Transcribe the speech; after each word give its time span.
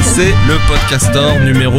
C'est 0.00 0.32
le 0.48 0.56
podcaster 0.68 1.44
numéro 1.44 1.78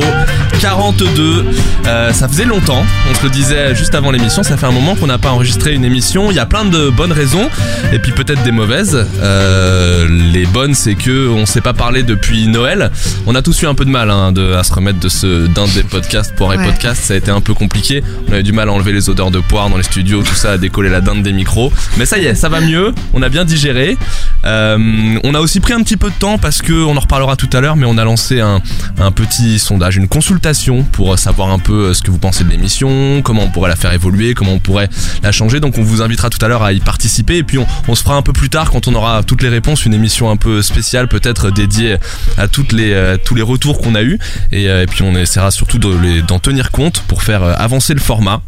42. 0.60 1.46
Euh, 1.88 2.14
ça 2.14 2.28
faisait 2.28 2.46
longtemps, 2.46 2.84
on 3.11 3.16
se 3.16 3.23
le 3.23 3.30
disait 3.30 3.75
juste 3.75 3.96
avant 3.96 4.11
l'émission, 4.11 4.43
ça 4.43 4.55
fait 4.57 4.66
un 4.66 4.71
moment 4.71 4.96
qu'on 4.96 5.07
n'a 5.07 5.18
pas 5.18 5.32
enregistré 5.32 5.73
une 5.73 5.84
émission. 5.84 6.32
Il 6.32 6.36
y 6.36 6.39
a 6.39 6.46
plein 6.46 6.66
de 6.66 6.89
bonnes 6.89 7.11
raisons, 7.11 7.50
et 7.91 8.00
puis 8.00 8.11
peut-être 8.11 8.43
des 8.43 8.52
mauvaises. 8.52 9.05
Euh, 9.21 10.07
les 10.32 10.46
bonnes, 10.46 10.74
c'est 10.74 10.96
que 10.96 11.28
on 11.29 11.46
s'est 11.46 11.61
pas 11.61 11.74
parlé 11.74 12.04
depuis 12.04 12.47
Noël. 12.47 12.92
On 13.25 13.36
a 13.36 13.42
tous 13.42 13.61
eu 13.61 13.66
un 13.68 13.75
peu 13.75 13.86
de 13.86 13.89
mal 13.89 14.10
hein, 14.10 14.32
de, 14.32 14.54
à 14.54 14.64
se 14.64 14.74
remettre 14.74 15.00
de 15.00 15.10
ce 15.10 15.47
d'un 15.47 15.66
des 15.68 15.84
podcasts 15.84 16.34
pour 16.36 16.52
les 16.52 16.57
Ouais. 16.57 16.65
podcasts. 16.65 17.04
Ça 17.04 17.14
a 17.15 17.18
été 17.18 17.32
un 17.32 17.42
peu 17.42 17.54
compliqué. 17.54 18.04
On 18.29 18.33
avait 18.33 18.43
du 18.43 18.54
mal 18.54 18.70
à 18.70 18.71
enlever 18.71 18.93
les 18.93 19.10
odeurs 19.10 19.32
de 19.32 19.39
poire 19.39 19.70
dans 19.70 19.78
les 19.78 19.83
studios, 19.83 20.21
tout 20.24 20.36
ça, 20.36 20.51
à 20.51 20.57
décoller 20.57 20.89
la 20.89 21.01
dinde 21.01 21.24
des 21.24 21.33
micros. 21.33 21.74
Mais 21.97 22.06
ça 22.06 22.18
y 22.20 22.25
est, 22.25 22.36
ça 22.36 22.47
va 22.50 22.61
mieux. 22.61 22.93
On 23.14 23.21
a 23.24 23.29
bien 23.29 23.43
digéré. 23.43 23.97
Euh, 24.46 24.78
on 25.24 25.33
a 25.36 25.39
aussi 25.39 25.60
pris 25.60 25.74
un 25.74 25.82
petit 25.82 25.97
peu 25.97 26.10
de 26.10 26.15
temps 26.15 26.38
parce 26.38 26.61
que 26.61 26.74
on 26.74 26.96
en 26.96 27.00
reparlera 27.00 27.36
tout 27.36 27.50
à 27.54 27.60
l'heure, 27.61 27.75
mais 27.75 27.86
on 27.88 27.97
a 27.97 28.04
lancé 28.04 28.39
un, 28.39 28.61
un 29.00 29.11
petit 29.11 29.57
sondage, 29.60 29.97
une 29.97 30.07
consultation 30.07 30.43
pour 30.92 31.18
savoir 31.18 31.52
un 31.52 31.60
peu 31.60 31.86
euh, 31.86 31.93
ce 31.93 32.02
que 32.02 32.11
vous 32.11 32.17
pensez 32.17 32.44
de 32.44 32.50
l'émission, 32.50 33.22
comment 33.23 33.44
on 33.44 33.50
pourrait 33.50 33.70
la 33.70 33.78
faire 33.78 33.94
évoluer, 33.94 34.33
comment 34.33 34.52
on 34.52 34.59
pourrait 34.59 34.89
la 35.23 35.31
changer. 35.31 35.61
Donc 35.61 35.78
on 35.78 35.83
vous 35.83 36.02
invitera 36.02 36.30
tout 36.30 36.44
à 36.44 36.50
l'heure 36.50 36.64
à 36.64 36.73
y 36.73 36.81
participer 36.81 37.38
et 37.38 37.44
puis 37.44 37.59
on, 37.88 37.95
se 37.95 38.03
fera 38.03 38.16
un 38.16 38.22
peu 38.22 38.33
plus 38.33 38.50
tard 38.50 38.69
quand 38.69 38.89
on 38.89 38.94
aura 38.94 39.23
toutes 39.23 39.42
les 39.42 39.47
réponses, 39.47 39.86
une 39.86 39.94
émission 39.94 40.30
un 40.30 40.36
peu 40.36 40.61
spéciale 40.61 41.08
peut-être 41.08 41.50
dédiée 41.50 41.95
à 42.38 42.44
euh, 42.44 43.17
tous 43.23 43.36
les 43.36 43.42
retours 43.42 43.80
qu'on 43.80 43.95
a 43.95 44.03
eu 44.03 44.19
et, 44.52 44.69
euh, 44.69 44.83
et 44.83 44.86
puis 44.86 45.03
on 45.03 45.16
essaiera 45.16 45.50
surtout 45.50 45.78
d'en 45.80 46.39
tenir 46.39 46.72
compte 46.72 47.03
pour 47.08 47.23
faire 47.23 47.44
avancer 47.44 47.94
le 47.94 48.02
format. 48.02 48.41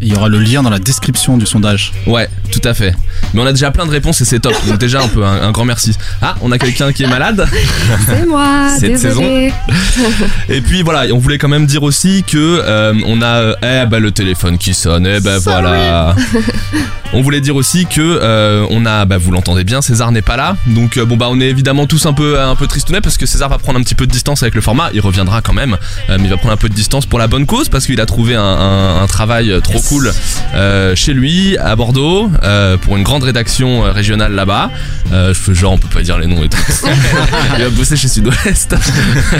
Il 0.00 0.08
y 0.12 0.14
aura 0.14 0.28
le 0.28 0.38
lien 0.38 0.62
dans 0.62 0.70
la 0.70 0.78
description 0.78 1.36
du 1.36 1.44
sondage. 1.46 1.92
Ouais, 2.06 2.28
tout 2.52 2.60
à 2.64 2.72
fait. 2.72 2.94
Mais 3.34 3.40
on 3.42 3.46
a 3.46 3.52
déjà 3.52 3.70
plein 3.72 3.84
de 3.84 3.90
réponses 3.90 4.20
et 4.20 4.24
c'est 4.24 4.38
top. 4.38 4.54
Donc 4.68 4.78
déjà 4.78 5.02
un 5.02 5.08
peu 5.08 5.24
un, 5.24 5.42
un 5.42 5.50
grand 5.50 5.64
merci. 5.64 5.96
Ah, 6.22 6.36
on 6.40 6.52
a 6.52 6.58
quelqu'un 6.58 6.92
qui 6.92 7.02
est 7.02 7.08
malade. 7.08 7.46
C'est 8.06 8.24
moi, 8.26 8.68
Cette 8.78 8.92
désolée. 8.92 9.52
Et 10.48 10.60
puis 10.60 10.82
voilà, 10.82 11.12
on 11.12 11.18
voulait 11.18 11.38
quand 11.38 11.48
même 11.48 11.66
dire 11.66 11.82
aussi 11.82 12.22
que 12.26 12.36
euh, 12.38 12.94
on 13.06 13.22
a 13.22 13.54
eh 13.62 13.86
bah 13.86 13.98
le 13.98 14.10
téléphone 14.12 14.56
qui 14.58 14.72
sonne. 14.74 15.06
Eh 15.06 15.20
bah 15.20 15.40
Sorry. 15.40 15.62
voilà. 15.62 16.14
on 17.12 17.22
voulait 17.22 17.40
dire 17.40 17.56
aussi 17.56 17.86
que 17.86 18.00
euh, 18.00 18.66
on 18.70 18.86
a 18.86 19.04
bah 19.04 19.18
vous 19.18 19.30
l'entendez 19.32 19.64
bien, 19.64 19.82
César 19.82 20.12
n'est 20.12 20.22
pas 20.22 20.36
là. 20.36 20.56
Donc 20.66 20.96
euh, 20.96 21.04
bon 21.04 21.16
bah 21.16 21.26
on 21.30 21.40
est 21.40 21.46
évidemment 21.48 21.86
tous 21.86 22.06
un 22.06 22.12
peu 22.12 22.40
un 22.40 22.54
peu 22.54 22.66
tristounets 22.66 23.00
parce 23.00 23.16
que 23.16 23.26
César 23.26 23.48
va 23.48 23.58
prendre 23.58 23.78
un 23.78 23.82
petit 23.82 23.94
peu 23.94 24.06
de 24.06 24.12
distance 24.12 24.42
avec 24.42 24.54
le 24.54 24.60
format, 24.60 24.90
il 24.94 25.00
reviendra 25.00 25.40
quand 25.42 25.52
même, 25.54 25.76
euh, 26.08 26.16
mais 26.18 26.24
il 26.24 26.30
va 26.30 26.36
prendre 26.36 26.54
un 26.54 26.58
peu 26.58 26.68
de 26.68 26.74
distance 26.74 27.06
pour 27.06 27.18
la 27.18 27.26
bonne 27.26 27.46
cause 27.46 27.68
parce 27.68 27.86
qu'il 27.86 28.00
a 28.00 28.06
trouvé 28.06 28.34
un, 28.36 28.42
un- 28.42 29.02
un 29.02 29.06
travail 29.06 29.52
trop 29.62 29.80
cool 29.88 30.12
euh, 30.54 30.94
chez 30.94 31.14
lui 31.14 31.56
à 31.58 31.74
Bordeaux 31.76 32.30
euh, 32.42 32.76
pour 32.76 32.96
une 32.96 33.02
grande 33.02 33.22
rédaction 33.22 33.84
euh, 33.84 33.90
régionale 33.90 34.32
là-bas. 34.34 34.70
Je 35.10 35.32
fais 35.32 35.54
genre 35.54 35.72
on 35.72 35.78
peut 35.78 35.88
pas 35.88 36.02
dire 36.02 36.18
les 36.18 36.26
noms 36.26 36.42
et 36.44 36.48
tout. 36.48 36.58
il 37.56 37.64
va 37.64 37.70
bosser 37.70 37.96
chez 37.96 38.08
Sud-Ouest. 38.08 38.74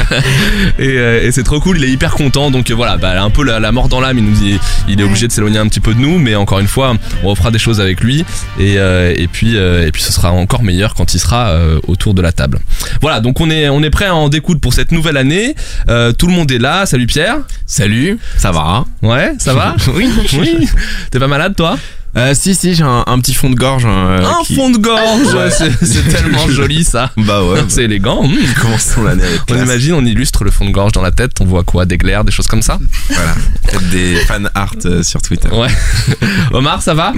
et 0.79 0.95
et 0.97 1.33
c'est 1.33 1.43
trop 1.43 1.61
cool, 1.61 1.79
il 1.79 1.85
est 1.85 1.91
hyper 1.91 2.15
content. 2.15 2.51
Donc 2.51 2.71
voilà, 2.71 2.97
bah, 2.97 3.21
un 3.23 3.31
peu 3.31 3.45
la, 3.45 3.61
la 3.61 3.73
mort 3.73 3.89
dans 3.89 4.01
l'âme, 4.01 4.19
il 4.19 4.25
nous 4.25 4.33
dit, 4.33 4.59
il 4.89 5.01
est 5.01 5.05
obligé 5.05 5.27
de 5.27 5.33
s'éloigner 5.33 5.59
un 5.59 5.69
petit 5.69 5.81
peu 5.81 5.95
de 5.95 6.01
nous, 6.01 6.19
mais 6.19 6.35
encore 6.35 6.59
une 6.59 6.69
fois, 6.69 6.95
on 7.23 7.29
refera 7.29 7.51
des 7.51 7.59
choses 7.59 7.81
avec 7.81 8.01
lui 8.01 8.25
et, 8.59 8.75
et 8.75 9.29
puis 9.31 9.57
et 9.57 9.91
puis 9.93 10.03
ce 10.03 10.13
sera 10.13 10.33
encore 10.33 10.63
meilleur 10.63 10.95
quand 10.95 11.15
il 11.15 11.19
sera 11.19 11.55
autour 11.87 12.15
de 12.15 12.23
la 12.23 12.33
table. 12.33 12.59
Voilà, 13.01 13.21
donc 13.21 13.41
on 13.41 13.51
est 13.51 13.69
on 13.69 13.83
est 13.83 13.91
prêt 13.91 14.07
à 14.07 14.15
en 14.15 14.29
découdre 14.29 14.61
pour 14.61 14.73
cette 14.73 14.93
nouvelle 14.93 15.17
année. 15.17 15.55
Euh, 15.89 16.13
tout 16.13 16.27
le 16.27 16.33
monde 16.33 16.51
est 16.51 16.59
là. 16.59 16.87
Salut 16.87 17.07
Pierre. 17.07 17.39
Salut, 17.67 18.19
ça 18.37 18.51
va 18.51 18.85
Ouais, 19.03 19.33
ça 19.39 19.55
va 19.55 19.77
Oui. 19.95 20.09
Oui. 20.41 20.69
T'es 21.11 21.19
pas 21.19 21.29
malade 21.29 21.55
toi 21.57 21.77
Euh, 22.17 22.33
si, 22.35 22.55
si, 22.55 22.75
j'ai 22.75 22.83
un, 22.85 23.05
un 23.07 23.19
petit 23.21 23.35
fond 23.35 23.51
de 23.51 23.55
gorge. 23.55 23.85
euh, 23.87 24.25
Un 24.25 24.43
qui- 24.43 24.55
fond 24.57 24.71
de 24.71 24.79
gorge. 24.79 25.35
Ouais. 25.35 25.51
C'est 25.51 26.09
tellement 26.09 26.49
joli 26.49 26.83
ça. 26.83 27.11
Bah 27.19 27.45
ouais, 27.45 27.61
C'est 27.69 27.85
élégant. 27.85 28.23
Mmh. 28.27 28.37
commençons 28.61 29.03
l'année 29.05 29.23
avec 29.25 29.43
On 29.43 29.45
classe. 29.53 29.63
imagine, 29.63 29.93
on 29.93 30.05
illustre 30.05 30.43
le 30.45 30.51
fond 30.51 30.65
de 30.65 30.71
gorge 30.71 30.93
dans 30.93 31.03
la 31.03 31.11
tête. 31.11 31.33
On 31.41 31.45
voit 31.45 31.65
quoi 31.65 31.85
Des 31.85 31.99
glaires, 31.99 32.25
des 32.25 32.33
choses 32.33 32.47
comme 32.47 32.63
ça. 32.63 32.79
Voilà, 33.11 33.35
peut-être 33.65 33.89
des 33.91 34.17
fan 34.27 34.49
art 34.55 34.75
euh, 34.87 35.03
sur 35.03 35.21
Twitter. 35.21 35.49
Ouais. 35.53 35.69
Omar, 36.53 36.83
ça 36.83 36.95
va 36.95 37.13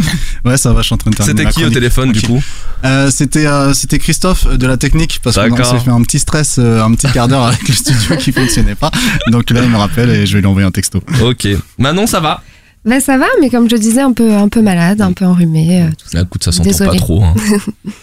Ouais, 0.45 0.57
ça 0.57 0.73
va, 0.73 0.81
je 0.83 0.87
suis 0.87 0.95
en 0.95 0.99
train 0.99 1.11
de 1.13 1.17
terminer 1.17 1.33
C'était 1.39 1.45
ma 1.45 1.53
qui 1.53 1.65
au 1.65 1.71
téléphone 1.71 2.13
du 2.13 2.23
coup 2.23 2.43
Euh, 2.85 3.11
C'était 3.13 3.47
euh, 3.47 3.73
c'était 3.75 3.99
Christophe 3.99 4.47
de 4.49 4.67
la 4.67 4.77
technique 4.77 5.21
parce 5.23 5.37
qu'on 5.37 5.65
s'est 5.65 5.79
fait 5.79 5.91
un 5.91 6.03
petit 6.03 6.19
stress, 6.19 6.57
euh, 6.59 6.83
un 6.83 6.93
petit 6.95 7.11
quart 7.13 7.29
d'heure 7.29 7.45
avec 7.45 7.67
le 7.69 7.75
studio 7.75 8.17
qui 8.17 8.33
fonctionnait 8.33 8.75
pas. 8.75 8.91
Donc 9.29 9.51
là, 9.51 9.61
il 9.63 9.71
me 9.71 9.77
rappelle 9.79 10.11
et 10.11 10.27
je 10.27 10.35
vais 10.35 10.41
lui 10.41 10.49
envoyer 10.49 10.67
un 10.67 10.73
texto. 10.73 11.01
Ok. 11.23 11.47
Manon, 11.79 12.07
ça 12.09 12.19
va 12.21 12.43
Ben 12.85 12.99
ça 13.01 13.19
va, 13.19 13.27
mais 13.41 13.51
comme 13.51 13.69
je 13.69 13.77
disais, 13.77 14.01
un 14.01 14.13
peu, 14.13 14.35
un 14.35 14.49
peu 14.49 14.63
malade, 14.63 15.01
un 15.03 15.13
peu 15.13 15.27
enrhumé. 15.27 15.83
euh, 15.83 15.89
tout 15.99 16.09
ça. 16.11 16.23
Écoute, 16.23 16.43
ça 16.45 16.51
s'entend 16.53 16.71
pas 16.87 16.95
trop. 16.97 17.23
hein. 17.23 17.35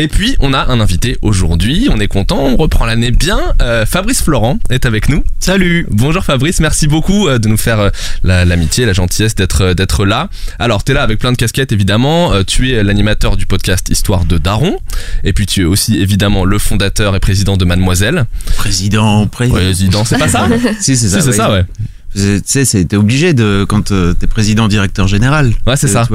Et 0.00 0.06
puis, 0.06 0.36
on 0.38 0.54
a 0.54 0.60
un 0.70 0.78
invité 0.78 1.18
aujourd'hui. 1.22 1.88
On 1.92 1.98
est 1.98 2.06
content, 2.06 2.38
on 2.38 2.56
reprend 2.56 2.86
l'année 2.86 3.10
bien. 3.10 3.40
Euh, 3.60 3.84
Fabrice 3.84 4.22
Florent 4.22 4.60
est 4.70 4.86
avec 4.86 5.08
nous. 5.08 5.24
Salut 5.40 5.86
Bonjour 5.90 6.22
Fabrice, 6.24 6.60
merci 6.60 6.86
beaucoup 6.86 7.26
euh, 7.26 7.40
de 7.40 7.48
nous 7.48 7.56
faire 7.56 7.90
la- 8.22 8.44
l'amitié, 8.44 8.86
la 8.86 8.92
gentillesse 8.92 9.34
d'être 9.34 9.72
d'être 9.74 10.04
là. 10.06 10.30
Alors, 10.60 10.84
tu 10.84 10.92
es 10.92 10.94
là 10.94 11.02
avec 11.02 11.18
plein 11.18 11.32
de 11.32 11.36
casquettes 11.36 11.72
évidemment. 11.72 12.32
Euh, 12.32 12.44
tu 12.46 12.70
es 12.72 12.84
l'animateur 12.84 13.36
du 13.36 13.46
podcast 13.46 13.88
Histoire 13.90 14.24
de 14.24 14.38
Daron. 14.38 14.78
Et 15.24 15.32
puis, 15.32 15.46
tu 15.46 15.62
es 15.62 15.64
aussi 15.64 15.98
évidemment 15.98 16.44
le 16.44 16.58
fondateur 16.60 17.16
et 17.16 17.20
président 17.20 17.56
de 17.56 17.64
Mademoiselle. 17.64 18.26
Président, 18.56 19.26
président. 19.26 19.56
Président, 19.56 20.04
c'est 20.04 20.16
pas 20.18 20.28
ça 20.28 20.46
Si, 20.80 20.96
c'est 20.96 21.08
ça. 21.08 21.20
Si, 21.20 21.26
c'est 21.26 21.32
ça, 21.32 21.50
ouais. 21.50 21.64
Tu 22.14 22.40
sais, 22.46 22.64
c'est- 22.64 22.84
t'es 22.86 22.96
obligé 22.96 23.34
de, 23.34 23.66
quand 23.68 23.92
euh, 23.92 24.14
t'es 24.14 24.26
président 24.26 24.66
directeur 24.66 25.06
général. 25.08 25.52
Ouais, 25.66 25.76
c'est 25.76 25.88
Euh, 25.88 26.04
ça. 26.04 26.08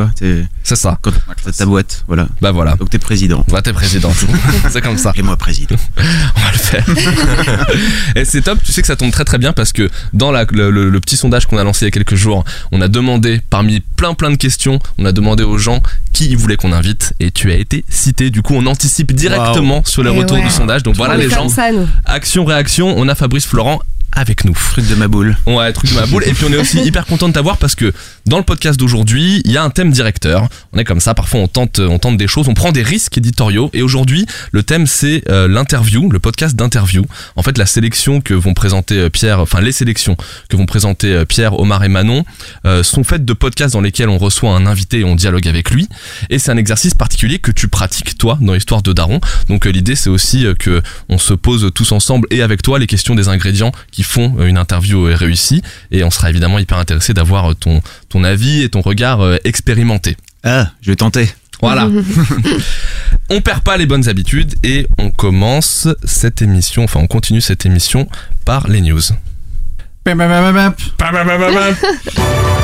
C'est 0.63 0.75
ça. 0.75 0.97
quand 1.01 1.11
t'as 1.45 1.51
ta 1.51 1.65
boîte, 1.65 2.03
voilà. 2.07 2.27
Bah 2.41 2.51
voilà. 2.51 2.75
Donc 2.75 2.89
t'es 2.89 2.97
président. 2.97 3.45
Ouais, 3.51 3.61
t'es 3.61 3.73
président. 3.73 4.11
c'est 4.71 4.81
comme 4.81 4.97
ça. 4.97 5.11
Et 5.15 5.21
moi 5.21 5.35
président. 5.37 5.75
On 5.97 6.39
va 6.39 6.51
le 6.51 6.57
faire. 6.57 6.85
et 8.15 8.25
c'est 8.25 8.41
top, 8.41 8.59
tu 8.63 8.71
sais 8.71 8.81
que 8.81 8.87
ça 8.87 8.95
tombe 8.95 9.11
très 9.11 9.23
très 9.25 9.37
bien 9.37 9.53
parce 9.53 9.71
que 9.71 9.89
dans 10.13 10.31
la- 10.31 10.45
le, 10.51 10.71
le- 10.71 10.89
le 10.89 10.99
petit 10.99 11.15
sondage 11.17 11.45
qu'on 11.45 11.57
a 11.57 11.63
lancé 11.63 11.85
il 11.85 11.87
y 11.87 11.89
a 11.89 11.91
quelques 11.91 12.15
jours, 12.15 12.43
on 12.71 12.81
a 12.81 12.87
demandé, 12.87 13.41
parmi 13.49 13.79
plein 13.81 14.13
plein 14.13 14.31
de 14.31 14.35
questions, 14.37 14.79
on 14.97 15.05
a 15.05 15.11
demandé 15.11 15.43
aux 15.43 15.57
gens 15.57 15.81
qui 16.11 16.25
ils 16.29 16.37
voulaient 16.37 16.57
qu'on 16.57 16.71
invite 16.73 17.13
et 17.19 17.31
tu 17.31 17.51
as 17.51 17.55
été 17.55 17.85
cité. 17.89 18.29
Du 18.29 18.41
coup, 18.41 18.55
on 18.55 18.65
anticipe 18.65 19.13
directement 19.13 19.83
sur 19.85 20.03
les 20.03 20.11
Et 20.11 20.17
retours 20.17 20.37
ouais. 20.37 20.43
du 20.43 20.49
sondage. 20.49 20.83
Donc 20.83 20.95
voilà 20.95 21.17
les 21.17 21.29
gens. 21.29 21.49
ça. 21.49 21.67
Action, 22.05 22.45
réaction, 22.45 22.93
on 22.97 23.07
a 23.07 23.15
Fabrice 23.15 23.45
Florent 23.45 23.79
avec 24.15 24.45
nous. 24.45 24.53
Truc 24.53 24.87
de 24.87 24.95
ma 24.95 25.07
boule. 25.07 25.37
Ouais, 25.45 25.71
truc 25.73 25.89
de 25.89 25.95
ma 25.95 26.05
boule. 26.05 26.23
Et 26.25 26.33
puis 26.33 26.45
on 26.47 26.53
est 26.53 26.57
aussi 26.57 26.79
hyper 26.79 27.05
content 27.05 27.27
de 27.27 27.33
t'avoir 27.33 27.57
parce 27.57 27.75
que 27.75 27.93
dans 28.25 28.37
le 28.37 28.43
podcast 28.43 28.79
d'aujourd'hui, 28.79 29.41
il 29.45 29.51
y 29.51 29.57
a 29.57 29.63
un 29.63 29.69
thème 29.69 29.91
directeur. 29.91 30.47
On 30.71 30.79
est 30.79 30.83
comme 30.83 30.99
ça, 30.99 31.13
parfois 31.13 31.41
on 31.41 31.47
tente, 31.47 31.79
on 31.79 31.99
tente 31.99 32.17
des 32.17 32.27
choses, 32.27 32.47
on 32.47 32.53
prend 32.53 32.71
des 32.71 32.83
risques 32.83 33.17
éditoriaux. 33.17 33.69
Et 33.73 33.81
aujourd'hui, 33.81 34.25
le 34.51 34.63
thème 34.63 34.87
c'est 34.87 35.23
euh, 35.29 35.47
l'interview, 35.47 36.09
le 36.09 36.19
podcast 36.19 36.55
d'interview. 36.55 37.05
En 37.35 37.43
fait, 37.43 37.57
la 37.57 37.65
sélection 37.65 38.21
que 38.21 38.33
vont 38.33 38.53
présenter 38.53 38.97
euh, 38.97 39.09
Pierre, 39.09 39.39
enfin 39.39 39.61
les 39.61 39.71
sélections 39.71 40.15
que 40.49 40.57
vont 40.57 40.65
présenter 40.65 41.13
euh, 41.13 41.25
Pierre, 41.25 41.59
Omar 41.59 41.83
et 41.83 41.89
Manon 41.89 42.23
euh, 42.65 42.83
sont 42.83 43.03
faites 43.03 43.25
de 43.25 43.33
podcasts 43.33 43.73
dans 43.73 43.81
lesquels 43.81 44.09
on 44.09 44.17
reçoit 44.17 44.51
un 44.51 44.65
invité 44.65 44.99
et 44.99 45.03
on 45.03 45.15
dialogue 45.15 45.47
avec 45.47 45.71
lui. 45.71 45.87
Et 46.29 46.39
c'est 46.39 46.51
un 46.51 46.57
exercice 46.57 46.93
particulier 46.93 47.39
que 47.39 47.51
tu 47.51 47.67
pratiques 47.67 48.17
toi 48.17 48.37
dans 48.41 48.53
l'histoire 48.53 48.81
de 48.81 48.93
Daron. 48.93 49.19
Donc 49.47 49.65
euh, 49.65 49.71
l'idée 49.71 49.95
c'est 49.95 50.09
aussi 50.09 50.45
que 50.59 50.81
on 51.09 51.17
se 51.17 51.33
pose 51.33 51.71
tous 51.73 51.91
ensemble 51.91 52.27
et 52.31 52.41
avec 52.41 52.61
toi 52.61 52.79
les 52.79 52.87
questions 52.87 53.15
des 53.15 53.27
ingrédients 53.27 53.71
qui 53.91 54.02
font 54.03 54.35
euh, 54.39 54.47
une 54.47 54.57
interview 54.57 55.07
euh, 55.07 55.15
réussie. 55.15 55.61
Et 55.91 56.03
on 56.03 56.11
sera 56.11 56.29
évidemment 56.29 56.59
hyper 56.59 56.77
intéressé 56.77 57.13
d'avoir 57.13 57.51
euh, 57.51 57.55
ton, 57.55 57.81
ton 58.09 58.23
avis 58.23 58.63
et 58.63 58.69
ton 58.69 58.81
regard 58.81 59.21
expérimenté. 59.43 60.17
Ah, 60.43 60.71
je 60.81 60.91
vais 60.91 60.95
tenter. 60.95 61.29
Voilà. 61.61 61.89
on 63.29 63.41
perd 63.41 63.63
pas 63.63 63.77
les 63.77 63.85
bonnes 63.85 64.09
habitudes 64.09 64.55
et 64.63 64.87
on 64.97 65.11
commence 65.11 65.87
cette 66.03 66.41
émission, 66.41 66.83
enfin 66.83 66.99
on 66.99 67.07
continue 67.07 67.39
cette 67.39 67.65
émission 67.65 68.09
par 68.43 68.67
les 68.67 68.81
news. 68.81 69.01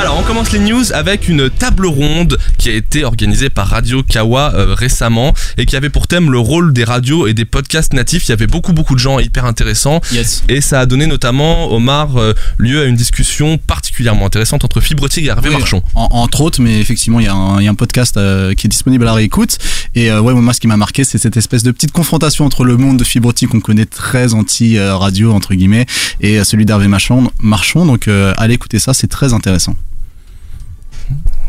Alors, 0.00 0.16
on 0.16 0.22
commence 0.22 0.52
les 0.52 0.60
news 0.60 0.92
avec 0.94 1.28
une 1.28 1.50
table 1.50 1.84
ronde 1.86 2.38
qui 2.56 2.68
a 2.68 2.72
été 2.72 3.04
organisée 3.04 3.50
par 3.50 3.66
Radio 3.66 4.04
Kawa 4.04 4.52
euh, 4.54 4.72
récemment 4.74 5.34
et 5.56 5.66
qui 5.66 5.74
avait 5.74 5.88
pour 5.90 6.06
thème 6.06 6.30
le 6.30 6.38
rôle 6.38 6.72
des 6.72 6.84
radios 6.84 7.26
et 7.26 7.34
des 7.34 7.44
podcasts 7.44 7.92
natifs. 7.94 8.26
Il 8.26 8.28
y 8.28 8.32
avait 8.32 8.46
beaucoup 8.46 8.72
beaucoup 8.72 8.94
de 8.94 9.00
gens 9.00 9.18
hyper 9.18 9.44
intéressants 9.44 10.00
Yes. 10.12 10.44
et 10.48 10.60
ça 10.60 10.78
a 10.80 10.86
donné 10.86 11.06
notamment, 11.08 11.72
Omar, 11.72 12.16
euh, 12.16 12.32
lieu 12.58 12.80
à 12.82 12.84
une 12.84 12.94
discussion 12.94 13.58
particulièrement 13.58 14.24
intéressante 14.26 14.64
entre 14.64 14.80
Fibre 14.80 15.08
Tigre 15.08 15.26
et 15.26 15.30
Hervé 15.30 15.48
Oui. 15.48 15.56
Marchand. 15.58 15.82
En- 15.96 16.08
entre 16.12 16.42
autres, 16.42 16.60
mais 16.62 16.78
effectivement, 16.80 17.18
il 17.18 17.26
y, 17.26 17.28
a 17.28 17.34
un- 17.34 17.58
il 17.60 17.64
y 17.64 17.68
a 17.68 17.70
un 17.70 17.74
podcast 17.74 18.16
euh, 18.16 18.54
qui 18.54 18.68
est 18.68 18.70
disponible 18.70 19.02
à 19.02 19.06
la 19.06 19.14
réécoute. 19.14 19.58
Et 19.96 20.12
ouais, 20.12 20.32
moi, 20.32 20.52
ce 20.54 20.60
qui 20.60 20.68
m'a 20.68 20.76
marqué, 20.76 21.02
c'est 21.02 21.18
cette 21.18 21.36
espèce 21.36 21.64
de 21.64 21.72
petite 21.72 21.90
confrontation 21.90 22.44
entre 22.46 22.64
le 22.64 22.76
monde 22.76 22.98
de 22.98 23.04
Fibrotique 23.04 23.48
qu'on 23.48 23.60
connaît 23.60 23.84
très 23.86 24.32
anti-radio, 24.32 25.32
entre 25.32 25.54
guillemets, 25.54 25.86
et 26.20 26.44
celui 26.44 26.66
d'Hervé 26.66 26.86
Marchand. 26.86 27.32
Marchand. 27.40 27.84
Donc, 27.84 28.06
allez 28.36 28.54
écouter 28.54 28.78
ça, 28.78 28.94
c'est 28.94 29.08
très 29.08 29.32
intéressant. 29.34 29.74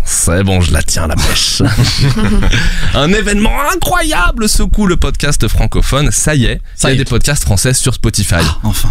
C'est 0.06 0.44
bon, 0.44 0.60
je 0.62 0.74
la 0.74 0.82
tiens 0.82 1.08
la 1.08 1.16
pêche. 1.16 1.62
Un 2.96 3.14
événement 3.14 3.54
incroyable 3.74 4.50
secoue 4.50 4.88
le 4.88 4.98
podcast 4.98 5.48
francophone. 5.48 6.10
Ça 6.12 6.34
y 6.36 6.46
est, 6.46 6.62
ça 6.76 6.90
y 6.90 6.92
a 6.92 6.96
y 6.96 6.98
des 6.98 7.02
est. 7.04 7.10
podcasts 7.10 7.44
français 7.44 7.74
sur 7.74 7.94
Spotify. 7.94 8.36
Enfin. 8.64 8.90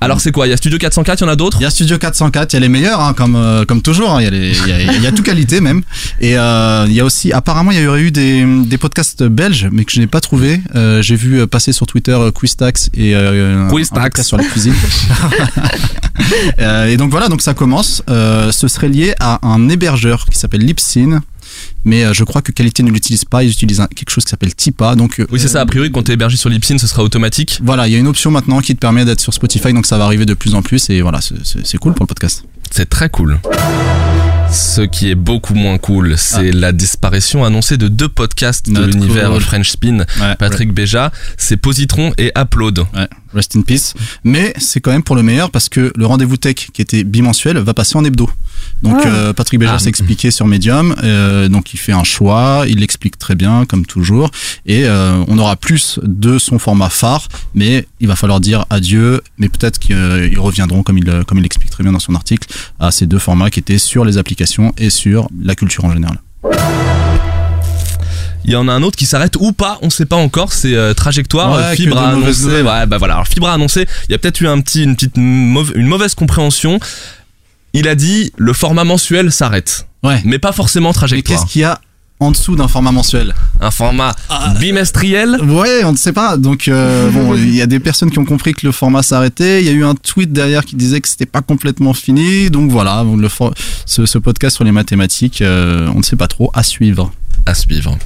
Alors 0.00 0.20
c'est 0.20 0.30
quoi? 0.30 0.46
Il 0.46 0.50
y 0.50 0.52
a 0.52 0.56
Studio 0.58 0.78
404, 0.78 1.20
il 1.20 1.24
y 1.24 1.26
en 1.26 1.32
a 1.32 1.36
d'autres? 1.36 1.56
Il 1.60 1.62
y 1.62 1.66
a 1.66 1.70
Studio 1.70 1.96
404, 1.98 2.52
il 2.52 2.56
y 2.56 2.58
a 2.58 2.60
les 2.60 2.68
meilleurs, 2.68 3.00
hein, 3.00 3.14
comme 3.14 3.34
euh, 3.34 3.64
comme 3.64 3.80
toujours. 3.80 4.14
hein, 4.16 4.22
Il 4.22 4.68
y 4.68 4.72
a 4.72 5.06
a, 5.06 5.08
a 5.08 5.12
tout 5.12 5.22
qualité 5.22 5.60
même. 5.62 5.82
Et 6.20 6.36
euh, 6.36 6.84
il 6.86 6.92
y 6.92 7.00
a 7.00 7.04
aussi, 7.04 7.32
apparemment, 7.32 7.70
il 7.70 7.80
y 7.80 7.86
aurait 7.86 8.02
eu 8.02 8.10
des, 8.10 8.44
des 8.66 8.76
podcasts 8.78 9.22
belges, 9.22 9.68
mais 9.72 9.84
que 9.86 9.92
je 9.92 10.00
n'ai 10.00 10.06
pas 10.06 10.20
trouvé. 10.20 10.60
Euh, 10.74 11.00
J'ai 11.00 11.16
vu 11.16 11.40
euh, 11.40 11.46
passer 11.46 11.72
sur 11.72 11.86
Twitter 11.86 12.16
Quistax 12.38 12.90
et 12.94 13.16
euh, 13.16 13.68
Quistax. 13.70 14.22
sur 14.22 14.36
la 14.36 14.44
cuisine. 14.44 14.74
Et 16.88 16.96
donc 16.96 17.10
voilà, 17.10 17.28
donc 17.28 17.42
ça 17.42 17.54
commence. 17.54 18.02
Euh, 18.10 18.50
ce 18.52 18.68
serait 18.68 18.88
lié 18.88 19.14
à 19.20 19.38
un 19.46 19.68
hébergeur 19.68 20.26
qui 20.26 20.38
s'appelle 20.38 20.62
Lipsyn. 20.62 21.22
Mais 21.86 22.04
euh, 22.04 22.12
je 22.12 22.24
crois 22.24 22.42
que 22.42 22.52
Qualité 22.52 22.82
ne 22.82 22.90
l'utilise 22.90 23.24
pas, 23.24 23.42
ils 23.42 23.50
utilisent 23.50 23.80
un- 23.80 23.86
quelque 23.86 24.10
chose 24.10 24.24
qui 24.24 24.30
s'appelle 24.30 24.54
Tipa. 24.54 24.94
Donc 24.96 25.18
euh, 25.20 25.26
Oui, 25.30 25.40
c'est 25.40 25.48
ça. 25.48 25.62
A 25.62 25.66
priori, 25.66 25.90
quand 25.90 26.02
t'es 26.02 26.12
hébergé 26.12 26.36
sur 26.36 26.50
Lipsyn, 26.50 26.76
ce 26.78 26.86
sera 26.86 27.02
automatique. 27.02 27.60
voilà, 27.62 27.86
il 27.88 27.92
y 27.92 27.96
a 27.96 27.98
une 27.98 28.08
option 28.08 28.30
maintenant 28.30 28.60
qui 28.60 28.74
te 28.74 28.80
permet 28.80 29.04
d'être 29.06 29.20
sur 29.20 29.32
Spotify, 29.32 29.72
donc 29.72 29.86
ça 29.86 29.96
va 29.96 30.04
arriver 30.04 30.26
de 30.26 30.34
plus 30.34 30.54
en 30.54 30.60
plus 30.60 30.90
et 30.90 31.00
voilà, 31.00 31.20
c'est- 31.22 31.78
cool 31.78 31.94
pour 31.94 32.04
le 32.04 32.08
podcast. 32.08 32.44
C'est 32.70 32.88
très 32.90 33.08
cool. 33.08 33.38
Ce 34.50 34.80
qui 34.80 35.10
est 35.10 35.14
beaucoup 35.16 35.54
moins 35.54 35.76
cool, 35.76 36.14
c'est 36.16 36.52
la 36.52 36.72
disparition 36.72 37.44
annoncée 37.44 37.76
de 37.76 37.88
deux 37.88 38.08
podcasts 38.08 38.70
de 38.70 38.84
l'univers 38.84 39.30
cool. 39.30 39.40
French 39.40 39.70
Spin. 39.70 40.04
Patrick 40.38 40.72
Béja, 40.72 41.12
c'est 41.36 41.56
Positron 41.56 42.12
et 42.16 42.32
Upload. 42.38 42.80
Ouais, 42.94 43.08
rest 43.34 43.56
in 43.56 43.62
peace. 43.62 43.94
Mais 44.24 44.54
c'est 44.58 44.80
quand 44.80 44.92
même 44.92 45.02
pour 45.02 45.16
le 45.16 45.22
meilleur 45.22 45.50
parce 45.50 45.68
que 45.68 45.92
le 45.96 46.06
rendez-vous 46.06 46.36
tech 46.36 46.54
qui 46.72 46.80
était 46.80 47.02
bimensuel 47.04 47.58
va 47.58 47.74
passer 47.74 47.96
en 47.96 48.04
hebdo. 48.04 48.30
Donc 48.82 48.98
Ah. 49.04 49.08
euh, 49.08 49.32
Patrick 49.32 49.58
Béja 49.58 49.72
Ah. 49.76 49.78
s'est 49.78 49.88
expliqué 49.88 50.30
sur 50.30 50.46
Medium, 50.46 50.94
euh, 51.02 51.48
donc 51.48 51.72
il 51.72 51.78
fait 51.78 51.92
un 51.92 52.04
choix, 52.04 52.64
il 52.68 52.80
l'explique 52.80 53.18
très 53.18 53.34
bien 53.34 53.64
comme 53.64 53.86
toujours, 53.86 54.30
et 54.66 54.84
euh, 54.84 55.24
on 55.28 55.38
aura 55.38 55.56
plus 55.56 55.98
de 56.02 56.38
son 56.38 56.58
format 56.58 56.90
phare, 56.90 57.28
mais 57.54 57.86
il 58.00 58.06
va 58.08 58.16
falloir 58.16 58.38
dire 58.38 58.66
adieu, 58.68 59.22
mais 59.38 59.48
peut-être 59.48 59.78
qu'ils 59.78 60.38
reviendront 60.38 60.82
comme 60.82 60.98
il 60.98 61.06
comme 61.26 61.38
il 61.38 61.42
l'explique 61.42 61.70
très 61.70 61.82
bien 61.84 61.92
dans 61.92 61.98
son 62.00 62.14
article 62.14 62.48
à 62.78 62.90
ces 62.90 63.06
deux 63.06 63.18
formats 63.18 63.48
qui 63.50 63.60
étaient 63.60 63.78
sur 63.78 64.04
les 64.04 64.18
applications 64.18 64.72
et 64.76 64.90
sur 64.90 65.28
la 65.42 65.54
culture 65.54 65.84
en 65.86 65.92
général. 65.92 66.18
Il 68.48 68.52
y 68.52 68.56
en 68.56 68.68
a 68.68 68.72
un 68.72 68.82
autre 68.84 68.96
qui 68.96 69.06
s'arrête 69.06 69.34
ou 69.40 69.50
pas, 69.52 69.76
on 69.82 69.90
sait 69.90 70.06
pas 70.06 70.14
encore, 70.14 70.52
c'est 70.52 70.74
euh, 70.76 70.94
Trajectoire. 70.94 71.56
Ouais, 71.70 71.74
Fibre 71.74 71.98
a 71.98 72.10
annoncé. 72.10 72.62
Ouais, 72.62 72.86
bah 72.86 72.96
voilà. 72.96 73.14
Alors 73.14 73.26
Fibre 73.26 73.48
a 73.48 73.54
annoncé, 73.54 73.86
il 74.08 74.12
y 74.12 74.14
a 74.14 74.18
peut-être 74.18 74.40
eu 74.40 74.46
un 74.46 74.60
petit, 74.60 74.84
une 74.84 74.94
petite 74.94 75.16
mauve- 75.16 75.72
une 75.74 75.88
mauvaise 75.88 76.14
compréhension. 76.14 76.78
Il 77.72 77.88
a 77.88 77.94
dit 77.94 78.32
le 78.36 78.52
format 78.52 78.84
mensuel 78.84 79.30
s'arrête, 79.32 79.86
Ouais. 80.02 80.20
mais 80.24 80.38
pas 80.38 80.52
forcément 80.52 80.90
Mais 80.90 80.94
Trajectoire. 80.94 81.40
qu'est-ce 81.40 81.50
qu'il 81.52 81.62
y 81.62 81.64
a 81.64 81.80
en 82.18 82.30
dessous 82.30 82.56
d'un 82.56 82.66
format 82.68 82.92
mensuel 82.92 83.34
Un 83.60 83.70
format 83.70 84.14
Ah. 84.30 84.54
bimestriel. 84.58 85.36
Ouais, 85.42 85.84
on 85.84 85.92
ne 85.92 85.96
sait 85.98 86.14
pas. 86.14 86.38
Donc 86.38 86.68
euh, 86.68 87.10
bon, 87.12 87.34
il 87.34 87.54
y 87.54 87.60
a 87.60 87.66
des 87.66 87.78
personnes 87.78 88.10
qui 88.10 88.18
ont 88.18 88.24
compris 88.24 88.54
que 88.54 88.64
le 88.66 88.72
format 88.72 89.02
s'arrêtait. 89.02 89.60
Il 89.60 89.66
y 89.66 89.68
a 89.68 89.72
eu 89.72 89.84
un 89.84 89.94
tweet 89.94 90.32
derrière 90.32 90.64
qui 90.64 90.76
disait 90.76 91.02
que 91.02 91.08
c'était 91.08 91.26
pas 91.26 91.42
complètement 91.42 91.92
fini. 91.92 92.48
Donc 92.48 92.70
voilà, 92.70 93.04
le 93.04 93.28
for- 93.28 93.52
ce, 93.84 94.06
ce 94.06 94.16
podcast 94.16 94.56
sur 94.56 94.64
les 94.64 94.72
mathématiques, 94.72 95.42
euh, 95.42 95.90
on 95.94 95.98
ne 95.98 96.02
sait 96.02 96.16
pas 96.16 96.28
trop. 96.28 96.50
À 96.54 96.62
suivre. 96.62 97.12
à 97.44 97.54
suivre. 97.54 97.98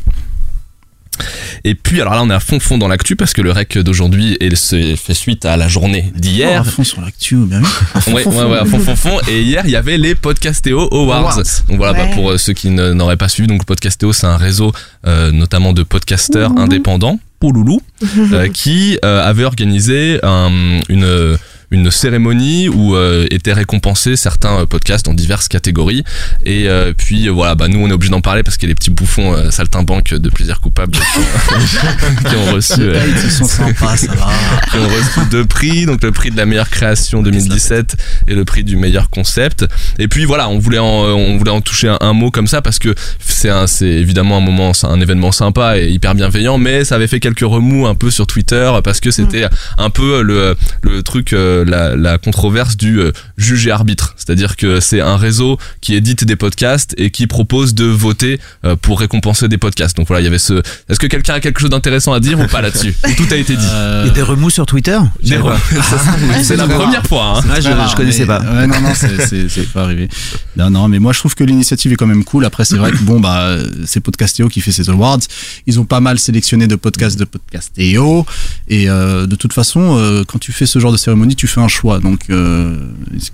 Et 1.64 1.74
puis 1.74 2.00
alors 2.00 2.14
là 2.14 2.22
on 2.22 2.30
est 2.30 2.34
à 2.34 2.40
fond 2.40 2.60
fond 2.60 2.78
dans 2.78 2.88
l'actu 2.88 3.16
parce 3.16 3.32
que 3.32 3.42
le 3.42 3.52
rec 3.52 3.76
d'aujourd'hui 3.78 4.36
est- 4.40 4.54
se 4.54 4.96
fait 4.96 5.14
suite 5.14 5.44
à 5.44 5.56
la 5.56 5.68
journée 5.68 6.12
Oh, 6.14 6.18
d'hier. 6.18 6.60
à 6.60 6.64
fond 6.64 6.84
sur 6.84 7.00
l'actu, 7.00 7.36
bien 7.36 7.60
oui. 7.62 8.12
Ouais, 8.12 8.24
ouais, 8.26 8.44
ouais, 8.44 8.58
à 8.58 8.64
fond, 8.64 8.78
fond, 8.78 8.96
fond. 8.96 9.18
Et 9.28 9.42
hier, 9.42 9.62
il 9.64 9.70
y 9.70 9.76
avait 9.76 9.98
les 9.98 10.14
Podcastéo 10.14 10.88
Awards. 10.92 11.20
Awards. 11.20 11.42
Donc 11.68 11.76
voilà, 11.78 11.92
bah, 11.92 12.06
pour 12.14 12.30
euh, 12.30 12.38
ceux 12.38 12.52
qui 12.52 12.70
n'auraient 12.70 13.16
pas 13.16 13.28
suivi, 13.28 13.46
donc 13.48 13.64
Podcastéo, 13.64 14.12
c'est 14.12 14.26
un 14.26 14.36
réseau 14.36 14.72
euh, 15.06 15.30
notamment 15.32 15.72
de 15.72 15.82
podcasteurs 15.82 16.52
indépendants, 16.58 17.18
Pouloulou, 17.38 17.80
euh, 18.32 18.48
qui 18.48 18.98
euh, 19.04 19.22
avait 19.26 19.44
organisé 19.44 20.18
un- 20.22 20.80
une 20.88 21.36
une 21.70 21.90
cérémonie 21.90 22.68
où 22.68 22.96
euh, 22.96 23.26
étaient 23.30 23.52
récompensés 23.52 24.16
certains 24.16 24.60
euh, 24.60 24.66
podcasts 24.66 25.06
dans 25.06 25.14
diverses 25.14 25.48
catégories 25.48 26.04
et 26.44 26.68
euh, 26.68 26.92
puis 26.96 27.28
voilà 27.28 27.54
bah 27.54 27.68
nous 27.68 27.78
on 27.78 27.88
est 27.88 27.92
obligé 27.92 28.10
d'en 28.10 28.20
parler 28.20 28.42
parce 28.42 28.56
qu'il 28.56 28.68
y 28.68 28.70
a 28.70 28.72
les 28.72 28.74
petits 28.74 28.90
bouffons 28.90 29.34
euh, 29.34 29.50
saltimbanques 29.50 30.14
de 30.14 30.30
plaisir 30.30 30.60
coupable 30.60 30.92
qui 30.92 32.36
ont, 32.36 32.52
reçu 32.54 32.80
Ils 33.24 33.30
sont 33.30 33.44
sympas, 33.44 33.96
ça 33.96 34.12
va. 34.14 34.30
qui 34.70 34.76
ont 34.78 34.88
reçu 34.88 35.30
deux 35.30 35.44
prix, 35.44 35.86
donc 35.86 36.02
le 36.02 36.12
prix 36.12 36.30
de 36.30 36.36
la 36.36 36.46
meilleure 36.46 36.70
création 36.70 37.22
2017 37.22 37.96
et 38.28 38.34
le 38.34 38.44
prix 38.44 38.64
du 38.64 38.76
meilleur 38.76 39.10
concept. 39.10 39.66
Et 39.98 40.08
puis 40.08 40.24
voilà, 40.24 40.48
on 40.48 40.58
voulait 40.58 40.78
en, 40.78 40.84
on 40.84 41.36
voulait 41.36 41.50
en 41.50 41.60
toucher 41.60 41.88
un, 41.88 41.98
un 42.00 42.12
mot 42.12 42.30
comme 42.30 42.46
ça 42.46 42.62
parce 42.62 42.78
que 42.78 42.94
c'est 43.20 43.50
c'est 43.66 43.86
évidemment 43.86 44.36
un 44.36 44.40
moment, 44.40 44.74
c'est 44.74 44.86
un 44.86 45.00
événement 45.00 45.32
sympa 45.32 45.78
et 45.78 45.88
hyper 45.88 46.14
bienveillant, 46.14 46.58
mais 46.58 46.84
ça 46.84 46.96
avait 46.96 47.06
fait 47.06 47.20
quelques 47.20 47.40
remous 47.40 47.86
un 47.86 47.94
peu 47.94 48.10
sur 48.10 48.26
Twitter 48.26 48.70
parce 48.84 49.00
que 49.00 49.10
c'était 49.10 49.46
un 49.78 49.90
peu 49.90 50.22
le, 50.22 50.56
le 50.82 51.02
truc, 51.02 51.32
euh, 51.32 51.59
la, 51.64 51.96
la 51.96 52.18
controverse 52.18 52.76
du 52.76 53.00
euh, 53.00 53.12
juge 53.36 53.66
et 53.66 53.70
arbitre. 53.70 54.14
C'est-à-dire 54.16 54.56
que 54.56 54.80
c'est 54.80 55.00
un 55.00 55.16
réseau 55.16 55.58
qui 55.80 55.94
édite 55.94 56.24
des 56.24 56.36
podcasts 56.36 56.94
et 56.98 57.10
qui 57.10 57.26
propose 57.26 57.74
de 57.74 57.84
voter 57.84 58.38
euh, 58.64 58.76
pour 58.76 59.00
récompenser 59.00 59.48
des 59.48 59.58
podcasts. 59.58 59.96
Donc 59.96 60.06
voilà, 60.08 60.20
il 60.20 60.24
y 60.24 60.28
avait 60.28 60.38
ce. 60.38 60.62
Est-ce 60.88 60.98
que 60.98 61.06
quelqu'un 61.06 61.34
a 61.34 61.40
quelque 61.40 61.60
chose 61.60 61.70
d'intéressant 61.70 62.12
à 62.12 62.20
dire 62.20 62.38
ou 62.40 62.46
pas 62.46 62.60
là-dessus 62.60 62.94
Ou 63.08 63.12
Tout 63.14 63.26
a 63.32 63.36
été 63.36 63.56
dit. 63.56 63.64
Euh, 63.70 64.02
Il 64.04 64.08
y 64.08 64.10
a 64.10 64.14
des 64.14 64.22
remous 64.22 64.50
sur 64.50 64.66
Twitter? 64.66 64.98
Des 65.22 65.36
remous. 65.36 65.56
c'est 66.42 66.56
la 66.56 66.66
première 66.68 67.04
fois. 67.06 67.38
hein. 67.38 67.42
Ah, 67.50 67.60
je, 67.60 67.68
rare, 67.68 67.88
je 67.90 67.96
connaissais 67.96 68.20
mais- 68.20 68.26
pas. 68.26 68.40
Ouais, 68.40 68.66
non, 68.66 68.80
non, 68.80 68.92
c'est- 68.94 69.72
pas 69.72 69.82
arrivé. 69.84 70.08
Non, 70.56 70.70
non, 70.70 70.88
mais 70.88 70.98
moi 70.98 71.12
je 71.12 71.18
trouve 71.20 71.34
que 71.34 71.44
l'initiative 71.44 71.92
est 71.92 71.96
quand 71.96 72.06
même 72.06 72.24
cool. 72.24 72.44
Après, 72.44 72.64
c'est 72.64 72.76
vrai 72.76 72.90
que 72.92 72.98
bon, 72.98 73.20
bah, 73.20 73.56
c'est 73.86 74.00
Podcastéo 74.00 74.48
qui 74.48 74.60
fait 74.60 74.72
ces 74.72 74.88
awards. 74.90 75.20
Ils 75.66 75.78
ont 75.80 75.84
pas 75.84 76.00
mal 76.00 76.18
sélectionné 76.18 76.66
de 76.66 76.76
podcasts 76.76 77.18
de 77.18 77.24
Podcastéo. 77.24 78.26
Et 78.68 78.88
euh, 78.88 79.26
de 79.26 79.36
toute 79.36 79.52
façon, 79.52 79.96
euh, 79.98 80.24
quand 80.26 80.38
tu 80.38 80.52
fais 80.52 80.66
ce 80.66 80.78
genre 80.78 80.92
de 80.92 80.96
cérémonie, 80.96 81.36
tu 81.36 81.46
un 81.58 81.68
choix. 81.68 81.98
Donc, 81.98 82.20
euh, 82.30 82.76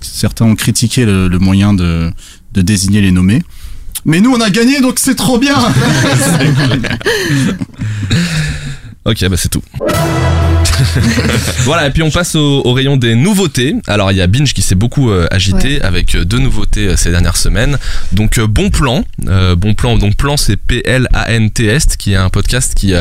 certains 0.01 0.45
ont 0.45 0.55
critiqué 0.55 1.05
le, 1.05 1.27
le 1.27 1.39
moyen 1.39 1.73
de, 1.73 2.11
de 2.53 2.61
désigner 2.61 3.01
les 3.01 3.11
nommés. 3.11 3.43
Mais 4.05 4.21
nous, 4.21 4.31
on 4.31 4.39
a 4.41 4.49
gagné, 4.49 4.79
donc 4.81 4.99
c'est 4.99 5.15
trop 5.15 5.37
bien. 5.37 5.55
Ok, 9.05 9.25
bah 9.29 9.37
c'est 9.37 9.47
tout. 9.47 9.61
Voilà, 11.59 11.87
et 11.87 11.91
puis 11.91 12.03
on 12.03 12.11
passe 12.11 12.35
au, 12.35 12.61
au 12.65 12.73
rayon 12.73 12.97
des 12.97 13.15
nouveautés. 13.15 13.75
Alors 13.87 14.11
il 14.11 14.17
y 14.17 14.21
a 14.21 14.27
Binge 14.27 14.53
qui 14.53 14.61
s'est 14.61 14.75
beaucoup 14.75 15.09
euh, 15.09 15.27
agité 15.31 15.81
avec 15.81 16.15
euh, 16.15 16.25
deux 16.25 16.39
nouveautés 16.39 16.87
euh, 16.87 16.95
ces 16.95 17.11
dernières 17.11 17.37
semaines. 17.37 17.77
Donc 18.11 18.37
euh, 18.37 18.47
Bon 18.47 18.69
Plan, 18.69 19.03
Bon 19.57 19.73
Plan, 19.73 19.97
donc 19.97 20.15
Plan 20.15 20.37
c'est 20.37 20.57
P-L-A-N-T-S, 20.57 21.85
qui 21.97 22.13
est 22.13 22.17
un 22.17 22.29
podcast 22.29 22.73
qui, 22.75 22.93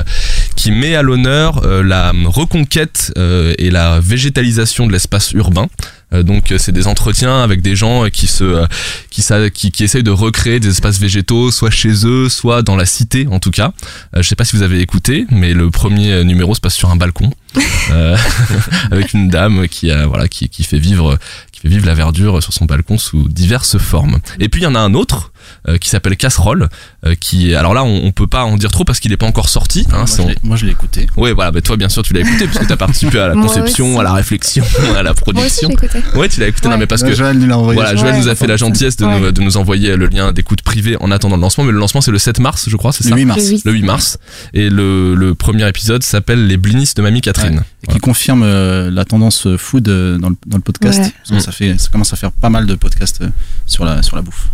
qui 0.57 0.71
met 0.71 0.95
à 0.95 1.03
l'honneur 1.03 1.67
la 1.83 2.13
reconquête 2.27 3.13
et 3.17 3.71
la 3.71 4.01
végétalisation 4.01 4.87
de 4.87 4.93
l'espace 4.93 5.33
urbain. 5.33 5.67
Euh, 6.13 6.23
donc 6.23 6.53
euh, 6.53 6.59
c'est 6.59 6.71
des 6.71 6.87
entretiens 6.87 7.43
avec 7.43 7.63
des 7.63 7.75
gens 7.75 8.05
euh, 8.05 8.11
qui 8.11 8.29
se 8.29 8.65
qui, 9.11 9.23
qui 9.51 9.73
qui 9.73 9.85
essayent 9.85 10.05
de 10.05 10.13
recréer 10.13 10.61
des 10.61 10.69
espaces 10.69 11.01
végétaux 11.01 11.51
soit 11.51 11.71
chez 11.71 12.07
eux 12.07 12.29
soit 12.29 12.63
dans 12.63 12.77
la 12.77 12.87
cité 12.87 13.27
en 13.29 13.41
tout 13.41 13.51
cas. 13.51 13.73
Je 14.15 14.23
sais 14.23 14.37
pas 14.37 14.45
si 14.45 14.55
vous 14.55 14.63
avez 14.63 14.81
écouté 14.81 15.27
mais 15.31 15.53
le 15.53 15.71
premier 15.71 16.23
numéro 16.23 16.55
se 16.55 16.61
passe 16.61 16.75
sur 16.75 16.91
un 16.91 16.97
balcon 16.97 17.33
euh, 17.91 18.17
avec 18.93 19.15
une 19.15 19.29
dame 19.29 19.67
qui 19.67 19.91
a 19.91 20.07
voilà 20.07 20.29
qui, 20.29 20.49
qui 20.49 20.63
fait 20.63 20.79
vivre 20.79 21.19
qui 21.51 21.61
fait 21.61 21.69
vivre 21.69 21.87
la 21.87 21.95
verdure 21.95 22.41
sur 22.41 22.53
son 22.53 22.67
balcon 22.67 22.99
sous 22.99 23.29
diverses 23.29 23.79
formes. 23.79 24.21
Et 24.39 24.49
puis 24.49 24.61
il 24.61 24.65
y 24.65 24.69
en 24.69 24.77
a 24.77 24.81
un 24.81 24.95
autre 24.95 25.33
euh, 25.69 25.79
qui 25.79 25.89
s'appelle 25.89 26.17
Casserole 26.17 26.69
euh, 27.05 27.15
qui 27.15 27.55
alors 27.55 27.75
là 27.75 27.85
on, 27.85 28.05
on 28.05 28.13
peut 28.13 28.27
pas 28.27 28.45
en 28.45 28.57
dire 28.57 28.71
trop 28.71 28.85
parce 28.85 29.01
qu'il 29.01 29.13
est 29.13 29.17
pas 29.17 29.27
encore 29.27 29.49
sorti 29.49 29.87
hein, 29.93 29.99
moi, 29.99 30.07
je 30.07 30.23
l'ai- 30.29 30.37
moi, 30.43 30.57
je 30.57 30.67
l'ai 30.67 30.73
écouté. 30.73 31.07
Ouais, 31.17 31.33
voilà, 31.33 31.51
bah 31.51 31.61
toi 31.61 31.77
bien 31.77 31.89
sûr 31.89 32.03
tu 32.03 32.13
l'as 32.15 32.21
écouté 32.21 32.47
parce 32.47 32.59
que 32.59 32.65
t'as 32.65 32.77
participé 32.77 33.19
à 33.19 33.29
la 33.29 33.35
conception, 33.43 33.99
à 34.01 34.03
la 34.03 34.13
réflexion, 34.13 34.65
à 34.97 35.03
la 35.03 35.13
Moi 35.13 35.13
aussi, 35.13 35.21
production. 35.23 35.71
écouté. 35.71 35.99
Ouais, 36.15 36.29
tu 36.29 36.41
l'as 36.41 36.49
écouté, 36.49 36.69
non 36.69 36.75
Ouais. 36.75 36.81
mais 36.81 36.87
parce 36.87 37.03
que 37.03 37.15
Joël 37.15 37.39
nous 37.39 37.47
l'a 37.47 37.59
envoyé. 37.59 37.81
voilà, 37.81 37.95
Joël 37.97 38.15
Ouais, 38.15 38.21
nous 38.21 38.29
a 38.29 38.35
fait 38.35 38.47
la 38.47 38.57
gentillesse 38.57 38.97
de, 38.97 39.05
nous, 39.05 39.25
Ouais. 39.25 39.33
de 39.33 39.41
nous 39.41 39.57
envoyer 39.57 39.97
le 39.97 40.07
lien 40.07 40.33
d'écoute 40.33 40.63
privée 40.63 40.97
en 41.01 41.11
attendant 41.11 41.37
le 41.37 41.43
lancement, 41.43 41.65
mais 41.65 41.73
le 41.73 41.79
lancement 41.79 42.01
c'est 42.01 42.11
le 42.11 42.19
7 42.19 42.39
mars, 42.41 42.69
je 42.69 42.77
crois, 42.77 42.93
c'est 42.93 43.05
le 43.05 43.11
ça 43.11 43.17
8 43.17 43.25
mars. 43.25 43.43
Le 43.45 43.49
huit. 43.51 43.63
Le 43.65 43.73
8 43.73 43.83
mars. 43.83 44.19
Et 44.55 44.69
le, 44.71 45.15
le 45.15 45.35
premier 45.35 45.69
épisode 45.69 46.03
s'appelle 46.03 46.47
Les 46.47 46.57
blinis 46.57 46.91
de 46.95 47.03
Mamie 47.03 47.21
Catherine. 47.21 47.63
et 47.89 47.93
qui 47.93 47.99
confirme 47.99 48.43
euh, 48.45 48.91
la 48.91 49.05
tendance 49.05 49.49
food 49.57 49.85
dans 49.85 50.29
le, 50.31 50.37
dans 50.47 50.57
le 50.57 50.63
podcast. 50.63 50.99
Ouais. 51.01 51.13
Parce 51.29 51.31
que 51.31 51.41
ça, 51.41 51.53
fait, 51.53 51.79
ça 51.79 51.89
commence 51.91 52.13
à 52.13 52.17
faire 52.17 52.33
pas 52.33 52.51
mal 52.51 52.67
de 52.67 52.75
podcasts 52.75 53.23
sur 53.67 53.85
la, 53.85 54.03
sur 54.03 54.17
la 54.17 54.23
bouffe. 54.23 54.49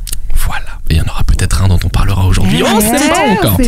Voilà. 0.46 0.64
Et 0.90 0.94
il 0.94 0.96
y 0.96 1.00
en 1.00 1.04
aura 1.04 1.22
peut-être 1.24 1.62
un 1.62 1.68
dont 1.68 1.78
on 1.84 1.88
parlera 1.88 2.26
aujourd'hui. 2.26 2.62
On 2.62 2.80
sait 2.80 3.08
pas 3.08 3.28
encore. 3.48 3.58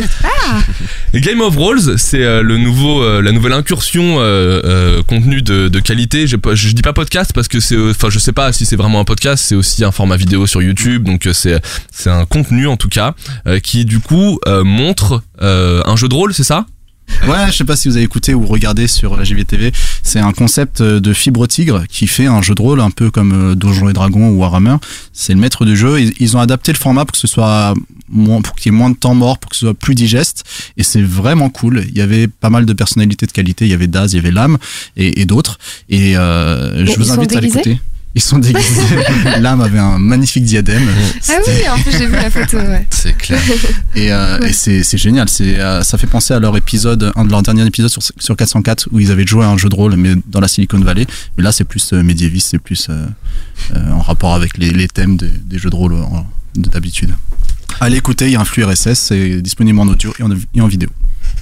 Game 1.13 1.41
of 1.41 1.55
Rolls, 1.55 1.97
c'est 1.97 2.23
euh, 2.23 2.41
le 2.43 2.57
nouveau, 2.57 3.01
euh, 3.01 3.21
la 3.21 3.31
nouvelle 3.31 3.53
incursion 3.53 4.19
euh, 4.19 4.61
euh, 4.65 5.01
contenu 5.03 5.41
de, 5.41 5.69
de 5.69 5.79
qualité. 5.79 6.27
J'ai 6.27 6.37
pas- 6.37 6.55
Je, 6.55 6.69
dis 6.71 6.81
pas 6.81 6.93
podcast 6.93 7.31
parce 7.33 7.47
que 7.47 7.59
c'est, 7.59 7.77
enfin, 7.77 8.09
je 8.09 8.19
sais 8.19 8.33
pas 8.33 8.51
si 8.53 8.65
c'est 8.65 8.75
vraiment 8.75 8.99
un 8.99 9.05
podcast. 9.05 9.43
C'est 9.47 9.55
aussi 9.55 9.83
un 9.83 9.91
format 9.91 10.17
vidéo 10.17 10.45
sur 10.45 10.61
YouTube, 10.61 11.03
donc 11.03 11.27
c'est, 11.33 11.59
c'est 11.91 12.09
un 12.09 12.25
contenu 12.25 12.67
en 12.67 12.77
tout 12.77 12.89
cas 12.89 13.13
euh, 13.47 13.59
qui 13.59 13.85
du 13.85 13.99
coup 13.99 14.39
euh, 14.47 14.63
montre 14.63 15.21
euh, 15.41 15.81
un 15.85 15.95
jeu 15.95 16.07
de 16.09 16.13
rôle, 16.15 16.33
c'est 16.33 16.43
ça? 16.43 16.65
Ouais, 17.27 17.47
je 17.47 17.53
sais 17.53 17.63
pas 17.63 17.75
si 17.75 17.87
vous 17.87 17.95
avez 17.95 18.05
écouté 18.05 18.33
ou 18.33 18.45
regardé 18.45 18.87
sur 18.87 19.15
la 19.15 19.23
JVTV. 19.23 19.71
C'est 20.03 20.19
un 20.19 20.31
concept 20.31 20.81
de 20.81 21.13
Fibre 21.13 21.47
Tigre 21.47 21.83
qui 21.89 22.07
fait 22.07 22.27
un 22.27 22.41
jeu 22.41 22.53
de 22.55 22.61
rôle 22.61 22.81
un 22.81 22.91
peu 22.91 23.09
comme 23.09 23.51
euh, 23.51 23.55
Donjons 23.55 23.89
et 23.89 23.93
Dragons 23.93 24.29
ou 24.29 24.39
Warhammer. 24.39 24.75
C'est 25.13 25.33
le 25.33 25.39
maître 25.39 25.65
du 25.65 25.75
jeu. 25.75 25.99
Ils, 26.19 26.37
ont 26.37 26.39
adapté 26.39 26.71
le 26.71 26.77
format 26.77 27.05
pour 27.05 27.13
que 27.13 27.17
ce 27.17 27.27
soit 27.27 27.73
moins, 28.09 28.41
pour 28.41 28.55
qu'il 28.55 28.71
y 28.71 28.75
ait 28.75 28.77
moins 28.77 28.89
de 28.89 28.95
temps 28.95 29.15
mort, 29.15 29.39
pour 29.39 29.49
que 29.49 29.55
ce 29.55 29.65
soit 29.65 29.73
plus 29.73 29.95
digeste. 29.95 30.43
Et 30.77 30.83
c'est 30.83 31.01
vraiment 31.01 31.49
cool. 31.49 31.85
Il 31.89 31.97
y 31.97 32.01
avait 32.01 32.27
pas 32.27 32.49
mal 32.49 32.65
de 32.65 32.73
personnalités 32.73 33.25
de 33.25 33.31
qualité. 33.31 33.65
Il 33.65 33.71
y 33.71 33.73
avait 33.73 33.87
Daz, 33.87 34.13
il 34.13 34.17
y 34.17 34.19
avait 34.19 34.31
Lame 34.31 34.57
et, 34.97 35.21
et 35.21 35.25
d'autres. 35.25 35.57
Et 35.89 36.17
euh, 36.17 36.85
je 36.85 36.95
vous 36.97 37.11
invite 37.11 37.35
à 37.35 37.41
l'écouter. 37.41 37.79
Ils 38.17 38.21
sont 38.21 38.39
déguisés. 38.39 38.81
Lame 39.41 39.59
avait 39.59 39.77
un 39.79 39.99
magnifique 39.99 40.45
diadème. 40.45 40.87
Ah 41.27 41.33
oui, 41.45 41.67
en 41.69 41.77
plus 41.77 41.91
j'ai 41.91 42.05
vu 42.07 42.13
la 42.13 42.29
photo, 42.29 42.57
ouais. 42.57 42.87
C'est 42.89 43.15
clair. 43.17 43.41
Et, 43.93 44.11
euh, 44.11 44.39
Ouais. 44.39 44.49
et 44.51 44.53
c'est 44.83 44.97
génial. 44.97 45.27
C'est 45.27 45.59
euh, 45.59 45.83
ça 45.83 45.97
fait 45.97 46.07
penser 46.07 46.33
à 46.33 46.39
leur 46.39 46.55
épisode, 46.55 47.11
un 47.17 47.25
de 47.25 47.31
leurs 47.31 47.41
derniers 47.43 47.65
épisodes 47.65 47.89
sur, 47.91 48.01
sur 48.17 48.35
404 48.37 48.87
où 48.91 48.99
ils 49.01 49.11
avaient 49.11 49.27
joué 49.27 49.43
à 49.43 49.49
un 49.49 49.57
jeu 49.57 49.67
de 49.67 49.75
rôle, 49.75 49.95
mais 49.97 50.13
dans 50.27 50.39
la 50.39 50.47
Silicon 50.47 50.79
Valley. 50.79 51.05
Mais 51.37 51.43
là, 51.43 51.51
c'est 51.51 51.65
plus 51.65 51.91
euh, 51.91 52.03
médiéviste, 52.03 52.47
c'est 52.51 52.59
plus 52.59 52.87
euh, 52.89 53.05
euh, 53.75 53.91
en 53.91 53.99
rapport 54.01 54.33
avec 54.33 54.57
les, 54.57 54.71
les 54.71 54.87
thèmes 54.87 55.17
des, 55.17 55.27
des 55.29 55.57
jeux 55.57 55.69
de 55.69 55.75
rôle 55.75 55.95
d'habitude. 56.55 57.13
Allez 57.81 57.97
écouter, 57.97 58.27
il 58.27 58.31
y 58.31 58.35
a 58.37 58.39
un 58.41 58.45
flux 58.45 58.63
RSS, 58.63 58.93
c'est 58.93 59.41
disponible 59.41 59.77
en 59.79 59.87
audio 59.89 60.13
et 60.19 60.23
en, 60.23 60.29
et 60.53 60.61
en 60.61 60.67
vidéo. 60.67 60.89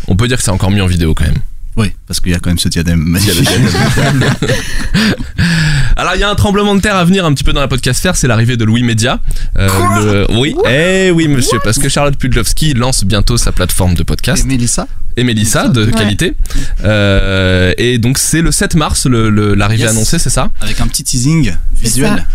On 0.08 0.16
peut 0.16 0.28
dire 0.28 0.38
que 0.38 0.44
c'est 0.44 0.50
encore 0.50 0.72
mieux 0.72 0.82
en 0.82 0.88
vidéo 0.88 1.14
quand 1.14 1.26
même. 1.26 1.38
Oui, 1.76 1.92
parce 2.08 2.20
qu'il 2.20 2.32
y 2.32 2.36
a 2.36 2.40
quand 2.40 2.50
même 2.52 2.60
ce 2.60 2.70
diadème 2.70 3.18
Il 3.20 3.28
y 3.28 3.32
a 3.32 3.34
le 3.34 3.42
magnifique. 3.42 4.48
Alors 5.96 6.14
il 6.16 6.20
y 6.22 6.24
a 6.24 6.30
un 6.30 6.36
tremblement 6.36 6.76
de 6.76 6.82
terre 6.82 6.96
à 6.96 7.04
venir 7.06 7.26
un 7.26 7.34
petit 7.34 7.44
peu 7.44 7.54
dans 7.54 7.62
la 7.62 7.68
podcast 7.68 8.02
faire, 8.02 8.16
c'est 8.16 8.28
l'arrivée 8.28 8.58
de 8.58 8.64
Louis 8.66 8.84
Média. 8.84 9.20
Euh, 9.58 10.26
le- 10.28 10.36
oui, 10.38 10.56
eh 10.70 11.12
oui 11.12 11.28
monsieur, 11.28 11.60
parce 11.64 11.78
que 11.80 11.90
Charlotte 11.90 12.18
Pudlowski 12.18 12.74
lance 12.74 13.04
bientôt 13.04 13.38
sa 13.38 13.52
plateforme 13.52 13.94
de 13.94 14.02
Et 14.02 14.06
podcast 14.06 14.46
Mélissa 14.46 14.88
et 15.18 15.24
Mélissa 15.24 15.68
de 15.68 15.86
Ouais. 15.86 15.92
qualité. 15.92 16.34
Euh, 16.84 17.74
et 17.78 17.98
donc 18.00 18.18
c'est 18.18 18.42
le 18.42 18.52
7 18.52 18.76
mars 18.76 19.06
le- 19.06 19.30
le- 19.30 19.54
l'arrivée 19.54 19.84
Yes. 19.84 19.92
annoncée, 19.92 20.20
c'est 20.20 20.30
ça? 20.32 20.50
Avec 20.62 20.80
un 20.82 20.88
petit 20.88 21.04
teasing 21.04 21.54
visuel. 21.80 22.26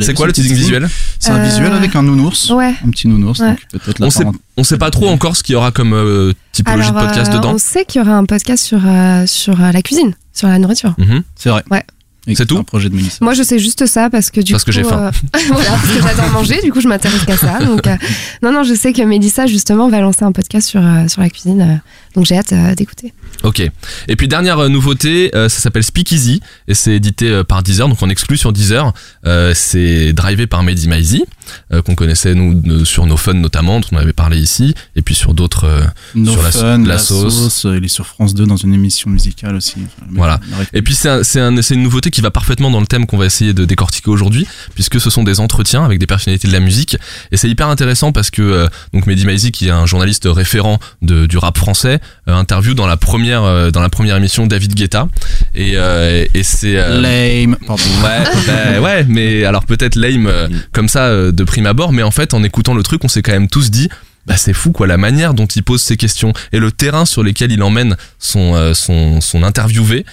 C'est 0.00 0.14
quoi 0.14 0.26
le 0.26 0.32
petit 0.32 0.42
teasing 0.42 0.56
visuel 0.56 0.88
C'est 1.18 1.30
un 1.30 1.36
Euh, 1.36 1.44
visuel 1.44 1.72
avec 1.72 1.94
un 1.96 2.02
nounours. 2.02 2.50
Ouais. 2.50 2.74
Un 2.84 2.90
petit 2.90 3.08
nounours, 3.08 3.40
Ouais. 3.40 3.56
donc 3.72 3.82
On 4.00 4.10
sait, 4.10 4.24
on 4.56 4.64
sait 4.64 4.78
pas 4.78 4.90
trop 4.90 5.08
encore 5.08 5.36
ce 5.36 5.42
qu'il 5.42 5.52
y 5.52 5.56
aura 5.56 5.70
comme 5.72 5.92
euh, 5.92 6.32
typologie 6.52 6.88
Alors, 6.88 7.00
de 7.02 7.06
podcast 7.06 7.32
euh, 7.32 7.36
dedans. 7.36 7.52
on 7.54 7.58
sait 7.58 7.84
qu'il 7.84 8.00
y 8.00 8.04
aura 8.04 8.16
un 8.16 8.24
podcast 8.24 8.64
sur, 8.64 8.80
euh, 8.86 9.26
sur 9.26 9.60
euh, 9.62 9.72
la 9.72 9.82
cuisine, 9.82 10.14
sur 10.32 10.48
la 10.48 10.58
nourriture. 10.58 10.94
Mhm. 10.98 11.22
C'est 11.36 11.50
vrai. 11.50 11.62
Ouais. 11.70 11.82
Et 12.28 12.36
C'est 12.36 12.46
tout 12.46 12.56
Un 12.58 12.62
projet 12.62 12.88
de 12.88 12.94
Mélissa. 12.94 13.18
Moi, 13.20 13.34
je 13.34 13.42
sais 13.42 13.58
juste 13.58 13.84
ça 13.86 14.08
parce 14.08 14.30
que 14.30 14.40
du 14.40 14.52
Parce 14.52 14.62
coup, 14.62 14.70
que 14.70 14.72
j'ai 14.72 14.84
faim. 14.84 15.10
euh, 15.12 15.38
voilà, 15.48 15.70
parce 15.70 15.88
que 15.88 16.02
j'adore 16.02 16.30
manger. 16.30 16.60
Du 16.62 16.70
coup, 16.72 16.80
je 16.80 16.86
m'intéresse 16.86 17.24
qu'à 17.24 17.36
ça. 17.36 17.58
Donc, 17.64 17.84
euh, 17.88 17.96
non, 18.42 18.52
non, 18.52 18.62
je 18.62 18.74
sais 18.74 18.92
que 18.92 19.02
Mélissa 19.02 19.46
justement 19.48 19.88
va 19.88 20.00
lancer 20.00 20.24
un 20.24 20.30
podcast 20.30 20.68
sur 20.68 20.80
euh, 20.86 21.08
sur 21.08 21.20
la 21.20 21.30
cuisine. 21.30 21.60
euh, 21.60 21.74
donc, 22.14 22.26
j'ai 22.26 22.36
hâte 22.36 22.52
euh, 22.52 22.74
d'écouter. 22.76 23.12
Ok. 23.42 23.60
Et 24.06 24.16
puis 24.16 24.28
dernière 24.28 24.58
euh, 24.60 24.68
nouveauté, 24.68 25.34
euh, 25.34 25.48
ça 25.48 25.58
s'appelle 25.60 25.82
Speakeasy 25.82 26.40
et 26.68 26.74
c'est 26.74 26.92
édité 26.92 27.28
euh, 27.28 27.42
par 27.42 27.62
Deezer, 27.64 27.88
donc 27.88 27.98
on 28.02 28.08
exclut 28.10 28.36
sur 28.36 28.52
Deezer. 28.52 28.92
Euh, 29.26 29.52
c'est 29.56 30.12
drivé 30.12 30.46
par 30.46 30.62
Mehdi 30.62 30.86
Maizi, 30.88 31.24
euh, 31.72 31.82
qu'on 31.82 31.94
connaissait 31.96 32.34
nous 32.36 32.54
de- 32.54 32.84
sur 32.84 33.06
nos 33.06 33.16
fun 33.16 33.34
notamment, 33.34 33.80
dont 33.80 33.86
on 33.92 33.96
avait 33.96 34.12
parlé 34.12 34.38
ici, 34.38 34.74
et 34.94 35.02
puis 35.02 35.14
sur 35.16 35.34
d'autres. 35.34 35.64
euh, 35.64 35.82
No 36.14 36.32
sur 36.32 36.42
la- 36.42 36.52
Fun, 36.52 36.78
la 36.82 36.84
la, 36.94 36.98
sauce. 36.98 37.34
sauce. 37.62 37.66
Il 37.76 37.84
est 37.84 37.88
sur 37.88 38.06
France 38.06 38.34
2 38.34 38.46
dans 38.46 38.56
une 38.58 38.74
émission 38.74 39.10
musicale 39.10 39.56
aussi. 39.56 39.76
Enfin, 39.78 40.06
Voilà. 40.12 40.38
Et 40.72 40.82
puis 40.82 40.94
c'est 40.94 41.08
un- 41.08 41.22
c'est 41.24 41.40
un- 41.40 41.62
c'est 41.62 41.74
une 41.74 41.82
nouveauté 41.82 42.10
qui 42.12 42.20
va 42.20 42.30
parfaitement 42.30 42.70
dans 42.70 42.80
le 42.80 42.86
thème 42.86 43.06
qu'on 43.06 43.18
va 43.18 43.26
essayer 43.26 43.52
de 43.54 43.64
décortiquer 43.64 44.10
aujourd'hui, 44.10 44.46
puisque 44.74 45.00
ce 45.00 45.10
sont 45.10 45.24
des 45.24 45.40
entretiens 45.40 45.84
avec 45.84 45.98
des 45.98 46.06
personnalités 46.06 46.46
de 46.46 46.52
la 46.52 46.60
musique, 46.60 46.96
et 47.32 47.36
c'est 47.36 47.48
hyper 47.48 47.66
intéressant 47.66 48.12
parce 48.12 48.30
que 48.30 48.42
euh, 48.42 48.68
donc 48.92 49.06
Mehdi 49.06 49.26
Maizi, 49.26 49.50
qui 49.50 49.66
est 49.68 49.70
un 49.70 49.86
journaliste 49.86 50.28
référent 50.30 50.78
de, 51.00 51.26
du 51.26 51.38
rap 51.38 51.58
français, 51.58 51.98
euh, 52.28 52.34
interview 52.34 52.74
dans 52.74 52.86
la 52.86 52.96
première 52.96 53.42
euh, 53.42 53.70
dans 53.70 53.80
la 53.80 53.88
première 53.88 54.16
émission 54.16 54.46
David 54.46 54.74
Guetta, 54.74 55.08
et, 55.54 55.72
euh, 55.74 56.24
et 56.34 56.42
c'est 56.42 56.76
euh, 56.76 57.00
Lame. 57.00 57.56
Pardon. 57.66 57.82
Ouais, 58.04 58.24
bah, 58.46 58.80
ouais, 58.80 59.04
mais 59.08 59.44
alors 59.44 59.64
peut-être 59.64 59.96
lame 59.96 60.26
euh, 60.26 60.48
comme 60.72 60.88
ça 60.88 61.06
euh, 61.06 61.32
de 61.32 61.44
prime 61.44 61.66
abord, 61.66 61.92
mais 61.92 62.02
en 62.02 62.10
fait 62.10 62.34
en 62.34 62.42
écoutant 62.44 62.74
le 62.74 62.82
truc, 62.82 63.04
on 63.04 63.08
s'est 63.08 63.22
quand 63.22 63.32
même 63.32 63.48
tous 63.48 63.70
dit. 63.70 63.88
Bah 64.26 64.36
c'est 64.36 64.52
fou 64.52 64.70
quoi 64.70 64.86
la 64.86 64.96
manière 64.98 65.34
dont 65.34 65.46
il 65.46 65.62
pose 65.64 65.82
ses 65.82 65.96
questions 65.96 66.32
et 66.52 66.58
le 66.60 66.70
terrain 66.70 67.04
sur 67.04 67.22
lesquels 67.24 67.50
il 67.50 67.62
emmène 67.62 67.96
son 68.20 68.54
euh, 68.54 68.72
son 68.72 69.20
son 69.20 69.42
interviewé 69.42 70.06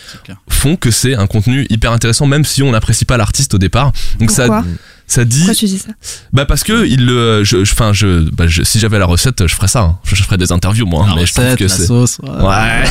font 0.49 0.75
que 0.77 0.89
c'est 0.89 1.13
un 1.15 1.27
contenu 1.27 1.67
hyper 1.69 1.91
intéressant 1.91 2.25
même 2.25 2.43
si 2.43 2.63
on 2.63 2.71
n'apprécie 2.71 3.05
pas 3.05 3.17
l'artiste 3.17 3.53
au 3.53 3.59
départ. 3.59 3.91
Donc 4.19 4.31
ça 4.31 4.45
Pourquoi? 4.47 4.65
ça 5.05 5.25
dit 5.25 5.37
Pourquoi 5.39 5.55
tu 5.55 5.65
dis 5.65 5.77
ça? 5.77 5.89
Bah 6.33 6.45
parce 6.45 6.63
que 6.63 6.87
il 6.87 7.05
le 7.05 7.43
je 7.43 7.63
je- 7.63 7.71
enfin 7.73 7.93
je, 7.93 8.27
bah, 8.31 8.47
je- 8.47 8.63
si 8.63 8.79
j'avais 8.79 8.97
la 8.97 9.05
recette 9.05 9.45
je 9.47 9.53
ferais 9.53 9.67
ça 9.67 9.81
hein. 9.81 9.99
je, 10.03 10.15
je 10.15 10.23
ferais 10.23 10.37
des 10.37 10.51
interviews 10.51 10.87
moi 10.87 11.05
La 11.07 11.15
mais 11.15 11.25
je 11.27 11.33
trouve 11.33 11.45
recette, 11.45 11.59
que 11.59 11.63
la 11.65 11.69
c'est 11.69 11.85
sauce. 11.85 12.17
ouais 12.23 12.83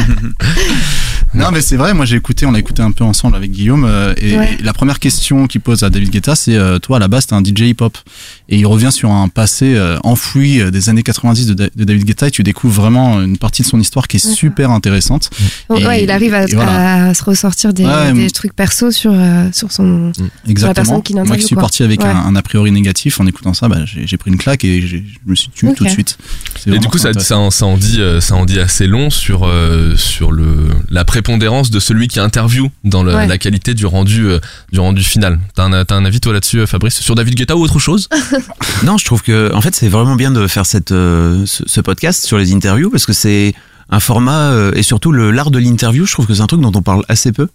Non, 1.32 1.50
mais 1.52 1.60
c'est 1.60 1.76
vrai, 1.76 1.94
moi 1.94 2.04
j'ai 2.06 2.16
écouté, 2.16 2.44
on 2.46 2.54
a 2.54 2.58
écouté 2.58 2.82
un 2.82 2.90
peu 2.90 3.04
ensemble 3.04 3.36
avec 3.36 3.52
Guillaume. 3.52 3.84
euh, 3.84 4.14
et, 4.16 4.36
Ouais. 4.36 4.56
et 4.58 4.62
la 4.62 4.72
première 4.72 4.98
question 4.98 5.46
qu'il 5.46 5.60
pose 5.60 5.84
à 5.84 5.90
David 5.90 6.10
Guetta, 6.10 6.34
c'est 6.34 6.56
euh, 6.56 6.78
Toi, 6.80 6.96
à 6.96 7.00
la 7.00 7.06
base, 7.08 7.26
t'es 7.26 7.34
un 7.34 7.42
DJ 7.44 7.60
hip-hop. 7.68 7.96
Et 8.48 8.56
il 8.58 8.66
revient 8.66 8.90
sur 8.90 9.10
un 9.12 9.28
passé 9.28 9.74
euh, 9.76 9.96
enfoui 10.02 10.60
euh, 10.60 10.70
des 10.72 10.88
années 10.88 11.04
90 11.04 11.46
de, 11.46 11.54
Da- 11.54 11.68
de 11.74 11.84
David 11.84 12.04
Guetta 12.04 12.26
et 12.26 12.30
tu 12.32 12.42
découvres 12.42 12.80
vraiment 12.82 13.22
une 13.22 13.38
partie 13.38 13.62
de 13.62 13.66
son 13.68 13.78
histoire 13.78 14.08
qui 14.08 14.16
est 14.16 14.26
super 14.34 14.70
intéressante. 14.72 15.30
Et- 15.76 15.86
Ouais, 15.86 16.02
il 16.02 16.10
arrive 16.10 16.34
à, 16.34 16.44
et 16.44 16.54
voilà. 16.54 17.06
à 17.10 17.14
se 17.14 17.22
ressortir 17.22 17.72
des, 17.72 17.84
Ouais, 17.84 18.06
des 18.12 18.12
mais- 18.12 18.30
trucs 18.30 18.54
perso 18.54 18.90
sur 18.90 19.14
sur 19.52 19.70
son. 19.70 20.12
Exactement. 20.48 20.74
personne 20.74 21.02
qui 21.02 21.14
Moi 21.14 21.36
qui 21.36 21.42
suis 21.44 21.54
quoi. 21.54 21.62
parti 21.62 21.82
avec 21.84 22.00
Ouais. 22.00 22.08
un, 22.08 22.16
un 22.16 22.36
a 22.36 22.42
priori 22.42 22.72
négatif, 22.72 23.20
en 23.20 23.26
écoutant 23.26 23.54
ça, 23.54 23.68
bah, 23.68 23.78
j'ai 23.86 24.16
pris 24.16 24.30
une 24.30 24.36
claque 24.38 24.64
et 24.64 24.80
je 24.82 24.96
me 25.26 25.34
suis 25.36 25.50
tué 25.50 25.72
tout 25.74 25.84
de 25.84 25.88
suite. 25.90 26.18
Et 26.66 26.78
du 26.78 26.88
coup, 26.88 26.98
ça, 26.98 27.12
ça, 27.14 27.38
en- 27.38 27.50
ça 27.50 27.66
en 27.66 27.76
dit, 27.76 28.00
euh, 28.00 28.20
ça 28.20 28.34
en 28.34 28.44
dit 28.44 28.58
assez 28.58 28.86
long 28.88 29.10
sur 29.10 29.44
euh, 29.46 29.96
sur 29.96 30.32
le 30.32 30.68
la 30.90 31.04
prépondérance 31.20 31.70
de 31.70 31.80
celui 31.80 32.08
qui 32.08 32.18
interview 32.20 32.70
dans 32.84 33.02
le- 33.02 33.14
Ouais. 33.14 33.26
la 33.26 33.38
qualité 33.38 33.74
du 33.74 33.86
rendu 33.86 34.26
euh, 34.26 34.38
du 34.72 34.80
rendu 34.80 35.02
final. 35.02 35.38
T'as 35.54 35.64
un, 35.64 35.84
t'as 35.84 35.96
un 35.96 36.04
avis 36.04 36.20
toi 36.20 36.32
là-dessus, 36.32 36.60
euh, 36.60 36.66
Fabrice, 36.66 37.00
sur 37.00 37.14
David 37.14 37.34
Guetta 37.34 37.56
ou 37.56 37.62
autre 37.62 37.78
chose 37.78 38.08
Non, 38.84 38.96
je 38.98 39.04
trouve 39.04 39.22
que 39.22 39.52
en 39.54 39.60
fait 39.60 39.74
c'est 39.74 39.88
vraiment 39.88 40.16
bien 40.16 40.30
de 40.30 40.46
faire 40.46 40.66
cette 40.66 40.92
euh, 40.92 41.44
ce, 41.46 41.62
ce 41.66 41.80
podcast 41.80 42.24
sur 42.24 42.38
les 42.38 42.52
interviews 42.54 42.90
parce 42.90 43.06
que 43.06 43.12
c'est 43.12 43.54
un 43.92 43.98
format 44.00 44.50
euh, 44.52 44.70
et 44.74 44.82
surtout 44.82 45.10
le 45.12 45.30
l'art 45.32 45.50
de 45.50 45.58
l'interview. 45.58 46.06
Je 46.06 46.12
trouve 46.12 46.26
que 46.26 46.34
c'est 46.34 46.40
un 46.42 46.46
truc 46.46 46.60
dont 46.60 46.72
on 46.74 46.82
parle 46.82 47.02
assez 47.08 47.32
peu. 47.32 47.48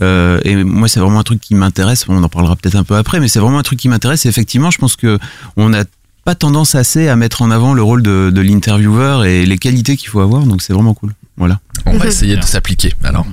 Euh, 0.00 0.40
et 0.44 0.56
moi, 0.64 0.88
c'est 0.88 1.00
vraiment 1.00 1.18
un 1.20 1.22
truc 1.22 1.40
qui 1.40 1.54
m'intéresse. 1.54 2.06
On 2.08 2.22
en 2.22 2.28
parlera 2.30 2.56
peut-être 2.56 2.76
un 2.76 2.84
peu 2.84 2.96
après, 2.96 3.20
mais 3.20 3.28
c'est 3.28 3.40
vraiment 3.40 3.58
un 3.58 3.62
truc 3.62 3.78
qui 3.78 3.88
m'intéresse. 3.90 4.24
Et 4.24 4.28
effectivement, 4.30 4.70
je 4.70 4.78
pense 4.78 4.96
que 4.96 5.18
on 5.56 5.68
n'a 5.68 5.84
pas 6.24 6.34
tendance 6.34 6.74
assez 6.76 7.08
à 7.08 7.16
mettre 7.16 7.42
en 7.42 7.50
avant 7.50 7.74
le 7.74 7.82
rôle 7.82 8.02
de, 8.02 8.30
de 8.32 8.40
l'intervieweur 8.40 9.24
et 9.26 9.44
les 9.44 9.58
qualités 9.58 9.96
qu'il 9.98 10.08
faut 10.08 10.20
avoir. 10.20 10.44
Donc 10.44 10.62
c'est 10.62 10.72
vraiment 10.72 10.94
cool. 10.94 11.12
Voilà. 11.36 11.60
On 11.86 11.96
va 11.96 12.06
essayer 12.08 12.36
de 12.36 12.44
s'appliquer. 12.44 12.92
Alors. 13.04 13.26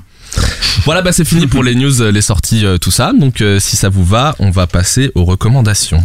Voilà, 0.85 1.01
bah 1.01 1.11
c'est 1.11 1.25
fini 1.25 1.47
pour 1.47 1.63
les 1.63 1.75
news, 1.75 2.01
euh, 2.01 2.11
les 2.11 2.21
sorties, 2.21 2.65
euh, 2.65 2.77
tout 2.77 2.91
ça. 2.91 3.11
Donc 3.13 3.41
euh, 3.41 3.59
si 3.59 3.75
ça 3.75 3.89
vous 3.89 4.05
va, 4.05 4.35
on 4.39 4.51
va 4.51 4.67
passer 4.67 5.11
aux 5.15 5.25
recommandations. 5.25 6.03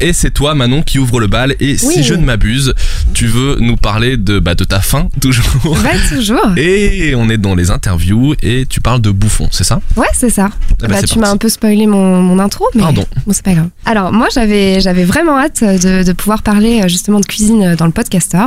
Et 0.00 0.12
c'est 0.12 0.30
toi, 0.32 0.54
Manon, 0.54 0.82
qui 0.82 0.98
ouvre 0.98 1.20
le 1.20 1.28
bal. 1.28 1.54
Et 1.60 1.78
si 1.78 2.02
je 2.02 2.14
ne 2.14 2.24
m'abuse, 2.24 2.74
tu 3.14 3.26
veux 3.26 3.56
nous 3.60 3.76
parler 3.76 4.16
de, 4.16 4.38
bah, 4.38 4.54
de 4.54 4.64
ta 4.64 4.80
fin, 4.80 5.08
toujours. 5.20 5.46
Ouais, 5.66 5.98
toujours. 6.08 6.52
Et 6.56 7.14
on 7.16 7.28
est 7.30 7.38
dans 7.38 7.54
les 7.54 7.70
interviews 7.70 8.34
et 8.42 8.66
tu 8.68 8.80
parles 8.80 9.00
de 9.00 9.10
bouffon, 9.10 9.48
c'est 9.52 9.64
ça? 9.64 9.80
Ouais, 9.96 10.08
c'est 10.12 10.30
ça. 10.30 10.50
Eh 10.82 10.86
ben, 10.88 11.00
Bah, 11.00 11.02
tu 11.02 11.18
m'as 11.18 11.30
un 11.30 11.36
peu 11.36 11.48
spoilé 11.48 11.86
mon, 11.86 12.20
mon 12.20 12.38
intro, 12.38 12.66
mais 12.74 12.82
Pardon. 12.82 13.04
bon, 13.26 13.32
c'est 13.32 13.44
pas 13.44 13.54
grave. 13.54 13.68
Alors, 13.86 14.12
moi, 14.12 14.26
j'avais, 14.34 14.80
j'avais 14.80 15.04
vraiment 15.04 15.38
hâte 15.38 15.62
de, 15.62 16.02
de 16.02 16.12
pouvoir 16.12 16.42
parler 16.42 16.82
euh, 16.82 16.88
justement 16.88 17.20
de 17.20 17.26
cuisine 17.26 17.62
euh, 17.62 17.76
dans 17.76 17.86
le 17.86 17.92
podcaster, 17.92 18.44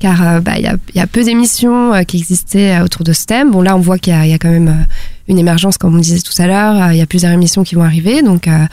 car 0.00 0.26
euh, 0.26 0.40
bah, 0.40 0.54
il 0.56 0.64
y, 0.64 0.66
a, 0.66 0.74
il 0.94 0.98
y 0.98 1.00
a 1.00 1.06
peu 1.06 1.22
d'émissions 1.24 1.92
qui 2.04 2.18
existaient 2.18 2.80
autour 2.80 3.04
de 3.04 3.12
ce 3.12 3.24
thème. 3.26 3.52
Bon, 3.52 3.62
là, 3.62 3.76
on 3.76 3.80
voit 3.80 3.98
qu'il 3.98 4.12
y 4.12 4.16
a, 4.16 4.26
il 4.26 4.30
y 4.30 4.34
a 4.34 4.38
quand 4.38 4.50
même 4.50 4.86
une 5.28 5.38
émergence, 5.38 5.78
comme 5.78 5.94
on 5.94 5.98
disait 6.00 6.20
tout 6.20 6.42
à 6.42 6.46
l'heure. 6.46 6.92
Il 6.92 6.98
y 6.98 7.02
a 7.02 7.06
plusieurs 7.06 7.32
émissions 7.32 7.62
qui 7.62 7.74
vont 7.76 7.84
arriver, 7.84 8.22
donc. 8.22 8.48
euh, 8.48 8.66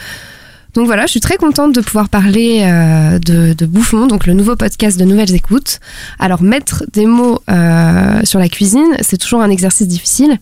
donc 0.73 0.85
voilà, 0.85 1.05
je 1.05 1.11
suis 1.11 1.19
très 1.19 1.37
contente 1.37 1.73
de 1.73 1.81
pouvoir 1.81 2.09
parler 2.09 2.61
euh, 2.63 3.19
de, 3.19 3.65
Bouffon, 3.65 4.05
donc 4.07 4.27
le 4.27 4.33
nouveau 4.33 4.55
podcast 4.55 4.99
de 4.99 5.05
Nouvelles 5.05 5.33
Écoutes. 5.33 5.79
Alors 6.19 6.41
mettre 6.41 6.83
des 6.93 7.05
mots 7.05 7.41
euh, 7.49 8.21
sur 8.23 8.39
la 8.39 8.47
cuisine, 8.47 8.97
c'est 9.01 9.17
toujours 9.17 9.41
un 9.41 9.49
exercice 9.49 9.87
difficile, 9.87 10.37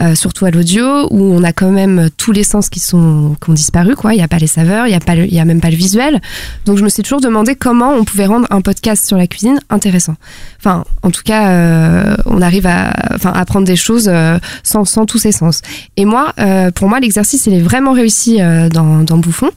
euh, 0.00 0.16
surtout 0.16 0.44
à 0.44 0.50
l'audio 0.50 1.06
où 1.12 1.22
on 1.22 1.44
a 1.44 1.52
quand 1.52 1.70
même 1.70 2.08
tous 2.16 2.32
les 2.32 2.42
sens 2.42 2.68
qui 2.68 2.80
sont 2.80 3.36
qui 3.40 3.50
ont 3.50 3.52
disparu 3.52 3.94
quoi. 3.94 4.12
Il 4.12 4.18
y 4.18 4.24
a 4.24 4.28
pas 4.28 4.38
les 4.38 4.48
saveurs, 4.48 4.88
il 4.88 4.90
y 4.90 4.96
a 4.96 5.00
pas, 5.00 5.14
il 5.14 5.38
a 5.38 5.44
même 5.44 5.60
pas 5.60 5.70
le 5.70 5.76
visuel. 5.76 6.20
Donc 6.66 6.78
je 6.78 6.84
me 6.84 6.88
suis 6.88 7.04
toujours 7.04 7.20
demandé 7.20 7.54
comment 7.54 7.92
on 7.92 8.04
pouvait 8.04 8.26
rendre 8.26 8.48
un 8.50 8.60
podcast 8.60 9.06
sur 9.06 9.16
la 9.16 9.28
cuisine 9.28 9.60
intéressant. 9.70 10.16
Enfin, 10.58 10.84
en 11.02 11.10
tout 11.12 11.22
cas, 11.24 11.48
euh, 11.48 12.16
on 12.26 12.42
arrive 12.42 12.66
à, 12.66 12.92
enfin, 13.14 13.30
apprendre 13.30 13.68
des 13.68 13.76
choses 13.76 14.08
euh, 14.12 14.36
sans, 14.64 14.84
sans 14.84 15.06
tous 15.06 15.18
ces 15.18 15.30
sens. 15.30 15.62
Et 15.96 16.04
moi, 16.04 16.32
pour 16.74 16.88
moi, 16.88 16.98
l'exercice 16.98 17.46
il 17.46 17.54
est 17.54 17.62
vraiment 17.62 17.92
réussi 17.92 18.38
dans, 18.72 19.18
Bouffon. 19.18 19.50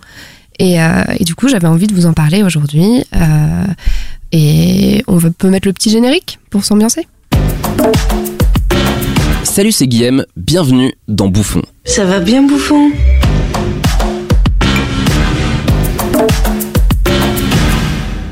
Et, 0.59 0.77
du 1.21 1.33
coup, 1.33 1.47
j'avais 1.47 1.67
envie 1.67 1.87
de 1.87 1.95
vous 1.95 2.05
en 2.05 2.13
parler 2.13 2.43
aujourd'hui. 2.43 3.03
Et 4.31 5.03
on 5.07 5.19
peut 5.19 5.49
mettre 5.49 5.67
le 5.67 5.73
petit 5.73 5.89
générique 5.89 6.39
pour 6.49 6.63
s'ambiancer. 6.63 7.07
Salut, 9.57 9.71
c'est 9.71 9.87
Guillaume, 9.87 10.23
bienvenue 10.35 10.93
dans 11.07 11.29
Bouffon. 11.29 11.63
Ça 11.83 12.05
va 12.05 12.19
bien, 12.19 12.43
bouffon? 12.43 12.91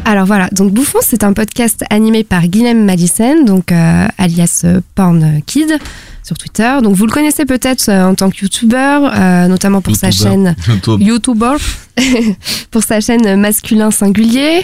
Alors 0.05 0.27
voilà, 0.27 0.49
donc 0.51 0.71
Bouffon, 0.71 0.99
c'est 1.01 1.23
un 1.23 1.33
podcast 1.33 1.83
animé 1.89 2.23
par 2.23 2.45
Guilhem 2.45 2.85
Madison, 2.85 3.43
donc 3.43 3.71
euh, 3.71 4.05
alias 4.19 4.61
euh, 4.65 4.81
Porn 4.93 5.41
Kid 5.47 5.79
sur 6.21 6.37
Twitter. 6.37 6.77
Donc 6.83 6.93
vous 6.93 7.07
le 7.07 7.11
connaissez 7.11 7.45
peut-être 7.45 7.89
euh, 7.89 8.05
en 8.05 8.13
tant 8.13 8.29
que 8.29 8.41
YouTuber, 8.43 9.09
euh, 9.15 9.47
notamment 9.47 9.81
pour 9.81 9.95
sa 9.95 10.11
chaîne 10.11 10.55
YouTuber, 10.99 11.55
pour 12.69 12.83
sa 12.83 13.01
chaîne 13.01 13.39
masculin 13.41 13.89
singulier, 13.89 14.63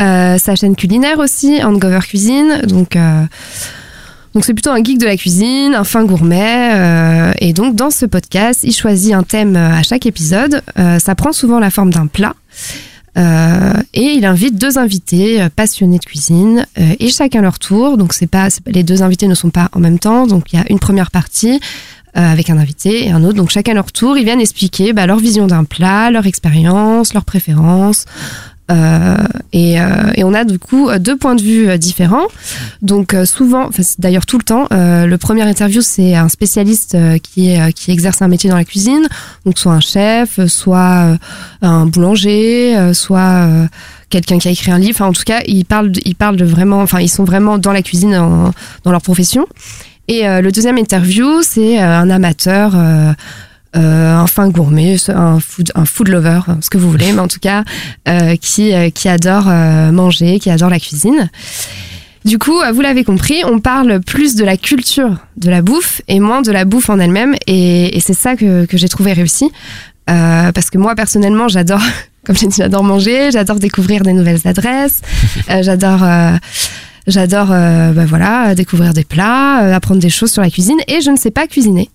euh, 0.00 0.36
sa 0.38 0.56
chaîne 0.56 0.74
culinaire 0.74 1.20
aussi, 1.20 1.62
Hangover 1.62 2.00
Cuisine. 2.00 2.62
Donc 2.66 2.96
euh, 2.96 3.22
donc 4.34 4.44
c'est 4.44 4.54
plutôt 4.54 4.70
un 4.70 4.82
geek 4.82 4.98
de 4.98 5.06
la 5.06 5.16
cuisine, 5.16 5.74
un 5.74 5.84
fin 5.84 6.04
gourmet. 6.04 6.72
euh, 6.74 7.32
et 7.38 7.52
donc 7.52 7.76
dans 7.76 7.90
ce 7.90 8.06
podcast, 8.06 8.60
il 8.62 8.72
choisit 8.72 9.12
un 9.12 9.22
thème 9.22 9.56
euh, 9.56 9.76
à 9.76 9.82
chaque 9.82 10.06
épisode. 10.06 10.62
Euh, 10.78 10.98
ça 10.98 11.14
prend 11.14 11.32
souvent 11.32 11.58
la 11.58 11.70
forme 11.70 11.92
d'un 11.92 12.06
plat. 12.06 12.34
Et 13.14 14.14
il 14.14 14.24
invite 14.24 14.56
deux 14.56 14.78
invités 14.78 15.46
passionnés 15.54 15.98
de 15.98 16.04
cuisine 16.04 16.66
et 16.78 17.10
chacun 17.10 17.42
leur 17.42 17.58
tour. 17.58 17.98
Donc 17.98 18.14
c'est 18.14 18.26
pas, 18.26 18.48
les 18.64 18.84
deux 18.84 19.02
invités 19.02 19.28
ne 19.28 19.34
sont 19.34 19.50
pas 19.50 19.68
en 19.74 19.80
même 19.80 19.98
temps. 19.98 20.26
Donc 20.26 20.50
il 20.50 20.58
y 20.58 20.62
a 20.62 20.64
une 20.70 20.78
première 20.78 21.10
partie 21.10 21.60
avec 22.14 22.48
un 22.48 22.56
invité 22.56 23.06
et 23.06 23.10
un 23.10 23.22
autre. 23.22 23.36
Donc 23.36 23.50
chacun 23.50 23.74
leur 23.74 23.92
tour, 23.92 24.16
ils 24.16 24.24
viennent 24.24 24.40
expliquer 24.40 24.94
bah, 24.94 25.06
leur 25.06 25.18
vision 25.18 25.46
d'un 25.46 25.64
plat, 25.64 26.10
leur 26.10 26.24
expérience, 26.24 27.12
leurs 27.12 27.26
préférences. 27.26 28.06
Euh, 28.70 29.16
et, 29.52 29.80
euh, 29.80 29.84
et 30.14 30.24
on 30.24 30.32
a 30.32 30.44
du 30.44 30.58
coup 30.58 30.88
deux 30.98 31.16
points 31.16 31.34
de 31.34 31.42
vue 31.42 31.68
euh, 31.68 31.76
différents. 31.76 32.26
Donc 32.80 33.14
souvent, 33.24 33.70
d'ailleurs 33.98 34.26
tout 34.26 34.38
le 34.38 34.44
temps, 34.44 34.66
le 34.70 35.16
premier 35.16 35.42
interview 35.42 35.82
c'est 35.82 36.14
un 36.14 36.28
spécialiste 36.28 36.96
qui, 37.22 37.56
qui 37.74 37.90
exerce 37.90 38.22
un 38.22 38.28
métier 38.28 38.48
dans 38.50 38.56
la 38.56 38.64
cuisine, 38.64 39.08
donc 39.44 39.58
soit 39.58 39.72
un 39.72 39.80
chef, 39.80 40.44
soit 40.46 41.16
un 41.60 41.86
boulanger, 41.86 42.92
soit 42.94 43.48
quelqu'un 44.10 44.38
qui 44.38 44.48
a 44.48 44.50
écrit 44.50 44.70
un 44.70 44.78
livre. 44.78 44.96
Enfin 44.96 45.06
en 45.06 45.12
tout 45.12 45.24
cas, 45.24 45.40
ils 45.46 45.64
parlent, 45.64 45.92
ils 46.04 46.16
parlent 46.16 46.36
de 46.36 46.44
vraiment, 46.44 46.80
enfin 46.80 47.00
ils 47.00 47.08
sont 47.08 47.24
vraiment 47.24 47.58
dans 47.58 47.72
la 47.72 47.82
cuisine 47.82 48.12
dans 48.84 48.90
leur 48.90 49.02
profession. 49.02 49.46
Et 50.08 50.22
le 50.24 50.50
deuxième 50.50 50.78
interview 50.78 51.42
c'est 51.42 51.78
un 51.78 52.10
amateur. 52.10 52.74
Euh, 53.76 54.14
un 54.14 54.26
fin 54.26 54.48
gourmet, 54.48 54.96
un 55.08 55.40
food, 55.40 55.72
un 55.74 55.84
food 55.84 56.08
lover, 56.08 56.40
ce 56.60 56.68
que 56.70 56.78
vous 56.78 56.90
voulez, 56.90 57.12
mais 57.12 57.20
en 57.20 57.28
tout 57.28 57.40
cas, 57.40 57.64
euh, 58.08 58.36
qui, 58.36 58.72
euh, 58.74 58.90
qui 58.90 59.08
adore 59.08 59.44
euh, 59.48 59.90
manger, 59.92 60.38
qui 60.38 60.50
adore 60.50 60.70
la 60.70 60.78
cuisine. 60.78 61.30
Du 62.24 62.38
coup, 62.38 62.60
euh, 62.60 62.70
vous 62.70 62.82
l'avez 62.82 63.02
compris, 63.02 63.42
on 63.44 63.58
parle 63.58 64.00
plus 64.00 64.36
de 64.36 64.44
la 64.44 64.56
culture 64.56 65.16
de 65.36 65.50
la 65.50 65.62
bouffe 65.62 66.02
et 66.06 66.20
moins 66.20 66.42
de 66.42 66.52
la 66.52 66.64
bouffe 66.64 66.88
en 66.90 66.98
elle-même. 67.00 67.34
Et, 67.46 67.96
et 67.96 68.00
c'est 68.00 68.14
ça 68.14 68.36
que, 68.36 68.64
que 68.66 68.76
j'ai 68.76 68.88
trouvé 68.88 69.12
réussi. 69.12 69.50
Euh, 70.10 70.52
parce 70.52 70.70
que 70.70 70.78
moi, 70.78 70.94
personnellement, 70.94 71.48
j'adore, 71.48 71.80
comme 72.24 72.36
j'ai 72.36 72.46
dit, 72.46 72.56
j'adore 72.58 72.84
manger, 72.84 73.30
j'adore 73.32 73.58
découvrir 73.58 74.02
des 74.02 74.12
nouvelles 74.12 74.40
adresses, 74.44 75.00
euh, 75.50 75.62
j'adore... 75.62 76.02
euh, 76.02 76.36
J'adore, 77.06 77.48
euh, 77.50 77.92
bah 77.92 78.04
voilà, 78.06 78.54
découvrir 78.54 78.92
des 78.94 79.04
plats, 79.04 79.64
euh, 79.64 79.74
apprendre 79.74 80.00
des 80.00 80.10
choses 80.10 80.30
sur 80.30 80.40
la 80.40 80.50
cuisine, 80.50 80.78
et 80.86 81.00
je 81.00 81.10
ne 81.10 81.16
sais 81.16 81.32
pas 81.32 81.48
cuisiner. 81.48 81.90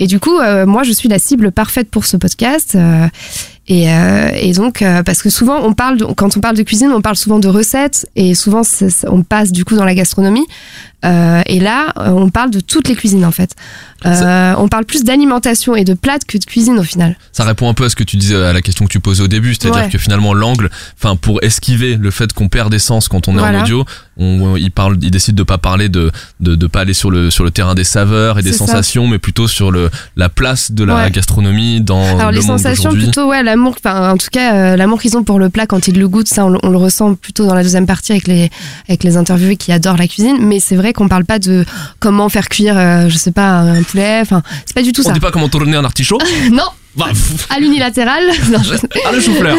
Et 0.00 0.06
du 0.08 0.18
coup, 0.18 0.36
euh, 0.38 0.66
moi, 0.66 0.82
je 0.82 0.92
suis 0.92 1.08
la 1.08 1.20
cible 1.20 1.52
parfaite 1.52 1.90
pour 1.90 2.06
ce 2.06 2.16
podcast. 2.16 2.76
et, 3.68 4.52
donc, 4.54 4.82
parce 5.04 5.22
que 5.22 5.30
souvent, 5.30 5.60
on 5.62 5.74
parle, 5.74 5.98
quand 6.16 6.36
on 6.36 6.40
parle 6.40 6.56
de 6.56 6.62
cuisine, 6.62 6.90
on 6.90 7.02
parle 7.02 7.16
souvent 7.16 7.38
de 7.38 7.48
recettes, 7.48 8.08
et 8.16 8.34
souvent, 8.34 8.62
on 9.06 9.22
passe 9.22 9.52
du 9.52 9.64
coup 9.64 9.76
dans 9.76 9.84
la 9.84 9.94
gastronomie. 9.94 10.46
Euh, 11.04 11.42
et 11.46 11.60
là, 11.60 11.92
euh, 11.98 12.08
on 12.10 12.28
parle 12.28 12.50
de 12.50 12.58
toutes 12.60 12.88
les 12.88 12.96
cuisines 12.96 13.24
en 13.24 13.30
fait. 13.30 13.54
Euh, 14.06 14.54
on 14.58 14.68
parle 14.68 14.84
plus 14.84 15.02
d'alimentation 15.04 15.74
et 15.74 15.84
de 15.84 15.94
plats 15.94 16.18
que 16.26 16.38
de 16.38 16.44
cuisine 16.44 16.78
au 16.78 16.82
final. 16.84 17.16
Ça 17.32 17.44
répond 17.44 17.68
un 17.68 17.74
peu 17.74 17.84
à 17.84 17.88
ce 17.88 17.96
que 17.96 18.04
tu 18.04 18.16
disais 18.16 18.36
à 18.36 18.52
la 18.52 18.62
question 18.62 18.84
que 18.84 18.90
tu 18.90 19.00
posais 19.00 19.22
au 19.22 19.28
début, 19.28 19.54
c'est-à-dire 19.54 19.82
Ouais. 19.84 19.88
que 19.90 19.98
finalement 19.98 20.34
l'angle, 20.34 20.70
enfin 20.96 21.16
pour 21.16 21.42
esquiver 21.42 21.96
le 21.96 22.10
fait 22.10 22.32
qu'on 22.32 22.48
perd 22.48 22.70
des 22.70 22.78
sens 22.78 23.08
quand 23.08 23.26
on 23.28 23.34
est 23.36 23.38
Voilà. 23.38 23.58
en 23.60 23.62
audio, 23.62 23.84
on, 24.16 24.56
il 24.56 24.70
parle, 24.72 24.98
il 25.02 25.10
décide 25.10 25.34
de 25.36 25.42
pas 25.44 25.58
parler 25.58 25.88
de, 25.88 26.10
de, 26.40 26.54
de 26.56 26.66
pas 26.66 26.80
aller 26.80 26.94
sur 26.94 27.10
le 27.10 27.30
sur 27.30 27.44
le 27.44 27.50
terrain 27.52 27.74
des 27.76 27.84
saveurs 27.84 28.38
et 28.38 28.42
des 28.42 28.52
ça. 28.52 28.58
sensations, 28.58 29.06
mais 29.08 29.18
plutôt 29.18 29.46
sur 29.48 29.70
le 29.72 29.90
la 30.16 30.28
place 30.28 30.70
de 30.72 30.84
la 30.84 30.96
Ouais. 30.96 31.10
gastronomie 31.10 31.80
dans 31.80 32.02
Alors 32.18 32.30
le 32.32 32.38
les 32.38 32.44
monde 32.46 32.58
sensations 32.58 32.90
plutôt 32.90 33.28
ouais 33.28 33.42
l'amour 33.44 33.74
enfin 33.84 34.10
en 34.12 34.16
tout 34.16 34.28
cas 34.32 34.54
euh, 34.54 34.76
l'amour 34.76 35.00
qu'ils 35.00 35.16
ont 35.16 35.22
pour 35.24 35.38
le 35.38 35.48
plat 35.48 35.66
quand 35.66 35.86
ils 35.88 35.96
le 35.98 36.08
goûtent 36.08 36.28
ça 36.28 36.44
on, 36.46 36.48
le- 36.50 36.58
on 36.64 36.70
le 36.70 36.76
ressent 36.78 37.14
plutôt 37.14 37.46
dans 37.46 37.54
la 37.54 37.62
deuxième 37.62 37.86
partie 37.86 38.10
avec 38.12 38.26
les 38.26 38.50
avec 38.88 39.04
les 39.04 39.16
interviewés 39.16 39.56
qui 39.56 39.70
adorent 39.72 39.96
la 39.96 40.08
cuisine 40.08 40.38
mais 40.40 40.58
c'est 40.60 40.76
vrai 40.76 40.87
qu'on 40.92 41.08
parle 41.08 41.24
pas 41.24 41.38
de 41.38 41.64
comment 42.00 42.28
faire 42.28 42.48
cuire 42.48 42.76
euh, 42.78 43.08
je 43.08 43.16
sais 43.16 43.32
pas 43.32 43.58
un 43.60 43.82
poulet 43.82 44.18
enfin 44.22 44.42
c'est 44.66 44.74
pas 44.74 44.82
du 44.82 44.92
tout 44.92 45.02
On 45.04 45.08
ça 45.08 45.12
dit 45.12 45.20
pas 45.20 45.30
comment 45.30 45.48
tourner 45.48 45.76
un 45.76 45.84
artichaut 45.84 46.18
non 46.52 46.64
Bah, 46.96 47.06
à 47.50 47.60
l'unilatéral 47.60 48.24
non, 48.52 48.58
je- 48.62 48.74
Ah 49.06 49.12
le 49.12 49.20
chou-fleur 49.20 49.56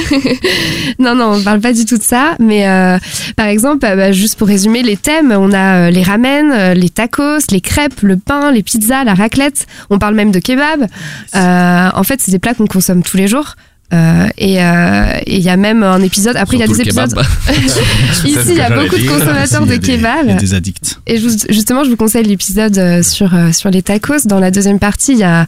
non, 1.00 1.16
non, 1.16 1.34
on 1.36 1.42
parle 1.44 1.60
pas 1.62 1.72
du 1.74 1.86
tout 1.86 1.98
de 1.98 2.04
ça. 2.04 2.36
Mais 2.40 2.68
euh, 2.68 2.98
par 3.38 3.48
exemple, 3.48 3.86
euh, 3.86 3.96
bah, 3.96 4.12
juste 4.12 4.38
pour 4.38 4.48
résumer 4.48 4.84
les 4.84 4.98
thèmes, 4.98 5.32
on 5.32 5.52
a 5.54 5.88
euh, 5.88 5.90
les 5.92 6.04
ramen, 6.04 6.74
les 6.74 6.90
tacos, 6.90 7.40
les 7.52 7.62
crêpes, 7.62 8.02
le 8.02 8.18
pain, 8.18 8.52
les 8.52 8.64
pizzas, 8.64 9.04
la 9.06 9.14
raclette. 9.14 9.66
On 9.90 10.00
parle 10.00 10.16
même 10.16 10.32
de 10.32 10.40
kebab. 10.40 10.88
Euh, 11.36 11.90
en 11.94 12.04
fait, 12.04 12.20
c'est 12.22 12.32
des 12.32 12.40
plats 12.40 12.54
qu'on 12.54 12.68
consomme 12.68 13.04
tous 13.04 13.16
les 13.18 13.28
jours. 13.28 13.56
Euh, 13.92 14.28
et 14.38 14.62
euh, 14.64 15.20
et 15.26 15.38
il 15.38 15.44
y 15.44 15.50
a 15.50 15.58
même 15.58 15.82
un 15.82 16.02
épisode. 16.02 16.36
Après, 16.38 16.58
il 16.58 16.60
y 16.60 16.64
a 16.64 16.68
des 16.68 16.80
épisodes. 16.82 17.10
kebab. 17.10 17.26
Ici, 18.26 18.38
il 18.50 18.56
y 18.58 18.62
a 18.62 18.70
beaucoup 18.70 18.98
de 18.98 19.08
consommateurs 19.08 19.66
de 19.66 19.76
kebab. 19.78 20.26
Il 20.26 20.30
y 20.30 20.34
a 20.34 20.36
des 20.36 20.54
addicts. 20.54 21.00
Et 21.08 21.18
je 21.18 21.28
vous- 21.28 21.38
justement, 21.50 21.84
je 21.84 21.90
vous 21.90 21.96
conseille 21.96 22.24
l'épisode 22.26 22.78
euh, 22.78 23.02
sur 23.02 23.32
sur 23.52 23.70
les 23.72 23.82
tacos. 23.82 24.26
Dans 24.28 24.40
la 24.40 24.52
deuxième 24.52 24.78
partie, 24.80 25.14
il 25.14 25.20
y 25.20 25.24
a, 25.24 25.48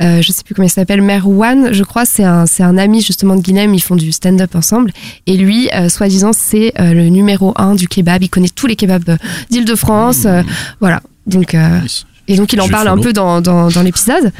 euh, 0.00 0.20
je 0.20 0.32
sais 0.32 0.42
plus 0.44 0.54
comment 0.54 0.66
il 0.66 0.70
s'appelle, 0.70 1.00
Merwan, 1.00 1.72
je 1.72 1.84
crois, 1.84 2.04
c'est 2.04 2.24
un 2.24 2.46
c'est 2.46 2.62
un 2.64 2.76
ami 2.76 3.02
justement 3.02 3.36
de 3.36 3.40
Guilhem. 3.40 3.72
Ils 3.74 3.80
font 3.82 3.96
du 3.96 4.10
stand-up 4.10 4.54
ensemble. 4.56 4.90
Et 5.28 5.36
lui, 5.36 5.68
euh, 5.74 5.88
soi-disant, 5.88 6.32
c'est 6.32 6.72
euh, 6.80 6.92
le 6.92 7.08
numéro 7.08 7.52
un 7.56 7.74
du 7.76 7.86
kebab. 7.86 8.22
Il 8.22 8.28
connaît 8.30 8.48
tous 8.48 8.66
les 8.66 8.74
kebabs 8.76 9.16
d'Île-de-France. 9.50 10.24
euh, 10.26 10.42
voilà. 10.80 11.02
Donc 11.26 11.54
euh, 11.54 11.78
et 12.28 12.36
donc 12.36 12.52
il 12.52 12.60
en 12.60 12.66
Je 12.66 12.72
parle 12.72 12.88
un 12.88 12.98
peu 12.98 13.12
dans, 13.12 13.40
dans, 13.40 13.68
dans 13.68 13.82
l'épisode. 13.82 14.32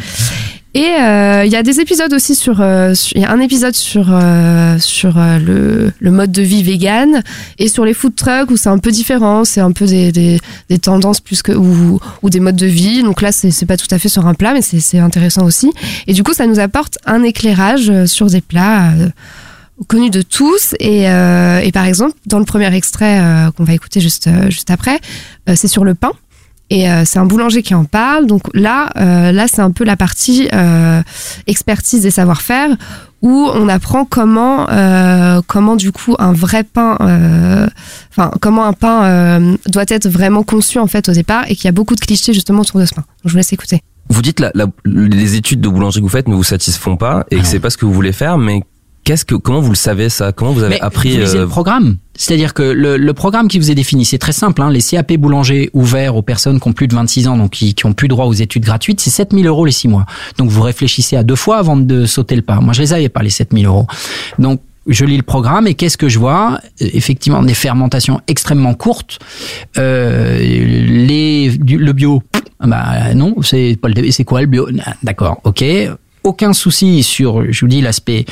Et 0.77 0.93
euh, 1.01 1.47
il 1.47 1.51
y 1.51 1.57
a 1.57 1.63
des 1.63 1.81
épisodes 1.81 2.13
aussi 2.13 2.35
sur, 2.35 2.61
euh, 2.61 2.93
il 3.15 3.23
y 3.23 3.25
a 3.25 3.33
un 3.33 3.41
épisode 3.41 3.75
sur 3.75 4.09
euh, 4.11 4.79
sur 4.79 5.15
le, 5.17 5.91
mode 6.03 6.31
de 6.31 6.43
vie 6.43 6.63
vegan 6.63 7.23
et 7.59 7.69
sur 7.69 7.87
les 7.87 7.95
food 7.95 8.15
trucks 8.15 8.51
où 8.51 8.59
c'est 8.59 8.69
un 8.69 8.77
peu 8.77 8.91
différent, 8.91 9.47
c'est 9.47 9.63
un 9.63 9.73
peu 9.73 9.87
des, 9.87 10.13
des, 10.13 10.79
tendances 10.79 11.21
plus 11.21 11.41
que 11.41 11.53
ou, 11.53 11.99
ou 12.21 12.29
des 12.29 12.41
modes 12.41 12.57
de 12.57 12.67
vie. 12.67 13.03
Donc 13.03 13.23
là 13.23 13.33
c'est 13.33 13.65
pas 13.65 13.79
tout 13.79 13.87
à 13.91 13.99
fait 13.99 14.11
sur 14.11 14.27
un 14.27 14.35
plat 14.35 14.53
mais 14.53 14.61
c'est 14.61 14.99
intéressant 14.99 15.47
aussi. 15.47 15.73
Et 16.09 16.13
du 16.13 16.23
coup 16.23 16.35
ça 16.35 16.47
nous 16.47 16.59
apporte 16.59 16.99
un 17.07 17.23
éclairage 17.23 17.91
sur 18.05 18.27
des 18.27 18.43
plats. 18.43 18.93
connus 19.87 20.11
de 20.11 20.21
tous 20.21 20.75
et, 20.79 21.05
et 21.05 21.73
par 21.73 21.87
exemple 21.87 22.13
dans 22.27 22.39
le 22.39 22.45
premier 22.45 22.75
extrait 22.75 23.23
qu'on 23.57 23.65
va 23.65 23.73
écouter 23.73 24.03
juste 24.03 24.29
juste 24.51 24.71
après 24.71 25.01
c'est 25.55 25.69
sur 25.69 25.85
le 25.85 25.95
pain 25.95 26.13
et 26.71 26.91
euh, 26.91 27.05
c'est 27.05 27.19
un 27.19 27.27
boulanger 27.27 27.63
qui 27.63 27.75
en 27.75 27.85
parle. 27.85 28.27
Donc 28.27 28.43
là, 28.55 28.91
euh, 28.97 29.33
là 29.33 29.47
c'est 29.49 29.63
un 29.63 29.71
peu 29.71 29.85
la 29.85 29.97
partie 29.97 30.49
euh, 30.53 31.01
expertise 31.47 32.05
et 32.07 32.11
savoir-faire 32.11 32.71
où 33.23 33.49
on 33.55 33.69
apprend 33.69 34.05
comment, 34.05 34.69
euh, 34.71 35.41
comment 35.47 35.75
du 35.77 35.91
coup 35.91 36.15
un 36.19 36.33
vrai 36.33 36.65
pain, 36.65 36.97
euh, 37.01 37.67
enfin 38.11 38.31
comment 38.41 38.65
un 38.67 38.73
pain 38.75 39.05
euh, 39.05 39.57
doit 39.69 39.85
être 39.89 40.09
vraiment 40.09 40.43
conçu 40.43 40.79
en 40.79 40.87
fait 40.87 41.09
au 41.09 41.13
départ 41.13 41.45
et 41.49 41.57
qu'il 41.57 41.65
y 41.65 41.69
a 41.69 41.73
beaucoup 41.73 41.95
de 41.95 42.01
clichés 42.01 42.33
justement 42.35 42.61
autour 42.61 42.79
de 42.81 42.85
ce 42.87 42.95
pain. 42.95 43.03
Donc, 43.03 43.27
je 43.27 43.31
vous 43.31 43.37
laisse 43.39 43.53
écouter. 43.53 43.81
Vous 44.09 44.23
dites 44.23 44.39
la, 44.39 44.53
la- 44.55 44.67
les 44.85 45.35
études 45.35 45.61
de 45.61 45.69
boulanger 45.69 45.99
que 46.01 46.05
vous 46.05 46.11
faites 46.11 46.29
ne 46.29 46.35
vous 46.37 46.45
satisfont 46.45 46.97
pas 46.97 47.25
et 47.33 47.41
que 47.41 47.47
c'est 47.47 47.59
pas 47.59 47.71
ce 47.71 47.77
que 47.77 47.87
vous 47.87 47.93
voulez 47.93 48.13
faire, 48.13 48.39
mais 48.39 48.63
qu'est-ce 49.07 49.25
que 49.25 49.35
comment 49.35 49.61
vous 49.61 49.71
le 49.71 49.77
savez 49.77 50.11
ça? 50.11 50.33
Comment 50.33 50.53
vous 50.53 50.63
avez 50.63 50.75
Mais 50.75 50.81
appris 50.83 51.13
vous 51.15 51.21
lisez 51.21 51.39
euh, 51.39 51.43
le 51.43 51.49
programme. 51.49 51.97
C'est-à-dire 52.15 52.53
que 52.53 52.63
le, 52.63 52.97
le 52.99 53.13
programme 53.15 53.49
qui 53.49 53.59
vous 53.59 53.71
est 53.71 53.75
défini, 53.75 54.05
c'est 54.05 54.19
très 54.19 54.33
simple. 54.33 54.61
Hein, 54.61 54.71
les 54.71 54.83
CAP 54.83 55.15
boulanger 55.15 55.71
ouverts 55.73 56.17
aux 56.17 56.23
personnes 56.23 56.61
qui 56.61 56.69
ont 56.69 56.73
plus 56.73 56.89
de 56.89 56.95
26 56.95 57.29
ans, 57.29 57.37
donc 57.39 57.53
qui, 57.53 57.75
qui 57.75 57.87
ont 57.87 57.93
plus 57.95 58.09
droit 58.09 58.27
aux 58.27 58.33
études 58.35 58.65
gratuites, 58.65 59.01
c'est 59.01 59.11
7000 59.11 59.47
euros 59.47 59.65
les 59.65 59.73
6 59.73 59.89
mois. 59.89 60.05
Donc 60.39 60.51
vous 60.51 60.61
réfléchissez 60.63 61.17
à 61.17 61.23
deux 61.23 61.37
fois 61.37 61.59
avant 61.59 61.77
de 61.77 62.05
sauter 62.05 62.37
le 62.37 62.43
pas. 62.43 62.57
Moi, 62.61 62.73
je 62.75 62.83
les 62.83 62.93
avais 62.93 63.09
pas 63.09 63.23
les 63.23 63.31
7000 63.31 63.65
euros. 63.67 63.87
Donc 64.39 64.61
je 64.89 65.05
lis 65.05 65.17
le 65.17 65.23
programme 65.23 65.67
et 65.67 65.75
qu'est-ce 65.75 65.97
que 65.97 66.09
je 66.09 66.19
vois? 66.19 66.61
Effectivement, 66.81 67.43
des 67.43 67.55
fermentations 67.55 68.21
extrêmement 68.29 68.75
courtes. 68.75 69.19
Euh, 69.79 70.39
les, 70.39 71.51
du- 71.59 71.79
le 71.79 71.93
bio, 71.93 72.23
bah 72.61 73.13
non, 73.15 73.35
c'est 73.43 73.77
pas 73.81 73.89
le, 73.89 74.11
c'est 74.11 74.25
quoi 74.25 74.41
le 74.41 74.47
bio? 74.47 74.69
D'accord, 75.03 75.41
ok. 75.45 75.65
Aucun 76.27 76.53
souci 76.53 77.05
sur, 77.05 77.53
je 77.53 77.61
vous 77.61 77.69
dis, 77.69 77.81
l'aspect 77.81 78.27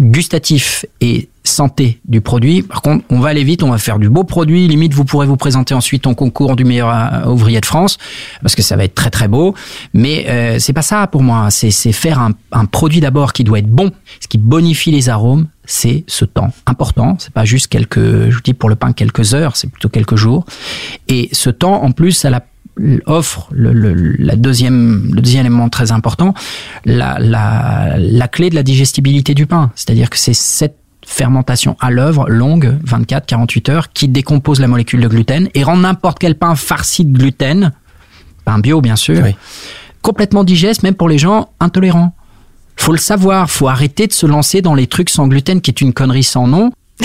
gustatif 0.00 0.86
et 1.02 1.28
santé 1.44 2.00
du 2.06 2.22
produit. 2.22 2.62
Par 2.62 2.80
contre, 2.80 3.04
on 3.10 3.20
va 3.20 3.28
aller 3.28 3.44
vite, 3.44 3.62
on 3.62 3.70
va 3.70 3.76
faire 3.76 3.98
du 3.98 4.08
beau 4.08 4.24
produit. 4.24 4.66
Limite, 4.66 4.94
vous 4.94 5.04
pourrez 5.04 5.26
vous 5.26 5.36
présenter 5.36 5.74
ensuite 5.74 6.06
en 6.06 6.14
concours 6.14 6.56
du 6.56 6.64
meilleur 6.64 6.88
euh, 6.88 7.30
ouvrier 7.30 7.60
de 7.60 7.66
France 7.66 7.98
parce 8.40 8.54
que 8.54 8.62
ça 8.62 8.76
va 8.76 8.84
être 8.84 8.94
très 8.94 9.10
très 9.10 9.28
beau. 9.28 9.54
Mais 9.92 10.24
euh, 10.30 10.58
c'est 10.58 10.72
pas 10.72 10.80
ça 10.80 11.06
pour 11.06 11.22
moi. 11.22 11.50
C'est 11.50 11.70
c'est 11.70 11.92
faire 11.92 12.18
un, 12.18 12.30
un 12.50 12.64
produit 12.64 13.00
d'abord 13.00 13.34
qui 13.34 13.44
doit 13.44 13.58
être 13.58 13.68
bon, 13.68 13.92
ce 14.20 14.26
qui 14.26 14.38
bonifie 14.38 14.90
les 14.90 15.10
arômes. 15.10 15.46
C'est 15.66 16.04
ce 16.06 16.24
temps 16.24 16.50
important. 16.64 17.16
C'est 17.18 17.34
pas 17.34 17.44
juste 17.44 17.66
quelques, 17.66 18.30
je 18.30 18.34
vous 18.34 18.42
dis 18.42 18.54
pour 18.54 18.70
le 18.70 18.74
pain 18.74 18.94
quelques 18.94 19.34
heures, 19.34 19.56
c'est 19.56 19.68
plutôt 19.70 19.90
quelques 19.90 20.16
jours. 20.16 20.46
Et 21.08 21.28
ce 21.32 21.50
temps, 21.50 21.82
en 21.82 21.92
plus, 21.92 22.12
ça 22.12 22.30
la 22.30 22.40
offre 23.06 23.48
le, 23.52 23.72
le, 23.72 23.94
la 24.18 24.36
deuxième, 24.36 25.10
le 25.14 25.20
deuxième 25.20 25.46
élément 25.46 25.68
très 25.68 25.92
important, 25.92 26.34
la, 26.84 27.18
la, 27.20 27.94
la 27.98 28.28
clé 28.28 28.50
de 28.50 28.54
la 28.54 28.62
digestibilité 28.62 29.34
du 29.34 29.46
pain. 29.46 29.70
C'est-à-dire 29.74 30.10
que 30.10 30.18
c'est 30.18 30.34
cette 30.34 30.76
fermentation 31.06 31.76
à 31.80 31.90
l'œuvre, 31.90 32.28
longue, 32.30 32.78
24, 32.84 33.26
48 33.26 33.68
heures, 33.68 33.92
qui 33.92 34.08
décompose 34.08 34.58
la 34.60 34.68
molécule 34.68 35.00
de 35.02 35.08
gluten 35.08 35.48
et 35.54 35.62
rend 35.62 35.76
n'importe 35.76 36.18
quel 36.18 36.34
pain 36.34 36.54
farci 36.54 37.04
de 37.04 37.16
gluten, 37.16 37.72
pain 38.44 38.58
bio 38.58 38.80
bien 38.80 38.96
sûr, 38.96 39.22
Oui. 39.22 39.36
complètement 40.02 40.44
digeste, 40.44 40.82
même 40.82 40.94
pour 40.94 41.08
les 41.08 41.18
gens 41.18 41.50
intolérants. 41.60 42.14
Faut 42.76 42.92
le 42.92 42.98
savoir, 42.98 43.50
faut 43.50 43.68
arrêter 43.68 44.06
de 44.08 44.12
se 44.12 44.26
lancer 44.26 44.60
dans 44.62 44.74
les 44.74 44.86
trucs 44.88 45.10
sans 45.10 45.28
gluten, 45.28 45.60
qui 45.60 45.70
est 45.70 45.80
une 45.80 45.92
connerie 45.92 46.24
sans 46.24 46.46
nom. 46.48 46.72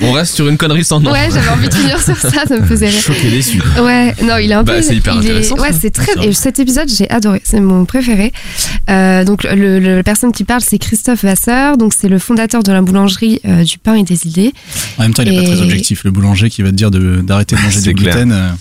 On 0.00 0.12
reste 0.12 0.34
sur 0.34 0.48
une 0.48 0.56
connerie 0.56 0.84
sans 0.84 1.00
nom. 1.00 1.10
Ouais, 1.12 1.28
j'avais 1.32 1.48
envie 1.48 1.68
de 1.68 1.74
finir 1.74 2.00
sur 2.00 2.16
ça, 2.16 2.30
ça 2.46 2.56
me 2.58 2.64
faisait 2.64 2.88
rire. 2.88 3.00
Choqué 3.00 3.30
déçu. 3.30 3.60
Ouais, 3.82 4.14
non, 4.22 4.36
il 4.38 4.50
est 4.50 4.54
un 4.54 4.62
Bah, 4.62 4.74
peu. 4.74 4.82
c'est 4.82 4.96
hyper 4.96 5.14
est- 5.14 5.18
intéressant, 5.18 5.56
Ouais, 5.56 5.70
c'est 5.78 5.90
très. 5.90 6.12
Et 6.26 6.32
cet 6.32 6.58
épisode, 6.58 6.88
j'ai 6.88 7.08
adoré. 7.10 7.40
C'est 7.44 7.60
mon 7.60 7.84
préféré. 7.84 8.32
Euh, 8.90 9.24
donc, 9.24 9.44
le, 9.44 9.78
le- 9.80 9.96
la 9.96 10.02
personne 10.02 10.32
qui 10.32 10.44
parle, 10.44 10.60
c'est 10.62 10.78
Christophe 10.78 11.24
Vasseur. 11.24 11.76
Donc, 11.76 11.92
c'est 11.98 12.08
le 12.08 12.18
fondateur 12.18 12.62
de 12.62 12.72
la 12.72 12.82
boulangerie 12.82 13.40
euh, 13.46 13.62
du 13.64 13.78
pain 13.78 13.94
et 13.94 14.02
des 14.04 14.26
idées. 14.26 14.52
En 14.98 15.02
même 15.02 15.14
temps, 15.14 15.22
il 15.22 15.32
est 15.32 15.36
pas 15.40 15.52
très 15.54 15.60
objectif. 15.62 16.04
Le 16.04 16.10
boulanger 16.10 16.50
qui 16.50 16.62
va 16.62 16.70
te 16.70 16.74
dire 16.74 16.90
de- 16.90 17.20
d'arrêter 17.22 17.56
de 17.56 17.60
manger 17.60 17.80
C'est 17.80 17.92
du 17.92 17.94
clair. 17.94 18.14
gluten. 18.16 18.56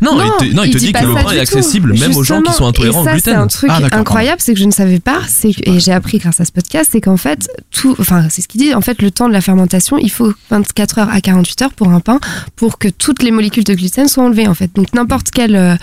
Non, 0.00 0.18
il 0.40 0.48
te, 0.50 0.54
non, 0.54 0.62
il 0.64 0.70
te 0.72 0.78
dit, 0.78 0.92
que 0.92 1.04
le 1.04 1.14
pain 1.14 1.20
est 1.30 1.34
tout. 1.34 1.40
accessible 1.40 1.98
même 1.98 2.14
aux 2.16 2.22
gens 2.22 2.42
qui 2.42 2.52
sont 2.52 2.66
intolérants 2.66 3.00
au 3.00 3.04
ça, 3.04 3.12
C'est 3.14 3.22
gluten. 3.30 3.36
un 3.40 3.46
truc 3.46 3.70
Ah, 3.72 3.80
incroyable, 3.92 4.40
c'est 4.40 4.52
que 4.54 4.60
je 4.60 4.64
ne 4.66 4.70
savais 4.70 5.00
pas, 5.00 5.20
c'est 5.28 5.52
et 5.66 5.80
j'ai 5.80 5.92
appris 5.92 6.18
grâce 6.18 6.40
à 6.40 6.44
ce 6.44 6.52
podcast, 6.52 6.90
c'est 6.92 7.00
qu'en 7.00 7.16
fait, 7.16 7.48
tout, 7.70 7.96
enfin, 7.98 8.26
c'est 8.28 8.42
ce 8.42 8.48
qu'il 8.48 8.60
dit, 8.60 8.74
en 8.74 8.80
fait, 8.82 9.00
le 9.00 9.10
temps 9.10 9.28
de 9.28 9.32
la 9.32 9.40
fermentation, 9.40 9.96
il 9.98 10.10
faut 10.10 10.32
24 10.50 10.98
heures 10.98 11.10
à 11.10 11.20
48 11.20 11.62
heures 11.62 11.72
pour 11.72 11.88
un 11.88 12.00
pain, 12.00 12.20
pour 12.56 12.78
que 12.78 12.88
toutes 12.88 13.22
les 13.22 13.30
molécules 13.30 13.64
de 13.64 13.74
gluten 13.74 14.06
soient 14.08 14.24
enlevées, 14.24 14.48
en 14.48 14.54
fait. 14.54 14.70
Donc, 14.74 14.92
n'importe 14.92 15.30
quelle, 15.30 15.56
euh, 15.56 15.76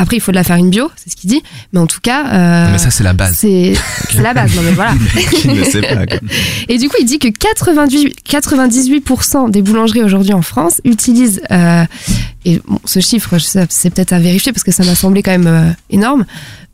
après, 0.00 0.16
il 0.16 0.20
faut 0.20 0.30
de 0.30 0.36
la 0.36 0.44
farine 0.44 0.70
bio, 0.70 0.90
c'est 0.96 1.10
ce 1.10 1.16
qu'il 1.16 1.28
dit, 1.28 1.42
mais 1.72 1.80
en 1.80 1.88
tout 1.88 1.98
cas, 2.00 2.26
euh, 2.32 2.72
Mais 2.72 2.78
ça, 2.78 2.90
c'est 2.90 3.02
la 3.02 3.12
base. 3.12 3.36
c'est 3.36 3.74
la 4.22 4.32
base, 4.32 4.54
non 4.54 4.62
mais 4.62 4.70
voilà. 4.70 4.92
Qui 5.32 5.48
ne 5.48 5.64
sait 5.64 5.82
pas. 5.82 6.06
quoi. 6.06 6.18
Et 6.68 6.78
du 6.78 6.88
coup, 6.88 6.94
il 7.00 7.04
dit 7.04 7.18
que 7.18 7.26
88, 7.26 8.14
98% 8.24 9.50
des 9.50 9.60
boulangeries 9.60 10.04
aujourd'hui 10.04 10.32
en 10.32 10.42
France 10.42 10.80
utilisent, 10.84 11.42
euh, 11.50 11.84
et 12.44 12.62
bon, 12.66 12.78
ce 12.84 13.00
chiffre, 13.00 13.36
c'est 13.38 13.90
peut-être 13.90 14.12
à 14.12 14.20
vérifier 14.20 14.52
parce 14.52 14.62
que 14.62 14.70
ça 14.70 14.84
m'a 14.84 14.94
semblé 14.94 15.24
quand 15.24 15.32
même 15.32 15.48
euh, 15.48 15.70
énorme, 15.90 16.24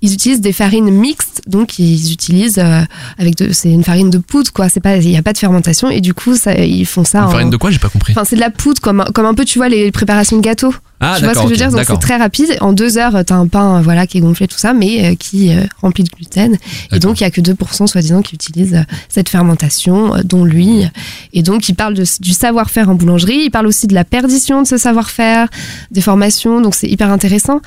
ils 0.04 0.12
utilisent 0.12 0.40
des 0.40 0.52
farines 0.52 0.90
mixtes, 0.90 1.40
donc 1.46 1.78
ils 1.78 2.12
utilisent 2.12 2.58
euh, 2.58 2.82
avec 3.18 3.36
de, 3.36 3.52
c'est 3.52 3.70
une 3.70 3.82
farine 3.84 4.10
de 4.10 4.18
poudre 4.18 4.52
quoi, 4.52 4.68
c'est 4.68 4.80
pas, 4.80 4.96
il 4.98 5.08
n'y 5.08 5.16
a 5.16 5.22
pas 5.22 5.32
de 5.32 5.38
fermentation 5.38 5.88
et 5.90 6.00
du 6.00 6.12
coup 6.14 6.36
ça, 6.36 6.54
ils 6.54 6.86
font 6.86 7.04
ça. 7.04 7.18
Une 7.20 7.24
en- 7.24 7.30
farine 7.30 7.50
de 7.50 7.56
quoi 7.56 7.70
J'ai 7.70 7.78
pas 7.78 7.88
compris. 7.88 8.12
Enfin, 8.12 8.24
c'est 8.24 8.36
de 8.36 8.40
la 8.40 8.50
poudre, 8.50 8.80
comme, 8.80 9.00
un- 9.00 9.06
comme 9.06 9.26
un 9.26 9.34
peu, 9.34 9.44
tu 9.44 9.58
vois, 9.58 9.68
les 9.68 9.90
préparations 9.90 10.36
de 10.36 10.42
gâteaux. 10.42 10.74
Ah, 11.00 11.16
tu 11.18 11.24
vois 11.24 11.34
ce 11.34 11.38
que 11.40 11.44
je 11.46 11.50
veux 11.50 11.56
dire? 11.56 11.70
Donc, 11.70 11.80
c'est 11.86 11.98
très 11.98 12.16
rapide. 12.16 12.56
En 12.62 12.72
deux 12.72 12.96
heures, 12.96 13.24
t'as 13.26 13.34
un 13.34 13.46
pain, 13.46 13.76
euh, 13.78 13.80
voilà, 13.82 14.06
qui 14.06 14.16
est 14.18 14.20
gonflé, 14.22 14.46
tout 14.48 14.56
ça, 14.56 14.72
mais 14.72 15.04
euh, 15.04 15.14
qui 15.16 15.48
est 15.48 15.68
rempli 15.82 16.02
de 16.02 16.08
gluten. 16.08 16.56
Et 16.92 16.98
donc, 16.98 17.20
il 17.20 17.24
y 17.24 17.26
a 17.26 17.30
que 17.30 17.42
2%, 17.42 17.86
soi-disant, 17.86 18.22
qui 18.22 18.36
utilisent 18.36 18.74
euh, 18.74 18.82
cette 19.10 19.28
fermentation, 19.28 20.14
euh, 20.14 20.22
dont 20.24 20.44
lui. 20.44 20.86
Et 21.34 21.42
donc, 21.42 21.68
il 21.68 21.74
parle 21.74 21.92
de, 21.94 22.04
du 22.20 22.30
savoir-faire 22.32 22.88
en 22.88 22.94
boulangerie. 22.94 23.42
Il 23.46 23.50
parle 23.50 23.66
aussi 23.66 23.86
de 23.86 23.92
la 23.94 24.04
perdition 24.04 24.62
de 24.62 24.66
ce 24.66 24.78
savoir-faire, 24.78 25.48
des 25.90 26.00
formations. 26.00 26.60
Donc, 26.62 26.74
c'est 26.74 26.88
hyper 26.88 27.10
intéressant. 27.10 27.60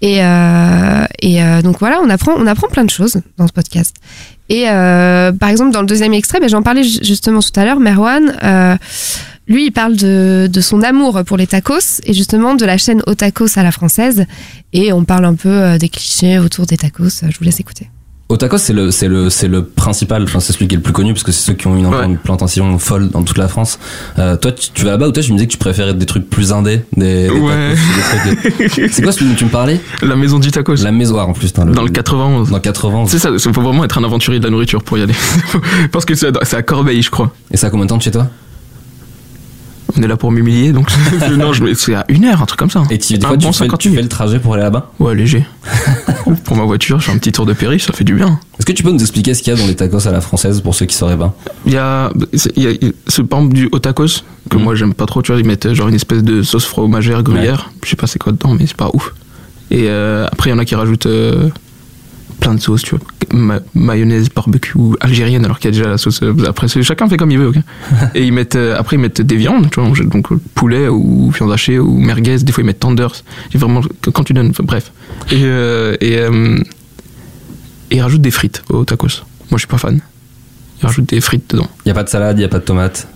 Et, 0.00 0.24
euh, 0.24 1.04
et 1.20 1.42
euh, 1.44 1.62
donc, 1.62 1.79
voilà, 1.80 2.00
on 2.00 2.08
apprend, 2.08 2.32
on 2.36 2.46
apprend 2.46 2.68
plein 2.68 2.84
de 2.84 2.90
choses 2.90 3.20
dans 3.38 3.48
ce 3.48 3.52
podcast. 3.52 3.96
Et 4.48 4.68
euh, 4.68 5.32
par 5.32 5.48
exemple, 5.48 5.72
dans 5.72 5.80
le 5.80 5.86
deuxième 5.86 6.12
extrait, 6.14 6.38
ben, 6.40 6.48
j'en 6.48 6.62
parlais 6.62 6.84
ju- 6.84 7.00
justement 7.02 7.40
tout 7.40 7.58
à 7.58 7.64
l'heure, 7.64 7.80
Merwan, 7.80 8.36
euh, 8.44 8.76
lui, 9.48 9.66
il 9.66 9.70
parle 9.72 9.96
de, 9.96 10.48
de 10.52 10.60
son 10.60 10.82
amour 10.82 11.22
pour 11.26 11.36
les 11.36 11.46
tacos 11.48 12.00
et 12.04 12.12
justement 12.14 12.54
de 12.54 12.64
la 12.64 12.78
chaîne 12.78 13.02
Au 13.08 13.14
Tacos 13.16 13.58
à 13.58 13.64
la 13.64 13.72
française. 13.72 14.26
Et 14.72 14.92
on 14.92 15.04
parle 15.04 15.24
un 15.24 15.34
peu 15.34 15.48
euh, 15.48 15.78
des 15.78 15.88
clichés 15.88 16.38
autour 16.38 16.66
des 16.66 16.76
tacos. 16.76 17.08
Je 17.28 17.36
vous 17.38 17.44
laisse 17.44 17.58
écouter. 17.58 17.88
Au 18.30 18.36
tacos, 18.36 18.58
c'est 18.58 18.72
le, 18.72 18.90
c'est 18.92 19.08
le, 19.08 19.28
c'est 19.28 19.48
le 19.48 19.64
principal. 19.64 20.22
Enfin, 20.22 20.38
c'est 20.38 20.52
celui 20.52 20.68
qui 20.68 20.74
est 20.74 20.78
le 20.78 20.82
plus 20.84 20.92
connu 20.92 21.12
parce 21.12 21.24
que 21.24 21.32
c'est 21.32 21.44
ceux 21.44 21.52
qui 21.54 21.66
ont 21.66 21.76
une 21.76 21.86
Ouais. 21.86 21.96
implantation 22.04 22.78
folle 22.78 23.08
dans 23.10 23.24
toute 23.24 23.38
la 23.38 23.48
France. 23.48 23.78
Euh, 24.20 24.36
toi, 24.36 24.52
tu, 24.52 24.70
tu 24.72 24.84
vas 24.84 24.92
là-bas 24.92 25.08
ou 25.08 25.10
toi, 25.12 25.20
tu 25.22 25.32
me 25.32 25.36
disais 25.36 25.48
que 25.48 25.52
tu 25.52 25.58
préférais 25.58 25.94
des 25.94 26.06
trucs 26.06 26.30
plus 26.30 26.52
indés, 26.52 26.84
des, 26.96 27.24
des 27.24 27.30
Ouais. 27.30 27.74
de- 27.74 28.68
C'est 28.92 29.02
quoi 29.02 29.10
celui 29.10 29.30
dont 29.30 29.34
tu 29.36 29.44
me 29.46 29.50
parlais? 29.50 29.80
La 30.02 30.14
maison 30.14 30.38
du 30.38 30.50
tacos. 30.52 30.76
La 30.84 30.92
Maison 30.92 31.18
en 31.18 31.32
plus. 31.32 31.48
putain, 31.48 31.66
Dans 31.66 31.82
le 31.82 31.90
91. 31.90 32.50
Dans 32.50 32.60
80. 32.60 33.06
C'est 33.08 33.18
ça, 33.18 33.30
il 33.32 33.38
faut 33.40 33.50
vraiment 33.62 33.82
être 33.84 33.98
un 33.98 34.04
aventurier 34.04 34.38
de 34.38 34.44
la 34.44 34.50
nourriture 34.50 34.82
pour 34.84 34.96
y 34.96 35.02
aller. 35.02 35.14
Parce 35.92 36.04
que 36.04 36.14
c'est 36.14 36.28
à- 36.36 36.44
c'est 36.44 36.56
à 36.56 36.62
Corbeil, 36.62 37.02
je 37.02 37.10
crois. 37.10 37.32
Et 37.50 37.56
ça 37.56 37.66
a 37.66 37.70
combien 37.70 37.86
de 37.86 37.90
temps 37.90 37.96
de 37.96 38.02
chez 38.02 38.12
toi? 38.12 38.28
On 39.96 40.02
est 40.02 40.06
là 40.06 40.16
pour 40.16 40.30
m'humilier, 40.30 40.72
donc 40.72 40.88
non, 41.36 41.52
je, 41.52 41.74
c'est 41.74 41.94
à 41.94 42.04
une 42.08 42.24
heure, 42.24 42.42
un 42.42 42.46
truc 42.46 42.58
comme 42.58 42.70
ça. 42.70 42.82
Et 42.90 42.98
tu, 42.98 43.14
des 43.14 43.18
tu, 43.38 43.46
fais, 43.46 43.52
50 43.52 43.80
tu 43.80 43.90
fais 43.90 44.02
le 44.02 44.08
trajet 44.08 44.38
pour 44.38 44.54
aller 44.54 44.62
là-bas 44.62 44.92
Ouais, 45.00 45.14
léger. 45.14 45.44
pour 46.44 46.56
ma 46.56 46.64
voiture, 46.64 47.00
je 47.00 47.06
fais 47.06 47.12
un 47.12 47.18
petit 47.18 47.32
tour 47.32 47.46
de 47.46 47.52
péri, 47.52 47.80
ça 47.80 47.92
fait 47.92 48.04
du 48.04 48.14
bien. 48.14 48.38
Est-ce 48.58 48.66
que 48.66 48.72
tu 48.72 48.82
peux 48.82 48.90
nous 48.92 49.00
expliquer 49.00 49.34
ce 49.34 49.42
qu'il 49.42 49.52
y 49.52 49.56
a 49.56 49.58
dans 49.60 49.66
les 49.66 49.74
tacos 49.76 50.06
à 50.06 50.12
la 50.12 50.20
française 50.20 50.60
pour 50.60 50.74
ceux 50.74 50.86
qui 50.86 50.94
sauraient 50.94 51.18
pas 51.18 51.34
Il 51.66 51.72
y 51.72 51.76
a, 51.76 52.10
il 52.56 52.62
y 52.62 52.66
a 52.86 52.90
ce 53.08 53.22
par 53.22 53.40
exemple, 53.40 53.54
du 53.56 53.68
au 53.72 53.78
tacos 53.78 54.22
que 54.48 54.56
Mhm. 54.56 54.62
moi 54.62 54.74
j'aime 54.74 54.94
pas 54.94 55.06
trop, 55.06 55.22
tu 55.22 55.32
vois, 55.32 55.40
ils 55.40 55.46
mettent 55.46 55.66
euh, 55.66 55.74
genre 55.74 55.88
une 55.88 55.94
espèce 55.94 56.22
de 56.22 56.42
sauce 56.42 56.64
fromagère 56.66 57.22
gruyère, 57.22 57.70
je 57.84 57.90
sais 57.90 57.96
pas 57.96 58.06
c'est 58.06 58.18
quoi 58.18 58.32
dedans, 58.32 58.54
mais 58.58 58.66
c'est 58.66 58.76
pas 58.76 58.90
ouf. 58.94 59.12
Et 59.70 59.84
euh, 59.88 60.26
après 60.30 60.50
il 60.50 60.52
y 60.52 60.56
en 60.56 60.58
a 60.58 60.64
qui 60.64 60.74
rajoutent 60.74 61.06
euh, 61.06 61.48
plein 62.40 62.54
de 62.54 62.60
sauces, 62.60 62.82
tu 62.82 62.96
vois, 62.96 63.04
Ma- 63.32 63.60
mayonnaise, 63.74 64.28
barbecue 64.34 64.78
algérienne, 65.00 65.44
alors 65.44 65.58
qu'il 65.58 65.72
y 65.72 65.74
a 65.74 65.76
déjà 65.78 65.90
la 65.90 65.98
sauce. 65.98 66.20
euh, 66.22 66.34
Après 66.48 66.66
chacun 66.68 67.08
fait 67.08 67.16
comme 67.16 67.30
il 67.30 67.38
veut, 67.38 67.48
ok. 67.48 67.56
Et 68.14 68.24
ils 68.24 68.32
mettent 68.32 68.56
euh, 68.56 68.76
après 68.78 68.96
ils 68.96 68.98
mettent 68.98 69.20
des 69.20 69.36
viandes, 69.36 69.70
tu 69.70 69.80
vois, 69.80 69.90
donc 70.04 70.32
euh, 70.32 70.40
poulet 70.54 70.88
ou 70.88 71.30
viande 71.30 71.52
hachée 71.52 71.78
ou 71.78 71.98
merguez, 71.98 72.38
des 72.38 72.50
fois 72.52 72.62
ils 72.62 72.66
mettent 72.66 72.80
tenders. 72.80 73.12
C'est 73.52 73.58
vraiment 73.58 73.82
quand 74.12 74.24
tu 74.24 74.32
donnes, 74.32 74.52
bref. 74.62 74.90
Et 75.30 75.36
euh, 75.44 75.96
et 76.00 76.18
euh, 76.18 76.58
et 77.90 77.96
ils 77.96 78.00
rajoutent 78.00 78.22
des 78.22 78.30
frites 78.30 78.62
au 78.70 78.84
tacos. 78.84 79.22
Moi 79.50 79.56
je 79.56 79.58
suis 79.58 79.66
pas 79.68 79.78
fan. 79.78 80.00
Ils 80.82 80.86
rajoutent 80.86 81.08
des 81.10 81.20
frites 81.20 81.50
dedans. 81.50 81.68
Il 81.84 81.88
y 81.88 81.92
a 81.92 81.94
pas 81.94 82.04
de 82.04 82.08
salade, 82.08 82.38
il 82.38 82.42
y 82.42 82.44
a 82.44 82.48
pas 82.48 82.58
de 82.58 82.64
tomate. 82.64 83.06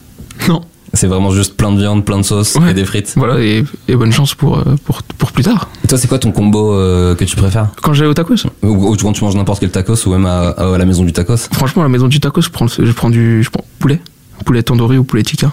Non. 0.49 0.63
C'est 0.95 1.07
vraiment 1.07 1.31
juste 1.31 1.57
plein 1.57 1.73
de 1.73 1.79
viande, 1.79 2.05
plein 2.05 2.19
de 2.19 2.23
sauce 2.23 2.55
Ouais. 2.57 2.71
et 2.71 2.75
des 2.75 2.85
frites. 2.85 3.13
Voilà, 3.17 3.41
et, 3.41 3.65
et 3.89 3.97
bonne 3.97 4.13
chance 4.13 4.35
pour, 4.35 4.59
euh, 4.59 4.77
pour, 4.85 5.03
pour 5.03 5.33
plus 5.33 5.43
tard. 5.45 5.69
Et 5.85 5.89
toi, 5.89 5.99
c'est 5.99 6.09
quoi 6.09 6.19
ton 6.19 6.33
combo 6.33 6.73
euh, 6.75 7.15
que 7.15 7.25
tu 7.25 7.37
préfères? 7.37 7.69
Quand 7.83 7.93
j'allais 7.93 8.09
au 8.11 8.15
tacos, 8.15 8.35
ou, 8.63 8.69
ou 8.93 8.97
quand 8.97 9.13
tu 9.13 9.25
manges 9.25 9.35
n'importe 9.37 9.61
quel 9.61 9.71
tacos 9.71 10.07
ou 10.07 10.11
même 10.11 10.27
à, 10.27 10.49
à 10.51 10.79
la 10.79 10.85
maison 10.85 11.05
du 11.05 11.13
tacos 11.13 11.37
franchement, 11.53 11.83
à 11.83 11.87
la 11.87 11.89
maison 11.91 12.09
du 12.09 12.21
tacos, 12.21 12.43
je 12.43 12.51
prends, 12.51 12.67
je 12.67 12.93
prends 12.93 13.11
du 13.11 13.43
je 13.43 13.51
prends 13.51 13.65
poulet. 13.79 14.01
Poulet 14.45 14.63
tandoori 14.63 14.99
ou 14.99 15.05
poulet 15.05 15.23
tikka. 15.23 15.53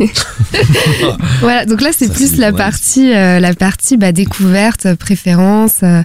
Voilà, 1.40 1.66
donc 1.66 1.80
là, 1.80 1.90
c'est 1.96 2.12
plus 2.12 2.36
la 2.36 2.52
partie, 2.52 3.12
euh, 3.14 3.40
la 3.40 3.54
partie 3.54 3.96
bah, 3.96 4.12
découverte, 4.12 4.94
préférence, 4.94 5.80
euh, 5.82 6.02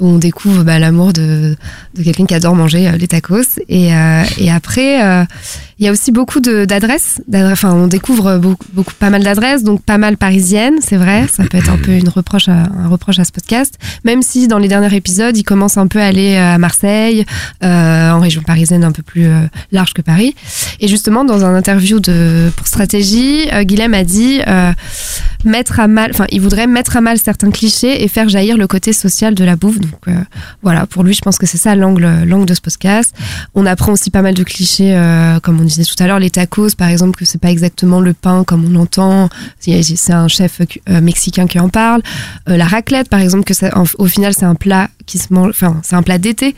où 0.00 0.08
on 0.08 0.18
découvre 0.18 0.64
bah, 0.64 0.78
l'amour 0.78 1.12
de, 1.12 1.56
de 1.94 2.02
quelqu'un 2.02 2.26
qui 2.26 2.34
adore 2.34 2.54
manger 2.54 2.88
euh, 2.88 2.96
les 2.96 3.06
tacos. 3.06 3.58
Et, 3.68 3.94
euh, 3.94 4.24
et 4.38 4.50
après, 4.50 5.04
euh, 5.04 5.24
il 5.78 5.84
y 5.84 5.88
a 5.88 5.92
aussi 5.92 6.12
beaucoup 6.12 6.40
d'adresses. 6.40 7.20
Enfin, 7.32 7.72
on 7.72 7.86
découvre 7.86 8.38
beaucoup, 8.38 8.92
pas 8.98 9.10
mal 9.10 9.22
d'adresses, 9.22 9.62
donc 9.62 9.82
pas 9.82 9.98
mal 9.98 10.16
parisiennes, 10.16 10.76
c'est 10.80 10.96
vrai. 10.96 11.26
Ça 11.28 11.44
peut 11.44 11.58
être 11.58 11.70
un 11.70 11.76
peu 11.76 11.92
une 11.92 12.08
reproche 12.08 12.48
un 12.48 12.88
reproche 12.88 13.18
à 13.18 13.24
ce 13.24 13.32
podcast. 13.32 13.74
Même 14.04 14.22
si 14.22 14.46
dans 14.46 14.58
les 14.58 14.68
derniers 14.68 14.94
épisodes, 14.94 15.36
il 15.36 15.42
commence 15.42 15.76
un 15.76 15.88
peu 15.88 16.00
à 16.00 16.06
aller 16.06 16.36
à 16.36 16.58
Marseille, 16.58 17.26
en 17.60 18.20
région 18.20 18.42
parisienne 18.42 18.84
un 18.84 18.92
peu 18.92 19.02
plus 19.02 19.26
large 19.72 19.94
que 19.94 20.02
Paris. 20.02 20.34
Et 20.80 20.88
justement, 20.88 21.24
dans 21.24 21.44
un 21.44 21.54
interview 21.54 21.98
de 21.98 22.50
pour 22.56 22.66
stratégie, 22.66 23.48
euh, 23.52 23.64
Guilhem 23.64 23.94
a 23.94 24.04
dit 24.04 24.40
mettre 25.44 25.80
à 25.80 25.88
mal, 25.88 26.10
enfin, 26.12 26.26
il 26.30 26.40
voudrait 26.40 26.66
mettre 26.66 26.96
à 26.96 27.00
mal 27.00 27.18
certains 27.18 27.50
clichés 27.50 28.02
et 28.02 28.08
faire 28.08 28.28
jaillir 28.28 28.56
le 28.56 28.66
côté 28.66 28.92
social 28.92 29.34
de 29.34 29.44
la 29.44 29.56
bouffe. 29.56 29.78
Donc 29.84 30.08
euh, 30.08 30.12
voilà, 30.62 30.86
pour 30.86 31.02
lui, 31.02 31.14
je 31.14 31.20
pense 31.20 31.38
que 31.38 31.46
c'est 31.46 31.58
ça 31.58 31.74
l'angle, 31.74 32.24
l'angle 32.24 32.46
de 32.46 32.54
ce 32.54 32.60
podcast. 32.60 33.14
On 33.54 33.66
apprend 33.66 33.92
aussi 33.92 34.10
pas 34.10 34.22
mal 34.22 34.34
de 34.34 34.42
clichés, 34.42 34.94
euh, 34.96 35.40
comme 35.40 35.60
on 35.60 35.64
disait 35.64 35.84
tout 35.84 36.00
à 36.02 36.06
l'heure, 36.06 36.18
les 36.18 36.30
tacos, 36.30 36.74
par 36.76 36.88
exemple, 36.88 37.18
que 37.18 37.24
c'est 37.24 37.40
pas 37.40 37.50
exactement 37.50 38.00
le 38.00 38.14
pain 38.14 38.44
comme 38.44 38.64
on 38.64 38.70
l'entend. 38.70 39.28
C'est 39.60 40.12
un 40.12 40.28
chef 40.28 40.60
euh, 40.60 41.00
mexicain 41.00 41.46
qui 41.46 41.58
en 41.58 41.68
parle. 41.68 42.02
La 42.46 42.66
raclette, 42.66 43.08
par 43.08 43.20
exemple, 43.20 43.44
que 43.44 43.54
au 43.98 44.06
final, 44.06 44.34
c'est 44.34 44.44
un 44.44 44.54
plat 44.54 44.88
qui 45.06 45.18
se 45.18 45.32
mange, 45.32 45.50
enfin, 45.50 45.80
c'est 45.82 45.96
un 45.96 46.02
plat 46.02 46.18
d'été. 46.18 46.54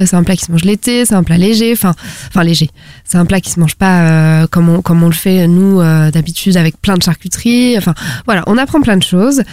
C'est 0.00 0.14
un 0.14 0.24
plat 0.24 0.34
qui 0.34 0.44
se 0.44 0.50
mange 0.50 0.64
l'été, 0.64 1.04
c'est 1.04 1.14
un 1.14 1.22
plat 1.22 1.38
léger, 1.38 1.72
enfin, 1.72 1.94
enfin 2.28 2.42
léger. 2.42 2.68
C'est 3.04 3.16
un 3.16 3.24
plat 3.24 3.40
qui 3.40 3.50
se 3.50 3.60
mange 3.60 3.76
pas 3.76 4.44
comme 4.48 4.68
on 4.68 4.82
comme 4.82 5.04
on 5.04 5.06
le 5.06 5.14
fait 5.14 5.46
nous 5.46 5.80
d'habitude 6.10 6.56
avec 6.56 6.80
plein 6.80 6.96
de 6.96 7.02
charcuterie. 7.02 7.78
Enfin, 7.78 7.94
voilà, 8.26 8.42
on 8.48 8.58
apprend 8.58 8.80
plein 8.80 8.96
de 8.96 9.04
choses. 9.04 9.44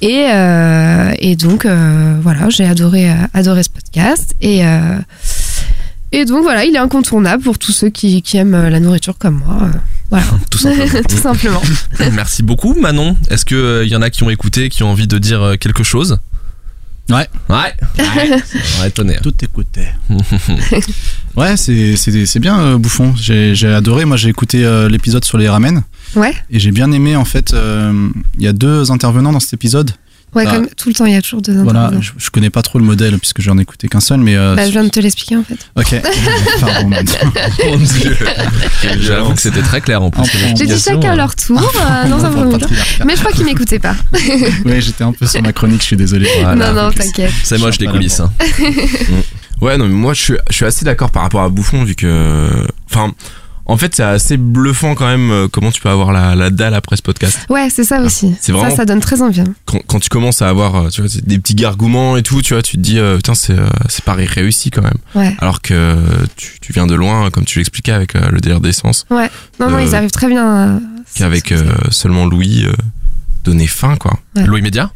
Et, 0.00 0.26
euh, 0.30 1.12
et 1.18 1.34
donc 1.34 1.64
euh, 1.66 2.16
voilà, 2.22 2.48
j'ai 2.50 2.64
adoré 2.64 3.10
euh, 3.10 3.14
adoré 3.34 3.62
ce 3.64 3.68
podcast 3.70 4.34
et 4.40 4.64
euh, 4.64 4.96
et 6.12 6.24
donc 6.24 6.42
voilà, 6.42 6.64
il 6.64 6.74
est 6.74 6.78
incontournable 6.78 7.42
pour 7.42 7.58
tous 7.58 7.72
ceux 7.72 7.90
qui, 7.90 8.22
qui 8.22 8.36
aiment 8.38 8.68
la 8.68 8.80
nourriture 8.80 9.18
comme 9.18 9.42
moi. 9.44 9.68
voilà, 10.08 10.24
Tout 10.50 10.58
simplement. 10.58 11.02
tout 11.08 11.16
simplement. 11.16 11.62
Merci 12.12 12.42
beaucoup, 12.42 12.74
Manon. 12.74 13.16
Est-ce 13.28 13.44
qu'il 13.44 13.88
y 13.90 13.96
en 13.96 14.00
a 14.02 14.08
qui 14.08 14.22
ont 14.22 14.30
écouté, 14.30 14.68
qui 14.70 14.82
ont 14.84 14.90
envie 14.90 15.06
de 15.08 15.18
dire 15.18 15.42
euh, 15.42 15.56
quelque 15.56 15.82
chose? 15.84 16.18
Ouais. 17.10 17.26
Ouais. 17.48 17.74
Ouais. 17.98 18.40
On 18.76 18.80
va 18.80 18.86
étonner. 18.88 19.16
Tout 19.22 19.34
écoutait. 19.42 19.88
ouais, 21.36 21.56
c'est 21.56 21.96
c'est 21.96 22.26
c'est 22.26 22.38
bien 22.38 22.58
euh, 22.60 22.78
Bouffon. 22.78 23.14
J'ai 23.16 23.54
j'ai 23.54 23.72
adoré. 23.72 24.04
Moi, 24.04 24.16
j'ai 24.18 24.28
écouté 24.28 24.64
euh, 24.64 24.88
l'épisode 24.90 25.24
sur 25.24 25.38
les 25.38 25.48
ramen 25.48 25.82
Ouais. 26.16 26.34
et 26.50 26.58
j'ai 26.58 26.70
bien 26.70 26.90
aimé 26.92 27.16
en 27.16 27.24
fait. 27.24 27.52
euh, 27.54 28.08
Il 28.38 28.44
y 28.44 28.48
a 28.48 28.52
deux 28.52 28.90
intervenants 28.90 29.32
dans 29.32 29.40
cet 29.40 29.52
épisode. 29.54 29.90
Ouais, 30.34 30.44
comme 30.44 30.68
tout 30.76 30.90
le 30.90 30.94
temps, 30.94 31.06
il 31.06 31.14
y 31.14 31.16
a 31.16 31.22
toujours 31.22 31.40
deux 31.40 31.54
Voilà, 31.62 31.84
intervenants. 31.86 32.02
je, 32.02 32.12
je 32.18 32.28
connais 32.30 32.50
pas 32.50 32.60
trop 32.60 32.78
le 32.78 32.84
modèle 32.84 33.18
puisque 33.18 33.40
j'en 33.40 33.56
ai 33.56 33.62
écouté 33.62 33.88
qu'un 33.88 34.00
seul, 34.00 34.20
mais. 34.20 34.36
euh, 34.36 34.54
Bah, 34.56 34.66
je 34.66 34.72
viens 34.72 34.84
de 34.84 34.90
te 34.90 35.00
l'expliquer 35.00 35.36
en 35.36 35.42
fait. 35.42 35.56
Ok. 35.74 36.02
Pardon. 36.60 36.88
man. 36.88 37.04
Mon 37.64 37.76
dieu. 37.78 38.14
J'avoue 39.00 39.32
que 39.32 39.40
c'était 39.40 39.62
très 39.62 39.80
clair 39.80 40.02
en 40.02 40.10
plus. 40.10 40.24
J'ai 40.54 40.66
dit 40.66 40.78
chacun 40.78 41.16
leur 41.16 41.34
tour 41.34 41.58
euh, 41.58 42.08
dans 42.10 42.22
un 42.26 42.50
patriarcat. 42.50 43.04
Mais 43.06 43.14
je 43.16 43.20
crois 43.20 43.32
qu'ils 43.32 43.46
m'écoutaient 43.46 43.78
pas. 43.78 43.96
Oui, 44.66 44.82
j'étais 44.82 45.02
un 45.04 45.12
peu 45.12 45.26
sur 45.26 45.40
ma 45.42 45.54
chronique, 45.54 45.80
je 45.80 45.86
suis 45.86 45.96
désolé. 45.96 46.28
Voilà. 46.42 46.72
non, 46.74 46.82
non, 46.82 46.92
t'inquiète. 46.92 47.32
C'est 47.42 47.56
moche 47.58 47.78
les 47.78 47.86
coulisses. 47.86 48.20
hein. 48.20 48.30
Ouais, 49.62 49.76
non, 49.78 49.86
mais 49.86 49.94
moi, 49.94 50.12
je 50.14 50.20
suis, 50.20 50.34
je 50.50 50.54
suis 50.56 50.64
assez 50.66 50.84
d'accord 50.84 51.10
par 51.10 51.22
rapport 51.22 51.42
à 51.42 51.48
Bouffon, 51.48 51.84
vu 51.84 51.94
que. 51.94 52.66
Enfin, 52.90 53.12
en 53.68 53.76
fait, 53.76 53.94
c'est 53.94 54.02
assez 54.02 54.36
bluffant 54.36 54.94
quand 54.94 55.06
même 55.06 55.30
euh, 55.30 55.46
comment 55.46 55.70
tu 55.70 55.80
peux 55.80 55.88
avoir 55.90 56.10
la, 56.12 56.34
la 56.34 56.50
dalle 56.50 56.74
après 56.74 56.96
ce 56.96 57.02
podcast. 57.02 57.38
Ouais, 57.50 57.68
c'est 57.70 57.84
ça 57.84 58.00
aussi. 58.00 58.34
C'est 58.40 58.50
vraiment- 58.52 58.70
Ça, 58.70 58.76
ça 58.76 58.84
donne 58.86 59.00
très 59.00 59.22
envie. 59.22 59.40
hein. 59.42 59.54
Quand, 59.66 59.78
quand 59.86 60.00
tu 60.00 60.08
commences 60.08 60.40
à 60.42 60.48
avoir 60.48 60.74
euh, 60.74 60.88
tu 60.88 61.02
vois, 61.02 61.10
des 61.24 61.38
petits 61.38 61.54
gargouements 61.54 62.16
et 62.16 62.22
tout, 62.22 62.40
tu 62.42 62.54
vois, 62.54 62.62
tu 62.62 62.76
te 62.78 62.82
dis, 62.82 62.98
euh, 62.98 63.16
putain, 63.16 63.34
c'est 63.34 63.52
euh, 63.58 63.66
c'est 63.88 64.04
pas 64.04 64.14
réussi 64.14 64.70
quand 64.70 64.82
même. 64.82 64.96
Ouais. 65.14 65.36
Alors 65.38 65.60
que 65.62 65.96
tu, 66.36 66.58
tu 66.60 66.72
viens 66.72 66.86
de 66.86 66.94
loin, 66.94 67.30
comme 67.30 67.44
tu 67.44 67.58
l'expliquais 67.58 67.92
avec 67.92 68.16
euh, 68.16 68.28
le 68.30 68.40
délire 68.40 68.60
d'essence, 68.60 69.04
Non, 69.10 69.18
non, 69.60 69.76
Euh, 69.76 69.82
ils 69.82 69.94
arrivent 69.94 70.10
très 70.10 70.28
bien. 70.28 70.46
à- 70.76 70.80
qu'avec 71.14 71.52
euh, 71.52 71.72
seulement 71.90 72.26
Louis 72.26 72.64
euh, 72.66 72.72
donner 73.44 73.66
fin, 73.66 73.96
quoi. 73.96 74.18
Ouais. 74.36 74.44
Louis 74.44 74.62
Média? 74.62 74.90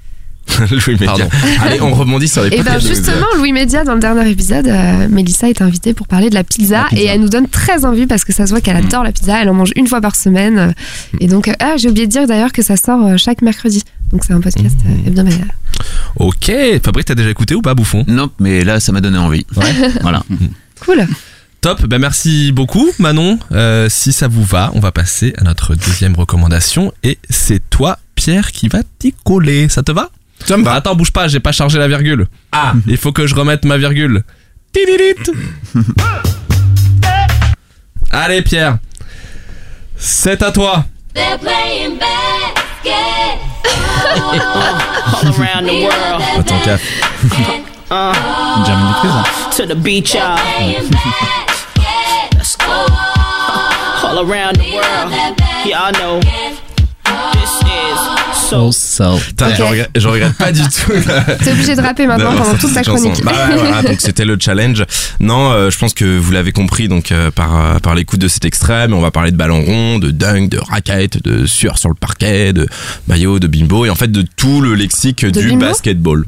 Louis 0.70 0.82
Média. 0.88 1.06
Pardon. 1.06 1.28
Allez, 1.62 1.80
on 1.80 1.92
rebondit 1.94 2.28
sur 2.28 2.42
les 2.42 2.48
Et 2.48 2.50
ben 2.58 2.64
podcasts 2.64 2.84
de 2.84 2.88
Média. 2.90 3.04
justement, 3.12 3.26
Louis 3.38 3.52
Média, 3.52 3.84
dans 3.84 3.94
le 3.94 4.00
dernier 4.00 4.28
épisode, 4.30 4.66
euh, 4.68 5.08
Mélissa 5.08 5.48
est 5.48 5.62
invitée 5.62 5.94
pour 5.94 6.06
parler 6.08 6.30
de 6.30 6.34
la 6.34 6.44
pizza, 6.44 6.82
La 6.82 6.88
pizza. 6.88 7.02
et 7.02 7.06
elle 7.06 7.20
nous 7.20 7.28
donne 7.28 7.48
très 7.48 7.84
envie 7.84 8.06
parce 8.06 8.24
que 8.24 8.32
ça 8.32 8.46
se 8.46 8.50
voit 8.50 8.60
qu'elle 8.60 8.76
adore 8.76 9.04
la 9.04 9.12
pizza, 9.12 9.40
elle 9.40 9.48
en 9.48 9.54
mange 9.54 9.70
une 9.76 9.86
fois 9.86 10.00
par 10.00 10.14
semaine. 10.16 10.58
euh, 10.58 10.72
Et 11.20 11.26
donc, 11.28 11.48
euh, 11.48 11.52
ah, 11.60 11.74
j'ai 11.76 11.88
oublié 11.88 12.06
de 12.06 12.12
dire 12.12 12.26
d'ailleurs 12.26 12.52
que 12.52 12.62
ça 12.62 12.76
sort 12.76 13.06
euh, 13.06 13.16
chaque 13.16 13.40
mercredi. 13.42 13.82
Donc 14.12 14.24
c'est 14.26 14.34
un 14.34 14.40
podcast 14.40 14.76
euh, 14.86 15.06
hebdomadaire. 15.08 15.46
Ok. 16.16 16.52
Fabrice, 16.84 17.06
t'as 17.06 17.14
déjà 17.14 17.30
écouté 17.30 17.54
ou 17.54 17.62
pas 17.62 17.74
Bouffon? 17.74 18.04
Non, 18.06 18.30
mais 18.38 18.62
là, 18.64 18.78
ça 18.80 18.92
m'a 18.92 19.00
donné 19.00 19.18
envie. 19.18 19.46
voilà. 20.02 20.22
Cool. 20.84 21.06
Top, 21.62 21.86
ben 21.86 21.98
merci 22.00 22.50
beaucoup 22.50 22.90
Manon. 22.98 23.38
Euh, 23.52 23.86
si 23.88 24.12
ça 24.12 24.26
vous 24.26 24.42
va, 24.42 24.72
on 24.74 24.80
va 24.80 24.90
passer 24.90 25.32
à 25.38 25.44
notre 25.44 25.76
deuxième 25.76 26.14
recommandation 26.16 26.92
et 27.04 27.18
c'est 27.30 27.62
toi 27.70 27.98
Pierre 28.16 28.50
qui 28.50 28.66
va 28.68 28.80
t'y 28.98 29.14
coller. 29.24 29.68
Ça 29.68 29.82
te 29.84 29.92
va? 29.92 30.10
Va. 30.48 30.74
Attends, 30.74 30.94
bouge 30.94 31.10
pas, 31.12 31.28
j'ai 31.28 31.40
pas 31.40 31.52
chargé 31.52 31.78
la 31.78 31.88
virgule. 31.88 32.26
Ah, 32.52 32.72
Il 32.86 32.96
faut 32.96 33.12
que 33.12 33.26
je 33.26 33.34
remette 33.34 33.64
ma 33.64 33.76
virgule. 33.78 34.22
Allez 38.10 38.42
Pierre, 38.42 38.78
c'est 39.96 40.42
à 40.42 40.50
toi. 40.52 40.84
They're 41.14 41.38
playing 41.38 41.98
basket. 41.98 43.38
all 45.14 45.26
around 45.38 45.66
the 45.66 45.82
world. 45.82 46.22
attends, 47.90 48.80
Lee 48.86 48.94
Curtis. 49.02 49.56
To 49.56 49.66
the 49.66 49.74
beach, 49.74 50.14
y'all. 50.14 50.38
Let's 52.34 52.56
go. 52.56 52.86
All 54.04 54.18
around 54.20 54.56
the 54.56 54.72
world. 54.74 55.12
Y'all 55.66 55.92
know. 55.92 56.20
So. 58.34 58.70
So. 58.70 59.18
Je, 59.38 59.62
regrette, 59.62 59.90
je 59.96 60.08
regrette 60.08 60.34
pas 60.34 60.52
du 60.52 60.60
tout. 60.60 60.92
T'es 61.42 61.52
obligé 61.52 61.74
de 61.74 61.80
rapper 61.80 62.06
maintenant 62.06 62.34
pendant 62.36 62.54
toute 62.58 62.74
ta 62.74 62.82
chronique. 62.82 63.24
Bah 63.24 63.32
ouais, 63.48 63.56
voilà, 63.56 63.82
donc 63.82 64.00
c'était 64.00 64.26
le 64.26 64.36
challenge. 64.38 64.84
Non, 65.20 65.50
euh, 65.52 65.70
je 65.70 65.78
pense 65.78 65.94
que 65.94 66.18
vous 66.18 66.32
l'avez 66.32 66.52
compris 66.52 66.88
donc 66.88 67.12
euh, 67.12 67.30
par 67.30 67.56
euh, 67.56 67.78
par 67.78 67.94
l'écoute 67.94 68.20
de 68.20 68.28
cet 68.28 68.44
extrait, 68.44 68.88
mais 68.88 68.94
on 68.94 69.00
va 69.00 69.10
parler 69.10 69.30
de 69.30 69.36
ballon 69.36 69.62
rond, 69.62 69.98
de 69.98 70.10
dunk, 70.10 70.50
de 70.50 70.58
raquette, 70.58 71.22
de 71.24 71.46
sueur 71.46 71.78
sur 71.78 71.88
le 71.88 71.94
parquet, 71.94 72.52
de 72.52 72.66
maillot, 73.08 73.38
de 73.38 73.46
bimbo 73.46 73.86
et 73.86 73.90
en 73.90 73.94
fait 73.94 74.12
de 74.12 74.24
tout 74.36 74.60
le 74.60 74.74
lexique 74.74 75.24
De 75.24 75.40
du 75.40 75.48
bimbo? 75.48 75.66
basketball. 75.66 76.24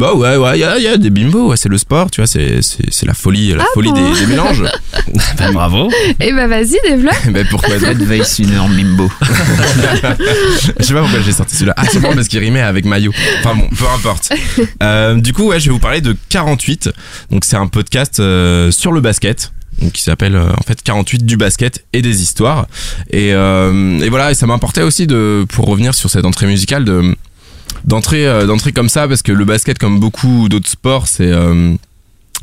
Bah 0.00 0.14
ouais, 0.14 0.34
ouais, 0.36 0.56
il 0.56 0.60
y 0.60 0.64
a, 0.64 0.78
y 0.78 0.86
a 0.86 0.96
des 0.96 1.10
bimbos, 1.10 1.48
ouais, 1.50 1.58
c'est 1.58 1.68
le 1.68 1.76
sport, 1.76 2.10
tu 2.10 2.22
vois, 2.22 2.26
c'est 2.26 2.62
c'est 2.62 2.90
c'est 2.90 3.04
la 3.04 3.12
folie, 3.12 3.52
la 3.52 3.64
Ah 3.64 3.66
folie 3.74 3.90
bon 3.92 4.12
des, 4.14 4.20
des 4.20 4.26
mélanges. 4.28 4.64
Ben, 5.36 5.52
bravo. 5.52 5.90
Et 6.20 6.32
bah 6.32 6.46
vas-y, 6.46 6.76
développe. 6.88 7.14
Mais 7.30 7.44
pourquoi 7.44 7.74
Red 7.74 8.00
Weiss, 8.02 8.38
une 8.38 8.50
énorme 8.52 8.74
bimbo. 8.74 9.10
Je 10.78 10.84
sais 10.84 10.94
pas 10.94 11.00
pourquoi 11.02 11.20
j'ai 11.20 11.32
sorti 11.32 11.54
celui-là. 11.56 11.74
Ah, 11.76 11.84
c'est 11.90 12.00
bon 12.00 12.14
parce 12.14 12.28
qu'il 12.28 12.38
rimait 12.38 12.62
avec 12.62 12.84
maillot. 12.86 13.12
Enfin 13.40 13.54
bon, 13.56 13.68
peu 13.76 13.84
importe. 13.94 14.30
Euh, 14.82 15.16
du 15.16 15.32
coup, 15.32 15.48
ouais, 15.48 15.60
je 15.60 15.66
vais 15.66 15.72
vous 15.72 15.78
parler 15.80 16.00
de 16.00 16.16
48. 16.30 16.90
Donc 17.30 17.44
c'est 17.44 17.56
un 17.56 17.66
podcast 17.66 18.20
euh, 18.20 18.70
sur 18.70 18.92
le 18.92 19.00
basket. 19.02 19.52
Donc, 19.82 19.92
qui 19.92 20.02
s'appelle 20.02 20.36
euh, 20.36 20.50
en 20.52 20.62
fait 20.62 20.82
48 20.82 21.24
du 21.24 21.36
basket 21.36 21.84
et 21.92 22.02
des 22.02 22.22
histoires 22.22 22.66
et, 23.08 23.32
euh, 23.32 24.00
et 24.00 24.10
voilà 24.10 24.30
et 24.30 24.34
ça 24.34 24.46
m'importait 24.46 24.82
aussi 24.82 25.06
de 25.06 25.46
pour 25.48 25.66
revenir 25.66 25.94
sur 25.94 26.10
cette 26.10 26.26
entrée 26.26 26.46
musicale 26.46 26.84
de 26.84 27.16
d'entrer 27.84 28.26
euh, 28.26 28.46
d'entrer 28.46 28.72
comme 28.72 28.88
ça 28.88 29.08
parce 29.08 29.22
que 29.22 29.32
le 29.32 29.44
basket 29.44 29.78
comme 29.78 29.98
beaucoup 30.00 30.48
d'autres 30.48 30.68
sports 30.68 31.06
c'est 31.08 31.26
euh, 31.32 31.74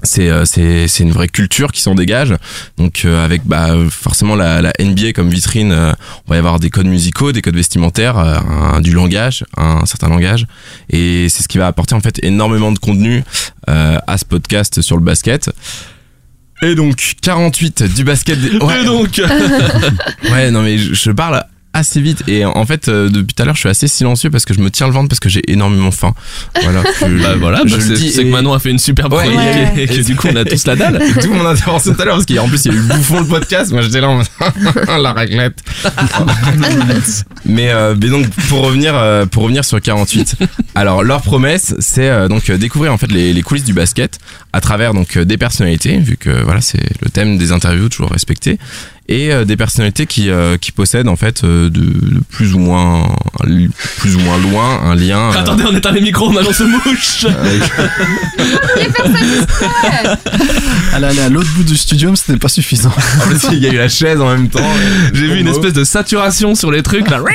c'est 0.03 0.29
euh, 0.29 0.45
c'est 0.45 0.99
une 0.99 1.11
vraie 1.11 1.27
culture 1.27 1.71
qui 1.71 1.81
s'en 1.81 1.95
dégage. 1.95 2.35
Donc 2.77 3.01
euh, 3.05 3.23
avec 3.25 3.41
bah 3.45 3.69
forcément 3.89 4.35
la, 4.35 4.61
la 4.61 4.71
NBA 4.79 5.13
comme 5.13 5.29
vitrine 5.29 5.71
euh, 5.71 5.91
on 6.27 6.29
va 6.31 6.35
y 6.35 6.39
avoir 6.39 6.59
des 6.59 6.69
codes 6.69 6.85
musicaux 6.85 7.31
des 7.31 7.41
codes 7.41 7.55
vestimentaires 7.55 8.17
euh, 8.17 8.37
un- 8.75 8.81
du 8.81 8.91
langage 8.93 9.43
un 9.57 9.85
certain 9.85 10.09
langage. 10.09 10.45
Et 10.91 11.27
c'est 11.29 11.41
ce 11.43 11.47
qui 11.47 11.57
va 11.57 11.67
apporter 11.67 11.95
en 11.95 11.99
fait 12.01 12.19
énormément 12.23 12.71
de 12.71 12.79
contenu 12.79 13.23
à 13.65 14.17
ce 14.17 14.23
podcast 14.25 14.81
sur 14.81 14.95
le 14.97 15.03
basket. 15.03 15.49
Et 16.63 16.73
donc 16.73 17.13
48 17.21 17.83
du 17.83 18.03
basket 18.03 18.39
des... 18.39 18.57
ouais, 18.57 18.81
Et 18.81 18.85
donc 18.85 19.21
ouais 20.31 20.49
non 20.51 20.61
mais 20.63 20.77
je, 20.77 20.93
je 20.93 21.11
parle 21.11 21.43
assez 21.77 22.01
vite 22.01 22.23
et 22.27 22.45
en 22.45 22.65
fait 22.65 22.87
euh, 22.87 23.09
depuis 23.09 23.33
tout 23.33 23.41
à 23.43 23.45
l'heure 23.45 23.55
je 23.55 23.61
suis 23.61 23.69
assez 23.69 23.87
silencieux 23.87 24.29
parce 24.29 24.45
que 24.45 24.53
je 24.53 24.59
me 24.59 24.69
tiens 24.69 24.87
le 24.87 24.93
ventre 24.93 25.09
parce 25.09 25.19
que 25.19 25.29
j'ai 25.29 25.41
énormément 25.51 25.91
faim 25.91 26.13
voilà 26.63 26.81
je- 26.99 27.05
Bah 27.23 27.35
voilà, 27.39 27.61
je 27.65 27.75
bah, 27.75 27.81
c'est 28.13 28.23
que 28.23 28.29
Manon 28.29 28.53
a 28.53 28.59
fait 28.59 28.69
une 28.71 28.79
superbe 28.79 29.13
Ouais. 29.13 29.23
chronique 29.23 29.39
Ouais. 29.39 29.73
et, 29.83 29.87
que 29.87 30.01
du 30.01 30.15
coup 30.15 30.27
on 30.31 30.35
a 30.35 30.43
tous 30.45 30.65
la 30.67 30.75
dalle. 30.75 31.01
D'où 31.21 31.33
mon 31.33 31.45
intervention 31.45 31.93
tout 31.93 32.01
à 32.01 32.05
l'heure 32.05 32.15
parce 32.15 32.25
qu'en 32.25 32.47
plus 32.47 32.65
il 32.65 32.71
y 32.73 32.75
a 32.75 32.77
eu 32.77 32.81
bouffon 32.83 33.19
le 33.21 33.25
podcast 33.25 33.71
moi 33.71 33.81
j'étais 33.81 34.01
là 34.01 34.09
en 34.09 34.17
mode, 34.17 34.27
la 35.01 35.13
raclette 35.13 35.59
mais, 37.45 37.69
euh, 37.71 37.95
mais 37.99 38.09
donc 38.09 38.27
pour 38.49 38.61
revenir 38.65 38.93
euh, 38.95 39.25
pour 39.25 39.43
revenir 39.43 39.63
sur 39.65 39.81
48 39.81 40.35
alors 40.75 41.03
leur 41.03 41.21
promesse 41.21 41.75
c'est 41.79 42.09
euh, 42.09 42.27
donc 42.27 42.49
euh, 42.49 42.57
découvrir 42.57 42.93
en 42.93 42.97
fait 42.97 43.11
les, 43.11 43.33
les 43.33 43.41
coulisses 43.41 43.63
du 43.63 43.73
basket 43.73 44.19
à 44.53 44.61
travers 44.61 44.93
donc 44.93 45.17
euh, 45.17 45.25
des 45.25 45.37
personnalités 45.37 45.97
vu 45.97 46.17
que 46.17 46.29
voilà 46.43 46.61
c'est 46.61 46.81
le 47.01 47.09
thème 47.09 47.37
des 47.37 47.51
interviews 47.51 47.89
toujours 47.89 48.11
respecté 48.11 48.57
et 49.09 49.31
euh, 49.31 49.45
des 49.45 49.55
personnalités 49.57 50.05
qui 50.05 50.29
euh, 50.29 50.57
qui 50.57 50.71
possèdent 50.71 51.07
en 51.07 51.15
fait 51.15 51.43
euh, 51.43 51.69
de, 51.69 51.79
de 51.79 52.19
plus 52.29 52.53
ou 52.53 52.59
moins 52.59 53.07
plus 53.99 54.15
ou 54.15 54.19
moins 54.19 54.37
loin 54.37 54.81
un 54.83 54.95
lien 54.95 55.31
euh, 55.31 55.39
Attendez, 55.39 55.63
on 55.69 55.75
éteint 55.75 55.91
les 55.91 56.01
micros, 56.01 56.29
Manon 56.29 56.51
se 56.51 56.63
mouche. 56.63 57.25
Elle 60.95 61.03
allait 61.03 61.21
à 61.21 61.29
l'autre 61.29 61.49
bout 61.55 61.63
du 61.63 61.77
studio, 61.77 62.09
mais 62.11 62.15
c'était 62.15 62.37
pas 62.39 62.47
suffisant. 62.49 62.89
en 62.89 63.27
plus 63.27 63.39
il 63.51 63.59
y 63.59 63.67
a 63.67 63.73
eu 63.73 63.77
la 63.77 63.89
chaise 63.89 64.19
en 64.19 64.29
même 64.29 64.49
temps 64.49 64.59
J'ai 65.13 65.27
vu 65.27 65.39
une 65.39 65.47
espèce 65.47 65.73
de 65.73 65.83
saturation 65.83 66.55
sur 66.55 66.71
les 66.71 66.81
trucs 66.83 67.09
là. 67.09 67.21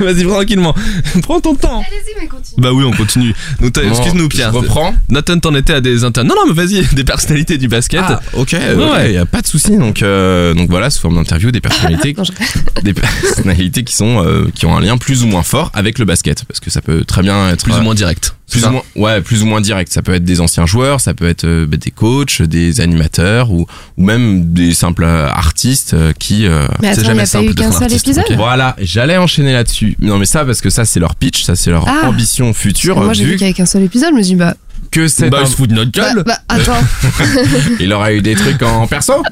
Vas-y 0.00 0.24
tranquillement, 0.24 0.74
prends 1.22 1.40
ton 1.40 1.54
temps. 1.54 1.78
Allez-y, 1.80 2.20
mais 2.20 2.26
continue. 2.28 2.54
Bah 2.62 2.72
oui, 2.72 2.84
on 2.84 2.90
continue. 2.92 3.34
Donc, 3.60 3.72
t'as- 3.72 3.82
Bon, 3.82 3.88
excuse-nous 3.88 4.28
Pierre. 4.28 4.52
reprends 4.52 4.94
Nathan, 5.08 5.38
t'en 5.38 5.54
étais 5.54 5.72
à 5.72 5.80
des 5.80 6.04
inter. 6.04 6.22
Non, 6.24 6.34
non, 6.34 6.42
mais 6.46 6.52
vas-y, 6.52 6.84
des 6.94 7.04
personnalités 7.04 7.56
du 7.56 7.68
basket. 7.68 8.02
Ah, 8.06 8.20
ok, 8.34 8.52
Ouais, 8.52 8.74
ok, 8.74 8.92
ouais. 8.92 9.12
y 9.14 9.16
a 9.16 9.24
pas 9.24 9.40
de 9.40 9.46
souci. 9.46 9.55
Donc, 9.78 10.02
euh, 10.02 10.54
donc 10.54 10.70
voilà, 10.70 10.90
sous 10.90 11.00
forme 11.00 11.16
d'interview, 11.16 11.50
des 11.50 11.60
personnalités, 11.60 12.14
Non, 12.18 12.24
je- 12.24 12.80
des 12.82 12.94
personnalités 12.94 13.84
qui 13.84 13.94
sont, 13.94 14.22
euh, 14.24 14.46
qui 14.54 14.66
ont 14.66 14.76
un 14.76 14.80
lien 14.80 14.96
plus 14.98 15.22
ou 15.24 15.26
moins 15.26 15.42
fort 15.42 15.70
avec 15.74 15.98
le 15.98 16.04
basket, 16.04 16.44
parce 16.44 16.60
que 16.60 16.70
ça 16.70 16.80
peut 16.80 17.04
très 17.04 17.22
bien 17.22 17.50
être 17.50 17.64
plus 17.64 17.74
ou 17.74 17.82
moins 17.82 17.94
direct. 17.94 18.34
plus 18.50 18.64
ou 18.64 18.70
moins, 18.70 18.82
ouais, 18.94 19.20
plus 19.20 19.42
ou 19.42 19.46
moins 19.46 19.60
direct. 19.60 19.92
Ça 19.92 20.02
peut 20.02 20.14
être 20.14 20.24
des 20.24 20.40
anciens 20.40 20.66
joueurs, 20.66 21.00
ça 21.00 21.14
peut 21.14 21.28
être 21.28 21.44
euh, 21.44 21.66
des 21.66 21.90
coachs, 21.90 22.42
des 22.42 22.80
animateurs 22.80 23.50
ou, 23.50 23.66
ou 23.98 24.04
même 24.04 24.52
des 24.52 24.72
simples 24.72 25.04
euh, 25.04 25.28
artistes 25.28 25.94
euh, 25.94 26.12
qui. 26.18 26.46
euh, 26.46 26.66
Mais 26.80 26.92
il 26.96 27.02
jamais 27.02 27.14
n'y 27.14 27.20
a 27.20 27.22
pas 27.22 27.26
simple 27.26 27.44
eu 27.44 27.48
d'être 27.48 27.58
qu'un 27.58 27.68
un 27.68 27.72
seul 27.72 27.82
artiste, 27.84 28.06
épisode. 28.06 28.24
Voilà, 28.36 28.76
j'allais 28.80 29.16
enchaîner 29.16 29.52
là-dessus. 29.52 29.96
Non, 30.00 30.18
mais 30.18 30.26
ça 30.26 30.44
parce 30.44 30.60
que 30.60 30.70
ça 30.70 30.84
c'est 30.84 31.00
leur 31.00 31.16
pitch, 31.16 31.42
ça 31.44 31.56
c'est 31.56 31.70
leur 31.70 31.86
Ah. 31.88 32.06
ambition 32.08 32.52
future. 32.52 32.96
Moi 32.96 33.12
j'ai 33.14 33.24
vu 33.24 33.30
vu 33.30 33.36
qu'il 33.36 33.46
y 33.46 33.50
avait 33.50 33.54
qu'un 33.54 33.66
seul 33.66 33.82
épisode, 33.82 34.10
je 34.12 34.16
me 34.16 34.22
suis 34.22 34.34
dit, 34.34 34.36
bah, 34.36 34.54
que 34.90 35.08
c'est 35.08 35.28
Bah, 35.30 35.38
un- 35.40 35.42
il 35.42 35.46
se 35.48 35.56
fout 35.56 35.68
de 35.68 35.74
notre 35.74 35.90
bah, 35.92 36.12
gueule. 36.14 36.24
bah, 36.24 36.38
attends. 36.48 36.80
Il 37.80 37.92
aura 37.92 38.12
eu 38.12 38.22
des 38.22 38.34
trucs 38.34 38.62
en 38.62 38.86
perso 38.86 39.22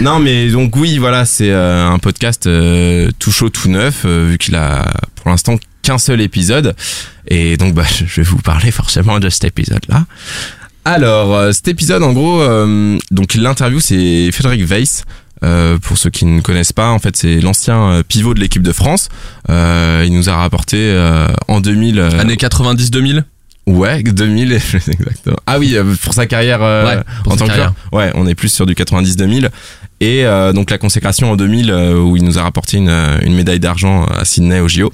Non, 0.00 0.18
mais 0.20 0.48
donc 0.50 0.74
oui, 0.76 0.98
voilà, 0.98 1.24
c'est 1.24 1.50
euh, 1.50 1.86
un 1.88 1.98
podcast 1.98 2.46
euh, 2.46 3.10
tout 3.18 3.30
chaud, 3.32 3.48
tout 3.50 3.68
neuf, 3.68 4.02
euh, 4.04 4.26
vu 4.30 4.38
qu'il 4.38 4.54
a 4.54 4.90
pour 5.16 5.30
l'instant 5.30 5.56
qu'un 5.82 5.98
seul 5.98 6.20
épisode. 6.20 6.74
Et 7.28 7.56
donc, 7.56 7.74
bah, 7.74 7.84
je 7.94 8.20
vais 8.20 8.26
vous 8.26 8.38
parler 8.38 8.70
forcément 8.70 9.18
de 9.20 9.28
cet 9.28 9.44
épisode-là. 9.44 10.04
Alors, 10.84 11.34
euh, 11.34 11.52
cet 11.52 11.68
épisode, 11.68 12.02
en 12.02 12.12
gros, 12.12 12.40
euh, 12.40 12.96
donc 13.10 13.34
l'interview, 13.34 13.80
c'est 13.80 14.30
Frédéric 14.32 14.66
Weiss. 14.68 15.04
Euh, 15.44 15.76
pour 15.78 15.98
ceux 15.98 16.08
qui 16.08 16.24
ne 16.24 16.40
connaissent 16.40 16.72
pas, 16.72 16.88
en 16.88 16.98
fait, 16.98 17.14
c'est 17.14 17.40
l'ancien 17.40 17.90
euh, 17.90 18.02
pivot 18.02 18.32
de 18.32 18.40
l'équipe 18.40 18.62
de 18.62 18.72
France. 18.72 19.10
Euh, 19.50 20.02
il 20.06 20.14
nous 20.14 20.30
a 20.30 20.36
rapporté 20.36 20.76
euh, 20.78 21.26
en 21.48 21.60
2000. 21.60 21.98
euh, 21.98 22.18
Années 22.20 22.36
90-2000 22.36 23.22
Ouais, 23.66 24.02
2000, 24.04 24.52
exactement. 24.52 25.36
Ah 25.46 25.58
oui, 25.58 25.72
euh, 25.76 25.94
pour 26.02 26.14
sa 26.14 26.26
carrière 26.26 26.62
euh, 26.62 26.86
Ouais, 26.86 27.02
pour 27.24 27.32
en 27.32 27.36
sa 27.36 27.38
tant 27.40 27.44
que 27.46 27.50
carrière. 27.50 27.74
joueur. 27.90 28.04
Ouais, 28.04 28.12
on 28.14 28.26
est 28.26 28.34
plus 28.34 28.48
sur 28.48 28.64
du 28.66 28.74
90-2000. 28.74 29.48
Et 30.00 30.24
euh, 30.26 30.52
donc 30.52 30.70
la 30.70 30.78
consécration 30.78 31.30
en 31.32 31.36
2000 31.36 31.70
euh, 31.70 31.98
où 31.98 32.16
il 32.16 32.22
nous 32.24 32.38
a 32.38 32.42
rapporté 32.42 32.76
une, 32.76 32.90
une 33.22 33.34
médaille 33.34 33.60
d'argent 33.60 34.04
à 34.04 34.24
Sydney 34.24 34.60
au 34.60 34.68
JO. 34.68 34.92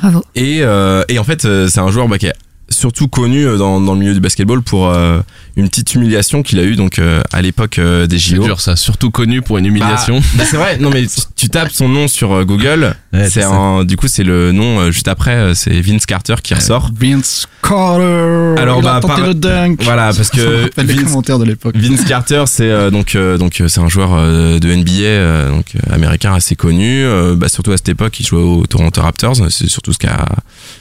Bravo. 0.00 0.24
Et, 0.34 0.58
euh, 0.62 1.04
et 1.08 1.18
en 1.18 1.24
fait, 1.24 1.42
c'est 1.68 1.78
un 1.80 1.90
joueur 1.90 2.08
bah, 2.08 2.18
qui 2.18 2.26
est 2.26 2.34
surtout 2.68 3.08
connu 3.08 3.44
dans, 3.58 3.80
dans 3.80 3.94
le 3.94 3.98
milieu 4.00 4.14
du 4.14 4.20
basketball 4.20 4.62
pour 4.62 4.88
euh, 4.88 5.20
une 5.56 5.68
petite 5.68 5.94
humiliation 5.94 6.42
qu'il 6.42 6.58
a 6.58 6.62
eue 6.64 6.76
donc 6.76 6.98
euh, 6.98 7.20
à 7.32 7.42
l'époque 7.42 7.78
euh, 7.78 8.06
des 8.06 8.18
C'est 8.18 8.36
JO. 8.36 8.44
dur 8.44 8.60
ça, 8.60 8.76
surtout 8.76 9.10
connu 9.10 9.42
pour 9.42 9.58
une 9.58 9.66
humiliation. 9.66 10.18
Bah, 10.20 10.26
bah, 10.36 10.44
c'est 10.50 10.56
vrai. 10.56 10.78
Non 10.78 10.90
mais 10.90 11.06
tu, 11.06 11.20
tu 11.36 11.48
tapes 11.48 11.70
son 11.72 11.88
nom 11.88 12.08
sur 12.08 12.32
euh, 12.32 12.44
Google. 12.44 12.94
Ouais, 13.12 13.28
c'est 13.28 13.42
du 13.84 13.96
coup 13.96 14.08
c'est 14.08 14.24
le 14.24 14.52
nom 14.52 14.80
euh, 14.80 14.90
juste 14.90 15.08
après. 15.08 15.32
euh, 15.34 15.54
C'est 15.54 15.78
Vince 15.80 16.06
Carter 16.06 16.36
qui 16.42 16.54
ressort. 16.54 16.90
Vince 16.98 17.46
Carter. 17.62 18.54
Alors, 18.60 18.78
il 18.78 18.84
bah, 18.84 18.96
a 18.96 19.00
tenté 19.00 19.14
par- 19.16 19.26
le 19.26 19.34
dunk. 19.34 19.82
Voilà 19.82 20.12
parce 20.14 20.30
que 20.30 20.70
les 20.78 20.84
Vince, 20.94 21.04
commentaires 21.04 21.38
de 21.38 21.44
l'époque. 21.44 21.76
Vince 21.76 22.04
Carter, 22.04 22.44
c'est 22.46 22.70
euh, 22.70 22.90
donc 22.90 23.14
euh, 23.14 23.36
donc 23.38 23.62
c'est 23.66 23.80
un 23.80 23.88
joueur 23.88 24.14
euh, 24.14 24.58
de 24.58 24.74
NBA 24.74 24.90
euh, 25.02 25.50
donc 25.50 25.66
euh, 25.76 25.94
américain 25.94 26.32
assez 26.34 26.54
connu. 26.56 27.02
euh, 27.04 27.34
bah, 27.36 27.48
surtout 27.48 27.72
à 27.72 27.76
cette 27.76 27.88
époque, 27.90 28.18
il 28.20 28.26
jouait 28.26 28.40
aux 28.42 28.66
Toronto 28.66 29.00
Raptors. 29.02 29.36
C'est 29.50 29.68
surtout 29.68 29.92
ce 29.92 29.98
qu'a 29.98 30.24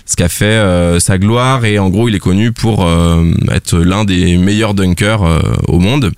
ce 0.05 0.15
qu'a 0.15 0.29
fait 0.29 0.45
euh, 0.45 0.99
sa 0.99 1.17
gloire 1.17 1.65
et 1.65 1.79
en 1.79 1.89
gros, 1.89 2.07
il 2.07 2.15
est 2.15 2.19
connu 2.19 2.51
pour 2.51 2.85
euh, 2.85 3.31
être 3.51 3.77
l'un 3.77 4.05
des 4.05 4.37
meilleurs 4.37 4.60
dunkers 4.73 5.23
euh, 5.23 5.39
au 5.67 5.79
monde. 5.79 6.11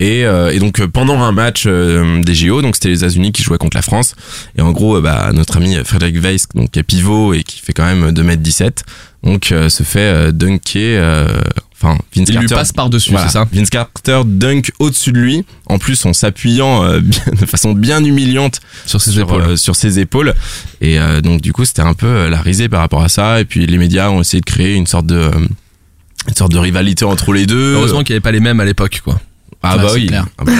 Et, 0.00 0.24
euh, 0.24 0.52
et 0.52 0.60
donc 0.60 0.78
euh, 0.80 0.86
pendant 0.86 1.20
un 1.20 1.32
match 1.32 1.64
euh, 1.66 2.22
des 2.22 2.34
JO, 2.34 2.62
donc 2.62 2.76
c'était 2.76 2.88
les 2.88 2.98
États-Unis 2.98 3.32
qui 3.32 3.42
jouaient 3.42 3.58
contre 3.58 3.76
la 3.76 3.82
France. 3.82 4.14
Et 4.56 4.62
en 4.62 4.70
gros, 4.70 4.96
euh, 4.96 5.00
bah, 5.00 5.30
notre 5.34 5.56
ami 5.56 5.74
Frédéric 5.84 6.18
Weiss, 6.22 6.46
donc 6.54 6.70
qui 6.70 6.78
est 6.78 6.84
pivot 6.84 7.34
et 7.34 7.42
qui 7.42 7.60
fait 7.60 7.72
quand 7.72 7.84
même 7.84 8.10
2m17, 8.10 8.82
donc 9.24 9.46
se 9.46 9.82
fait 9.82 10.32
dunker. 10.32 11.26
Enfin, 11.80 11.96
Vince 12.14 12.28
Il 12.28 12.34
lui 12.34 12.40
Carter 12.40 12.54
passe 12.56 12.72
par-dessus, 12.72 13.10
voilà. 13.12 13.26
c'est 13.28 13.32
ça 13.34 13.46
Vince 13.52 13.70
Carter 13.70 14.22
dunk 14.24 14.72
au-dessus 14.80 15.12
de 15.12 15.18
lui, 15.18 15.44
en 15.66 15.78
plus 15.78 16.04
en 16.06 16.12
s'appuyant 16.12 16.82
de 17.00 17.46
façon 17.46 17.72
bien 17.72 18.04
humiliante 18.04 18.60
Sur 18.86 19.00
ses 19.00 19.12
sur, 19.12 19.22
épaules. 19.22 19.58
sur 19.58 19.76
ses 19.76 19.98
épaules. 20.00 20.34
Et 20.80 20.98
donc 21.22 21.40
du 21.40 21.52
coup 21.52 21.64
c'était 21.64 21.82
un 21.82 21.94
peu 21.94 22.28
la 22.28 22.40
risée 22.40 22.68
par 22.68 22.80
rapport 22.80 23.02
à 23.02 23.08
ça. 23.08 23.40
Et 23.40 23.44
puis 23.44 23.66
les 23.66 23.78
médias 23.78 24.10
ont 24.10 24.20
essayé 24.20 24.40
de 24.40 24.46
créer 24.46 24.74
une 24.74 24.86
sorte 24.88 25.06
de 25.06 25.30
une 26.26 26.34
sorte 26.34 26.52
de 26.52 26.58
rivalité 26.58 27.04
entre 27.04 27.32
les 27.32 27.46
deux. 27.46 27.74
Heureusement 27.74 28.02
qu'il 28.02 28.12
n'y 28.12 28.16
avait 28.16 28.20
pas 28.22 28.32
les 28.32 28.40
mêmes 28.40 28.60
à 28.60 28.64
l'époque, 28.64 29.00
quoi. 29.04 29.20
ah 29.62 29.76
Ouais, 29.76 29.82
bah 29.82 29.90
oui. 29.94 30.06
clair. 30.06 30.26
Ah 30.38 30.44
bah, 30.44 30.52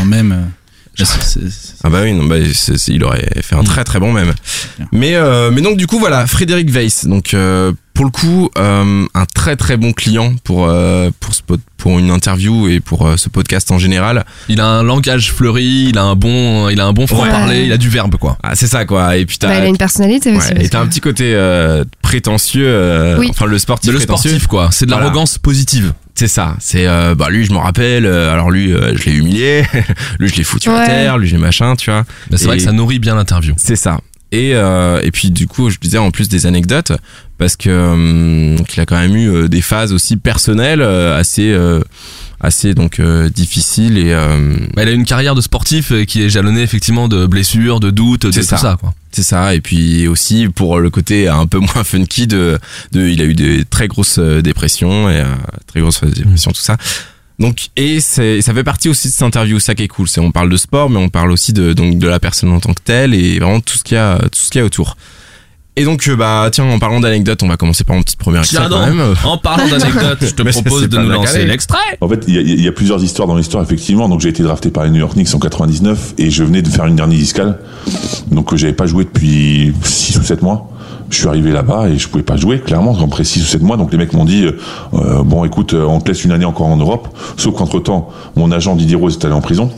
en 0.00 0.04
même. 0.04 0.32
euh, 0.32 0.44
ah 1.84 1.88
bah 1.90 2.00
oui, 2.02 2.12
non, 2.12 2.24
bah, 2.24 2.36
il 2.88 3.04
aurait 3.04 3.28
fait 3.42 3.54
un 3.54 3.62
très 3.64 3.84
très 3.84 4.00
bon 4.00 4.12
même. 4.12 4.34
Mais 4.92 5.14
euh, 5.14 5.50
mais 5.50 5.62
donc 5.62 5.76
du 5.76 5.86
coup 5.86 5.98
voilà, 5.98 6.26
Frédéric 6.26 6.70
Weiss. 6.70 7.06
Donc 7.06 7.32
euh, 7.34 7.72
pour 8.00 8.06
le 8.06 8.12
coup, 8.12 8.48
euh, 8.56 9.04
un 9.12 9.24
très 9.26 9.56
très 9.56 9.76
bon 9.76 9.92
client 9.92 10.32
pour 10.42 10.68
euh, 10.70 11.10
pour 11.20 11.34
ce 11.34 11.42
pod- 11.42 11.60
pour 11.76 11.98
une 11.98 12.10
interview 12.10 12.66
et 12.66 12.80
pour 12.80 13.06
euh, 13.06 13.18
ce 13.18 13.28
podcast 13.28 13.70
en 13.70 13.78
général. 13.78 14.24
Il 14.48 14.62
a 14.62 14.66
un 14.66 14.82
langage 14.82 15.30
fleuri, 15.32 15.88
il 15.90 15.98
a 15.98 16.04
un 16.04 16.14
bon, 16.16 16.70
il 16.70 16.80
a 16.80 16.86
un 16.86 16.94
bon 16.94 17.06
franc-parler, 17.06 17.56
Ouais. 17.58 17.66
il 17.66 17.72
a 17.72 17.76
du 17.76 17.90
verbe, 17.90 18.16
quoi. 18.16 18.38
Ah, 18.42 18.54
c'est 18.54 18.68
ça 18.68 18.86
quoi. 18.86 19.18
Et 19.18 19.26
puis 19.26 19.36
t'as 19.36 19.48
Bah, 19.48 19.58
il 19.58 19.64
a 19.64 19.66
une 19.66 19.76
personnalité 19.76 20.34
aussi. 20.34 20.50
Ouais, 20.54 20.64
et 20.64 20.68
t'as 20.70 20.78
que- 20.78 20.84
un 20.84 20.86
petit 20.86 21.00
côté 21.02 21.34
euh, 21.34 21.84
prétentieux, 22.00 22.64
euh, 22.66 23.18
Oui. 23.18 23.26
enfin 23.28 23.44
le 23.44 23.58
sportif 23.58 23.88
C'est 23.88 23.92
le 23.92 23.98
prétentieux. 23.98 24.30
sportif, 24.30 24.46
quoi. 24.46 24.70
C'est 24.72 24.86
de 24.86 24.92
Voilà. 24.92 25.04
l'arrogance 25.04 25.36
positive. 25.36 25.92
C'est 26.14 26.26
ça. 26.28 26.56
C'est 26.58 26.86
euh, 26.86 27.14
bah 27.14 27.28
lui 27.28 27.44
je 27.44 27.52
m'en 27.52 27.60
rappelle. 27.60 28.06
euh, 28.06 28.32
alors 28.32 28.50
lui 28.50 28.72
euh, 28.72 28.96
je 28.96 29.04
l'ai 29.04 29.12
humilié, 29.16 29.64
lui 30.18 30.30
je 30.30 30.36
l'ai 30.36 30.44
foutu 30.44 30.70
à 30.70 30.86
terre, 30.86 31.18
lui 31.18 31.28
j'ai 31.28 31.36
machin, 31.36 31.76
tu 31.76 31.90
vois. 31.90 32.04
Bah, 32.30 32.38
c'est 32.38 32.44
Et- 32.44 32.46
vrai 32.46 32.56
que 32.56 32.62
ça 32.62 32.72
nourrit 32.72 32.98
bien 32.98 33.14
l'interview. 33.14 33.52
C'est 33.58 33.76
ça. 33.76 33.98
Et 34.32 34.54
euh, 34.54 35.00
et 35.02 35.10
puis 35.10 35.30
du 35.30 35.46
coup 35.48 35.70
je 35.70 35.78
disais 35.78 35.98
en 35.98 36.10
plus 36.12 36.28
des 36.28 36.46
anecdotes 36.46 36.92
parce 37.38 37.56
que 37.56 37.68
euh, 37.68 38.56
donc, 38.56 38.76
il 38.76 38.80
a 38.80 38.86
quand 38.86 38.98
même 38.98 39.16
eu 39.16 39.28
euh, 39.28 39.48
des 39.48 39.60
phases 39.62 39.92
aussi 39.92 40.16
personnelles 40.16 40.82
euh, 40.82 41.18
assez 41.18 41.50
euh, 41.50 41.80
assez 42.40 42.74
donc 42.74 43.00
euh, 43.00 43.28
difficiles 43.28 43.98
et 43.98 44.12
euh, 44.12 44.56
Bah, 44.74 44.84
il 44.84 44.88
a 44.88 44.92
une 44.92 45.04
carrière 45.04 45.34
de 45.34 45.40
sportif 45.40 45.92
qui 46.06 46.22
est 46.22 46.30
jalonnée 46.30 46.62
effectivement 46.62 47.08
de 47.08 47.26
blessures, 47.26 47.80
de 47.80 47.90
doutes, 47.90 48.26
de 48.26 48.32
C'est 48.32 48.40
tout 48.42 48.46
ça. 48.46 48.56
ça, 48.56 48.76
quoi. 48.78 48.94
C'est 49.12 49.24
ça, 49.24 49.54
et 49.54 49.60
puis 49.60 50.06
aussi 50.06 50.48
pour 50.48 50.78
le 50.78 50.88
côté 50.90 51.26
un 51.28 51.46
peu 51.46 51.58
moins 51.74 51.82
funky 51.84 52.26
de, 52.28 52.58
de 52.92 53.08
il 53.08 53.20
a 53.20 53.24
eu 53.24 53.34
des 53.34 53.64
très 53.64 53.88
grosses 53.88 54.18
dépressions 54.20 55.10
et 55.10 55.16
euh, 55.20 55.24
très 55.66 55.80
grosses 55.80 56.02
dépressions 56.04 56.52
tout 56.52 56.62
ça. 56.62 56.76
Donc 57.40 57.68
et 57.76 58.00
c'est 58.00 58.42
ça 58.42 58.52
fait 58.54 58.62
partie 58.64 58.88
aussi 58.90 59.08
de 59.08 59.12
cette 59.12 59.22
interview, 59.22 59.58
ça 59.58 59.74
qui 59.74 59.82
est 59.84 59.88
cool, 59.88 60.06
c'est 60.08 60.20
on 60.20 60.30
parle 60.30 60.50
de 60.50 60.56
sport 60.58 60.90
mais 60.90 60.98
on 60.98 61.08
parle 61.08 61.32
aussi 61.32 61.52
de 61.52 61.72
donc 61.72 61.98
de 61.98 62.06
la 62.06 62.20
personne 62.20 62.52
en 62.52 62.60
tant 62.60 62.74
que 62.74 62.82
telle 62.84 63.14
et 63.14 63.38
vraiment 63.38 63.60
tout 63.60 63.76
ce 63.78 63.82
qu'il 63.82 63.94
y 63.96 63.98
a 63.98 64.18
tout 64.18 64.28
ce 64.38 64.50
qu'il 64.50 64.58
y 64.60 64.62
a 64.62 64.66
autour. 64.66 64.96
Et 65.76 65.84
donc 65.84 66.06
euh, 66.08 66.16
bah 66.16 66.50
tiens 66.52 66.64
en 66.64 66.78
parlant 66.78 67.00
d'anecdotes, 67.00 67.42
on 67.42 67.48
va 67.48 67.56
commencer 67.56 67.84
par 67.84 67.96
mon 67.96 68.02
petit 68.02 68.16
premier 68.16 68.40
extrait 68.40 68.58
Tiens 68.58 68.68
quand 68.68 68.86
même. 68.86 69.14
en 69.24 69.38
parlant 69.38 69.66
d'anecdotes, 69.70 70.18
je 70.20 70.34
te 70.34 70.42
propose 70.50 70.88
de 70.88 70.98
nous 70.98 71.08
lancer 71.08 71.46
l'extrait. 71.46 71.78
En 72.02 72.08
fait, 72.08 72.24
il 72.28 72.34
y, 72.34 72.38
a- 72.38 72.40
il 72.42 72.60
y 72.60 72.68
a 72.68 72.72
plusieurs 72.72 73.02
histoires 73.02 73.26
dans 73.28 73.36
l'histoire, 73.36 73.62
effectivement. 73.62 74.08
Donc, 74.08 74.20
j'ai 74.20 74.28
été 74.28 74.42
drafté 74.42 74.70
par 74.70 74.84
les 74.84 74.90
New 74.90 74.98
York 74.98 75.14
Knicks 75.14 75.32
en 75.34 75.38
99 75.38 76.14
et 76.18 76.28
je 76.30 76.44
venais 76.44 76.60
de 76.60 76.68
faire 76.68 76.84
une 76.86 76.96
dernière 76.96 77.16
discale. 77.18 77.58
Donc, 78.30 78.52
euh, 78.52 78.56
j'avais 78.58 78.72
pas 78.74 78.86
joué 78.86 79.04
depuis 79.04 79.72
6 79.84 80.18
ou 80.18 80.22
7 80.22 80.42
mois. 80.42 80.68
Je 81.10 81.16
suis 81.16 81.28
arrivé 81.28 81.50
là-bas 81.50 81.88
et 81.88 81.98
je 81.98 82.08
pouvais 82.08 82.22
pas 82.22 82.36
jouer, 82.36 82.60
clairement, 82.60 82.96
après 83.02 83.24
6 83.24 83.42
ou 83.42 83.46
7 83.46 83.62
mois. 83.62 83.76
Donc, 83.76 83.92
les 83.92 83.98
mecs 83.98 84.12
m'ont 84.12 84.24
dit, 84.24 84.44
euh, 84.44 84.52
euh, 84.94 85.22
bon, 85.22 85.44
écoute, 85.44 85.74
euh, 85.74 85.84
on 85.84 86.00
te 86.00 86.08
laisse 86.08 86.24
une 86.24 86.32
année 86.32 86.44
encore 86.44 86.68
en 86.68 86.76
Europe. 86.76 87.08
Sauf 87.36 87.54
qu'entre 87.54 87.80
temps, 87.80 88.10
mon 88.36 88.52
agent 88.52 88.76
Didier 88.76 88.96
Rose 88.96 89.18
est 89.20 89.24
allé 89.24 89.34
en 89.34 89.40
prison. 89.40 89.70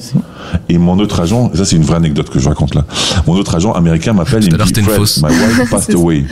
Et 0.69 0.79
mon 0.79 0.99
autre 0.99 1.21
agent, 1.21 1.51
ça 1.55 1.65
c'est 1.65 1.77
une 1.77 1.85
vraie 1.85 1.97
anecdote 1.97 2.29
que 2.29 2.39
je 2.39 2.49
raconte 2.49 2.75
là. 2.75 2.85
Mon 3.27 3.35
autre 3.35 3.55
agent 3.55 3.73
américain 3.73 4.13
m'appelle 4.13 4.47
et 4.47 4.51
me 4.51 4.63
dit, 4.63 4.83
Fred, 4.83 4.97
fausse. 4.97 5.23
my 5.23 5.31
wife 5.31 5.71
passed 5.71 5.95
away. 5.95 6.27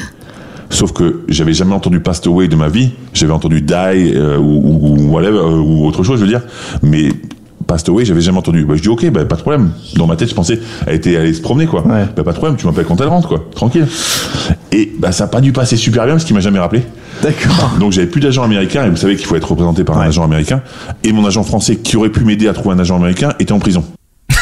Sauf 0.70 0.92
que 0.92 1.24
j'avais 1.28 1.52
jamais 1.52 1.74
entendu 1.74 2.00
passed 2.00 2.26
away 2.26 2.46
de 2.46 2.56
ma 2.56 2.68
vie. 2.68 2.90
J'avais 3.12 3.32
entendu 3.32 3.60
die 3.60 3.74
euh, 3.74 4.38
ou, 4.38 4.96
ou, 4.98 5.10
whatever, 5.10 5.38
euh, 5.38 5.58
ou 5.58 5.86
autre 5.86 6.04
chose, 6.04 6.20
je 6.20 6.24
veux 6.24 6.30
dire. 6.30 6.42
Mais 6.82 7.08
passed 7.66 7.88
away, 7.88 8.04
j'avais 8.04 8.20
jamais 8.20 8.38
entendu. 8.38 8.64
Bah, 8.64 8.74
je 8.76 8.82
dis 8.82 8.88
ok, 8.88 9.10
bah, 9.10 9.24
pas 9.24 9.36
de 9.36 9.40
problème. 9.40 9.72
Dans 9.96 10.06
ma 10.06 10.16
tête, 10.16 10.28
je 10.28 10.34
pensais 10.34 10.60
elle 10.86 10.94
était 10.94 11.16
allée 11.16 11.34
se 11.34 11.40
promener 11.40 11.66
quoi. 11.66 11.82
Bah, 11.86 12.06
pas 12.22 12.32
de 12.32 12.36
problème, 12.36 12.56
tu 12.56 12.66
m'appelles 12.66 12.86
quand 12.86 13.00
elle 13.00 13.08
rentre 13.08 13.28
quoi, 13.28 13.44
tranquille. 13.54 13.86
Et 14.72 14.92
bah 14.98 15.12
ça 15.12 15.24
a 15.24 15.26
pas 15.26 15.40
dû 15.40 15.52
passer 15.52 15.76
super 15.76 16.04
bien 16.04 16.14
parce 16.14 16.24
qu'il 16.24 16.34
m'a 16.34 16.40
jamais 16.40 16.58
rappelé. 16.58 16.82
D'accord. 17.22 17.76
Donc 17.78 17.92
j'avais 17.92 18.06
plus 18.06 18.20
d'agent 18.20 18.42
américain 18.42 18.84
et 18.86 18.90
vous 18.90 18.96
savez 18.96 19.16
qu'il 19.16 19.26
faut 19.26 19.36
être 19.36 19.50
représenté 19.50 19.84
par 19.84 19.98
un 19.98 20.06
agent 20.06 20.24
américain. 20.24 20.62
Et 21.04 21.12
mon 21.12 21.26
agent 21.26 21.42
français 21.42 21.76
qui 21.76 21.96
aurait 21.96 22.10
pu 22.10 22.24
m'aider 22.24 22.48
à 22.48 22.52
trouver 22.52 22.74
un 22.74 22.78
agent 22.78 22.96
américain 22.96 23.32
était 23.38 23.52
en 23.52 23.58
prison. 23.58 23.84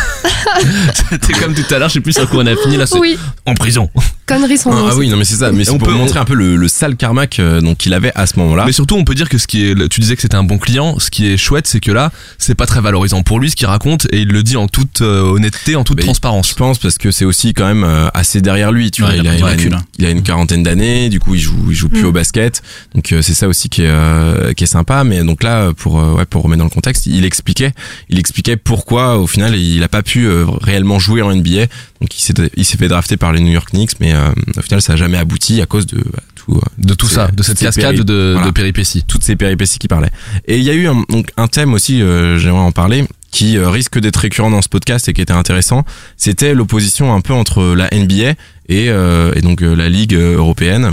C'était 1.10 1.32
comme 1.34 1.54
tout 1.54 1.62
à 1.74 1.78
l'heure, 1.78 1.88
je 1.88 1.94
sais 1.94 2.00
plus 2.00 2.12
sur 2.12 2.28
quoi 2.28 2.42
on 2.42 2.46
a 2.46 2.56
fini 2.56 2.76
là, 2.76 2.86
c'est 2.86 2.98
Oui, 2.98 3.18
en 3.46 3.54
prison. 3.54 3.88
conneries 4.26 4.58
sont 4.58 4.70
Ah, 4.72 4.88
ah 4.90 4.96
oui 4.96 5.08
non 5.08 5.16
mais 5.16 5.24
c'est 5.24 5.36
ça, 5.36 5.50
mais 5.52 5.64
c'est 5.64 5.70
On 5.70 5.78
pour 5.78 5.88
peut- 5.88 5.94
montrer 5.94 6.18
un 6.18 6.24
peu 6.24 6.34
le, 6.34 6.56
le 6.56 6.68
sale 6.68 6.96
karma 6.96 7.26
que- 7.26 7.60
donc 7.60 7.78
qu'il 7.78 7.94
avait 7.94 8.12
à 8.14 8.26
ce 8.26 8.38
moment-là. 8.38 8.64
Mais 8.66 8.72
surtout, 8.72 8.96
on 8.96 9.04
peut 9.04 9.14
dire 9.14 9.28
que 9.28 9.38
ce 9.38 9.46
qui 9.46 9.64
est, 9.66 9.88
tu 9.88 10.00
disais 10.00 10.16
que 10.16 10.22
c'était 10.22 10.34
un 10.36 10.42
bon 10.44 10.58
client. 10.58 10.98
Ce 10.98 11.10
qui 11.10 11.26
est 11.26 11.36
chouette, 11.36 11.66
c'est 11.66 11.80
que 11.80 11.90
là, 11.92 12.10
c'est 12.38 12.54
pas 12.54 12.66
très 12.66 12.80
valorisant 12.80 13.22
pour 13.22 13.40
lui 13.40 13.50
ce 13.50 13.56
qu'il 13.56 13.66
raconte 13.66 14.06
et 14.12 14.18
il 14.20 14.28
le 14.28 14.42
dit 14.42 14.56
en 14.56 14.68
toute 14.68 15.00
euh, 15.02 15.22
honnêteté, 15.22 15.76
en 15.76 15.84
toute 15.84 15.96
Bah, 15.98 16.02
transparence. 16.04 16.50
Je 16.50 16.54
pense 16.54 16.78
parce 16.78 16.98
que 16.98 17.10
c'est 17.10 17.24
aussi 17.24 17.54
quand 17.54 17.66
même 17.66 17.84
euh, 17.84 18.08
assez 18.14 18.40
derrière 18.40 18.72
lui. 18.72 18.90
Tu 18.90 19.02
Ouais, 19.02 19.08
vois, 19.08 19.16
il 19.18 19.38
il, 19.38 19.42
a 19.44 19.46
recul, 19.46 19.68
une, 19.68 19.74
hein. 19.74 19.84
il 19.98 20.04
a 20.06 20.10
une 20.10 20.22
quarantaine 20.22 20.62
d'années. 20.62 21.08
Du 21.08 21.20
coup, 21.20 21.34
il 21.34 21.40
joue, 21.40 21.56
il 21.70 21.74
joue 21.74 21.88
plus 21.88 22.02
Mm. 22.02 22.06
au 22.06 22.12
basket. 22.12 22.62
Donc 22.94 23.12
euh, 23.12 23.22
c'est 23.22 23.34
ça 23.34 23.48
aussi 23.48 23.68
qui 23.68 23.82
est 23.82 23.88
euh, 23.88 24.52
qui 24.52 24.64
est 24.64 24.68
sympa. 24.68 25.04
Mais 25.04 25.22
donc 25.24 25.42
là, 25.42 25.72
pour 25.74 25.98
euh, 26.00 26.12
ouais, 26.14 26.26
pour 26.26 26.42
remettre 26.42 26.58
dans 26.58 26.64
le 26.64 26.70
contexte, 26.70 27.06
il 27.06 27.24
expliquait, 27.24 27.72
il 28.10 28.18
expliquait 28.18 28.56
pourquoi 28.56 29.16
au 29.18 29.26
final 29.26 29.56
il 29.56 29.82
a 29.82 29.88
pas 29.88 30.02
pu 30.02 30.26
euh, 30.26 30.44
réellement 30.60 30.98
jouer 30.98 31.22
en 31.22 31.34
NBA. 31.34 31.66
Donc 32.00 32.16
il 32.16 32.20
s'est 32.22 32.34
il 32.56 32.64
s'est 32.64 32.76
fait 32.78 32.88
drafter 32.88 33.16
par 33.16 33.32
les 33.32 33.40
New 33.40 33.52
York 33.52 33.70
Knicks, 33.70 33.92
mais 34.00 34.14
euh, 34.14 34.30
au 34.56 34.62
final 34.62 34.80
ça 34.82 34.94
a 34.94 34.96
jamais 34.96 35.18
abouti 35.18 35.60
à 35.60 35.66
cause 35.66 35.86
de 35.86 35.98
bah, 35.98 36.20
tout 36.34 36.56
euh, 36.56 36.60
De 36.78 36.94
tout 36.94 37.08
c'est- 37.08 37.14
ça, 37.16 37.28
de 37.28 37.42
cette 37.42 37.58
cascade 37.58 37.94
péri- 37.96 38.04
de, 38.04 38.30
voilà. 38.34 38.46
de 38.46 38.52
péripéties. 38.52 39.04
toutes 39.06 39.24
ces 39.24 39.36
péripéties 39.36 39.78
qui 39.78 39.88
parlaient. 39.88 40.10
Et 40.46 40.58
il 40.58 40.64
y 40.64 40.70
a 40.70 40.74
eu 40.74 40.86
un, 40.88 41.04
donc 41.08 41.30
un 41.36 41.48
thème 41.48 41.74
aussi, 41.74 42.00
euh, 42.02 42.38
j'aimerais 42.38 42.60
en 42.60 42.72
parler, 42.72 43.04
qui 43.30 43.58
risque 43.58 43.98
d'être 43.98 44.16
récurrent 44.16 44.50
dans 44.50 44.62
ce 44.62 44.68
podcast 44.70 45.08
et 45.08 45.12
qui 45.12 45.20
était 45.20 45.32
intéressant. 45.34 45.84
C'était 46.16 46.54
l'opposition 46.54 47.12
un 47.14 47.20
peu 47.20 47.34
entre 47.34 47.62
la 47.74 47.88
NBA 47.92 48.30
et, 48.70 48.88
euh, 48.88 49.32
et 49.36 49.42
donc 49.42 49.60
la 49.60 49.88
Ligue 49.90 50.14
européenne. 50.14 50.92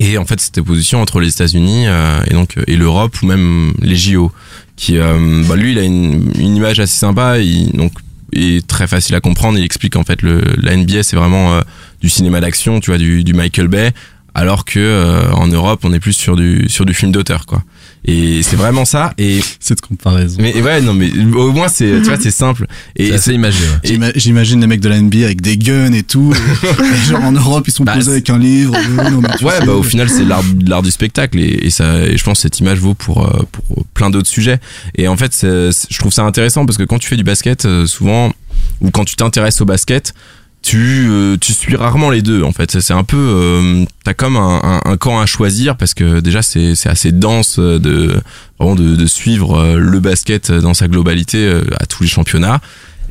Et 0.00 0.16
en 0.16 0.24
fait, 0.24 0.40
cette 0.40 0.58
opposition 0.58 1.02
entre 1.02 1.20
les 1.20 1.28
États-Unis 1.28 1.86
et 1.86 2.32
donc 2.32 2.56
et 2.66 2.76
l'Europe 2.76 3.20
ou 3.22 3.26
même 3.26 3.72
les 3.80 3.96
JO. 3.96 4.30
Qui, 4.76 4.96
bah, 4.96 5.56
lui, 5.56 5.72
il 5.72 5.78
a 5.78 5.82
une, 5.82 6.30
une 6.38 6.54
image 6.56 6.78
assez 6.78 6.96
sympa. 6.96 7.38
Il, 7.40 7.72
donc 7.72 7.92
est 8.32 8.66
très 8.66 8.86
facile 8.86 9.14
à 9.14 9.20
comprendre. 9.20 9.58
Il 9.58 9.64
explique 9.64 9.96
en 9.96 10.04
fait 10.04 10.22
le 10.22 10.42
la 10.56 10.76
NBA 10.76 11.02
c'est 11.02 11.16
vraiment 11.16 11.54
euh, 11.54 11.60
du 12.00 12.08
cinéma 12.08 12.40
d'action, 12.40 12.80
tu 12.80 12.90
vois, 12.90 12.98
du, 12.98 13.32
Michael 13.32 13.68
Bay, 13.68 13.92
alors 14.34 14.64
que 14.64 14.78
euh, 14.78 15.30
en 15.32 15.48
Europe 15.48 15.80
on 15.84 15.92
est 15.92 16.00
plus 16.00 16.12
sur 16.12 16.36
du 16.36 16.68
sur 16.68 16.84
du 16.84 16.94
film 16.94 17.12
d'auteur 17.12 17.46
quoi. 17.46 17.62
Et 18.10 18.42
c'est 18.42 18.56
vraiment 18.56 18.84
ça. 18.86 19.12
Et 19.18 19.40
Cette 19.60 19.80
comparaison. 19.82 20.38
mais 20.40 20.60
ouais 20.62 20.80
non 20.80 20.94
mais 20.94 21.10
au 21.34 21.52
moins 21.52 21.68
c'est 21.68 21.90
tu 22.00 22.08
vois 22.08 22.16
c'est 22.18 22.30
simple. 22.30 22.66
Et 22.96 23.16
C'est 23.18 23.34
imagé. 23.34 23.58
ouais. 23.64 23.70
et- 23.84 23.88
J'ima- 23.88 24.12
J'imagine 24.14 24.60
les 24.60 24.66
mecs 24.66 24.80
de 24.80 24.88
la 24.88 24.96
NBA 25.00 25.24
avec 25.24 25.40
des 25.42 25.56
guns 25.58 25.92
et 25.92 26.02
tout. 26.02 26.32
et, 26.64 27.10
genre 27.10 27.22
en 27.24 27.32
Europe, 27.32 27.64
ils 27.68 27.72
sont 27.72 27.84
Bah, 27.84 27.92
posés 27.94 28.04
c'est- 28.06 28.10
avec 28.12 28.30
un 28.30 28.38
livre. 28.38 28.74
euh, 28.76 29.10
non, 29.10 29.20
mais 29.20 29.28
tu 29.38 29.44
Ouais, 29.44 29.64
bah 29.66 29.72
au 29.74 29.82
final 29.82 30.08
c'est 30.08 30.24
l'art 30.24 30.42
l'art 30.66 30.82
du 30.82 30.90
spectacle 30.90 31.38
et, 31.38 31.66
et 31.66 31.70
ça 31.70 31.98
et 32.06 32.16
je 32.16 32.24
pense 32.24 32.38
que 32.38 32.42
cette 32.42 32.60
image 32.60 32.78
vaut 32.78 32.94
pour 32.94 33.26
euh, 33.26 33.42
pour 33.52 33.84
plein 33.94 34.08
d'autres 34.10 34.28
sujets. 34.28 34.58
Et 34.96 35.06
en 35.08 35.16
fait, 35.16 35.32
c'est- 35.34 35.72
c'est- 35.72 35.88
je 35.90 35.98
trouve 35.98 36.12
ça 36.12 36.22
intéressant 36.22 36.64
parce 36.64 36.78
que 36.78 36.84
quand 36.84 36.98
tu 36.98 37.08
fais 37.08 37.16
du 37.16 37.24
basket, 37.24 37.66
euh, 37.66 37.86
souvent 37.86 38.32
ou 38.80 38.90
quand 38.90 39.04
tu 39.04 39.16
t'intéresses 39.16 39.60
au 39.60 39.64
basket, 39.66 40.14
tu 40.62 41.06
euh, 41.08 41.36
tu 41.40 41.52
suis 41.52 41.76
rarement 41.76 42.10
les 42.10 42.20
deux. 42.22 42.42
En 42.42 42.52
fait, 42.52 42.78
C'est- 42.80 42.92
un 42.92 43.04
peu 43.04 43.16
euh, 43.16 43.84
t'as 44.04 44.14
comme 44.14 44.36
un, 44.36 44.60
un, 44.62 44.80
un 44.90 44.96
camp 44.96 45.18
à 45.20 45.26
choisir 45.26 45.76
parce 45.76 45.94
que 45.94 46.20
déjà 46.20 46.42
c'est 46.42 46.74
c'est 46.74 46.88
assez 46.88 47.12
dense 47.12 47.58
euh, 47.58 47.78
de 47.78 48.20
vraiment 48.58 48.74
de, 48.74 48.96
de 48.96 49.06
suivre 49.06 49.56
euh, 49.58 49.76
le 49.78 50.00
basket 50.00 50.50
dans 50.52 50.74
sa 50.74 50.88
globalité 50.88 51.38
euh, 51.46 51.62
à 51.78 51.86
tous 51.86 52.02
les 52.02 52.08
championnats. 52.08 52.60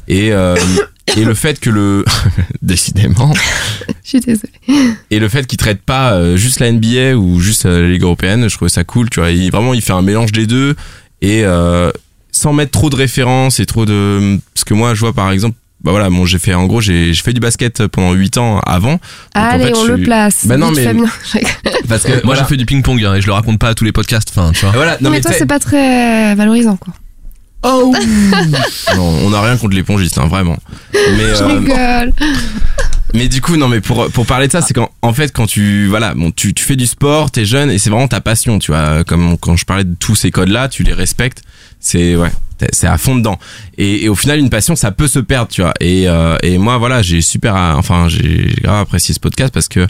Et, 0.09 0.32
euh, 0.32 0.55
et 1.17 1.26
le 1.26 1.34
fait 1.34 1.59
que 1.59 1.69
le 1.69 2.05
décidément 2.61 3.34
Je 4.03 4.09
suis 4.09 4.19
désolée. 4.21 4.53
et 5.11 5.19
le 5.19 5.28
fait 5.28 5.45
qu'il 5.47 5.57
traite 5.57 5.82
pas 5.82 6.36
juste 6.38 6.59
la 6.59 6.71
NBA 6.71 7.15
ou 7.17 7.39
juste 7.41 7.65
la 7.65 7.82
Ligue 7.88 8.03
européenne, 8.03 8.47
je 8.49 8.55
trouvais 8.55 8.69
ça 8.69 8.84
cool, 8.86 9.09
tu 9.09 9.19
vois. 9.19 9.32
Il, 9.32 9.51
vraiment, 9.51 9.74
il 9.74 9.82
fait 9.82 9.91
un 9.93 10.01
mélange 10.01 10.32
des 10.32 10.47
deux 10.47 10.76
et 11.21 11.43
euh, 11.43 11.91
sans 12.32 12.53
mettre 12.53 12.71
trop 12.71 12.89
de 12.89 12.95
références 12.95 13.59
et 13.59 13.65
trop 13.65 13.86
de 13.86 14.39
parce 14.53 14.63
que 14.63 14.74
moi, 14.74 14.93
je 14.93 14.99
vois 15.01 15.11
par 15.13 15.32
exemple 15.32 15.57
bah 15.84 15.91
voilà, 15.91 16.09
bon, 16.09 16.25
j'ai 16.25 16.39
fait 16.39 16.53
en 16.53 16.65
gros, 16.65 16.82
j'ai 16.82 17.13
fait 17.13 17.34
du 17.34 17.39
basket 17.39 17.86
pendant 17.88 18.13
8 18.13 18.38
ans 18.39 18.59
avant. 18.59 18.93
Donc, 18.93 18.99
en 19.36 19.41
Allez, 19.41 19.65
fait, 19.65 19.75
on 19.75 19.86
je 19.86 19.91
le 19.91 20.03
place. 20.03 20.45
Bah 20.45 20.57
non, 20.57 20.71
mais 20.71 20.86
parce 21.88 22.03
que 22.03 22.11
Moi 22.11 22.21
voilà. 22.23 22.41
j'ai 22.41 22.47
fait 22.47 22.57
du 22.57 22.65
ping-pong 22.65 23.03
hein, 23.05 23.15
et 23.15 23.21
je 23.21 23.28
le 23.28 23.34
raconte 23.34 23.59
pas 23.59 23.69
à 23.69 23.75
tous 23.75 23.86
les 23.86 23.91
podcasts, 23.91 24.30
enfin 24.36 24.51
tu 24.53 24.65
vois. 24.65 24.73
Voilà, 24.73 24.93
non 24.93 24.97
Non, 25.01 25.09
mais 25.11 25.17
mais 25.17 25.21
toi, 25.21 25.32
c'est 25.38 25.45
pas 25.45 25.59
très 25.59 26.34
valorisant, 26.36 26.78
quoi. 26.78 26.93
Oh 27.63 27.93
non, 28.95 29.03
on 29.23 29.30
n'a 29.32 29.41
rien 29.41 29.57
contre 29.57 29.75
les 29.75 29.84
pongistes, 29.84 30.17
hein, 30.17 30.28
vraiment. 30.28 30.57
Mais 30.93 31.36
Je 31.36 31.43
euh, 31.43 31.47
rigole. 31.47 32.13
Mais 33.13 33.28
du 33.28 33.41
coup, 33.41 33.55
non, 33.55 33.67
mais 33.67 33.82
pour, 33.82 34.09
pour 34.11 34.25
parler 34.25 34.47
de 34.47 34.51
ça, 34.51 34.61
c'est 34.61 34.73
qu'en 34.73 34.89
en 35.01 35.13
fait, 35.13 35.32
quand 35.32 35.47
tu, 35.47 35.88
voilà, 35.88 36.13
bon, 36.13 36.32
tu, 36.32 36.53
tu 36.53 36.63
fais 36.63 36.75
du 36.75 36.86
sport, 36.86 37.32
t'es 37.32 37.45
jeune 37.45 37.71
et 37.71 37.78
c'est 37.80 37.89
vraiment 37.89 38.07
ta 38.07 38.21
passion, 38.21 38.59
tu 38.59 38.71
vois. 38.71 39.03
Comme 39.03 39.38
quand 39.38 39.55
je 39.55 39.65
parlais 39.65 39.86
de 39.86 39.95
tous 39.95 40.15
ces 40.15 40.30
codes-là, 40.32 40.69
tu 40.69 40.84
les 40.84 40.93
respectes. 40.93 41.41
C'est, 41.80 42.15
ouais, 42.15 42.32
c'est 42.72 42.88
à 42.88 42.97
fond 42.97 43.16
dedans. 43.16 43.38
Et, 43.78 44.03
et 44.05 44.10
au 44.10 44.16
final, 44.16 44.39
une 44.39 44.49
passion, 44.49 44.76
ça 44.76 44.91
peut 44.91 45.08
se 45.08 45.20
perdre, 45.20 45.49
tu 45.51 45.62
vois. 45.62 45.74
Et, 45.80 46.08
euh, 46.08 46.36
et 46.43 46.58
moi, 46.58 46.78
voilà, 46.78 47.01
j'ai 47.01 47.22
super, 47.22 47.55
enfin, 47.55 48.08
j'ai 48.10 48.55
grave 48.64 48.82
apprécié 48.82 49.14
ce 49.14 49.20
podcast 49.20 49.53
parce 49.53 49.68
que 49.68 49.88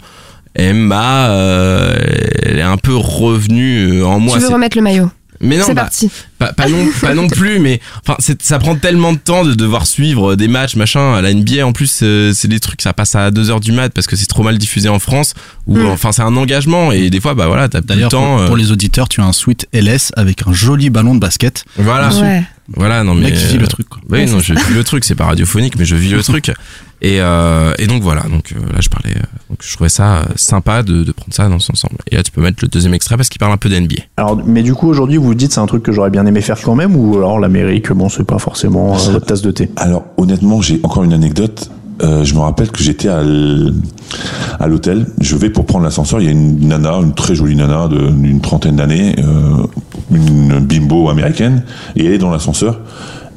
elle 0.54 0.74
m'a, 0.74 1.28
euh, 1.28 1.96
elle 2.42 2.58
est 2.58 2.62
un 2.62 2.78
peu 2.78 2.96
revenue 2.96 4.00
euh, 4.00 4.06
en 4.06 4.18
moi. 4.18 4.36
tu 4.38 4.42
veux 4.44 4.48
remettre 4.52 4.76
le 4.76 4.82
maillot 4.82 5.10
mais 5.40 5.56
non, 5.56 5.66
C'est 5.66 5.74
bah, 5.74 5.82
parti. 5.82 6.10
pas, 6.40 6.52
pas 6.52 6.68
non, 6.68 6.84
pas 7.00 7.14
non 7.14 7.28
plus, 7.28 7.60
mais 7.60 7.80
enfin, 8.04 8.16
ça 8.40 8.58
prend 8.58 8.74
tellement 8.74 9.12
de 9.12 9.18
temps 9.18 9.44
de 9.44 9.54
devoir 9.54 9.86
suivre 9.86 10.34
des 10.34 10.48
matchs, 10.48 10.74
machin. 10.74 11.14
À 11.14 11.22
la 11.22 11.32
NBA, 11.32 11.64
en 11.64 11.70
plus, 11.72 12.00
euh, 12.02 12.32
c'est 12.34 12.48
des 12.48 12.58
trucs, 12.58 12.82
ça 12.82 12.92
passe 12.92 13.14
à 13.14 13.30
2h 13.30 13.60
du 13.60 13.70
mat 13.70 13.90
parce 13.92 14.08
que 14.08 14.16
c'est 14.16 14.26
trop 14.26 14.42
mal 14.42 14.58
diffusé 14.58 14.88
en 14.88 14.98
France. 14.98 15.34
Ou 15.68 15.78
Mm. 15.78 15.86
enfin, 15.90 16.10
c'est 16.10 16.22
un 16.22 16.36
engagement 16.36 16.90
et 16.90 17.08
des 17.08 17.20
fois, 17.20 17.34
bah 17.34 17.46
voilà, 17.46 17.68
t'as 17.68 17.82
plus 17.82 18.00
temps. 18.08 18.34
pour, 18.34 18.40
euh, 18.40 18.46
pour 18.48 18.56
les 18.56 18.72
auditeurs, 18.72 19.08
tu 19.08 19.20
as 19.20 19.24
un 19.26 19.32
suite 19.32 19.68
LS 19.72 20.10
avec 20.16 20.42
un 20.44 20.52
joli 20.52 20.90
ballon 20.90 21.14
de 21.14 21.20
basket. 21.20 21.64
Voilà, 21.76 22.08
Ouais. 22.20 22.42
Voilà, 22.76 23.02
non 23.04 23.14
Le 23.14 23.20
mais. 23.20 23.30
mec, 23.30 23.38
il 23.40 23.46
vit 23.46 23.56
euh, 23.56 23.60
le 23.60 23.66
truc, 23.66 23.88
quoi. 23.88 24.00
Oui, 24.10 24.18
Ouais, 24.20 24.26
non, 24.26 24.40
je 24.40 24.52
vis 24.54 24.74
le 24.74 24.84
truc, 24.84 25.04
c'est 25.04 25.14
pas 25.14 25.24
radiophonique, 25.26 25.78
mais 25.78 25.84
je 25.84 25.96
vis 25.96 26.10
le 26.10 26.22
truc. 26.22 26.52
Et, 27.00 27.20
euh, 27.20 27.72
et 27.78 27.86
donc 27.86 28.02
voilà, 28.02 28.22
donc 28.22 28.52
euh, 28.52 28.72
là 28.72 28.80
je 28.80 28.88
parlais, 28.88 29.12
euh, 29.16 29.22
donc 29.48 29.58
je 29.62 29.72
trouvais 29.72 29.88
ça 29.88 30.16
euh, 30.16 30.22
sympa 30.34 30.82
de, 30.82 31.04
de 31.04 31.12
prendre 31.12 31.32
ça 31.32 31.48
dans 31.48 31.60
son 31.60 31.72
ensemble. 31.74 31.94
Et 32.10 32.16
là 32.16 32.24
tu 32.24 32.32
peux 32.32 32.40
mettre 32.42 32.58
le 32.60 32.66
deuxième 32.66 32.92
extrait 32.92 33.16
parce 33.16 33.28
qu'il 33.28 33.38
parle 33.38 33.52
un 33.52 33.56
peu 33.56 33.68
d'NBA. 33.68 34.02
Alors, 34.16 34.36
mais 34.44 34.64
du 34.64 34.74
coup, 34.74 34.88
aujourd'hui, 34.88 35.16
vous 35.16 35.26
vous 35.26 35.34
dites 35.36 35.52
c'est 35.52 35.60
un 35.60 35.66
truc 35.66 35.84
que 35.84 35.92
j'aurais 35.92 36.10
bien 36.10 36.26
aimé 36.26 36.40
faire 36.40 36.60
quand 36.60 36.74
même, 36.74 36.96
ou 36.96 37.16
alors 37.16 37.38
l'Amérique, 37.38 37.92
bon, 37.92 38.08
c'est 38.08 38.24
pas 38.24 38.40
forcément 38.40 38.94
euh, 38.96 39.12
votre 39.12 39.26
tasse 39.26 39.42
de 39.42 39.52
thé? 39.52 39.70
Alors 39.76 40.06
honnêtement, 40.16 40.60
j'ai 40.60 40.80
encore 40.82 41.04
une 41.04 41.12
anecdote. 41.12 41.70
Euh, 42.02 42.22
je 42.24 42.32
me 42.34 42.40
rappelle 42.40 42.70
que 42.70 42.82
j'étais 42.82 43.08
à 43.08 44.66
l'hôtel. 44.66 45.06
Je 45.20 45.36
vais 45.36 45.50
pour 45.50 45.66
prendre 45.66 45.84
l'ascenseur. 45.84 46.20
Il 46.20 46.24
y 46.26 46.28
a 46.28 46.32
une 46.32 46.66
nana, 46.68 46.94
une 46.98 47.14
très 47.14 47.34
jolie 47.34 47.56
nana 47.56 47.88
de- 47.88 48.10
d'une 48.10 48.40
trentaine 48.40 48.76
d'années, 48.76 49.16
euh, 49.18 49.66
une 50.10 50.58
bimbo 50.60 51.08
américaine, 51.08 51.62
et 51.96 52.06
elle 52.06 52.12
est 52.12 52.18
dans 52.18 52.30
l'ascenseur. 52.30 52.80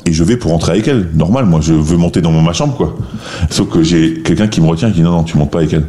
Et 0.05 0.13
je 0.13 0.23
vais 0.23 0.37
pour 0.37 0.51
rentrer 0.51 0.71
avec 0.71 0.87
elle. 0.87 1.09
Normal, 1.13 1.45
moi, 1.45 1.59
je 1.61 1.73
veux 1.73 1.97
monter 1.97 2.21
dans 2.21 2.31
ma 2.31 2.53
chambre, 2.53 2.75
quoi. 2.75 2.95
Sauf 3.49 3.69
que 3.69 3.83
j'ai 3.83 4.21
quelqu'un 4.23 4.47
qui 4.47 4.59
me 4.61 4.67
retient 4.67 4.89
et 4.89 4.91
qui 4.91 4.97
dit 4.97 5.03
non, 5.03 5.11
non, 5.11 5.23
tu 5.23 5.37
montes 5.37 5.51
pas 5.51 5.59
avec 5.59 5.73
elle. 5.73 5.85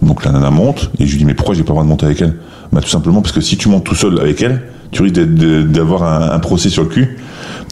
Donc 0.00 0.24
la 0.24 0.30
nana 0.30 0.52
monte 0.52 0.92
et 1.00 1.06
je 1.06 1.10
lui 1.10 1.18
dis 1.18 1.24
mais 1.24 1.34
pourquoi 1.34 1.56
j'ai 1.56 1.64
pas 1.64 1.70
le 1.70 1.74
droit 1.74 1.82
de 1.82 1.88
monter 1.88 2.06
avec 2.06 2.22
elle? 2.22 2.36
Bah 2.72 2.80
tout 2.80 2.88
simplement 2.88 3.20
parce 3.20 3.32
que 3.32 3.40
si 3.40 3.56
tu 3.56 3.68
montes 3.68 3.82
tout 3.82 3.96
seul 3.96 4.20
avec 4.20 4.40
elle, 4.42 4.62
tu 4.92 5.02
risques 5.02 5.18
d'avoir 5.18 6.04
un, 6.04 6.30
un 6.30 6.38
procès 6.38 6.68
sur 6.68 6.84
le 6.84 6.88
cul 6.88 7.18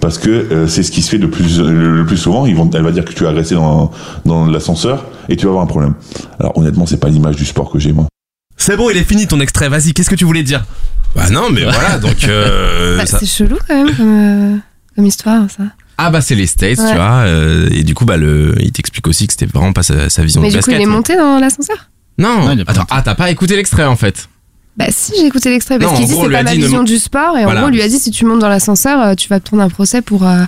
parce 0.01 0.19
que 0.19 0.29
euh, 0.29 0.67
c'est 0.67 0.83
ce 0.83 0.91
qui 0.91 1.03
se 1.03 1.11
fait 1.11 1.19
le 1.19 1.31
plus 1.31 1.61
le 1.61 2.05
plus 2.05 2.17
souvent. 2.17 2.45
Ils 2.45 2.57
vont, 2.57 2.69
elle 2.75 2.83
va 2.83 2.91
dire 2.91 3.05
que 3.05 3.13
tu 3.13 3.25
as 3.27 3.29
agressé 3.29 3.55
dans, 3.55 3.93
dans 4.25 4.45
l'ascenseur 4.45 5.05
et 5.29 5.37
tu 5.37 5.45
vas 5.45 5.51
avoir 5.51 5.63
un 5.63 5.69
problème. 5.69 5.95
Alors 6.41 6.59
honnêtement 6.59 6.85
c'est 6.85 6.97
pas 6.97 7.09
l'image 7.09 7.37
du 7.37 7.45
sport 7.45 7.71
que 7.71 7.79
j'ai 7.79 7.93
moi. 7.93 8.07
C'est 8.57 8.77
bon, 8.77 8.91
il 8.91 8.97
est 8.97 9.05
fini 9.05 9.27
ton 9.27 9.41
extrait, 9.41 9.69
vas-y, 9.69 9.93
qu'est-ce 9.93 10.11
que 10.11 10.15
tu 10.15 10.25
voulais 10.25 10.43
dire? 10.43 10.65
Bah 11.15 11.31
non, 11.31 11.51
mais 11.51 11.63
voilà, 11.65 11.99
donc. 11.99 12.25
euh, 12.25 12.97
Bah, 12.99 13.07
ça- 13.07 13.19
c'est 13.19 13.27
chelou 13.27 13.57
quand 13.67 13.75
même 13.85 13.95
comme, 13.97 14.55
euh, 14.55 14.57
comme 14.95 15.07
histoire, 15.07 15.45
ça. 15.51 15.65
Ah 15.99 16.11
bah 16.11 16.21
c'est 16.21 16.35
les 16.35 16.47
States, 16.47 16.79
Ouais. 16.79 16.91
tu 16.91 16.95
vois. 16.97 17.23
euh, 17.25 17.69
et 17.73 17.83
du 17.83 17.95
coup, 17.95 18.05
bah 18.05 18.19
le, 18.19 18.55
il 18.61 18.71
t'explique 18.73 19.07
aussi 19.07 19.27
que 19.27 19.33
c'était 19.33 19.47
vraiment 19.47 19.73
pas 19.73 19.83
sa, 19.83 20.11
sa 20.11 20.23
vision 20.23 20.43
Mais 20.43 20.49
de 20.49 20.53
du 20.53 20.59
coup, 20.59 20.67
basket. 20.71 20.75
il 20.81 20.83
est 20.83 20.87
mais- 20.87 20.93
monté 20.93 21.17
dans 21.17 21.39
l'ascenseur? 21.39 21.89
Non, 22.19 22.45
Non, 22.45 22.53
il 22.53 22.61
est 22.61 22.65
pas 22.65 22.73
attends, 22.73 22.81
monté. 22.83 22.93
ah 22.95 23.03
t'as 23.03 23.15
pas 23.15 23.31
écouté 23.31 23.57
l'extrait 23.57 23.85
en 23.85 23.97
fait? 23.97 24.29
Bah 24.77 24.87
si, 24.91 25.13
j'ai 25.19 25.27
écouté 25.27 25.49
l'extrait 25.49 25.79
parce 25.79 25.93
Non, 25.93 25.97
qu'il 25.97 26.05
en 26.05 26.09
dit 26.09 26.13
gros, 26.13 26.21
on 26.21 26.25
c'est 26.25 26.29
lui 26.29 26.35
pas 26.35 26.41
a 26.41 26.43
ma 26.45 26.51
dit, 26.53 26.59
ne 26.59 26.65
vision 26.65 26.83
du 26.83 26.99
sport 26.99 27.39
et 27.39 27.45
Voilà. 27.45 27.61
en 27.61 27.63
gros, 27.63 27.71
on 27.71 27.75
lui 27.75 27.81
a 27.81 27.89
dit 27.89 27.99
si 27.99 28.11
tu 28.11 28.27
montes 28.27 28.41
dans 28.41 28.49
l'ascenseur, 28.51 29.01
euh, 29.01 29.15
tu 29.15 29.29
vas 29.29 29.41
te 29.41 29.47
prendre 29.47 29.63
un 29.63 29.71
procès 29.71 30.03
pour 30.03 30.27
euh, 30.27 30.45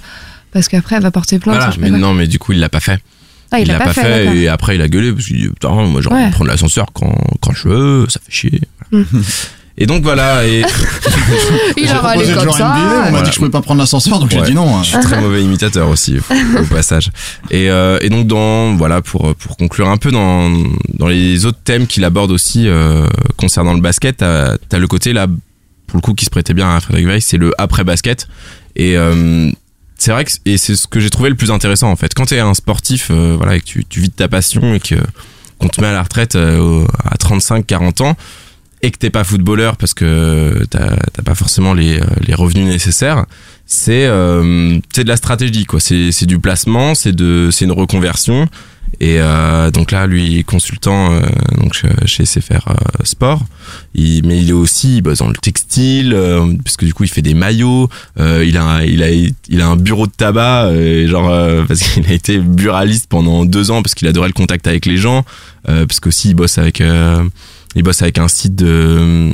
parce 0.53 0.69
qu'après 0.69 0.97
elle 0.97 1.03
va 1.03 1.11
porter 1.11 1.39
plainte. 1.39 1.57
Voilà, 1.57 1.71
je 1.71 1.77
sais 1.77 1.81
mais 1.81 1.89
quoi. 1.91 1.99
non, 1.99 2.13
mais 2.13 2.27
du 2.27 2.39
coup 2.39 2.53
il 2.53 2.61
l'a 2.61 2.69
pas 2.69 2.81
fait. 2.81 3.01
Ah, 3.51 3.61
il, 3.61 3.67
l'a 3.69 3.79
pas, 3.79 3.93
fait. 3.93 4.03
d'accord. 4.03 4.35
et 4.35 4.49
après 4.49 4.75
il 4.77 4.83
a 4.83 4.89
gueulé 4.89 5.13
parce 5.13 5.27
qu'il 5.27 5.39
dit 5.41 5.49
putain 5.49 5.71
moi 5.71 6.01
j'ai 6.03 6.09
envie 6.09 6.21
Ouais. 6.23 6.27
de 6.29 6.33
prendre 6.35 6.51
l'ascenseur 6.51 6.87
quand, 6.93 7.15
quand 7.41 7.53
je 7.53 7.69
veux, 7.69 8.07
ça 8.09 8.21
fait 8.25 8.33
chier. 8.33 8.61
Mm. 8.93 9.03
Et 9.81 9.87
donc 9.87 10.03
voilà, 10.03 10.45
et 10.45 10.65
Il 11.77 11.89
a 11.89 12.01
râlé 12.01 12.25
comme 12.35 12.51
ça. 12.51 12.69
NBA, 12.69 12.75
on 12.75 12.85
m'a 13.05 13.11
Voilà. 13.11 13.23
dit 13.23 13.29
que 13.29 13.35
je 13.35 13.39
pouvais 13.39 13.51
pas 13.51 13.61
prendre 13.63 13.81
l'ascenseur, 13.81 14.19
donc 14.19 14.31
Ouais. 14.33 14.39
j'ai 14.41 14.47
dit 14.47 14.55
non. 14.55 14.77
hein. 14.77 14.83
je 14.83 14.89
suis 14.89 14.99
très 15.01 15.21
mauvais 15.21 15.41
imitateur 15.43 15.89
aussi 15.89 16.17
au 16.19 16.65
passage. 16.75 17.11
Et, 17.51 17.71
euh, 17.71 17.99
et 18.03 18.09
donc 18.11 18.27
dans 18.27 18.75
voilà 18.75 19.03
pour 19.03 19.35
pour 19.37 19.57
conclure 19.57 19.89
un 19.89 19.97
peu 19.97 20.11
dans 20.11 20.51
dans 20.95 21.07
les 21.07 21.47
autres 21.47 21.61
thèmes 21.63 21.87
qu'il 21.87 22.05
aborde 22.05 22.33
aussi 22.33 22.67
euh, 22.69 23.07
concernant 23.37 23.73
le 23.73 23.81
basket, 23.81 24.17
t'as 24.19 24.57
as 24.73 24.79
le 24.79 24.87
côté 24.89 25.13
là 25.13 25.27
pour 25.87 25.97
le 25.97 26.03
coup 26.03 26.13
qui 26.15 26.25
se 26.25 26.31
prêtait 26.31 26.55
bien 26.55 26.75
à 26.75 26.81
Frédéric 26.81 27.07
Weiss, 27.09 27.25
c'est 27.27 27.39
le 27.39 27.53
après 27.57 27.85
basket 27.85 28.27
et 28.77 28.97
euh, 28.97 29.51
c'est 29.99 30.13
vrai 30.13 30.25
que 30.25 30.31
et 30.47 30.57
c'est 30.57 30.77
ce 30.77 30.87
que 30.87 31.01
j'ai 31.01 31.11
trouvé 31.11 31.29
le 31.29 31.35
plus 31.35 31.51
intéressant 31.51 31.91
en 31.91 31.97
fait. 31.97 32.15
Quand 32.15 32.27
t'es 32.27 32.39
un 32.39 32.55
sportif, 32.55 33.09
euh, 33.11 33.35
voilà, 33.37 33.57
et 33.57 33.61
que 33.61 33.67
tu, 33.67 33.85
tu 33.85 34.01
vis 34.01 34.09
de 34.09 34.15
ta 34.15 34.29
passion 34.29 34.75
et 34.75 34.81
que 34.81 34.95
qu'on 35.59 35.69
te 35.69 35.81
met 35.81 35.89
à 35.89 35.93
la 35.93 36.05
retraite 36.05 36.37
euh, 36.37 36.87
à 37.05 37.17
35-40 37.17 38.05
ans 38.05 38.17
et 38.81 38.93
que 38.93 38.97
t'es 38.97 39.11
pas 39.11 39.25
footballeur 39.25 39.77
parce 39.77 39.93
que 39.93 40.65
t'as 40.71 41.23
pas 41.25 41.35
forcément 41.35 41.75
les, 41.75 42.01
euh, 42.01 42.37
revenus 42.37 42.65
nécessaires, 42.65 43.27
c'est 43.67 44.07
de 44.07 44.81
la 45.05 45.17
stratégie 45.17 45.65
quoi. 45.65 45.81
C'est 45.81 46.13
c'est 46.13 46.27
du 46.27 46.39
placement, 46.39 46.95
c'est 46.95 47.13
de 47.13 47.51
c'est 47.51 47.65
une 47.65 47.73
reconversion. 47.73 48.49
Et 49.01 49.21
euh, 49.21 49.71
donc 49.71 49.91
là, 49.91 50.07
lui, 50.07 50.43
consultant 50.45 51.13
euh, 51.13 51.21
donc 51.57 51.75
chez- 52.05 52.25
SFR 52.25 52.69
euh, 52.69 52.75
Sport, 53.05 53.45
mais 53.95 54.41
il 54.43 54.49
est 54.49 54.53
aussi 54.53 54.97
il 54.97 55.03
bosse 55.03 55.19
dans 55.19 55.29
le 55.29 55.37
textile, 55.37 56.13
euh, 56.15 56.55
parce 56.65 56.77
que 56.77 56.85
du 56.85 56.95
coup 56.95 57.05
il 57.05 57.09
fait 57.09 57.23
des 57.23 57.35
maillots. 57.35 57.89
euh, 58.19 58.45
il 58.47 58.57
a 58.57 58.85
il 58.85 59.03
a 59.03 59.11
il 59.11 59.61
a 59.61 59.69
un 59.69 59.77
bureau 59.77 60.07
de 60.07 60.13
tabac, 60.13 60.71
genre 61.07 61.31
parce 61.67 61.81
qu'il 61.81 62.07
a 62.07 62.13
été 62.13 62.39
buraliste 62.39 63.07
pendant 63.09 63.45
deux 63.45 63.71
ans 63.71 63.83
parce 63.83 63.95
qu'il 63.95 64.09
adorait 64.09 64.29
le 64.29 64.35
contact 64.35 64.67
avec 64.67 64.87
les 64.87 64.97
gens, 64.97 65.25
parce 65.65 66.01
qu'aussi 66.01 66.31
il 66.31 66.35
bosse 66.35 66.59
avec 66.59 66.83
il 67.75 67.83
bosse 67.83 68.03
avec 68.03 68.19
un 68.19 68.29
site 68.29 68.57
de 68.57 69.31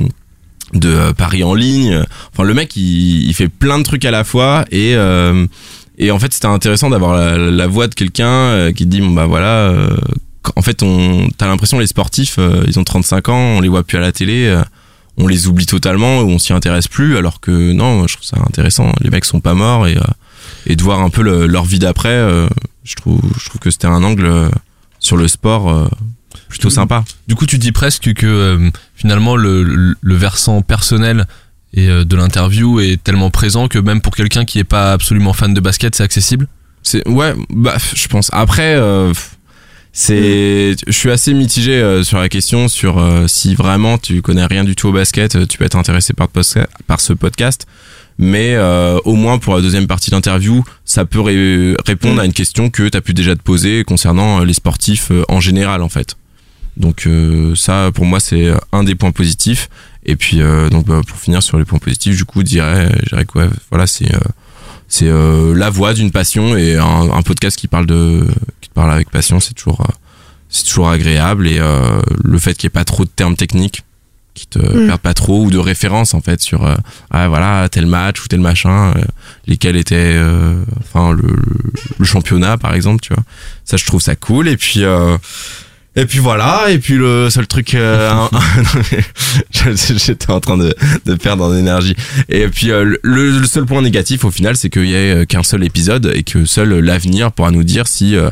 de 0.73 1.11
paris 1.13 1.43
en 1.43 1.53
ligne. 1.53 2.03
Enfin, 2.33 2.43
le 2.43 2.53
mec, 2.53 2.75
il, 2.75 3.31
fait 3.33 3.47
plein 3.47 3.77
de 3.77 3.83
trucs 3.83 4.03
à 4.03 4.11
la 4.11 4.23
fois 4.23 4.65
et 5.97 6.11
en 6.11 6.19
fait, 6.19 6.33
c'était 6.33 6.47
intéressant 6.47 6.89
d'avoir 6.89 7.15
la, 7.15 7.37
la 7.37 7.67
voix 7.67 7.87
de 7.87 7.95
quelqu'un 7.95 8.27
euh, 8.27 8.71
qui 8.71 8.85
dit 8.85 9.01
bon 9.01 9.11
bah 9.11 9.25
voilà. 9.25 9.47
euh, 9.69 9.95
en 10.55 10.61
fait, 10.61 10.83
on 10.83 11.27
t'as 11.37 11.47
l'impression 11.47 11.79
les 11.79 11.87
sportifs, 11.87 12.35
euh, 12.37 12.63
ils 12.67 12.79
ont 12.79 12.83
35 12.83 13.29
ans, 13.29 13.35
on 13.57 13.61
les 13.61 13.69
voit 13.69 13.83
plus 13.83 13.97
à 13.97 14.01
la 14.01 14.11
télé. 14.11 14.55
on 15.17 15.27
les 15.27 15.47
oublie 15.47 15.65
totalement 15.65 16.19
ou 16.21 16.29
on 16.29 16.39
s'y 16.39 16.51
intéresse 16.53 16.87
plus 16.89 17.15
alors 17.17 17.39
que 17.39 17.71
non 17.71 18.05
je 18.05 18.15
trouve 18.15 18.25
ça 18.27 18.37
intéressant 18.45 18.91
les 19.01 19.09
mecs 19.09 19.23
sont 19.25 19.39
pas 19.39 19.53
morts 19.53 19.87
et 19.87 19.97
et 20.67 20.75
de 20.75 20.83
voir 20.83 20.99
un 20.99 21.09
peu 21.09 21.21
le- 21.23 21.47
leur 21.47 21.63
vie 21.63 21.79
d'après 21.79 22.19
je 22.83 22.95
trouve 22.95 23.21
je 23.39 23.45
trouve 23.49 23.61
que 23.61 23.71
c'était 23.71 23.87
un 23.87 24.03
angle 24.03 24.29
sur 24.99 25.15
le 25.15 25.29
sport 25.29 25.89
plutôt 26.49 26.69
sympa 26.69 27.05
Du 27.29 27.35
coup, 27.35 27.45
tu 27.45 27.57
dis 27.57 27.71
presque 27.71 28.13
que 28.13 28.25
euh, 28.27 28.69
finalement 28.95 29.37
le, 29.37 29.63
le, 29.63 29.95
le 29.99 30.15
versant 30.15 30.61
personnel 30.61 31.27
et 31.75 31.89
euh, 31.89 32.03
de 32.05 32.15
l'interview 32.15 32.79
est 32.79 33.01
tellement 33.03 33.29
présent 33.29 33.67
que 33.67 33.77
même 33.79 34.01
pour 34.01 34.15
quelqu'un 34.15 34.45
qui 34.45 34.59
est 34.59 34.63
pas 34.63 34.93
absolument 34.93 35.33
fan 35.33 35.53
de 35.53 35.59
basket, 35.59 35.93
c'est 35.95 36.03
accessible. 36.03 36.47
C'est 36.83 37.07
ouais, 37.07 37.33
bah 37.49 37.75
je 37.95 38.07
pense. 38.07 38.29
Après, 38.33 38.75
euh, 38.75 39.13
c'est, 39.91 40.75
je 40.85 40.91
suis 40.91 41.09
assez 41.09 41.33
mitigé 41.33 41.73
euh, 41.73 42.03
sur 42.03 42.17
la 42.19 42.27
question 42.29 42.67
sur 42.67 42.97
euh, 42.99 43.27
si 43.27 43.55
vraiment 43.55 43.97
tu 43.97 44.21
connais 44.21 44.45
rien 44.45 44.63
du 44.63 44.75
tout 44.75 44.89
au 44.89 44.91
basket, 44.91 45.35
euh, 45.35 45.45
tu 45.45 45.57
peux 45.57 45.63
être 45.65 45.77
intéressé 45.77 46.13
par, 46.13 46.29
ce 46.99 47.13
podcast. 47.13 47.65
Mais 48.17 48.55
euh, 48.55 48.97
au 49.03 49.15
moins 49.15 49.39
pour 49.39 49.55
la 49.55 49.61
deuxième 49.61 49.87
partie 49.87 50.09
d'interview, 50.11 50.63
ça 50.85 51.05
peut 51.05 51.19
ré- 51.19 51.75
répondre 51.85 52.21
à 52.21 52.25
une 52.25 52.33
question 52.33 52.69
que 52.69 52.87
tu 52.87 52.97
as 52.97 53.01
pu 53.01 53.13
déjà 53.13 53.35
te 53.35 53.41
poser 53.41 53.83
concernant 53.83 54.39
les 54.43 54.53
sportifs 54.53 55.11
euh, 55.11 55.23
en 55.27 55.41
général 55.41 55.81
en 55.81 55.89
fait. 55.89 56.15
Donc 56.77 57.05
euh, 57.07 57.55
ça, 57.55 57.91
pour 57.93 58.05
moi, 58.05 58.19
c'est 58.19 58.51
un 58.71 58.83
des 58.83 58.95
points 58.95 59.11
positifs. 59.11 59.69
Et 60.05 60.15
puis 60.15 60.41
euh, 60.41 60.69
donc 60.69 60.85
bah, 60.85 61.01
pour 61.07 61.17
finir 61.17 61.41
sur 61.41 61.57
les 61.57 61.65
points 61.65 61.79
positifs, 61.79 62.15
du 62.15 62.25
coup, 62.25 62.41
je 62.41 62.45
dirais, 62.45 62.89
je 63.03 63.09
dirais 63.09 63.25
que 63.25 63.39
ouais, 63.39 63.49
voilà, 63.71 63.87
c'est 63.87 64.13
euh, 64.13 64.19
c'est 64.87 65.07
euh, 65.07 65.55
la 65.55 65.69
voix 65.71 65.93
d'une 65.93 66.11
passion 66.11 66.55
et 66.55 66.77
un, 66.77 67.09
un 67.11 67.21
podcast 67.23 67.57
qui 67.57 67.67
parle 67.67 67.87
de 67.87 68.23
qui 68.61 68.69
te 68.69 68.73
parle 68.75 68.91
avec 68.91 69.09
passion 69.09 69.39
c'est 69.39 69.55
toujours 69.55 69.83
c'est 70.47 70.63
toujours 70.65 70.89
agréable 70.89 71.47
et 71.47 71.57
euh, 71.59 71.99
le 72.23 72.37
fait 72.37 72.53
qu'il 72.53 72.67
n'y 72.67 72.71
ait 72.71 72.79
pas 72.79 72.85
trop 72.85 73.03
de 73.03 73.09
termes 73.09 73.35
techniques 73.35 73.83
qui 74.35 74.45
te 74.45 74.59
Mm. 74.59 74.87
perdent 74.87 75.01
pas 75.01 75.13
trop 75.15 75.43
ou 75.45 75.49
de 75.49 75.57
références 75.57 76.13
en 76.13 76.21
fait 76.21 76.39
sur 76.41 76.65
euh, 76.67 76.75
ah 77.09 77.27
voilà 77.29 77.67
tel 77.69 77.87
match 77.87 78.21
ou 78.23 78.27
tel 78.27 78.41
machin 78.41 78.93
euh, 78.95 79.01
lesquels 79.47 79.75
étaient 79.75 79.95
euh, 80.15 80.61
enfin 80.81 81.11
le, 81.13 81.23
le 81.97 82.05
championnat 82.05 82.57
par 82.57 82.75
exemple 82.75 82.99
tu 83.01 83.11
vois 83.13 83.23
ça 83.63 83.77
je 83.77 83.85
trouve 83.85 84.01
ça 84.01 84.15
cool 84.15 84.47
et 84.49 84.55
puis 84.57 84.83
euh, 84.83 85.17
et 85.95 86.05
puis 86.05 86.19
voilà 86.19 86.65
et 86.69 86.77
puis 86.79 86.95
le 86.95 87.29
seul 87.29 87.47
truc 87.47 87.73
euh, 87.75 88.11
j'étais 89.75 90.31
en 90.31 90.39
train 90.39 90.57
de, 90.57 90.73
de 91.05 91.15
perdre 91.15 91.45
en 91.45 91.55
énergie 91.55 91.95
et 92.29 92.47
puis 92.47 92.71
euh, 92.71 92.83
le, 93.01 93.39
le 93.39 93.45
seul 93.47 93.65
point 93.65 93.81
négatif 93.81 94.25
au 94.25 94.31
final 94.31 94.55
c'est 94.55 94.69
qu'il 94.69 94.85
y 94.87 94.93
ait 94.93 95.13
euh, 95.15 95.25
qu'un 95.25 95.43
seul 95.43 95.63
épisode 95.63 96.11
et 96.15 96.23
que 96.23 96.45
seul 96.45 96.73
l'avenir 96.79 97.31
pourra 97.31 97.51
nous 97.51 97.63
dire 97.63 97.87
si 97.87 98.15
euh, 98.15 98.29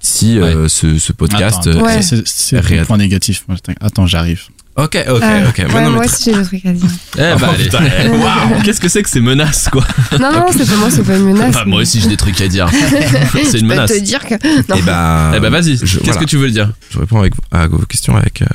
si 0.00 0.38
euh, 0.38 0.68
ce, 0.68 0.98
ce 0.98 1.12
podcast 1.12 1.66
Attends, 1.66 1.78
euh, 1.78 1.82
Ouais. 1.82 1.98
est- 1.98 2.02
c'est- 2.02 2.22
c'est 2.26 2.56
est 2.56 2.78
le 2.80 2.84
point 2.84 2.98
négatif. 2.98 3.44
Moi, 3.48 3.56
Attends, 3.80 4.06
j'arrive. 4.06 4.42
Ok 4.76 4.96
ok 5.08 5.20
Ah, 5.22 5.48
ok 5.48 5.58
ouais, 5.72 5.82
non, 5.84 5.90
moi 5.90 6.04
aussi, 6.04 6.24
j'ai 6.32 6.38
des 6.38 6.44
trucs 6.44 6.66
à 6.66 6.72
dire. 6.72 6.88
Eh 7.16 7.18
bah, 7.18 7.36
Oh, 7.42 7.44
allez. 7.54 7.68
eh, 8.04 8.08
Waouh, 8.54 8.62
qu'est-ce 8.64 8.80
que 8.80 8.88
c'est 8.88 9.02
que 9.02 9.08
ces 9.08 9.20
menaces, 9.20 9.68
quoi 9.70 9.84
Non, 10.18 10.32
non, 10.32 10.46
c'est 10.50 10.68
pas 10.68 10.76
moi, 10.76 10.90
c'est 10.90 11.02
pas 11.04 11.16
une 11.16 11.24
menace. 11.32 11.54
Bah, 11.54 11.64
moi 11.66 11.80
aussi, 11.82 12.00
j'ai 12.00 12.08
des 12.08 12.16
trucs 12.16 12.40
à 12.40 12.48
dire. 12.48 12.68
c'est 13.32 13.44
Je 13.52 13.56
une 13.58 13.68
peux 13.68 13.74
menace. 13.74 13.90
te 13.92 14.00
dire 14.00 14.24
que. 14.26 14.34
Non. 14.34 14.76
Eh 14.78 14.82
bah, 14.82 15.32
Eh 15.36 15.40
bah, 15.40 15.50
vas-y. 15.50 15.76
je- 15.76 15.80
Qu'est-ce 15.84 16.04
voilà. 16.04 16.20
que 16.20 16.24
tu 16.24 16.36
veux 16.38 16.50
dire 16.50 16.72
Je 16.90 16.98
réponds 16.98 17.20
avec, 17.20 17.34
à 17.52 17.66
vos 17.68 17.78
questions 17.86 18.16
avec, 18.16 18.42
euh, 18.42 18.46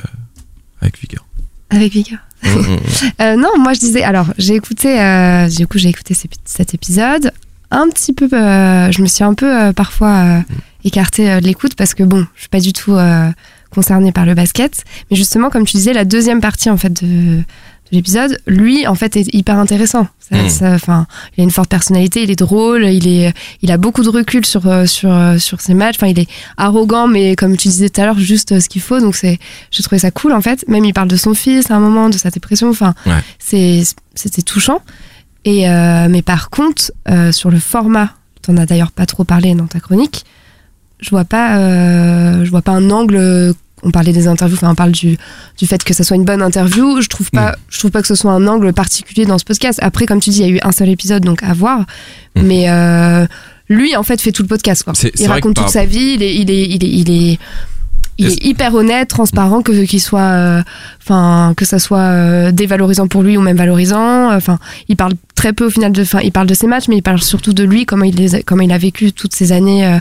avec 0.82 0.98
vigueur. 1.00 1.24
Avec 1.70 1.92
Vika. 1.92 2.16
Mm, 2.42 2.48
mm. 2.48 2.78
Euh, 3.20 3.36
non, 3.36 3.50
moi 3.58 3.72
je 3.74 3.80
disais, 3.80 4.02
alors 4.02 4.26
j'ai 4.38 4.54
écouté, 4.54 4.98
euh, 5.00 5.46
du 5.48 5.66
coup 5.66 5.78
j'ai 5.78 5.90
écouté 5.90 6.14
cet 6.46 6.74
épisode, 6.74 7.32
un 7.70 7.88
petit 7.90 8.12
peu, 8.14 8.28
euh, 8.32 8.90
je 8.90 9.02
me 9.02 9.06
suis 9.06 9.22
un 9.24 9.34
peu 9.34 9.46
euh, 9.46 9.72
parfois 9.74 10.08
euh, 10.24 10.40
écartée 10.84 11.30
euh, 11.30 11.40
de 11.40 11.46
l'écoute 11.46 11.74
parce 11.76 11.92
que 11.94 12.02
bon, 12.02 12.26
je 12.34 12.40
suis 12.40 12.48
pas 12.48 12.60
du 12.60 12.72
tout 12.72 12.94
concernée 13.70 14.12
par 14.12 14.26
le 14.26 14.34
basket, 14.34 14.84
mais 15.10 15.16
justement 15.16 15.50
comme 15.50 15.64
tu 15.64 15.76
disais, 15.76 15.92
la 15.92 16.04
deuxième 16.04 16.40
partie 16.40 16.70
en 16.70 16.76
fait 16.76 17.02
de, 17.02 17.36
de 17.38 17.44
l'épisode, 17.92 18.38
lui 18.46 18.86
en 18.86 18.94
fait 18.94 19.16
est 19.16 19.32
hyper 19.34 19.58
intéressant. 19.58 20.06
Ça- 20.18 20.42
Mm. 20.42 20.48
ça- 20.48 20.72
Enfin, 20.74 21.06
il 21.36 21.40
a 21.40 21.44
une 21.44 21.50
forte 21.50 21.68
personnalité, 21.68 22.22
il 22.22 22.30
est 22.30 22.36
drôle, 22.38 22.84
il 22.84 23.08
est, 23.08 23.34
il 23.62 23.72
a 23.72 23.76
beaucoup 23.78 24.04
de 24.04 24.08
recul 24.08 24.46
sur 24.46 24.66
euh, 24.68 24.86
sur 24.86 25.12
euh, 25.12 25.38
sur 25.38 25.60
ses 25.60 25.74
matchs. 25.74 25.96
Enfin, 25.96 26.06
il 26.06 26.18
est 26.20 26.28
arrogant, 26.56 27.08
mais 27.08 27.34
comme 27.34 27.56
tu 27.56 27.66
disais 27.68 27.88
tout 27.88 28.00
à 28.00 28.04
l'heure, 28.04 28.18
juste 28.18 28.52
euh, 28.52 28.60
ce 28.60 28.68
qu'il 28.68 28.80
faut. 28.82 29.00
Donc 29.00 29.16
c'est, 29.16 29.38
j'ai 29.72 29.82
trouvé 29.82 29.98
ça 29.98 30.10
cool 30.12 30.32
en 30.32 30.40
fait. 30.40 30.64
Même 30.68 30.84
il 30.84 30.92
parle 30.92 31.08
de 31.08 31.16
son 31.16 31.34
fils 31.34 31.70
à 31.70 31.74
un 31.74 31.80
moment, 31.80 32.08
de 32.10 32.16
sa 32.18 32.30
dépression. 32.30 32.68
Enfin, 32.70 32.94
Ouais. 33.06 33.12
c'est 33.40 33.82
c'était 34.14 34.42
touchant. 34.42 34.80
Et 35.44 35.68
euh, 35.68 36.06
mais 36.08 36.22
par 36.22 36.50
contre, 36.50 36.92
euh, 37.08 37.32
sur 37.32 37.50
le 37.50 37.58
format, 37.58 38.10
t'en 38.42 38.56
as 38.56 38.66
d'ailleurs 38.66 38.92
pas 38.92 39.06
trop 39.06 39.24
parlé 39.24 39.54
dans 39.54 39.66
ta 39.66 39.80
chronique. 39.80 40.24
Je 41.00 41.10
vois 41.10 41.24
pas, 41.24 41.56
euh, 41.58 42.44
je 42.44 42.50
vois 42.50 42.62
pas 42.62 42.72
un 42.72 42.90
angle. 42.90 43.16
euh, 43.16 43.52
On 43.82 43.90
parlait 43.90 44.12
des 44.12 44.28
interviews, 44.28 44.56
enfin 44.56 44.70
on 44.72 44.74
parle 44.74 44.92
du, 44.92 45.16
du 45.56 45.66
fait 45.66 45.82
que 45.82 45.94
ça 45.94 46.04
soit 46.04 46.16
une 46.16 46.26
bonne 46.26 46.42
interview. 46.42 47.00
Je 47.00 47.08
trouve 47.08 47.30
pas, 47.30 47.56
je 47.70 47.78
trouve 47.78 47.90
pas 47.90 48.02
que 48.02 48.08
ce 48.08 48.14
soit 48.14 48.32
un 48.32 48.46
angle 48.46 48.72
particulier 48.74 49.24
dans 49.24 49.38
ce 49.38 49.44
podcast. 49.44 49.78
Après, 49.82 50.04
comme 50.04 50.20
tu 50.20 50.28
dis, 50.30 50.40
il 50.40 50.46
y 50.46 50.52
a 50.52 50.56
eu 50.56 50.60
un 50.62 50.72
seul 50.72 50.90
épisode, 50.90 51.24
donc 51.24 51.42
à 51.42 51.54
voir. 51.54 51.80
Mm. 52.36 52.42
Mais 52.42 52.68
euh, 52.68 53.26
lui, 53.70 53.96
en 53.96 54.02
fait, 54.02 54.20
fait 54.20 54.32
tout 54.32 54.42
le 54.42 54.48
podcast. 54.48 54.82
Quoi. 54.82 54.92
Il 55.18 55.26
raconte 55.28 55.54
toute 55.56 55.70
sa 55.70 55.86
vie. 55.86 56.12
Il 56.16 56.22
est, 56.22 56.34
il 56.36 56.50
est, 56.50 56.68
il 56.68 56.84
est, 56.84 56.88
il 56.88 57.10
est, 57.10 57.38
il 58.20 58.26
est 58.28 58.44
hyper 58.44 58.74
honnête, 58.74 59.08
transparent, 59.08 59.62
que 59.62 59.84
qu'il 59.84 60.00
soit, 60.00 60.20
euh, 60.20 60.62
enfin 61.02 61.54
que 61.56 61.64
ça 61.64 61.78
soit 61.78 61.98
euh, 61.98 62.52
dévalorisant 62.52 63.08
pour 63.08 63.22
lui 63.22 63.36
ou 63.36 63.40
même 63.40 63.56
valorisant. 63.56 64.32
Enfin, 64.34 64.58
il 64.88 64.96
parle 64.96 65.12
très 65.34 65.52
peu 65.52 65.66
au 65.66 65.70
final 65.70 65.92
de, 65.92 66.02
enfin, 66.02 66.20
il 66.22 66.32
parle 66.32 66.46
de 66.46 66.54
ses 66.54 66.66
matchs, 66.66 66.88
mais 66.88 66.96
il 66.98 67.02
parle 67.02 67.20
surtout 67.22 67.52
de 67.52 67.64
lui, 67.64 67.86
comment 67.86 68.04
il 68.04 68.14
les, 68.14 68.34
a- 68.34 68.42
comment 68.42 68.62
il 68.62 68.72
a 68.72 68.78
vécu 68.78 69.12
toutes 69.12 69.34
ces 69.34 69.52
années 69.52 69.86
euh, 69.86 69.98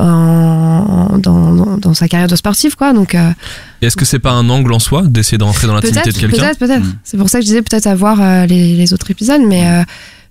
en- 0.00 1.18
dans, 1.18 1.52
dans, 1.54 1.76
dans 1.78 1.94
sa 1.94 2.08
carrière 2.08 2.28
de 2.28 2.36
sportif, 2.36 2.74
quoi. 2.74 2.92
Donc 2.92 3.14
euh, 3.14 3.30
Est-ce 3.82 3.96
que 3.96 4.04
c'est 4.04 4.18
pas 4.18 4.32
un 4.32 4.48
angle 4.50 4.72
en 4.72 4.78
soi 4.78 5.02
d'essayer 5.02 5.38
de 5.38 5.44
rentrer 5.44 5.66
dans 5.66 5.74
l'intimité 5.74 6.10
de 6.10 6.18
quelqu'un? 6.18 6.36
peut-être, 6.38 6.58
peut-être. 6.58 6.84
Mm. 6.84 6.94
C'est 7.04 7.16
pour 7.16 7.28
ça 7.28 7.38
que 7.38 7.44
je 7.44 7.48
disais 7.48 7.62
peut-être 7.62 7.86
à 7.86 7.94
voir 7.94 8.20
euh, 8.20 8.46
les, 8.46 8.76
les 8.76 8.92
autres 8.92 9.10
épisodes, 9.10 9.42
mais 9.46 9.66
euh, 9.68 9.82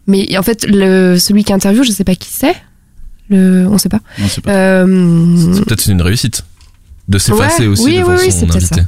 mais 0.08 0.38
en 0.38 0.44
fait 0.44 0.66
le 0.68 1.18
celui 1.18 1.44
qui 1.46 1.54
interviewe, 1.54 1.84
je 1.84 1.92
sais 1.92 2.04
pas 2.04 2.16
qui 2.16 2.30
c'est. 2.32 2.56
Le, 3.30 3.66
on 3.70 3.78
sait 3.78 3.88
pas. 3.90 4.02
Non, 4.20 4.26
c'est 4.28 4.44
pas. 4.44 4.52
Euh, 4.52 5.36
C'est 5.54 5.64
peut-être 5.66 5.88
une 5.88 6.02
réussite 6.02 6.44
de 7.08 7.18
s'effacer 7.18 7.64
Ouais, 7.64 7.68
aussi 7.68 7.84
oui, 7.86 8.00
devant 8.00 8.16
oui, 8.16 8.32
son 8.32 8.50
invité. 8.50 8.76
ça. 8.82 8.88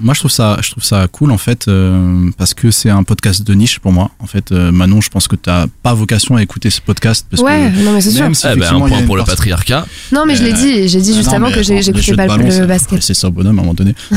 Moi, 0.00 0.14
je 0.14 0.20
trouve 0.20 0.30
ça, 0.30 0.58
je 0.62 0.70
trouve 0.70 0.84
ça 0.84 1.06
cool 1.08 1.30
en 1.32 1.38
fait, 1.38 1.68
euh, 1.68 2.30
parce 2.38 2.54
que 2.54 2.70
c'est 2.70 2.90
un 2.90 3.02
podcast 3.02 3.42
de 3.46 3.54
niche 3.54 3.78
pour 3.78 3.92
moi. 3.92 4.10
En 4.18 4.26
fait, 4.26 4.52
euh, 4.52 4.70
Manon, 4.72 5.00
je 5.00 5.08
pense 5.08 5.28
que 5.28 5.36
t'as 5.36 5.66
pas 5.82 5.94
vocation 5.94 6.36
à 6.36 6.42
écouter 6.42 6.70
ce 6.70 6.80
podcast 6.80 7.26
parce 7.30 7.42
Ouais, 7.42 7.72
que 7.74 7.84
non 7.84 7.92
mais 7.92 8.00
c'est 8.00 8.10
sûr. 8.10 8.28
si 8.34 8.46
Eh 8.52 8.56
ben, 8.56 8.74
un 8.74 8.78
point 8.88 9.02
pour 9.02 9.16
le 9.16 9.24
patriarcat. 9.24 9.86
Non 10.12 10.24
mais 10.26 10.34
je 10.36 10.42
l'ai 10.44 10.52
Euh, 10.52 10.56
dit, 10.56 10.88
j'ai 10.88 11.00
dit 11.00 11.14
juste 11.14 11.28
non, 11.28 11.34
avant 11.36 11.48
mais 11.48 11.54
que 11.54 11.62
j'écoutais 11.62 12.14
pas 12.14 12.26
ballon, 12.26 12.44
le 12.44 12.50
ça- 12.50 12.66
basket. 12.66 13.02
C'est 13.02 13.14
ça, 13.14 13.30
bonhomme, 13.30 13.58
à 13.58 13.62
un 13.62 13.64
moment 13.64 13.74
donné. 13.74 13.94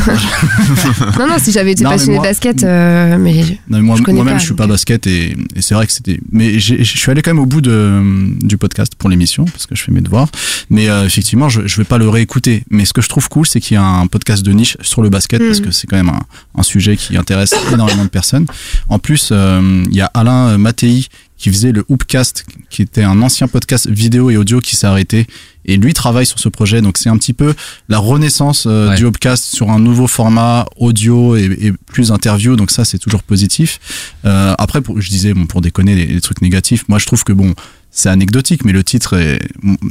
Non 1.19 1.27
non, 1.27 1.36
si 1.39 1.51
j'avais 1.51 1.71
été 1.71 1.84
passionné 1.84 2.17
de 2.17 2.23
basket, 2.23 2.63
euh, 2.63 3.17
mais 3.19 3.34
Non, 3.69 3.77
mais 3.77 3.81
moi, 3.81 3.95
Je 3.97 4.03
connais 4.03 4.15
moi-même, 4.17 4.36
pas, 4.36 4.39
je 4.39 4.45
suis 4.45 4.53
pas 4.55 4.67
basket 4.67 5.07
et, 5.07 5.36
et 5.55 5.61
c'est 5.61 5.75
vrai 5.75 5.86
que 5.88 5.91
c'était. 5.93 6.19
Mais 6.31 6.59
je 6.59 6.84
suis 6.84 7.11
allé 7.11 7.21
quand 7.21 7.31
même 7.31 7.39
au 7.39 7.45
bout 7.45 7.61
de, 7.61 8.01
du 8.41 8.57
podcast 8.57 8.93
pour 8.97 9.09
l'émission 9.09 9.45
parce 9.45 9.65
que 9.65 9.75
je 9.75 9.84
fais 9.84 9.91
mes 9.91 10.01
devoirs. 10.01 10.27
Mais 10.69 10.89
euh, 10.89 11.05
effectivement, 11.05 11.49
je, 11.49 11.65
je 11.67 11.77
vais 11.77 11.84
pas 11.84 11.97
le 11.97 12.09
réécouter. 12.09 12.63
Mais 12.69 12.86
ce 12.86 12.93
que 12.93 13.01
je 13.01 13.09
trouve 13.09 13.29
cool, 13.29 13.45
c'est 13.45 13.59
qu'il 13.59 13.75
y 13.75 13.77
a 13.77 13.84
un 13.84 14.07
podcast 14.07 14.43
de 14.43 14.51
niche 14.51 14.77
sur 14.81 15.01
le 15.01 15.09
basket 15.09 15.22
Parce 15.28 15.59
que 15.61 15.71
c'est 15.71 15.88
quand 15.88 15.97
même 15.97 16.09
un, 16.09 16.21
un 16.55 16.63
sujet 16.63 16.97
qui 16.97 17.17
intéresse 17.17 17.53
énormément 17.71 18.03
de 18.03 18.09
personnes. 18.09 18.45
En 18.89 18.99
plus, 18.99 19.30
euh, 19.32 19.84
il 19.89 19.95
y 19.95 20.01
a 20.01 20.09
Alain 20.13 20.57
Mattei 20.57 21.07
qui 21.38 21.49
faisait 21.51 21.71
le 21.71 21.84
Hoopcast, 21.89 22.45
qui 22.69 22.81
était 22.81 23.03
un 23.03 23.21
ancien 23.21 23.47
podcast 23.47 23.88
vidéo 23.89 24.29
et 24.29 24.38
audio 24.38 24.59
qui 24.61 24.75
s'est 24.75 24.88
arrêté. 24.88 25.27
Et 25.65 25.77
lui 25.77 25.93
travaille 25.93 26.25
sur 26.25 26.39
ce 26.39 26.49
projet, 26.49 26.81
donc 26.81 26.97
c'est 26.97 27.07
un 27.09 27.17
petit 27.17 27.31
peu 27.34 27.53
la 27.89 27.97
renaissance 27.97 28.65
euh, 28.67 28.89
Ouais. 28.89 28.95
du 28.97 29.05
Hoopcast 29.05 29.43
sur 29.45 29.71
un 29.71 29.79
nouveau 29.79 30.07
format 30.07 30.65
audio 30.77 31.36
et, 31.38 31.45
et 31.61 31.71
plus 31.91 32.11
interview. 32.11 32.55
Donc 32.57 32.69
ça, 32.71 32.84
c'est 32.86 32.97
toujours 32.99 33.23
positif. 33.23 33.79
Euh, 34.25 34.53
après, 34.57 34.81
pour, 34.81 34.99
je 34.99 35.09
disais, 35.09 35.34
bon, 35.34 35.45
pour 35.45 35.61
déconner 35.61 35.95
les, 35.95 36.05
les 36.05 36.21
trucs 36.21 36.41
négatifs, 36.41 36.84
moi 36.89 36.99
je 36.99 37.05
trouve 37.05 37.23
que 37.23 37.31
bon, 37.31 37.53
c'est 37.95 38.09
anecdotique, 38.09 38.65
mais 38.65 38.71
le 38.73 38.84
titre 38.84 39.13
et 39.17 39.39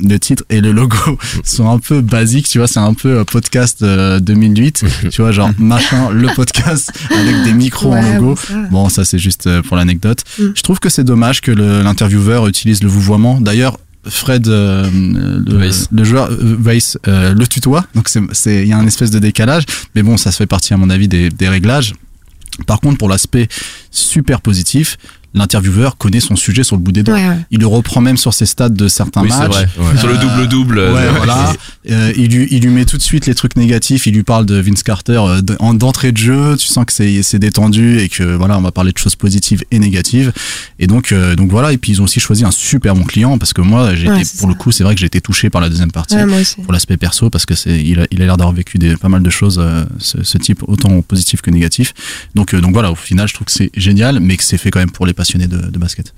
le 0.05 0.18
titre 0.18 0.43
et 0.51 0.61
le 0.61 0.72
logo 0.72 0.97
sont 1.45 1.70
un 1.70 1.78
peu 1.78 2.01
basiques. 2.03 2.49
Tu 2.49 2.59
vois, 2.59 2.66
c'est 2.66 2.80
un 2.80 2.93
peu 2.95 3.20
euh, 3.20 3.24
podcast 3.24 3.80
euh, 3.82 4.20
2008. 4.20 4.84
tu 5.11 5.22
vois, 5.22 5.32
genre 5.32 5.51
machin, 5.59 6.11
le 6.11 6.28
podcast 6.34 6.93
avec 7.16 7.45
des 7.45 7.55
micros 7.55 7.95
en 7.95 8.03
logo. 8.14 8.26
bon, 8.26 8.36
ça. 8.36 8.55
Bon, 8.70 8.88
ça 8.90 9.05
c'est 9.07 9.18
juste 9.18 9.49
pour 9.62 9.76
l'anecdote. 9.78 10.22
Mm. 10.38 10.47
Je 10.55 10.62
trouve 10.62 10.80
que 10.80 10.90
c'est 10.90 11.05
dommage 11.05 11.32
que 11.41 11.53
l'intervieweur 11.53 12.47
utilise 12.47 12.83
le 12.83 12.89
vouvoiement. 12.89 13.41
D'ailleurs, 13.41 13.78
Fred, 14.05 14.49
euh, 14.49 14.91
le, 14.93 15.57
Weiss. 15.57 15.89
le 15.93 16.05
joueur 16.05 16.30
euh, 16.30 16.57
Weiss, 16.59 16.99
euh, 17.07 17.35
le 17.35 17.47
tutoie. 17.47 17.87
Donc 17.95 18.09
il 18.47 18.66
y 18.66 18.72
a 18.72 18.78
un 18.78 18.87
espèce 18.87 19.11
de 19.11 19.18
décalage. 19.18 19.64
Mais 19.95 20.03
bon, 20.03 20.16
ça 20.16 20.33
se 20.33 20.39
fait 20.39 20.47
partie 20.47 20.74
à 20.74 20.76
mon 20.76 20.91
avis 20.91 21.09
des, 21.09 21.30
des 21.30 21.49
réglages. 21.49 21.95
Par 22.66 22.80
contre, 22.80 22.99
pour 22.99 23.09
l'aspect 23.09 23.49
super 23.91 24.41
positif, 24.41 24.99
l'intervieweur 25.35 25.97
connaît 25.97 26.20
son 26.20 26.37
sujet 26.37 26.62
sur 26.62 26.76
le 26.76 26.83
bout 26.83 26.93
des 26.93 27.03
doigts. 27.03 27.14
Ouais, 27.14 27.28
ouais. 27.28 27.39
Il 27.51 27.61
le 27.61 27.66
reprend 27.66 28.01
même 28.01 28.16
sur 28.16 28.35
ses 28.35 28.47
stats 28.47 28.68
de 28.68 28.89
certains 28.89 29.22
Oui, 29.22 29.30
c'est 29.30 29.39
matchs. 29.39 29.51
vrai. 29.51 29.68
Sur 29.99 30.09
le 30.09 30.14
Euh, 30.14 30.18
double-double. 30.18 30.78
Ouais, 30.78 30.85
euh, 30.87 31.12
voilà. 31.16 31.53
Euh, 31.91 32.12
il, 32.16 32.28
lui, 32.30 32.47
il 32.51 32.62
lui 32.62 32.70
met 32.70 32.85
tout 32.85 32.97
de 32.97 33.03
suite 33.03 33.26
les 33.26 33.35
trucs 33.35 33.57
négatifs. 33.57 34.07
Il 34.07 34.14
lui 34.14 34.22
parle 34.22 34.47
de 34.47 34.57
Vince 34.57 34.83
Carter 34.83 35.20
euh, 35.26 35.41
en 35.59 35.74
d'entrée 35.74 36.12
de 36.12 36.16
jeu. 36.18 36.57
Tu 36.59 36.66
sens 36.68 36.85
que 36.85 36.93
c'est 36.93 37.39
détendu 37.39 37.99
et 37.99 38.09
que 38.09 38.22
voilà, 38.22 38.59
on 38.59 38.62
va 38.62 38.72
parler 38.72 38.93
de 38.93 38.99
choses 38.99 39.16
positives 39.16 39.64
et 39.70 39.78
négatives. 39.78 40.33
Et 40.78 40.87
donc 40.87 41.12
euh, 41.12 41.35
donc 41.35 41.51
voilà. 41.51 41.72
Et 41.72 41.78
puis 41.78 41.93
ils 41.93 42.01
ont 42.01 42.05
aussi 42.05 42.20
choisi 42.20 42.45
un 42.45 42.51
super 42.51 42.95
bon 42.95 43.05
client 43.05 43.39
parce 43.39 43.53
que 43.53 43.61
moi, 43.62 43.95
j'ai 43.95 44.09
Ouais, 44.09 44.16
été 44.16 44.24
c'est 44.24 44.39
pour 44.39 44.49
ça. 44.49 44.53
le 44.53 44.55
coup, 44.55 44.70
c'est 44.72 44.85
vrai 44.85 44.95
que 44.95 45.01
j'ai 45.01 45.07
été 45.07 45.20
touché 45.20 45.49
par 45.51 45.61
la 45.61 45.68
deuxième 45.68 45.91
partie. 45.93 46.14
Ouais, 46.16 46.26
moi 46.26 46.39
aussi. 46.41 46.57
Pour 46.62 46.72
l'aspect 46.72 46.97
perso, 46.97 47.30
parce 47.30 47.47
que 47.47 47.55
c'est, 47.55 47.80
il 47.83 47.99
a, 48.01 48.07
il 48.11 48.20
a 48.22 48.26
l'air 48.26 48.37
d'avoir 48.37 48.55
vécu 48.55 48.78
des, 48.78 48.97
pas 48.97 49.09
mal 49.09 49.22
de 49.22 49.30
choses, 49.30 49.59
euh, 49.62 49.85
ce, 49.99 50.22
ce 50.22 50.39
type, 50.39 50.62
autant 50.68 51.01
positif 51.03 51.41
que 51.41 51.51
négatif. 51.51 51.95
Donc, 52.35 52.53
euh, 52.55 52.61
donc 52.61 52.72
voilà, 52.74 52.91
au 52.93 52.95
final, 52.97 53.26
je 53.28 53.35
trouve 53.35 53.47
que 53.47 53.53
c'est 53.53 53.70
génial, 53.76 54.20
mais 54.20 54.37
que 54.37 54.45
c'est 54.45 54.59
fait 54.59 54.70
quand 54.70 54.80
même 54.80 54.91
pour 54.91 55.07
les 55.07 55.12
de, 55.49 55.57
de 55.70 55.79
basket. 55.79 56.14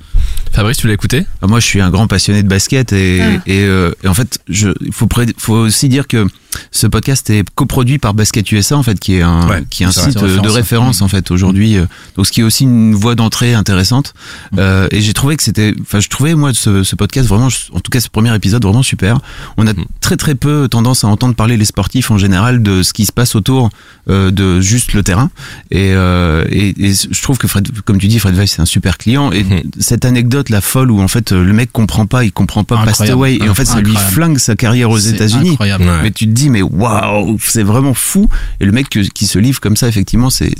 Fabrice, 0.52 0.78
tu 0.78 0.86
l'as 0.86 0.94
écouté? 0.94 1.24
Ah, 1.42 1.46
Moi, 1.46 1.60
je 1.60 1.66
suis 1.66 1.80
un 1.80 1.90
grand 1.90 2.06
passionné 2.06 2.42
de 2.42 2.48
basket 2.48 2.92
et, 2.92 3.20
Ah. 3.22 3.42
et, 3.46 3.62
euh, 3.64 3.92
et 4.02 4.08
en 4.08 4.14
fait, 4.14 4.38
je, 4.48 4.70
il 4.80 4.92
faut 5.38 5.54
aussi 5.54 5.88
dire 5.88 6.06
que 6.08 6.26
ce 6.70 6.86
podcast 6.86 7.28
est 7.30 7.44
coproduit 7.54 7.98
par 7.98 8.14
Basket 8.14 8.50
USA 8.52 8.76
en 8.76 8.82
fait, 8.82 8.98
qui 9.00 9.14
est 9.16 9.22
un, 9.22 9.48
Ouais, 9.48 9.64
qui 9.70 9.82
est 9.82 9.86
un 9.86 9.92
site 9.92 10.18
de 10.18 10.48
référence. 10.48 11.02
en 11.02 11.08
fait 11.08 11.30
aujourd'hui. 11.30 11.76
euh, 11.76 11.86
Donc, 12.16 12.26
ce 12.26 12.32
qui 12.32 12.40
est 12.40 12.44
aussi 12.44 12.64
une 12.64 12.94
voie 12.94 13.14
d'entrée 13.14 13.54
intéressante. 13.54 14.14
Euh, 14.58 14.88
et 14.90 15.00
j'ai 15.00 15.12
trouvé 15.12 15.36
que 15.36 15.42
c'était, 15.42 15.74
enfin, 15.82 16.00
je 16.00 16.08
trouvais 16.08 16.34
moi 16.34 16.52
ce, 16.54 16.82
ce 16.82 16.96
podcast 16.96 17.28
vraiment, 17.28 17.48
en 17.72 17.80
tout 17.80 17.90
cas 17.90 18.00
ce 18.00 18.08
premier 18.08 18.34
épisode 18.34 18.62
vraiment 18.64 18.82
super. 18.82 19.18
On 19.56 19.66
a 19.66 19.72
Mm. 19.74 19.84
très 20.00 20.16
très 20.16 20.34
peu 20.36 20.68
tendance 20.70 21.02
à 21.04 21.08
entendre 21.08 21.34
parler 21.34 21.56
les 21.56 21.64
sportifs 21.64 22.10
en 22.10 22.18
général 22.18 22.62
de 22.62 22.82
ce 22.82 22.92
qui 22.92 23.06
se 23.06 23.12
passe 23.12 23.34
autour 23.34 23.70
euh, 24.08 24.30
de 24.30 24.60
juste 24.60 24.92
le 24.92 25.02
terrain. 25.02 25.30
Et, 25.70 25.92
euh, 25.94 26.44
et, 26.50 26.74
et 26.78 26.92
je 26.94 27.22
trouve 27.22 27.38
que 27.38 27.48
Fred, 27.48 27.68
comme 27.84 27.98
tu 27.98 28.06
dis, 28.06 28.18
Fred 28.18 28.36
Weiss 28.36 28.52
c'est 28.52 28.62
un 28.62 28.66
super 28.66 28.98
client. 28.98 29.32
Et 29.32 29.42
Mhm. 29.44 29.62
cette 29.80 30.04
anecdote, 30.04 30.48
la 30.50 30.60
folle, 30.60 30.90
où 30.90 31.00
en 31.00 31.08
fait 31.08 31.32
le 31.32 31.52
mec 31.52 31.72
comprend 31.72 32.06
pas, 32.06 32.24
il 32.24 32.32
comprend 32.32 32.62
pas 32.64 32.76
Passed 32.84 33.08
Incroyable. 33.10 33.12
Away, 33.42 33.46
et 33.46 33.48
en 33.50 33.54
fait 33.54 33.64
ça 33.64 33.80
lui 33.80 33.96
flingue 33.96 34.38
sa 34.38 34.54
carrière 34.54 34.90
aux 34.90 34.98
C'est 34.98 35.10
États-Unis. 35.14 35.50
Incroyable. 35.50 35.84
Ouais. 35.84 36.02
Mais 36.04 36.10
tu 36.10 36.26
te 36.26 36.30
dis, 36.32 36.43
mais 36.50 36.62
waouh, 36.62 37.38
c'est 37.40 37.62
vraiment 37.62 37.94
fou. 37.94 38.28
Et 38.60 38.64
le 38.64 38.72
mec 38.72 38.88
qui 38.88 39.26
se 39.26 39.38
livre 39.38 39.60
comme 39.60 39.76
ça, 39.76 39.88
effectivement, 39.88 40.30
c'est 40.30 40.54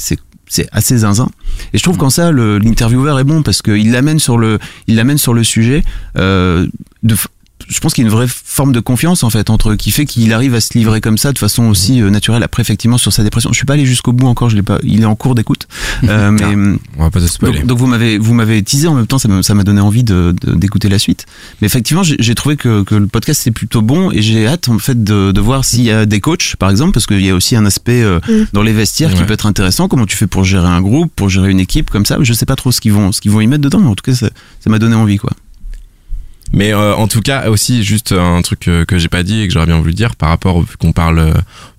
c'est 0.47 0.69
assez 0.73 0.99
zinzin. 0.99 1.29
Et 1.73 1.79
je 1.79 1.83
trouve 1.83 1.97
qu'en 1.97 2.11
ça, 2.11 2.31
l'intervieweur 2.33 3.19
est 3.19 3.25
bon 3.25 3.43
parce 3.43 3.63
qu'il 3.63 3.91
l'amène 3.93 4.19
sur 4.19 4.39
le, 4.39 4.59
il 4.87 5.19
sur 5.19 5.35
le 5.35 5.45
sujet 5.45 5.83
euh, 6.17 6.67
de 7.03 7.17
je 7.69 7.79
pense 7.81 7.95
qu'il 7.95 8.05
y 8.05 8.07
a 8.07 8.09
une 8.11 8.15
vraie 8.15 8.27
forme 8.29 8.73
de 8.73 8.81
confiance 8.81 9.23
en 9.25 9.31
fait 9.31 9.51
entre 9.51 9.75
qui 9.75 9.91
fait 9.91 10.05
qu'il 10.07 10.33
arrive 10.33 10.55
à 10.55 10.61
se 10.61 10.77
livrer 10.77 11.01
comme 11.01 11.19
ça 11.19 11.33
de 11.33 11.39
façon 11.39 11.65
aussi 11.65 12.01
euh, 12.03 12.11
naturelle. 12.11 12.43
Après, 12.43 12.61
effectivement, 12.63 12.99
sur 12.99 13.13
sa 13.13 13.23
dépression, 13.23 13.51
je 13.53 13.57
suis 13.57 13.67
pas 13.67 13.75
allé 13.75 13.87
jusqu'au 13.87 14.13
bout 14.13 14.27
encore. 14.27 14.51
Je 14.51 14.57
l'ai 14.57 14.63
pas. 14.63 14.79
Il 14.83 15.03
est 15.03 15.07
en 15.07 15.17
cours 15.17 15.35
d'écoute. 15.35 15.67
Euh, 16.05 16.31
mais 16.57 16.79
On 16.99 17.03
va 17.05 17.11
pas 17.11 17.21
spoiler. 17.27 17.59
donc, 17.61 17.67
donc 17.67 17.79
vous 17.79 17.87
m'avez 17.87 18.19
vous 18.19 18.35
m'avez 18.35 18.63
teasé 18.63 18.89
en 18.89 18.95
même 18.95 19.07
temps. 19.07 19.19
Ça 19.19 19.29
m'a 19.29 19.43
ça 19.43 19.55
m'a 19.55 19.65
donné 19.65 19.81
envie 19.81 20.05
de 20.05 20.35
de- 20.43 20.55
d'écouter 20.55 20.89
la 20.89 20.99
suite. 20.99 21.27
Mais 21.61 21.67
effectivement, 21.67 22.03
j'ai 22.03 22.17
j'ai 22.19 22.35
trouvé 22.35 22.57
que 22.57 22.83
que 22.83 22.95
le 22.95 23.07
podcast 23.07 23.41
c'est 23.43 23.51
plutôt 23.51 23.83
bon 23.83 24.11
et 24.13 24.23
j'ai 24.23 24.47
hâte 24.47 24.69
en 24.69 24.79
fait 24.79 25.03
de 25.05 25.33
de 25.33 25.41
voir 25.41 25.65
s'il 25.65 25.83
y 25.83 25.91
a 25.91 26.07
des 26.07 26.21
coachs 26.21 26.57
par 26.59 26.71
exemple 26.71 26.93
parce 26.93 27.07
qu'il 27.07 27.25
y 27.25 27.31
a 27.31 27.35
aussi 27.35 27.57
un 27.57 27.65
aspect 27.67 28.03
euh, 28.03 28.19
Mm. 28.29 28.45
dans 28.53 28.63
les 28.63 28.73
vestiaires 28.73 29.13
qui 29.13 29.23
peut 29.25 29.33
être 29.35 29.47
intéressant. 29.47 29.89
Comment 29.89 30.07
tu 30.07 30.17
fais 30.17 30.27
pour 30.27 30.45
gérer 30.45 30.67
un 30.69 30.81
groupe, 30.81 31.13
pour 31.15 31.29
gérer 31.29 31.51
une 31.51 31.61
équipe 31.61 31.91
comme 31.91 32.07
ça 32.07 32.17
Je 32.21 32.33
sais 32.33 32.47
pas 32.47 32.57
trop 32.57 32.73
ce 32.73 32.81
qu'ils 32.81 32.93
vont 32.93 33.13
ce 33.13 33.21
qu'ils 33.21 33.31
vont 33.33 33.41
y 33.41 33.47
mettre 33.47 33.63
dedans. 33.63 33.81
Mais 33.81 33.89
en 33.89 33.95
tout 33.95 34.03
cas, 34.03 34.15
ça 34.15 34.31
ça 34.61 34.71
m'a 34.71 34.79
donné 34.79 34.95
envie 34.95 35.19
quoi. 35.19 35.31
Mais 36.57 36.73
euh, 36.73 36.95
en 36.95 37.09
tout 37.09 37.21
cas 37.21 37.49
aussi 37.51 37.83
juste 37.83 38.13
un 38.13 38.41
truc 38.43 38.69
euh, 38.69 38.85
que 38.85 38.97
j'ai 38.97 39.09
pas 39.09 39.25
dit 39.25 39.41
et 39.43 39.49
que 39.49 39.53
j'aurais 39.53 39.67
bien 39.67 39.79
voulu 39.79 39.93
dire 39.93 40.15
par 40.15 40.29
rapport 40.29 40.61
vu 40.63 40.77
qu'on 40.79 40.93
parle 40.93 41.19
euh, 41.19 41.33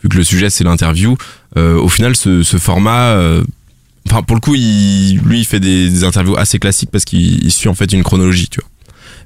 vu 0.04 0.10
que 0.10 0.18
le 0.18 0.24
sujet 0.26 0.50
c'est 0.50 0.66
l'interview 0.66 1.18
euh, 1.58 1.76
au 1.80 1.88
final 1.88 2.16
ce, 2.18 2.44
ce 2.44 2.58
format 2.58 3.12
euh, 3.12 3.42
enfin 4.10 4.22
pour 4.22 4.36
le 4.36 4.42
coup 4.42 4.54
il, 4.54 5.20
lui 5.24 5.40
il 5.40 5.46
fait 5.46 5.62
des, 5.62 5.90
des 5.90 6.04
interviews 6.04 6.36
assez 6.38 6.60
classiques 6.60 6.90
parce 6.92 7.06
qu'il 7.06 7.42
il 7.46 7.52
suit 7.52 7.70
en 7.70 7.74
fait 7.74 7.92
une 7.94 8.04
chronologie 8.04 8.50
tu 8.50 8.60
vois. 8.60 8.70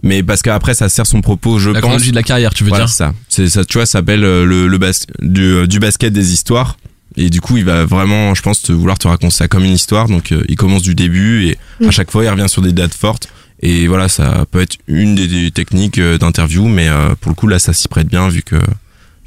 Mais 0.04 0.22
parce 0.24 0.42
qu'après 0.44 0.76
ça 0.76 0.88
sert 0.88 1.08
son 1.08 1.22
propos 1.22 1.58
je 1.58 1.72
La 1.72 1.80
pense. 1.82 1.90
chronologie 1.90 2.12
de 2.12 2.16
la 2.16 2.24
carrière, 2.24 2.54
tu 2.54 2.64
veux 2.64 2.70
Voilà, 2.70 2.86
dire 2.86 2.90
c'est 2.94 2.98
ça. 3.04 3.14
C'est 3.28 3.50
ça 3.50 3.66
tu 3.66 3.80
vois 3.80 3.86
ça 3.88 3.94
s'appelle 4.00 4.24
euh, 4.24 4.46
le, 4.46 4.68
le 4.68 4.78
bas- 4.78 4.92
du, 5.22 5.68
du 5.68 5.80
basket 5.80 6.14
des 6.14 6.32
histoires. 6.32 6.78
Et 7.18 7.32
du 7.32 7.42
coup 7.42 7.58
il 7.58 7.66
va 7.66 7.86
vraiment 7.86 8.36
je 8.36 8.42
pense 8.44 8.62
te 8.62 8.72
vouloir 8.72 9.00
te 9.00 9.08
raconter 9.08 9.34
ça 9.34 9.48
comme 9.48 9.66
une 9.66 9.74
histoire. 9.74 10.08
Donc 10.08 10.32
euh, 10.32 10.44
il 10.48 10.56
commence 10.58 10.84
du 10.84 10.94
début 10.94 11.48
et 11.48 11.58
à 11.84 11.88
Mm. 11.88 11.92
chaque 11.92 12.12
fois 12.12 12.24
il 12.24 12.30
revient 12.30 12.48
sur 12.48 12.62
des 12.62 12.72
dates 12.72 12.94
fortes 12.94 13.30
et 13.62 13.88
voilà, 13.88 14.08
ça 14.08 14.46
peut 14.50 14.62
être 14.62 14.78
une 14.88 15.16
des, 15.16 15.28
des 15.28 15.52
techniques 15.52 15.98
euh, 15.98 16.18
d'interview, 16.18 16.68
mais 16.68 16.88
euh, 16.88 17.16
pour 17.20 17.30
le 17.30 17.36
coup 17.36 17.48
là, 17.48 17.60
ça 17.60 17.74
s'y 17.74 17.88
prête 17.88 18.08
bien 18.08 18.30
vu 18.30 18.42
que 18.42 18.56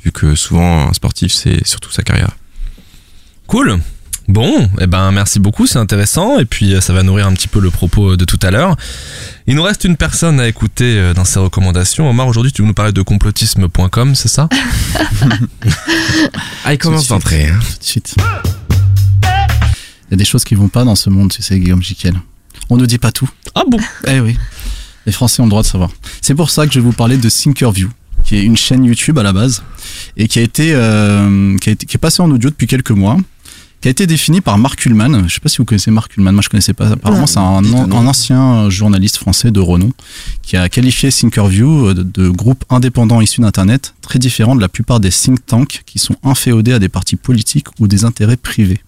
vu 0.05 0.11
que 0.13 0.35
souvent 0.35 0.89
un 0.89 0.93
sportif 0.95 1.33
c'est 1.33 1.67
surtout 1.67 1.91
sa 1.93 2.03
carrière. 2.03 2.31
Cool. 3.47 3.79
Bon, 4.29 4.69
eh 4.81 4.87
ben 4.87 5.11
merci 5.11 5.41
beaucoup, 5.41 5.67
c'est 5.67 5.79
intéressant 5.81 6.39
et 6.39 6.45
puis 6.45 6.75
euh, 6.75 6.81
ça 6.81 6.93
va 6.93 7.03
nourrir 7.03 7.27
un 7.27 7.35
petit 7.35 7.49
peu 7.49 7.61
le 7.61 7.71
propos 7.71 8.17
de 8.17 8.25
tout 8.25 8.39
à 8.43 8.51
l'heure. 8.53 8.77
Il 9.49 9.57
nous 9.57 9.63
reste 9.65 9.85
une 9.85 9.97
personne 9.97 10.39
à 10.41 10.47
écouter 10.49 11.13
dans 11.15 11.25
ses 11.25 11.41
recommandations. 11.41 12.09
Omar, 12.09 12.29
aujourd'hui, 12.29 12.53
tu 12.53 12.63
veux 12.63 12.69
nous 12.69 12.75
parler 12.75 12.93
de 12.93 13.03
complotisme.com, 13.03 14.15
c'est 14.15 14.29
ça? 14.29 14.49
Ah, 16.65 16.73
il 16.73 16.79
commence 16.79 17.09
d'entrer. 17.09 17.49
hein. 17.49 17.59
Tout 17.59 17.79
de 17.81 17.85
suite. 17.85 18.15
Il 20.09 20.13
y 20.13 20.15
a 20.15 20.17
des 20.17 20.25
choses 20.25 20.45
qui 20.45 20.55
vont 20.55 20.69
pas 20.69 20.85
dans 20.85 20.95
ce 20.95 21.11
monde, 21.11 21.33
tu 21.33 21.43
sais, 21.43 21.59
Guillaume 21.59 21.83
Jiquel. 21.83 22.15
On 22.71 22.77
ne 22.77 22.87
dit 22.87 22.99
pas 22.99 23.13
tout. 23.13 23.29
Ah 23.55 23.65
bon? 23.69 23.79
Eh 24.07 24.21
oui. 24.21 24.37
Les 25.07 25.13
Français 25.13 25.43
ont 25.43 25.47
le 25.47 25.51
droit 25.51 25.63
de 25.63 25.67
savoir. 25.67 25.91
C'est 26.21 26.35
pour 26.35 26.51
ça 26.51 26.67
que 26.67 26.73
je 26.73 26.79
vais 26.79 26.85
vous 26.85 26.93
parler 26.93 27.17
de 27.17 27.29
Thinkerview, 27.29 27.89
qui 28.25 28.37
est 28.37 28.43
une 28.45 28.57
chaîne 28.57 28.85
YouTube 28.85 29.19
à 29.19 29.23
la 29.23 29.33
base 29.33 29.63
et 30.17 30.29
qui 30.29 30.39
a 30.39 30.43
été, 30.43 30.73
euh, 30.75 31.57
qui 31.59 31.69
a 31.69 31.73
été 31.73 31.87
qui 31.87 31.97
est 31.97 31.99
passée 31.99 32.23
en 32.23 32.31
audio 32.31 32.51
depuis 32.51 32.67
quelques 32.69 32.93
mois, 32.93 33.17
qui 33.81 33.89
a 33.89 33.91
été 33.91 34.07
définie 34.07 34.41
par 34.41 34.59
Mark 34.59 34.87
Ullman. 34.87 35.25
Je 35.27 35.35
sais 35.35 35.41
pas 35.41 35.49
si 35.49 35.59
vous 35.59 35.65
connaissez 35.65 35.91
Mark 35.91 36.17
Ullman. 36.17 36.31
Moi, 36.33 36.43
je 36.43 36.49
connaissais 36.49 36.73
pas. 36.73 36.87
Apparemment, 36.93 37.27
c'est 37.27 37.41
un, 37.41 37.65
un 37.65 38.07
ancien 38.07 38.71
journaliste 38.71 39.17
français 39.17 39.51
de 39.51 39.59
renom 39.59 39.91
qui 40.43 40.57
a 40.57 40.69
qualifié 40.69 41.11
Thinkerview 41.11 41.89
euh, 41.89 41.95
de, 41.95 42.05
de 42.05 42.29
groupe 42.29 42.65
indépendant 42.71 43.21
issu 43.21 43.41
d'Internet, 43.41 43.95
très 44.03 44.21
différent 44.21 44.55
de 44.55 44.61
la 44.61 44.69
plupart 44.69 45.01
des 45.01 45.11
think 45.11 45.45
tanks 45.45 45.83
qui 45.85 45.99
sont 45.99 46.15
inféodés 46.23 46.75
à 46.75 46.79
des 46.79 46.89
partis 46.89 47.17
politiques 47.17 47.67
ou 47.81 47.89
des 47.89 48.05
intérêts 48.05 48.37
privés. 48.37 48.81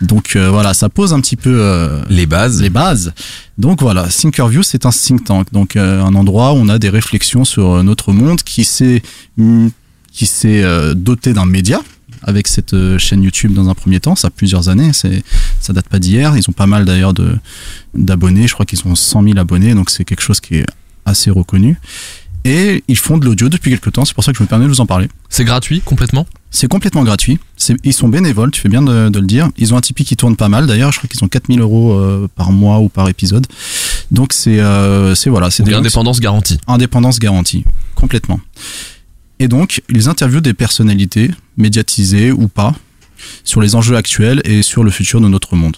Donc 0.00 0.36
euh, 0.36 0.50
voilà, 0.50 0.74
ça 0.74 0.88
pose 0.88 1.12
un 1.12 1.20
petit 1.20 1.36
peu 1.36 1.58
euh, 1.60 2.02
Les 2.08 2.26
bases. 2.26 2.60
les 2.60 2.70
bases. 2.70 3.12
Donc 3.58 3.82
voilà, 3.82 4.08
Thinkerview, 4.08 4.62
c'est 4.62 4.86
un 4.86 4.90
think 4.90 5.24
tank, 5.24 5.52
donc 5.52 5.76
euh, 5.76 6.02
un 6.02 6.14
endroit 6.14 6.52
où 6.52 6.56
on 6.56 6.68
a 6.68 6.78
des 6.78 6.88
réflexions 6.88 7.44
sur 7.44 7.70
euh, 7.70 7.82
notre 7.82 8.12
monde 8.12 8.42
qui 8.42 8.64
s'est 8.64 9.02
hum, 9.38 9.70
qui 10.12 10.26
s'est 10.26 10.62
euh, 10.62 10.94
doté 10.94 11.32
d'un 11.32 11.46
média 11.46 11.80
avec 12.22 12.48
cette 12.48 12.74
euh, 12.74 12.98
chaîne 12.98 13.22
YouTube 13.22 13.54
dans 13.54 13.68
un 13.68 13.74
premier 13.74 14.00
temps, 14.00 14.14
ça 14.14 14.28
a 14.28 14.30
plusieurs 14.30 14.68
années, 14.68 14.92
c'est 14.92 15.22
ça 15.60 15.72
date 15.72 15.88
pas 15.88 15.98
d'hier, 15.98 16.36
ils 16.36 16.48
ont 16.48 16.52
pas 16.52 16.66
mal 16.66 16.84
d'ailleurs 16.84 17.14
de 17.14 17.36
d'abonnés, 17.94 18.46
je 18.46 18.54
crois 18.54 18.66
qu'ils 18.66 18.80
ont 18.86 18.94
100 18.94 19.22
000 19.22 19.38
abonnés, 19.38 19.74
donc 19.74 19.90
c'est 19.90 20.04
quelque 20.04 20.22
chose 20.22 20.40
qui 20.40 20.56
est 20.56 20.66
assez 21.06 21.30
reconnu. 21.30 21.78
Et 22.44 22.82
ils 22.88 22.96
font 22.96 23.18
de 23.18 23.26
l'audio 23.26 23.48
depuis 23.48 23.70
quelques 23.70 23.92
temps, 23.92 24.04
c'est 24.04 24.14
pour 24.14 24.24
ça 24.24 24.32
que 24.32 24.38
je 24.38 24.42
me 24.42 24.48
permets 24.48 24.64
de 24.64 24.70
vous 24.70 24.80
en 24.80 24.86
parler. 24.86 25.08
C'est 25.28 25.44
gratuit 25.44 25.82
complètement? 25.82 26.26
C'est 26.50 26.68
complètement 26.68 27.04
gratuit. 27.04 27.38
Ils 27.84 27.92
sont 27.92 28.08
bénévoles, 28.08 28.50
tu 28.50 28.60
fais 28.60 28.68
bien 28.68 28.82
de, 28.82 29.08
de 29.08 29.18
le 29.20 29.26
dire. 29.26 29.50
Ils 29.58 29.74
ont 29.74 29.76
un 29.76 29.80
Tipeee 29.80 30.04
qui 30.04 30.16
tourne 30.16 30.36
pas 30.36 30.48
mal. 30.48 30.66
D'ailleurs, 30.66 30.90
je 30.90 30.98
crois 30.98 31.08
qu'ils 31.08 31.22
ont 31.22 31.28
4000 31.28 31.60
euros 31.60 31.92
euh, 31.92 32.28
par 32.34 32.50
mois 32.50 32.80
ou 32.80 32.88
par 32.88 33.08
épisode. 33.08 33.46
Donc 34.10 34.32
c'est 34.32 34.58
euh, 34.58 35.14
c'est 35.14 35.30
voilà, 35.30 35.50
c'est 35.50 35.70
indépendance 35.72 36.18
garantie. 36.18 36.58
indépendance 36.66 37.18
garantie, 37.18 37.64
complètement. 37.94 38.40
Et 39.38 39.48
donc, 39.48 39.82
ils 39.88 40.08
interviewent 40.08 40.42
des 40.42 40.52
personnalités, 40.52 41.30
médiatisées 41.56 42.30
ou 42.30 42.48
pas, 42.48 42.74
sur 43.42 43.60
les 43.62 43.74
enjeux 43.74 43.96
actuels 43.96 44.42
et 44.44 44.62
sur 44.62 44.84
le 44.84 44.90
futur 44.90 45.20
de 45.20 45.28
notre 45.28 45.56
monde. 45.56 45.76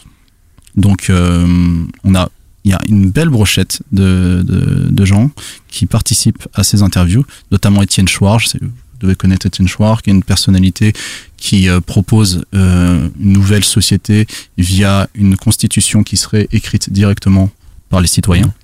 Donc, 0.75 1.11
euh, 1.11 1.85
on 2.03 2.15
a, 2.15 2.29
il 2.65 2.71
y 2.71 2.75
a 2.75 2.81
une 2.89 3.11
belle 3.11 3.29
brochette 3.29 3.83
de, 3.91 4.45
de, 4.45 5.05
gens 5.05 5.31
qui 5.69 5.87
participent 5.87 6.47
à 6.55 6.63
ces 6.63 6.83
interviews, 6.83 7.25
notamment 7.51 7.83
Étienne 7.83 8.07
Chouard. 8.07 8.41
Vous 8.61 8.69
devez 9.01 9.17
connaître 9.17 9.47
Étienne 9.47 9.67
Chouard, 9.67 10.03
qui 10.03 10.11
est 10.11 10.13
une 10.13 10.23
personnalité 10.23 10.93
qui 11.37 11.69
euh, 11.69 11.81
propose 11.81 12.45
euh, 12.55 13.09
une 13.19 13.33
nouvelle 13.33 13.65
société 13.65 14.27
via 14.59 15.09
une 15.15 15.37
constitution 15.37 16.05
qui 16.05 16.17
serait 16.17 16.47
écrite 16.53 16.91
directement 16.91 17.51
par 17.89 18.01
les 18.01 18.07
citoyens. 18.07 18.55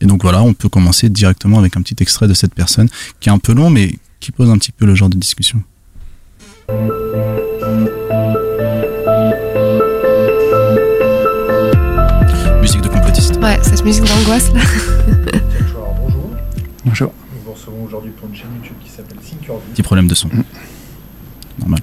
Et 0.00 0.06
donc 0.06 0.22
voilà, 0.22 0.42
on 0.42 0.52
peut 0.52 0.68
commencer 0.68 1.08
directement 1.08 1.60
avec 1.60 1.76
un 1.76 1.82
petit 1.82 1.96
extrait 2.00 2.26
de 2.26 2.34
cette 2.34 2.54
personne 2.54 2.88
qui 3.20 3.28
est 3.28 3.32
un 3.32 3.38
peu 3.38 3.54
long, 3.54 3.70
mais 3.70 3.96
qui 4.18 4.32
pose 4.32 4.50
un 4.50 4.58
petit 4.58 4.72
peu 4.72 4.86
le 4.86 4.96
genre 4.96 5.08
de 5.08 5.16
discussion. 5.16 5.62
Ouais, 13.44 13.58
cette 13.62 13.84
musique 13.84 14.04
d'angoisse 14.04 14.50
là. 14.54 14.60
bonjour. 15.98 16.30
Bonjour. 16.86 17.12
Nous 17.34 17.40
vous 17.44 17.52
recevons 17.52 17.84
aujourd'hui 17.84 18.10
pour 18.12 18.28
une 18.28 18.34
chaîne 18.34 18.48
YouTube 18.56 18.76
qui 18.82 18.90
s'appelle 18.90 19.18
Thinkerview. 19.18 19.60
Petit 19.74 19.82
problème 19.82 20.06
de 20.08 20.14
son. 20.14 20.30
Normal. 21.58 21.80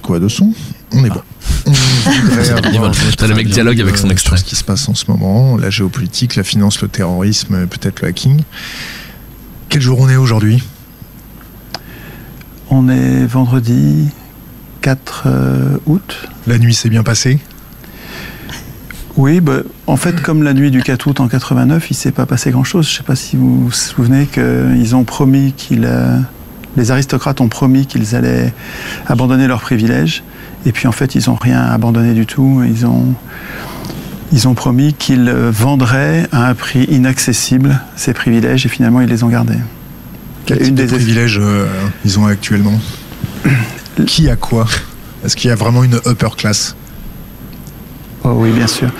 Quoi 0.00 0.20
de 0.20 0.28
son? 0.28 0.52
On 0.92 1.04
est 1.04 1.08
bon. 1.10 1.20
On 1.66 1.70
voudrait 1.72 2.44
Ils 2.46 2.50
avoir 2.50 2.62
veulent- 2.62 2.90
votre 2.90 3.16
t'as 3.16 3.26
le 3.26 3.34
mec 3.34 3.48
dialogue 3.48 3.80
avec 3.80 3.96
son 3.96 4.10
extrait. 4.10 4.36
Ce 4.36 4.44
qui 4.44 4.54
se 4.54 4.62
passe 4.62 4.88
en 4.88 4.94
ce 4.94 5.04
moment, 5.10 5.56
la 5.56 5.70
géopolitique, 5.70 6.36
la 6.36 6.44
finance, 6.44 6.80
le 6.82 6.86
terrorisme, 6.88 7.66
peut-être 7.66 8.00
le 8.02 8.08
hacking. 8.08 8.42
Quel 9.68 9.80
jour 9.82 9.98
on 10.00 10.08
est 10.08 10.16
aujourd'hui? 10.16 10.62
On 12.70 12.88
est 12.88 13.26
vendredi 13.26 14.08
4 14.82 15.22
euh, 15.26 15.76
août. 15.86 16.28
La 16.46 16.58
nuit 16.58 16.74
s'est 16.74 16.88
bien 16.90 17.02
passée? 17.02 17.38
Oui, 19.16 19.40
bah, 19.40 19.58
en 19.86 19.96
fait, 19.96 20.22
comme 20.22 20.42
la 20.42 20.54
nuit 20.54 20.70
du 20.70 20.82
4 20.82 21.06
août 21.06 21.20
en 21.20 21.28
89, 21.28 21.90
il 21.90 21.94
s'est 21.94 22.12
pas 22.12 22.24
passé 22.26 22.50
grand-chose. 22.50 22.88
Je 22.88 22.96
sais 22.96 23.02
pas 23.02 23.16
si 23.16 23.36
vous 23.36 23.64
vous 23.66 23.70
souvenez 23.72 24.26
qu'ils 24.26 24.94
ont 24.96 25.04
promis 25.04 25.52
qu'ils... 25.52 25.84
euh, 25.84 26.18
les 26.78 26.90
aristocrates 26.90 27.42
ont 27.42 27.48
promis 27.48 27.84
qu'ils 27.86 28.14
allaient 28.16 28.54
abandonner 29.06 29.46
leurs 29.46 29.60
privilèges. 29.60 30.22
Et 30.64 30.72
puis 30.72 30.86
en 30.88 30.92
fait, 30.92 31.14
ils 31.14 31.28
n'ont 31.28 31.34
rien 31.34 31.60
abandonné 31.60 32.14
du 32.14 32.24
tout. 32.24 32.62
Ils 32.66 32.86
ont, 32.86 33.12
ils 34.32 34.48
ont 34.48 34.54
promis 34.54 34.94
qu'ils 34.94 35.28
vendraient 35.30 36.26
à 36.32 36.48
un 36.48 36.54
prix 36.54 36.84
inaccessible 36.84 37.78
ces 37.96 38.14
privilèges 38.14 38.64
et 38.64 38.70
finalement 38.70 39.02
ils 39.02 39.08
les 39.08 39.22
ont 39.22 39.28
gardés. 39.28 39.58
Quel 40.46 40.60
Une 40.60 40.64
type 40.68 40.74
de 40.76 40.82
des- 40.84 40.94
privilèges 40.94 41.38
euh, 41.42 41.66
ils 42.06 42.18
ont 42.18 42.24
actuellement? 42.24 42.80
Qui 44.06 44.30
a 44.30 44.36
quoi? 44.36 44.66
Est-ce 45.24 45.36
qu'il 45.36 45.50
y 45.50 45.52
a 45.52 45.56
vraiment 45.56 45.84
une 45.84 46.00
upper 46.06 46.30
class? 46.38 46.74
Oh 48.24 48.34
oui, 48.36 48.52
bien 48.52 48.68
sûr. 48.68 48.90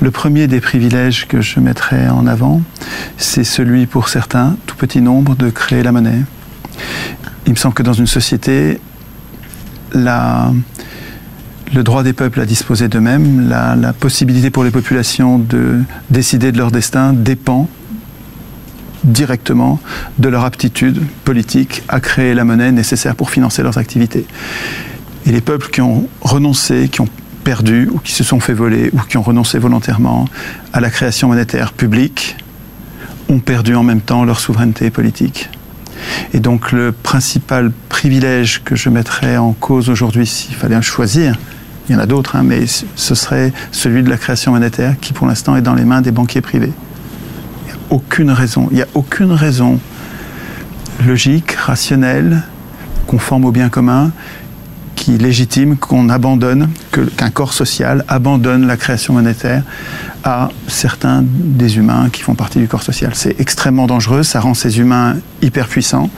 Le 0.00 0.10
premier 0.10 0.46
des 0.46 0.60
privilèges 0.60 1.28
que 1.28 1.42
je 1.42 1.60
mettrais 1.60 2.08
en 2.08 2.26
avant, 2.26 2.62
c'est 3.18 3.44
celui 3.44 3.86
pour 3.86 4.08
certains, 4.08 4.56
tout 4.66 4.76
petit 4.76 5.02
nombre, 5.02 5.36
de 5.36 5.50
créer 5.50 5.82
la 5.82 5.92
monnaie. 5.92 6.22
Il 7.46 7.52
me 7.52 7.56
semble 7.56 7.74
que 7.74 7.82
dans 7.82 7.92
une 7.92 8.06
société, 8.06 8.80
le 9.92 11.82
droit 11.82 12.02
des 12.02 12.14
peuples 12.14 12.40
à 12.40 12.46
disposer 12.46 12.88
d'eux-mêmes, 12.88 13.48
la, 13.50 13.76
la 13.76 13.92
possibilité 13.92 14.50
pour 14.50 14.64
les 14.64 14.70
populations 14.70 15.38
de 15.38 15.82
décider 16.08 16.50
de 16.50 16.56
leur 16.56 16.70
destin 16.70 17.12
dépend 17.12 17.68
directement 19.04 19.78
de 20.18 20.28
leur 20.30 20.44
aptitude 20.44 21.02
politique 21.24 21.82
à 21.88 22.00
créer 22.00 22.34
la 22.34 22.44
monnaie 22.44 22.72
nécessaire 22.72 23.14
pour 23.14 23.30
financer 23.30 23.62
leurs 23.62 23.76
activités. 23.76 24.26
Et 25.26 25.32
les 25.32 25.40
peuples 25.42 25.68
qui 25.68 25.82
ont 25.82 26.08
renoncé, 26.22 26.88
qui 26.88 27.02
ont 27.02 27.08
perdu 27.50 27.88
ou 27.92 27.98
qui 27.98 28.12
se 28.12 28.22
sont 28.22 28.38
fait 28.38 28.52
voler 28.52 28.90
ou 28.92 29.00
qui 29.00 29.16
ont 29.16 29.22
renoncé 29.22 29.58
volontairement 29.58 30.26
à 30.72 30.78
la 30.78 30.88
création 30.88 31.26
monétaire 31.26 31.72
publique 31.72 32.36
ont 33.28 33.40
perdu 33.40 33.74
en 33.74 33.82
même 33.82 34.02
temps 34.02 34.24
leur 34.24 34.38
souveraineté 34.38 34.88
politique. 34.90 35.50
Et 36.32 36.38
donc 36.38 36.70
le 36.70 36.92
principal 36.92 37.72
privilège 37.88 38.62
que 38.62 38.76
je 38.76 38.88
mettrais 38.88 39.36
en 39.36 39.52
cause 39.52 39.90
aujourd'hui, 39.90 40.28
s'il 40.28 40.54
fallait 40.54 40.76
en 40.76 40.80
choisir, 40.80 41.36
il 41.88 41.92
y 41.92 41.96
en 41.96 41.98
a 41.98 42.06
d'autres, 42.06 42.36
hein, 42.36 42.44
mais 42.44 42.66
ce 42.66 43.14
serait 43.16 43.52
celui 43.72 44.04
de 44.04 44.10
la 44.10 44.16
création 44.16 44.52
monétaire 44.52 44.94
qui 45.00 45.12
pour 45.12 45.26
l'instant 45.26 45.56
est 45.56 45.62
dans 45.62 45.74
les 45.74 45.84
mains 45.84 46.02
des 46.02 46.12
banquiers 46.12 46.42
privés. 46.42 46.72
Il 47.66 47.66
n'y 47.66 47.72
a 47.72 47.82
aucune 47.90 48.30
raison, 48.30 48.68
il 48.70 48.76
n'y 48.76 48.82
a 48.82 48.88
aucune 48.94 49.32
raison 49.32 49.80
logique, 51.04 51.50
rationnelle, 51.50 52.44
conforme 53.08 53.44
au 53.44 53.50
bien 53.50 53.70
commun, 53.70 54.12
qui 55.00 55.16
légitime 55.16 55.78
qu'on 55.78 56.10
abandonne, 56.10 56.68
qu'un 57.16 57.30
corps 57.30 57.54
social 57.54 58.04
abandonne 58.06 58.66
la 58.66 58.76
création 58.76 59.14
monétaire 59.14 59.62
à 60.24 60.50
certains 60.68 61.24
des 61.24 61.78
humains 61.78 62.10
qui 62.12 62.20
font 62.20 62.34
partie 62.34 62.58
du 62.58 62.68
corps 62.68 62.82
social. 62.82 63.12
C'est 63.14 63.40
extrêmement 63.40 63.86
dangereux, 63.86 64.22
ça 64.22 64.40
rend 64.40 64.52
ces 64.52 64.78
humains 64.78 65.16
hyper 65.40 65.68
puissants 65.68 66.10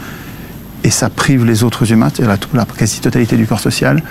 et 0.83 0.91
ça 0.91 1.11
prive 1.11 1.45
les 1.45 1.63
autres 1.63 1.93
humains, 1.93 2.11
c'est-à-dire 2.13 2.37
la, 2.53 2.59
la 2.59 2.67
quasi-totalité 2.67 3.37
du 3.37 3.47
corps 3.47 3.61
social, 3.61 4.03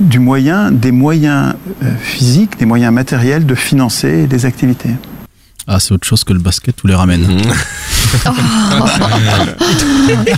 du 0.00 0.18
moyen, 0.18 0.70
des 0.72 0.90
moyens 0.90 1.52
euh, 1.82 1.94
physiques, 2.00 2.58
des 2.58 2.64
moyens 2.64 2.94
matériels 2.94 3.44
de 3.44 3.54
financer 3.54 4.26
des 4.26 4.46
activités. 4.46 4.94
Ah, 5.66 5.78
c'est 5.78 5.92
autre 5.92 6.06
chose 6.06 6.24
que 6.24 6.32
le 6.32 6.38
basket 6.38 6.82
ou 6.84 6.86
les 6.86 6.94
ramen. 6.94 7.20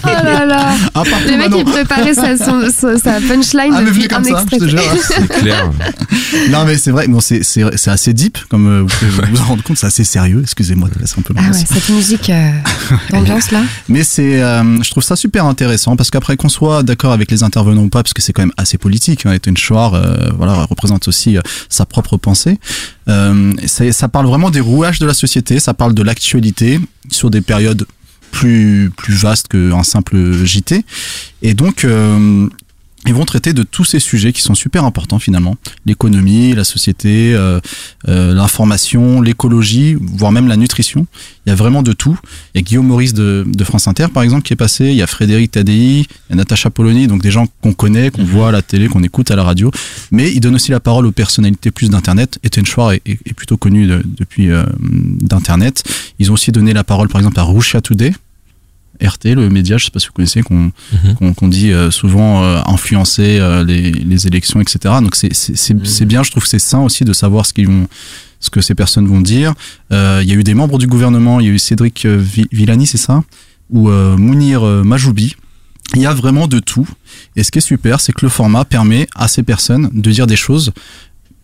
Oh 0.02 0.24
là 0.24 0.44
là 0.46 0.74
Ah, 0.94 1.02
pardon, 1.08 1.26
Le 1.26 1.36
mec, 1.36 1.50
Manon. 1.50 1.58
il 1.58 1.64
préparait 1.64 2.14
sa, 2.14 2.36
sa 2.36 3.20
punchline 3.20 3.72
Ah, 3.74 3.80
depuis 3.82 3.92
venu 3.92 4.08
comme 4.08 4.22
un 4.22 4.24
ça, 4.24 4.42
extrait. 4.42 4.58
C'est 5.00 5.28
clair. 5.28 5.70
non, 6.50 6.64
mais 6.64 6.76
c'est 6.76 6.90
vrai, 6.90 7.06
bon, 7.08 7.20
c'est, 7.20 7.42
assez 7.88 8.12
deep, 8.12 8.38
comme 8.48 8.66
euh, 8.66 8.80
vous 8.82 8.86
pouvez 8.88 9.10
vous 9.32 9.40
en 9.40 9.44
rendre 9.44 9.62
compte, 9.62 9.76
c'est 9.78 9.86
assez 9.86 10.04
sérieux. 10.04 10.40
Excusez-moi 10.42 10.88
de 10.94 11.00
laisser 11.00 11.14
un 11.18 11.22
peu 11.22 11.34
Ah 11.36 11.50
ouais, 11.50 11.64
cette 11.66 11.88
musique 11.90 12.30
euh, 12.30 12.50
d'ambiance 13.10 13.50
là. 13.50 13.60
Mais 13.88 14.04
c'est, 14.04 14.42
euh, 14.42 14.82
je 14.82 14.90
trouve 14.90 15.02
ça 15.02 15.16
super 15.16 15.44
intéressant 15.46 15.96
parce 15.96 16.10
qu'après 16.10 16.36
qu'on 16.36 16.48
soit 16.48 16.82
d'accord 16.82 17.12
avec 17.12 17.30
les 17.30 17.42
intervenants 17.42 17.82
ou 17.82 17.88
pas, 17.88 18.02
parce 18.02 18.14
que 18.14 18.22
c'est 18.22 18.32
quand 18.32 18.42
même 18.42 18.52
assez 18.56 18.78
politique, 18.78 19.26
hein, 19.26 19.32
Ethan 19.32 19.54
Schwarr, 19.56 19.94
euh, 19.94 20.30
voilà, 20.36 20.64
représente 20.64 21.08
aussi 21.08 21.36
euh, 21.36 21.42
sa 21.68 21.86
propre 21.86 22.16
pensée. 22.16 22.58
Euh, 23.08 23.52
ça, 23.66 23.90
ça 23.92 24.08
parle 24.08 24.26
vraiment 24.26 24.50
des 24.50 24.60
rouages 24.60 24.98
de 24.98 25.06
la 25.06 25.14
société, 25.14 25.58
ça 25.60 25.74
parle 25.74 25.94
de 25.94 26.02
l'actualité 26.02 26.80
sur 27.11 27.30
des 27.30 27.40
périodes 27.40 27.86
plus 28.30 28.90
plus 28.96 29.14
vastes 29.14 29.48
qu'un 29.48 29.82
simple 29.82 30.16
JT. 30.44 30.84
Et 31.42 31.54
donc 31.54 31.84
euh, 31.84 32.48
ils 33.07 33.14
vont 33.14 33.24
traiter 33.24 33.53
de 33.55 33.62
tous 33.62 33.84
ces 33.84 33.98
sujets 33.98 34.32
qui 34.32 34.42
sont 34.42 34.55
super 34.55 34.84
importants 34.84 35.18
finalement. 35.18 35.57
L'économie, 35.86 36.53
la 36.55 36.64
société, 36.64 37.34
euh, 37.34 37.59
euh, 38.09 38.34
l'information, 38.34 39.20
l'écologie, 39.22 39.96
voire 39.98 40.32
même 40.32 40.46
la 40.48 40.57
nutrition. 40.57 41.07
Il 41.46 41.51
y 41.51 41.53
a 41.53 41.55
vraiment 41.57 41.82
de 41.82 41.92
tout. 41.92 42.18
Il 42.55 42.59
y 42.59 42.61
a 42.61 42.62
Guillaume 42.62 42.86
Maurice 42.86 43.14
de, 43.14 43.44
de 43.46 43.64
France 43.64 43.88
Inter 43.88 44.07
par 44.12 44.22
exemple 44.22 44.42
qui 44.42 44.53
est 44.53 44.57
passé. 44.57 44.86
Il 44.86 44.94
y 44.96 45.03
a 45.03 45.07
Frédéric 45.07 45.53
Tadei, 45.53 46.01
il 46.01 46.07
y 46.30 46.32
a 46.32 46.36
Natacha 46.36 46.68
Polony, 46.70 47.07
donc 47.07 47.22
des 47.22 47.30
gens 47.30 47.46
qu'on 47.62 47.72
connaît, 47.72 48.11
qu'on 48.11 48.24
voit 48.24 48.48
à 48.51 48.53
la 48.53 48.61
télé, 48.62 48.86
qu'on 48.88 49.03
écoute 49.03 49.30
à 49.30 49.36
la 49.36 49.44
radio. 49.44 49.70
Mais 50.11 50.30
il 50.30 50.40
donne 50.40 50.55
aussi 50.55 50.70
la 50.70 50.80
parole 50.80 51.07
aux 51.07 51.12
personnalités 51.12 51.70
plus 51.70 51.88
d'Internet. 51.90 52.38
Etienne 52.46 52.66
Schwarr 52.66 52.92
est, 52.92 53.03
est- 53.07 53.18
est 53.26 53.32
plutôt 53.34 53.57
connu 53.57 53.86
de- 53.86 54.05
depuis 54.18 54.51
euh, 54.51 54.64
d'Internet. 54.80 55.82
Ils 56.18 56.30
ont 56.30 56.34
aussi 56.34 56.53
donné 56.53 56.72
la 56.74 56.84
parole 56.84 57.09
par 57.09 57.20
exemple 57.20 57.40
à 57.40 57.44
Russia 57.44 57.80
Today. 57.80 58.12
RT, 59.01 59.34
le 59.34 59.48
média, 59.48 59.76
je 59.78 59.84
sais 59.86 59.90
pas 59.90 60.01
si 60.01 60.07
vous 60.07 60.12
connaissez, 60.12 60.42
qu'on 60.42 60.72
qu'on 61.36 61.48
dit 61.48 61.72
euh, 61.72 61.90
souvent 61.90 62.42
euh, 62.44 62.61
influencer 62.66 63.38
euh, 63.38 63.64
les, 63.64 63.90
les 63.92 64.26
élections, 64.26 64.61
etc. 64.61 64.94
Donc 65.03 65.14
c'est 65.16 65.32
c'est- 65.34 66.05
bien, 66.05 66.22
je 66.22 66.30
trouve 66.30 66.42
que 66.42 66.48
c'est 66.48 66.59
sain 66.59 66.80
aussi 66.80 67.05
de 67.05 67.12
savoir 67.12 67.46
ce 67.46 67.53
qu'ils 67.53 67.66
vont 67.68 67.86
ce 68.40 68.48
que 68.51 68.61
ces 68.61 68.74
personnes 68.74 69.07
vont 69.07 69.20
dire. 69.20 69.53
Euh, 69.92 70.20
Il 70.22 70.28
y 70.28 70.32
a 70.32 70.34
eu 70.34 70.44
des 70.44 70.55
membres 70.55 70.78
du 70.78 70.86
gouvernement, 70.86 71.40
il 71.40 71.46
y 71.46 71.48
a 71.51 71.53
eu 71.53 71.59
Cédric 71.59 72.07
Vi- 72.07 72.48
Villani, 72.53 72.86
c'est 72.86 72.96
ça, 72.98 73.22
ou 73.70 73.88
Mounir 73.90 74.62
Majoubi. 74.62 75.36
Il 75.94 76.01
y 76.03 76.07
a 76.07 76.14
vraiment 76.14 76.46
de 76.46 76.59
tout. 76.61 76.88
Et 77.36 77.42
ce 77.42 77.51
qui 77.51 77.59
est 77.59 77.61
super, 77.62 78.01
c'est 78.01 78.12
que 78.12 78.24
le 78.24 78.28
format 78.30 78.64
permet 78.64 79.09
à 79.16 79.26
ces 79.28 79.42
personnes 79.42 79.90
de 79.92 80.11
dire 80.12 80.26
des 80.26 80.36
choses 80.36 80.72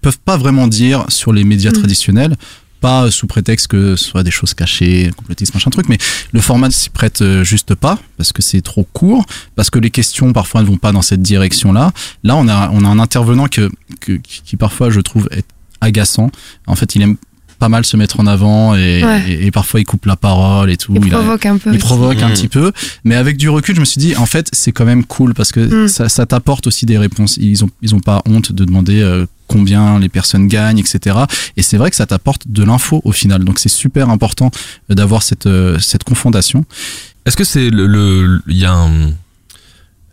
peuvent 0.02 0.18
pas 0.24 0.36
vraiment 0.36 0.68
dire 0.68 1.04
sur 1.08 1.32
les 1.32 1.42
médias 1.44 1.72
traditionnels 1.72 2.36
pas 2.80 3.10
sous 3.10 3.26
prétexte 3.26 3.68
que 3.68 3.96
ce 3.96 4.04
soit 4.04 4.22
des 4.22 4.30
choses 4.30 4.54
cachées, 4.54 5.10
complotisme, 5.16 5.52
machin 5.54 5.70
truc, 5.70 5.88
mais 5.88 5.98
le 6.32 6.40
format 6.40 6.68
ne 6.68 6.72
s'y 6.72 6.90
prête 6.90 7.22
euh, 7.22 7.44
juste 7.44 7.74
pas, 7.74 7.98
parce 8.16 8.32
que 8.32 8.42
c'est 8.42 8.60
trop 8.60 8.86
court, 8.92 9.24
parce 9.54 9.70
que 9.70 9.78
les 9.78 9.90
questions 9.90 10.32
parfois 10.32 10.62
ne 10.62 10.66
vont 10.66 10.78
pas 10.78 10.92
dans 10.92 11.02
cette 11.02 11.22
direction-là. 11.22 11.92
Là, 12.22 12.36
on 12.36 12.48
a, 12.48 12.70
on 12.70 12.84
a 12.84 12.88
un 12.88 12.98
intervenant 12.98 13.48
que, 13.48 13.70
qui 14.00 14.56
parfois, 14.56 14.90
je 14.90 15.00
trouve, 15.00 15.28
est 15.30 15.46
agaçant. 15.80 16.30
En 16.66 16.74
fait, 16.74 16.94
il 16.94 17.02
aime 17.02 17.16
pas 17.58 17.68
mal 17.68 17.84
se 17.86 17.96
mettre 17.96 18.20
en 18.20 18.26
avant 18.26 18.74
et, 18.74 19.02
Ouais. 19.04 19.22
et, 19.30 19.46
et 19.46 19.50
parfois 19.50 19.80
il 19.80 19.84
coupe 19.84 20.06
la 20.06 20.16
parole 20.16 20.70
et 20.70 20.76
tout. 20.76 20.94
Il 20.96 21.04
a- 21.14 21.18
provoque 21.18 21.46
un 21.46 21.58
peu 21.58 21.70
Il 21.70 21.76
aussi. 21.76 21.84
provoque 21.86 22.22
un 22.22 22.28
Mm. 22.28 22.32
petit 22.32 22.48
peu, 22.48 22.72
mais 23.04 23.14
avec 23.16 23.36
du 23.36 23.48
recul, 23.48 23.74
je 23.74 23.80
me 23.80 23.84
suis 23.84 23.98
dit, 23.98 24.14
en 24.16 24.26
fait, 24.26 24.48
c'est 24.52 24.72
quand 24.72 24.84
même 24.84 25.04
cool 25.04 25.34
parce 25.34 25.52
que 25.52 25.84
Mm. 25.84 25.88
ça, 25.88 26.08
ça 26.08 26.26
t'apporte 26.26 26.66
aussi 26.66 26.86
des 26.86 26.98
réponses. 26.98 27.36
Ils 27.40 27.64
ont, 27.64 27.70
ils 27.82 27.94
ont 27.94 28.00
pas 28.00 28.22
honte 28.26 28.52
de 28.52 28.64
demander 28.64 29.00
euh, 29.00 29.26
combien 29.48 29.98
les 29.98 30.08
personnes 30.08 30.48
gagnent, 30.48 30.78
etc. 30.78 31.16
Et 31.56 31.62
c'est 31.62 31.76
vrai 31.76 31.90
que 31.90 31.96
ça 31.96 32.06
t'apporte 32.06 32.42
de 32.48 32.64
l'info 32.64 33.00
au 33.04 33.12
final. 33.12 33.44
Donc 33.44 33.58
c'est 33.58 33.68
super 33.68 34.10
important 34.10 34.50
euh, 34.90 34.94
d'avoir 34.94 35.22
cette, 35.22 35.46
euh, 35.46 35.78
cette 35.78 36.04
confondation. 36.04 36.64
Est-ce 37.26 37.36
que 37.36 37.44
c'est 37.44 37.70
le, 37.70 37.86
le- 37.86 38.42
il 38.48 38.56
y 38.56 38.64
a 38.64 38.72
un 38.72 39.12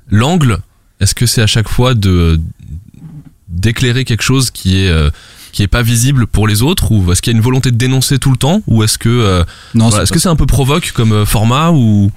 l'angle? 0.09 0.59
Est-ce 0.99 1.15
que 1.15 1.25
c'est 1.25 1.41
à 1.41 1.47
chaque 1.47 1.67
fois 1.67 1.93
de 1.95 2.39
d'éclairer 3.49 4.03
quelque 4.05 4.23
chose 4.23 4.49
qui 4.51 4.77
est 4.79 4.89
euh, 4.89 5.09
qui 5.53 5.63
est 5.63 5.67
pas 5.67 5.83
visible 5.83 6.27
pour 6.27 6.47
les 6.47 6.61
autres 6.61 6.91
ou 6.91 7.09
est-ce 7.11 7.21
qu'il 7.21 7.31
y 7.31 7.35
a 7.35 7.37
une 7.37 7.43
volonté 7.43 7.71
de 7.71 7.77
dénoncer 7.77 8.17
tout 8.17 8.31
le 8.31 8.37
temps 8.37 8.61
ou 8.67 8.83
est-ce 8.83 8.97
que 8.97 9.07
euh, 9.07 9.43
Non, 9.75 9.87
voilà, 9.87 10.03
est-ce 10.03 10.11
pas 10.11 10.15
que 10.15 10.19
c'est 10.19 10.29
un 10.29 10.35
peu 10.35 10.47
provoque 10.47 10.91
comme 10.91 11.13
euh, 11.13 11.25
format 11.25 11.71
ou? 11.71 12.11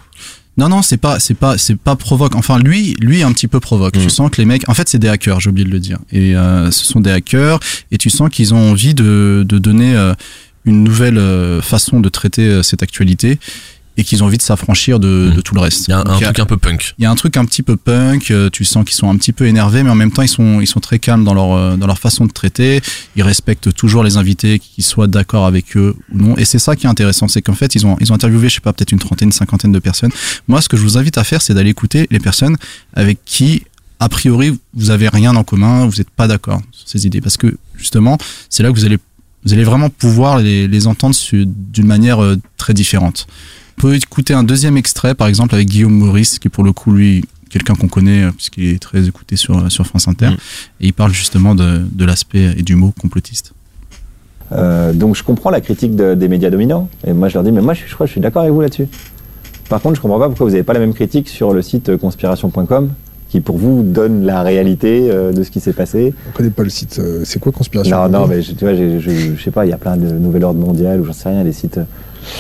Non, 0.59 0.71
non, 0.71 0.81
c'est 0.81 0.97
pas, 0.97 1.21
c'est 1.21 1.35
pas, 1.35 1.59
c'est 1.59 1.77
pas 1.77 1.97
provoque. 1.97 2.35
Enfin, 2.35 2.59
lui, 2.59 2.97
lui, 2.99 3.23
un 3.23 3.33
petit 3.33 3.47
peu 3.47 3.61
provoque. 3.61 3.93
Tu 3.93 4.09
sens 4.09 4.31
que 4.31 4.39
les 4.39 4.47
mecs, 4.47 4.67
en 4.71 4.75
fait, 4.75 4.89
c'est 4.89 4.99
des 4.99 5.09
hackers. 5.09 5.39
J'ai 5.39 5.51
oublié 5.51 5.67
de 5.67 5.71
le 5.71 5.81
dire. 5.81 5.99
Et 6.13 6.35
euh, 6.35 6.71
ce 6.71 6.87
sont 6.87 7.01
des 7.01 7.11
hackers, 7.11 7.61
et 7.93 7.99
tu 7.99 8.09
sens 8.09 8.31
qu'ils 8.31 8.55
ont 8.55 8.71
envie 8.71 8.95
de, 8.95 9.45
de 9.47 9.59
donner 9.59 9.95
euh, 9.95 10.15
une 10.65 10.83
nouvelle 10.83 11.19
euh, 11.19 11.63
façon 11.63 12.01
de 12.01 12.09
traiter 12.09 12.49
euh, 12.49 12.63
cette 12.63 12.83
actualité, 12.83 13.39
et 13.97 14.05
qu'ils 14.05 14.23
ont 14.23 14.27
envie 14.27 14.37
de 14.37 14.43
s'affranchir 14.43 15.01
de, 15.01 15.33
de 15.35 15.41
tout 15.41 15.55
le 15.55 15.61
reste. 15.61 15.89
il 15.89 15.91
y 15.91 15.95
a 15.95 16.01
un, 16.01 16.05
Donc, 16.05 16.23
un 16.23 16.27
truc 16.27 16.39
un 16.39 16.47
peu 16.47 16.57
punk 16.57 16.95
il 16.99 17.03
y 17.03 17.07
a 17.07 17.11
un 17.11 17.15
truc 17.15 17.37
un 17.37 17.45
petit 17.45 17.63
peu 17.63 17.77
punk, 17.77 18.31
euh, 18.31 18.51
tu 18.51 18.65
sens 18.65 18.85
qu'ils 18.85 18.95
sont 18.95 19.09
un 19.09 19.17
petit 19.17 19.33
peu 19.33 19.47
énervés, 19.47 19.83
mais 19.83 19.91
en 19.91 19.95
même 19.95 20.13
temps 20.13 20.23
ils 20.23 20.29
sont 20.29 20.61
ils 20.61 20.67
sont 20.67 20.81
très 20.81 20.99
calmes 20.99 21.25
dans 21.25 21.35
leur 21.35 21.53
euh, 21.53 21.77
dans 21.77 21.87
leur 21.87 21.99
façon 21.99 22.27
de 22.27 22.33
traiter. 22.33 22.81
Ils 23.17 23.23
respectent 23.23 23.73
toujours 23.73 24.03
les 24.03 24.17
invités, 24.17 24.59
qu'ils 24.59 24.85
soient 24.85 25.07
d'accord 25.07 25.47
avec 25.47 25.77
eux 25.77 25.97
ou 26.13 26.19
non. 26.19 26.37
Et 26.37 26.45
c'est 26.45 26.59
ça 26.59 26.77
qui 26.77 26.87
est 26.87 26.91
intéressant, 26.91 27.29
c'est 27.29 27.43
qu'en 27.43 27.55
fait 27.55 27.75
ils 27.75 27.87
ont 27.87 27.97
ils 28.01 28.13
ont 28.13 28.15
interviewé 28.15 28.49
je 28.49 28.57
sais 28.57 28.61
pas 28.61 28.73
peut-être 28.73 28.93
une 28.93 28.99
trentaine, 28.99 29.33
cinquantaine 29.33 29.73
de 29.73 29.79
personnes. 29.79 30.13
Moi 30.49 30.61
ce 30.61 30.69
que 30.69 30.77
je 30.77 30.83
vous 30.83 30.99
invite 30.99 31.19
à 31.19 31.25
faire, 31.25 31.43
c'est 31.43 31.55
d'aller 31.55 31.71
écouter 31.71 32.07
les 32.11 32.21
personnes 32.21 32.57
avec 32.95 33.25
qui 33.25 33.63
a 33.99 34.09
priori 34.09 34.59
vous 34.75 34.91
avez 34.91 35.09
rien 35.09 35.35
en 35.37 35.45
commun, 35.45 35.87
vous 35.87 35.97
n'êtes 35.97 36.11
pas 36.11 36.29
d'accord 36.29 36.61
sur 36.71 36.89
ces 36.89 37.07
idées, 37.07 37.21
parce 37.21 37.37
que 37.37 37.57
justement 37.77 38.19
c'est 38.51 38.63
là 38.63 38.71
que 38.71 38.75
vous 38.75 38.85
allez 38.85 38.99
vous 39.45 39.53
allez 39.53 39.65
vraiment 39.65 39.91
pouvoir 39.91 40.39
les, 40.39 40.67
les 40.67 40.87
entendre 40.89 41.15
d'une 41.33 41.87
manière 41.87 42.21
euh, 42.21 42.37
très 42.57 42.75
différente. 42.75 43.29
On 43.79 43.83
peut 43.83 43.95
écouter 43.95 44.33
un 44.35 44.43
deuxième 44.43 44.77
extrait, 44.77 45.15
par 45.15 45.29
exemple, 45.29 45.55
avec 45.55 45.69
Guillaume 45.69 45.93
Maurice, 45.93 46.39
qui 46.39 46.49
pour 46.49 46.65
le 46.65 46.73
coup, 46.73 46.93
lui, 46.93 47.25
quelqu'un 47.51 47.75
qu'on 47.75 47.89
connaît, 47.89 48.23
euh, 48.25 48.31
puisqu'il 48.33 48.71
est 48.71 48.79
très 48.83 49.07
écouté 49.07 49.37
sur, 49.37 49.71
sur 49.71 49.87
France 49.87 50.09
Inter. 50.09 50.31
Et 50.81 50.87
il 50.87 50.93
parle 50.95 51.13
justement 51.13 51.55
de, 51.55 51.83
de 51.93 52.05
l'aspect 52.05 52.55
et 52.57 52.63
du 52.63 52.75
mot 52.75 52.93
complotiste. 52.99 53.53
Euh, 54.53 54.93
donc 54.93 55.17
je 55.17 55.23
comprends 55.25 55.51
la 55.51 55.61
critique 55.61 55.95
de- 55.97 56.15
des 56.15 56.29
médias 56.29 56.51
dominants. 56.51 56.89
Et 57.07 57.13
moi 57.13 57.29
je 57.29 57.35
leur 57.35 57.43
dis, 57.45 57.51
mais 57.53 57.61
moi 57.61 57.75
je, 57.75 57.81
suis- 57.81 57.89
je 57.89 57.95
crois 57.95 58.07
que 58.07 58.09
je 58.09 58.13
suis 58.13 58.21
d'accord 58.21 58.43
avec 58.43 58.55
vous 58.55 58.61
là-dessus. 58.61 58.87
Par 59.69 59.81
contre, 59.83 59.97
je 59.97 60.01
comprends 60.01 60.21
pas 60.21 60.29
pourquoi 60.29 60.47
vous 60.47 60.53
n'avez 60.53 60.63
pas 60.63 60.73
la 60.73 60.79
même 60.79 60.95
critique 60.95 61.29
sur 61.29 61.53
le 61.53 61.61
site 61.63 61.89
euh, 61.89 61.99
conspiration.com 61.99 62.91
qui 63.29 63.41
pour 63.41 63.57
vous 63.59 63.83
donne 63.83 64.25
la 64.25 64.43
réalité 64.43 65.09
euh, 65.11 65.33
de 65.33 65.43
ce 65.43 65.51
qui 65.51 65.61
s'est 65.61 65.73
passé. 65.73 66.15
On 66.29 66.37
connaît 66.37 66.51
pas 66.51 66.63
le 66.63 66.71
site. 66.71 66.99
euh, 66.99 67.23
c'est 67.25 67.39
quoi 67.41 67.53
Conspiration 67.53 67.97
Non, 67.97 68.09
non, 68.21 68.27
mais 68.27 68.43
je, 68.43 68.53
tu 68.53 68.65
vois, 68.65 68.75
je, 68.75 68.99
je, 69.01 69.11
je 69.37 69.43
sais 69.43 69.51
pas, 69.51 69.67
il 69.67 69.71
y 69.71 69.73
a 69.73 69.79
plein 69.79 69.97
de 69.97 70.07
nouvel 70.11 70.45
ordre 70.45 70.61
mondial 70.61 71.01
ou 71.01 71.05
j'en 71.05 71.13
sais 71.13 71.29
rien, 71.29 71.43
des 71.45 71.53
sites. 71.53 71.81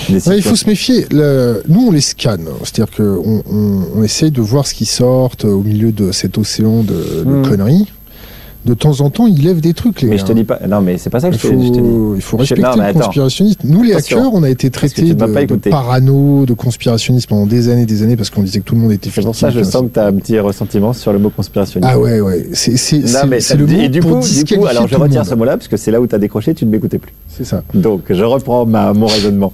Des 0.08 0.18
sites 0.20 0.28
Ouais, 0.30 0.38
il 0.38 0.42
faut 0.42 0.56
se 0.56 0.66
méfier. 0.68 1.06
Le- 1.10 1.62
nous, 1.68 1.88
on 1.88 1.90
les 1.92 2.00
scanne. 2.00 2.46
C'est-à-dire 2.64 2.94
qu'on 2.96 3.42
on, 3.50 3.82
on 3.96 4.02
essaye 4.02 4.30
de 4.30 4.40
voir 4.40 4.66
ce 4.66 4.74
qui 4.74 4.84
sort 4.86 5.32
euh, 5.44 5.48
au 5.52 5.62
milieu 5.62 5.92
de 5.92 6.12
cet 6.12 6.38
océan 6.38 6.82
de, 6.82 6.94
de 7.24 7.24
Hmm. 7.24 7.42
conneries. 7.48 7.92
De 8.66 8.74
temps 8.74 9.00
en 9.00 9.10
temps, 9.10 9.26
ils 9.28 9.44
lèvent 9.44 9.60
des 9.60 9.74
trucs, 9.74 10.02
les 10.02 10.08
Mais 10.08 10.16
gars. 10.16 10.22
je 10.22 10.26
te 10.26 10.32
dis 10.32 10.42
pas. 10.44 10.58
Non, 10.68 10.80
mais 10.80 10.98
c'est 10.98 11.08
pas 11.08 11.20
ça 11.20 11.30
que 11.30 11.36
Il 11.36 11.38
je, 11.38 11.46
te- 11.46 11.52
faut, 11.54 11.62
je 11.62 11.68
te 11.68 11.78
dis. 11.78 12.16
il 12.16 12.20
faut 12.22 12.36
respecter 12.36 12.62
non, 12.64 12.86
le 12.86 12.92
conspirationniste. 12.94 13.60
Nous, 13.62 13.82
les 13.84 13.94
hackers, 13.94 14.34
on 14.34 14.42
a 14.42 14.50
été 14.50 14.70
traités 14.70 15.14
de, 15.14 15.14
de 15.14 15.70
parano, 15.70 16.44
de 16.46 16.52
conspirationnistes 16.52 17.28
pendant 17.28 17.46
des 17.46 17.68
années, 17.68 17.86
des 17.86 18.02
années, 18.02 18.16
parce 18.16 18.28
qu'on 18.30 18.42
disait 18.42 18.58
que 18.58 18.64
tout 18.64 18.74
le 18.74 18.80
monde 18.80 18.90
était 18.92 19.08
C'est 19.10 19.22
pour 19.22 19.36
ça 19.36 19.50
je 19.50 19.58
fictif. 19.58 19.72
sens 19.72 19.82
que 19.84 19.94
tu 19.94 20.00
as 20.00 20.06
un 20.06 20.12
petit 20.14 20.38
ressentiment 20.40 20.92
sur 20.92 21.12
le 21.12 21.20
mot 21.20 21.30
conspirationniste. 21.30 21.90
Ah 21.94 21.98
ouais, 21.98 22.20
ouais. 22.20 22.48
C'est 22.54 22.76
c'est- 22.76 22.98
Non, 22.98 23.06
c'est- 23.06 23.26
mais 23.28 23.40
c'est 23.40 23.56
le 23.56 23.70
et 23.70 23.82
mot 23.84 23.88
du 23.88 24.00
pour 24.00 24.18
coup, 24.20 24.26
du 24.26 24.56
coup, 24.58 24.66
alors 24.66 24.88
je 24.88 24.96
monde. 24.96 25.24
ce 25.24 25.34
mot-là 25.36 25.56
parce 25.56 25.68
que 25.68 25.76
c'est 25.76 25.92
là 25.92 26.00
où 26.00 26.06
tu 26.08 26.14
as 26.14 26.18
décroché, 26.18 26.52
tu 26.52 26.66
ne 26.66 26.70
m'écoutais 26.72 26.98
plus. 26.98 27.12
C'est 27.28 27.44
ça. 27.44 27.62
Donc, 27.72 28.02
je 28.10 28.24
reprends 28.24 28.66
ma, 28.66 28.92
mon 28.92 29.06
raisonnement. 29.06 29.52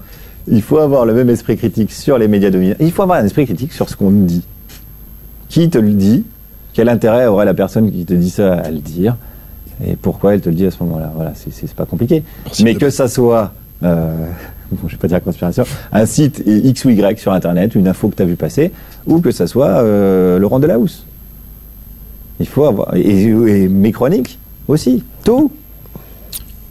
Il 0.49 0.63
faut 0.63 0.79
avoir 0.79 1.05
le 1.05 1.13
même 1.13 1.29
esprit 1.29 1.59
critique 1.59 1.93
sur 1.93 2.17
les 2.17 2.29
médias 2.29 2.49
dominants. 2.51 2.77
Il 2.81 2.91
faut 2.93 3.03
avoir 3.03 3.19
un 3.21 3.25
esprit 3.27 3.45
critique 3.45 3.73
sur 3.75 3.91
ce 3.91 3.95
qu'on 3.97 4.11
dit. 4.11 4.43
Qui 5.51 5.69
te 5.69 5.77
le 5.79 5.91
dit 5.93 6.25
Quel 6.75 6.89
intérêt 6.89 7.27
aurait 7.27 7.45
la 7.45 7.55
personne 7.55 7.91
qui 7.91 8.05
te 8.05 8.15
dit 8.15 8.31
ça 8.31 8.55
à 8.55 8.71
le 8.71 8.79
dire 8.79 9.17
Et 9.87 9.97
pourquoi 9.97 10.35
elle 10.35 10.41
te 10.41 10.49
le 10.49 10.55
dit 10.55 10.67
à 10.67 10.71
ce 10.71 10.83
moment-là? 10.85 11.13
Voilà, 11.15 11.33
c'est- 11.35 11.75
pas 11.75 11.85
compliqué. 11.87 12.23
Mais 12.63 12.75
que 12.75 12.89
ça 12.91 13.09
soit, 13.09 13.53
euh, 13.83 14.27
bon, 14.73 14.89
je 14.89 14.93
vais 14.93 14.99
pas 14.99 15.09
dire 15.09 15.23
conspiration, 15.23 15.65
un 15.93 16.07
site 16.07 16.43
X 16.47 16.85
ou 16.85 16.91
Y 16.91 17.19
sur 17.19 17.33
Internet, 17.33 17.75
une 17.75 17.89
info 17.89 18.09
que 18.09 18.17
tu 18.17 18.23
as 18.23 18.27
vu 18.27 18.37
passer, 18.37 18.73
ou 19.07 19.21
que 19.21 19.31
ça 19.31 19.47
soit 19.47 19.67
euh, 19.83 20.39
Laurent 20.39 20.61
Delahousse. 20.61 21.05
Il 22.41 22.47
faut 22.49 22.65
avoir. 22.65 22.95
Et, 22.97 23.25
et 23.25 23.69
mes 23.69 23.93
chroniques 23.93 24.39
aussi. 24.67 25.05
Tout. 25.25 25.51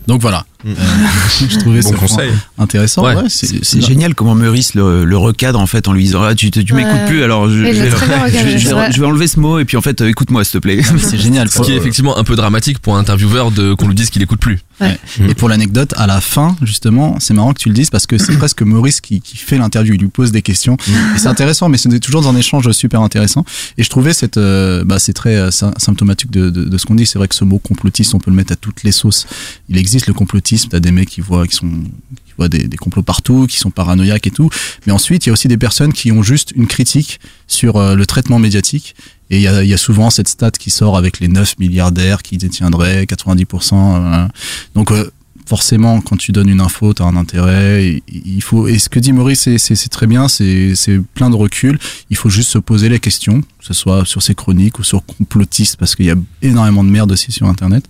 Donc 0.07 0.19
voilà, 0.21 0.43
Euh, 0.65 0.73
je 1.49 1.57
trouvais 1.57 1.81
Bon 1.81 1.89
ce 1.89 1.93
point 1.95 2.07
conseil. 2.07 2.31
intéressant. 2.57 3.03
Ouais, 3.03 3.15
Ouais, 3.15 3.23
c'est 3.29 3.81
génial 3.81 4.15
comment 4.15 4.35
Meurice 4.35 4.73
le, 4.75 5.05
le 5.05 5.17
recadre 5.17 5.59
en 5.59 5.65
fait 5.67 5.87
en 5.87 5.93
lui 5.93 6.03
disant 6.03 6.21
ah, 6.23 6.35
tu, 6.35 6.49
Ouais. 6.71 6.83
m'écoutes 6.83 7.05
plus 7.07 7.23
alors 7.23 7.49
je, 7.49 7.55
vais, 7.57 7.73
je 8.59 8.91
je 8.95 9.03
enlever 9.03 9.27
ce 9.27 9.39
mot 9.39 9.59
et 9.59 9.65
puis 9.65 9.77
en 9.77 9.81
fait 9.81 10.01
euh, 10.01 10.07
écoute-moi 10.09 10.43
s'il 10.43 10.53
te 10.53 10.57
plaît. 10.59 10.81
C'est 10.97 11.17
génial. 11.17 11.49
Ce 11.49 11.61
qui 11.61 11.71
est 11.71 11.75
effectivement 11.77 12.17
un 12.17 12.23
peu 12.23 12.35
dramatique 12.35 12.79
pour 12.79 12.95
un 12.95 12.99
intervieweur 12.99 13.51
de 13.51 13.73
qu'on 13.73 13.87
lui 13.87 13.95
dise 13.95 14.09
qu'il 14.09 14.21
écoute 14.21 14.39
plus. 14.39 14.59
Ouais. 14.79 14.97
Et 15.29 15.35
pour 15.35 15.47
l'anecdote, 15.47 15.93
à 15.97 16.07
la 16.07 16.21
fin, 16.21 16.55
justement, 16.63 17.17
c'est 17.19 17.35
marrant 17.35 17.53
que 17.53 17.59
tu 17.59 17.69
le 17.69 17.75
dises 17.75 17.89
parce 17.91 18.07
que 18.07 18.17
c'est 18.17 18.35
presque 18.37 18.61
Maurice 18.63 18.99
qui, 19.01 19.21
qui 19.21 19.37
fait 19.37 19.57
l'interview. 19.57 19.93
Il 19.93 19.99
lui 20.01 20.07
pose 20.07 20.31
des 20.31 20.41
questions. 20.41 20.75
Et 21.15 21.19
c'est 21.19 21.27
intéressant, 21.27 21.69
mais 21.69 21.77
c'est 21.77 21.99
toujours 21.99 22.21
dans 22.21 22.29
un 22.29 22.35
échange 22.35 22.69
super 22.71 23.01
intéressant. 23.01 23.45
Et 23.77 23.83
je 23.83 23.89
trouvais 23.89 24.13
cette, 24.13 24.37
euh, 24.37 24.83
bah, 24.83 24.97
c'est 24.97 25.13
très 25.13 25.35
euh, 25.35 25.51
sy- 25.51 25.65
symptomatique 25.77 26.31
de, 26.31 26.49
de, 26.49 26.63
de 26.65 26.77
ce 26.79 26.85
qu'on 26.87 26.95
dit. 26.95 27.05
C'est 27.05 27.19
vrai 27.19 27.27
que 27.27 27.35
ce 27.35 27.43
mot 27.43 27.59
complotiste, 27.59 28.15
on 28.15 28.19
peut 28.19 28.31
le 28.31 28.37
mettre 28.37 28.53
à 28.53 28.55
toutes 28.55 28.83
les 28.83 28.91
sauces. 28.91 29.27
Il 29.69 29.77
existe 29.77 30.07
le 30.07 30.13
complotisme. 30.13 30.50
T'as 30.69 30.79
des 30.79 30.91
mecs 30.91 31.09
qui 31.09 31.21
voient, 31.21 31.47
qui 31.47 31.55
sont, 31.55 31.69
qui 31.69 32.33
voient 32.37 32.49
des, 32.49 32.67
des 32.67 32.77
complots 32.77 33.03
partout, 33.03 33.47
qui 33.47 33.57
sont 33.57 33.71
paranoïaques 33.71 34.27
et 34.27 34.31
tout. 34.31 34.49
Mais 34.85 34.91
ensuite, 34.91 35.25
il 35.25 35.29
y 35.29 35.31
a 35.31 35.33
aussi 35.33 35.47
des 35.47 35.57
personnes 35.57 35.93
qui 35.93 36.11
ont 36.11 36.23
juste 36.23 36.51
une 36.55 36.67
critique 36.67 37.19
sur 37.47 37.77
euh, 37.77 37.95
le 37.95 38.05
traitement 38.05 38.39
médiatique. 38.39 38.95
Et 39.29 39.37
il 39.37 39.41
y 39.41 39.47
a, 39.47 39.63
y 39.63 39.73
a 39.73 39.77
souvent 39.77 40.09
cette 40.09 40.27
stat 40.27 40.51
qui 40.51 40.69
sort 40.71 40.97
avec 40.97 41.19
les 41.19 41.29
9 41.29 41.57
milliardaires 41.59 42.21
qui 42.21 42.37
détiendraient 42.37 43.05
90%. 43.05 43.73
euh, 43.73 44.27
donc 44.75 44.91
euh, 44.91 45.09
forcément, 45.51 45.99
quand 45.99 46.15
tu 46.15 46.31
donnes 46.31 46.47
une 46.47 46.61
info, 46.61 46.93
tu 46.93 47.01
as 47.01 47.05
un 47.05 47.17
intérêt. 47.17 48.01
Il 48.07 48.41
faut 48.41 48.69
et 48.69 48.79
ce 48.79 48.87
que 48.87 48.99
dit 48.99 49.11
Maurice, 49.11 49.49
c'est- 49.57 49.89
très 49.89 50.07
bien, 50.07 50.29
c'est 50.29 50.73
plein 51.13 51.29
de 51.29 51.35
recul. 51.35 51.77
Il 52.09 52.15
faut 52.15 52.29
juste 52.29 52.51
se 52.51 52.57
poser 52.57 52.87
les 52.87 52.99
questions, 53.01 53.41
que 53.41 53.65
ce 53.65 53.73
soit 53.73 54.05
sur 54.05 54.21
ses 54.21 54.33
chroniques 54.33 54.79
ou 54.79 54.83
sur 54.85 55.05
complotistes, 55.05 55.75
parce 55.75 55.97
qu'il 55.97 56.05
y 56.05 56.09
a 56.09 56.15
énormément 56.41 56.85
de 56.85 56.89
merde 56.89 57.11
aussi 57.11 57.33
sur 57.33 57.47
Internet. 57.47 57.83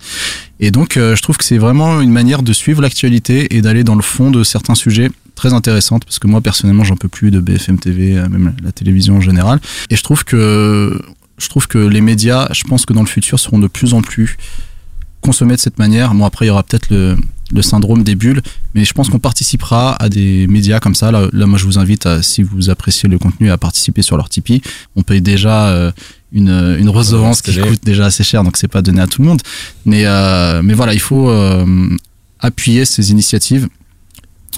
Et 0.60 0.72
donc, 0.72 0.98
euh, 0.98 1.16
je 1.16 1.22
trouve 1.22 1.38
que 1.38 1.44
c'est 1.44 1.60
vraiment 1.60 2.02
une 2.02 2.10
manière 2.10 2.42
de 2.42 2.52
suivre 2.52 2.82
l'actualité 2.82 3.56
et 3.56 3.62
d'aller 3.62 3.84
dans 3.84 3.94
le 3.96 4.02
fond 4.02 4.32
de 4.32 4.44
certains 4.44 4.74
sujets 4.74 5.12
très 5.36 5.54
intéressantes 5.54 6.04
parce 6.04 6.18
que 6.18 6.26
moi 6.28 6.42
personnellement 6.42 6.84
j'en 6.84 6.98
peux 6.98 7.08
plus 7.08 7.30
de 7.30 7.40
BFM 7.40 7.78
TV 7.80 8.18
euh, 8.18 8.28
même 8.28 8.56
la 8.64 8.72
télévision 8.72 9.18
en 9.18 9.22
général 9.22 9.60
et 9.92 9.96
je 9.96 10.04
trouve 10.04 10.24
que 10.24 11.02
je 11.38 11.48
trouve 11.48 11.68
que 11.68 11.78
les 11.80 12.02
médias 12.02 12.48
je 12.54 12.64
pense 12.64 12.86
que 12.86 12.94
dans 12.94 13.02
le 13.02 13.08
futur 13.08 13.40
seront 13.40 13.58
de 13.58 13.68
plus 13.68 13.94
en 13.94 14.02
plus 14.02 14.38
consommés 15.22 15.56
de 15.56 15.60
cette 15.60 15.80
manière 15.80 16.14
bon 16.14 16.26
après 16.26 16.46
il 16.46 16.50
y 16.50 16.52
aura 16.52 16.62
peut-être 16.64 16.90
le, 16.92 17.16
le 17.54 17.62
syndrome 17.62 18.04
des 18.04 18.16
bulles 18.16 18.42
mais 18.74 18.86
je 18.86 18.94
pense 18.94 19.10
qu'on 19.10 19.20
participera 19.20 19.96
à 20.02 20.10
des 20.10 20.48
médias 20.48 20.80
comme 20.80 20.96
ça. 20.96 21.12
Là, 21.12 21.28
là 21.34 21.46
moi 21.46 21.58
je 21.58 21.66
vous 21.66 21.78
invite 21.78 22.06
à, 22.06 22.22
si 22.22 22.44
vous 22.44 22.70
appréciez 22.70 23.10
le 23.10 23.18
contenu 23.20 23.52
à 23.52 23.58
participer 23.58 24.02
sur 24.02 24.18
leur 24.18 24.30
Tipeee. 24.30 24.62
On 24.96 25.04
paye 25.04 25.22
déjà 25.22 25.68
euh, 25.68 25.92
une, 26.32 26.50
une 26.50 26.90
redevance 26.90 27.42
qui 27.42 27.56
coûte 27.58 27.84
déjà 27.84 28.06
assez 28.06 28.24
cher 28.24 28.44
donc 28.44 28.58
c'est 28.58 28.68
pas 28.68 28.82
donné 28.82 29.02
à 29.02 29.08
tout 29.08 29.22
le 29.22 29.28
monde. 29.28 29.42
Mais 29.86 30.06
euh, 30.06 30.62
mais 30.64 30.74
voilà 30.74 30.94
il 30.94 31.00
faut 31.02 31.30
euh, 31.30 31.90
appuyer 32.40 32.86
ces 32.86 33.12
initiatives. 33.12 33.68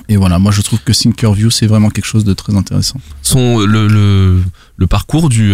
Et 0.09 0.17
voilà, 0.17 0.39
moi 0.39 0.51
je 0.51 0.61
trouve 0.61 0.79
que 0.79 0.91
Thinkerview 0.91 1.49
c'est 1.49 1.67
vraiment 1.67 1.89
quelque 1.89 2.05
chose 2.05 2.23
de 2.23 2.33
très 2.33 2.55
intéressant. 2.55 2.99
Son 3.21 3.59
le 3.59 3.87
le, 3.87 4.41
le 4.77 4.87
parcours 4.87 5.29
du 5.29 5.53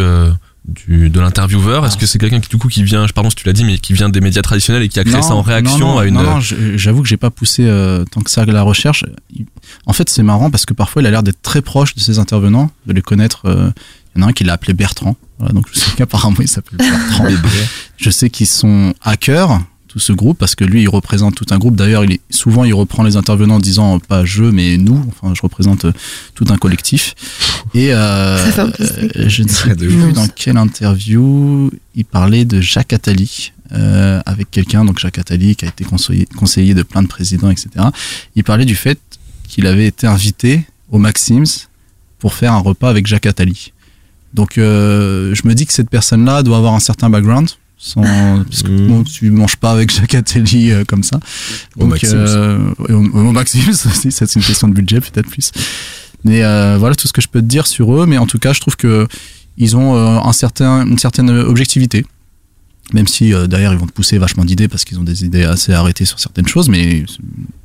du, 0.69 1.09
de 1.09 1.19
l'intervieweur, 1.19 1.85
est-ce 1.85 1.97
que 1.97 2.05
c'est 2.05 2.17
quelqu'un 2.19 2.39
qui 2.39 2.49
du 2.49 2.57
coup 2.57 2.67
qui 2.67 2.83
vient, 2.83 3.05
je 3.07 3.13
pardon 3.13 3.29
si 3.29 3.35
tu 3.35 3.45
l'as 3.45 3.53
dit, 3.53 3.63
mais 3.63 3.77
qui 3.77 3.93
vient 3.93 4.09
des 4.09 4.21
médias 4.21 4.41
traditionnels 4.41 4.83
et 4.83 4.89
qui 4.89 4.99
a 4.99 5.03
créé 5.03 5.15
Non, 5.15 5.21
ça 5.21 5.33
en 5.35 5.41
réaction 5.41 5.77
non, 5.79 5.93
non, 5.93 5.99
à 5.99 6.05
une. 6.05 6.13
Non, 6.13 6.23
non, 6.23 6.39
j'avoue 6.39 7.01
que 7.01 7.07
j'ai 7.07 7.17
pas 7.17 7.29
poussé 7.29 7.65
euh, 7.65 8.05
tant 8.05 8.21
que 8.21 8.29
ça 8.31 8.45
la 8.45 8.61
recherche. 8.61 9.05
En 9.85 9.93
fait, 9.93 10.09
c'est 10.09 10.23
marrant 10.23 10.49
parce 10.49 10.65
que 10.65 10.73
parfois 10.73 11.01
il 11.01 11.05
a 11.05 11.11
l'air 11.11 11.23
d'être 11.23 11.41
très 11.41 11.61
proche 11.61 11.93
de 11.95 11.99
ses 11.99 12.19
intervenants, 12.19 12.71
de 12.85 12.93
les 12.93 13.01
connaître. 13.01 13.41
euh, 13.45 13.71
Il 14.15 14.21
y 14.21 14.23
en 14.23 14.27
a 14.27 14.29
un 14.29 14.33
qui 14.33 14.43
l'a 14.43 14.53
appelé 14.53 14.73
Bertrand. 14.73 15.15
Voilà, 15.37 15.53
donc 15.53 15.67
je 15.73 15.79
sais 15.79 15.91
qu'apparemment 15.97 16.37
il 16.39 16.47
s'appelle 16.47 16.77
Bertrand. 16.77 17.27
je 17.97 18.09
sais 18.09 18.29
qu'ils 18.29 18.47
sont 18.47 18.93
hackers, 19.03 19.59
tout 19.89 19.99
ce 19.99 20.13
groupe, 20.13 20.37
parce 20.37 20.55
que 20.55 20.63
lui 20.63 20.83
il 20.83 20.87
représente 20.87 21.35
tout 21.35 21.47
un 21.49 21.57
groupe. 21.57 21.75
D'ailleurs, 21.75 22.05
il 22.05 22.13
est 22.13 22.21
souvent 22.29 22.63
il 22.63 22.73
reprend 22.73 23.03
les 23.03 23.17
intervenants 23.17 23.55
en 23.55 23.59
disant 23.59 23.99
pas 23.99 24.23
je 24.23 24.43
mais 24.45 24.77
nous. 24.77 25.03
Enfin, 25.09 25.33
je 25.35 25.41
représente 25.41 25.85
euh, 25.85 25.91
tout 26.35 26.45
un 26.49 26.57
collectif. 26.57 27.15
Et 27.73 27.93
euh, 27.93 28.37
Ça 28.45 28.51
fait 28.51 28.61
un 28.61 28.69
peu 28.69 28.85
strict. 28.85 29.17
euh, 29.17 29.27
je 29.27 29.43
ne 29.43 29.47
sais 29.49 29.75
plus 29.75 30.13
dans 30.13 30.27
quelle 30.27 30.57
interview 30.57 31.71
il 31.95 32.05
parlait 32.05 32.45
de 32.45 32.61
Jacques 32.61 32.93
Attali 32.93 33.51
euh, 33.73 34.21
avec 34.25 34.49
quelqu'un, 34.51 34.85
donc 34.85 34.99
Jacques 34.99 35.17
Attali 35.17 35.55
qui 35.55 35.65
a 35.65 35.67
été 35.67 35.83
conseiller, 35.83 36.27
conseiller 36.37 36.73
de 36.73 36.83
plein 36.83 37.01
de 37.01 37.07
présidents, 37.07 37.49
etc. 37.49 37.69
Il 38.35 38.43
parlait 38.43 38.65
du 38.65 38.75
fait 38.75 38.99
qu'il 39.47 39.65
avait 39.67 39.87
été 39.87 40.07
invité 40.07 40.65
au 40.91 40.99
Maxims 40.99 41.67
pour 42.19 42.33
faire 42.35 42.53
un 42.53 42.59
repas 42.59 42.89
avec 42.89 43.07
Jacques 43.07 43.25
Attali. 43.25 43.73
Donc 44.33 44.57
euh, 44.57 45.33
je 45.33 45.47
me 45.47 45.55
dis 45.55 45.65
que 45.65 45.73
cette 45.73 45.89
personne-là 45.89 46.43
doit 46.43 46.57
avoir 46.57 46.73
un 46.73 46.79
certain 46.79 47.09
background. 47.09 47.49
Sans, 47.81 48.01
parce 48.43 48.61
que 48.63 48.69
Mm. 48.71 48.87
bon, 48.89 49.03
tu 49.05 49.31
manges 49.31 49.55
pas 49.55 49.71
avec 49.71 49.89
Jacques 49.93 50.13
Attali 50.13 50.69
euh, 50.71 50.83
comme 50.85 51.01
ça. 51.03 51.19
Au 51.77 51.85
Maxims. 51.85 52.13
euh, 52.13 52.59
et 52.89 52.91
au, 52.93 53.01
au 53.03 53.33
ça, 53.73 53.89
c'est 53.93 54.35
une 54.35 54.41
question 54.43 54.67
de 54.67 54.73
budget 54.73 54.99
peut-être 54.99 55.29
plus. 55.29 55.51
Mais 56.25 56.43
euh, 56.43 56.75
voilà 56.77 56.95
tout 56.95 57.07
ce 57.07 57.13
que 57.13 57.21
je 57.21 57.29
peux 57.29 57.39
te 57.39 57.45
dire 57.45 57.65
sur 57.67 57.93
eux. 57.95 58.05
Mais 58.05 58.17
en 58.17 58.27
tout 58.27 58.37
cas, 58.37 58.51
je 58.51 58.59
trouve 58.59 58.75
que 58.75 59.07
ils 59.57 59.77
ont 59.77 59.95
euh, 59.95 60.19
un 60.19 60.33
certain, 60.33 60.85
une 60.85 60.99
certaine 60.99 61.29
objectivité. 61.29 62.05
Même 62.93 63.07
si 63.07 63.33
euh, 63.33 63.47
derrière 63.47 63.71
ils 63.71 63.79
vont 63.79 63.85
te 63.87 63.93
pousser 63.93 64.17
vachement 64.17 64.43
d'idées 64.43 64.67
parce 64.67 64.83
qu'ils 64.83 64.99
ont 64.99 65.03
des 65.03 65.23
idées 65.23 65.43
assez 65.43 65.71
arrêtées 65.71 66.05
sur 66.05 66.19
certaines 66.19 66.47
choses, 66.47 66.67
mais 66.69 67.05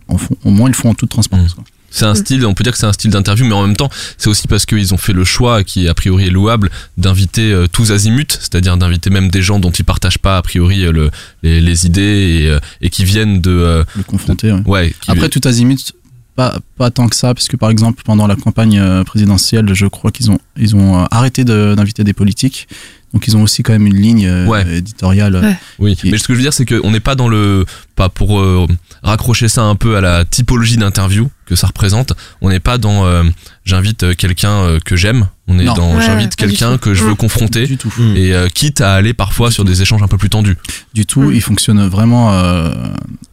en 0.07 0.19
fond- 0.19 0.37
au 0.45 0.51
moins 0.51 0.69
ils 0.69 0.73
le 0.73 0.77
font 0.77 0.91
en 0.91 0.95
toute 0.95 1.09
transparence. 1.11 1.55
quoi. 1.55 1.65
C'est 1.97 2.07
un 2.07 2.15
style, 2.17 2.45
on 2.45 2.55
peut 2.55 2.65
dire 2.65 2.73
que 2.73 2.79
c'est 2.79 2.87
un 2.87 2.93
style 2.93 3.11
d'interview, 3.13 3.47
mais 3.47 3.55
en 3.55 3.65
même 3.67 3.77
temps, 3.77 3.89
c'est 4.19 4.29
aussi 4.29 4.49
parce 4.49 4.67
qu'ils 4.67 4.93
ont 4.93 4.97
fait 4.97 5.13
le 5.13 5.23
choix, 5.25 5.63
qui 5.63 5.87
a 5.89 5.95
priori 5.95 6.27
est 6.27 6.31
louable, 6.31 6.71
d'inviter 6.99 7.53
euh, 7.53 7.67
tous 7.71 7.93
azimuts, 7.93 8.27
c'est-à-dire 8.41 8.77
d'inviter 8.77 9.11
même 9.11 9.29
des 9.31 9.43
gens 9.43 9.61
dont 9.61 9.71
ils 9.71 9.85
partagent 9.85 10.19
pas 10.19 10.37
a 10.39 10.43
priori 10.43 10.85
euh, 10.85 10.91
le, 10.93 11.11
les, 11.45 11.61
les 11.61 11.87
idées 11.87 12.41
et, 12.43 12.49
euh, 12.51 12.59
et 12.81 12.91
qui 12.91 13.05
viennent 13.05 13.41
de. 13.41 13.51
euh, 13.53 13.85
Le 13.97 14.03
confronter. 14.03 14.51
ouais. 14.51 14.63
ouais. 14.67 14.95
Après, 15.07 15.29
tout 15.29 15.41
azimut, 15.45 15.93
pas, 16.35 16.59
pas 16.77 16.91
tant 16.91 17.09
que 17.09 17.15
ça, 17.15 17.33
puisque 17.33 17.57
par 17.57 17.71
exemple, 17.71 18.03
pendant 18.05 18.27
la 18.27 18.35
campagne 18.35 18.83
présidentielle, 19.05 19.73
je 19.73 19.87
crois 19.87 20.11
qu'ils 20.11 20.33
ont, 20.33 20.39
ils 20.57 20.75
ont 20.75 21.05
arrêté 21.13 21.45
de- 21.45 21.75
d'inviter 21.77 22.03
des 22.03 22.13
politiques. 22.13 22.67
Donc, 23.13 23.29
ils 23.29 23.37
ont 23.37 23.43
aussi 23.45 23.63
quand 23.63 23.73
même 23.73 23.87
une 23.87 23.95
ligne 24.01 24.27
euh, 24.27 24.45
Ouais. 24.47 24.79
éditoriale. 24.79 25.37
Ouais. 25.37 25.57
Oui, 25.79 25.97
mais 26.11 26.19
ce 26.19 26.27
que 26.27 26.33
je 26.35 26.39
veux 26.39 26.43
dire, 26.43 26.53
c'est 26.53 26.67
qu'on 26.67 26.91
n'est 26.91 26.99
pas 26.99 27.15
dans 27.15 27.29
le. 27.29 27.65
Pas 27.95 28.09
pour 28.09 28.41
euh, 28.41 28.67
raccrocher 29.05 29.47
ça 29.49 29.63
un 29.63 29.77
peu 29.77 29.97
à 29.97 30.01
la 30.01 30.25
typologie 30.25 30.77
d'interview 30.77 31.31
que 31.47 31.57
ça 31.57 31.67
représente, 31.67 32.13
on 32.41 32.49
n'est 32.49 32.61
pas 32.61 32.79
dans 32.79 33.05
euh, 33.05 33.23
j'invite 33.65 34.03
euh, 34.03 34.15
quelqu'un 34.15 34.51
euh, 34.65 34.81
que 34.81 34.97
j'aime, 34.97 35.27
on 35.47 35.59
est 35.59 35.65
Non. 35.65 35.75
dans 35.75 35.97
Ouais, 35.97 36.03
j'invite 36.05 36.37
quelqu'un 36.37 36.79
que 36.79 36.95
je 36.95 37.05
veux 37.05 37.13
Mm. 37.13 37.17
confronter 37.17 37.67
Du 37.67 37.77
tout. 37.77 37.93
et 38.17 38.33
euh, 38.35 38.49
quitte 38.49 38.81
à 38.81 38.95
aller 38.95 39.13
parfois 39.15 39.51
sur 39.51 39.65
des 39.65 39.83
échanges 39.83 40.03
un 40.03 40.09
peu 40.09 40.17
plus 40.17 40.31
tendus. 40.31 40.57
Du 40.95 41.05
tout, 41.07 41.21
Mm. 41.23 41.33
il 41.35 41.41
fonctionne 41.43 41.87
vraiment 41.87 42.33
euh, 42.33 42.73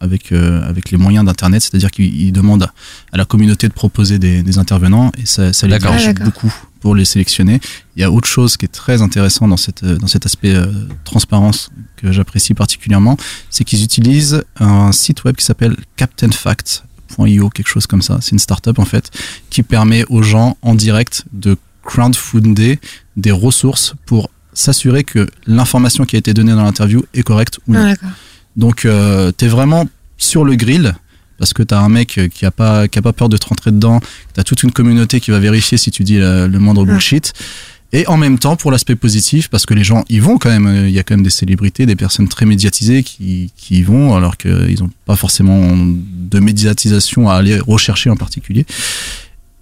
avec, 0.00 0.32
euh, 0.32 0.62
avec 0.68 0.90
les 0.90 0.98
moyens 0.98 1.24
d'Internet, 1.24 1.62
c'est-à-dire 1.62 1.90
qu'il 1.90 2.14
il 2.14 2.32
demande 2.32 2.64
à, 3.12 3.16
la 3.16 3.24
communauté 3.24 3.66
de 3.68 3.72
proposer 3.72 4.18
des, 4.18 4.42
des 4.42 4.58
intervenants 4.58 5.10
et 5.20 5.26
ça, 5.26 5.52
ça 5.52 5.66
les 5.66 5.74
Ah, 5.74 6.12
beaucoup 6.24 6.52
pour 6.80 6.94
les 6.96 7.04
sélectionner. 7.04 7.60
Il 7.96 8.00
y 8.00 8.04
a 8.04 8.10
autre 8.10 8.26
chose 8.28 8.56
qui 8.56 8.64
est 8.64 8.68
très 8.82 9.02
intéressant 9.02 9.46
dans, 9.46 9.56
cette, 9.56 9.84
dans 9.84 10.08
cet 10.08 10.26
aspect 10.26 10.52
euh, 10.54 10.66
transparence 11.04 11.70
que 11.96 12.10
j'apprécie 12.10 12.54
particulièrement, 12.54 13.16
c'est 13.50 13.62
qu'ils 13.64 13.84
utilisent 13.84 14.42
un 14.58 14.90
site 14.90 15.22
web 15.24 15.36
qui 15.36 15.44
s'appelle 15.44 15.76
quelque 17.54 17.68
chose 17.68 17.86
comme 17.86 18.02
ça. 18.02 18.18
C'est 18.20 18.32
une 18.32 18.38
startup 18.38 18.78
en 18.78 18.84
fait 18.84 19.10
qui 19.50 19.62
permet 19.62 20.04
aux 20.08 20.22
gens 20.22 20.56
en 20.62 20.74
direct 20.74 21.24
de 21.32 21.56
crowdfunder 21.84 22.78
des 23.16 23.30
ressources 23.30 23.94
pour 24.06 24.30
s'assurer 24.52 25.04
que 25.04 25.28
l'information 25.46 26.04
qui 26.04 26.16
a 26.16 26.18
été 26.18 26.34
donnée 26.34 26.52
dans 26.52 26.64
l'interview 26.64 27.04
est 27.14 27.22
correcte 27.22 27.58
ou 27.66 27.72
non. 27.72 27.80
Ah, 27.80 27.88
d'accord. 27.90 28.10
Donc, 28.56 28.84
euh, 28.84 29.32
t'es 29.32 29.48
vraiment 29.48 29.88
sur 30.18 30.44
le 30.44 30.54
grill 30.56 30.94
parce 31.38 31.54
que 31.54 31.62
t'as 31.62 31.80
un 31.80 31.88
mec 31.88 32.20
qui 32.32 32.46
a 32.46 32.50
pas 32.50 32.86
qui 32.86 32.98
a 32.98 33.02
pas 33.02 33.12
peur 33.12 33.28
de 33.28 33.36
te 33.36 33.46
rentrer 33.46 33.72
dedans. 33.72 34.00
T'as 34.34 34.44
toute 34.44 34.62
une 34.62 34.70
communauté 34.70 35.20
qui 35.20 35.30
va 35.30 35.40
vérifier 35.40 35.78
si 35.78 35.90
tu 35.90 36.04
dis 36.04 36.18
le, 36.18 36.46
le 36.46 36.58
moindre 36.58 36.84
bullshit. 36.84 37.32
Et 37.94 38.06
en 38.06 38.16
même 38.16 38.38
temps, 38.38 38.56
pour 38.56 38.70
l'aspect 38.70 38.96
positif, 38.96 39.48
parce 39.48 39.66
que 39.66 39.74
les 39.74 39.84
gens 39.84 40.04
y 40.08 40.18
vont 40.18 40.38
quand 40.38 40.48
même. 40.48 40.66
euh, 40.66 40.88
Il 40.88 40.94
y 40.94 40.98
a 40.98 41.02
quand 41.02 41.14
même 41.14 41.22
des 41.24 41.30
célébrités, 41.30 41.84
des 41.84 41.96
personnes 41.96 42.26
très 42.28 42.46
médiatisées 42.46 43.02
qui, 43.02 43.52
qui 43.56 43.80
y 43.80 43.82
vont, 43.82 44.14
alors 44.16 44.36
qu'ils 44.38 44.78
n'ont 44.80 44.90
pas 45.04 45.16
forcément 45.16 45.76
de 45.76 46.38
médiatisation 46.40 47.28
à 47.28 47.34
aller 47.34 47.58
rechercher 47.60 48.08
en 48.08 48.16
particulier. 48.16 48.64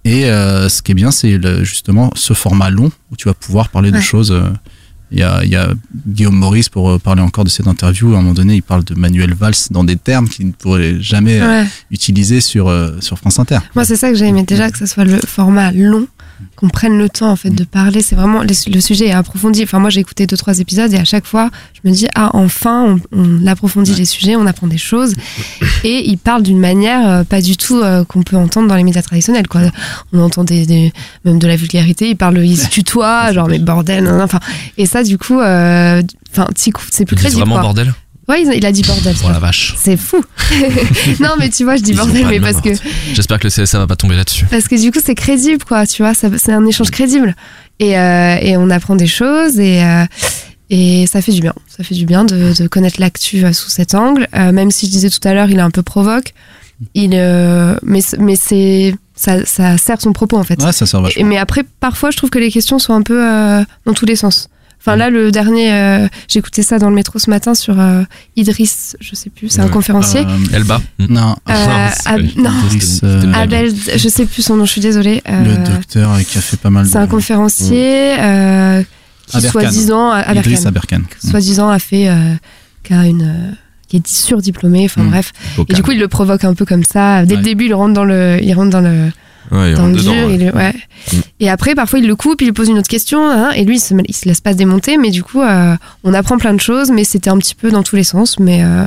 Et 0.05 0.25
euh, 0.25 0.69
ce 0.69 0.81
qui 0.81 0.93
est 0.93 0.95
bien, 0.95 1.11
c'est 1.11 1.39
justement 1.63 2.09
ce 2.15 2.33
format 2.33 2.69
long 2.69 2.91
où 3.11 3.15
tu 3.17 3.27
vas 3.27 3.33
pouvoir 3.33 3.69
parler 3.69 3.91
de 3.91 3.99
choses. 3.99 4.31
euh, 4.31 4.49
Il 5.11 5.19
y 5.19 5.23
a, 5.23 5.43
il 5.43 5.49
y 5.51 5.57
a 5.57 5.73
Guillaume 6.07 6.35
Maurice 6.37 6.69
pour 6.69 6.97
parler 7.01 7.21
encore 7.21 7.43
de 7.43 7.49
cette 7.49 7.67
interview. 7.67 8.07
À 8.15 8.19
un 8.19 8.21
moment 8.21 8.33
donné, 8.33 8.55
il 8.55 8.63
parle 8.63 8.85
de 8.85 8.95
Manuel 8.95 9.33
Valls 9.33 9.53
dans 9.71 9.83
des 9.83 9.97
termes 9.97 10.29
qu'il 10.29 10.47
ne 10.47 10.53
pourrait 10.53 11.01
jamais 11.01 11.41
Ouais. 11.41 11.65
utiliser 11.91 12.39
sur, 12.39 12.71
sur 13.01 13.17
France 13.17 13.37
Inter. 13.39 13.59
Moi, 13.75 13.83
c'est 13.83 13.97
ça 13.97 14.09
que 14.09 14.15
j'ai 14.15 14.27
aimé 14.27 14.43
déjà, 14.43 14.71
que 14.71 14.77
ce 14.77 14.85
soit 14.85 15.03
le 15.03 15.19
format 15.27 15.71
long, 15.73 16.07
qu'on 16.55 16.69
prenne 16.69 16.97
le 16.97 17.09
temps 17.09 17.31
en 17.31 17.35
fait 17.35 17.49
de 17.49 17.63
parler. 17.63 18.01
C'est 18.01 18.15
vraiment 18.15 18.41
le, 18.43 18.53
sujet 18.81 19.07
est 19.07 19.11
approfondi. 19.11 19.63
Enfin, 19.63 19.79
moi, 19.79 19.89
j'ai 19.89 19.99
écouté 19.99 20.27
deux 20.27 20.37
trois 20.37 20.59
épisodes 20.59 20.91
et 20.93 20.97
à 20.97 21.03
chaque 21.05 21.25
fois, 21.25 21.49
je 21.83 21.89
me 21.89 21.93
dis 21.93 22.07
ah 22.15 22.29
enfin, 22.33 22.99
on, 23.13 23.19
on 23.41 23.47
approfondit 23.47 23.93
les 23.95 24.05
sujets, 24.05 24.35
on 24.35 24.45
apprend 24.45 24.67
des 24.67 24.77
choses. 24.77 25.13
Et 25.83 26.07
il 26.09 26.17
parle 26.17 26.43
d'une 26.43 26.59
manière 26.59 27.09
euh, 27.09 27.23
pas 27.23 27.41
du 27.41 27.57
tout 27.57 27.79
euh, 27.79 28.03
qu'on 28.03 28.21
peut 28.21 28.35
entendre 28.37 28.67
dans 28.67 28.75
les 28.75 28.83
médias 28.83 29.01
traditionnels. 29.01 29.47
Quoi. 29.47 29.61
On 30.13 30.19
entend 30.19 30.43
des, 30.43 30.65
des- 30.67 30.93
même 31.25 31.39
de 31.39 31.47
la 31.47 31.55
vulgarité. 31.55 32.09
Il 32.09 32.15
parle, 32.17 32.37
il 32.45 32.57
se 32.57 32.67
tutoie, 32.69 33.33
genre 33.33 33.47
mais 33.47 33.57
bordel. 33.59 34.07
Enfin, 34.07 34.39
et 34.77 34.85
ça, 34.85 35.03
du 35.03 35.17
coup, 35.17 35.39
euh, 35.39 36.01
enfin, 36.31 36.47
c'est 36.55 36.71
plus 36.71 36.85
Ils 36.91 37.05
disent 37.05 37.15
crédible. 37.15 37.39
vraiment 37.41 37.55
quoi. 37.55 37.61
bordel 37.63 37.93
Ouais, 38.31 38.43
il, 38.55 38.65
a 38.65 38.71
dit 38.71 38.81
bordel. 38.83 39.15
Oh 39.25 39.29
la 39.29 39.39
vache. 39.39 39.75
C'est 39.77 39.97
fou. 39.97 40.23
non, 41.19 41.31
mais 41.37 41.49
tu 41.49 41.63
vois, 41.65 41.75
je 41.75 41.81
dis 41.81 41.91
Ils 41.91 41.97
bordel, 41.97 42.25
mais 42.27 42.39
parce 42.39 42.61
que 42.61 42.69
J'espère 43.13 43.39
que 43.39 43.47
le 43.47 43.51
CSA 43.51 43.77
va 43.79 43.87
pas 43.87 43.95
tomber 43.97 44.15
là-dessus. 44.15 44.45
parce 44.49 44.67
que 44.67 44.79
du 44.81 44.91
coup, 44.91 44.99
c'est 45.03 45.15
crédible, 45.15 45.63
quoi. 45.65 45.85
Tu 45.85 46.01
vois, 46.01 46.13
c'est 46.13 46.51
un 46.53 46.65
échange 46.65 46.91
crédible. 46.91 47.35
Et, 47.79 47.97
euh, 47.97 48.37
et 48.41 48.55
on 48.57 48.69
apprend 48.69 48.95
des 48.95 49.07
choses 49.07 49.59
et, 49.59 49.83
euh, 49.83 50.05
et 50.69 51.07
ça 51.07 51.21
fait 51.21 51.31
du 51.33 51.41
bien. 51.41 51.53
Ça 51.67 51.83
fait 51.83 51.95
du 51.95 52.05
bien 52.05 52.23
de, 52.23 52.53
de 52.57 52.67
connaître 52.67 52.99
l'actu 53.01 53.43
euh, 53.43 53.51
sous 53.53 53.69
cet 53.69 53.95
angle. 53.95 54.27
Euh, 54.35 54.51
même 54.51 54.71
si 54.71 54.85
je 54.85 54.91
disais 54.91 55.09
tout 55.09 55.25
à 55.27 55.33
l'heure, 55.33 55.49
il 55.49 55.57
est 55.57 55.61
un 55.61 55.71
peu 55.71 55.81
provoque. 55.83 56.33
Il, 56.95 57.11
euh, 57.13 57.75
mais 57.83 58.01
mais 58.17 58.35
c'est 58.35 58.95
ça, 59.15 59.45
ça 59.45 59.77
sert 59.77 60.01
son 60.01 60.13
propos 60.13 60.37
en 60.37 60.43
fait. 60.43 60.61
Ouais, 60.63 60.71
ça 60.71 60.85
sert 60.85 61.01
vachement. 61.01 61.19
Et- 61.21 61.23
mais 61.23 61.37
après, 61.37 61.63
parfois, 61.79 62.09
je 62.11 62.17
trouve 62.17 62.29
que 62.29 62.39
les 62.39 62.49
questions 62.51 62.79
sont 62.79 62.93
un 62.93 63.01
peu 63.03 63.21
euh, 63.23 63.63
dans 63.85 63.93
tous 63.93 64.05
les 64.05 64.15
sens. 64.15 64.47
Enfin 64.83 64.95
là, 64.95 65.09
le 65.11 65.31
dernier, 65.31 65.71
euh, 65.71 66.07
j'écoutais 66.27 66.63
ça 66.63 66.79
dans 66.79 66.89
le 66.89 66.95
métro 66.95 67.19
ce 67.19 67.29
matin 67.29 67.53
sur 67.53 67.79
euh, 67.79 68.01
Idriss, 68.35 68.97
je 68.99 69.13
sais 69.15 69.29
plus, 69.29 69.47
c'est 69.49 69.61
un 69.61 69.67
conférencier. 69.69 70.21
Euh, 70.21 70.55
Elba 70.57 70.81
Non. 70.97 71.35
Euh, 71.49 71.87
Ab- 72.05 72.21
non. 72.35 72.49
Idriss, 72.65 73.01
euh, 73.03 73.31
Abel, 73.33 73.71
je 73.95 74.09
sais 74.09 74.25
plus 74.25 74.41
son 74.41 74.57
nom, 74.57 74.65
je 74.65 74.71
suis 74.71 74.81
désolée. 74.81 75.21
Le 75.27 75.63
docteur 75.75 76.17
qui 76.27 76.37
a 76.37 76.41
fait 76.41 76.57
pas 76.57 76.71
mal 76.71 76.85
de. 76.85 76.89
c'est 76.89 76.97
un 76.97 77.05
conférencier 77.07 78.15
euh, 78.19 78.81
qui 79.27 79.37
Aberkan. 79.37 81.01
soi-disant 81.29 81.69
a 81.69 81.77
fait 81.79 82.09
euh, 82.09 82.33
qui 82.83 82.93
a 82.93 83.05
une 83.05 83.21
euh, 83.23 83.51
qui 83.87 83.97
est 83.97 84.07
surdiplômé, 84.07 84.85
enfin 84.85 85.03
Mm. 85.03 85.09
bref. 85.09 85.31
Vocal. 85.57 85.73
Et 85.73 85.75
du 85.75 85.83
coup, 85.83 85.91
il 85.91 85.99
le 85.99 86.07
provoque 86.07 86.43
un 86.43 86.53
peu 86.53 86.65
comme 86.65 86.83
ça. 86.83 87.25
Dès 87.25 87.35
le 87.35 87.41
début, 87.43 87.65
il 87.65 87.73
rentre 87.73 87.93
dans 87.93 88.05
le, 88.05 88.39
il 88.41 88.53
rentre 88.53 88.69
dans 88.71 88.81
le, 88.81 89.11
Ouais, 89.51 89.71
il 89.71 89.75
dans 89.75 89.81
rentre 89.83 89.95
le 89.95 90.01
dedans, 90.01 90.13
dur. 90.13 90.27
ouais. 90.27 90.33
il 90.35 90.45
le- 90.45 90.53
ouais. 90.55 90.73
Mm. 91.13 91.17
Et 91.41 91.49
après, 91.49 91.75
parfois, 91.75 91.99
il 91.99 92.07
le 92.07 92.15
coupe, 92.15 92.41
il 92.41 92.53
pose 92.53 92.69
une 92.69 92.77
autre 92.77 92.87
question, 92.87 93.29
hein, 93.29 93.51
et 93.51 93.65
lui, 93.65 93.75
il 93.77 93.79
se, 93.79 93.93
il 94.07 94.15
se 94.15 94.25
laisse 94.27 94.41
pas 94.41 94.53
se 94.53 94.57
démonter. 94.57 94.97
Mais 94.97 95.09
du 95.11 95.23
coup, 95.23 95.41
euh, 95.41 95.75
on 96.03 96.13
apprend 96.13 96.37
plein 96.37 96.53
de 96.53 96.61
choses, 96.61 96.89
mais 96.91 97.03
c'était 97.03 97.29
un 97.29 97.37
petit 97.37 97.55
peu 97.55 97.69
dans 97.71 97.83
tous 97.83 97.95
les 97.95 98.03
sens. 98.03 98.39
Mais 98.39 98.63
euh, 98.63 98.85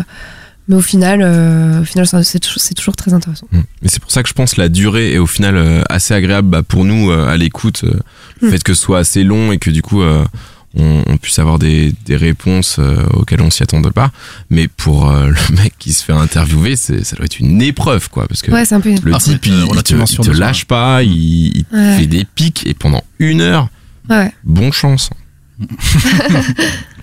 mais 0.68 0.76
au 0.76 0.80
final, 0.80 1.20
euh, 1.22 1.82
au 1.82 1.84
final, 1.84 2.06
c'est 2.24 2.38
toujours, 2.74 2.96
très 2.96 3.12
intéressant. 3.12 3.46
Mm. 3.52 3.58
Et 3.84 3.88
c'est 3.88 4.00
pour 4.00 4.10
ça 4.10 4.22
que 4.22 4.28
je 4.30 4.34
pense 4.34 4.56
la 4.56 4.68
durée 4.70 5.12
est 5.12 5.18
au 5.18 5.26
final 5.26 5.84
assez 5.90 6.14
agréable 6.14 6.48
bah, 6.48 6.62
pour 6.62 6.84
nous 6.84 7.10
à 7.10 7.36
l'écoute. 7.36 7.82
le 7.82 8.00
Mm. 8.42 8.50
fait 8.50 8.62
que 8.62 8.74
ce 8.74 8.80
soit 8.82 8.98
assez 8.98 9.22
long 9.24 9.52
et 9.52 9.58
que 9.58 9.70
du 9.70 9.80
coup 9.82 10.02
on, 10.76 11.02
on 11.06 11.16
puisse 11.16 11.38
avoir 11.38 11.58
des, 11.58 11.92
des 12.04 12.16
réponses 12.16 12.76
euh, 12.78 13.04
auxquelles 13.14 13.40
on 13.40 13.50
s'y 13.50 13.62
attendait 13.62 13.90
pas. 13.90 14.10
Mais 14.50 14.68
pour 14.68 15.10
euh, 15.10 15.28
le 15.50 15.56
mec 15.56 15.74
qui 15.78 15.92
se 15.92 16.04
fait 16.04 16.12
interviewer, 16.12 16.76
c'est, 16.76 17.04
ça 17.04 17.16
doit 17.16 17.26
être 17.26 17.38
une 17.40 17.62
épreuve 17.62 18.08
quoi. 18.10 18.26
Parce 18.28 18.42
que 18.42 18.50
Ouais, 18.50 18.64
c'est 18.64 18.74
un 18.74 18.80
peu. 18.80 18.94
le 19.02 19.14
Ah, 19.14 19.18
type 19.18 19.46
il, 19.46 19.52
il 19.74 19.82
te, 19.82 19.94
il 20.30 20.38
lâche 20.38 20.64
pas, 20.64 21.02
il, 21.02 21.56
il 21.58 21.64
te 21.64 21.74
Ouais. 21.76 21.98
fait 21.98 22.06
des 22.06 22.24
pics 22.24 22.66
et 22.66 22.74
pendant 22.74 23.02
une 23.18 23.40
heure, 23.40 23.68
Ouais. 24.10 24.32
bon 24.44 24.70
chance. 24.72 25.10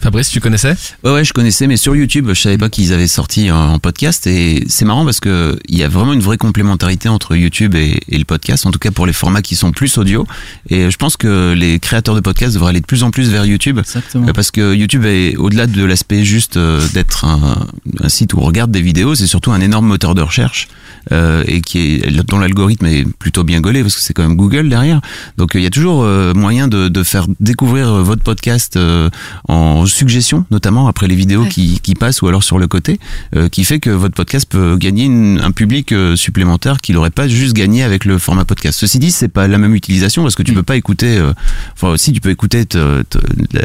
Fabrice, 0.02 0.30
tu 0.30 0.40
connaissais? 0.40 0.76
Ouais, 1.04 1.12
ouais, 1.14 1.24
je 1.24 1.32
connaissais, 1.32 1.68
mais 1.68 1.78
sur 1.78 1.96
YouTube, 1.96 2.28
je 2.30 2.42
savais 2.42 2.58
pas 2.58 2.70
qu'ils 2.70 2.92
avaient 2.92 3.08
sorti 3.08 3.52
en, 3.52 3.74
en 3.74 3.80
podcast. 3.80 4.26
Et 4.26 4.64
c'est 4.68 4.84
marrant 4.84 5.06
parce 5.06 5.20
que 5.20 5.60
il 5.68 5.78
y 5.78 5.84
a 5.84 5.88
vraiment 5.88 6.14
une 6.14 6.22
vraie 6.22 6.38
complémentarité 6.38 7.08
entre 7.08 7.36
YouTube 7.36 7.76
et, 7.76 8.00
et 8.10 8.18
le 8.18 8.26
podcast, 8.26 8.66
en 8.66 8.72
tout 8.72 8.80
cas 8.80 8.92
pour 8.92 9.06
les 9.06 9.14
formats 9.14 9.42
qui 9.44 9.56
sont 9.56 9.72
plus 9.72 9.98
audio. 9.98 10.26
Et 10.70 10.90
je 10.90 10.98
pense 10.98 11.18
que 11.18 11.54
les 11.54 11.80
créateurs 11.80 12.16
de 12.16 12.20
podcasts 12.20 12.56
devraient 12.56 12.72
aller 12.72 12.82
de 12.82 12.86
plus 12.86 13.04
en 13.04 13.12
plus 13.12 13.30
vers 13.30 13.46
YouTube. 13.46 13.80
Exactement. 13.80 14.28
Euh, 14.28 14.34
Parce 14.34 14.50
que 14.52 14.74
YouTube 14.74 15.06
est 15.06 15.36
au-delà 15.38 15.68
de 15.68 15.84
l'aspect 15.86 16.24
juste 16.26 16.58
euh, 16.58 16.86
d'être 16.94 17.26
un, 17.26 17.68
un 18.00 18.10
site 18.10 18.34
où 18.34 18.40
on 18.40 18.44
regarde 18.46 18.72
des 18.72 18.82
vidéos, 18.82 19.14
c'est 19.16 19.28
surtout 19.28 19.52
un 19.52 19.62
énorme 19.62 19.86
moteur 19.86 20.16
de 20.16 20.22
recherche 20.22 20.68
euh, 21.12 21.44
et 21.48 21.62
qui 21.62 21.80
est 21.80 22.12
dont 22.28 22.40
l'algorithme 22.40 22.86
est 22.86 23.06
plutôt 23.18 23.44
bien 23.44 23.62
gaulé 23.62 23.82
parce 23.82 23.96
que 23.96 24.02
c'est 24.02 24.14
quand 24.14 24.24
même 24.28 24.36
Google 24.36 24.70
derrière. 24.70 25.02
Donc 25.38 25.56
euh, 25.56 25.60
il 25.60 25.64
y 25.64 25.66
a 25.68 25.70
toujours 25.72 26.04
euh, 26.04 26.34
moyen 26.34 26.68
de, 26.68 26.88
de 26.90 27.04
faire 27.04 27.26
découvrir 27.40 27.88
euh, 27.90 28.04
votre 28.04 28.22
podcast 28.24 28.76
euh, 28.78 29.10
en 29.48 29.86
suggestion, 29.86 30.46
notamment 30.52 30.88
après 30.88 31.08
les 31.08 31.16
vidéos 31.16 31.42
Ouais. 31.44 31.50
qui, 31.50 31.80
qui 31.82 31.96
passent 31.96 32.22
ou 32.22 32.28
alors 32.28 32.44
sur 32.44 32.60
le 32.60 32.68
côté, 32.68 33.00
euh, 33.36 33.50
qui 33.50 33.64
fait 33.64 33.80
que 33.80 33.90
votre 33.90 34.14
podcast 34.16 34.46
peut 34.50 34.78
gagner 34.78 35.06
une- 35.06 35.40
un 35.42 35.52
public 35.52 35.92
euh, 35.92 36.16
supplémentaire 36.16 36.78
qu'il 36.78 36.96
n'aurait 36.96 37.10
pas 37.10 37.28
juste 37.28 37.54
gagné 37.54 37.84
avec 37.84 38.06
le 38.06 38.18
format 38.20 38.46
podcast. 38.46 38.78
Ceci 38.80 39.00
dit, 39.00 39.12
c'est 39.12 39.28
pas 39.30 39.48
la 39.48 39.58
même 39.58 39.74
utilisation 39.76 40.22
parce 40.24 40.36
que 40.36 40.44
tu 40.44 40.54
peux 40.54 40.64
pas 40.64 40.76
écouter. 40.76 41.18
euh, 41.18 41.34
Enfin, 41.74 41.98
si 41.98 42.12
tu 42.14 42.22
peux 42.22 42.30
écouter 42.30 42.66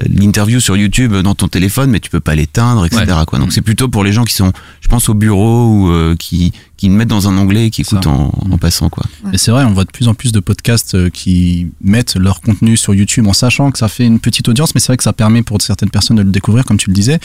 l'interview 0.09 0.61
sur 0.61 0.77
YouTube 0.77 1.15
dans 1.15 1.35
ton 1.35 1.49
téléphone, 1.49 1.91
mais 1.91 2.01
tu 2.01 2.11
peux 2.11 2.21
pas 2.21 2.35
l'éteindre, 2.35 2.87
etc. 2.87 3.05
Quoi. 3.27 3.39
Donc 3.39 3.53
c'est 3.53 3.61
plutôt 3.63 3.89
pour 3.89 4.05
les 4.05 4.13
gens 4.13 4.25
qui 4.25 4.35
sont, 4.35 4.53
je 4.81 4.89
pense, 4.89 5.09
au 5.09 5.15
bureau 5.15 5.67
ou 5.67 5.91
euh, 5.91 6.15
qui 6.19 6.53
qui 6.77 6.89
le 6.89 6.95
mettent 6.95 7.09
dans 7.09 7.29
un 7.29 7.39
onglet 7.39 7.67
et 7.67 7.71
qui 7.71 7.81
écoutent 7.83 8.07
en, 8.07 8.33
en 8.51 8.59
passant, 8.59 8.89
quoi. 8.91 9.05
Et 9.33 9.39
c'est 9.39 9.51
vrai, 9.51 9.65
on 9.65 9.73
voit 9.73 9.85
de 9.85 9.91
plus 9.91 10.09
en 10.09 10.15
plus 10.15 10.33
de 10.33 10.41
podcasts 10.41 10.95
euh, 10.95 11.09
qui 11.09 11.69
mettent 11.81 12.17
leur 12.17 12.41
contenu 12.41 12.77
sur 12.77 12.95
YouTube 12.95 13.27
en 13.27 13.33
sachant 13.33 13.71
que 13.71 13.79
ça 13.79 13.89
fait 13.89 14.05
une 14.05 14.21
petite 14.21 14.49
audience, 14.49 14.75
mais 14.75 14.81
c'est 14.81 14.89
vrai 14.89 14.97
que 14.97 15.03
ça 15.03 15.13
permet 15.15 15.43
pour 15.43 15.61
certaines 15.63 15.91
personnes 15.91 16.19
de 16.19 16.23
le 16.23 16.31
découvrir, 16.31 16.65
comme 16.65 16.77
tu 16.77 16.91
le 16.91 16.95
disais. 16.95 17.19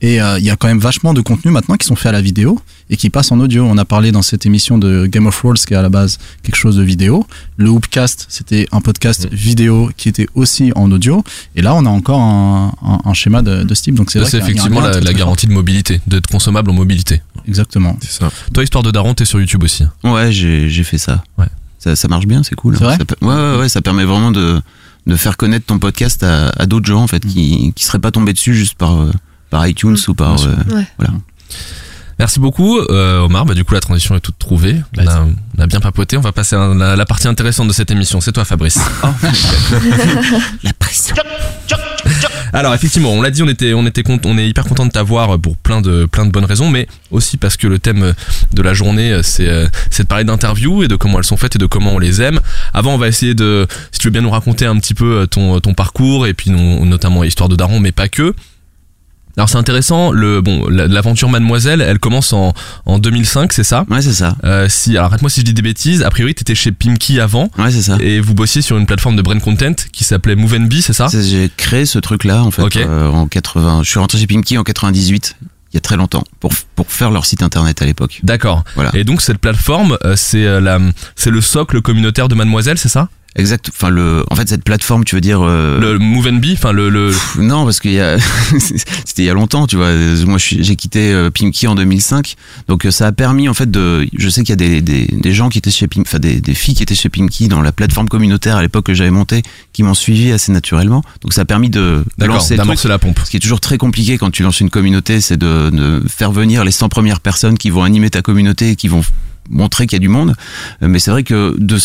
Et 0.00 0.22
euh, 0.22 0.38
il 0.38 0.44
y 0.44 0.50
a 0.50 0.56
quand 0.56 0.68
même 0.68 0.78
vachement 0.78 1.12
de 1.12 1.20
contenus 1.20 1.52
maintenant 1.52 1.76
qui 1.76 1.86
sont 1.86 1.96
faits 1.96 2.10
à 2.10 2.12
la 2.12 2.22
vidéo 2.22 2.58
et 2.90 2.96
qui 2.96 3.10
passent 3.10 3.32
en 3.32 3.40
audio. 3.40 3.64
On 3.64 3.78
a 3.78 3.84
parlé 3.84 4.12
dans 4.12 4.22
cette 4.22 4.46
émission 4.46 4.78
de 4.78 5.06
Game 5.06 5.26
of 5.26 5.36
Thrones, 5.38 5.54
qui 5.56 5.72
est 5.74 5.76
à 5.76 5.82
la 5.82 5.88
base 5.88 6.18
quelque 6.42 6.56
chose 6.56 6.76
de 6.76 6.82
vidéo. 6.82 7.26
Le 7.56 7.70
Hoopcast, 7.70 8.26
c'était 8.28 8.66
un 8.72 8.80
podcast 8.80 9.28
vidéo 9.32 9.90
qui 9.96 10.08
était 10.08 10.26
aussi 10.34 10.72
en 10.76 10.90
audio. 10.92 11.24
Et 11.56 11.62
là, 11.62 11.74
on 11.74 11.86
a 11.86 11.88
encore 11.88 12.20
un, 12.20 12.72
un- 12.82 13.00
un 13.04 13.14
schéma 13.14 13.42
de, 13.42 13.62
de 13.62 13.74
ce 13.74 13.82
type. 13.82 13.94
Donc 13.94 14.10
c'est 14.10 14.20
effectivement 14.34 14.80
la, 14.80 14.90
très, 14.90 15.00
la 15.00 15.04
très 15.06 15.12
fort. 15.12 15.18
garantie 15.18 15.46
de 15.46 15.52
mobilité, 15.52 16.00
d'être 16.06 16.26
consommable 16.28 16.70
en 16.70 16.74
mobilité. 16.74 17.22
Exactement. 17.48 17.96
C'est 18.00 18.12
ça. 18.20 18.30
Toi, 18.52 18.62
histoire 18.64 18.82
de 18.82 18.90
Daron, 18.90 19.14
t'es 19.14 19.24
sur 19.24 19.40
YouTube 19.40 19.62
aussi. 19.64 19.84
Ouais, 20.02 20.32
j'ai 20.32 20.68
j'ai 20.68 20.84
fait 20.84 20.98
ça. 20.98 21.22
Ouais. 21.38 21.46
Ça, 21.78 21.94
ça 21.96 22.08
marche 22.08 22.26
bien, 22.26 22.42
c'est 22.42 22.54
cool. 22.54 22.76
C'est 22.78 22.84
vrai 22.84 22.96
Ça 22.96 23.26
ouais, 23.26 23.34
ouais, 23.34 23.58
ouais, 23.60 23.68
ça 23.68 23.82
permet 23.82 24.04
vraiment 24.04 24.30
de, 24.30 24.62
de 25.06 25.16
faire 25.16 25.36
connaître 25.36 25.66
ton 25.66 25.78
podcast 25.78 26.22
à, 26.22 26.48
à 26.50 26.64
d'autres 26.64 26.86
gens 26.86 27.02
en 27.02 27.06
fait 27.06 27.20
qui 27.26 27.72
qui 27.74 27.84
seraient 27.84 27.98
pas 27.98 28.10
tombés 28.10 28.32
dessus 28.32 28.54
juste 28.54 28.74
par 28.74 28.98
euh, 29.00 29.10
par 29.50 29.66
iTunes 29.66 29.96
ou 30.08 30.14
par 30.14 30.38
sûr. 30.38 30.48
euh, 30.48 30.74
Ouais. 30.76 30.86
voilà. 30.98 31.12
Merci 32.18 32.38
beaucoup, 32.40 32.78
euh, 32.78 33.20
Omar. 33.20 33.44
Bah, 33.44 33.54
du 33.54 33.64
coup, 33.64 33.74
la 33.74 33.80
transition 33.80 34.14
est 34.14 34.20
toute 34.20 34.38
trouvée. 34.38 34.76
On 34.96 35.06
a, 35.06 35.26
on 35.58 35.62
a 35.62 35.66
bien 35.66 35.80
papoté. 35.80 36.16
On 36.16 36.20
va 36.20 36.32
passer 36.32 36.54
à 36.56 36.72
la, 36.74 36.96
la 36.96 37.06
partie 37.06 37.26
intéressante 37.28 37.68
de 37.68 37.72
cette 37.72 37.90
émission. 37.90 38.20
C'est 38.20 38.32
toi, 38.32 38.44
Fabrice. 38.44 38.78
La 40.62 40.72
pression. 40.72 41.14
Alors, 42.52 42.72
effectivement, 42.74 43.10
on 43.12 43.20
l'a 43.22 43.30
dit, 43.30 43.42
on 43.42 43.48
était, 43.48 43.74
on 43.74 43.84
était, 43.86 44.02
on 44.24 44.38
est 44.38 44.48
hyper 44.48 44.64
content 44.64 44.86
de 44.86 44.90
t'avoir 44.92 45.38
pour 45.40 45.56
plein 45.56 45.80
de, 45.80 46.04
plein 46.04 46.24
de 46.24 46.30
bonnes 46.30 46.44
raisons, 46.44 46.70
mais 46.70 46.86
aussi 47.10 47.36
parce 47.36 47.56
que 47.56 47.66
le 47.66 47.78
thème 47.80 48.14
de 48.52 48.62
la 48.62 48.74
journée, 48.74 49.20
c'est, 49.22 49.50
c'est 49.90 50.04
de 50.04 50.08
parler 50.08 50.24
d'interviews 50.24 50.84
et 50.84 50.88
de 50.88 50.94
comment 50.96 51.18
elles 51.18 51.24
sont 51.24 51.36
faites 51.36 51.56
et 51.56 51.58
de 51.58 51.66
comment 51.66 51.94
on 51.94 51.98
les 51.98 52.22
aime. 52.22 52.38
Avant, 52.72 52.94
on 52.94 52.98
va 52.98 53.08
essayer 53.08 53.34
de, 53.34 53.66
si 53.90 53.98
tu 53.98 54.06
veux 54.06 54.12
bien 54.12 54.20
nous 54.22 54.30
raconter 54.30 54.66
un 54.66 54.76
petit 54.78 54.94
peu 54.94 55.26
ton, 55.28 55.58
ton 55.60 55.74
parcours 55.74 56.26
et 56.28 56.34
puis 56.34 56.50
non- 56.50 56.84
notamment 56.86 57.24
histoire 57.24 57.48
de 57.48 57.56
Daron, 57.56 57.80
mais 57.80 57.92
pas 57.92 58.08
que. 58.08 58.34
Alors 59.36 59.48
c'est 59.48 59.56
intéressant, 59.58 60.12
le 60.12 60.40
bon 60.40 60.68
la- 60.68 60.86
l'aventure 60.86 61.28
Mademoiselle, 61.28 61.80
elle 61.80 61.98
commence 61.98 62.32
en, 62.32 62.52
en 62.86 62.98
2005, 62.98 63.52
c'est 63.52 63.64
ça? 63.64 63.84
Ouais, 63.90 64.00
c'est 64.00 64.12
ça. 64.12 64.36
euh, 64.44 64.68
Si 64.68 64.92
alors 64.92 65.06
arrête-moi 65.06 65.28
si 65.30 65.40
je 65.40 65.44
dis 65.46 65.54
des 65.54 65.62
bêtises. 65.62 66.02
A 66.02 66.10
priori, 66.10 66.34
t'étais 66.34 66.54
chez 66.54 66.70
Pimki 66.72 67.18
avant 67.20 67.50
Ouais, 67.58 67.70
c'est 67.70 67.82
ça. 67.82 67.96
et 68.00 68.20
vous 68.20 68.34
bossiez 68.34 68.62
sur 68.62 68.78
une 68.78 68.86
plateforme 68.86 69.16
de 69.16 69.22
brain 69.22 69.38
content 69.40 69.74
qui 69.92 70.04
s'appelait 70.04 70.36
Move 70.36 70.54
and 70.54 70.66
Be, 70.66 70.74
c'est 70.80 70.92
ça 70.92 71.08
C'est- 71.08 71.22
J'ai 71.22 71.50
créé 71.56 71.84
ce 71.86 71.98
truc-là 71.98 72.42
en 72.44 72.50
fait 72.50 72.76
euh, 72.76 73.08
en 73.10 73.26
80. 73.26 73.80
Je 73.82 73.90
suis 73.90 73.98
rentré 73.98 74.18
chez 74.18 74.26
Pimki 74.26 74.56
en 74.56 74.62
98, 74.62 75.36
il 75.72 75.74
y 75.74 75.78
a 75.78 75.80
très 75.80 75.96
longtemps, 75.96 76.22
pour 76.38 76.52
pour 76.76 76.92
faire 76.92 77.10
leur 77.10 77.26
site 77.26 77.42
internet 77.42 77.82
à 77.82 77.86
l'époque. 77.86 78.20
D'accord. 78.22 78.62
Voilà. 78.76 78.90
Et 78.94 79.02
donc 79.02 79.20
cette 79.20 79.38
plateforme, 79.38 79.98
euh, 80.04 80.14
c'est 80.16 80.44
euh, 80.46 80.60
la, 80.60 80.78
c'est 81.16 81.30
le 81.30 81.40
socle 81.40 81.82
communautaire 81.82 82.28
de 82.28 82.34
Mademoiselle, 82.36 82.78
c'est 82.78 82.88
ça? 82.88 83.08
Exact. 83.36 83.68
Enfin 83.74 83.90
le, 83.90 84.24
en 84.30 84.36
fait 84.36 84.48
cette 84.48 84.62
plateforme, 84.62 85.04
tu 85.04 85.16
veux 85.16 85.20
dire. 85.20 85.40
euh, 85.42 85.80
Le 85.80 85.98
Move 85.98 86.28
and 86.28 86.34
Be, 86.34 86.52
enfin 86.52 86.72
le, 86.72 86.88
le 86.88 87.08
Pff, 87.08 87.36
Non, 87.38 87.64
parce 87.64 87.80
qu'il 87.80 87.92
y 87.92 88.00
a, 88.00 88.16
c'était 88.58 89.22
il 89.22 89.24
y 89.24 89.30
a 89.30 89.34
longtemps, 89.34 89.66
tu 89.66 89.76
vois. 89.76 89.90
Moi, 90.26 90.38
j'ai 90.38 90.76
quitté 90.76 91.12
euh, 91.12 91.30
Pimki 91.30 91.66
en 91.66 91.74
2005, 91.74 92.36
donc 92.68 92.86
euh, 92.86 92.90
ça 92.92 93.08
a 93.08 93.12
permis 93.12 93.48
en 93.48 93.54
fait 93.54 93.70
de. 93.70 94.06
Je 94.16 94.28
sais 94.28 94.42
qu'il 94.42 94.50
y 94.50 94.52
a 94.52 94.56
des, 94.56 94.80
des, 94.80 95.06
des 95.06 95.32
gens 95.32 95.48
qui 95.48 95.58
étaient 95.58 95.70
chez 95.72 95.88
Pimki, 95.88 96.08
enfin 96.08 96.18
des, 96.20 96.40
des 96.40 96.54
filles 96.54 96.74
qui 96.74 96.82
étaient 96.84 96.94
chez 96.94 97.08
Pimki 97.08 97.48
dans 97.48 97.60
la 97.60 97.72
plateforme 97.72 98.08
communautaire 98.08 98.56
à 98.56 98.62
l'époque 98.62 98.86
que 98.86 98.94
j'avais 98.94 99.10
montée, 99.10 99.42
qui 99.72 99.82
m'ont 99.82 99.94
suivi 99.94 100.30
assez 100.30 100.52
naturellement. 100.52 101.02
Donc 101.22 101.32
ça 101.32 101.40
a 101.42 101.44
permis 101.44 101.70
de, 101.70 102.04
lancer 102.18 102.56
d'amorcer 102.56 102.88
la 102.88 102.98
pompe. 102.98 103.18
Ce 103.24 103.30
qui 103.30 103.38
est 103.38 103.40
toujours 103.40 103.60
très 103.60 103.78
compliqué 103.78 104.16
quand 104.16 104.30
tu 104.30 104.44
lances 104.44 104.60
une 104.60 104.70
communauté, 104.70 105.20
c'est 105.20 105.36
de, 105.36 105.70
de 105.70 106.02
faire 106.08 106.30
venir 106.30 106.64
les 106.64 106.70
100 106.70 106.88
premières 106.88 107.20
personnes 107.20 107.58
qui 107.58 107.70
vont 107.70 107.82
animer 107.82 108.10
ta 108.10 108.22
communauté 108.22 108.70
et 108.70 108.76
qui 108.76 108.86
vont 108.88 109.02
montrer 109.50 109.86
qu'il 109.86 109.96
y 109.96 110.00
a 110.00 110.00
du 110.00 110.08
monde. 110.08 110.34
Euh, 110.82 110.88
Mais 110.88 110.98
c'est 110.98 111.10
vrai 111.10 111.22
que 111.22 111.54
de, 111.58 111.76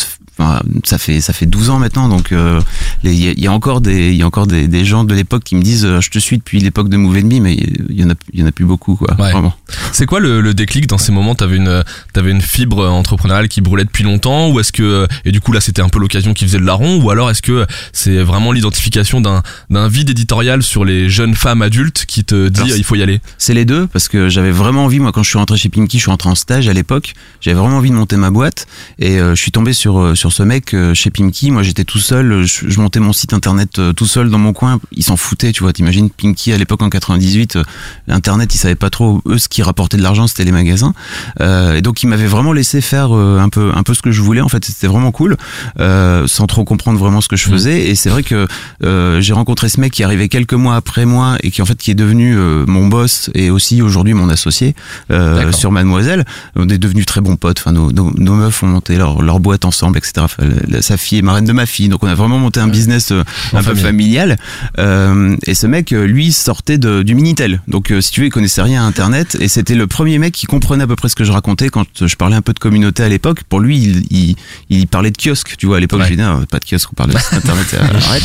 ça 0.84 0.98
fait 0.98 1.22
ça 1.22 1.34
fait 1.34 1.46
12 1.46 1.70
ans 1.70 1.80
maintenant, 1.80 2.08
donc 2.10 2.32
euh, 2.32 2.60
il 3.04 3.14
y, 3.14 3.28
a- 3.28 3.32
il 3.32 3.40
y 3.44 3.48
a 3.48 3.52
encore 3.52 3.82
des 3.82 4.10
il 4.10 4.16
y 4.16 4.22
a 4.24 4.28
encore 4.28 4.48
des, 4.48 4.68
des 4.68 4.86
gens 4.86 5.04
de 5.04 5.14
l'époque 5.14 5.44
qui 5.44 5.56
me 5.56 5.62
disent 5.62 5.86
euh, 5.86 6.02
je 6.02 6.10
te 6.10 6.20
suis 6.20 6.38
depuis 6.38 6.60
l'époque 6.60 6.90
de 6.90 6.98
Move 6.98 7.18
Enemy, 7.18 7.42
mais 7.42 7.54
il 7.56 8.00
y 8.00 8.04
en 8.04 8.10
a 8.10 8.14
il 8.34 8.40
y 8.40 8.44
en 8.44 8.48
a 8.48 8.52
plus 8.52 8.66
beaucoup 8.66 8.96
quoi. 8.96 9.16
Ouais. 9.20 9.32
Vraiment. 9.32 9.54
C'est 9.92 10.06
quoi 10.06 10.20
le, 10.20 10.42
le 10.42 10.54
déclic 10.54 10.88
dans 10.88 10.98
ces 10.98 11.12
moments? 11.12 11.36
T'avais 11.36 11.58
une, 11.58 11.84
t'avais 12.14 12.32
une 12.32 12.42
fibre 12.42 12.88
entrepreneuriale 12.88 13.48
qui 13.50 13.62
brûlait 13.62 13.84
depuis 13.86 14.04
longtemps, 14.04 14.50
ou 14.50 14.60
est-ce 14.60 14.72
que 14.72 15.08
et 15.26 15.32
du 15.32 15.42
coup 15.42 15.52
là 15.52 15.62
c'était 15.62 15.82
un 15.82 15.90
peu 15.90 16.00
l'occasion 16.00 16.34
qui 16.34 16.46
faisait 16.46 16.60
le 16.60 16.66
larron, 16.66 17.02
ou 17.02 17.10
alors 17.12 17.30
est-ce 17.30 17.42
que 17.42 17.66
c'est 17.94 18.22
vraiment 18.24 18.52
l'identification 18.52 19.22
d'un, 19.22 19.44
d'un 19.70 19.88
vide 19.88 20.10
éditorial 20.10 20.64
sur 20.64 20.86
les 20.86 21.10
jeunes 21.10 21.36
femmes 21.36 21.62
adultes 21.62 22.06
qui 22.08 22.24
te 22.24 22.48
dit 22.50 22.62
Alors, 22.62 22.78
il 22.78 22.84
faut 22.84 22.96
y 22.96 23.04
aller? 23.04 23.20
C'est 23.38 23.54
les 23.54 23.66
deux 23.66 23.88
parce 23.88 24.08
que 24.08 24.30
j'avais 24.30 24.52
vraiment 24.52 24.86
envie 24.86 25.00
moi 25.00 25.12
quand 25.12 25.24
je 25.24 25.30
suis 25.30 25.38
rentré 25.38 25.58
chez 25.58 25.70
Pimki, 25.70 25.98
je 25.98 26.04
suis 26.04 26.12
rentré 26.12 26.30
en 26.30 26.36
stage 26.36 26.68
à 26.70 26.74
l'époque, 26.74 27.14
j'avais 27.42 27.58
vraiment 27.60 27.78
envie 27.78 27.90
de 27.90 27.96
monter 27.96 28.16
ma 28.18 28.30
boîte 28.32 28.68
et 29.00 29.20
euh, 29.20 29.36
je 29.36 29.42
suis 29.42 29.52
tombé 29.52 29.74
sur 29.74 30.00
euh, 30.00 30.16
sur 30.16 30.29
sur 30.30 30.38
ce 30.38 30.44
mec 30.44 30.74
euh, 30.74 30.94
chez 30.94 31.10
Pinky. 31.10 31.50
Moi, 31.50 31.64
j'étais 31.64 31.84
tout 31.84 31.98
seul, 31.98 32.44
je, 32.46 32.68
je 32.70 32.80
montais 32.80 33.00
mon 33.00 33.14
site 33.14 33.34
internet 33.34 33.80
euh, 33.80 33.94
tout 33.94 34.06
seul 34.06 34.30
dans 34.30 34.38
mon 34.38 34.54
coin. 34.54 34.80
Ils 34.92 35.04
s'en 35.04 35.18
foutaient, 35.18 35.52
tu 35.52 35.64
vois. 35.64 35.74
T'imagines 35.74 36.10
Pinky 36.10 36.54
à 36.54 36.58
l'époque 36.58 36.84
en 36.84 36.90
98, 36.90 37.56
euh, 37.56 37.64
internet, 38.08 38.54
ils 38.54 38.58
savaient 38.60 38.76
pas 38.76 38.90
trop. 38.92 39.22
Eux, 39.26 39.40
ce 39.40 39.50
qui 39.50 39.64
rapportait 39.64 39.98
de 39.98 40.04
l'argent, 40.04 40.28
c'était 40.28 40.44
les 40.44 40.52
magasins. 40.52 40.94
Euh, 41.42 41.76
et 41.76 41.82
donc, 41.82 42.04
ils 42.04 42.08
m'avaient 42.08 42.28
vraiment 42.28 42.54
laissé 42.54 42.80
faire 42.82 43.16
euh, 43.16 43.40
un 43.40 43.50
peu, 43.50 43.72
un 43.74 43.82
peu 43.84 43.94
ce 43.96 44.02
que 44.02 44.12
je 44.12 44.22
voulais. 44.22 44.42
En 44.42 44.50
fait, 44.50 44.64
c'était 44.64 44.88
vraiment 44.88 45.12
cool, 45.12 45.36
euh, 45.80 46.28
sans 46.28 46.46
trop 46.46 46.64
comprendre 46.64 47.00
vraiment 47.00 47.22
ce 47.22 47.28
que 47.28 47.36
je 47.36 47.50
faisais. 47.50 47.90
Et 47.90 47.96
c'est 47.96 48.10
vrai 48.10 48.22
que 48.24 48.48
euh, 48.84 49.22
j'ai 49.22 49.34
rencontré 49.34 49.68
ce 49.68 49.80
mec 49.80 49.92
qui 49.94 50.04
arrivait 50.04 50.30
quelques 50.30 50.54
mois 50.54 50.76
après 50.76 51.06
moi 51.06 51.38
et 51.42 51.50
qui 51.50 51.62
en 51.62 51.66
fait 51.66 51.78
qui 51.78 51.92
est 51.92 51.96
devenu 51.96 52.38
euh, 52.38 52.66
mon 52.68 52.88
boss 52.88 53.30
et 53.34 53.50
aussi 53.50 53.82
aujourd'hui 53.82 54.14
mon 54.14 54.30
associé 54.30 54.76
euh, 55.12 55.52
sur 55.52 55.72
Mademoiselle. 55.72 56.26
On 56.56 56.70
est 56.70 56.78
devenus 56.78 57.06
très 57.06 57.22
bons 57.22 57.36
potes. 57.36 57.60
Enfin, 57.60 57.72
nos, 57.72 57.92
nos, 57.92 58.12
nos 58.16 58.36
meufs 58.36 58.62
ont 58.64 58.68
monté 58.68 58.98
leur, 58.98 59.22
leur 59.22 59.40
boîte 59.40 59.66
ensemble, 59.66 59.98
etc. 59.98 60.19
La- 60.68 60.82
sa 60.82 60.98
fille 60.98 61.20
est 61.20 61.22
marraine 61.24 61.46
de 61.46 61.54
ma 61.54 61.66
fille, 61.66 61.90
donc 61.90 62.04
on 62.04 62.08
a 62.08 62.16
vraiment 62.16 62.38
monté 62.40 62.60
un 62.60 62.68
business 62.68 63.12
euh, 63.12 63.24
un 63.54 63.64
peu 63.64 63.76
familial. 63.76 64.38
Euh, 64.80 65.36
et 65.46 65.54
ce 65.56 65.68
mec, 65.68 65.92
euh, 65.94 66.06
lui, 66.06 66.32
sortait 66.32 66.78
de, 66.78 67.04
du 67.04 67.16
Minitel. 67.16 67.62
Donc, 67.68 67.94
si 68.02 68.12
tu 68.12 68.22
veux, 68.22 68.28
il 68.28 68.32
connaissait 68.32 68.62
rien 68.62 68.84
à 68.84 68.86
Internet. 68.86 69.38
Et 69.40 69.48
c'était 69.48 69.76
le 69.76 69.88
premier 69.88 70.18
mec 70.20 70.34
qui 70.34 70.46
comprenait 70.46 70.84
à 70.84 70.88
peu 70.88 70.96
près 70.96 71.10
ce 71.10 71.16
que 71.16 71.24
je 71.24 71.32
racontais 71.32 71.70
quand 71.70 71.86
je 72.06 72.16
parlais 72.16 72.36
un 72.36 72.42
peu 72.42 72.54
de 72.54 72.60
communauté 72.60 73.04
à 73.04 73.10
l'époque. 73.10 73.44
Pour 73.48 73.60
lui, 73.60 73.78
il, 73.78 74.04
il, 74.12 74.36
il 74.70 74.88
parlait 74.88 75.12
de 75.12 75.18
kiosque. 75.18 75.56
Tu 75.58 75.66
vois, 75.66 75.78
à 75.78 75.80
l'époque, 75.80 76.02
je 76.04 76.10
lui 76.10 76.16
disais, 76.18 76.28
Non, 76.28 76.44
pas 76.46 76.60
de 76.60 76.66
kiosque, 76.66 76.90
on 76.92 76.96
parle 76.96 77.12
de 77.12 77.18
site 77.18 77.34
Internet. 77.34 77.66
euh, 77.74 77.78
arrête. 78.10 78.24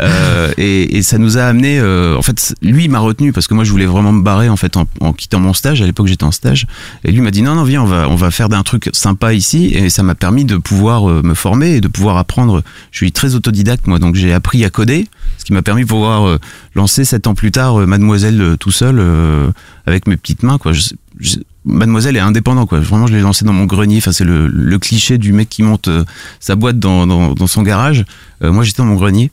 Euh, 0.00 0.52
et, 0.58 0.96
et 0.96 1.02
ça 1.02 1.18
nous 1.18 1.38
a 1.38 1.42
amené. 1.44 1.78
euh, 1.78 2.16
en 2.16 2.22
fait, 2.22 2.54
lui, 2.62 2.88
m'a 2.88 2.98
retenu 3.00 3.32
parce 3.32 3.46
que 3.46 3.54
moi, 3.54 3.64
je 3.64 3.70
voulais 3.70 3.86
vraiment 3.86 4.12
me 4.12 4.22
barrer 4.22 4.48
en 4.48 4.56
fait 4.56 4.76
en, 4.76 4.86
en 5.00 5.12
quittant 5.12 5.40
mon 5.40 5.52
stage. 5.52 5.82
À 5.82 5.86
l'époque, 5.86 6.06
j'étais 6.06 6.24
en 6.24 6.32
stage. 6.32 6.66
Et 7.04 7.12
lui 7.12 7.20
m'a 7.20 7.30
dit 7.30 7.42
non, 7.42 7.54
non, 7.54 7.64
viens, 7.64 7.82
on 7.82 7.86
va, 7.86 8.08
on 8.08 8.16
va 8.16 8.30
faire 8.30 8.48
d'un 8.48 8.62
truc 8.62 8.90
sympa 8.92 9.32
ici. 9.34 9.66
Et 9.74 9.90
ça 9.90 10.02
m'a 10.02 10.14
permis 10.14 10.44
de 10.44 10.56
pouvoir 10.56 11.06
me 11.24 11.34
former 11.34 11.76
et 11.76 11.80
de 11.80 11.88
pouvoir 11.88 12.16
apprendre. 12.16 12.62
Je 12.90 12.98
suis 12.98 13.12
très 13.12 13.34
autodidacte, 13.34 13.86
moi, 13.86 13.98
donc 13.98 14.14
j'ai 14.14 14.32
appris 14.32 14.64
à 14.64 14.70
coder, 14.70 15.08
ce 15.38 15.44
qui 15.44 15.52
m'a 15.52 15.62
permis 15.62 15.82
de 15.82 15.88
pouvoir 15.88 16.28
euh, 16.28 16.38
lancer 16.74 17.04
sept 17.04 17.26
ans 17.26 17.34
plus 17.34 17.50
tard 17.50 17.80
euh, 17.80 17.86
Mademoiselle 17.86 18.40
euh, 18.40 18.56
tout 18.56 18.70
seul 18.70 18.96
euh, 18.98 19.50
avec 19.86 20.06
mes 20.06 20.16
petites 20.16 20.42
mains, 20.42 20.58
quoi. 20.58 20.72
Je- 20.72 20.94
je- 21.20 21.36
Mademoiselle 21.66 22.16
est 22.16 22.20
indépendant, 22.20 22.66
quoi. 22.66 22.78
Vraiment, 22.80 23.06
je 23.06 23.14
l'ai 23.14 23.22
lancé 23.22 23.46
dans 23.46 23.54
mon 23.54 23.64
grenier. 23.64 23.96
Enfin, 23.96 24.12
c'est 24.12 24.24
le, 24.24 24.48
le 24.48 24.78
cliché 24.78 25.16
du 25.16 25.32
mec 25.32 25.48
qui 25.48 25.62
monte 25.62 25.88
euh, 25.88 26.04
sa 26.38 26.56
boîte 26.56 26.78
dans, 26.78 27.06
dans, 27.06 27.32
dans 27.32 27.46
son 27.46 27.62
garage. 27.62 28.04
Euh, 28.42 28.52
moi, 28.52 28.64
j'étais 28.64 28.82
dans 28.82 28.86
mon 28.88 28.96
grenier. 28.96 29.30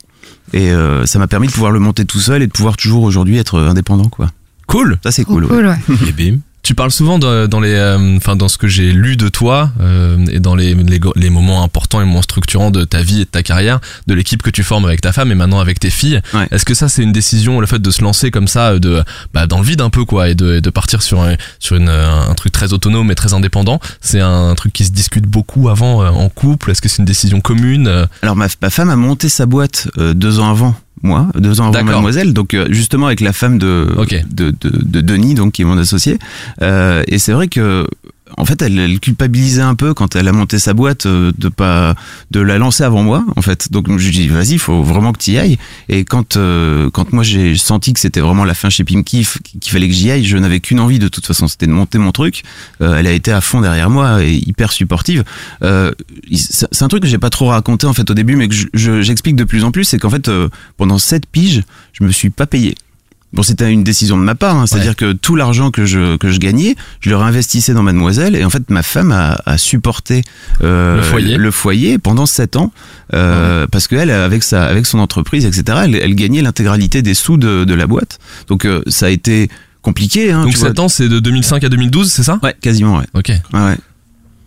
Et 0.54 0.70
euh, 0.70 1.04
ça 1.04 1.18
m'a 1.18 1.26
permis 1.26 1.48
de 1.48 1.52
pouvoir 1.52 1.72
le 1.72 1.78
monter 1.78 2.06
tout 2.06 2.20
seul 2.20 2.42
et 2.42 2.46
de 2.46 2.52
pouvoir 2.52 2.78
toujours 2.78 3.02
aujourd'hui 3.02 3.36
être 3.36 3.58
indépendant, 3.60 4.08
quoi. 4.08 4.30
Cool. 4.66 4.98
Ça, 5.04 5.10
c'est 5.12 5.24
cool. 5.24 5.44
ouais. 5.44 5.76
Et 6.08 6.12
bim. 6.12 6.38
Tu 6.62 6.76
parles 6.76 6.92
souvent 6.92 7.18
de- 7.18 7.46
dans 7.46 7.58
les, 7.58 7.74
euh, 7.74 8.16
enfin 8.16 8.36
dans 8.36 8.48
ce 8.48 8.56
que 8.56 8.68
j'ai 8.68 8.92
lu 8.92 9.16
de 9.16 9.28
toi 9.28 9.72
euh, 9.80 10.24
et 10.30 10.38
dans 10.38 10.54
les, 10.54 10.74
les, 10.74 11.00
les 11.16 11.30
moments 11.30 11.64
importants 11.64 12.00
et 12.00 12.04
moments 12.04 12.22
structurants 12.22 12.70
de 12.70 12.84
ta 12.84 13.02
vie 13.02 13.22
et 13.22 13.24
de 13.24 13.30
ta 13.30 13.42
carrière, 13.42 13.80
de 14.06 14.14
l'équipe 14.14 14.42
que 14.42 14.50
tu 14.50 14.62
formes 14.62 14.84
avec 14.84 15.00
ta 15.00 15.12
femme 15.12 15.32
et 15.32 15.34
maintenant 15.34 15.58
avec 15.58 15.80
tes 15.80 15.90
filles. 15.90 16.20
Ouais. 16.34 16.46
Est-ce 16.52 16.64
que 16.64 16.74
ça 16.74 16.88
c'est 16.88 17.02
une 17.02 17.12
décision, 17.12 17.58
le 17.58 17.66
fait 17.66 17.82
de 17.82 17.90
se 17.90 18.02
lancer 18.02 18.30
comme 18.30 18.46
ça, 18.46 18.78
de 18.78 19.02
bah, 19.34 19.46
dans 19.48 19.58
le 19.58 19.64
vide 19.64 19.80
un 19.80 19.90
peu 19.90 20.04
quoi, 20.04 20.28
et 20.28 20.36
de, 20.36 20.54
et 20.54 20.60
de 20.60 20.70
partir 20.70 21.02
sur 21.02 21.20
un, 21.22 21.34
sur 21.58 21.74
une, 21.76 21.88
un 21.88 22.32
truc 22.34 22.52
très 22.52 22.72
autonome 22.72 23.10
et 23.10 23.16
très 23.16 23.34
indépendant, 23.34 23.80
c'est 24.00 24.20
un, 24.20 24.54
truc 24.54 24.72
qui 24.72 24.84
se 24.84 24.92
discute 24.92 25.26
beaucoup 25.26 25.68
avant 25.68 26.02
euh, 26.02 26.10
en 26.10 26.28
couple? 26.28 26.70
Est-ce 26.70 26.80
que 26.80 26.88
c'est 26.88 26.98
une 26.98 27.04
décision 27.06 27.40
commune 27.40 27.88
euh? 27.88 28.06
Alors 28.22 28.36
ma, 28.36 28.46
ma 28.60 28.70
femme 28.70 28.90
a 28.90 28.96
monté 28.96 29.28
sa 29.28 29.46
boîte 29.46 29.88
euh, 29.98 30.14
deux 30.14 30.38
ans 30.38 30.50
avant 30.50 30.76
moi, 31.02 31.28
deux 31.34 31.60
ans 31.60 31.72
avant. 31.72 31.84
Mademoiselle, 31.84 32.32
donc 32.32 32.54
euh, 32.54 32.66
justement 32.70 33.06
avec 33.06 33.20
la 33.20 33.32
femme 33.32 33.58
de, 33.58 33.88
de, 34.30 34.50
de, 34.50 34.70
de 34.70 35.00
Denis, 35.00 35.34
donc 35.34 35.52
qui 35.52 35.62
est 35.62 35.64
mon 35.64 35.78
associé. 35.78 36.18
Euh, 36.62 37.02
et 37.08 37.18
c'est 37.18 37.32
vrai 37.32 37.48
que 37.48 37.86
en 38.36 38.44
fait, 38.44 38.60
elle, 38.62 38.78
elle 38.78 39.00
culpabilisait 39.00 39.62
un 39.62 39.74
peu 39.74 39.94
quand 39.94 40.16
elle 40.16 40.28
a 40.28 40.32
monté 40.32 40.58
sa 40.58 40.74
boîte 40.74 41.06
euh, 41.06 41.32
de 41.38 41.48
pas 41.48 41.94
de 42.30 42.40
la 42.40 42.58
lancer 42.58 42.84
avant 42.84 43.02
moi, 43.02 43.24
en 43.36 43.42
fait. 43.42 43.70
Donc 43.72 43.86
je 43.98 44.04
lui 44.06 44.12
dis 44.12 44.28
vas-y, 44.28 44.58
faut 44.58 44.82
vraiment 44.82 45.12
que 45.12 45.18
tu 45.18 45.32
y 45.32 45.38
ailles. 45.38 45.58
Et 45.88 46.04
quand 46.04 46.36
euh, 46.36 46.90
quand 46.90 47.12
moi 47.12 47.22
j'ai 47.24 47.56
senti 47.56 47.92
que 47.92 48.00
c'était 48.00 48.20
vraiment 48.20 48.44
la 48.44 48.54
fin 48.54 48.70
chez 48.70 48.84
Pimki, 48.84 49.26
qu'il 49.60 49.72
fallait 49.72 49.88
que 49.88 49.94
j'y 49.94 50.10
aille, 50.10 50.24
je 50.24 50.36
n'avais 50.36 50.60
qu'une 50.60 50.80
envie 50.80 50.98
de 50.98 51.08
toute 51.08 51.26
façon, 51.26 51.48
c'était 51.48 51.66
de 51.66 51.72
monter 51.72 51.98
mon 51.98 52.12
truc. 52.12 52.42
Euh, 52.80 52.96
elle 52.96 53.06
a 53.06 53.12
été 53.12 53.32
à 53.32 53.40
fond 53.40 53.60
derrière 53.60 53.90
moi 53.90 54.22
et 54.24 54.34
hyper 54.34 54.72
supportive. 54.72 55.24
Euh, 55.62 55.92
c'est 56.34 56.82
un 56.82 56.88
truc 56.88 57.02
que 57.02 57.08
j'ai 57.08 57.18
pas 57.18 57.30
trop 57.30 57.46
raconté 57.48 57.86
en 57.86 57.92
fait 57.92 58.10
au 58.10 58.14
début, 58.14 58.36
mais 58.36 58.48
que 58.48 58.54
je- 58.54 58.66
je- 58.74 59.02
j'explique 59.02 59.36
de 59.36 59.44
plus 59.44 59.64
en 59.64 59.70
plus, 59.72 59.84
c'est 59.84 59.98
qu'en 59.98 60.10
fait 60.10 60.28
euh, 60.28 60.48
pendant 60.76 60.98
sept 60.98 61.26
piges, 61.26 61.62
je 61.92 62.04
me 62.04 62.10
suis 62.10 62.30
pas 62.30 62.46
payé. 62.46 62.74
Bon, 63.32 63.42
c'était 63.42 63.70
une 63.72 63.82
décision 63.82 64.18
de 64.18 64.22
ma 64.22 64.34
part, 64.34 64.56
hein, 64.56 64.66
c'est-à-dire 64.66 64.94
que 64.94 65.12
tout 65.12 65.36
l'argent 65.36 65.70
que 65.70 65.86
je 65.86 66.16
que 66.18 66.30
je 66.30 66.38
gagnais, 66.38 66.76
je 67.00 67.08
le 67.08 67.16
réinvestissais 67.16 67.72
dans 67.72 67.82
Mademoiselle, 67.82 68.36
et 68.36 68.44
en 68.44 68.50
fait 68.50 68.68
ma 68.68 68.82
femme 68.82 69.10
a, 69.10 69.40
a 69.46 69.56
supporté 69.56 70.22
euh, 70.62 70.96
Le 70.96 71.02
foyer. 71.02 71.36
le 71.38 71.50
foyer 71.50 71.98
pendant 71.98 72.26
sept 72.26 72.56
ans, 72.56 72.72
euh, 73.14 73.66
parce 73.70 73.88
qu'elle 73.88 74.10
avec 74.10 74.42
sa 74.42 74.64
avec 74.64 74.84
son 74.84 74.98
entreprise, 74.98 75.46
etc. 75.46 75.78
Elle, 75.84 75.94
elle 75.94 76.14
gagnait 76.14 76.42
l'intégralité 76.42 77.00
des 77.00 77.14
sous 77.14 77.38
de, 77.38 77.64
de 77.64 77.74
la 77.74 77.86
boîte, 77.86 78.18
donc 78.48 78.66
euh, 78.66 78.82
ça 78.86 79.06
a 79.06 79.08
été 79.08 79.48
compliqué. 79.80 80.30
Hein, 80.30 80.42
Donc 80.42 80.52
tu 80.52 80.58
vois. 80.58 80.68
7 80.68 80.78
ans, 80.80 80.88
c'est 80.88 81.08
de 81.08 81.18
2005 81.18 81.64
à 81.64 81.68
2012, 81.70 82.12
c'est 82.12 82.22
ça? 82.22 82.38
Ouais, 82.42 82.54
quasiment, 82.60 82.98
ouais. 82.98 83.06
Ok. 83.14 83.32
Ouais. 83.54 83.76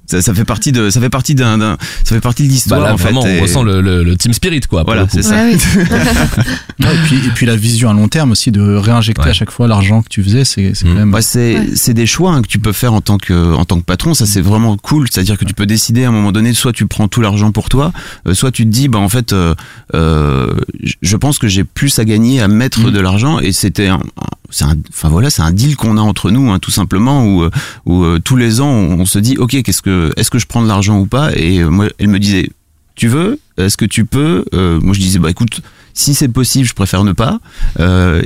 Ça, 0.08 0.22
ça 0.22 0.34
fait 0.34 0.46
partie 0.46 0.72
de 0.72 0.90
ça 0.90 1.00
fait 1.02 1.10
partie 1.10 1.34
d'un 1.36 1.58
d'un- 1.58 1.78
ça 2.04 2.14
fait 2.16 2.22
partie 2.22 2.44
de 2.44 2.50
l'histoire 2.50 2.82
Bah 2.82 2.94
en 2.94 2.98
fait. 2.98 3.12
et- 3.12 3.40
on 3.40 3.42
ressent 3.42 3.64
le, 3.64 3.82
le, 3.82 4.04
le 4.04 4.16
team 4.18 4.34
spirit 4.34 4.62
quoi. 4.62 4.84
Voilà, 4.84 5.08
c'est 5.10 5.24
ça. 5.24 5.36
Ouais, 5.36 5.54
oui. 5.56 5.84
Ouais, 6.86 6.94
et, 6.94 6.98
puis, 7.08 7.16
et 7.18 7.30
puis 7.34 7.46
la 7.46 7.56
vision 7.56 7.90
à 7.90 7.94
long 7.94 8.08
terme 8.10 8.32
aussi 8.32 8.52
de 8.52 8.62
réinjecter 8.76 9.24
Ouais. 9.24 9.30
à 9.30 9.34
chaque 9.34 9.50
fois 9.52 9.68
l'argent 9.68 10.02
que 10.02 10.10
tu 10.10 10.22
faisais, 10.24 10.44
c'est 10.46 10.74
c'est 10.76 10.86
quand 10.86 10.92
Mm. 10.92 10.98
même. 10.98 11.14
Ouais, 11.14 11.22
c'est 11.22 11.56
Ouais. 11.58 11.68
c'est 11.76 11.94
des 11.94 12.06
choix 12.06 12.32
hein, 12.34 12.42
que 12.42 12.48
tu 12.48 12.60
peux 12.60 12.74
faire 12.74 12.94
en 12.94 13.02
tant 13.02 13.18
que 13.18 13.54
en 13.54 13.66
tant 13.66 13.80
que 13.80 13.86
patron. 13.86 14.14
Ça 14.14 14.26
c'est 14.26 14.42
vraiment 14.42 14.76
cool. 14.78 15.08
C'est-à-dire 15.10 15.38
que 15.38 15.46
tu 15.46 15.54
peux 15.54 15.66
décider 15.66 16.04
à 16.04 16.10
un 16.10 16.12
moment 16.12 16.32
donné, 16.32 16.54
soit 16.54 16.74
tu 16.74 16.86
prends 16.86 17.08
tout 17.08 17.22
l'argent 17.22 17.52
pour 17.52 17.70
toi, 17.70 17.94
euh, 18.28 18.34
soit 18.34 18.52
tu 18.52 18.64
te 18.66 18.70
dis 18.70 18.88
bah 18.90 19.00
en 19.00 19.10
fait, 19.10 19.34
euh, 19.34 19.56
euh, 19.96 20.54
je- 21.02 21.16
pense 21.16 21.40
que 21.40 21.48
j'ai 21.48 21.64
plus 21.64 21.98
à 21.98 22.06
gagner 22.06 22.42
à 22.42 22.48
mettre 22.48 22.82
Mm. 22.82 22.92
de 22.92 23.00
l'argent. 23.00 23.40
Et 23.40 23.54
c'était 23.54 23.88
un, 23.88 23.96
un- 23.96 24.02
c'est 24.50 24.66
un, 24.66 24.76
enfin 24.90 25.10
voilà, 25.10 25.30
c'est 25.30 25.42
un 25.42 25.52
deal 25.52 25.76
qu'on 25.76 25.98
a 25.98 26.02
entre 26.02 26.32
nous, 26.32 26.52
hein, 26.52 26.60
tout 26.60 26.72
simplement, 26.72 27.26
où 27.26 27.44
euh, 27.44 27.50
euh, 27.88 28.20
tous 28.20 28.36
les 28.36 28.62
ans 28.62 28.70
on, 28.70 29.06
se 29.06 29.20
dit 29.20 29.38
ok, 29.38 29.62
qu'est-ce 29.64 29.82
que 29.82 30.12
est-ce 30.18 30.30
que 30.30 30.40
je 30.40 30.46
prends 30.46 30.62
de 30.62 30.68
l'argent 30.68 31.00
ou 31.00 31.06
pas? 31.06 31.32
Et 31.36 31.60
euh, 31.60 31.70
moi, 31.70 31.88
elle 31.98 32.08
me 32.08 32.20
disait 32.20 32.50
tu 32.96 33.08
veux? 33.08 33.40
Est-ce 33.58 33.78
que 33.78 33.86
tu 33.86 34.06
peux? 34.06 34.46
Moi 34.54 34.94
je 34.94 35.00
disais 35.00 35.20
bah 35.20 35.30
écoute. 35.30 35.62
Si 35.98 36.14
c'est 36.14 36.28
possible, 36.28 36.68
je 36.68 36.74
préfère 36.74 37.06
ne 37.06 37.14
pas. 37.14 37.40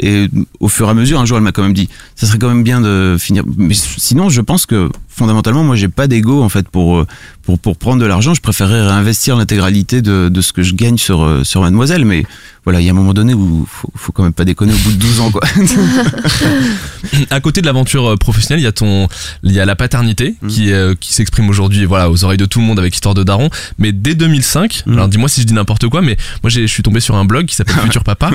Et 0.02 0.28
au 0.60 0.70
fur 0.70 0.88
et 0.88 0.90
à 0.90 0.96
mesure, 0.96 1.20
un 1.20 1.26
jour, 1.26 1.38
elle 1.38 1.44
m'a 1.44 1.52
quand 1.52 1.62
même 1.62 1.76
dit, 1.76 1.88
ça 2.16 2.26
serait 2.26 2.40
quand 2.40 2.48
même 2.48 2.64
bien 2.64 2.82
de 2.82 3.16
finir. 3.20 3.44
Mais 3.58 3.76
sinon, 3.76 4.28
je 4.30 4.42
pense 4.42 4.66
que 4.66 4.90
fondamentalement, 5.20 5.64
moi, 5.64 5.76
j'ai 5.76 5.88
pas 5.90 6.08
d'ego 6.08 6.42
en 6.42 6.50
fait 6.50 6.68
pour 6.70 6.98
euh, 6.98 7.08
pour 7.44 7.60
pour 7.60 7.78
prendre 7.78 8.02
de 8.02 8.06
l'argent. 8.08 8.34
Je 8.34 8.42
préférerais 8.42 8.82
réinvestir 8.88 9.36
l'intégralité 9.38 10.02
de, 10.02 10.30
de 10.30 10.42
ce 10.42 10.52
que 10.54 10.64
je 10.64 10.74
gagne 10.74 10.98
sur 10.98 11.22
euh, 11.24 11.44
sur 11.44 11.62
Mademoiselle. 11.62 12.06
Mais 12.06 12.24
voilà, 12.66 12.82
il 12.82 12.86
y 12.86 12.90
a 12.90 12.92
un 12.92 12.96
moment 12.96 13.14
donné 13.14 13.34
où 13.34 13.66
faut, 13.70 13.90
faut 13.96 14.12
quand 14.12 14.24
même 14.24 14.34
pas 14.34 14.46
déconner 14.46 14.74
au 14.74 14.78
bout 14.78 14.92
de 14.92 14.98
12 14.98 15.20
ans, 15.22 15.32
quoi. 15.32 15.42
à 17.30 17.40
côté 17.40 17.62
de 17.62 17.66
l'aventure 17.66 18.12
euh, 18.12 18.16
professionnelle, 18.16 18.60
il 18.62 18.64
y 18.64 18.68
a 18.68 18.72
ton, 18.72 19.08
il 19.44 19.52
y 19.52 19.60
a 19.60 19.66
la 19.66 19.76
paternité 19.76 20.36
Mm. 20.42 20.48
qui, 20.48 20.72
euh, 20.72 20.96
qui 21.00 21.14
s'exprime 21.14 21.50
aujourd'hui, 21.50 21.86
voilà, 21.86 22.10
aux 22.10 22.24
oreilles 22.24 22.38
de 22.38 22.46
tout 22.46 22.60
le 22.60 22.66
monde 22.66 22.80
avec 22.80 22.94
Histoire 22.94 23.16
de 23.16 23.24
Daron. 23.24 23.50
Mais 23.78 23.92
dès 23.92 24.16
2005, 24.16 24.84
Mm. 24.86 24.94
alors 24.94 25.08
dis-moi 25.08 25.28
si 25.30 25.42
je 25.42 25.46
dis 25.48 25.54
n'importe 25.54 25.88
quoi, 25.88 26.02
mais 26.02 26.18
moi 26.44 26.50
je 26.50 26.66
suis 26.68 26.84
tombé 26.84 27.00
sur 27.00 27.16
un 27.16 27.26
blog 27.26 27.46
qui 27.46 27.56
s'appelle 27.56 27.76
Futur 27.84 28.04
Papa. 28.04 28.32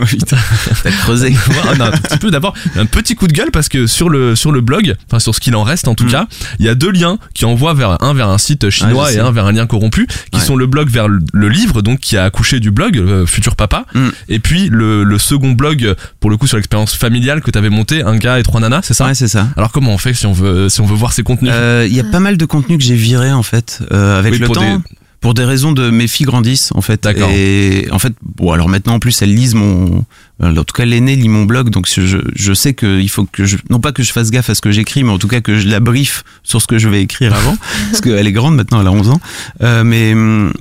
T'as 0.83 0.91
creusé. 0.91 1.35
Non, 1.79 1.87
un 1.87 1.91
petit 1.93 2.19
peu 2.19 2.31
d'abord 2.31 2.55
un 2.77 2.87
petit 2.87 3.15
coup 3.17 3.27
de 3.27 3.33
gueule 3.33 3.51
parce 3.51 3.69
que 3.69 3.87
sur 3.87 4.09
le 4.11 4.37
sur 4.37 4.53
le 4.53 4.61
blog 4.61 4.95
enfin 5.09 5.19
sur 5.19 5.35
ce 5.35 5.41
qu'il 5.41 5.57
en 5.57 5.63
reste 5.63 5.89
en 5.89 5.95
tout 5.95 6.05
Mm. 6.05 6.11
cas 6.11 6.27
il 6.59 6.67
y 6.67 6.69
a 6.69 6.74
deux 6.75 6.91
liens 6.91 7.19
qui 7.35 7.45
envoient 7.45 7.75
vers 7.75 8.03
un 8.03 8.15
vers 8.15 8.29
un 8.29 8.39
site 8.39 8.71
chinois 8.71 9.11
je 9.11 9.17
et 9.17 9.21
un 9.21 9.31
vers 9.31 9.47
un 9.47 9.53
lien 9.53 9.67
corrompu 9.67 10.07
qui 10.31 10.39
Ouais. 10.41 10.45
sont 10.45 10.57
le 10.57 10.67
blog 10.67 10.89
vers 10.89 11.09
le, 11.09 11.21
le 11.33 11.49
livre 11.49 11.83
donc 11.83 12.01
qui 12.01 12.17
a 12.17 12.25
accouché 12.25 12.61
du 12.61 12.71
blog 12.71 12.99
euh, 12.99 13.27
Futur 13.27 13.57
Papa 13.57 13.85
Mm. 13.95 14.09
et 14.29 14.39
puis 14.39 14.69
le, 14.71 15.05
le 15.05 15.19
second 15.19 15.53
blog 15.53 15.95
pour 16.21 16.31
le 16.31 16.37
coup 16.37 16.47
sur 16.47 16.57
l'expérience 16.57 16.95
familiale 16.95 17.41
que 17.43 17.51
t'avais 17.51 17.71
monté 17.71 18.03
un 18.03 18.17
gars 18.17 18.39
et 18.39 18.43
trois 18.43 18.61
nanas 18.61 18.81
c'est 18.83 18.95
ça? 18.95 19.07
Ouais, 19.07 19.15
c'est 19.15 19.29
ça. 19.29 19.49
alors 19.57 19.71
comment 19.73 19.93
on 19.93 19.99
fait 19.99 20.15
si 20.15 20.27
on 20.27 20.33
veut 20.33 20.69
si 20.69 20.81
on 20.81 20.87
veut 20.87 20.97
voir 20.97 21.13
ces 21.13 21.23
contenus? 21.23 21.51
Euh, 21.55 21.87
Il 21.89 21.95
y 21.95 22.01
a 22.01 22.05
pas 22.05 22.21
mal 22.21 22.37
de 22.37 22.45
contenu 22.45 22.79
que 22.79 22.85
j'ai 22.85 22.95
viré 22.97 23.33
en 23.33 23.43
fait 23.43 23.81
euh, 23.93 24.19
avec 24.19 24.33
Oui, 24.33 24.39
le 24.39 24.49
temps. 24.49 24.61
des- 24.61 24.83
Pour 25.25 25.33
des 25.33 25.45
raisons 25.45 25.73
de 25.73 25.89
mes 25.89 26.07
filles 26.07 26.27
grandissent 26.27 26.71
en 26.75 26.83
fait. 26.83 27.03
D'accord. 27.03 27.31
Et 27.33 27.89
en 27.91 27.99
fait, 27.99 28.13
bon 28.37 28.53
alors 28.53 28.69
maintenant 28.69 28.93
en 28.93 28.99
plus 28.99 29.23
elles 29.23 29.35
lisent 29.35 29.55
mon, 29.55 30.05
en 30.43 30.53
tout 30.53 30.75
cas 30.75 30.85
l'aîné 30.85 31.17
lit 31.17 31.31
mon 31.31 31.47
blog, 31.47 31.71
donc 31.71 31.89
je, 31.89 32.19
je 32.37 32.53
sais 32.53 32.75
qu'il 32.75 33.09
faut 33.09 33.25
que 33.25 33.47
je, 33.47 33.57
non 33.71 33.81
pas 33.81 33.93
que 33.93 34.03
je 34.03 34.13
fasse 34.13 34.31
gaffe 34.31 34.51
à 34.51 34.55
ce 34.55 34.61
que 34.61 34.71
j'écris, 34.71 35.03
mais 35.03 35.13
en 35.13 35.19
tout 35.19 35.27
cas 35.27 35.41
que 35.41 35.59
je 35.59 35.67
la 35.67 35.81
brief 35.81 36.25
sur 36.43 36.61
ce 36.61 36.67
que 36.67 36.77
je 36.77 36.91
vais 36.91 37.01
écrire 37.01 37.33
avant, 37.39 37.57
parce 37.91 38.03
qu'elle 38.03 38.27
est 38.27 38.33
grande 38.33 38.55
maintenant, 38.55 38.83
elle 38.83 38.87
a 38.87 38.93
11 38.93 39.09
ans. 39.09 39.21
Euh, 39.63 39.83
mais 39.83 40.15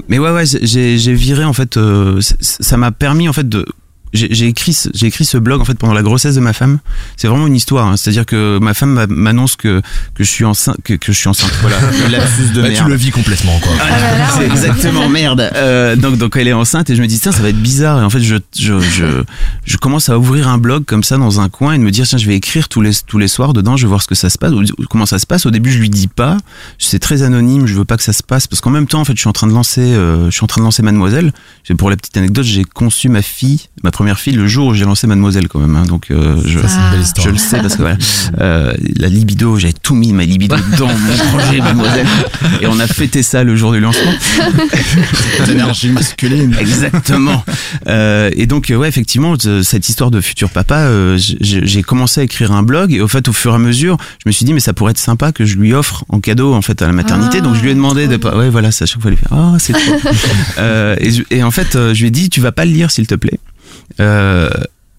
mais 0.08 0.18
ouais 0.18 0.32
ouais, 0.32 0.46
j'ai 0.46 0.98
j'ai 0.98 1.14
viré 1.14 1.44
en 1.44 1.52
fait, 1.52 1.76
euh, 1.76 2.22
ça 2.40 2.78
m'a 2.78 2.94
permis 2.94 3.28
en 3.28 3.34
fait 3.34 3.50
de 3.50 3.66
j'ai 4.14 4.48
écrit, 4.48 4.74
ce- 4.74 4.90
j'ai 4.94 5.08
écrit 5.08 5.26
ce 5.26 5.38
blog 5.38 5.60
en 5.62 5.66
fait 5.66 5.74
pendant 5.78 5.94
la 5.94 6.04
grossesse 6.04 6.36
de 6.36 6.40
ma 6.40 6.54
femme. 6.54 6.80
C'est 7.18 7.28
vraiment 7.28 7.48
une 7.48 7.56
histoire. 7.56 7.88
hein. 7.88 7.98
C'est-à-dire 7.98 8.26
que 8.26 8.60
ma 8.62 8.74
femme 8.74 8.92
m'a- 8.94 9.08
m'annonce 9.08 9.56
que 9.56 9.82
que 10.16 10.24
je 10.24 10.30
suis 10.30 10.46
enceinte, 10.46 10.78
que, 10.84 10.94
que 10.94 11.12
je 11.12 11.18
suis 11.18 11.28
enceinte. 11.30 11.52
Voilà, 11.62 11.78
lapsus 12.10 12.54
de 12.54 12.62
Bah, 12.62 12.70
merde. 12.70 12.84
tu 12.84 12.90
le 12.90 12.96
vis 12.96 13.12
complètement 13.12 13.60
quoi. 13.60 13.72
c'est 14.38 14.46
exactement 14.46 15.10
merde. 15.10 15.50
Euh, 15.56 15.96
donc, 15.96 16.18
donc 16.18 16.36
elle 16.38 16.48
est 16.48 16.54
enceinte 16.54 16.90
et 16.90 16.96
je 16.96 17.02
me 17.02 17.08
dis 17.08 17.20
tiens 17.20 17.32
ça 17.32 17.42
va 17.42 17.50
être 17.50 17.62
bizarre 17.62 18.00
et 18.02 18.04
en 18.04 18.10
fait 18.10 18.22
je 18.22 18.36
je 18.58 18.80
je, 18.80 19.24
je 19.66 19.78
commence 19.78 20.10
à 20.10 20.18
ouvrir 20.20 20.48
un 20.48 20.58
blog 20.58 20.86
comme 20.86 21.04
ça 21.04 21.18
dans 21.18 21.40
un 21.42 21.50
coin 21.50 21.74
et 21.74 21.78
de 21.78 21.84
me 21.84 21.92
dire 21.92 22.06
tiens 22.08 22.18
je 22.18 22.28
vais 22.28 22.36
écrire 22.36 22.70
tous 22.70 22.82
les 22.82 22.92
tous 23.08 23.18
les 23.18 23.28
soirs 23.28 23.54
dedans 23.54 23.78
je 23.78 23.84
vais 23.84 23.90
voir 23.90 24.02
ce 24.02 24.08
que 24.08 24.16
ça 24.16 24.30
se 24.30 24.38
passe 24.38 24.52
comment 24.90 25.06
ça 25.06 25.20
se 25.20 25.26
passe 25.26 25.46
au 25.46 25.52
début 25.52 25.72
je 25.72 25.80
lui 25.80 25.90
dis 25.90 26.08
pas 26.08 26.38
c'est 26.78 27.00
très 27.00 27.24
anonyme 27.24 27.66
je 27.68 27.74
veux 27.74 27.86
pas 27.86 27.98
que 27.98 28.04
ça 28.04 28.14
se 28.14 28.24
passe 28.24 28.48
parce 28.48 28.62
qu'en 28.62 28.70
même 28.70 28.88
temps 28.88 29.02
en 29.02 29.06
fait 29.06 29.14
je 29.16 29.20
suis 29.20 29.30
en 29.30 29.34
train 29.34 29.48
de 29.48 29.54
lancer 29.54 29.82
euh, 29.82 30.26
je 30.26 30.32
suis 30.32 30.44
en 30.44 30.48
train 30.48 30.62
de 30.62 30.66
lancer 30.66 30.84
Mademoiselle 30.84 31.32
pour 31.78 31.90
la 31.90 31.96
petite 31.96 32.16
anecdote 32.18 32.46
j'ai 32.46 32.64
conçu 32.64 33.10
ma 33.10 33.22
fille 33.22 33.62
ma 33.84 33.92
première 33.92 34.03
fille 34.16 34.34
le 34.34 34.48
jour 34.48 34.68
où 34.68 34.74
j'ai 34.74 34.86
lancé 34.86 35.08
Mademoiselle 35.08 35.48
quand 35.48 35.60
même 35.60 35.76
hein. 35.76 35.86
donc 35.86 36.12
euh, 36.12 36.36
je 36.46 36.60
Ça, 36.60 36.92
le 37.32 37.38
sais 37.38 37.58
parce 37.60 37.76
que 37.76 37.84
euh, 38.42 38.74
la 38.98 39.08
libido 39.08 39.58
j'avais 39.58 39.74
tout 39.74 39.96
mis 39.96 40.14
ma 40.14 40.24
libido 40.26 40.56
dans 40.78 40.88
mon 40.88 41.18
projet 41.32 41.60
Mademoiselle 41.60 42.08
et 42.62 42.68
on 42.68 42.80
a 42.80 42.88
fêté 42.88 43.24
ça 43.24 43.44
le 43.44 43.56
jour 43.56 43.72
du 43.74 43.80
lancement 43.80 44.12
L'énergie 45.48 45.90
masculine. 45.90 46.56
Exactement. 46.60 47.44
Euh, 47.88 48.30
et 48.34 48.46
donc, 48.46 48.72
ouais, 48.76 48.88
effectivement, 48.88 49.36
ce- 49.40 49.62
cette 49.64 49.90
histoire 49.90 50.12
de 50.12 50.22
futur 50.22 50.50
papa, 50.50 50.88
j'ai 51.18 51.84
commencé 51.84 52.22
à 52.22 52.24
écrire 52.24 52.52
un 52.52 52.64
blog 52.64 52.94
et 52.94 53.02
au 53.02 53.08
fait, 53.08 53.28
au 53.28 53.34
fur 53.34 53.52
et 53.52 53.56
à 53.56 53.60
mesure, 53.60 53.98
je 54.24 54.30
me 54.30 54.32
suis 54.32 54.46
dit, 54.46 54.54
mais 54.54 54.60
ça 54.60 54.74
pourrait 54.74 54.92
être 54.92 54.98
sympa 54.98 55.32
que 55.32 55.46
je 55.46 55.56
lui 55.58 55.74
offre 55.74 56.06
en 56.10 56.20
cadeau 56.20 56.54
en 56.54 56.62
fait 56.62 56.82
à 56.82 56.88
la 56.88 56.94
maternité. 56.94 57.38
Ah, 57.40 57.44
donc, 57.44 57.56
je 57.56 57.62
lui 57.62 57.70
ai 57.72 57.76
demandé 57.76 58.08
de 58.08 58.18
pas. 58.18 58.36
Ouais, 58.38 58.50
voilà, 58.50 58.72
c'est 58.72 58.84
à 58.84 58.88
chaque 58.88 59.02
fois 59.02 59.12
il 59.12 59.18
fait. 59.18 59.26
Ah, 59.32 59.54
c'est 59.60 59.74
trop. 59.74 59.96
et, 61.00 61.38
et 61.38 61.44
en 61.44 61.52
fait, 61.52 61.74
je 61.94 62.00
lui 62.00 62.08
ai 62.08 62.12
dit, 62.12 62.30
tu 62.30 62.42
vas 62.42 62.52
pas 62.52 62.66
le 62.66 62.72
lire, 62.72 62.92
s'il 62.92 63.08
te 63.08 63.16
plaît. 63.16 63.40
Euh, 64.00 64.50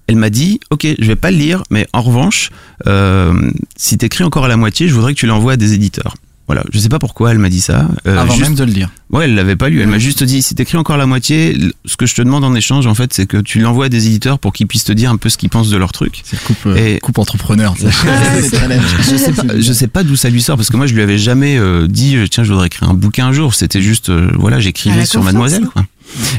elle 0.06 0.16
m'a 0.16 0.30
dit, 0.30 0.60
ok, 0.70 0.86
je 0.98 1.06
vais 1.06 1.16
pas 1.16 1.30
le 1.30 1.38
lire, 1.38 1.62
mais 1.70 1.86
en 1.94 2.02
revanche, 2.02 2.50
euh, 2.86 3.50
si 3.76 3.96
t'écris 3.96 4.22
encore 4.24 4.44
à 4.44 4.48
la 4.48 4.56
moitié, 4.58 4.86
je 4.88 4.94
voudrais 4.94 5.14
que 5.14 5.18
tu 5.18 5.26
l'envoies 5.26 5.52
à 5.52 5.56
des 5.56 5.72
éditeurs. 5.72 6.14
Voilà, 6.46 6.62
je 6.74 6.78
sais 6.78 6.90
pas 6.90 6.98
pourquoi 6.98 7.30
elle 7.30 7.38
m'a 7.38 7.48
dit 7.48 7.62
ça. 7.62 7.88
Euh, 8.06 8.18
Avant 8.18 8.34
juste- 8.34 8.48
même 8.50 8.54
de 8.54 8.64
le 8.64 8.70
lire. 8.72 8.90
Ouais, 9.10 9.24
elle 9.24 9.34
l'avait 9.34 9.56
pas 9.56 9.70
lu. 9.70 9.80
Elle 9.80 9.88
m'a 9.88 9.98
juste 9.98 10.22
dit, 10.24 10.42
si 10.42 10.54
t'écris 10.54 10.76
encore 10.76 10.98
la 10.98 11.06
moitié, 11.06 11.56
ce 11.86 11.96
que 11.96 12.04
je 12.04 12.14
te 12.14 12.20
demande 12.20 12.44
en 12.44 12.54
échange, 12.54 12.86
en 12.86 12.94
fait, 12.94 13.14
c'est 13.14 13.24
que 13.24 13.38
tu 13.38 13.60
l'envoies 13.60 13.86
à 13.86 13.88
des 13.88 14.08
éditeurs 14.08 14.38
pour 14.38 14.52
qu'ils 14.52 14.66
puissent 14.66 14.84
te 14.84 14.92
dire 14.92 15.10
un 15.10 15.16
peu 15.16 15.30
ce 15.30 15.38
qu'ils 15.38 15.48
pensent 15.48 15.70
de 15.70 15.78
leur 15.78 15.92
truc. 15.92 16.20
C'est 16.22 16.38
coupe, 16.44 16.66
Et- 16.76 16.98
coupe 17.00 17.16
entrepreneur. 17.18 17.74
ça. 17.78 17.88
Je 18.38 19.16
sais 19.16 19.32
pas, 19.32 19.58
je 19.58 19.72
sais 19.72 19.86
pas 19.86 20.02
d'où 20.02 20.16
ça 20.16 20.28
lui 20.28 20.42
sort 20.42 20.56
parce 20.56 20.68
que 20.68 20.76
moi 20.76 20.86
je 20.86 20.92
lui 20.94 21.00
avais 21.00 21.16
jamais 21.16 21.56
euh, 21.56 21.86
dit 21.88 22.16
tiens 22.30 22.44
je 22.44 22.52
voudrais 22.52 22.66
écrire 22.66 22.90
un 22.90 22.94
bouquin 22.94 23.28
un 23.28 23.32
jour. 23.32 23.54
C'était 23.54 23.80
juste 23.80 24.10
euh, 24.10 24.28
voilà 24.34 24.60
j'écrivais 24.60 25.06
sur 25.06 25.22
Mademoiselle 25.22 25.66
quoi. 25.72 25.84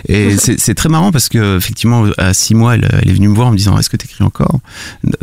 Et 0.08 0.38
c'est 0.38 0.76
très 0.76 0.90
marrant 0.90 1.12
parce 1.12 1.30
que 1.30 1.58
effectivement 1.58 2.06
à 2.18 2.34
six 2.34 2.56
mois 2.56 2.76
elle, 2.76 2.88
elle 3.02 3.10
est 3.10 3.14
venue 3.14 3.28
me 3.30 3.36
voir 3.36 3.48
en 3.48 3.52
me 3.52 3.58
disant 3.58 3.78
est-ce 3.78 3.90
que 3.90 3.98
t'écris 3.98 4.24
encore? 4.24 4.60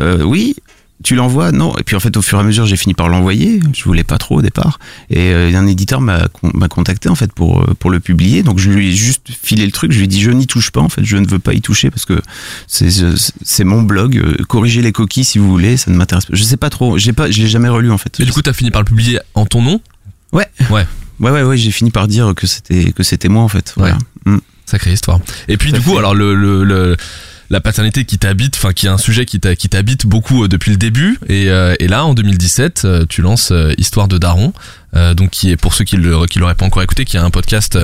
Euh, 0.01 0.23
Oui. 0.23 0.55
Tu 1.03 1.15
l'envoies? 1.15 1.51
Non. 1.51 1.75
Et 1.77 1.83
puis 1.83 1.97
en 1.97 1.99
fait, 1.99 2.15
au 2.15 2.21
fur 2.21 2.37
et 2.37 2.41
à 2.41 2.45
mesure, 2.45 2.65
j'ai 2.65 2.77
fini 2.77 2.93
par 2.93 3.09
l'envoyer. 3.09 3.59
Je 3.73 3.83
voulais 3.83 4.05
pas 4.05 4.17
trop 4.17 4.37
au 4.37 4.41
départ. 4.41 4.79
Et 5.09 5.33
euh, 5.33 5.51
un 5.53 5.67
éditeur 5.67 5.99
m'a 5.99 6.29
con- 6.29 6.51
m'a 6.53 6.69
contacté 6.69 7.09
en 7.09 7.15
fait 7.15 7.33
pour 7.33 7.59
euh, 7.61 7.73
pour 7.77 7.89
le 7.91 7.99
publier. 7.99 8.41
Donc 8.41 8.57
je 8.57 8.69
lui 8.69 8.87
ai 8.87 8.93
juste 8.93 9.27
filé 9.29 9.65
le 9.65 9.73
truc. 9.73 9.91
Je 9.91 9.97
lui 9.97 10.05
ai 10.05 10.07
dit 10.07 10.21
je 10.21 10.31
n'y 10.31 10.47
touche 10.47 10.71
pas. 10.71 10.79
En 10.79 10.87
fait, 10.87 11.03
je 11.03 11.17
ne 11.17 11.27
veux 11.27 11.39
pas 11.39 11.53
y 11.53 11.59
toucher 11.59 11.89
parce 11.89 12.05
que 12.05 12.21
c'est 12.67 13.63
mon 13.65 13.81
blog. 13.81 14.21
Corrigez 14.47 14.81
les 14.81 14.93
coquilles 14.93 15.25
si 15.25 15.39
vous 15.39 15.49
voulez. 15.49 15.75
Ça 15.75 15.91
ne 15.91 15.97
m'intéresse 15.97 16.25
pas. 16.25 16.35
Je 16.37 16.43
sais 16.43 16.55
pas 16.57 16.69
trop. 16.69 16.97
J'ai 16.97 17.11
pas. 17.11 17.29
Je 17.29 17.41
l'ai 17.41 17.49
jamais 17.49 17.67
relu 17.69 17.91
en 17.91 17.97
fait. 17.97 18.17
Et 18.21 18.25
du 18.25 18.31
coup, 18.31 18.41
t'as 18.41 18.53
fini 18.53 18.71
par 18.71 18.81
le 18.81 18.85
publier 18.85 19.19
en 19.33 19.45
ton 19.45 19.61
nom? 19.61 19.81
Ouais. 20.31 20.47
Ouais. 20.69 20.85
Ouais, 21.23 21.31
ouais, 21.31 21.41
ouais, 21.43 21.57
j'ai 21.57 21.71
fini 21.71 21.89
par 21.91 22.07
dire 22.07 22.33
que 22.35 22.45
c'était 22.47 22.91
que 22.91 23.01
c'était 23.03 23.29
moi 23.29 23.41
en 23.43 23.47
fait. 23.47 23.73
Voilà. 23.77 23.97
Mm. 24.25 24.37
Sacrée 24.65 24.93
histoire. 24.93 25.19
Et 25.47 25.57
puis 25.57 25.71
du 25.71 25.81
coup, 25.81 25.97
alors 25.97 26.13
le, 26.15 26.35
le, 26.35 26.63
le- 26.63 26.95
la 27.49 27.59
paternité 27.61 28.05
qui 28.05 28.17
t'habite, 28.17 28.55
enfin 28.55 28.71
qui 28.73 28.85
est 28.87 28.89
un 28.89 28.97
sujet 28.97 29.25
qui 29.25 29.39
t'a- 29.39 29.55
qui 29.55 29.69
t'habite 29.69 30.05
beaucoup 30.07 30.43
euh, 30.43 30.47
depuis 30.47 30.71
le 30.71 30.77
début. 30.77 31.19
Et, 31.27 31.49
euh, 31.49 31.75
et 31.79 31.87
là, 31.87 32.05
en 32.05 32.13
2017, 32.13 32.81
euh, 32.85 33.05
tu 33.07 33.21
lances 33.21 33.51
euh, 33.51 33.73
Histoire 33.77 34.07
de 34.07 34.17
Daron, 34.17 34.53
euh, 34.95 35.13
donc 35.13 35.29
qui 35.31 35.51
est 35.51 35.57
pour 35.57 35.73
ceux 35.73 35.83
qui 35.83 35.97
le 35.97 36.25
qui 36.27 36.39
l'auraient 36.39 36.55
pas 36.55 36.65
encore 36.65 36.81
écouté, 36.83 37.05
qui 37.05 37.17
est 37.17 37.19
un 37.19 37.29
podcast 37.29 37.75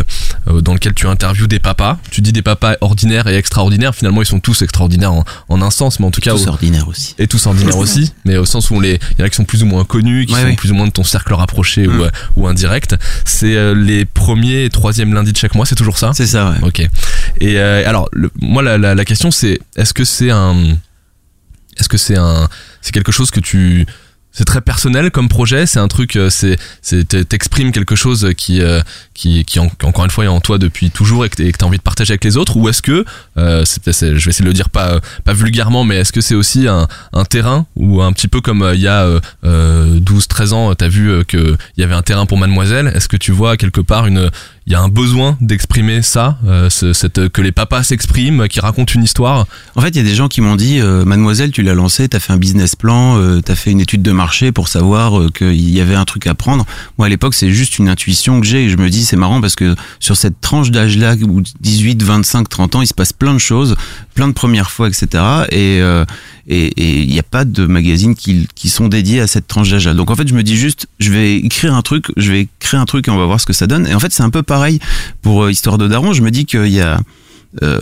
euh, 0.48 0.62
dans 0.62 0.74
lequel 0.74 0.94
tu 0.94 1.08
interviews 1.08 1.48
des 1.48 1.60
papas. 1.60 1.98
Tu 2.12 2.22
dis 2.22 2.32
des 2.32 2.42
papas 2.42 2.76
ordinaires 2.82 3.28
et 3.28 3.36
extraordinaires. 3.36 3.96
Finalement, 3.96 4.22
ils 4.22 4.26
sont 4.28 4.40
tous 4.40 4.62
extraordinaires 4.62 5.14
en, 5.14 5.24
en 5.50 5.62
un 5.62 5.72
sens, 5.72 6.00
mais 6.00 6.06
en 6.06 6.12
tout 6.12 6.22
cas 6.22 6.32
Tous 6.32 6.46
au- 6.46 6.50
ordinaires 6.50 6.88
aussi. 6.88 7.16
et 7.18 7.28
tous 7.28 7.46
ordinaires 7.48 7.78
aussi, 7.78 8.14
mais 8.26 8.38
au 8.38 8.46
sens 8.46 8.70
où 8.70 8.76
on 8.76 8.80
les, 8.80 9.00
il 9.12 9.20
y 9.20 9.22
en 9.24 9.26
a 9.26 9.30
qui 9.30 9.36
sont 9.36 9.46
plus 9.46 9.64
ou 9.64 9.66
moins 9.66 9.84
connus, 9.86 10.26
qui 10.26 10.34
Ouais, 10.34 10.50
sont 10.50 10.56
plus 10.56 10.72
ou 10.72 10.76
moins 10.76 10.88
de 10.88 10.92
ton 10.92 11.04
cercle 11.04 11.34
rapproché 11.34 11.88
ou, 11.88 11.92
Mm. 11.94 12.02
euh, 12.02 12.10
ou 12.36 12.48
indirect. 12.48 12.96
C'est 13.26 13.56
euh, 13.56 13.74
les 13.74 14.06
premiers 14.06 14.66
et 14.66 14.70
troisième 14.70 15.14
lundis 15.14 15.34
de 15.34 15.38
chaque 15.38 15.56
mois, 15.56 15.66
c'est 15.66 15.76
toujours 15.76 15.98
ça? 15.98 16.12
C'est 16.14 16.28
ça, 16.28 16.52
ouais. 16.52 16.58
Ok. 16.68 16.80
Et 17.40 17.60
euh, 17.60 17.88
alors, 17.88 18.08
le- 18.12 18.32
moi, 18.40 18.62
la, 18.64 18.78
la, 18.78 18.96
la 18.96 19.06
question, 19.06 19.32
c'est 19.32 19.60
est-ce 19.76 19.94
que 19.94 20.04
c'est 20.04 20.32
un, 20.32 20.56
est-ce 21.78 21.90
que 21.90 21.98
c'est 21.98 22.18
un, 22.18 22.50
c'est 22.82 22.92
quelque 22.92 23.12
chose 23.12 23.32
que 23.32 23.40
tu, 23.40 23.86
c'est 24.32 24.46
très 24.46 24.62
personnel 24.62 25.12
comme 25.12 25.28
projet, 25.28 25.66
c'est 25.66 25.80
un 25.80 25.88
truc, 25.88 26.16
euh, 26.16 26.30
c'est, 26.30 26.58
t'exprimes 27.28 27.72
quelque 27.72 27.96
chose 27.96 28.30
qui, 28.38 28.62
euh, 28.62 28.82
qui, 29.14 29.44
qui, 29.44 29.60
en- 29.60 29.68
qui, 29.70 29.86
encore 29.86 30.06
une 30.06 30.12
fois 30.12 30.26
est 30.26 30.28
en 30.28 30.40
toi 30.40 30.58
depuis 30.58 30.92
toujours 30.92 31.26
et 31.26 31.30
que 31.30 31.36
t'as 31.58 31.66
envie 31.66 31.78
de 31.78 31.84
partager 31.84 32.12
avec 32.14 32.24
les 32.24 32.38
autres, 32.38 32.56
ou 32.56 32.70
est-ce 32.70 32.82
que, 32.82 33.04
euh, 33.38 33.64
c'est, 33.66 33.92
je 33.92 34.26
vais 34.26 34.30
essayer 34.30 34.44
de 34.44 34.50
le 34.50 34.54
dire 34.54 34.70
pas, 34.70 35.00
pas 35.26 35.34
vulgairement, 35.34 35.84
mais 35.84 35.98
est-ce 35.98 36.14
que 36.14 36.22
c'est 36.22 36.36
aussi 36.36 36.68
un, 36.68 36.88
un 37.12 37.26
terrain 37.26 37.66
ou 37.76 38.02
un 38.02 38.14
petit 38.14 38.28
peu 38.28 38.40
comme 38.40 38.62
euh, 38.62 38.76
il 38.76 38.82
y 38.82 38.88
a 38.88 39.04
euh, 39.04 39.20
euh, 39.46 40.00
12-13 40.00 40.54
ans, 40.54 40.76
t'as 40.76 40.88
vu 40.88 41.10
euh, 41.10 41.24
que 41.24 41.58
il 41.76 41.82
y 41.82 41.84
avait 41.84 41.96
un 41.96 42.02
terrain 42.04 42.26
pour 42.26 42.38
Mademoiselle, 42.38 42.92
est-ce 42.96 43.08
que 43.08 43.18
tu 43.18 43.32
vois 43.32 43.58
quelque 43.58 43.82
part 43.82 44.06
une, 44.06 44.30
il 44.70 44.74
y 44.74 44.76
a 44.76 44.82
un 44.82 44.88
besoin 44.88 45.36
d'exprimer 45.42 46.04
ça, 46.04 46.38
euh, 46.46 46.70
que 47.34 47.42
les 47.42 47.52
papas 47.52 47.82
s'expriment, 47.82 48.48
qui 48.48 48.60
racontent 48.60 48.94
une 48.94 49.04
histoire. 49.04 49.48
En 49.76 49.82
fait, 49.82 49.90
il 49.90 49.96
y 49.96 50.00
a 50.00 50.04
des 50.04 50.14
gens 50.14 50.28
qui 50.28 50.42
m'ont 50.42 50.56
dit, 50.56 50.80
euh, 50.80 51.06
Mademoiselle, 51.06 51.50
tu 51.50 51.64
l'as 51.64 51.74
lancé, 51.74 52.08
t'as 52.08 52.20
fait 52.20 52.34
un 52.34 52.38
business 52.38 52.76
plan, 52.76 53.18
euh, 53.18 53.42
t'as 53.42 53.56
fait 53.56 53.72
une 53.72 53.82
étude 53.82 54.04
de 54.04 54.12
marché 54.12 54.52
pour 54.52 54.68
savoir 54.68 55.20
euh, 55.20 55.32
qu'il 55.36 55.72
y 55.72 55.82
avait 55.82 55.96
un 55.96 56.06
truc 56.06 56.28
à 56.28 56.36
prendre. 56.36 56.68
Moi, 57.00 57.08
à 57.08 57.10
l'époque, 57.10 57.34
c'est 57.34 57.50
juste 57.50 57.80
une 57.80 57.90
intuition 57.90 58.40
que 58.40 58.46
j'ai 58.46 58.66
et 58.66 58.70
je 58.70 58.78
me 58.78 58.92
dis, 58.92 59.06
c'est 59.06 59.16
marrant 59.16 59.42
parce 59.42 59.56
que 59.56 59.76
sur 60.00 60.16
cette 60.16 60.40
tranche 60.40 60.70
d'âge-là, 60.70 61.16
où 61.16 61.42
18, 61.62 62.04
25, 62.04 62.48
30 62.48 62.76
ans, 62.76 62.82
il 62.84 62.88
se 62.88 62.94
passe 62.94 63.12
plein 63.12 63.34
de 63.34 63.40
choses, 63.40 63.76
plein 64.14 64.28
de 64.28 64.34
premières 64.34 64.70
fois, 64.70 64.88
etc. 64.88 65.24
Et 65.52 65.82
il 66.48 67.10
n'y 67.10 67.20
a 67.20 67.24
pas 67.24 67.44
de 67.44 67.66
magazines 67.66 68.14
qui, 68.14 68.48
qui 68.54 68.70
sont 68.70 68.88
dédiés 68.88 69.22
à 69.22 69.28
cette 69.28 69.48
tranche 69.48 69.72
d'âge-là. 69.72 69.96
Donc 69.96 70.12
en 70.12 70.16
fait, 70.16 70.28
je 70.28 70.36
me 70.36 70.44
dis 70.44 70.58
juste, 70.58 70.88
je 71.00 71.12
vais 71.12 71.38
écrire 71.38 71.74
un 71.74 71.82
truc, 71.82 72.06
je 72.18 72.32
vais 72.32 72.48
créer 72.60 72.80
un 72.80 72.86
truc 72.86 73.08
et 73.08 73.12
on 73.12 73.18
va 73.18 73.26
voir 73.26 73.40
ce 73.40 73.48
que 73.48 73.54
ça 73.54 73.66
donne. 73.66 73.88
Et 73.88 73.96
en 73.96 74.00
fait, 74.00 74.12
c'est 74.12 74.24
un 74.24 74.30
peu 74.30 74.44
pareil 74.44 74.59
pour 75.22 75.44
euh, 75.44 75.52
Histoire 75.52 75.78
de 75.78 75.88
Daron. 75.88 76.14
Je 76.14 76.22
me 76.22 76.32
dis 76.32 76.46
qu'il 76.46 76.68
y 76.68 76.82
a, 76.82 77.00
euh, 77.64 77.80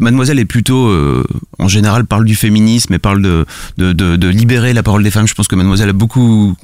Mademoiselle 0.00 0.38
est 0.38 0.44
plutôt, 0.44 0.88
euh, 0.88 1.24
en 1.58 1.68
général, 1.68 2.06
parle 2.06 2.24
du 2.24 2.34
féminisme 2.34 2.94
et 2.94 2.98
parle 2.98 3.20
de, 3.20 3.44
de, 3.76 3.92
de 3.92 4.28
libérer 4.28 4.72
la 4.72 4.82
parole 4.82 5.02
des 5.02 5.10
femmes. 5.10 5.28
Je 5.28 5.34
pense 5.34 5.48
que 5.48 5.56
Mademoiselle 5.56 5.90
a 5.90 5.92
beaucoup 5.92 6.56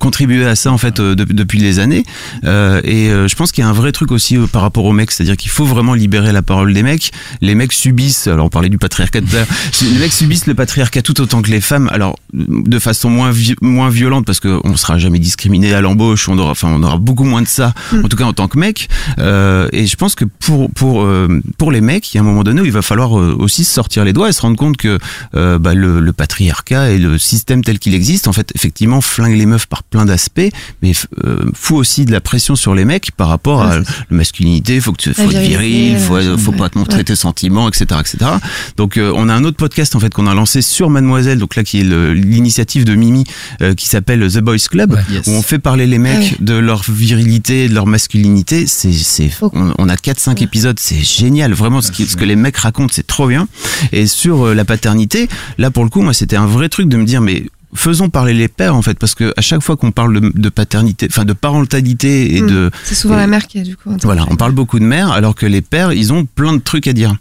contribué 0.00 0.44
à 0.44 0.56
ça 0.56 0.72
en 0.72 0.78
fait 0.78 0.98
euh, 0.98 1.14
de- 1.14 1.24
depuis 1.24 1.58
des 1.60 1.78
années. 1.78 2.02
Euh, 2.44 2.80
et 2.84 3.10
euh, 3.10 3.28
je 3.28 3.36
pense 3.36 3.52
qu'il 3.52 3.62
y 3.62 3.66
a 3.66 3.70
un 3.70 3.72
vrai 3.72 3.92
truc 3.92 4.10
aussi 4.10 4.36
euh, 4.36 4.46
par 4.48 4.62
rapport 4.62 4.84
aux 4.84 4.92
mecs. 4.92 5.10
C'est-à-dire 5.12 5.36
qu'il 5.36 5.50
faut 5.50 5.64
vraiment 5.64 5.94
libérer 5.94 6.32
la 6.32 6.42
parole 6.42 6.74
des 6.74 6.82
mecs. 6.82 7.12
Les 7.40 7.54
mecs 7.54 7.72
subissent 7.72 8.26
alors 8.26 8.46
on 8.46 8.48
parlait 8.48 8.68
du 8.68 8.78
patriarcat 8.78 9.20
tout 9.20 9.28
à 9.32 9.36
l'heure. 9.36 9.46
les 9.82 9.98
mecs 9.98 10.12
subissent 10.12 10.46
le 10.46 10.54
patriarcat 10.54 11.02
tout 11.02 11.20
autant 11.20 11.42
que 11.42 11.50
les 11.50 11.60
femmes. 11.60 11.88
Alors 11.92 12.18
de 12.32 12.78
façon 12.80 13.08
moins 13.08 13.30
vi- 13.30 13.54
moins 13.62 13.88
violente 13.88 14.26
parce 14.26 14.40
que 14.40 14.60
on 14.64 14.76
sera 14.76 14.98
jamais 14.98 15.20
discriminé 15.20 15.72
à 15.74 15.80
l'embauche 15.80 16.28
on 16.28 16.36
aura 16.38 16.50
enfin 16.50 16.68
on 16.68 16.82
aura 16.82 16.96
beaucoup 16.98 17.24
moins 17.24 17.42
de 17.42 17.46
ça 17.48 17.72
en 17.92 18.08
tout 18.08 18.16
cas 18.16 18.24
en 18.24 18.32
tant 18.32 18.48
que 18.48 18.58
mec 18.58 18.88
Euh, 19.18 19.68
et 19.72 19.86
je 19.86 19.94
pense 19.96 20.14
que 20.16 20.24
pour 20.24 20.70
pour 20.72 21.02
euh, 21.04 21.40
pour 21.58 21.70
les 21.70 21.80
mecs 21.80 22.12
il 22.12 22.16
y 22.16 22.18
a 22.18 22.22
un 22.22 22.24
moment 22.26 22.42
donné 22.42 22.60
où 22.60 22.64
il 22.64 22.72
va 22.72 22.82
falloir 22.82 23.16
euh, 23.18 23.36
aussi 23.38 23.64
sortir 23.64 24.04
les 24.04 24.12
doigts 24.12 24.28
et 24.28 24.32
se 24.32 24.40
rendre 24.42 24.56
compte 24.56 24.76
que 24.76 24.98
euh, 25.36 25.58
bah, 25.58 25.74
le, 25.74 26.00
le 26.00 26.12
patriarcat 26.12 26.90
et 26.90 26.98
le 26.98 27.16
système 27.18 27.62
tel 27.62 27.78
qu'il 27.78 27.94
existe 27.94 28.26
en 28.26 28.32
fait 28.32 28.50
effectivement 28.56 29.00
flingue 29.00 29.36
les 29.36 29.46
meufs 29.46 29.66
par 29.74 29.82
plein 29.82 30.04
d'aspects 30.04 30.40
mais 30.82 30.92
euh, 31.24 31.50
fout 31.52 31.78
aussi 31.78 32.04
de 32.04 32.12
la 32.12 32.20
pression 32.20 32.54
sur 32.54 32.76
les 32.76 32.84
mecs 32.84 33.10
par 33.16 33.26
rapport 33.28 33.62
à 33.62 33.78
la 33.78 33.84
masculinité 34.10 34.80
faut 34.80 34.92
que 34.92 35.02
tu 35.02 35.12
faut 35.12 35.22
être 35.30 35.36
viril 35.38 35.98
faut 35.98 36.14
euh, 36.16 36.38
faut 36.38 36.52
pas 36.52 36.68
te 36.68 36.78
montrer 36.78 36.98
ouais. 36.98 37.04
tes 37.04 37.16
sentiments 37.16 37.68
etc 37.68 38.00
etc 38.00 38.30
donc 38.76 38.96
euh, 38.98 39.10
on 39.16 39.28
a 39.28 39.34
un 39.34 39.42
autre 39.42 39.56
podcast 39.56 39.96
en 39.96 40.00
fait 40.00 40.14
qu'on 40.14 40.28
a 40.28 40.34
lancé 40.34 40.62
sur 40.62 40.90
Mademoiselle 40.90 41.38
donc 41.38 41.56
là 41.56 41.64
qui 41.64 41.80
est 41.80 41.84
le- 41.84 42.14
l'initiative 42.14 42.84
de 42.84 42.94
Mimi 42.94 43.24
euh, 43.62 43.74
qui 43.74 43.88
s'appelle 43.88 44.20
The 44.30 44.38
Boys 44.38 44.58
Club 44.70 44.96
Yes. 45.10 45.26
où 45.26 45.30
on 45.32 45.42
fait 45.42 45.58
parler 45.58 45.86
les 45.88 45.98
mecs 45.98 46.40
de 46.42 46.54
leur 46.54 46.82
virilité 46.88 47.68
de 47.68 47.74
leur 47.74 47.86
masculinité. 47.86 48.66
C'est 48.66 48.92
c'est 48.92 49.30
on, 49.42 49.72
on 49.76 49.88
a 49.88 49.96
4 49.96 50.20
5 50.20 50.40
épisodes 50.42 50.78
c'est 50.80 51.02
génial. 51.02 51.52
Vraiment 51.52 51.80
ce, 51.82 51.90
qui- 51.90 52.06
ce 52.06 52.16
que 52.16 52.24
les 52.24 52.36
mecs 52.36 52.56
racontent 52.56 52.92
c'est 52.94 53.06
trop 53.06 53.26
bien. 53.26 53.48
Et 53.92 54.06
sur 54.06 54.46
euh, 54.46 54.54
la 54.54 54.64
paternité 54.64 55.28
là 55.58 55.70
pour 55.70 55.82
le 55.84 55.90
coup 55.90 56.00
moi 56.02 56.12
c'était 56.14 56.36
un 56.36 56.46
vrai 56.46 56.68
truc 56.68 56.88
de 56.88 56.96
me 56.96 57.04
dire 57.04 57.20
mais 57.20 57.44
faisons 57.74 58.08
parler 58.08 58.34
les 58.34 58.48
pères 58.48 58.74
en 58.76 58.82
fait, 58.82 58.98
parce 58.98 59.14
que 59.14 59.32
à 59.36 59.40
chaque 59.40 59.62
fois 59.62 59.76
qu'on 59.76 59.90
parle 59.92 60.20
de, 60.20 60.32
de 60.34 60.48
paternité, 60.48 61.06
enfin 61.10 61.24
de 61.24 61.32
parentalité 61.32 62.36
et 62.36 62.42
Mm. 62.42 62.46
de 62.46 62.70
C'est 62.84 62.94
souvent 62.94 63.14
et- 63.16 63.18
la 63.18 63.26
mère 63.26 63.46
qui 63.46 63.58
est 63.58 63.62
du 63.62 63.76
coup. 63.76 63.96
voilà, 64.02 64.26
on 64.30 64.36
parle 64.36 64.52
beaucoup 64.52 64.78
de 64.78 64.84
mères, 64.84 65.10
alors 65.12 65.34
que 65.34 65.46
les 65.46 65.60
pères, 65.62 65.92
ils 65.92 66.12
ont 66.12 66.24
plein 66.24 66.52
de 66.52 66.58
trucs 66.60 66.86
à 66.86 66.92
dire. 66.92 67.14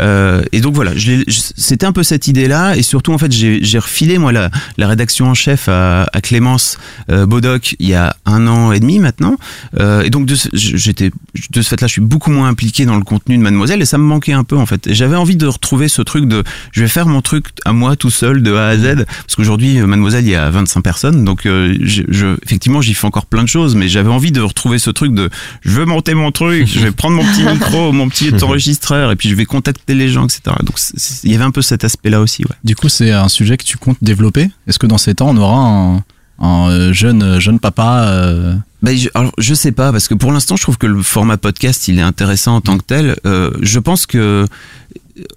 Euh, 0.00 0.42
et 0.52 0.60
donc 0.60 0.74
voilà, 0.74 0.92
c'était 1.56 1.86
un 1.86 1.92
peu 1.92 2.02
cette 2.02 2.26
idée-là, 2.28 2.76
et 2.76 2.82
surtout 2.82 3.12
en 3.12 3.18
fait, 3.18 3.32
j'ai 3.32 3.78
refilé 3.78 4.18
moi 4.18 4.32
la, 4.32 4.50
la 4.78 4.88
rédaction 4.88 5.26
en 5.28 5.34
chef 5.34 5.68
à, 5.68 6.08
à 6.12 6.20
Clémence 6.20 6.78
euh, 7.10 7.26
Bodoc 7.26 7.76
il 7.78 7.88
y 7.88 7.94
a 7.94 8.16
un 8.26 8.46
an 8.46 8.72
et 8.72 8.80
demi 8.80 8.98
maintenant. 8.98 9.36
Euh, 9.78 10.02
et 10.02 10.10
donc 10.10 10.26
de 10.26 10.34
ce, 10.34 10.48
j'étais 10.52 11.10
de 11.50 11.62
ce 11.62 11.68
fait-là, 11.68 11.86
je 11.86 11.92
suis 11.92 12.00
beaucoup 12.00 12.30
moins 12.30 12.48
impliqué 12.48 12.84
dans 12.86 12.96
le 12.96 13.04
contenu 13.04 13.36
de 13.36 13.42
Mademoiselle, 13.42 13.80
et 13.82 13.86
ça 13.86 13.98
me 13.98 14.04
manquait 14.04 14.32
un 14.32 14.44
peu 14.44 14.56
en 14.56 14.66
fait. 14.66 14.86
Et 14.86 14.94
J'avais 14.94 15.16
envie 15.16 15.36
de 15.36 15.46
retrouver 15.46 15.88
ce 15.88 16.02
truc 16.02 16.26
de, 16.26 16.42
je 16.72 16.80
vais 16.82 16.88
faire 16.88 17.06
mon 17.06 17.22
truc 17.22 17.46
à 17.64 17.72
moi 17.72 17.96
tout 17.96 18.10
seul 18.10 18.42
de 18.42 18.54
A 18.54 18.68
à 18.68 18.76
Z, 18.76 19.04
parce 19.06 19.36
qu'aujourd'hui 19.36 19.78
euh, 19.78 19.86
Mademoiselle 19.94 20.24
il 20.24 20.30
y 20.30 20.34
a 20.34 20.50
25 20.50 20.80
personnes, 20.82 21.24
donc 21.24 21.46
euh, 21.46 21.76
je, 21.80 22.02
je- 22.08 22.36
effectivement 22.44 22.80
j'y 22.80 22.94
fais 22.94 23.06
encore 23.06 23.26
plein 23.26 23.42
de 23.42 23.48
choses, 23.48 23.74
mais 23.76 23.88
j'avais 23.88 24.10
envie 24.10 24.32
de 24.32 24.40
retrouver 24.40 24.78
ce 24.78 24.90
truc 24.90 25.14
de, 25.14 25.30
je 25.62 25.70
veux 25.70 25.84
monter 25.84 26.14
mon 26.14 26.32
truc, 26.32 26.66
je 26.66 26.80
vais 26.80 26.90
prendre 27.02 27.16
mon 27.16 27.24
petit 27.24 27.44
micro, 27.44 27.92
mon 27.92 28.08
petit 28.08 28.30
enregistreur, 28.42 29.10
et 29.12 29.16
puis 29.16 29.28
je 29.28 29.34
vais 29.34 29.44
contacter 29.46 29.94
les 29.94 30.08
gens, 30.08 30.24
etc. 30.26 30.40
Donc 30.62 30.78
il 31.24 31.32
y 31.32 31.34
avait 31.34 31.44
un 31.44 31.50
peu 31.50 31.62
cet 31.62 31.84
aspect-là 31.84 32.20
aussi, 32.20 32.42
ouais. 32.44 32.56
Du 32.64 32.74
coup, 32.76 32.88
c'est 32.88 33.10
un 33.12 33.28
sujet 33.28 33.56
que 33.56 33.64
tu 33.64 33.76
comptes 33.78 33.98
développer? 34.02 34.50
Est-ce 34.66 34.78
que 34.78 34.86
dans 34.86 34.98
ces 34.98 35.14
temps, 35.14 35.30
on 35.30 35.36
aura 35.36 35.58
un, 35.58 35.96
un, 36.40 36.70
euh, 36.70 36.92
jeune, 36.92 37.38
jeune 37.40 37.58
papa 37.60 38.04
euh, 38.08 38.54
Ben, 38.82 38.96
je, 38.96 39.08
alors, 39.14 39.32
je 39.38 39.54
sais 39.54 39.72
pas, 39.72 39.92
parce 39.92 40.08
que 40.08 40.14
pour 40.14 40.32
l'instant, 40.32 40.56
je 40.56 40.62
trouve 40.62 40.78
que 40.78 40.86
le 40.86 41.02
format 41.02 41.36
podcast, 41.36 41.86
il 41.88 41.98
est 41.98 42.02
intéressant 42.02 42.56
en 42.56 42.60
tant 42.60 42.76
que 42.78 42.84
tel. 42.84 43.16
Euh, 43.26 43.50
je 43.62 43.78
pense 43.78 44.06
que 44.06 44.46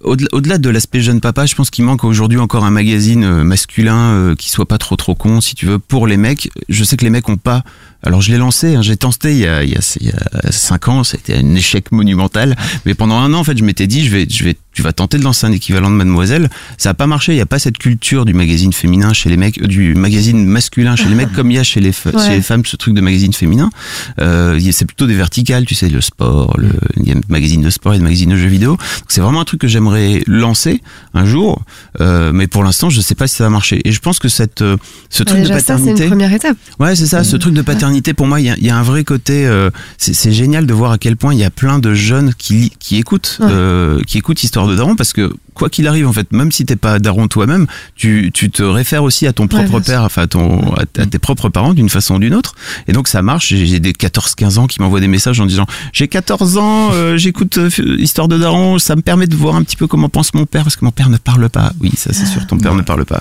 au-delà 0.02 0.58
de 0.58 0.70
l'aspect 0.70 1.00
jeune 1.00 1.20
papa, 1.20 1.46
je 1.46 1.54
pense 1.54 1.70
qu'il 1.70 1.84
manque 1.84 2.02
aujourd'hui 2.04 2.38
encore 2.38 2.64
un 2.64 2.70
magazine 2.70 3.24
euh, 3.24 3.44
masculin 3.44 4.12
euh, 4.12 4.34
qui 4.34 4.50
soit 4.50 4.66
pas 4.66 4.78
trop 4.78 4.96
trop 4.96 5.14
con, 5.14 5.40
si 5.40 5.54
tu 5.54 5.66
veux, 5.66 5.78
pour 5.78 6.06
les 6.06 6.16
mecs. 6.16 6.50
Je 6.68 6.82
sais 6.84 6.96
que 6.96 7.04
les 7.04 7.10
mecs 7.10 7.28
ont 7.28 7.36
pas. 7.36 7.62
Alors 8.04 8.22
je 8.22 8.30
l'ai 8.30 8.38
lancé, 8.38 8.76
hein, 8.76 8.82
j'ai 8.82 8.96
tenté 8.96 9.32
il 9.32 9.38
y, 9.38 9.46
a, 9.46 9.64
il, 9.64 9.70
y 9.70 9.76
a, 9.76 9.96
il 10.00 10.06
y 10.06 10.10
a 10.10 10.52
cinq 10.52 10.86
ans, 10.88 11.02
ça 11.02 11.16
a 11.16 11.18
été 11.18 11.34
un 11.34 11.54
échec 11.56 11.90
monumental. 11.90 12.56
Mais 12.86 12.94
pendant 12.94 13.16
un 13.16 13.32
an, 13.34 13.38
en 13.40 13.44
fait, 13.44 13.58
je 13.58 13.64
m'étais 13.64 13.86
dit, 13.88 14.04
je 14.04 14.10
vais, 14.10 14.26
je 14.30 14.44
vais, 14.44 14.56
tu 14.72 14.82
vas 14.82 14.92
tenter 14.92 15.18
de 15.18 15.24
lancer 15.24 15.46
un 15.46 15.52
équivalent 15.52 15.90
de 15.90 15.96
Mademoiselle. 15.96 16.48
Ça 16.76 16.90
a 16.90 16.94
pas 16.94 17.08
marché. 17.08 17.32
Il 17.32 17.38
y 17.38 17.40
a 17.40 17.46
pas 17.46 17.58
cette 17.58 17.76
culture 17.78 18.24
du 18.24 18.34
magazine 18.34 18.72
féminin 18.72 19.12
chez 19.12 19.28
les 19.28 19.36
mecs, 19.36 19.60
euh, 19.60 19.66
du 19.66 19.94
magazine 19.96 20.44
masculin 20.44 20.94
chez 20.94 21.08
les 21.08 21.16
mecs, 21.16 21.32
comme 21.34 21.50
il 21.50 21.54
y 21.54 21.58
a 21.58 21.64
chez 21.64 21.80
les, 21.80 21.90
fe- 21.90 22.14
Ouais. 22.14 22.24
chez 22.24 22.36
les 22.36 22.42
femmes 22.42 22.64
ce 22.64 22.76
truc 22.76 22.94
de 22.94 23.00
magazine 23.00 23.32
féminin. 23.32 23.68
Euh, 24.20 24.60
c'est 24.70 24.84
plutôt 24.84 25.06
des 25.08 25.14
verticales, 25.16 25.64
tu 25.66 25.74
sais, 25.74 25.88
le 25.88 26.00
sport, 26.00 26.54
le, 26.56 26.68
il 26.98 27.08
y 27.08 27.12
a 27.12 27.16
magazine 27.28 27.62
de 27.62 27.70
sport 27.70 27.94
et 27.94 27.96
un 27.96 28.00
magazine 28.02 28.30
de 28.30 28.36
jeux 28.36 28.46
vidéo. 28.48 28.76
C'est 29.08 29.20
vraiment 29.20 29.40
un 29.40 29.44
truc 29.44 29.60
que 29.60 29.66
j'aimerais 29.68 30.22
lancer 30.28 30.82
un 31.14 31.26
jour, 31.26 31.62
euh, 32.00 32.30
mais 32.32 32.46
pour 32.46 32.62
l'instant, 32.62 32.90
je 32.90 33.00
sais 33.00 33.16
pas 33.16 33.26
si 33.26 33.34
ça 33.34 33.44
va 33.44 33.50
marcher. 33.50 33.80
Et 33.84 33.90
je 33.90 33.98
pense 33.98 34.20
que 34.20 34.28
cette, 34.28 34.62
ce 35.10 35.22
truc 35.24 35.40
de 35.40 35.46
ça, 35.46 35.58
c'est 35.58 35.66
paternité. 35.66 36.02
une 36.04 36.08
première 36.10 36.32
étape. 36.32 36.56
Ouais, 36.78 36.94
c'est 36.94 37.06
ça, 37.06 37.24
ce 37.24 37.36
truc 37.36 37.54
de 37.54 37.62
paternité, 37.62 37.87
pour 38.16 38.26
moi, 38.26 38.40
il 38.40 38.46
y 38.46 38.50
a, 38.50 38.56
il 38.56 38.64
y 38.66 38.70
a 38.70 38.76
un 38.76 38.82
vrai 38.82 39.04
côté. 39.04 39.46
euh, 39.46 39.70
c'est 39.96 40.32
génial 40.32 40.66
de 40.66 40.72
voir 40.74 40.92
à 40.92 40.98
quel 40.98 41.16
point 41.16 41.34
il 41.34 41.40
y 41.40 41.44
a 41.44 41.50
plein 41.50 41.78
de 41.78 41.94
jeunes 41.94 42.32
qui, 42.36 42.72
écoutent, 42.92 43.38
Ouais. 43.40 43.46
euh, 43.50 44.00
qui 44.06 44.18
écoutent 44.18 44.42
Histoire 44.42 44.66
de 44.66 44.74
Daron, 44.76 44.96
parce 44.96 45.12
que 45.12 45.32
quoi 45.54 45.68
qu'il 45.68 45.86
arrive, 45.88 46.06
en 46.06 46.12
fait, 46.12 46.32
même 46.32 46.52
si 46.52 46.64
t'es 46.64 46.76
pas 46.76 46.98
Daron 46.98 47.26
toi-même, 47.28 47.66
tu, 47.96 48.30
tu 48.32 48.50
te 48.50 48.62
réfères 48.62 49.02
aussi 49.02 49.26
à 49.26 49.32
ton 49.32 49.44
Ouais, 49.44 49.48
propre 49.64 49.80
père, 49.80 50.02
enfin 50.02 50.22
à, 50.22 50.26
ton, 50.26 50.72
à, 50.74 50.82
à 50.98 51.06
tes 51.06 51.18
propres 51.18 51.48
parents 51.48 51.74
d'une 51.74 51.88
façon 51.88 52.14
ou 52.16 52.18
d'une 52.18 52.34
autre. 52.34 52.54
Et 52.86 52.92
donc 52.92 53.08
ça 53.08 53.22
marche. 53.22 53.48
J'ai 53.48 53.80
des 53.80 53.92
14-15 53.92 54.58
ans 54.58 54.66
qui 54.66 54.80
m'envoient 54.80 55.00
des 55.00 55.08
messages 55.08 55.40
en 55.40 55.46
disant 55.46 55.66
J'ai 55.92 56.06
14 56.08 56.58
ans, 56.58 56.90
euh, 56.92 57.16
j'écoute 57.16 57.58
Histoire 57.98 58.28
de 58.28 58.38
Daron, 58.38 58.78
ça 58.78 58.94
me 58.96 59.02
permet 59.02 59.26
de 59.26 59.34
voir 59.36 59.56
un 59.56 59.62
petit 59.62 59.76
peu 59.76 59.86
comment 59.86 60.08
pense 60.08 60.32
mon 60.34 60.46
père, 60.46 60.62
parce 60.64 60.76
que 60.76 60.84
mon 60.84 60.92
père 60.92 61.08
ne 61.10 61.16
parle 61.18 61.48
pas. 61.48 61.72
Oui, 61.80 61.90
ça 61.96 62.12
c'est 62.12 62.26
sûr, 62.26 62.46
ton 62.46 62.58
père 62.58 62.74
ne 62.74 62.82
parle 62.82 63.04
pas. 63.04 63.20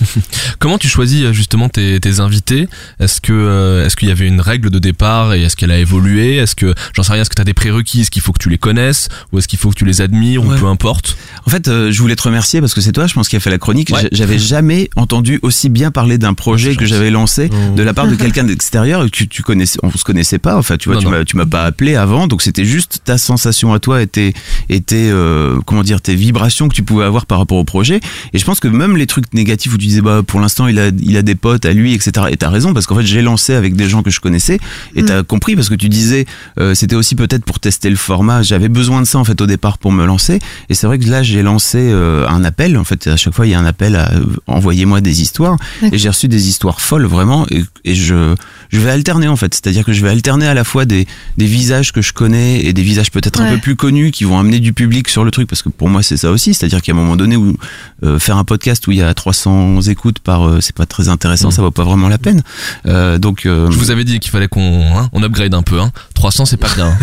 Comment 0.58 0.78
tu 0.78 0.88
choisis 0.88 1.22
euh, 1.24 1.32
justement 1.32 1.68
tes, 1.68 1.98
tes 2.00 2.20
invités? 2.20 2.68
Est-ce 3.00 3.20
que 3.20 3.32
euh, 3.32 3.86
est-ce 3.86 3.96
qu'il 3.96 4.08
y 4.08 4.12
avait 4.12 4.26
une 4.26 4.40
règle 4.40 4.70
de 4.70 4.78
départ 4.78 5.34
et 5.34 5.42
est-ce 5.42 5.56
qu'elle 5.56 5.70
a 5.70 5.78
évolué? 5.78 6.36
Est-ce 6.36 6.54
que 6.54 6.74
j'en 6.94 7.02
sais 7.02 7.12
rien 7.12 7.22
Est-ce 7.22 7.30
que 7.30 7.34
tu 7.34 7.42
as 7.42 7.44
des 7.44 7.54
prérequis? 7.54 8.02
Est-ce 8.02 8.10
qu'il 8.10 8.22
faut 8.22 8.32
que 8.32 8.42
tu 8.42 8.48
les 8.48 8.58
connaisses? 8.58 9.08
Ou 9.32 9.38
est-ce 9.38 9.48
qu'il 9.48 9.58
faut 9.58 9.70
que 9.70 9.74
tu 9.76 9.84
les 9.84 10.00
admires 10.00 10.42
Ouais. 10.44 10.56
ou 10.56 10.58
peu 10.58 10.66
importe? 10.66 11.16
En 11.46 11.50
fait, 11.50 11.68
euh, 11.68 11.90
je 11.92 12.00
voulais 12.00 12.16
te 12.16 12.22
remercier 12.22 12.60
parce 12.60 12.74
que 12.74 12.80
c'est 12.80 12.92
toi, 12.92 13.06
je 13.06 13.14
pense, 13.14 13.28
qui 13.28 13.36
a 13.36 13.40
fait 13.40 13.50
la 13.50 13.58
chronique. 13.58 13.90
Ouais. 13.92 14.08
J'avais 14.12 14.38
jamais 14.52 14.88
entendu 14.96 15.38
aussi 15.42 15.68
bien 15.68 15.90
parler 15.90 16.18
d'un 16.18 16.34
projet 16.34 16.74
que 16.76 16.86
j'avais 16.86 17.10
lancé 17.10 17.50
Oh. 17.52 17.74
de 17.76 17.82
la 17.82 17.92
part 17.94 18.06
de 18.06 18.14
quelqu'un 18.22 18.44
d'extérieur 18.44 19.04
que 19.04 19.24
tu, 19.24 19.42
connaissais. 19.42 19.78
On 19.82 19.90
se 19.90 20.04
connaissait 20.04 20.38
pas. 20.38 20.56
Enfin, 20.56 20.76
tu 20.76 20.88
vois, 20.88 21.00
Non, 21.00 21.24
tu 21.24 21.36
m'as, 21.36 21.46
pas 21.46 21.64
appelé 21.64 21.96
avant, 21.96 22.26
donc 22.28 22.42
c'était 22.42 22.64
juste 22.64 23.00
ta 23.04 23.18
sensation 23.18 23.72
à 23.74 23.78
toi 23.78 24.00
et 24.02 24.06
tes, 24.06 24.32
et 24.68 24.80
tes, 24.80 25.10
euh, 25.10 25.58
comment 25.66 25.82
dire, 25.82 26.00
tes 26.00 26.14
vibrations 26.14 26.68
que 26.68 26.74
tu 26.74 26.82
pouvais 26.82 27.04
avoir 27.04 27.26
par 27.26 27.38
rapport 27.38 27.58
au 27.58 27.64
projet. 27.64 28.00
Et 28.32 28.38
je 28.38 28.44
pense 28.44 28.60
que 28.60 28.68
même 28.68 28.96
les 28.96 29.06
trucs 29.06 29.32
négatifs 29.34 29.74
où 29.74 29.78
tu 29.82 29.88
disais, 29.88 30.00
bah, 30.00 30.22
pour 30.24 30.40
l'instant, 30.40 30.68
il 30.68 30.78
a, 30.78 30.88
il 31.00 31.16
a 31.16 31.22
des 31.22 31.34
potes 31.34 31.66
à 31.66 31.72
lui, 31.72 31.92
etc. 31.94 32.26
Et 32.30 32.36
t'as 32.36 32.50
raison 32.50 32.72
parce 32.72 32.86
qu'en 32.86 32.96
fait, 32.96 33.04
j'ai 33.04 33.20
lancé 33.20 33.54
avec 33.54 33.74
des 33.74 33.88
gens 33.88 34.02
que 34.02 34.10
je 34.10 34.20
connaissais 34.20 34.58
et 34.94 35.04
t'as 35.04 35.22
compris 35.22 35.56
parce 35.56 35.68
que 35.68 35.74
tu 35.74 35.88
disais, 35.88 36.26
euh, 36.58 36.74
c'était 36.74 36.94
aussi 36.94 37.14
peut-être 37.14 37.44
pour 37.44 37.58
tester 37.58 37.90
le 37.90 37.96
format. 37.96 38.42
J'avais 38.42 38.68
besoin 38.68 39.00
de 39.00 39.06
ça 39.06 39.18
en 39.18 39.24
fait 39.24 39.40
au 39.40 39.46
départ 39.46 39.78
pour 39.78 39.92
me 39.92 40.06
lancer. 40.06 40.38
Et 40.68 40.74
c'est 40.74 40.86
vrai 40.86 40.98
que 40.98 41.08
là, 41.08 41.22
j'ai 41.22 41.42
lancé 41.42 41.78
euh, 41.80 42.26
un 42.28 42.44
appel. 42.44 42.76
En 42.78 42.84
fait, 42.84 43.06
à 43.08 43.16
chaque 43.16 43.34
fois, 43.34 43.46
il 43.46 43.50
y 43.50 43.54
a 43.54 43.58
un 43.58 43.64
appel 43.64 43.96
à 43.96 44.12
euh, 44.12 44.24
envoyez-moi 44.46 45.00
des 45.00 45.20
histoires. 45.22 45.56
Et 45.90 45.98
j'ai 45.98 46.08
reçu 46.08 46.28
des 46.28 46.48
histoires 46.48 46.80
folles 46.80 47.06
vraiment. 47.06 47.46
Et, 47.50 47.64
et 47.84 47.94
je, 47.94 48.34
je 48.70 48.78
vais 48.78 48.90
alterner 48.90 49.28
en 49.28 49.36
fait. 49.36 49.52
C'est-à-dire 49.54 49.84
que 49.84 49.92
je 49.92 50.02
vais 50.02 50.10
alterner 50.10 50.46
à 50.46 50.54
la 50.54 50.64
fois 50.64 50.84
des, 50.84 51.06
des 51.36 51.46
visages 51.46 51.92
que 51.92 52.02
je 52.02 52.12
connais 52.12 52.60
et 52.60 52.72
des 52.72 52.82
visages 52.82 53.10
peut-être 53.10 53.40
un 53.40 53.50
peu 53.50 53.58
plus 53.58 53.76
connus 53.76 54.12
qui 54.12 54.24
vont 54.24 54.38
amener 54.38 54.60
du 54.60 54.72
public 54.72 55.08
sur 55.08 55.24
le 55.24 55.30
truc. 55.30 55.48
Parce 55.48 55.62
que 55.62 55.68
pour 55.68 55.88
moi, 55.88 56.02
c'est 56.02 56.16
ça 56.16 56.30
aussi. 56.30 56.54
C'est-à-dire 56.54 56.82
qu'à 56.82 56.92
un 56.92 56.96
moment 56.96 57.16
donné 57.16 57.36
où 57.36 57.56
euh, 58.04 58.18
faire 58.18 58.36
un 58.36 58.44
podcast 58.44 58.86
où 58.86 58.92
il 58.92 58.98
y 58.98 59.02
a 59.02 59.12
300 59.12 59.71
écoutes 59.80 60.18
par, 60.18 60.46
euh, 60.48 60.58
c'est 60.60 60.74
pas 60.74 60.86
très 60.86 61.08
intéressant. 61.08 61.50
Ça 61.50 61.62
vaut 61.62 61.70
pas 61.70 61.84
vraiment 61.84 62.08
la 62.08 62.18
peine. 62.18 62.42
Euh, 62.86 63.18
donc, 63.18 63.46
euh, 63.46 63.70
Je 63.70 63.78
vous 63.78 63.90
avais 63.90 64.04
dit 64.04 64.18
qu'il 64.20 64.30
fallait 64.30 64.48
qu'on 64.48 64.82
hein, 64.96 65.08
on 65.12 65.22
upgrade 65.22 65.54
un 65.54 65.62
peu. 65.62 65.80
Hein. 65.80 65.90
300 66.14 66.44
c'est 66.46 66.56
pas 66.56 66.68
bien. 66.74 66.86
hein. 66.88 66.96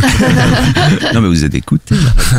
non 1.14 1.22
mais 1.22 1.28
vous 1.28 1.44
êtes 1.44 1.54
écouté. 1.56 1.96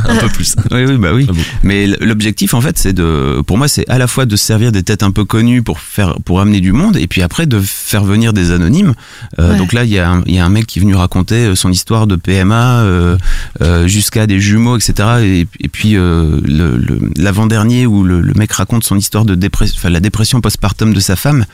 un 0.09 0.16
peu 0.16 0.28
plus. 0.28 0.55
Oui, 0.70 0.85
oui, 0.86 0.97
bah 0.97 1.11
oui. 1.12 1.28
Mais 1.62 1.85
l- 1.85 1.97
l'objectif, 2.01 2.55
en 2.55 2.61
fait, 2.61 2.78
c'est 2.78 2.93
de, 2.93 3.43
pour 3.47 3.59
moi, 3.59 3.69
c'est 3.69 3.89
à 3.89 3.98
la 3.98 4.07
fois 4.07 4.27
de 4.27 4.36
se 4.36 4.44
servir 4.44 4.73
des 4.73 4.82
têtes 4.82 5.02
un 5.02 5.11
peu 5.11 5.24
connues 5.24 5.62
pour 5.62 5.81
faire, 5.81 6.15
pour 6.24 6.40
amener 6.40 6.61
du 6.61 6.73
monde, 6.73 6.97
et 6.97 7.07
puis 7.07 7.23
après 7.23 7.47
de 7.47 7.61
faire 7.61 8.05
venir 8.05 8.32
des 8.32 8.51
anonymes. 8.51 8.94
Euh, 9.39 9.51
Ouais. 9.51 9.57
Donc 9.59 9.73
là, 9.73 9.85
il 9.85 9.90
y, 9.90 9.98
a 9.98 10.09
un- 10.09 10.23
il 10.27 10.35
y 10.35 10.39
a 10.39 10.44
un 10.44 10.48
mec 10.48 10.66
qui 10.66 10.78
est 10.78 10.82
venu 10.82 10.94
raconter 10.94 11.57
son 11.57 11.70
histoire 11.73 12.07
de 12.07 12.15
PMA 12.16 12.81
euh, 12.82 13.16
euh, 13.62 13.89
jusqu'à 13.89 14.27
des 14.28 14.39
jumeaux, 14.40 14.77
etc. 14.77 15.09
Et, 15.23 15.40
et 15.59 15.69
puis 15.69 15.97
euh, 15.97 16.40
le- 16.44 16.78
l'avant-dernier 17.16 17.86
où 17.86 18.05
le, 18.05 18.20
le 18.20 18.32
mec 18.35 18.52
raconte 18.52 18.85
son 18.85 18.97
histoire 18.97 19.24
de 19.24 19.35
dépression, 19.35 19.74
enfin 19.78 19.90
la 19.90 19.98
dépression 20.01 20.19
postpartum 20.40 20.92
de 20.94 21.01
sa 21.01 21.16
femme, 21.16 21.44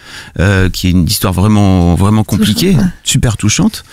euh, 0.41 0.69
qui 0.71 0.89
est 0.89 0.91
une 0.91 1.07
histoire 1.07 1.33
vraiment, 1.33 1.95
vraiment 1.95 2.25
compliquée, 2.25 2.73
Touchante, 2.73 2.85
ouais. 2.85 2.91
super 3.05 3.37
touchante. 3.37 3.85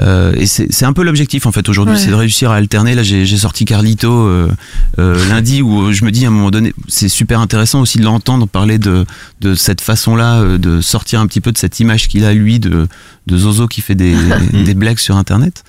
Euh, 0.00 0.32
et 0.36 0.46
c'est 0.46 0.72
c'est 0.72 0.84
un 0.84 0.92
peu 0.92 1.02
l'objectif 1.02 1.46
en 1.46 1.52
fait 1.52 1.68
aujourd'hui, 1.68 1.94
Ouais. 1.94 2.00
c'est 2.00 2.10
de 2.10 2.14
réussir 2.14 2.50
à 2.50 2.56
alterner. 2.56 2.94
Là, 2.94 3.02
j'ai 3.02 3.26
sorti 3.36 3.64
Carlito 3.64 4.10
euh, 4.12 4.50
euh, 4.98 5.28
lundi 5.28 5.62
où 5.62 5.92
je 5.92 6.04
me 6.04 6.10
dis 6.10 6.24
à 6.24 6.28
un 6.28 6.30
moment 6.30 6.50
donné, 6.50 6.72
c'est 6.88 7.08
super 7.08 7.40
intéressant 7.40 7.80
aussi 7.80 7.98
de 7.98 8.04
l'entendre 8.04 8.46
parler 8.46 8.78
de, 8.78 9.04
de 9.40 9.54
cette 9.54 9.80
façon-là, 9.80 10.40
euh, 10.40 10.58
de 10.58 10.80
sortir 10.80 11.20
un 11.20 11.26
petit 11.26 11.40
peu 11.40 11.52
de 11.52 11.58
cette 11.58 11.80
image 11.80 12.08
qu'il 12.08 12.24
a 12.24 12.32
lui 12.32 12.58
de, 12.60 12.88
de 13.26 13.36
Zozo 13.38 13.66
qui 13.68 13.80
fait 13.80 13.94
des, 13.94 14.14
des 14.52 14.74
blagues 14.74 14.98
sur 14.98 15.16
Internet. 15.16 15.64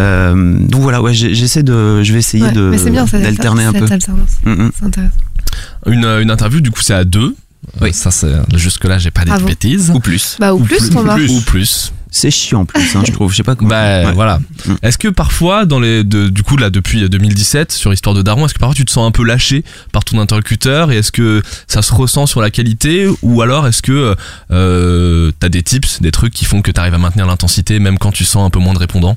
Euh, 0.00 0.58
donc 0.58 0.82
voilà, 0.82 1.00
ouais, 1.02 1.14
j'essaie 1.14 1.62
de, 1.62 2.02
je 2.02 2.12
vais 2.12 2.18
essayer 2.18 2.44
Ouais, 2.44 2.52
de 2.52 3.22
d'alterner 3.22 3.64
un 3.64 3.72
peu. 3.72 3.84
Mm, 4.44 4.50
mm. 4.50 4.70
C'est 4.78 4.84
intéressant. 4.84 5.14
Une, 5.86 6.04
une 6.04 6.30
interview 6.30 6.60
du 6.60 6.70
coup 6.70 6.80
c'est 6.82 6.94
à 6.94 7.04
deux. 7.04 7.34
Oui. 7.80 7.92
Ça 7.92 8.10
c'est 8.10 8.32
jusque 8.56 8.84
là 8.84 8.98
j'ai 8.98 9.10
pas 9.10 9.20
dit 9.22 9.26
de 9.26 9.30
Bravo. 9.30 9.46
bêtises. 9.46 9.90
Ou 9.94 10.00
plus. 10.00 10.36
Bah, 10.38 10.54
ou 10.54 10.60
plus, 10.60 10.90
ou 10.90 10.94
Romain. 10.98 11.14
plus. 11.16 11.30
Ou 11.30 11.40
plus. 11.42 11.92
C'est 12.10 12.30
chiant 12.30 12.60
en 12.60 12.64
plus, 12.64 12.96
hein, 12.96 13.02
je 13.06 13.12
trouve. 13.12 13.30
Je 13.30 13.36
sais 13.36 13.42
pas 13.42 13.54
comment. 13.54 13.68
Bah 13.68 14.04
Ouais. 14.06 14.12
voilà. 14.14 14.38
Mm. 14.66 14.74
Est-ce 14.82 14.96
que 14.96 15.08
parfois 15.08 15.66
dans 15.66 15.78
les 15.78 16.04
de- 16.04 16.28
du 16.30 16.42
coup 16.42 16.56
là 16.56 16.70
depuis 16.70 17.06
2017 17.06 17.70
sur 17.70 17.92
Histoire 17.92 18.14
de 18.14 18.22
Daron, 18.22 18.46
est-ce 18.46 18.54
que 18.54 18.58
parfois 18.58 18.74
tu 18.74 18.86
te 18.86 18.90
sens 18.90 19.06
un 19.06 19.10
peu 19.10 19.24
lâché 19.24 19.62
par 19.92 20.04
ton 20.04 20.18
interlocuteur 20.18 20.90
et 20.90 20.96
est-ce 20.96 21.12
que 21.12 21.42
ça 21.66 21.82
se 21.82 21.92
ressent 21.92 22.24
sur 22.24 22.40
la 22.40 22.50
qualité 22.50 23.06
ou 23.20 23.42
alors 23.42 23.66
est-ce 23.66 23.82
que 23.82 24.16
euh, 24.50 25.30
t'as 25.38 25.48
des 25.50 25.62
tips, 25.62 26.00
des 26.00 26.10
trucs 26.10 26.32
qui 26.32 26.46
font 26.46 26.62
que 26.62 26.70
t'arrives 26.70 26.94
à 26.94 26.98
maintenir 26.98 27.26
l'intensité 27.26 27.78
même 27.78 27.98
quand 27.98 28.12
tu 28.12 28.24
sens 28.24 28.46
un 28.46 28.50
peu 28.50 28.58
moins 28.58 28.72
de 28.74 28.78
répondants? 28.78 29.16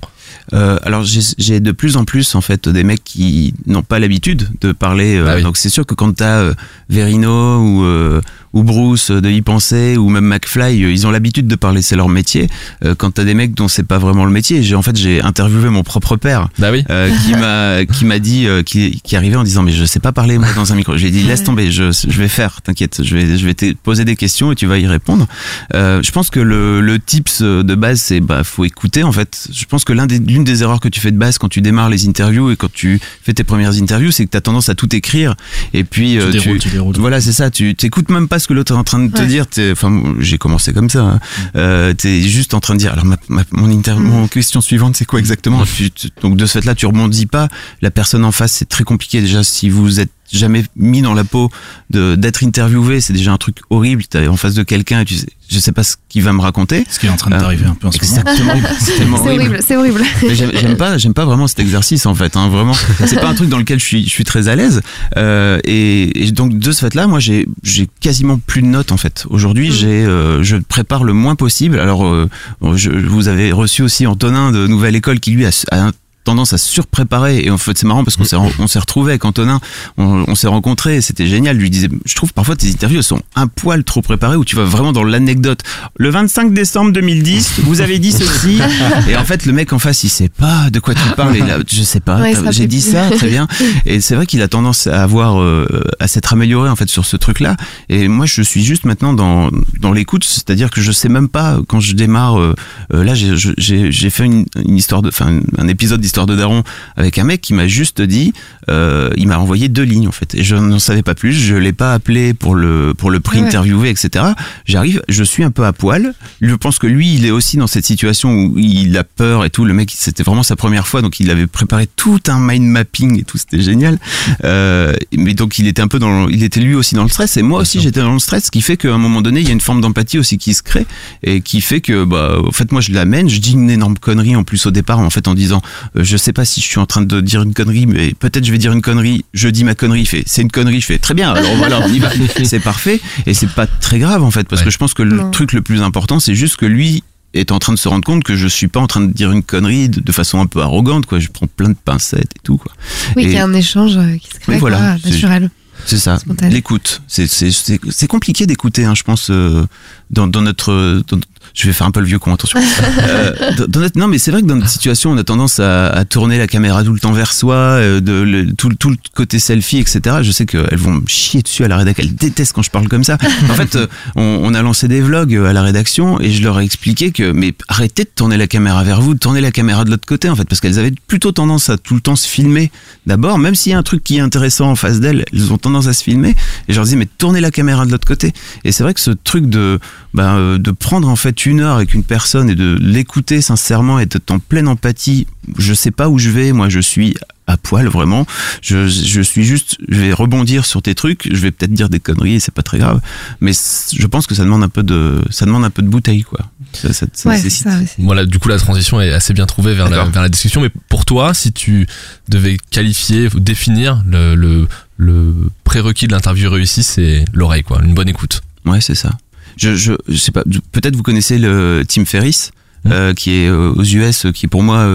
Euh, 0.53 0.78
alors 0.84 1.03
j'ai 1.03 1.22
j'ai 1.38 1.60
de 1.61 1.72
plus 1.72 1.95
en 1.95 2.03
plus 2.03 2.36
en 2.36 2.41
fait 2.41 2.68
des 2.68 2.84
mecs 2.84 3.03
qui 3.06 3.53
n'ont 3.68 3.84
pas 3.84 3.99
l'habitude 3.99 4.49
de 4.60 4.73
parler. 4.73 5.15
euh, 5.18 5.26
Ah 5.30 5.36
oui. 5.38 5.44
Donc 5.44 5.56
c'est 5.57 5.69
sûr 5.69 5.86
que 5.86 5.94
quand 5.95 6.11
t'as 6.18 6.40
euh, 6.41 6.53
Verino 6.90 7.60
ou 7.60 7.84
euh, 7.86 8.22
ou 8.53 8.64
Bruce 8.64 9.11
de 9.11 9.30
y 9.30 9.41
penser 9.41 9.98
ou 9.98 10.10
même 10.10 10.26
McFly, 10.26 10.84
euh, 10.84 10.91
ils 10.91 11.07
ont 11.07 11.11
l'habitude 11.11 11.48
de 11.48 11.56
parler, 11.56 11.82
c'est 11.82 11.95
leur 11.95 12.10
métier. 12.10 12.49
Euh, 12.84 12.95
quand 12.95 13.11
t'as 13.11 13.23
des 13.23 13.34
mecs 13.34 13.53
dont 13.53 13.68
c'est 13.68 13.84
pas 13.84 13.98
vraiment 13.98 14.26
le 14.26 14.32
métier, 14.32 14.61
j'ai 14.64 14.76
en 14.76 14.82
fait 14.82 14.95
j'ai 14.98 15.22
interviewé 15.22 15.69
mon 15.69 15.84
propre 15.84 16.15
père 16.18 16.49
Bah 16.60 16.69
oui. 16.72 16.84
euh, 16.90 17.10
qui 17.26 17.34
m'a 17.34 17.86
qui 17.98 18.06
m'a 18.06 18.19
dit 18.19 18.48
euh, 18.48 18.64
qui 18.64 18.99
qui 19.03 19.15
arrivait 19.15 19.36
en 19.38 19.44
disant 19.44 19.64
mais 19.64 19.72
je 19.72 19.86
sais 19.86 19.99
pas 19.99 20.11
parler 20.11 20.38
moi 20.38 20.49
dans 20.56 20.72
un 20.73 20.76
micro. 20.76 20.98
J'ai 20.98 21.11
dit 21.11 21.23
laisse 21.23 21.44
tomber, 21.44 21.72
je 21.72 21.91
je 21.91 22.18
vais 22.18 22.28
faire, 22.28 22.61
t'inquiète, 22.61 23.02
je 23.03 23.15
vais 23.15 23.38
je 23.38 23.45
vais 23.45 23.53
te 23.53 23.73
poser 23.73 24.06
des 24.06 24.15
questions 24.15 24.52
et 24.52 24.56
tu 24.56 24.65
vas 24.65 24.78
y 24.78 24.88
répondre. 24.88 25.28
Euh, 25.73 26.02
je 26.03 26.11
pense 26.11 26.30
que 26.30 26.40
le 26.40 26.82
le 26.82 26.99
tips 26.99 27.41
de 27.41 27.76
base 27.76 28.02
c'est 28.02 28.19
bah 28.19 28.44
faut 28.44 28.65
écouter 28.65 29.03
en 29.03 29.11
fait. 29.11 29.48
Je 29.52 29.65
pense 29.65 29.84
que 29.86 29.94
l'un 29.94 30.07
des 30.07 30.19
l'une 30.19 30.44
des 30.44 30.64
erreurs 30.64 30.80
que 30.80 30.90
tu 30.90 30.99
fais 30.99 31.11
de 31.11 31.18
base 31.18 31.38
quand 31.38 31.49
tu 31.49 31.61
démarres 31.61 31.90
les 31.90 32.07
interviews 32.07 32.52
et 32.52 32.56
quand 32.56 32.72
tu 32.72 32.99
fais 33.23 33.34
tes 33.34 33.44
premières 33.44 33.76
interviews, 33.82 34.11
c'est 34.11 34.26
que 34.26 34.32
tu 34.32 34.38
as 34.38 34.41
tendance 34.41 34.69
à 34.69 34.76
tout 34.76 34.94
écrire 34.95 35.36
et 35.73 35.84
puis 35.84 36.19
euh, 36.19 36.32
déroules, 36.32 36.60
tu 36.60 36.69
déroules. 36.69 36.95
voilà, 36.98 37.22
c'est 37.22 37.32
ça, 37.32 37.49
tu 37.49 37.76
t'écoutes 37.76 38.10
même 38.10 38.28
pas 38.28 38.40
ce 38.42 38.48
que 38.48 38.54
l'autre 38.54 38.74
est 38.74 38.78
en 38.78 38.84
train 38.84 39.00
de 39.00 39.12
te 39.12 39.22
Ouais. 39.22 39.28
dire. 39.28 39.46
Enfin, 39.72 40.16
j'ai 40.20 40.38
commencé 40.38 40.74
comme 40.74 40.90
ça. 40.90 41.02
hein. 41.04 41.20
Euh, 41.56 41.94
T'es 41.94 42.22
juste 42.22 42.54
en 42.54 42.60
train 42.60 42.74
de 42.74 42.80
dire. 42.80 42.92
Alors, 42.94 43.06
ma, 43.06 43.16
ma- 43.30 43.44
mon, 43.52 43.70
inter- 43.72 43.94
Mm. 43.96 44.04
mon 44.04 44.28
question 44.28 44.60
suivante, 44.62 44.96
c'est 44.98 45.06
quoi 45.06 45.20
exactement 45.20 45.64
tu- 45.66 45.90
Donc, 46.22 46.36
de 46.38 46.46
ce 46.46 46.60
fait-là, 46.60 46.76
tu 46.76 46.86
rebondis 46.86 47.26
pas. 47.28 47.48
La 47.82 47.92
personne 47.92 48.26
en 48.26 48.32
face, 48.32 48.52
c'est 48.54 48.68
très 48.70 48.84
compliqué 48.84 49.22
déjà. 49.22 49.44
Si 49.44 49.70
vous 49.70 50.00
êtes 50.00 50.12
jamais 50.38 50.64
mis 50.76 51.02
dans 51.02 51.14
la 51.14 51.24
peau 51.24 51.49
de 51.90 52.16
d'être 52.16 52.44
interviewé, 52.44 53.02
c'est 53.02 53.14
déjà 53.14 53.32
un 53.32 53.38
truc 53.38 53.58
horrible. 53.70 54.03
T'es 54.06 54.28
en 54.28 54.38
face 54.38 54.53
de 54.53 54.64
quelqu'un 54.64 55.02
et 55.02 55.06
tu 55.06 55.16
sais, 55.16 55.28
je 55.49 55.60
sais 55.60 55.72
pas 55.72 55.84
ce 55.84 55.95
qu'il 56.10 56.24
va 56.24 56.34
me 56.34 56.41
raconter. 56.41 56.86
Ce 56.90 56.99
qui 56.99 57.08
est 57.08 57.10
en 57.10 57.18
train 57.18 57.30
d'arriver 57.32 57.66
un 57.66 57.74
peu 57.76 57.88
en 57.88 57.91
ce 57.91 57.98
moment. 58.03 58.22
Exactement. 58.22 58.53
C'est 58.80 59.03
horrible, 59.06 59.60
c'est 59.66 59.76
horrible. 59.76 60.02
mais 60.24 60.36
j'aime 60.36 60.52
j'aime 60.53 60.78
pas, 60.78 60.98
j'aime 60.98 61.14
pas 61.14 61.26
vraiment 61.26 61.48
cet 61.48 61.60
exercice 61.60 62.06
en 62.06 62.16
fait. 62.16 62.36
Hein, 62.36 62.49
vraiment, 62.49 62.74
c'est 63.06 63.20
pas 63.20 63.30
un 63.30 63.34
truc 63.34 63.49
dans 63.49 63.58
lequel 63.58 63.80
je 63.80 63.86
suis, 63.86 64.03
je 64.03 64.10
suis 64.10 64.24
très 64.24 64.48
à 64.48 64.56
l'aise. 64.56 64.82
Euh, 65.18 65.60
et, 65.66 66.26
et 66.26 66.32
donc 66.32 66.58
de 66.58 66.72
ce 66.72 66.80
fait-là, 66.80 67.08
moi 67.08 67.20
j'ai, 67.20 67.48
j'ai 67.64 67.88
quasiment 67.99 68.40
plus 68.40 68.62
de 68.62 68.68
notes 68.68 68.91
en 68.91 68.98
fait. 68.98 69.26
Aujourd'hui, 69.30 69.72
j'ai, 69.72 70.06
euh, 70.06 70.41
je 70.44 70.58
prépare 70.58 71.03
le 71.03 71.14
moins 71.14 71.36
possible. 71.36 71.80
Alors, 71.80 72.06
euh, 72.06 72.30
je, 72.76 72.90
vous 72.90 73.28
avez 73.28 73.52
reçu 73.52 73.82
aussi 73.82 74.08
Antonin 74.08 74.52
de 74.52 74.68
Nouvelle 74.68 74.95
École 74.95 75.20
qui 75.20 75.32
lui 75.32 75.45
a, 75.45 75.52
a 75.72 75.91
tendance 76.23 76.53
à 76.53 76.57
surpréparer. 76.57 77.39
Et 77.43 77.49
en 77.49 77.57
fait 77.57 77.77
c'est 77.77 77.88
marrant 77.88 78.03
parce 78.03 78.15
qu'on 78.18 78.23
s'est 78.23 78.35
on 78.35 78.68
s'est 78.68 78.80
retrouvé 78.80 79.11
avec 79.14 79.26
Antonin. 79.26 79.60
On, 79.98 80.26
on 80.27 80.35
s'est 80.35 80.48
rencontrés 80.48 80.98
et 80.98 81.02
c'était 81.02 81.27
génial. 81.27 81.56
Je 81.57 81.61
lui 81.61 81.69
disais 81.69 81.89
je 82.06 82.15
trouve 82.15 82.34
parfois 82.34 82.56
tes 82.56 82.69
interviews 82.69 83.02
sont 83.02 83.22
un 83.35 83.48
poil 83.48 83.84
trop 83.84 84.02
préparées 84.02 84.35
où 84.35 84.45
tu 84.45 84.56
vas 84.56 84.64
vraiment 84.64 84.91
dans 84.93 85.03
l'anecdote. 85.03 85.61
Le 85.98 86.10
25 86.10 86.53
décembre 86.53 86.91
2010 86.91 87.61
vous 87.64 87.81
avez 87.81 87.99
dit 87.99 88.11
ceci. 88.11 88.60
Et 89.10 89.15
en 89.18 89.26
fait 89.26 89.45
le 89.45 89.53
mec 89.53 89.73
en 89.73 89.80
face 89.80 90.03
il 90.03 90.10
sait 90.10 90.30
pas 90.30 90.69
de 90.69 90.80
quoi 90.80 90.93
tu 90.93 91.02
parles. 91.15 91.35
Et 91.35 91.39
là 91.39 91.57
je 91.68 91.84
sais 91.84 91.99
pas 91.99 92.19
Ouais, 92.22 92.34
j'ai 92.52 92.68
dit 92.68 92.81
plus. 92.81 92.91
ça 92.91 93.10
très 93.10 93.30
bien. 93.30 93.48
Et 93.85 94.02
c'est 94.02 94.15
vrai 94.15 94.26
qu'il 94.26 94.41
a 94.41 94.48
tendance 94.48 94.88
à 94.88 95.02
avoir 95.03 95.41
euh, 95.41 95.68
à 95.99 96.07
s'être 96.07 96.34
amélioré 96.34 96.69
en 96.69 96.76
fait 96.76 96.89
sur 96.89 97.06
ce 97.06 97.18
truc 97.18 97.39
là 97.39 97.56
et 97.89 98.07
moi 98.07 98.26
je 98.26 98.41
suis 98.41 98.64
juste 98.64 98.85
maintenant 98.85 99.14
dans 99.14 99.49
dans 99.80 99.91
l'écoute. 99.91 100.23
C'est-à-dire 100.23 100.69
que 100.69 100.81
je 100.81 100.91
sais 100.91 101.10
même 101.10 101.30
pas 101.30 101.60
quand 101.68 101.80
je 101.80 101.93
démarre 101.93 102.39
euh, 102.39 102.56
euh, 102.93 103.03
là 103.03 103.14
j'ai 103.15 103.35
je- 103.38 103.52
j'ai 103.57 103.91
j'ai 103.91 104.10
fait 104.10 104.26
une, 104.26 104.45
une 104.65 104.77
histoire 104.77 105.02
de 105.02 105.10
enfin 105.10 105.39
un 105.57 105.68
épisode 105.68 105.99
d'histoire 106.02 106.11
de 106.12 106.36
Daron 106.36 106.64
avec 106.98 107.18
un 107.18 107.24
mec 107.24 107.42
qui 107.42 107.54
m'a 107.54 107.68
juste 107.68 108.02
dit 108.02 108.34
euh, 108.70 109.10
il 109.18 109.28
m'a 109.28 109.40
envoyé 109.40 109.70
deux 109.70 109.84
lignes 109.84 110.08
en 110.08 110.12
fait. 110.12 110.36
Et 110.36 110.44
je 110.44 110.56
n'en 110.56 110.80
savais 110.80 111.02
pas 111.04 111.16
plus. 111.16 111.34
Je 111.34 111.56
l'ai 111.56 111.74
pas 111.74 111.94
appelé 111.94 112.34
pour 112.34 112.54
le 112.56 112.94
pour 112.98 113.10
le 113.12 113.20
prix 113.20 113.40
Ouais. 113.40 113.48
interviewé 113.48 113.90
etc 113.90 114.26
j'arrive 114.66 115.02
je 115.10 115.24
suis 115.24 115.44
un 115.44 115.52
peu 115.52 115.66
à 115.66 115.74
poil. 115.74 116.14
Je 116.42 116.54
pense 116.54 116.78
que 116.80 116.88
lui 116.88 117.14
il 117.16 117.26
est 117.26 117.32
aussi 117.32 117.58
dans 117.58 117.68
cette 117.68 117.86
situation 117.86 118.34
où 118.34 118.58
il 118.60 118.96
a 118.98 119.04
peur 119.04 119.46
et 119.46 119.50
tout. 119.50 119.66
Le 119.66 119.74
mec 119.74 119.92
c'était 119.96 120.24
vraiment 120.24 120.44
sa 120.44 120.56
première 120.56 120.88
fois 120.88 121.02
donc 121.02 121.20
il 121.20 121.32
avait 121.32 121.48
préparé 121.48 121.88
tout 121.96 122.20
un 122.28 122.40
mind 122.40 122.66
mapping 122.66 123.20
et 123.20 123.24
tout. 123.24 123.38
C'était 123.38 123.62
génial. 123.62 123.98
Euh, 124.44 124.94
mais 125.16 125.34
donc 125.34 125.60
il 125.60 125.68
était 125.68 125.82
un 125.82 125.88
peu 125.88 125.98
dans 126.00 126.28
il 126.28 126.44
était 126.44 126.60
lui 126.60 126.76
aussi 126.76 126.96
dans 126.96 127.04
le 127.04 127.10
stress. 127.10 127.38
Et 127.38 127.42
moi 127.42 127.62
aussi 127.62 127.80
j'étais 127.82 128.02
dans 128.02 128.14
le 128.14 128.20
stress 128.20 128.46
ce 128.46 128.52
qui 128.52 128.62
fait 128.62 128.78
qu'à 128.78 128.94
un 128.94 128.98
moment 128.98 129.22
donné 129.22 129.40
il 129.42 129.48
y 129.48 129.50
a 129.50 129.54
une 129.54 129.62
forme 129.62 129.82
d'empathie 129.82 130.20
aussi 130.20 130.38
qui 130.38 130.54
se 130.54 130.62
crée 130.64 130.86
et 131.24 131.42
qui 131.42 131.62
fait 131.62 131.82
que 131.82 132.04
bah 132.04 132.38
en 132.46 132.52
fait 132.52 132.72
moi 132.72 132.82
je 132.82 132.92
l'amène. 132.92 133.30
Je 133.30 133.40
dis 133.40 133.54
une 133.54 133.70
énorme 133.70 133.98
connerie 133.98 134.36
en 134.36 134.44
plus 134.44 134.66
au 134.66 134.72
départ 134.72 135.00
en 135.00 135.10
fait 135.10 135.28
en 135.28 135.34
disant 135.34 135.62
je 136.03 136.18
sais 136.18 136.34
pas 136.34 136.45
si 136.45 136.61
je 136.61 136.65
suis 136.65 136.80
en 136.80 136.86
train 136.86 137.02
de 137.02 137.22
dire 137.22 137.41
une 137.44 137.53
connerie 137.53 137.86
mais 137.86 138.14
peut-être 138.14 138.45
je 138.45 138.52
vais 138.52 138.57
dire 138.57 138.72
une 138.73 138.82
connerie 138.82 139.26
je 139.34 139.48
dis 139.49 139.64
ma 139.64 139.76
connerie 139.76 140.02
il 140.02 140.06
fait 140.07 140.23
c'est 140.26 140.41
une 140.41 140.52
connerie 140.52 140.82
je 140.82 140.86
fais 140.88 140.99
très 140.99 141.14
bien 141.14 141.32
alors 141.34 141.56
voilà 141.57 141.80
on 141.82 141.88
y 141.94 141.99
va 141.99 142.10
c'est 142.44 142.60
parfait 142.60 142.99
et 143.26 143.34
c'est 143.34 143.49
pas 143.49 143.68
très 143.68 143.99
grave 143.99 144.23
en 144.23 144.32
fait 144.32 144.48
parce 144.48 144.61
Ouais. 144.61 144.65
que 144.65 144.72
je 144.72 144.78
pense 144.78 144.94
que 144.94 145.03
le 145.03 145.15
Non. 145.18 145.32
truc 145.32 145.53
le 145.53 145.61
plus 145.61 145.82
important 145.82 146.19
c'est 146.19 146.36
juste 146.36 146.56
que 146.57 146.65
lui 146.65 147.03
est 147.34 147.52
en 147.52 147.60
train 147.60 147.72
de 147.73 147.78
se 147.80 147.88
rendre 147.88 148.03
compte 148.06 148.23
que 148.23 148.36
je 148.36 148.48
suis 148.48 148.68
pas 148.68 148.80
en 148.82 148.88
train 148.88 149.02
de 149.02 149.11
dire 149.14 149.32
une 149.32 149.44
connerie 149.44 149.88
de, 149.90 150.02
de 150.02 150.11
façon 150.11 150.40
un 150.41 150.45
peu 150.48 150.61
arrogante 150.61 151.06
quoi 151.06 151.19
je 151.19 151.30
prends 151.30 151.48
plein 151.48 151.69
de 151.69 151.76
pincettes 151.86 152.32
et 152.36 152.40
tout 152.44 152.57
quoi 152.57 152.72
Oui, 153.15 153.23
qu'il 153.23 153.32
y 153.34 153.38
a 153.38 153.45
un 153.45 153.53
échange 153.53 153.95
euh, 153.98 154.18
qui 154.18 154.28
se 154.34 154.40
crée, 154.40 154.57
voilà, 154.57 154.78
quoi, 155.02 155.10
naturel. 155.11 155.49
c'est 155.86 155.98
ça, 155.98 156.18
l'écoute. 156.49 157.02
C'est 157.07 158.07
compliqué 158.07 158.45
d'écouter, 158.45 158.84
hein, 158.86 158.94
je 158.95 159.03
pense, 159.03 159.30
euh, 159.30 159.65
dans 160.10 160.28
dans 160.28 160.41
notre. 160.41 161.02
dans- 161.07 161.19
je 161.53 161.68
vais 161.68 161.73
faire 161.73 161.88
un 161.88 161.91
peu 161.91 161.99
le 161.99 162.06
vieux 162.06 162.19
con, 162.19 162.34
attention. 162.34 162.60
Euh, 163.03 163.34
dans- 163.57 163.65
dans 163.68 163.80
notre- 163.82 163.98
non, 163.99 164.07
mais 164.07 164.18
c'est 164.18 164.32
vrai 164.32 164.41
que 164.41 164.48
dans 164.48 164.56
notre 164.56 164.69
situation, 164.69 165.11
on 165.11 165.18
a 165.18 165.23
tendance 165.23 165.60
à, 165.60 165.88
à 165.88 166.06
tourner 166.06 166.38
la 166.38 166.48
caméra 166.48 166.84
tout 166.84 166.94
le 166.94 166.99
temps 166.99 167.11
vers 167.14 167.34
soi, 167.34 167.56
euh, 167.56 167.99
de 167.99 168.11
le- 168.14 168.53
tout, 168.53 168.69
le- 168.69 168.76
tout 168.76 168.90
le 168.90 168.98
côté 169.15 169.40
selfie, 169.40 169.78
etc. 169.80 170.18
Je 170.22 170.32
sais 170.32 170.45
qu'elles 170.45 170.78
vont 170.78 170.91
me 170.94 171.07
chier 171.07 171.41
dessus 171.41 171.64
à 171.64 171.68
la 171.68 171.78
rédac. 171.78 171.99
Elles 171.99 172.14
détestent 172.15 172.53
quand 172.53 172.61
je 172.61 172.69
parle 172.69 172.88
comme 172.88 173.03
ça. 173.03 173.18
En 173.49 173.53
fait, 173.56 173.76
euh, 173.76 173.88
on, 174.15 174.40
on 174.44 174.53
a 174.53 174.61
lancé 174.61 174.88
des 174.88 175.02
vlogs 175.02 175.36
à 175.36 175.53
la 175.53 175.61
rédaction 175.61 176.19
et 176.22 176.32
je 176.32 176.41
leur 176.44 176.60
ai 176.60 176.64
expliqué 176.64 177.11
que 177.11 177.32
mais 177.32 177.53
arrêtez 177.68 178.03
de 178.03 178.10
tourner 178.15 178.38
la 178.38 178.48
caméra 178.48 178.84
vers 178.84 179.02
vous, 179.02 179.14
de 179.14 179.19
tourner 179.19 179.41
la 179.41 179.52
caméra 179.52 179.84
de 179.84 179.90
l'autre 179.90 180.06
côté 180.07 180.30
en 180.30 180.36
fait, 180.36 180.45
parce 180.45 180.61
qu'elles 180.61 180.80
avaient 180.80 180.94
plutôt 181.07 181.32
tendance 181.32 181.69
à 181.69 181.78
tout 181.78 181.95
le 181.95 182.02
temps 182.02 182.15
se 182.15 182.28
filmer 182.28 182.72
d'abord, 183.07 183.38
même 183.40 183.56
s'il 183.56 183.72
y 183.72 183.76
a 183.76 183.78
un 183.78 183.84
truc 183.84 184.03
qui 184.03 184.18
est 184.18 184.22
intéressant 184.22 184.69
en 184.69 184.76
face 184.76 184.99
d'elles, 184.99 185.26
elles 185.34 185.52
ont 185.52 185.57
tendance 185.57 185.88
à 185.88 185.94
se 185.94 186.03
filmer. 186.03 186.36
Et 186.68 186.73
je 186.73 186.76
leur 186.78 186.86
dis 186.86 186.95
mais 186.95 187.07
tournez 187.18 187.41
la 187.41 187.52
caméra 187.52 187.86
de 187.86 187.91
l'autre 187.91 188.07
côté. 188.07 188.32
Et 188.64 188.72
c'est 188.72 188.84
vrai 188.84 188.94
que 188.94 188.99
ce 189.02 189.11
truc 189.11 189.48
de 189.49 189.80
euh, 190.19 190.57
de 190.57 190.72
prendre 190.72 191.07
en 191.10 191.15
fait 191.15 191.41
une 191.46 191.60
heure 191.62 191.76
avec 191.76 191.94
une 191.94 192.04
personne 192.04 192.50
et 192.50 192.56
de 192.56 192.78
l'écouter 192.82 193.42
sincèrement 193.42 194.00
et 194.00 194.06
d'être 194.06 194.32
en 194.32 194.40
pleine 194.40 194.68
empathie, 194.68 195.28
je 195.58 195.74
sais 195.74 195.92
pas 195.92 196.10
où 196.10 196.18
je 196.20 196.30
vais, 196.30 196.52
moi 196.52 196.70
je 196.70 196.80
suis 196.80 197.16
à 197.48 197.58
poil 197.58 197.88
vraiment. 197.88 198.26
Je, 198.62 198.88
je 198.88 199.22
suis 199.22 199.44
juste, 199.44 199.76
je 199.90 200.00
vais 200.00 200.14
rebondir 200.14 200.66
sur 200.66 200.82
tes 200.82 200.96
trucs, 200.96 201.28
je 201.30 201.38
vais 201.42 201.52
peut-être 201.52 201.74
dire 201.74 201.90
des 201.90 202.00
conneries 202.00 202.36
et 202.36 202.40
c'est 202.40 202.54
pas 202.54 202.62
très 202.62 202.78
grave, 202.78 203.02
mais 203.42 203.52
je 203.52 204.08
pense 204.08 204.26
que 204.28 204.36
ça 204.36 204.44
demande 204.44 204.64
un 204.64 204.70
peu 204.70 204.84
de, 204.84 205.22
ça 205.32 205.46
demande 205.46 205.66
un 205.66 205.70
peu 205.70 205.82
de 205.82 205.88
bouteille 205.90 206.24
quoi. 206.24 206.40
Ça, 206.74 206.94
ça- 206.94 207.08
ça 207.12 207.30
Ouais, 207.30 207.38
c'est 207.38 207.44
nécessite. 207.46 207.64
ça. 207.68 207.80
Voilà, 208.00 208.26
du 208.26 208.40
coup, 208.40 208.48
la 208.48 208.58
transition 208.58 209.02
est 209.02 209.12
assez 209.12 209.34
bien 209.34 209.46
trouvée 209.46 209.74
vers 209.74 209.90
la, 209.90 210.06
vers 210.06 210.22
la 210.22 210.30
discussion. 210.30 210.62
Mais 210.62 210.70
pour 210.88 211.04
toi, 211.04 211.34
si 211.34 211.52
tu 211.52 211.86
devais 212.30 212.58
qualifier 212.70 213.28
ou 213.36 213.42
définir 213.42 214.02
le, 214.08 214.36
le, 214.36 214.68
le 214.96 215.34
prérequis 215.66 216.08
de 216.08 216.14
l'interview 216.14 216.50
réussie, 216.50 216.84
c'est 216.84 217.26
l'oreille, 217.34 217.64
quoi. 217.64 217.82
Une 217.84 217.94
bonne 217.94 218.08
écoute. 218.08 218.42
Ouais, 218.66 218.80
c'est 218.80 218.96
ça. 218.96 219.12
Je, 219.57 219.76
je, 219.76 219.94
je 220.07 220.18
sais 220.18 220.32
pas. 220.32 220.44
Peut-être 220.72 220.95
vous 220.95 221.03
connaissez 221.03 221.38
le 221.38 221.84
Tim 221.88 222.06
Ferriss, 222.06 222.52
Mmh. 222.84 222.90
euh, 222.94 223.14
qui 223.14 223.30
est 223.36 223.48
euh, 223.48 223.72
aux 223.76 223.84
US, 223.84 224.26
euh, 224.26 224.32
qui 224.32 224.48
est 224.48 224.49
pour 224.49 224.64
moi 224.64 224.88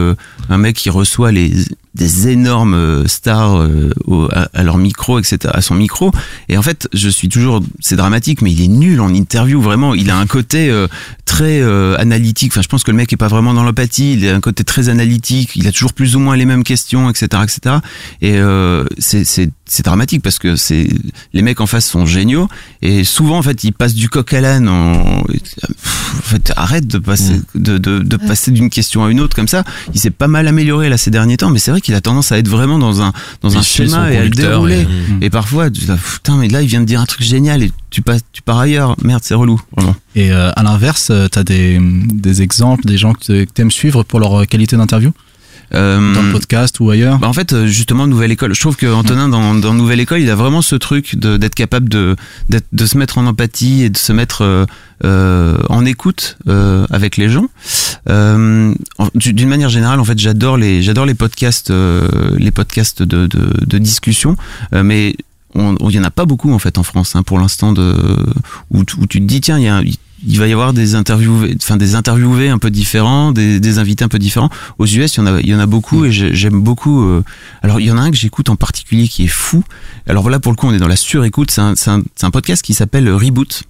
un 0.48 0.58
mec 0.58 0.74
qui 0.74 0.90
reçoit 0.90 1.30
les 1.30 1.52
des 1.94 2.28
énormes 2.28 3.06
stars 3.06 3.68
au- 4.06 4.28
à, 4.32 4.48
à 4.52 4.62
leur 4.64 4.76
micro, 4.76 5.18
etc., 5.20 5.38
à 5.54 5.62
son 5.62 5.76
micro. 5.76 6.10
Et 6.48 6.58
en 6.58 6.62
fait, 6.62 6.88
je 6.92 7.08
suis 7.08 7.28
toujours, 7.28 7.62
c'est 7.80 7.94
dramatique, 7.96 8.42
mais 8.42 8.50
il 8.52 8.60
est 8.60 8.66
nul 8.68 9.00
en 9.00 9.14
interview. 9.14 9.62
Vraiment, 9.62 9.94
il 9.94 10.10
a 10.10 10.18
un 10.18 10.26
côté 10.26 10.70
très 11.24 11.62
analytique. 11.96 12.52
Enfin, 12.52 12.60
je 12.60 12.68
pense 12.68 12.82
que 12.84 12.90
le 12.90 12.96
mec 12.98 13.12
est 13.14 13.16
pas 13.16 13.28
vraiment 13.28 13.54
dans 13.54 13.62
l'empathie. 13.62 14.14
Il 14.14 14.28
a 14.28 14.34
un 14.34 14.40
côté 14.40 14.62
très 14.64 14.88
analytique. 14.90 15.52
Il 15.54 15.66
a 15.68 15.72
toujours 15.72 15.92
plus 15.94 16.16
ou 16.16 16.18
moins 16.18 16.36
les 16.36 16.44
mêmes 16.44 16.64
questions, 16.64 17.08
etc., 17.08 17.44
etc. 17.44 17.76
Et 18.20 18.38
c'est 18.98 19.50
c'est 19.68 19.84
dramatique 19.84 20.22
parce 20.22 20.38
que 20.38 20.54
c'est 20.56 20.88
les 21.32 21.42
mecs 21.42 21.60
en 21.60 21.66
face 21.66 21.86
sont 21.86 22.06
géniaux 22.06 22.48
et 22.82 23.02
souvent 23.04 23.38
en 23.38 23.42
fait 23.42 23.64
ils 23.64 23.72
passent 23.72 23.94
du 23.94 24.08
coq 24.08 24.32
à 24.32 24.40
l'âne 24.40 24.68
en, 24.68 25.20
en 25.22 25.24
fait 26.22 26.52
arrête 26.56 26.86
de 26.86 26.98
passer 26.98 27.40
de, 27.54 27.76
de, 27.78 27.98
de 27.98 28.16
passer 28.16 28.50
d'une 28.52 28.70
question 28.70 29.04
à 29.04 29.10
une 29.10 29.20
autre 29.20 29.34
comme 29.34 29.48
ça. 29.48 29.64
Il 29.94 30.00
s'est 30.00 30.10
pas 30.10 30.28
mal 30.28 30.46
amélioré 30.48 30.88
là 30.88 30.96
ces 30.96 31.10
derniers 31.10 31.36
temps 31.36 31.50
mais 31.50 31.58
c'est 31.58 31.70
vrai 31.72 31.80
qu'il 31.80 31.94
a 31.94 32.00
tendance 32.00 32.32
à 32.32 32.38
être 32.38 32.48
vraiment 32.48 32.78
dans 32.78 33.02
un 33.02 33.12
dans 33.42 33.50
Il 33.50 33.56
un 33.58 33.62
schéma 33.62 34.12
et 34.12 34.16
à 34.18 34.22
le 34.24 34.30
dérouler. 34.30 34.86
et- 35.20 35.26
et, 35.26 35.30
parfois 35.30 35.70
tu 35.70 35.80
dis 35.80 35.86
ah, 35.90 35.96
putain 35.96 36.36
mais 36.36 36.48
là 36.48 36.62
il 36.62 36.68
vient 36.68 36.80
de 36.80 36.86
dire 36.86 37.00
un 37.00 37.06
truc 37.06 37.22
génial 37.24 37.62
et 37.62 37.72
tu 37.90 38.02
passes 38.02 38.22
tu 38.32 38.42
pars 38.42 38.58
ailleurs. 38.58 38.94
Merde 39.02 39.22
c'est 39.24 39.34
relou 39.34 39.60
vraiment. 39.76 39.96
Et 40.14 40.30
euh, 40.30 40.50
à 40.54 40.62
l'inverse, 40.62 41.08
euh, 41.10 41.28
t'as 41.28 41.44
des, 41.44 41.78
des 41.80 42.42
exemples, 42.42 42.84
des 42.84 42.98
gens 42.98 43.14
que 43.14 43.44
tu 43.44 43.60
aimes 43.62 43.70
suivre 43.70 44.02
pour 44.02 44.20
leur 44.20 44.46
qualité 44.46 44.76
d'interview? 44.76 45.12
Euh, 45.74 46.14
Dans 46.14 46.22
le 46.22 46.32
podcast 46.32 46.78
ou 46.80 46.90
ailleurs 46.90 47.18
Bah 47.18 47.28
en 47.28 47.32
fait, 47.32 47.52
euh, 47.52 47.66
justement, 47.66 48.06
Nouvelle 48.06 48.30
École. 48.30 48.54
Je 48.54 48.60
trouve 48.60 48.76
que 48.76 48.86
Antonin, 48.86 49.28
dans, 49.28 49.54
dans 49.54 49.74
Nouvelle 49.74 49.98
École, 50.00 50.20
il 50.20 50.30
a 50.30 50.34
vraiment 50.36 50.62
ce 50.62 50.76
truc 50.76 51.16
d'être 51.16 51.54
capable 51.56 51.88
de, 51.88 52.14
de 52.50 52.86
se 52.86 52.96
mettre 52.96 53.18
en 53.18 53.26
empathie 53.26 53.82
et 53.82 53.90
de 53.90 53.96
se 53.98 54.12
mettre 54.12 54.42
euh, 54.42 54.64
euh, 55.04 55.58
en 55.68 55.84
écoute 55.84 56.38
euh, 56.48 56.86
avec 56.90 57.16
les 57.16 57.28
gens. 57.28 57.48
Euh, 58.08 58.72
D'une 59.14 59.48
manière 59.48 59.68
générale, 59.68 59.98
en 60.00 60.04
fait, 60.04 60.18
j'adore 60.18 60.56
les, 60.56 60.82
j'adore 60.82 61.04
les 61.06 61.14
podcasts, 61.14 61.70
euh, 61.70 62.08
les 62.38 62.50
podcasts 62.52 63.02
de, 63.02 63.26
de, 63.26 63.50
de 63.66 63.78
discussion, 63.78 64.36
euh, 64.72 64.82
mais 64.84 65.16
il 65.54 65.90
y 65.90 65.98
en 65.98 66.04
a 66.04 66.10
pas 66.10 66.26
beaucoup 66.26 66.52
en 66.52 66.58
fait 66.58 66.76
en 66.76 66.82
France 66.82 67.16
hein, 67.16 67.22
pour 67.22 67.38
l'instant 67.38 67.72
de 67.72 67.96
où, 68.70 68.84
tu- 68.84 68.96
où 68.98 69.06
tu 69.06 69.20
te 69.20 69.24
dis 69.24 69.40
tiens 69.40 69.58
il 69.58 69.64
y 69.64 69.68
a 69.68 69.80
il 70.26 70.38
va 70.38 70.46
y 70.48 70.52
avoir 70.52 70.72
des 70.72 70.94
interviewés, 70.96 71.56
enfin 71.62 71.76
des 71.76 71.94
interviewés 71.94 72.48
un 72.48 72.58
peu 72.58 72.70
différents, 72.70 73.32
des, 73.32 73.60
des 73.60 73.78
invités 73.78 74.04
un 74.04 74.08
peu 74.08 74.18
différents. 74.18 74.50
Aux 74.78 74.86
US, 74.86 75.14
il 75.14 75.18
y 75.18 75.20
en 75.20 75.26
a, 75.26 75.40
il 75.40 75.48
y 75.48 75.54
en 75.54 75.58
a 75.60 75.66
beaucoup 75.66 76.04
et 76.04 76.12
j'ai- 76.12 76.34
j'aime 76.34 76.60
beaucoup. 76.60 77.04
euh, 77.04 77.22
alors 77.62 77.78
il 77.80 77.86
y 77.86 77.90
en 77.92 77.96
a 77.98 78.00
un 78.02 78.10
que 78.10 78.16
j'écoute 78.16 78.48
en 78.50 78.56
particulier 78.56 79.08
qui 79.08 79.24
est 79.24 79.28
fou. 79.28 79.62
Alors 80.08 80.22
voilà, 80.22 80.40
pour 80.40 80.52
le 80.52 80.56
coup, 80.56 80.66
on 80.66 80.74
est 80.74 80.78
dans 80.78 80.88
la 80.88 80.96
surécoute. 80.96 81.50
C'est 81.50 81.60
un, 81.60 81.74
un, 81.86 82.02
un 82.22 82.30
podcast 82.30 82.62
qui 82.62 82.74
s'appelle 82.74 83.08
Reboot, 83.10 83.62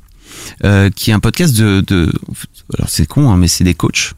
euh, 0.65 0.91
qui 0.91 1.11
est 1.11 1.15
un 1.15 1.21
podcast 1.21 1.57
de, 1.57 1.85
de 1.87 2.13
alors 2.77 2.89
c'est 2.89 3.07
con, 3.07 3.31
hein, 3.31 3.37
mais 3.37 3.49
c'est 3.49 3.65
des 3.65 3.75
coachs. 3.75 4.15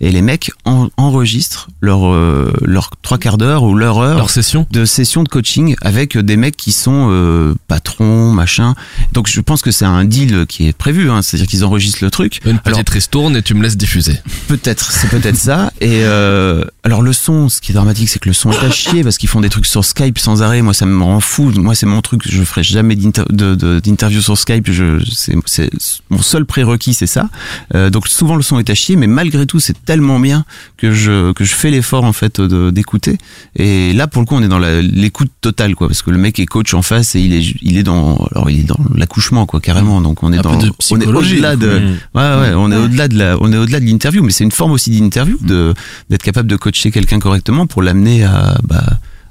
Et 0.00 0.10
les 0.10 0.22
mecs 0.22 0.50
en- 0.64 0.88
enregistrent 0.96 1.68
leur 1.80 2.06
euh, 2.12 2.52
leur 2.62 2.90
trois 3.02 3.18
quarts 3.18 3.38
d'heure 3.38 3.62
ou 3.62 3.74
leur 3.74 3.98
heure 3.98 4.16
Leur 4.18 4.30
session. 4.30 4.66
de 4.70 4.84
session 4.84 5.22
de 5.22 5.28
coaching 5.28 5.76
avec 5.82 6.16
des 6.18 6.36
mecs 6.36 6.56
qui 6.56 6.72
sont 6.72 7.08
euh, 7.10 7.54
patrons 7.68 8.30
machin 8.32 8.74
donc 9.12 9.28
je 9.28 9.40
pense 9.40 9.62
que 9.62 9.70
c'est 9.70 9.84
un 9.84 10.04
deal 10.04 10.46
qui 10.48 10.68
est 10.68 10.72
prévu 10.76 11.10
hein, 11.10 11.22
c'est-à-dire 11.22 11.46
qu'ils 11.48 11.64
enregistrent 11.64 12.02
le 12.04 12.10
truc 12.10 12.40
Une 12.44 12.60
Alors, 12.64 12.78
petite 12.78 12.90
ristourne 12.90 13.36
et 13.36 13.42
tu 13.42 13.54
me 13.54 13.62
laisses 13.62 13.76
diffuser. 13.76 14.18
Peut-être, 14.48 14.90
c'est 14.92 15.08
peut-être 15.08 15.36
ça. 15.36 15.72
Et 15.80 16.00
euh, 16.04 16.64
alors 16.82 17.02
le 17.02 17.12
son, 17.12 17.48
ce 17.48 17.60
qui 17.60 17.72
est 17.72 17.74
dramatique, 17.74 18.08
c'est 18.08 18.18
que 18.18 18.28
le 18.28 18.34
son 18.34 18.50
est 18.52 18.64
à 18.64 18.70
chier 18.70 19.02
parce 19.02 19.18
qu'ils 19.18 19.28
font 19.28 19.40
des 19.40 19.48
trucs 19.48 19.66
sur 19.66 19.84
Skype 19.84 20.18
sans 20.18 20.42
arrêt. 20.42 20.62
Moi, 20.62 20.74
ça 20.74 20.86
me 20.86 21.02
rend 21.02 21.20
fou. 21.20 21.50
Moi, 21.56 21.74
c'est 21.74 21.86
mon 21.86 22.00
truc. 22.02 22.22
Je 22.28 22.42
ferai 22.44 22.62
jamais 22.62 22.96
d'interview 22.96 24.20
sur 24.20 24.36
Skype. 24.38 24.70
Je, 24.70 25.02
c'est, 25.12 25.34
c'est 25.46 25.70
mon 26.10 26.20
seul 26.22 26.44
prérequis, 26.46 26.94
c'est 26.94 27.06
ça. 27.06 27.28
Euh, 27.74 27.90
donc 27.90 28.08
souvent 28.08 28.36
le 28.36 28.42
son 28.42 28.58
est 28.58 28.70
à 28.70 28.74
chier, 28.74 28.96
mais 28.96 29.06
malgré 29.06 29.46
tout, 29.46 29.60
c'est 29.60 29.76
tellement 29.84 30.18
bien 30.20 30.44
que 30.76 30.92
je 30.92 31.32
que 31.32 31.44
je 31.44 31.54
fais 31.54 31.70
l'effort 31.70 32.04
en 32.04 32.12
fait 32.12 32.40
d'écouter. 32.40 33.18
Et 33.56 33.92
là, 33.92 34.06
pour 34.06 34.22
le 34.22 34.26
coup, 34.26 34.34
on 34.34 34.42
est 34.42 34.48
dans 34.48 34.58
l'écoute 34.58 35.30
totale, 35.40 35.74
quoi, 35.74 35.88
parce 35.88 36.02
que 36.02 36.10
le 36.10 36.18
mec 36.18 36.38
est 36.38 36.46
coach 36.46 36.74
en 36.74 36.82
face 36.82 37.14
et 37.14 37.20
il 37.20 37.32
est 37.34 37.54
il 37.62 37.76
est 37.78 37.82
dans 37.82 38.16
alors 38.32 38.50
il 38.50 38.60
est 38.60 38.64
dans 38.64 38.78
l'accouchement, 38.94 39.46
quoi, 39.46 39.60
carrément. 39.60 40.00
Donc 40.00 40.22
on 40.22 40.32
est 40.32 40.38
Un 40.38 40.42
dans 40.42 40.56
de 40.56 40.70
on 40.90 41.00
est 41.00 41.06
au-delà 41.06 41.56
de. 41.56 41.68
Ouais, 42.14 42.22
ouais, 42.22 42.52
on 42.56 42.70
est 42.72 42.76
au-delà 42.76 43.08
de 43.08 43.18
la, 43.18 43.36
on 43.40 43.52
est 43.52 43.56
au-delà 43.58 43.80
de 43.80 43.84
l'interview, 43.86 44.22
mais 44.22 44.32
c'est 44.32 44.44
une 44.44 44.52
forme 44.52 44.72
aussi 44.72 44.90
d'interview, 44.98 45.38
de 45.42 45.74
d'être 46.10 46.22
capable 46.22 46.48
de 46.48 46.56
coacher 46.56 46.90
quelqu'un 46.90 47.18
correctement 47.18 47.66
pour 47.66 47.82
l'amener 47.82 48.24
à, 48.24 48.58
bah, 48.64 48.84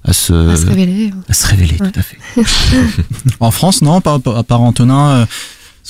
à 0.05 0.13
se, 0.13 0.33
À 0.33 0.55
se 0.57 0.65
révéler. 0.65 1.13
à 1.29 1.33
se 1.33 1.47
révéler, 1.47 1.75
Ouais. 1.79 1.91
tout 1.91 1.99
à 1.99 2.03
fait. 2.03 2.17
En 3.39 3.51
France, 3.51 3.81
non, 3.81 4.01
par, 4.01 4.19
par- 4.21 4.37
à 4.37 4.43
part 4.43 4.61
Antonin, 4.61 5.09
euh, 5.09 5.25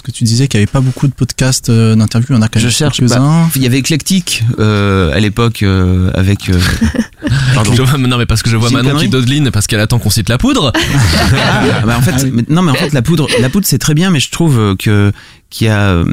que 0.04 0.12
tu 0.12 0.24
disais 0.26 0.48
qu'il 0.48 0.60
n'y 0.60 0.64
avait 0.64 0.72
pas 0.72 0.82
beaucoup 0.82 1.08
de 1.08 1.14
podcasts 1.14 1.70
euh, 1.70 1.96
d'interviews, 1.96 2.28
il 2.32 2.36
y 2.36 2.40
en 2.40 2.42
a 2.42 2.50
quand 2.50 2.60
même 2.60 2.70
Je 2.70 2.74
cherche. 2.76 2.98
quelques-uns. 3.00 3.20
bah, 3.46 3.50
il 3.56 3.64
y 3.64 3.66
avait 3.66 3.80
Eclectic 3.80 4.44
euh, 4.60 5.14
à 5.14 5.20
l'époque 5.20 5.64
euh, 5.64 6.12
avec. 6.14 6.50
euh, 6.50 6.60
pardon. 7.56 7.74
Je 7.74 7.82
vois- 7.82 7.98
non 7.98 8.18
mais 8.18 8.26
parce 8.26 8.44
que 8.44 8.50
je 8.50 8.58
vois 8.58 8.70
Manon 8.70 8.98
qui 8.98 9.08
dodeline 9.08 9.50
parce 9.52 9.66
qu'elle 9.68 9.80
attend 9.80 10.00
qu'on 10.00 10.10
cite 10.10 10.30
la 10.30 10.38
poudre. 10.38 10.72
Ah, 11.36 11.86
bah, 11.86 11.98
en 11.98 12.02
fait, 12.02 12.30
mais- 12.32 12.44
non 12.50 12.62
mais 12.62 12.72
en 12.72 12.76
fait 12.76 12.94
la 12.94 13.02
poudre, 13.02 13.28
la 13.40 13.50
poudre 13.50 13.66
c'est 13.68 13.78
très 13.80 13.94
bien, 13.94 14.10
mais 14.12 14.20
je 14.20 14.30
trouve 14.30 14.76
que 14.78 15.12
qu'il 15.50 15.68
y 15.68 15.70
a 15.70 16.04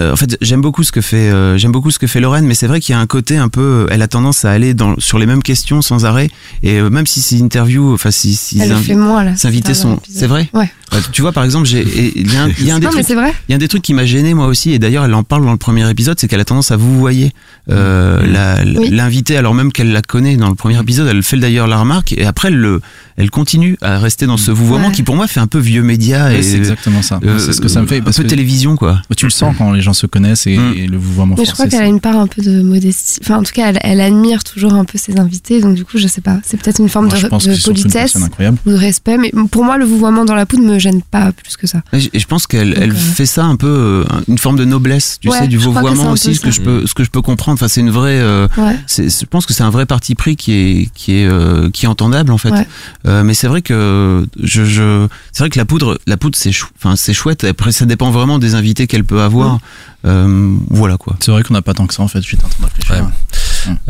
euh, 0.00 0.12
en 0.12 0.16
fait, 0.16 0.36
j'aime 0.40 0.60
beaucoup 0.60 0.82
ce 0.82 0.92
que 0.92 1.00
fait, 1.00 1.30
euh, 1.30 1.56
j'aime 1.56 1.72
beaucoup 1.72 1.90
ce 1.90 1.98
que 1.98 2.06
fait 2.06 2.20
Lorraine, 2.20 2.44
mais 2.46 2.54
c'est 2.54 2.66
vrai 2.66 2.80
qu'il 2.80 2.92
y 2.92 2.96
a 2.96 3.00
un 3.00 3.06
côté 3.06 3.36
un 3.36 3.48
peu, 3.48 3.60
euh, 3.60 3.86
elle 3.90 4.02
a 4.02 4.08
tendance 4.08 4.44
à 4.44 4.50
aller 4.50 4.74
dans, 4.74 4.94
sur 4.98 5.18
les 5.18 5.26
mêmes 5.26 5.42
questions 5.42 5.80
sans 5.82 6.04
arrêt, 6.04 6.28
et 6.62 6.78
euh, 6.78 6.90
même 6.90 7.06
si 7.06 7.20
ces 7.22 7.40
interviews, 7.42 7.94
enfin 7.94 8.10
si, 8.10 8.34
si 8.34 8.60
Elle 8.60 8.70
le 8.70 8.76
fait 8.76 8.94
moins, 8.94 9.24
là, 9.24 9.32
invités 9.44 9.74
sont, 9.74 9.98
c'est 10.08 10.26
vrai. 10.26 10.48
Ouais. 10.52 10.70
Euh, 10.92 11.00
Tu 11.12 11.22
vois, 11.22 11.32
par 11.32 11.44
exemple, 11.44 11.66
j'ai, 11.66 11.82
il 12.14 12.32
y 12.32 12.36
a 12.36 12.44
un, 12.44 12.48
il 12.58 12.66
y 12.66 12.70
a 12.70 12.74
un 12.74 12.78
des 12.78 12.86
Non, 12.86 12.92
trucs, 12.92 13.08
il 13.08 13.16
y 13.48 13.52
a 13.52 13.56
un 13.56 13.58
des 13.58 13.68
trucs 13.68 13.82
qui 13.82 13.94
m'a 13.94 14.04
gêné 14.04 14.34
moi 14.34 14.46
aussi, 14.46 14.72
et 14.72 14.78
d'ailleurs 14.78 15.04
elle 15.04 15.14
en 15.14 15.24
parle 15.24 15.44
dans 15.44 15.52
le 15.52 15.56
premier 15.58 15.88
épisode, 15.90 16.18
c'est 16.20 16.28
qu'elle 16.28 16.40
a 16.40 16.44
tendance 16.44 16.70
à 16.70 16.76
vous 16.76 16.98
voyer 16.98 17.32
euh, 17.70 18.24
la- 18.26 18.62
Oui. 18.64 18.88
l'invité 18.90 19.36
alors 19.36 19.54
même 19.54 19.72
qu'elle 19.72 19.92
la 19.92 20.02
connaît 20.02 20.36
dans 20.36 20.48
le 20.48 20.54
premier 20.54 20.78
épisode, 20.80 21.08
elle 21.08 21.22
fait 21.22 21.36
d'ailleurs 21.36 21.66
la 21.66 21.78
remarque, 21.78 22.12
et 22.12 22.24
après 22.24 22.48
elle 22.48 22.56
le, 22.56 22.80
elle 23.16 23.30
continue 23.30 23.76
à 23.82 23.98
rester 23.98 24.26
dans 24.26 24.36
ce 24.36 24.50
vouvoiement 24.50 24.88
Ouais. 24.88 24.92
qui 24.92 25.02
pour 25.02 25.16
moi 25.16 25.26
fait 25.26 25.40
un 25.40 25.46
peu 25.46 25.58
vieux 25.58 25.82
média 25.82 26.26
Ouais, 26.26 26.38
et 26.38 26.42
c'est 26.42 26.56
exactement 26.56 27.02
ça. 27.02 27.18
euh, 27.24 27.38
c'est 27.38 27.52
ce 27.52 27.60
que 27.60 27.68
ça 27.68 27.80
me 27.82 27.86
fait. 27.86 27.98
un 27.98 28.02
Parce 28.02 28.16
peu 28.18 28.22
que 28.22 28.28
télévision 28.28 28.76
quoi. 28.76 29.00
Tu 29.16 29.24
le 29.26 29.30
sens 29.30 29.54
quand 29.56 29.72
les 29.72 29.80
gens 29.80 29.92
se 29.94 30.06
connaissent 30.06 30.46
et, 30.46 30.54
et 30.76 30.86
le 30.86 30.96
vouvoiement 30.98 31.34
Mais 31.38 31.44
je 31.44 31.52
crois 31.52 31.66
qu'elle 31.66 31.82
a 31.82 31.86
une 31.86 32.00
part 32.00 32.16
un 32.18 32.26
peu 32.26 32.42
de 32.42 32.62
modestie. 32.62 33.18
Enfin, 33.22 33.36
en 33.38 33.42
tout 33.42 33.52
cas, 33.52 33.68
elle, 33.70 33.78
elle 33.82 34.00
admire 34.00 34.44
toujours 34.44 34.74
un 34.74 34.84
peu 34.84 34.98
ses 34.98 35.18
invités. 35.18 35.60
Donc, 35.60 35.74
du 35.74 35.84
coup, 35.84 35.98
je 35.98 36.06
sais 36.06 36.20
pas. 36.20 36.38
C'est 36.44 36.56
peut-être 36.60 36.80
une 36.80 36.88
forme 36.88 37.06
Moi, 37.06 37.14
de, 37.18 37.64
politesse 37.64 38.16
ou 38.16 38.70
de 38.70 38.74
respect. 38.76 39.18
Mais 39.18 39.32
pour 39.50 39.64
moi, 39.64 39.76
le 39.78 39.84
vouvoiement 39.84 40.24
dans 40.24 40.34
la 40.34 40.46
poudre 40.46 40.62
me 40.64 40.78
gêne 40.78 41.02
pas 41.02 41.32
plus 41.32 41.56
que 41.56 41.66
ça. 41.66 41.82
Et 41.92 42.00
je- 42.00 42.26
pense 42.26 42.46
qu'elle 42.46 42.74
elle 42.76 42.92
fait 42.94 43.24
ça 43.26 43.44
un 43.44 43.56
peu 43.56 43.66
euh, 43.68 44.04
une 44.28 44.38
forme 44.38 44.56
de 44.56 44.64
noblesse, 44.64 45.18
tu 45.20 45.28
Ouais, 45.28 45.38
sais, 45.38 45.46
du 45.48 45.56
vouvoiement 45.58 46.08
un 46.08 46.12
aussi, 46.12 46.34
ce 46.34 46.40
que 46.40 46.50
je 46.50 46.60
peux, 46.60 46.86
ce 46.86 46.92
que 46.94 47.04
je 47.04 47.10
peux 47.10 47.22
comprendre. 47.22 47.55
Enfin, 47.56 47.68
c'est 47.68 47.80
une 47.80 47.90
vraie. 47.90 48.20
euh, 48.20 48.46
Ouais. 48.58 48.76
je 48.88 49.24
pense 49.24 49.46
que 49.46 49.52
c'est 49.52 49.62
un 49.62 49.70
vrai 49.70 49.86
parti 49.86 50.14
pris 50.14 50.36
qui 50.36 50.52
est 50.52 50.90
qui 50.94 51.16
est 51.16 51.26
euh, 51.26 51.70
qui 51.70 51.86
est 51.86 51.88
entendable 51.88 52.32
en 52.32 52.38
fait. 52.38 52.50
Ouais. 52.50 52.66
Euh, 53.06 53.22
mais 53.24 53.34
c'est 53.34 53.48
vrai 53.48 53.62
que 53.62 54.26
je, 54.42 54.64
je 54.64 55.08
c'est 55.32 55.42
vrai 55.42 55.50
que 55.50 55.58
la 55.58 55.64
poudre, 55.64 55.98
la 56.06 56.16
poudre 56.16 56.36
c'est 56.38 56.52
chou- 56.52 56.68
enfin 56.78 56.96
c'est 56.96 57.14
chouette. 57.14 57.44
Après, 57.44 57.72
ça 57.72 57.86
dépend 57.86 58.10
vraiment 58.10 58.38
des 58.38 58.54
invités 58.54 58.86
qu'elle 58.86 59.04
peut 59.04 59.22
avoir. 59.22 59.58
Euh, 60.06 60.54
voilà 60.70 60.96
quoi. 60.98 61.16
C'est 61.20 61.32
vrai 61.32 61.42
qu'on 61.42 61.54
n'a 61.54 61.62
pas 61.62 61.74
tant 61.74 61.86
que 61.86 61.94
ça 61.94 62.02
en 62.02 62.08
fait. 62.08 62.20
J'étais 62.22 62.44
en 62.44 62.48
train 62.48 62.66
de 62.66 62.70
réfléchir. 62.72 63.10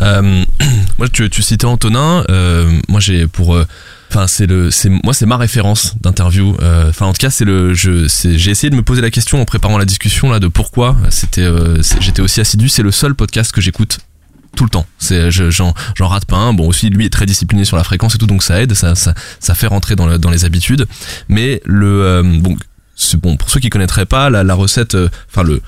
Euh, 0.00 0.44
moi, 0.98 1.08
tu, 1.08 1.28
tu 1.28 1.42
citais 1.42 1.66
Antonin. 1.66 2.24
euh, 2.30 2.70
moi, 2.88 3.00
j'ai 3.00 3.26
pour. 3.26 3.58
Enfin, 4.10 4.26
c'est 4.26 4.46
le, 4.46 4.70
c'est 4.70 4.88
moi, 4.88 5.12
c'est 5.12 5.26
ma 5.26 5.36
référence 5.36 5.94
d'interview. 6.00 6.56
Euh, 6.62 6.88
Enfin, 6.88 7.06
en 7.06 7.12
tout 7.12 7.18
cas, 7.18 7.30
c'est 7.30 7.44
le, 7.44 7.74
je, 7.74 8.06
j'ai 8.36 8.50
essayé 8.50 8.70
de 8.70 8.76
me 8.76 8.82
poser 8.82 9.02
la 9.02 9.10
question 9.10 9.40
en 9.40 9.44
préparant 9.44 9.78
la 9.78 9.84
discussion 9.84 10.30
là 10.30 10.38
de 10.38 10.48
pourquoi 10.48 10.96
c'était, 11.10 11.42
euh, 11.42 11.82
j'étais 12.00 12.22
aussi 12.22 12.40
assidu. 12.40 12.68
C'est 12.68 12.82
le 12.82 12.92
seul 12.92 13.14
podcast 13.14 13.52
que 13.52 13.60
j'écoute 13.60 13.98
tout 14.56 14.64
le 14.64 14.70
temps. 14.70 14.86
C'est, 14.98 15.30
je- 15.30 15.50
j'en, 15.50 15.74
j'en 15.96 16.08
rate 16.08 16.24
pas 16.24 16.36
un. 16.36 16.54
Bon, 16.54 16.66
aussi, 16.66 16.88
lui 16.88 17.04
est 17.04 17.10
très 17.12 17.26
discipliné 17.26 17.64
sur 17.64 17.76
la 17.76 17.84
fréquence 17.84 18.14
et 18.14 18.18
tout, 18.18 18.26
donc 18.26 18.42
ça 18.42 18.62
aide, 18.62 18.72
ça, 18.74 18.94
ça, 18.94 19.12
ça 19.40 19.54
fait 19.54 19.66
rentrer 19.66 19.96
dans, 19.96 20.06
le- 20.06 20.18
dans 20.18 20.30
les 20.30 20.44
habitudes. 20.46 20.86
Mais 21.28 21.60
le, 21.66 22.02
euh, 22.02 22.22
bon, 22.22 22.56
bon 23.22 23.36
pour 23.36 23.50
ceux 23.50 23.60
qui 23.60 23.68
connaîtraient 23.70 24.06
pas 24.06 24.30
la, 24.30 24.44
la 24.44 24.54
recette, 24.54 24.96
enfin 25.28 25.42
le- 25.42 25.60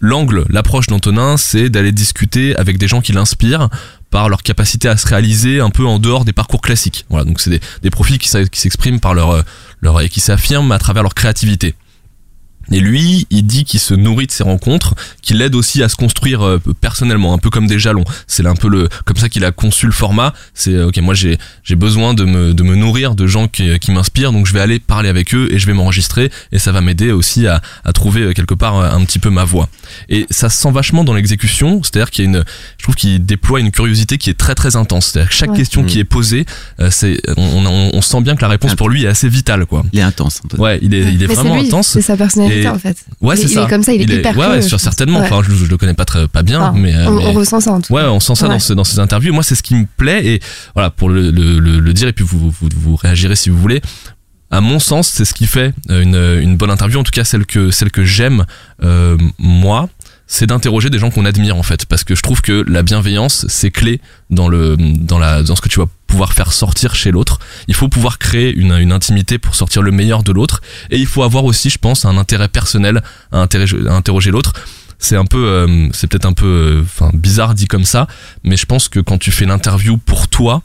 l'angle, 0.00 0.44
l'approche 0.48 0.86
d'Antonin, 0.86 1.36
c'est 1.36 1.68
d'aller 1.68 1.92
discuter 1.92 2.54
avec 2.56 2.78
des 2.78 2.88
gens 2.88 3.00
qui 3.00 3.12
l'inspirent 3.12 3.68
par 4.12 4.28
leur 4.28 4.42
capacité 4.42 4.88
à 4.88 4.96
se 4.96 5.08
réaliser 5.08 5.58
un 5.58 5.70
peu 5.70 5.86
en 5.86 5.98
dehors 5.98 6.24
des 6.24 6.34
parcours 6.34 6.60
classiques. 6.60 7.06
Voilà, 7.08 7.24
donc 7.24 7.40
c'est 7.40 7.50
des, 7.50 7.60
des 7.82 7.90
profils 7.90 8.18
qui 8.18 8.28
s'expriment 8.28 9.00
par 9.00 9.14
leur, 9.14 9.30
euh, 9.30 9.42
leur 9.80 10.00
et 10.00 10.08
qui 10.10 10.20
s'affirment 10.20 10.70
à 10.70 10.78
travers 10.78 11.02
leur 11.02 11.14
créativité. 11.14 11.74
Et 12.70 12.80
lui, 12.80 13.26
il 13.30 13.42
dit 13.46 13.64
qu'il 13.64 13.80
se 13.80 13.94
nourrit 13.94 14.26
de 14.26 14.32
ces 14.32 14.42
rencontres, 14.44 14.94
qu'il 15.20 15.38
l'aide 15.38 15.54
aussi 15.54 15.82
à 15.82 15.88
se 15.88 15.96
construire 15.96 16.42
euh, 16.46 16.58
personnellement, 16.80 17.34
un 17.34 17.38
peu 17.38 17.50
comme 17.50 17.66
des 17.66 17.78
jalons. 17.78 18.04
C'est 18.26 18.46
un 18.46 18.54
peu 18.54 18.68
le, 18.68 18.88
comme 19.04 19.16
ça 19.16 19.28
qu'il 19.28 19.44
a 19.44 19.50
conçu 19.52 19.86
le 19.86 19.92
format. 19.92 20.32
C'est 20.54 20.74
euh, 20.74 20.86
ok, 20.88 20.98
moi 20.98 21.14
j'ai 21.14 21.38
j'ai 21.64 21.74
besoin 21.74 22.14
de 22.14 22.24
me 22.24 22.54
de 22.54 22.62
me 22.62 22.74
nourrir 22.76 23.14
de 23.14 23.26
gens 23.26 23.48
qui, 23.48 23.78
qui 23.78 23.90
m'inspirent, 23.90 24.32
donc 24.32 24.46
je 24.46 24.52
vais 24.52 24.60
aller 24.60 24.78
parler 24.78 25.08
avec 25.08 25.34
eux 25.34 25.48
et 25.50 25.58
je 25.58 25.66
vais 25.66 25.72
m'enregistrer 25.74 26.30
et 26.52 26.58
ça 26.58 26.72
va 26.72 26.80
m'aider 26.80 27.10
aussi 27.12 27.46
à 27.46 27.60
à 27.84 27.92
trouver 27.92 28.22
euh, 28.22 28.32
quelque 28.32 28.54
part 28.54 28.76
un 28.80 29.04
petit 29.04 29.18
peu 29.18 29.30
ma 29.30 29.44
voix. 29.44 29.68
Et 30.08 30.26
ça 30.30 30.48
se 30.48 30.58
sent 30.58 30.70
vachement 30.70 31.04
dans 31.04 31.14
l'exécution, 31.14 31.82
c'est-à-dire 31.82 32.10
qu'il 32.10 32.24
y 32.24 32.26
a 32.28 32.30
une, 32.30 32.44
je 32.78 32.82
trouve 32.84 32.94
qu'il 32.94 33.24
déploie 33.24 33.60
une 33.60 33.70
curiosité 33.70 34.18
qui 34.18 34.30
est 34.30 34.38
très 34.38 34.54
très 34.54 34.76
intense. 34.76 35.06
C'est-à-dire 35.08 35.28
que 35.30 35.34
chaque 35.36 35.50
Ouais. 35.50 35.56
question 35.58 35.84
qui 35.84 35.98
Mm. 35.98 36.00
est 36.00 36.04
posée, 36.04 36.46
euh, 36.80 36.88
c'est 36.90 37.20
on, 37.36 37.66
on, 37.66 37.90
on 37.92 38.00
sent 38.02 38.20
bien 38.22 38.34
que 38.36 38.42
la 38.42 38.48
réponse 38.48 38.74
pour 38.74 38.88
lui 38.88 39.04
est 39.04 39.08
assez 39.08 39.28
vitale 39.28 39.66
quoi. 39.66 39.82
Il 39.92 39.98
est 39.98 40.02
intense. 40.02 40.40
Ouais, 40.58 40.78
il 40.82 40.94
est 40.94 41.12
il 41.12 41.22
est 41.22 41.26
Mais 41.26 41.34
vraiment 41.34 41.56
lui, 41.60 41.66
intense. 41.66 41.88
c'est 41.88 42.00
sa 42.02 42.16
personnalité, 42.16 42.51
Et- 42.60 42.68
en 42.68 42.78
fait. 42.78 42.96
Ouais, 43.20 43.34
Il- 43.34 43.38
c'est 43.38 43.44
il 43.44 43.54
ça. 43.54 43.64
est 43.64 43.68
comme 43.68 43.82
ça, 43.82 43.92
il 43.92 44.10
est 44.10 44.14
hyper 44.16 44.36
Ouais, 44.36 44.46
ouais, 44.48 44.62
sûr, 44.62 44.78
certainement. 44.78 45.20
Ouais. 45.20 45.26
Enfin, 45.26 45.42
je, 45.48 45.54
je 45.54 45.64
le 45.66 45.76
connais 45.76 45.94
pas 45.94 46.04
très 46.04 46.28
pas 46.28 46.42
bien, 46.42 46.60
Enfin, 46.60 46.78
mais, 46.78 46.94
euh, 46.94 47.06
on, 47.08 47.12
mais- 47.16 47.26
on 47.26 47.32
ressent 47.32 47.60
ça 47.60 47.72
en 47.72 47.80
tout 47.80 47.92
cas. 47.92 48.02
Ouais, 48.02 48.08
on 48.08 48.20
sent 48.20 48.34
ça 48.34 48.46
Ouais. 48.46 48.54
dans, 48.54 48.58
ce- 48.60 48.72
dans 48.72 48.84
ces 48.84 48.98
interviews. 48.98 49.32
Moi, 49.32 49.42
c'est 49.42 49.54
ce 49.54 49.62
qui 49.62 49.74
me 49.74 49.86
plaît 49.96 50.26
et 50.26 50.40
voilà 50.74 50.90
pour 50.90 51.08
le, 51.08 51.30
le, 51.30 51.58
le, 51.58 51.80
le 51.80 51.92
dire 51.92 52.08
et 52.08 52.12
puis 52.12 52.24
vous, 52.24 52.50
vous 52.50 52.68
vous 52.76 52.96
réagirez 52.96 53.36
si 53.36 53.50
vous 53.50 53.58
voulez. 53.58 53.80
À 54.50 54.60
mon 54.60 54.78
sens, 54.78 55.08
c'est 55.08 55.24
ce 55.24 55.32
qui 55.32 55.46
fait 55.46 55.72
euh, 55.88 56.02
une, 56.02 56.42
une 56.42 56.56
bonne 56.58 56.70
interview. 56.70 56.98
En 57.00 57.04
tout 57.04 57.10
cas, 57.10 57.24
celle 57.24 57.46
que 57.46 57.70
celle 57.70 57.90
que 57.90 58.04
j'aime 58.04 58.44
euh, 58.82 59.16
moi, 59.38 59.88
c'est 60.34 60.46
d'interroger 60.46 60.88
des 60.88 60.98
gens 60.98 61.10
qu'on 61.10 61.26
admire 61.26 61.58
en 61.58 61.62
fait, 61.62 61.84
parce 61.84 62.04
que 62.04 62.14
je 62.14 62.22
trouve 62.22 62.40
que 62.40 62.64
la 62.66 62.82
bienveillance 62.82 63.44
c'est 63.50 63.70
clé 63.70 64.00
dans 64.30 64.48
le 64.48 64.78
dans 64.78 65.18
la 65.18 65.42
dans 65.42 65.54
ce 65.56 65.60
que 65.60 65.68
tu 65.68 65.78
vas 65.78 65.84
pouvoir 66.06 66.32
faire 66.32 66.54
sortir 66.54 66.94
chez 66.94 67.10
l'autre. 67.10 67.38
Il 67.68 67.74
faut 67.74 67.90
pouvoir 67.90 68.18
créer 68.18 68.50
une, 68.50 68.72
une 68.72 68.92
intimité 68.92 69.36
pour 69.36 69.54
sortir 69.54 69.82
le 69.82 69.90
meilleur 69.90 70.22
de 70.22 70.32
l'autre. 70.32 70.62
Et 70.90 70.96
il 70.96 71.06
faut 71.06 71.22
avoir 71.22 71.44
aussi, 71.44 71.68
je 71.68 71.76
pense, 71.76 72.06
un 72.06 72.16
intérêt 72.16 72.48
personnel 72.48 73.02
à 73.30 73.40
interroger, 73.40 73.76
à 73.86 73.92
interroger 73.92 74.30
l'autre. 74.30 74.54
C'est 74.98 75.16
un 75.16 75.26
peu 75.26 75.44
euh, 75.44 75.90
c'est 75.92 76.06
peut-être 76.06 76.24
un 76.24 76.32
peu 76.32 76.46
euh, 76.46 76.82
enfin 76.82 77.10
bizarre 77.12 77.54
dit 77.54 77.66
comme 77.66 77.84
ça 77.84 78.06
mais 78.42 78.56
je 78.56 78.64
pense 78.64 78.88
que 78.88 79.00
quand 79.00 79.18
tu 79.18 79.32
fais 79.32 79.44
l'interview 79.44 79.98
pour 79.98 80.28
toi 80.28 80.62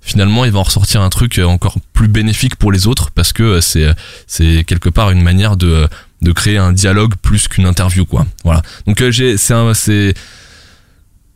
finalement 0.00 0.44
il 0.44 0.50
va 0.50 0.60
en 0.60 0.62
ressortir 0.62 1.02
un 1.02 1.10
truc 1.10 1.38
euh, 1.38 1.44
encore 1.44 1.76
plus 1.92 2.08
bénéfique 2.08 2.56
pour 2.56 2.72
les 2.72 2.86
autres 2.86 3.10
parce 3.10 3.32
que 3.32 3.42
euh, 3.42 3.60
c'est 3.60 3.86
c'est 4.26 4.64
quelque 4.64 4.88
part 4.88 5.10
une 5.10 5.22
manière 5.22 5.56
de 5.56 5.88
de 6.22 6.32
créer 6.32 6.58
un 6.58 6.72
dialogue 6.72 7.14
plus 7.22 7.48
qu'une 7.48 7.66
interview 7.66 8.04
quoi 8.04 8.26
voilà 8.44 8.62
donc 8.86 9.00
euh, 9.00 9.10
j'ai 9.10 9.36
c'est 9.36 9.54
un 9.54 9.74
c'est 9.74 10.14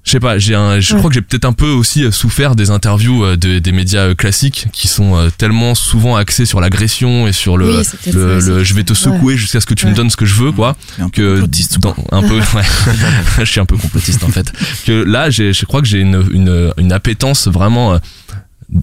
je 0.07 0.11
sais 0.11 0.21
pas, 0.21 0.37
j'ai 0.37 0.55
un, 0.55 0.81
je 0.81 0.93
Ouais. 0.93 0.99
crois 0.99 1.09
que 1.09 1.15
j'ai 1.15 1.23
peut-être 1.23 1.47
un 1.47 1.55
peu 1.55 1.71
aussi 1.71 2.05
euh, 2.05 2.11
souffert 2.11 2.55
des 2.57 2.69
interviews 2.71 3.25
euh, 3.25 3.37
de- 3.39 3.59
des 3.59 3.73
médias 3.73 4.01
euh, 4.09 4.15
classiques 4.15 4.67
qui 4.71 4.87
sont 4.87 5.17
euh, 5.17 5.31
tellement 5.39 5.75
souvent 5.75 6.15
axés 6.15 6.45
sur 6.45 6.61
l'agression 6.61 7.27
et 7.27 7.33
sur 7.33 7.57
le, 7.57 7.79
Oui, 7.79 7.85
c'est 7.87 7.99
peut-être 7.99 8.15
le, 8.15 8.39
ça 8.43 8.47
le 8.49 8.55
aussi. 8.57 8.65
je 8.67 8.75
vais 8.75 8.85
te 8.85 8.93
secouer 8.93 9.33
Ouais. 9.33 9.37
jusqu'à 9.39 9.63
ce 9.63 9.67
que 9.67 9.73
tu 9.73 9.87
me 9.87 9.95
donnes 9.95 10.11
ce 10.11 10.19
que 10.19 10.27
je 10.27 10.35
veux 10.35 10.53
quoi 10.53 10.77
que 11.15 11.41
dans- 11.81 11.97
un 12.13 12.21
peu 12.21 12.35
ouais. 12.55 12.63
je 13.39 13.45
suis 13.47 13.61
un 13.61 13.65
peu 13.65 13.79
complotiste 13.79 14.23
en 14.25 14.29
fait 14.29 14.53
que 14.85 14.93
là 14.93 15.31
j'ai 15.31 15.55
je 15.55 15.65
crois 15.65 15.81
que 15.81 15.89
j'ai 15.89 16.01
une, 16.01 16.23
une 16.35 16.71
une 16.77 16.93
appétence 16.93 17.49
vraiment 17.49 17.95
euh, 17.95 17.99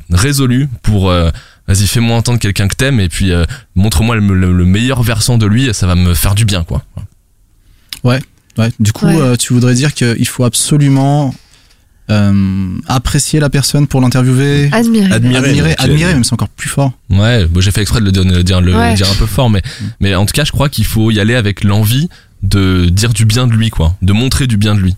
résolue 0.10 0.70
pour 0.82 1.12
euh, 1.12 1.30
vas-y 1.74 1.88
fais-moi 1.88 2.16
entendre 2.18 2.40
quelqu'un 2.40 2.68
que 2.68 2.76
t'aimes 2.76 3.00
et 3.00 3.10
puis 3.10 3.32
euh, 3.32 3.46
montre-moi 3.76 4.16
le, 4.16 4.34
le- 4.36 4.54
le 4.54 4.66
meilleur 4.66 5.02
versant 5.04 5.38
de 5.38 5.46
lui 5.46 5.74
ça 5.74 5.88
va 5.88 5.96
me 5.96 6.14
faire 6.14 6.36
du 6.36 6.46
bien 6.46 6.64
quoi 6.64 6.84
Ouais, 8.04 8.20
ouais. 8.58 8.72
Du 8.80 8.92
coup, 8.94 9.06
Ouais. 9.06 9.16
euh, 9.22 9.36
tu 9.36 9.54
voudrais 9.54 9.76
dire 9.76 9.94
qu'il 9.94 10.28
faut 10.28 10.44
absolument 10.44 11.36
euh, 12.10 12.78
apprécier 12.88 13.40
la 13.40 13.50
personne 13.50 13.86
pour 13.88 14.02
l'interviewer? 14.02 14.70
Admirer. 14.72 15.12
Admirer, 15.14 15.38
admirer, 15.50 15.76
admirer, 15.78 16.14
même 16.14 16.24
c'est 16.24 16.34
encore 16.34 16.50
plus 16.50 16.68
fort. 16.70 16.92
Ouais, 17.12 17.46
bon, 17.46 17.62
j'ai 17.62 17.70
fait 17.72 17.82
exprès 17.82 18.00
de 18.00 18.06
le 18.06 18.12
dire, 18.12 18.24
le 18.24 18.44
dire, 18.44 18.60
le 18.60 18.76
Ouais. 18.76 18.96
dire 18.96 19.10
un 19.10 19.14
peu 19.16 19.28
fort, 19.28 19.50
mais, 19.52 19.62
mais 20.00 20.16
en 20.16 20.26
tout 20.26 20.34
cas, 20.34 20.44
je 20.46 20.52
crois 20.52 20.68
qu'il 20.68 20.86
faut 20.86 21.12
y 21.12 21.20
aller 21.20 21.36
avec 21.36 21.64
l'envie 21.64 22.10
de 22.42 22.86
dire 22.90 23.14
du 23.14 23.26
bien 23.26 23.46
de 23.46 23.54
lui, 23.54 23.70
quoi, 23.70 23.96
de 24.02 24.14
montrer 24.14 24.48
du 24.48 24.58
bien 24.58 24.74
de 24.74 24.80
lui. 24.80 24.96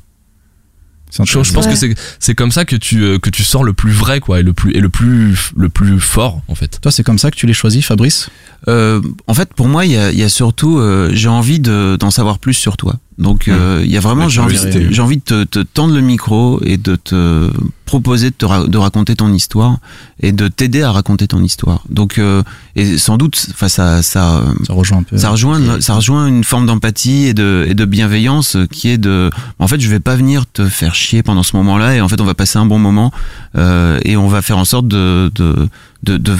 Je, 1.19 1.44
je 1.44 1.53
pense 1.53 1.65
Ouais. 1.65 1.72
que 1.72 1.77
c'est 1.77 1.95
c'est 2.19 2.34
comme 2.35 2.52
ça 2.52 2.65
que 2.65 2.76
tu 2.76 3.03
euh, 3.03 3.19
que 3.19 3.30
tu 3.30 3.44
sors 3.44 3.64
le 3.64 3.73
plus 3.73 3.91
vrai 3.91 4.19
quoi 4.19 4.40
et 4.40 4.44
le 4.44 4.53
plus 4.53 4.72
et 4.73 4.80
le 4.81 4.90
plus 4.90 5.52
le 5.56 5.69
plus 5.69 5.99
fort 5.99 6.41
en 6.48 6.56
fait. 6.56 6.80
Toi, 6.81 6.91
c'est 6.91 7.03
comme 7.03 7.19
ça 7.19 7.30
que 7.31 7.35
tu 7.35 7.45
les 7.45 7.53
choisis, 7.53 7.85
Fabrice? 7.85 8.30
Euh, 8.68 9.02
en 9.27 9.34
fait, 9.34 9.53
pour 9.53 9.68
moi, 9.68 9.85
il 9.85 9.91
y 9.91 9.98
a, 9.98 10.11
il 10.11 10.18
y 10.18 10.23
a 10.23 10.30
surtout, 10.30 10.80
euh, 10.80 11.11
j'ai 11.14 11.27
envie 11.27 11.60
de- 11.60 11.98
d'en 11.99 12.10
savoir 12.11 12.40
plus 12.40 12.53
sur 12.53 12.77
toi. 12.77 12.95
Donc, 13.18 13.48
euh, 13.48 13.81
il 13.84 13.91
y 13.91 13.98
a 13.98 13.99
vraiment, 13.99 14.27
j'ai 14.30 14.41
envie, 14.41 14.57
j'ai 14.91 15.02
envie 15.02 15.18
de 15.18 15.22
te, 15.23 15.44
te 15.44 15.60
tendre 15.60 15.94
le 15.94 16.02
micro 16.02 16.60
et 16.64 16.77
de 16.77 16.95
te 16.95 17.52
proposer 17.85 18.31
de, 18.31 18.35
te 18.35 18.45
ra- 18.45 18.65
de 18.65 18.77
raconter 18.77 19.15
ton 19.15 19.31
histoire 19.34 19.77
et 20.19 20.31
de 20.31 20.48
t'aider 20.48 20.81
à 20.81 20.91
raconter 20.91 21.27
ton 21.27 21.44
histoire. 21.44 21.84
Donc, 21.90 22.18
euh, 22.18 22.41
et 22.76 22.98
sans 22.98 23.18
doute, 23.18 23.45
enfin, 23.52 23.68
ça, 23.68 24.02
ça, 24.02 24.44
Ça 24.65 24.73
rejoint 24.73 24.98
un 24.99 25.03
peu. 25.03 25.18
ça 25.18 25.30
rejoint, 25.30 25.80
ça 25.80 25.94
rejoint 25.95 26.26
une 26.27 26.44
forme 26.44 26.65
d'empathie 26.65 27.26
et 27.26 27.34
de, 27.35 27.65
et 27.69 27.76
de 27.76 27.85
bienveillance 27.85 28.57
qui 28.72 28.90
est 28.90 28.98
de, 28.98 29.30
en 29.60 29.68
fait, 29.68 29.80
je 29.80 29.90
vais 29.90 29.99
pas 29.99 30.15
venir 30.15 30.45
te 30.52 30.65
faire 30.65 30.95
chier 30.95 31.22
pendant 31.22 31.44
ce 31.44 31.56
moment-là 31.57 31.95
et 31.95 32.02
en 32.02 32.07
fait, 32.10 32.19
on 32.19 32.26
va 32.26 32.34
passer 32.34 32.57
un 32.57 32.65
bon 32.65 32.80
moment 32.80 33.11
euh, 33.57 33.99
et 34.03 34.18
on 34.18 34.27
va 34.27 34.41
faire 34.41 34.57
en 34.57 34.65
sorte 34.65 34.88
de, 34.88 35.31
de, 35.35 35.68
de, 36.03 36.18
de 36.18 36.34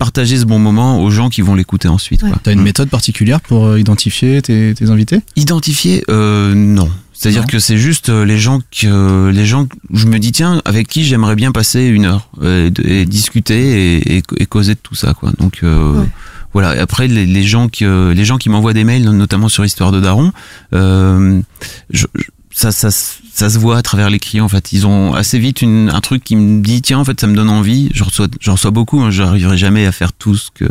partager 0.00 0.38
ce 0.38 0.46
bon 0.46 0.58
moment 0.58 1.02
aux 1.02 1.10
gens 1.10 1.28
qui 1.28 1.42
vont 1.42 1.54
l'écouter 1.54 1.86
ensuite. 1.86 2.24
T'as 2.42 2.52
une 2.54 2.62
méthode 2.62 2.88
particulière 2.88 3.40
pour 3.42 3.66
euh, 3.66 3.78
identifier 3.78 4.40
tes, 4.40 4.74
tes 4.74 4.88
invités? 4.90 5.20
Identifier, 5.36 6.02
euh, 6.10 6.54
non. 6.54 6.88
C'est-à-dire 7.12 7.46
que 7.46 7.58
c'est 7.58 7.76
juste 7.76 8.08
euh, 8.08 8.24
les 8.24 8.38
gens 8.38 8.60
que 8.70 9.28
les 9.28 9.44
gens 9.44 9.66
je 9.92 10.06
me 10.06 10.18
dis 10.18 10.32
tiens 10.32 10.62
avec 10.64 10.88
qui 10.88 11.04
j'aimerais 11.04 11.36
bien 11.36 11.52
passer 11.52 11.84
une 11.84 12.06
heure 12.06 12.30
et, 12.42 13.04
discuter 13.04 13.98
et, 13.98 14.16
et- 14.16 14.22
et 14.38 14.46
causer 14.46 14.72
de 14.74 14.80
tout 14.82 14.94
ça 14.94 15.12
quoi. 15.12 15.30
Donc 15.38 15.60
euh, 15.62 16.00
Ouais. 16.00 16.06
voilà. 16.54 16.76
Et 16.76 16.78
après 16.78 17.06
les, 17.06 17.26
les 17.26 17.42
gens 17.42 17.68
qui 17.68 17.84
les 17.84 18.24
gens 18.24 18.38
qui 18.38 18.48
m'envoient 18.48 18.72
des 18.72 18.84
mails 18.84 19.04
notamment 19.10 19.50
sur 19.50 19.66
Histoire 19.66 19.92
de 19.92 20.00
Daron, 20.00 20.32
euh, 20.72 21.42
je- 21.90 22.06
je- 22.14 22.24
ça, 22.60 22.72
ça, 22.72 22.90
se- 22.90 23.14
ça 23.32 23.48
se 23.48 23.58
voit 23.58 23.78
à 23.78 23.82
travers 23.82 24.10
les 24.10 24.18
clients 24.18 24.44
en 24.44 24.48
fait. 24.48 24.72
Ils 24.72 24.86
ont 24.86 25.14
assez 25.14 25.38
vite 25.38 25.62
une, 25.62 25.88
un 25.90 26.00
truc 26.00 26.22
qui 26.22 26.36
me 26.36 26.60
dit 26.62 26.82
tiens 26.82 26.98
en 26.98 27.04
fait 27.04 27.18
ça 27.20 27.26
me 27.26 27.34
donne 27.34 27.48
envie. 27.48 27.88
Je 27.94 28.04
reçois, 28.04 28.26
j'en 28.40 28.52
reçois 28.52 28.70
beaucoup. 28.70 29.00
Hein, 29.00 29.10
J'arriverai 29.10 29.56
jamais 29.56 29.86
à 29.86 29.92
faire 29.92 30.12
tout 30.12 30.36
ce 30.36 30.50
que, 30.54 30.66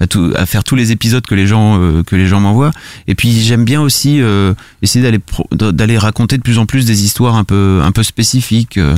à, 0.00 0.06
tout, 0.06 0.32
à 0.36 0.46
faire 0.46 0.62
tous 0.64 0.76
les 0.76 0.92
épisodes 0.92 1.26
que 1.26 1.34
les 1.34 1.46
gens 1.46 1.80
euh, 1.80 2.02
que 2.04 2.14
les 2.14 2.26
gens 2.28 2.40
m'envoient. 2.40 2.70
Et 3.08 3.14
puis 3.14 3.32
j'aime 3.42 3.64
bien 3.64 3.80
aussi 3.80 4.20
euh, 4.22 4.54
essayer 4.82 5.02
d'aller 5.02 5.18
pro- 5.18 5.48
d'aller 5.52 5.98
raconter 5.98 6.36
de 6.36 6.42
plus 6.42 6.58
en 6.58 6.66
plus 6.66 6.84
des 6.84 7.04
histoires 7.04 7.34
un 7.34 7.44
peu 7.44 7.80
un 7.82 7.90
peu 7.90 8.02
spécifiques. 8.02 8.78
Euh, 8.78 8.94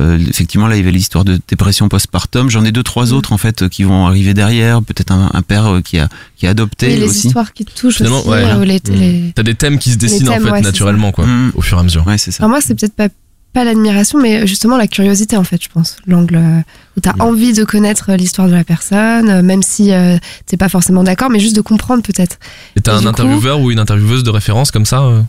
euh, 0.00 0.18
effectivement 0.28 0.66
là 0.66 0.76
il 0.76 0.80
y 0.80 0.82
avait 0.82 0.90
l'histoire 0.92 1.24
de 1.24 1.38
dépression 1.48 1.88
postpartum. 1.88 2.50
J'en 2.50 2.64
ai 2.64 2.72
deux 2.72 2.82
trois 2.82 3.12
autres 3.12 3.32
en 3.32 3.38
fait 3.38 3.68
qui 3.68 3.84
vont 3.84 4.06
arriver 4.06 4.34
derrière. 4.34 4.82
Peut-être 4.82 5.12
un, 5.12 5.30
un 5.32 5.42
père 5.42 5.66
euh, 5.66 5.80
qui 5.82 5.98
a 5.98 6.08
qui 6.36 6.46
a 6.46 6.50
adopté 6.50 6.92
Et 6.92 6.96
les 6.96 7.06
aussi. 7.08 7.28
histoires 7.28 7.52
qui 7.52 7.64
touchent 7.64 8.00
aussi, 8.00 8.28
ouais. 8.28 8.64
les, 8.66 8.80
les- 8.88 9.32
T'as 9.34 9.42
des 9.42 9.54
thèmes 9.54 9.78
qui 9.78 9.92
se 9.92 9.96
dessinent 9.96 10.26
thèmes, 10.28 10.42
en 10.42 10.46
fait 10.46 10.52
ouais, 10.52 10.60
naturellement 10.62 11.12
quoi 11.12 11.26
Mm. 11.26 11.52
au 11.54 11.62
fur 11.62 11.75
et 11.76 11.80
à 11.80 11.82
mesure. 11.84 12.06
Ouais 12.06 12.18
c'est 12.18 12.30
ça. 12.30 12.46
Moi, 12.48 12.60
c'est 12.60 12.74
peut-être 12.74 12.94
pas, 12.94 13.08
pas 13.52 13.64
l'admiration, 13.64 14.20
mais 14.20 14.46
justement 14.46 14.76
la 14.76 14.86
curiosité, 14.86 15.36
en 15.36 15.44
fait, 15.44 15.62
je 15.62 15.68
pense. 15.68 15.96
L'angle 16.06 16.36
euh, 16.36 16.60
où 16.96 17.00
tu 17.00 17.08
as 17.08 17.14
envie 17.22 17.52
de 17.52 17.64
connaître 17.64 18.10
euh, 18.10 18.16
l'histoire 18.16 18.48
de 18.48 18.54
la 18.54 18.64
personne, 18.64 19.28
euh, 19.30 19.42
même 19.42 19.62
si 19.62 19.92
euh, 19.92 20.18
t'es 20.46 20.56
pas 20.56 20.68
forcément 20.68 21.02
d'accord, 21.04 21.30
mais 21.30 21.40
juste 21.40 21.56
de 21.56 21.60
comprendre 21.62 22.02
peut-être. 22.02 22.38
Et 22.76 22.80
t'as 22.80 22.96
un 22.96 23.00
coup- 23.02 23.08
intervieweur 23.08 23.60
ou 23.60 23.70
une 23.70 23.78
intervieweuse 23.78 24.22
de 24.24 24.30
référence 24.30 24.70
comme 24.70 24.84
ça 24.86 25.02
euh? 25.02 25.22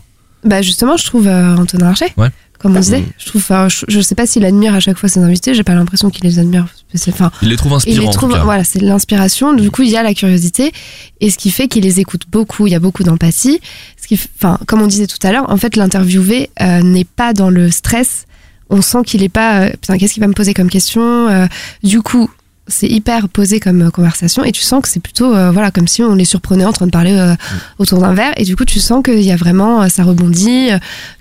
Bah, 0.44 0.62
justement, 0.62 0.96
je 0.96 1.04
trouve 1.04 1.26
euh, 1.26 1.56
Antonin 1.56 1.88
Archer, 1.88 2.12
Ouais. 2.16 2.28
Comme 2.58 2.76
on 2.76 2.80
disait. 2.80 3.04
Je 3.18 3.26
trouve, 3.26 3.40
enfin, 3.40 3.68
je, 3.68 3.84
je 3.88 4.00
sais 4.00 4.14
pas 4.14 4.26
s'il 4.26 4.44
admire 4.44 4.74
à 4.74 4.80
chaque 4.80 4.98
fois 4.98 5.08
ses 5.08 5.20
invités, 5.20 5.54
j'ai 5.54 5.62
pas 5.62 5.74
l'impression 5.74 6.10
qu'il 6.10 6.24
les 6.24 6.38
admire. 6.38 6.66
Enfin, 7.08 7.30
Il 7.42 7.48
les 7.50 7.56
trouve 7.56 7.72
il 7.72 7.76
inspirants. 7.76 8.00
les 8.02 8.06
en 8.08 8.10
trouve, 8.10 8.30
tout 8.30 8.36
cas. 8.36 8.44
voilà, 8.44 8.64
c'est 8.64 8.78
de 8.80 8.86
l'inspiration. 8.86 9.52
Du 9.52 9.70
coup, 9.70 9.82
il 9.82 9.90
y 9.90 9.96
a 9.96 10.02
la 10.02 10.14
curiosité, 10.14 10.72
et 11.20 11.30
ce 11.30 11.38
qui 11.38 11.50
fait 11.50 11.68
qu'il 11.68 11.84
les 11.84 12.00
écoute 12.00 12.22
beaucoup. 12.30 12.66
Il 12.66 12.70
y 12.72 12.76
a 12.76 12.80
beaucoup 12.80 13.02
d'empathie. 13.04 13.60
Ce 14.00 14.06
qui, 14.08 14.18
enfin, 14.38 14.58
comme 14.66 14.80
on 14.82 14.86
disait 14.86 15.06
tout 15.06 15.18
à 15.24 15.30
l'heure, 15.32 15.48
en 15.50 15.56
fait, 15.56 15.76
l'interviewé 15.76 16.50
euh, 16.60 16.80
n'est 16.82 17.04
pas 17.04 17.32
dans 17.32 17.50
le 17.50 17.70
stress. 17.70 18.24
On 18.70 18.82
sent 18.82 18.98
qu'il 19.06 19.22
est 19.22 19.28
pas, 19.28 19.60
euh, 19.62 19.70
putain, 19.70 19.96
qu'est-ce 19.98 20.14
qu'il 20.14 20.20
va 20.22 20.26
me 20.28 20.34
poser 20.34 20.52
comme 20.54 20.68
question 20.70 21.28
Euh, 21.28 21.46
Du 21.82 22.02
coup, 22.02 22.28
c'est 22.70 22.86
hyper 22.88 23.28
posé 23.30 23.60
comme 23.60 23.90
conversation, 23.90 24.44
et 24.44 24.52
tu 24.52 24.60
sens 24.62 24.82
que 24.82 24.88
c'est 24.88 25.00
plutôt, 25.00 25.34
euh, 25.34 25.50
voilà, 25.50 25.70
comme 25.70 25.88
si 25.88 26.02
on 26.02 26.14
les 26.14 26.26
surprenait 26.26 26.66
en 26.66 26.72
train 26.72 26.84
de 26.86 26.90
parler 26.90 27.12
euh, 27.12 27.34
autour 27.78 27.98
d'un 28.00 28.12
verre, 28.12 28.32
et 28.36 28.44
du 28.44 28.56
coup, 28.56 28.66
tu 28.66 28.78
sens 28.78 29.02
qu'il 29.02 29.22
y 29.22 29.32
a 29.32 29.36
vraiment, 29.36 29.88
ça 29.88 30.02
rebondit, 30.04 30.68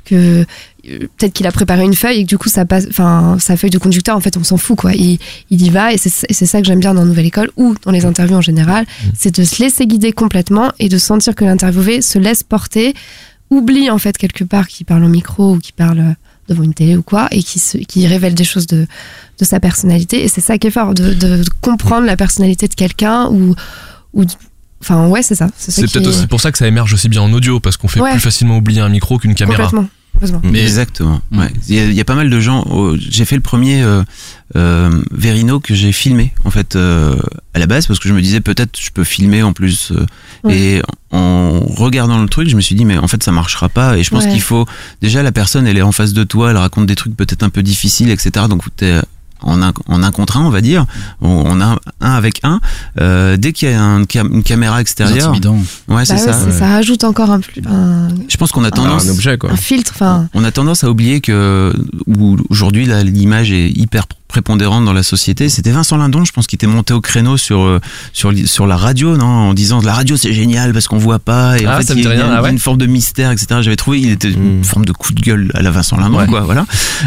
que 0.03 0.45
peut-être 1.18 1.34
qu'il 1.34 1.45
a 1.47 1.51
préparé 1.51 1.84
une 1.84 1.93
feuille 1.95 2.19
et 2.19 2.23
que 2.23 2.27
du 2.30 2.38
coup 2.38 2.49
ça 2.49 2.65
passe 2.65 2.85
enfin 2.89 3.38
sa 3.39 3.57
feuille 3.57 3.69
de 3.69 3.77
conducteur 3.77 4.15
en 4.15 4.19
fait 4.19 4.38
on 4.38 4.43
s'en 4.43 4.57
fout 4.57 4.77
quoi 4.77 4.93
il, 4.93 5.19
il 5.49 5.61
y 5.61 5.69
va 5.69 5.93
et 5.93 5.97
c'est 5.97 6.45
ça 6.45 6.61
que 6.61 6.68
j'aime 6.68 6.80
bien 6.80 6.93
dans 6.93 7.05
Nouvelle 7.05 7.26
École 7.26 7.51
ou 7.57 7.76
dans 7.84 7.91
les 7.91 8.05
interviews 8.05 8.38
en 8.38 8.41
général 8.41 8.85
c'est 9.18 9.35
de 9.38 9.43
se 9.43 9.61
laisser 9.61 9.85
guider 9.88 10.11
complètement 10.14 10.72
et 10.80 10.89
de 10.89 10.97
sentir 10.97 11.35
que 11.35 11.43
l'interviewé 11.45 12.01
se 12.01 12.18
laisse 12.19 12.43
porter 12.43 12.93
oublie 13.49 13.89
en 13.89 13.97
fait 13.97 14.18
quelque 14.18 14.43
part 14.43 14.68
qu'il 14.68 14.85
parle 14.85 15.03
au 15.03 15.09
micro 15.09 15.53
ou 15.55 15.59
qu'il 15.59 15.73
parle 15.73 15.99
euh, 15.99 16.11
devant 16.49 16.64
une 16.64 16.73
télé 16.73 16.95
ou 16.95 17.03
quoi 17.03 17.27
et 17.31 17.43
qui, 17.43 17.59
se, 17.59 17.77
qui 17.77 18.07
révèle 18.07 18.34
des 18.35 18.43
choses 18.45 18.68
de, 18.68 18.88
de 19.39 19.45
sa 19.45 19.59
personnalité 19.59 20.23
et 20.23 20.27
c'est 20.30 20.41
ça 20.41 20.57
qui 20.57 20.68
est 20.68 20.72
fort 20.72 20.93
de, 20.93 21.14
de 21.14 21.43
comprendre 21.61 22.05
la 22.05 22.15
personnalité 22.18 22.68
de 22.68 22.73
quelqu'un 22.73 23.27
ou, 23.27 23.53
ou 24.14 24.23
enfin 24.81 25.07
ouais 25.07 25.23
c'est 25.23 25.35
ça 25.35 25.47
c'est 25.57 25.81
peut-être 25.91 26.07
aussi 26.07 26.27
pour 26.27 26.39
ça 26.39 26.51
que 26.51 26.57
ça 26.57 26.68
émerge 26.68 26.93
aussi 26.93 27.09
bien 27.09 27.22
en 27.22 27.34
audio 27.34 27.59
parce 27.59 27.77
qu'on 27.77 27.88
fait 27.88 27.99
Ouais. 27.99 28.11
plus 28.11 28.19
facilement 28.19 28.57
oublier 28.57 28.80
un 28.81 28.89
micro 28.89 29.18
qu'une 29.18 29.34
caméra. 29.35 29.64
complètement 29.65 29.89
complètement. 30.19 30.41
Mais- 30.52 30.61
Exactement. 30.61 31.22
Ouais. 31.31 31.49
Il, 31.68 31.76
y 31.76 31.80
a, 31.80 31.85
il 31.85 31.94
y 31.94 32.02
a 32.02 32.06
pas 32.06 32.15
mal 32.15 32.30
de 32.30 32.39
gens. 32.39 32.65
oh, 32.69 32.95
j'ai 32.98 33.26
fait 33.26 33.35
le 33.35 33.41
premier 33.41 33.81
euh, 33.84 34.03
euh, 34.56 35.02
Verino 35.11 35.60
que 35.60 35.73
j'ai 35.76 35.91
filmé 35.91 36.34
en 36.45 36.52
fait 36.52 36.76
euh, 36.76 37.15
à 37.53 37.60
la 37.60 37.65
base 37.68 37.88
parce 37.88 37.99
que 37.99 38.07
je 38.10 38.14
me 38.14 38.22
disais 38.22 38.39
peut-être 38.41 38.80
je 38.80 38.89
peux 38.91 39.03
filmer 39.03 39.44
en 39.44 39.53
plus. 39.53 39.91
euh, 39.91 40.06
Ouais. 40.44 40.56
Et 40.57 40.81
en 41.11 41.60
regardant 41.61 42.22
le 42.22 42.27
truc, 42.30 42.48
je 42.49 42.56
me 42.56 42.61
suis 42.61 42.76
dit 42.76 42.85
mais 42.85 42.98
en 42.98 43.07
fait 43.07 43.23
ça 43.23 43.31
marchera 43.31 43.69
pas. 43.69 43.98
Et 43.98 44.03
je 44.03 44.10
pense 44.10 44.26
Ouais. 44.26 44.31
qu'il 44.31 44.41
faut 44.41 44.65
déjà 45.02 45.23
la 45.23 45.31
personne 45.31 45.65
elle 45.68 45.77
est 45.77 45.81
en 45.81 45.91
face 45.91 46.14
de 46.14 46.23
toi, 46.23 46.52
elle 46.52 46.57
raconte 46.57 46.85
des 46.85 46.95
trucs 46.95 47.15
peut-être 47.15 47.44
un 47.44 47.49
peu 47.49 47.64
difficiles, 47.64 48.10
etc. 48.10 48.45
Donc 48.49 48.64
t'es 48.76 48.99
en 49.41 49.61
un, 49.61 49.73
en 49.88 50.03
un 50.03 50.11
contre 50.11 50.38
un, 50.38 50.45
on 50.45 50.49
va 50.49 50.61
dire. 50.61 50.85
On, 51.22 51.59
a 51.61 51.77
un 52.01 52.11
avec 52.11 52.39
un. 52.43 52.59
Euh, 52.99 53.38
dès 53.38 53.53
qu'il 53.53 53.69
y 53.69 53.73
a 53.73 53.81
un 53.81 54.03
une 54.03 54.43
caméra 54.43 54.81
extérieure, 54.81 55.30
intimidant. 55.30 55.57
ouais, 55.88 56.05
c'est 56.05 56.15
Bah 56.15 56.19
ouais, 56.22 56.26
ça. 56.34 56.34
c'est- 56.51 56.57
ça 56.59 56.68
rajoute 56.68 57.03
encore 57.03 57.31
un 57.31 57.39
plus 57.39 57.61
un, 57.69 58.07
Je 58.27 58.38
pense 58.38 58.51
qu'on 58.51 58.64
a 58.64 58.72
tendance 58.72 59.05
un 59.05 59.09
objet 59.11 59.38
quoi. 59.38 59.51
un 59.51 59.55
filtre 59.57 59.91
enfin 59.95 60.27
on 60.34 60.43
a 60.43 60.51
tendance 60.51 60.84
à 60.84 60.89
oublier 60.89 61.22
que 61.22 61.73
où 62.07 62.38
aujourd'hui 62.49 62.85
là, 62.85 63.03
l'image 63.03 63.51
est 63.51 63.69
hyper 63.69 64.05
prépondérante 64.28 64.86
dans 64.86 64.94
la 64.94 65.04
société. 65.04 65.49
C'était 65.49 65.72
Vincent 65.72 65.98
Lindon, 65.98 66.26
je 66.26 66.32
pense, 66.32 66.48
qui 66.48 66.56
était 66.56 66.68
monté 66.68 66.94
au 66.94 67.02
créneau 67.02 67.38
sur 67.38 67.62
euh, 67.62 67.80
sur 68.14 68.32
sur 68.45 68.68
la 68.68 68.76
radio, 68.78 69.16
non, 69.18 69.26
en 69.26 69.54
disant 69.54 69.82
la 69.82 69.94
radio 69.94 70.18
c'est 70.18 70.34
génial 70.34 70.74
parce 70.74 70.88
qu'on 70.88 70.98
voit 70.98 71.20
pas 71.20 71.58
et 71.60 71.66
Ah, 71.66 71.76
en 71.76 71.78
fait 71.80 71.84
ça 71.88 71.94
me 71.95 71.99
il 71.99 72.04
y 72.04 72.08
dit 72.08 72.12
a, 72.12 72.16
il 72.16 72.18
y 72.18 72.22
a 72.22 72.26
rien, 72.26 72.32
une, 72.34 72.38
ah 72.40 72.44
ouais 72.44 72.52
une 72.52 72.60
forme 72.60 72.78
de 72.78 72.86
mystère, 72.86 73.32
etc. 73.32 73.48
J'avais 73.62 73.76
trouvé 73.76 73.99
il 74.02 74.10
était 74.12 74.30
une 74.32 74.60
Mm. 74.60 74.64
forme 74.64 74.86
de 74.86 74.91
coup 74.91 75.14
de 75.14 75.22
gueule 75.22 75.52
à 75.54 75.62
la 75.62 75.72
Vincent 75.72 75.98
Lindon, 75.98 76.18
Ouais. 76.20 76.28
quoi, 76.28 76.41
voilà. 76.41 76.66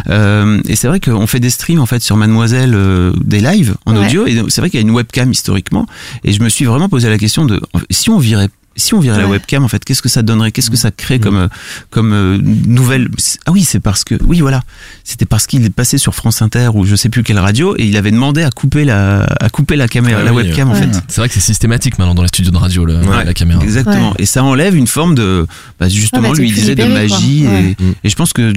Euh, 0.09 0.61
et 0.67 0.77
c'est 0.77 0.89
vrai 0.89 1.01
qu'on 1.01 1.27
fait 1.27 1.41
des 1.41 1.51
streams 1.51 1.81
en 1.81 1.87
fait 1.87 2.01
sur 2.03 2.17
Mademoiselle, 2.17 2.73
euh, 2.75 3.13
des 3.23 3.41
lives 3.41 3.75
en 3.87 3.97
Ouais. 3.97 4.07
audio 4.07 4.27
et 4.27 4.43
c'est 4.49 4.61
vrai 4.61 4.71
qu'il 4.71 4.79
y 4.81 4.83
a 4.83 4.87
une 4.87 4.91
webcam 4.95 5.31
historiquement 5.31 5.87
et 6.25 6.33
je 6.33 6.43
me 6.43 6.49
suis 6.49 6.65
vraiment 6.65 6.89
posé 6.89 7.09
la 7.09 7.19
question 7.19 7.45
de 7.45 7.61
si 7.91 8.11
on 8.11 8.19
virait 8.19 8.49
si 8.81 8.95
on 8.95 9.01
virait 9.01 9.19
la 9.19 9.29
webcam, 9.29 9.65
en 9.65 9.69
fait, 9.69 9.85
qu'est-ce 9.85 10.03
que 10.03 10.09
ça 10.09 10.23
donnerait? 10.23 10.51
Qu'est-ce 10.53 10.71
que 10.71 10.77
ça 10.77 10.91
crée 10.91 11.19
comme 11.21 11.37
euh, 11.37 11.49
comme 11.91 12.13
euh, 12.13 12.39
nouvelle? 12.39 13.09
Ah 13.47 13.53
oui, 13.53 13.63
c'est 13.65 13.81
parce 13.81 14.03
que 14.05 14.17
oui, 14.25 14.41
voilà, 14.41 14.63
c'était 15.05 15.27
parce 15.27 15.47
qu'il 15.47 15.65
est 15.65 15.71
passé 15.71 15.99
sur 15.99 16.15
France 16.15 16.43
Inter 16.43 16.71
ou 16.75 16.85
je 16.85 16.97
sais 16.97 17.09
plus 17.09 17.23
quelle 17.23 17.39
radio 17.39 17.75
et 17.79 17.85
il 17.85 17.97
avait 17.97 18.11
demandé 18.11 18.43
à 18.43 18.51
couper 18.51 18.85
la 18.85 19.23
à 19.41 19.49
couper 19.51 19.77
la 19.77 19.87
caméra, 19.89 20.21
Ah 20.23 20.25
la 20.25 20.33
oui, 20.33 20.45
webcam 20.45 20.71
en 20.71 20.75
fait. 20.75 20.89
C'est 21.09 21.21
vrai 21.21 21.29
que 21.29 21.35
c'est 21.35 21.41
systématique 21.41 21.99
maintenant 21.99 22.15
dans 22.15 22.23
les 22.23 22.29
studios 22.29 22.51
de 22.53 22.57
radio 22.57 22.85
le- 22.85 22.97
Ouais, 23.01 23.25
la 23.25 23.35
caméra. 23.35 23.63
Exactement. 23.63 24.11
Ouais. 24.11 24.17
Et 24.21 24.27
ça 24.27 24.43
enlève 24.45 24.75
une 24.77 24.87
forme 24.87 25.15
de, 25.15 25.47
bah, 25.79 25.89
justement, 25.89 26.29
Ouais, 26.31 26.35
bah, 26.35 26.39
lui 26.41 26.49
il 26.49 26.55
disait 26.55 26.75
de 26.75 26.83
libéré, 26.83 27.09
magie. 27.09 27.47
Ouais. 27.47 27.77
Et, 27.81 28.07
et 28.07 28.09
je 28.09 28.17
pense 28.17 28.33
que 28.33 28.53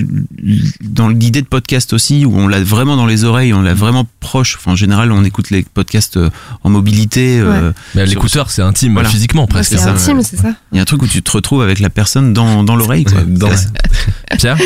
dans 0.82 1.10
l'idée 1.10 1.42
de 1.42 1.48
podcast 1.48 1.94
aussi, 1.94 2.26
où 2.26 2.38
on 2.38 2.48
l'a 2.48 2.62
vraiment 2.64 2.96
dans 2.96 3.06
les 3.06 3.24
oreilles, 3.24 3.54
on 3.54 3.62
l'a 3.62 3.74
vraiment 3.74 4.08
proche. 4.20 4.56
Enfin, 4.58 4.72
en 4.72 4.76
général, 4.76 5.12
on 5.12 5.24
écoute 5.24 5.50
les 5.50 5.64
podcasts 5.74 6.18
euh, 6.18 6.30
en 6.64 6.70
mobilité. 6.70 7.40
euh, 7.40 7.72
l'écouteur 7.96 8.50
c'est 8.52 8.62
intime 8.62 8.94
Voilà. 8.94 9.10
physiquement 9.10 9.48
presque. 9.48 9.72
c'est 9.72 9.78
ça, 9.78 9.98
intime 10.20 10.38
c'est 10.38 10.42
ça 10.44 10.54
Il 10.72 10.76
y 10.78 10.80
a 10.80 10.82
un 10.82 10.86
truc 10.86 11.02
où 11.02 11.08
tu 11.08 11.22
te 11.22 11.32
retrouves 11.32 11.62
avec 11.62 11.80
la 11.80 11.90
personne 11.90 12.34
dans, 12.34 12.64
dans 12.64 12.76
l'oreille. 12.76 13.04
quoi. 13.06 13.22
Dans- 13.26 13.50
Pierre 14.38 14.58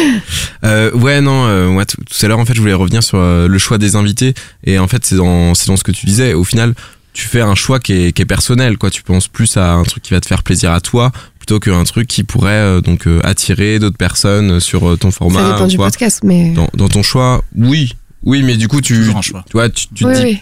Euh, 0.63 0.91
ouais, 0.93 1.21
non, 1.21 1.45
euh, 1.45 1.69
moi, 1.69 1.85
tout, 1.85 1.97
tout 2.03 2.25
à 2.25 2.27
l'heure, 2.29 2.39
en 2.39 2.45
fait, 2.45 2.53
je 2.55 2.61
voulais 2.61 2.73
revenir 2.73 3.03
sur 3.03 3.17
euh, 3.19 3.47
le 3.47 3.57
choix 3.57 3.77
des 3.77 3.95
invités. 3.95 4.33
Et 4.63 4.79
en 4.79 4.87
fait, 4.87 5.05
c'est 5.05 5.15
dans, 5.15 5.53
c'est 5.53 5.67
dans 5.67 5.77
ce 5.77 5.83
que 5.83 5.91
tu 5.91 6.05
disais. 6.05 6.33
Au 6.33 6.43
final, 6.43 6.73
tu 7.13 7.27
fais 7.27 7.41
un 7.41 7.55
choix 7.55 7.79
qui 7.79 7.93
est, 7.93 8.11
qui 8.11 8.21
est 8.21 8.25
personnel, 8.25 8.77
quoi. 8.77 8.89
Tu 8.89 9.03
penses 9.03 9.27
plus 9.27 9.57
à 9.57 9.73
un 9.73 9.83
truc 9.83 10.03
qui 10.03 10.13
va 10.13 10.19
te 10.21 10.27
faire 10.27 10.43
plaisir 10.43 10.71
à 10.71 10.81
toi 10.81 11.11
plutôt 11.39 11.59
qu'un 11.59 11.83
truc 11.85 12.07
qui 12.07 12.23
pourrait 12.23 12.51
euh, 12.51 12.81
donc 12.81 13.07
euh, 13.07 13.21
attirer 13.23 13.79
d'autres 13.79 13.97
personnes 13.97 14.59
sur 14.59 14.89
euh, 14.89 14.97
ton 14.97 15.11
format. 15.11 15.39
ça 15.39 15.51
dépend 15.53 15.65
ou 15.65 15.67
du 15.67 15.77
quoi. 15.77 15.85
podcast 15.87 16.19
mais 16.23 16.51
Dans, 16.51 16.67
dans 16.73 16.89
ton 16.89 17.03
choix, 17.03 17.41
oui. 17.55 17.93
Oui, 18.23 18.43
mais 18.43 18.57
du 18.57 18.67
coup, 18.67 18.81
tu, 18.81 19.05
choix. 19.23 19.45
tu 19.45 19.53
vois, 19.53 19.69
tu, 19.69 19.87
tu 19.93 20.05
oui 20.05 20.13
te 20.13 20.17
dis, 20.17 20.23
oui 20.25 20.39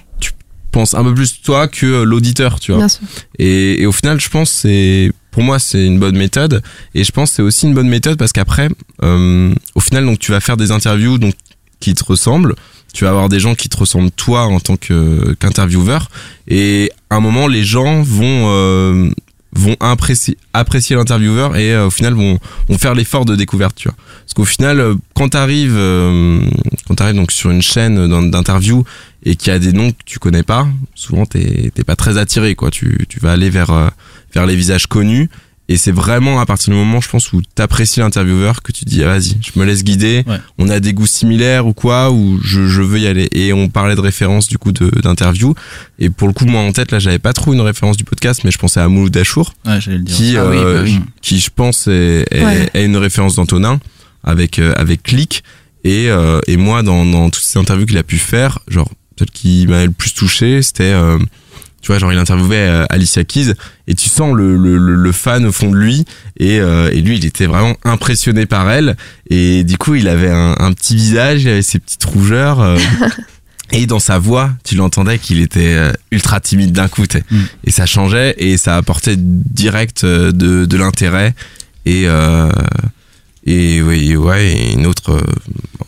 penses 0.76 0.94
un 0.94 1.04
peu 1.04 1.14
plus 1.14 1.42
toi 1.42 1.68
que 1.68 1.86
euh, 1.86 2.04
l'auditeur, 2.04 2.60
tu 2.60 2.72
vois. 2.72 2.80
bien 2.80 2.90
sûr 2.90 3.04
Et, 3.40 3.82
et 3.82 3.86
au 3.86 3.94
final, 3.94 4.20
je 4.20 4.30
pense 4.30 4.52
c'est 4.52 5.12
pour 5.32 5.42
moi 5.44 5.58
c'est 5.60 5.86
une 5.86 6.00
bonne 6.00 6.18
méthode 6.18 6.62
et 6.94 7.04
je 7.04 7.12
pense 7.12 7.30
que 7.30 7.36
c'est 7.38 7.42
aussi 7.42 7.66
une 7.66 7.74
bonne 7.74 7.88
méthode 7.88 8.18
parce 8.18 8.34
qu'après, 8.34 8.70
euh, 9.04 9.54
au 9.74 9.80
final, 9.80 10.06
donc 10.06 10.20
tu 10.20 10.32
vas 10.32 10.42
faire 10.42 10.58
des 10.58 10.72
interviews 10.72 11.18
donc 11.18 11.34
qui 11.80 11.94
te 11.94 12.04
ressemblent. 12.04 12.56
Tu 12.94 13.04
vas 13.04 13.10
avoir 13.10 13.28
des 13.28 13.42
gens 13.42 13.56
qui 13.56 13.68
te 13.68 13.76
ressemblent 13.76 14.12
toi 14.12 14.44
en 14.44 14.60
tant 14.62 14.78
que 14.78 15.34
qu'intervieweur 15.40 16.10
et 16.48 16.92
à 17.10 17.16
un 17.16 17.20
moment 17.20 17.48
les 17.48 17.64
gens 17.66 18.02
vont 18.02 18.48
euh, 18.48 19.10
vont 19.66 19.76
apprécier, 19.80 20.96
l'intervieweur 20.96 21.56
et 21.56 21.74
euh, 21.74 21.88
au 21.88 21.90
final 21.90 22.14
vont, 22.14 22.40
faire 22.78 22.94
l'effort 22.94 23.26
de 23.26 23.36
découverte. 23.36 23.84
Parce 23.86 24.34
qu'au 24.36 24.46
final, 24.46 24.80
euh, 24.80 24.96
quand 25.14 25.30
t'arrives, 25.30 25.76
euh, 25.76 26.40
quand 26.88 26.96
donc 27.14 27.32
sur 27.32 27.52
une 27.52 27.62
chaîne 27.62 28.08
d'in- 28.08 28.24
d'interview 28.24 28.84
et 29.24 29.36
qu'il 29.36 29.52
y 29.52 29.56
a 29.56 29.60
des 29.60 29.74
noms 29.74 29.92
que 29.92 30.04
tu 30.06 30.20
connais 30.20 30.44
pas, 30.44 30.68
souvent 30.94 31.26
t'es 31.26 31.72
pas 31.86 31.96
très 31.96 32.18
attiré, 32.18 32.56
quoi. 32.56 32.72
Tu, 32.72 33.08
vas 33.22 33.32
aller 33.32 33.50
euh, 33.72 33.90
vers 34.34 34.46
les 34.46 34.56
visages 34.56 34.88
connus. 34.88 35.30
Et 35.68 35.78
c'est 35.78 35.92
vraiment 35.92 36.40
à 36.40 36.46
partir 36.46 36.72
du 36.74 36.80
moment, 36.80 37.02
je 37.02 37.10
pense, 37.10 37.34
où 37.34 37.42
t'apprécies 37.56 38.00
l'intervieweur 38.00 38.62
que 38.62 38.72
tu 38.72 38.86
dis, 38.86 39.04
ah, 39.04 39.08
vas-y, 39.08 39.38
je 39.42 39.60
me 39.60 39.66
laisse 39.66 39.84
guider. 39.84 40.24
Ouais. 40.28 40.38
On 40.60 40.70
a 40.70 40.80
des 40.80 40.94
goûts 40.94 41.08
similaires 41.08 41.66
ou 41.66 41.74
quoi, 41.74 42.12
ou 42.12 42.40
je, 42.44 42.68
je 42.68 42.82
veux 42.84 43.00
y 43.00 43.08
aller. 43.08 43.28
Et 43.32 43.52
on 43.52 43.68
parlait 43.68 43.96
de 43.96 44.00
référence 44.02 44.48
du 44.48 44.60
coup 44.60 44.72
de- 44.72 44.92
d'interview. 45.02 45.56
Et 45.98 46.12
pour 46.12 46.28
le 46.28 46.34
coup, 46.36 46.46
moi 46.46 46.62
en 46.62 46.72
tête, 46.72 46.92
là, 46.92 47.00
j'avais 47.00 47.18
pas 47.18 47.34
trop 47.34 47.52
une 47.54 47.62
référence 47.62 47.98
du 47.98 48.04
podcast, 48.04 48.42
mais 48.44 48.52
je 48.52 48.60
pensais 48.60 48.80
à 48.80 48.88
Mouloud 48.88 49.18
Achour 49.18 49.56
Ouais, 49.66 49.82
j'allais 49.82 49.98
le 49.98 50.04
dire. 50.04 50.16
qui, 50.16 50.38
Ah 50.38 50.46
oui, 50.50 50.58
euh, 50.58 50.76
bah 50.76 50.82
oui. 50.84 51.00
qui 51.22 51.40
je 51.40 51.50
pense 51.50 51.88
est, 51.88 52.26
est, 52.30 52.44
Ouais. 52.46 52.70
est 52.76 52.86
une 52.86 52.98
référence 52.98 53.36
d'Antonin 53.36 53.80
avec 54.24 54.60
euh, 54.60 54.74
avec 54.78 55.02
Click 55.04 55.44
et 55.84 56.10
euh, 56.10 56.40
et 56.48 56.58
moi 56.58 56.84
dans 56.84 57.06
dans 57.06 57.30
toutes 57.30 57.44
ces 57.44 57.58
interviews 57.60 57.86
qu'il 57.86 57.98
a 57.98 58.04
pu 58.04 58.18
faire 58.18 58.60
genre 58.68 58.90
celle 59.20 59.30
qui 59.30 59.66
m'a 59.68 59.86
le 59.86 59.92
plus 59.92 60.14
touché 60.16 60.62
c'était 60.64 60.84
euh, 60.94 61.20
tu 61.86 61.92
vois 61.92 62.00
genre 62.00 62.12
il 62.12 62.18
interviewait 62.18 62.68
euh, 62.68 62.84
Alicia 62.90 63.24
Keys 63.24 63.54
et 63.88 63.94
tu 63.94 64.10
sens 64.10 64.34
le 64.34 64.58
le, 64.58 65.12
fan 65.12 65.46
au 65.46 65.52
fond 65.52 65.70
de 65.70 65.78
lui 65.78 66.04
et 66.36 66.60
euh, 66.60 66.90
et 66.92 67.00
lui 67.00 67.16
il 67.16 67.26
était 67.28 67.46
vraiment 67.46 67.76
impressionné 67.84 68.48
par 68.48 68.72
elle 68.72 68.98
et 69.30 69.64
du 69.64 69.78
coup 69.78 69.94
il 69.94 70.08
avait 70.08 70.32
un, 70.32 70.56
un 70.58 70.74
petit 70.74 70.96
visage 70.96 71.44
il 71.44 71.50
avait 71.50 71.62
ses 71.62 71.78
petites 71.78 72.04
rougeurs 72.06 72.60
euh, 72.60 72.80
et 73.72 73.86
dans 73.86 74.00
sa 74.00 74.18
voix, 74.18 74.50
tu 74.64 74.74
l'entendais 74.74 75.20
qu'il 75.20 75.42
était 75.42 75.78
ultra 76.12 76.40
timide 76.40 76.72
d'un 76.72 76.88
coup. 76.88 77.04
Mm. 77.04 77.42
Et 77.64 77.72
ça 77.72 77.86
changeait 77.86 78.36
et 78.38 78.58
ça 78.58 78.78
apportait 78.78 79.16
direct 79.18 80.06
de, 80.06 80.66
de 80.66 80.78
l'intérêt. 80.78 81.34
Et, 81.86 82.04
euh, 82.06 82.52
et 83.46 83.82
oui, 83.82 84.16
ouais, 84.16 84.48
et 84.54 84.74
une 84.74 84.86
autre. 84.88 85.12
euh, 85.12 85.22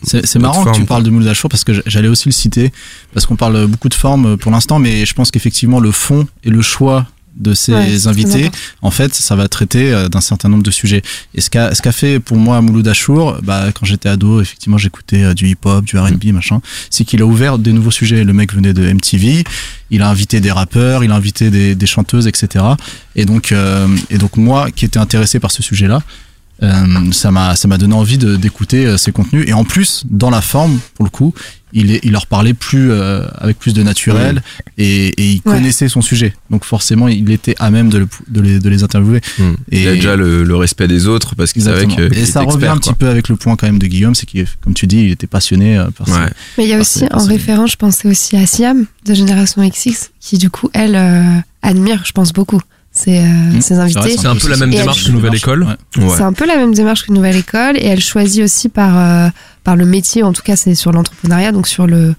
C'est 0.02 0.38
marrant 0.38 0.64
que 0.64 0.70
tu 0.76 0.84
parles 0.84 1.02
de 1.02 1.10
Mouloud 1.10 1.28
Achour 1.28 1.50
parce 1.50 1.64
que 1.64 1.72
j'allais 1.86 2.08
aussi 2.08 2.28
le 2.28 2.32
citer 2.32 2.72
parce 3.12 3.26
qu'on 3.26 3.36
parle 3.36 3.66
beaucoup 3.66 3.88
de 3.88 3.94
forme 3.94 4.36
pour 4.36 4.52
l'instant, 4.52 4.78
mais 4.78 5.04
je 5.06 5.14
pense 5.14 5.30
qu'effectivement 5.30 5.80
le 5.80 5.90
fond 5.90 6.26
et 6.44 6.50
le 6.50 6.62
choix 6.62 7.06
de 7.36 7.54
ces 7.54 7.72
Ouais, 7.72 8.08
invités, 8.08 8.50
en 8.82 8.90
fait, 8.90 9.14
ça 9.14 9.36
va 9.36 9.46
traiter 9.46 9.92
euh, 9.92 10.08
d'un 10.08 10.20
certain 10.20 10.48
nombre 10.48 10.64
de 10.64 10.72
sujets. 10.72 11.02
Et 11.36 11.40
ce 11.40 11.50
qu'a 11.50 11.72
ce 11.72 11.82
qu'a 11.82 11.92
fait 11.92 12.18
pour 12.18 12.36
moi 12.36 12.60
Mouloud 12.60 12.88
Achour, 12.88 13.36
bah 13.44 13.66
quand 13.72 13.86
j'étais 13.86 14.08
ado, 14.08 14.40
effectivement, 14.40 14.76
j'écoutais 14.76 15.22
euh, 15.22 15.34
du 15.34 15.46
hip-hop, 15.48 15.84
du 15.84 15.96
R&B, 15.96 16.26
machin, 16.32 16.60
c'est 16.90 17.04
qu'il 17.04 17.22
a 17.22 17.26
ouvert 17.26 17.58
des 17.58 17.72
nouveaux 17.72 17.92
sujets. 17.92 18.24
Le 18.24 18.32
mec 18.32 18.52
venait 18.52 18.72
de 18.74 18.92
MTV, 18.92 19.44
il 19.90 20.02
a 20.02 20.08
invité 20.08 20.40
des 20.40 20.50
rappeurs, 20.50 21.04
il 21.04 21.12
a 21.12 21.14
invité 21.14 21.50
des, 21.50 21.76
des 21.76 21.86
chanteuses, 21.86 22.26
etc. 22.26 22.64
Et 23.14 23.24
donc 23.24 23.52
euh, 23.52 23.86
et 24.10 24.18
donc 24.18 24.36
moi 24.36 24.72
qui 24.72 24.84
étais 24.84 24.98
intéressé 24.98 25.38
par 25.38 25.52
ce 25.52 25.62
sujet-là, 25.62 26.02
euh, 26.62 27.12
ça 27.12 27.30
m'a 27.30 27.54
ça 27.56 27.68
m'a 27.68 27.78
donné 27.78 27.94
envie 27.94 28.18
de 28.18 28.36
d'écouter 28.36 28.84
euh, 28.86 28.96
ces 28.96 29.12
contenus 29.12 29.44
et 29.46 29.52
en 29.52 29.64
plus 29.64 30.04
dans 30.10 30.30
la 30.30 30.40
forme 30.40 30.80
pour 30.94 31.04
le 31.04 31.10
coup 31.10 31.32
il 31.74 31.90
est, 31.92 32.00
il 32.02 32.12
leur 32.12 32.26
parlait 32.26 32.54
plus 32.54 32.90
euh, 32.90 33.26
avec 33.36 33.58
plus 33.58 33.74
de 33.74 33.82
naturel 33.82 34.42
et, 34.78 35.08
et 35.08 35.26
il 35.32 35.42
Ouais. 35.44 35.52
connaissait 35.56 35.88
son 35.88 36.00
sujet 36.00 36.32
donc 36.50 36.64
forcément 36.64 37.06
il 37.08 37.30
était 37.30 37.54
à 37.58 37.70
même 37.70 37.90
de, 37.90 37.98
le- 37.98 38.08
de, 38.28 38.40
les, 38.40 38.58
de 38.58 38.68
les 38.70 38.82
interviewer 38.82 39.20
hmm. 39.38 39.42
Et- 39.70 39.82
il 39.82 39.88
a 39.88 39.94
déjà 39.94 40.16
le, 40.16 40.42
le 40.44 40.56
respect 40.56 40.88
des 40.88 41.06
autres 41.06 41.34
parce 41.36 41.52
qu'il 41.52 41.62
savait 41.62 41.86
que. 41.86 42.08
qu'il 42.08 42.18
et 42.18 42.24
ça 42.24 42.40
revient 42.40 42.66
un 42.68 42.78
petit 42.78 42.94
peu 42.94 43.08
avec 43.08 43.28
le 43.28 43.36
point 43.36 43.54
quand 43.54 43.66
même 43.66 43.78
de 43.78 43.86
Guillaume 43.86 44.14
c'est 44.14 44.26
qu'il 44.26 44.46
comme 44.62 44.74
tu 44.74 44.86
dis 44.86 44.98
il 45.02 45.10
était 45.12 45.26
passionné 45.26 45.76
euh, 45.78 45.90
par 45.96 46.08
ça 46.08 46.20
Ouais. 46.20 46.30
Mais 46.56 46.64
il 46.64 46.70
y 46.70 46.74
a 46.74 46.80
aussi, 46.80 47.04
en 47.12 47.24
référence, 47.24 47.72
je 47.72 47.76
pensais 47.76 48.08
aussi 48.08 48.36
à 48.36 48.46
Siam, 48.46 48.86
de 49.04 49.14
Génération 49.14 49.62
XX, 49.68 50.10
qui 50.20 50.38
du 50.38 50.50
coup, 50.50 50.68
elle, 50.72 50.96
euh, 50.96 51.22
admire, 51.62 52.02
je 52.04 52.10
pense, 52.12 52.32
beaucoup 52.32 52.60
ses, 52.98 53.18
euh, 53.18 53.22
Mmh, 53.22 53.60
ses 53.60 53.60
c'est 53.60 53.74
invités. 53.74 54.16
C'est 54.18 54.26
un 54.26 54.36
peu 54.36 54.48
la 54.48 54.56
même 54.56 54.70
démarche 54.70 55.06
que 55.06 55.10
Nouvelle 55.12 55.34
École. 55.34 55.62
Ouais. 55.62 56.04
Ouais. 56.04 56.14
C'est 56.16 56.22
un 56.22 56.32
peu 56.32 56.46
la 56.46 56.56
même 56.56 56.74
démarche 56.74 57.06
que 57.06 57.12
Nouvelle 57.12 57.36
École 57.36 57.76
et 57.76 57.86
elle 57.86 58.00
choisit 58.00 58.42
aussi 58.42 58.68
par, 58.68 58.98
euh, 58.98 59.28
par 59.64 59.76
le 59.76 59.86
métier, 59.86 60.22
en 60.22 60.32
tout 60.32 60.42
cas 60.42 60.56
c'est 60.56 60.74
sur 60.74 60.92
l'entrepreneuriat, 60.92 61.52
donc 61.52 61.66
sur 61.68 61.86
le, 61.86 62.14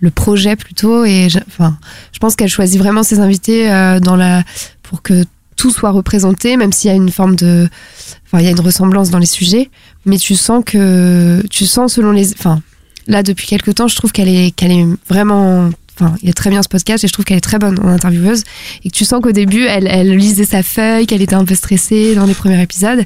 le 0.00 0.10
projet 0.10 0.56
plutôt. 0.56 1.04
Et 1.04 1.28
je, 1.28 1.38
enfin, 1.46 1.76
je 2.12 2.18
pense 2.18 2.34
qu'elle 2.36 2.48
choisit 2.48 2.78
vraiment 2.78 3.02
ses 3.02 3.20
invités 3.20 3.70
euh, 3.70 4.00
dans 4.00 4.16
la, 4.16 4.42
pour 4.82 5.02
que 5.02 5.24
tout 5.56 5.70
soit 5.70 5.90
représenté, 5.90 6.56
même 6.56 6.72
s'il 6.72 6.90
y 6.90 6.92
a 6.92 6.96
une 6.96 7.10
forme 7.10 7.36
de. 7.36 7.68
Enfin, 8.26 8.40
il 8.40 8.44
y 8.44 8.48
a 8.48 8.50
une 8.50 8.60
ressemblance 8.60 9.10
dans 9.10 9.18
les 9.18 9.26
sujets, 9.26 9.70
mais 10.06 10.16
tu 10.16 10.34
sens 10.34 10.62
que. 10.64 11.42
Tu 11.50 11.66
sens 11.66 11.94
selon 11.94 12.10
les. 12.12 12.32
Enfin, 12.32 12.60
là, 13.06 13.22
depuis 13.22 13.46
quelques 13.46 13.74
temps, 13.74 13.86
je 13.86 13.94
trouve 13.96 14.12
qu'elle 14.12 14.28
est, 14.28 14.50
qu'elle 14.56 14.72
est 14.72 14.86
vraiment. 15.08 15.70
Enfin, 16.02 16.16
il 16.22 16.28
est 16.28 16.32
très 16.32 16.50
bien 16.50 16.62
ce 16.62 16.68
podcast 16.68 17.04
et 17.04 17.06
je 17.08 17.12
trouve 17.12 17.24
qu'elle 17.24 17.36
est 17.38 17.40
très 17.40 17.58
bonne 17.58 17.78
en 17.80 17.88
intervieweuse. 17.88 18.42
Et 18.84 18.90
que 18.90 18.94
tu 18.94 19.04
sens 19.04 19.20
qu'au 19.22 19.32
début, 19.32 19.64
elle, 19.66 19.86
elle 19.88 20.16
lisait 20.16 20.44
sa 20.44 20.62
feuille, 20.62 21.06
qu'elle 21.06 21.22
était 21.22 21.34
un 21.34 21.44
peu 21.44 21.54
stressée 21.54 22.14
dans 22.14 22.24
les 22.26 22.34
premiers 22.34 22.60
épisodes. 22.62 23.04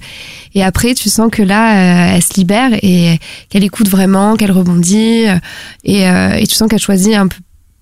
Et 0.54 0.62
après, 0.64 0.94
tu 0.94 1.08
sens 1.08 1.28
que 1.30 1.42
là, 1.42 2.10
euh, 2.12 2.14
elle 2.16 2.22
se 2.22 2.34
libère 2.34 2.70
et 2.82 3.18
qu'elle 3.50 3.64
écoute 3.64 3.88
vraiment, 3.88 4.36
qu'elle 4.36 4.52
rebondit. 4.52 5.26
euh, 5.28 5.36
Et, 5.84 6.08
euh, 6.08 6.34
et 6.34 6.46
tu 6.46 6.54
sens 6.54 6.68
qu'elle 6.68 6.80
choisit 6.80 7.14
un 7.14 7.26
peu. 7.28 7.36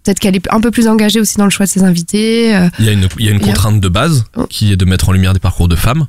Peut-être 0.05 0.19
qu'elle 0.19 0.37
est 0.37 0.53
un 0.53 0.61
peu 0.61 0.71
plus 0.71 0.87
engagée 0.89 1.19
aussi 1.21 1.39
dans 1.39 1.45
le 1.45 1.51
choix 1.51 1.65
de 1.65 1.71
ses 1.71 1.83
invités. 1.83 2.49
Il 2.79 2.85
y 2.85 2.89
a 2.89 2.93
une, 2.93 3.09
il 3.19 3.25
y 3.25 3.29
a 3.29 3.33
une 3.33 3.39
Il 3.39 3.41
y 3.41 3.45
a- 3.45 3.47
contrainte 3.47 3.81
de 3.81 3.89
base 3.89 4.25
Oh. 4.37 4.47
qui 4.51 4.71
est 4.73 4.77
de 4.77 4.85
mettre 4.85 5.09
en 5.09 5.13
lumière 5.13 5.33
des 5.33 5.41
parcours 5.41 5.67
de 5.69 5.77
femmes. 5.77 6.07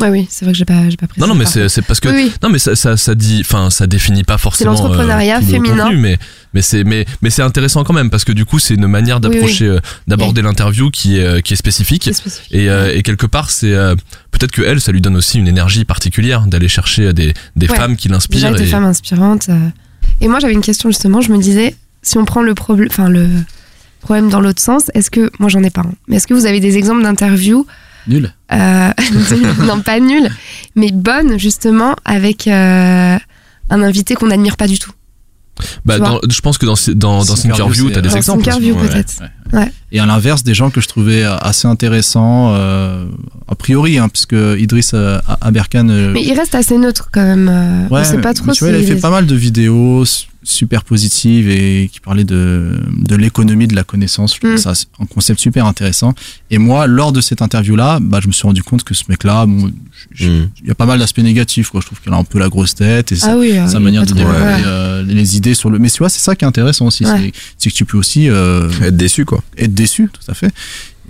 Ouais, 0.00 0.10
oui, 0.10 0.26
c'est 0.30 0.44
vrai 0.44 0.52
que 0.52 0.58
j'ai 0.58 0.64
pas, 0.64 0.88
j'ai 0.88 0.96
pas 0.96 1.08
précisé. 1.08 1.26
Non, 1.26 1.34
non, 1.34 1.38
mais 1.38 1.44
c'est 1.44 1.68
c'est 1.68 1.82
parce 1.82 1.98
que 1.98 2.08
Oui, 2.08 2.14
oui. 2.26 2.32
non, 2.42 2.50
mais 2.50 2.58
ça, 2.60 2.76
ça, 2.76 2.96
ça 2.96 3.14
dit, 3.16 3.38
enfin, 3.40 3.68
ça 3.70 3.86
définit 3.88 4.22
pas 4.22 4.38
forcément. 4.38 4.70
l'entrepreneuriat 4.72 5.36
euh, 5.36 5.40
tout 5.40 5.46
le 5.46 5.50
féminin. 5.52 5.84
contenu, 5.84 5.96
mais 5.98 6.18
mais 6.54 6.62
c'est 6.62 6.84
mais 6.84 7.04
mais 7.20 7.30
c'est 7.30 7.42
intéressant 7.42 7.82
quand 7.82 7.92
même 7.94 8.08
parce 8.08 8.24
que 8.24 8.30
du 8.32 8.44
coup, 8.44 8.60
c'est 8.60 8.74
une 8.74 8.86
manière 8.86 9.18
d'approcher, 9.18 9.66
euh, 9.66 9.80
d'aborder 10.06 10.40
l'interview 10.42 10.90
qui 10.90 11.18
est 11.18 11.24
euh, 11.24 11.40
qui 11.40 11.54
est 11.54 11.56
spécifique. 11.56 12.02
C'est 12.04 12.12
spécifique. 12.14 12.54
Et, 12.54 12.70
euh, 12.70 12.94
et 12.94 13.02
quelque 13.02 13.26
part, 13.26 13.50
c'est 13.50 13.72
peut-être 14.30 14.52
que 14.52 14.62
elle, 14.62 14.80
ça 14.80 14.92
lui 14.92 15.00
donne 15.00 15.16
aussi 15.16 15.38
une 15.38 15.48
énergie 15.48 15.84
particulière 15.84 16.46
d'aller 16.46 16.68
chercher 16.68 17.12
des 17.12 17.34
des 17.56 17.68
Ouais. 17.68 17.76
femmes 17.76 17.96
qui 17.96 18.08
l'inspirent. 18.08 18.54
des 18.54 18.62
et- 18.62 18.66
femmes 18.66 18.84
inspirantes. 18.84 19.50
Et 20.20 20.28
moi, 20.28 20.38
j'avais 20.38 20.54
une 20.54 20.60
question 20.60 20.90
justement. 20.90 21.20
Je 21.20 21.32
me 21.32 21.38
disais, 21.38 21.74
si 22.02 22.18
on 22.18 22.24
prend 22.24 22.42
le 22.42 22.54
problème, 22.54 22.88
enfin 22.90 23.08
le 23.08 23.26
problème 24.00 24.28
dans 24.30 24.40
l'autre 24.40 24.62
sens, 24.62 24.84
est-ce 24.94 25.10
que 25.10 25.30
moi 25.40 25.48
j'en 25.48 25.62
ai 25.64 25.70
pas 25.70 25.80
un, 25.80 25.92
mais 26.06 26.16
est-ce 26.16 26.28
que 26.28 26.34
vous 26.34 26.46
avez 26.46 26.60
des 26.60 26.76
exemples 26.76 27.02
d'interviews 27.02 27.66
nul 28.06 28.32
euh, 28.52 28.90
non 29.66 29.80
pas 29.80 30.00
nulles, 30.00 30.30
mais 30.74 30.90
bonnes 30.92 31.38
justement 31.38 31.94
avec 32.04 32.46
euh, 32.46 33.16
un 33.70 33.82
invité 33.82 34.14
qu'on 34.14 34.28
n'admire 34.28 34.56
pas 34.56 34.66
du 34.66 34.78
tout. 34.78 34.92
Bah, 35.84 35.96
Tu 35.96 36.02
dans- 36.02 36.20
je 36.30 36.40
pense 36.40 36.56
que 36.56 36.66
dans 36.66 36.76
ces- 36.76 36.94
dans 36.94 37.24
dans 37.24 37.34
Thinkerview, 37.34 37.88
c'est- 37.88 37.94
t'as 37.94 38.00
des 38.00 38.08
Dans 38.10 38.14
exemples. 38.16 38.44
Thinkerview, 38.44 38.76
Ouais, 38.76 38.88
peut-être. 38.88 39.14
ouais. 39.52 39.58
Ouais. 39.58 39.72
et 39.90 39.98
à 39.98 40.06
l'inverse 40.06 40.44
des 40.44 40.54
gens 40.54 40.70
que 40.70 40.80
je 40.80 40.86
trouvais 40.86 41.24
assez 41.24 41.66
intéressants 41.66 42.52
euh, 42.54 43.06
a 43.48 43.54
priori 43.56 43.98
hein, 43.98 44.08
puisque 44.08 44.36
Idriss 44.58 44.92
euh, 44.94 45.18
Aberkan 45.40 45.88
euh, 45.88 46.12
Mais 46.12 46.22
il 46.22 46.32
reste 46.34 46.54
assez 46.54 46.78
neutre 46.78 47.08
quand 47.12 47.24
même. 47.24 47.48
euh, 47.50 47.88
Ouais, 47.88 48.02
on 48.02 48.04
sait 48.04 48.18
pas 48.20 48.28
mais 48.28 48.34
trop 48.34 48.52
tu 48.52 48.62
vois, 48.64 48.72
il 48.72 48.84
a 48.84 48.86
fait 48.86 49.00
pas 49.00 49.10
mal 49.10 49.26
de 49.26 49.34
vidéos 49.34 50.04
super 50.44 50.84
positives 50.84 51.50
et 51.50 51.90
qui 51.92 52.00
parlaient 52.00 52.24
de, 52.24 52.80
de 52.96 53.16
l'économie 53.16 53.66
de 53.66 53.74
la 53.74 53.82
connaissance. 53.84 54.40
Mm. 54.42 54.56
ça 54.56 54.74
c'est 54.74 54.86
un 55.00 55.06
concept 55.06 55.40
super 55.40 55.66
intéressant. 55.66 56.14
Et 56.50 56.58
moi, 56.58 56.86
lors 56.86 57.12
de 57.12 57.20
cette 57.20 57.42
interview-là, 57.42 57.98
bah, 58.00 58.20
je 58.22 58.28
me 58.28 58.32
suis 58.32 58.44
rendu 58.46 58.62
compte 58.62 58.84
que 58.84 58.94
ce 58.94 59.04
mec-là, 59.08 59.46
bon, 59.46 59.70
Mm. 60.20 60.46
il 60.62 60.68
y 60.68 60.70
a 60.70 60.74
pas 60.76 60.86
mal 60.86 60.98
d'aspects 61.00 61.18
négatifs. 61.18 61.70
Quoi. 61.70 61.80
Je 61.80 61.86
trouve 61.86 62.00
qu'il 62.00 62.12
a 62.12 62.16
un 62.16 62.22
peu 62.24 62.38
la 62.38 62.48
grosse 62.48 62.74
tête 62.76 63.10
et 63.12 63.16
sa, 63.16 63.32
Ah 63.32 63.36
oui, 63.36 63.52
sa 63.66 63.78
oui, 63.78 63.82
manière 63.84 64.06
de 64.06 64.12
développer 64.14 64.38
ouais. 64.40 64.62
euh, 64.64 65.02
les 65.02 65.36
idées 65.36 65.54
sur 65.54 65.70
le. 65.70 65.78
Mais 65.80 65.90
tu 65.90 65.98
vois, 65.98 66.08
c'est 66.08 66.20
ça 66.20 66.36
qui 66.36 66.44
est 66.44 66.48
intéressant 66.48 66.86
aussi. 66.86 67.04
Ouais. 67.04 67.32
c'est- 67.58 67.70
que 67.70 67.74
tu 67.74 67.84
peux 67.84 67.98
aussi 67.98 68.28
euh, 68.30 68.70
Être 68.82 68.96
déçu, 68.96 69.24
quoi. 69.24 69.42
être 69.56 69.74
déçu, 69.74 70.08
tout 70.12 70.30
à 70.30 70.34
fait. 70.34 70.50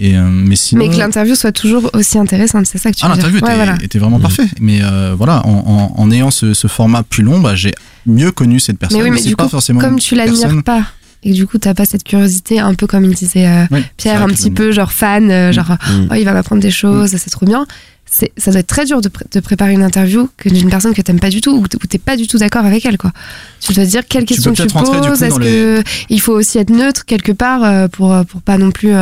Et, 0.01 0.17
euh, 0.17 0.29
mais 0.31 0.57
sinon. 0.57 0.87
Mais 0.87 0.93
que 0.93 0.99
l'interview 0.99 1.35
soit 1.35 1.53
toujours 1.53 1.91
aussi 1.93 2.19
intéressante, 2.19 2.67
c'est 2.67 2.79
ça 2.79 2.91
que 2.91 2.97
tu 2.97 3.03
Ah, 3.05 3.09
veux 3.09 3.15
dire. 3.15 3.25
l'interview 3.25 3.45
Ouais, 3.47 3.55
était, 3.55 3.65
voilà. 3.65 3.83
était 3.85 3.99
vraiment 3.99 4.17
Mhm. 4.17 4.23
parfait. 4.23 4.47
Mais 4.61 4.79
euh, 4.83 5.15
voilà, 5.17 5.45
en, 5.47 5.93
en, 5.97 6.01
en 6.01 6.11
ayant 6.11 6.31
ce, 6.31 6.55
ce 6.55 6.67
format 6.67 7.03
plus 7.03 7.23
long, 7.23 7.41
bah, 7.41 7.55
j'ai 7.55 7.73
mieux 8.07 8.33
connu 8.33 8.61
cette 8.61 8.79
personne. 8.79 8.99
Mais 8.99 9.05
oui, 9.05 9.11
mais 9.11 9.23
du 9.23 9.37
pas 9.37 9.45
coup, 9.45 9.51
forcément 9.51 9.81
comme 9.81 9.99
tu 9.99 10.15
l'admires 10.15 10.63
pas 10.65 10.83
et 11.25 11.33
du 11.33 11.47
coup 11.49 11.59
t'as 11.59 11.75
pas 11.75 11.85
cette 11.85 12.05
curiosité, 12.05 12.61
un 12.61 12.75
peu 12.75 12.87
comme 12.87 13.05
il 13.05 13.15
disait 13.15 13.47
euh, 13.47 13.65
Pierre, 13.97 14.23
un 14.23 14.29
petit 14.29 14.51
peu 14.51 14.71
genre 14.73 14.93
fan, 14.93 15.31
euh, 15.31 15.53
genre 15.53 15.71
Mm. 15.71 16.09
oh, 16.11 16.15
il 16.15 16.25
va 16.25 16.33
m'apprendre 16.33 16.63
des 16.63 16.71
choses, 16.71 17.11
c'est 17.17 17.31
trop 17.31 17.45
bien. 17.47 17.67
Ça 18.11 18.51
doit 18.51 18.61
être 18.61 18.67
très 18.67 18.87
dur 18.87 19.03
de, 19.03 19.11
de 19.33 19.41
préparer 19.41 19.73
une 19.75 19.83
interview 19.83 20.31
d'une 20.47 20.71
personne 20.71 20.95
que 20.95 21.03
t'aimes 21.03 21.21
pas 21.21 21.29
du 21.29 21.43
tout 21.43 21.51
ou 21.51 21.61
que 21.63 21.87
t'es 21.87 21.99
pas 21.99 22.17
du 22.17 22.27
tout 22.27 22.39
d'accord 22.39 22.65
avec 22.65 22.87
elle 22.87 22.97
quoi. 22.97 23.13
Tu 23.61 23.75
dois 23.75 23.85
te 23.85 23.91
dire 23.91 24.07
quelles 24.09 24.25
Tu 24.25 24.35
questions 24.35 24.55
tu 24.55 24.63
rentrer, 24.73 25.01
du 25.03 25.09
poses, 25.09 25.23
est-ce 25.23 25.35
dans 25.35 25.41
que 25.41 25.83
il 26.09 26.21
faut 26.21 26.33
aussi 26.33 26.57
être 26.59 26.71
neutre 26.71 27.05
quelque 27.05 27.33
part 27.33 27.65
euh, 27.65 27.89
pour 27.89 28.17
pour 28.27 28.41
pas 28.41 28.57
non 28.57 28.71
plus. 28.71 28.93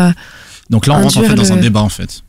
Donc 0.70 0.86
là, 0.89 0.94
on 0.98 1.02
rentre 1.02 1.18
en 1.18 1.23
fait 1.23 1.35
dans 1.35 1.52
un 1.52 1.56
débat 1.56 1.82
en 1.82 1.89
fait. 1.89 2.23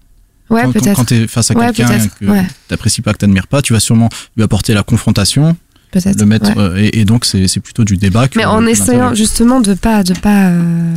Ouais, 0.49 0.63
quand, 0.63 0.71
peut-être. 0.73 0.95
Quand 0.95 1.05
tu 1.05 1.15
es 1.15 1.27
face 1.27 1.51
à 1.51 1.55
Ouais, 1.55 1.73
quelqu'un 1.73 1.97
que 2.19 2.25
ouais. 2.25 2.45
t'apprécies 2.67 3.01
pas, 3.01 3.11
que 3.13 3.17
t'admires 3.17 3.47
pas, 3.47 3.61
tu 3.61 3.73
vas 3.73 3.79
sûrement 3.79 4.09
lui 4.37 4.43
apporter 4.43 4.73
la 4.73 4.83
confrontation, 4.83 5.57
peut-être. 5.91 6.19
le 6.19 6.25
mettre, 6.25 6.49
ouais. 6.49 6.57
euh, 6.57 6.77
et, 6.77 6.99
et 6.99 7.05
donc 7.05 7.25
c'est 7.25 7.47
c'est 7.47 7.59
plutôt 7.59 7.83
du 7.83 7.97
débat. 7.97 8.27
Que, 8.27 8.37
Mais 8.37 8.45
en 8.45 8.65
essayant 8.65 9.13
justement 9.15 9.59
de 9.61 9.73
pas 9.73 10.03
de 10.03 10.13
pas 10.13 10.49
euh, 10.49 10.93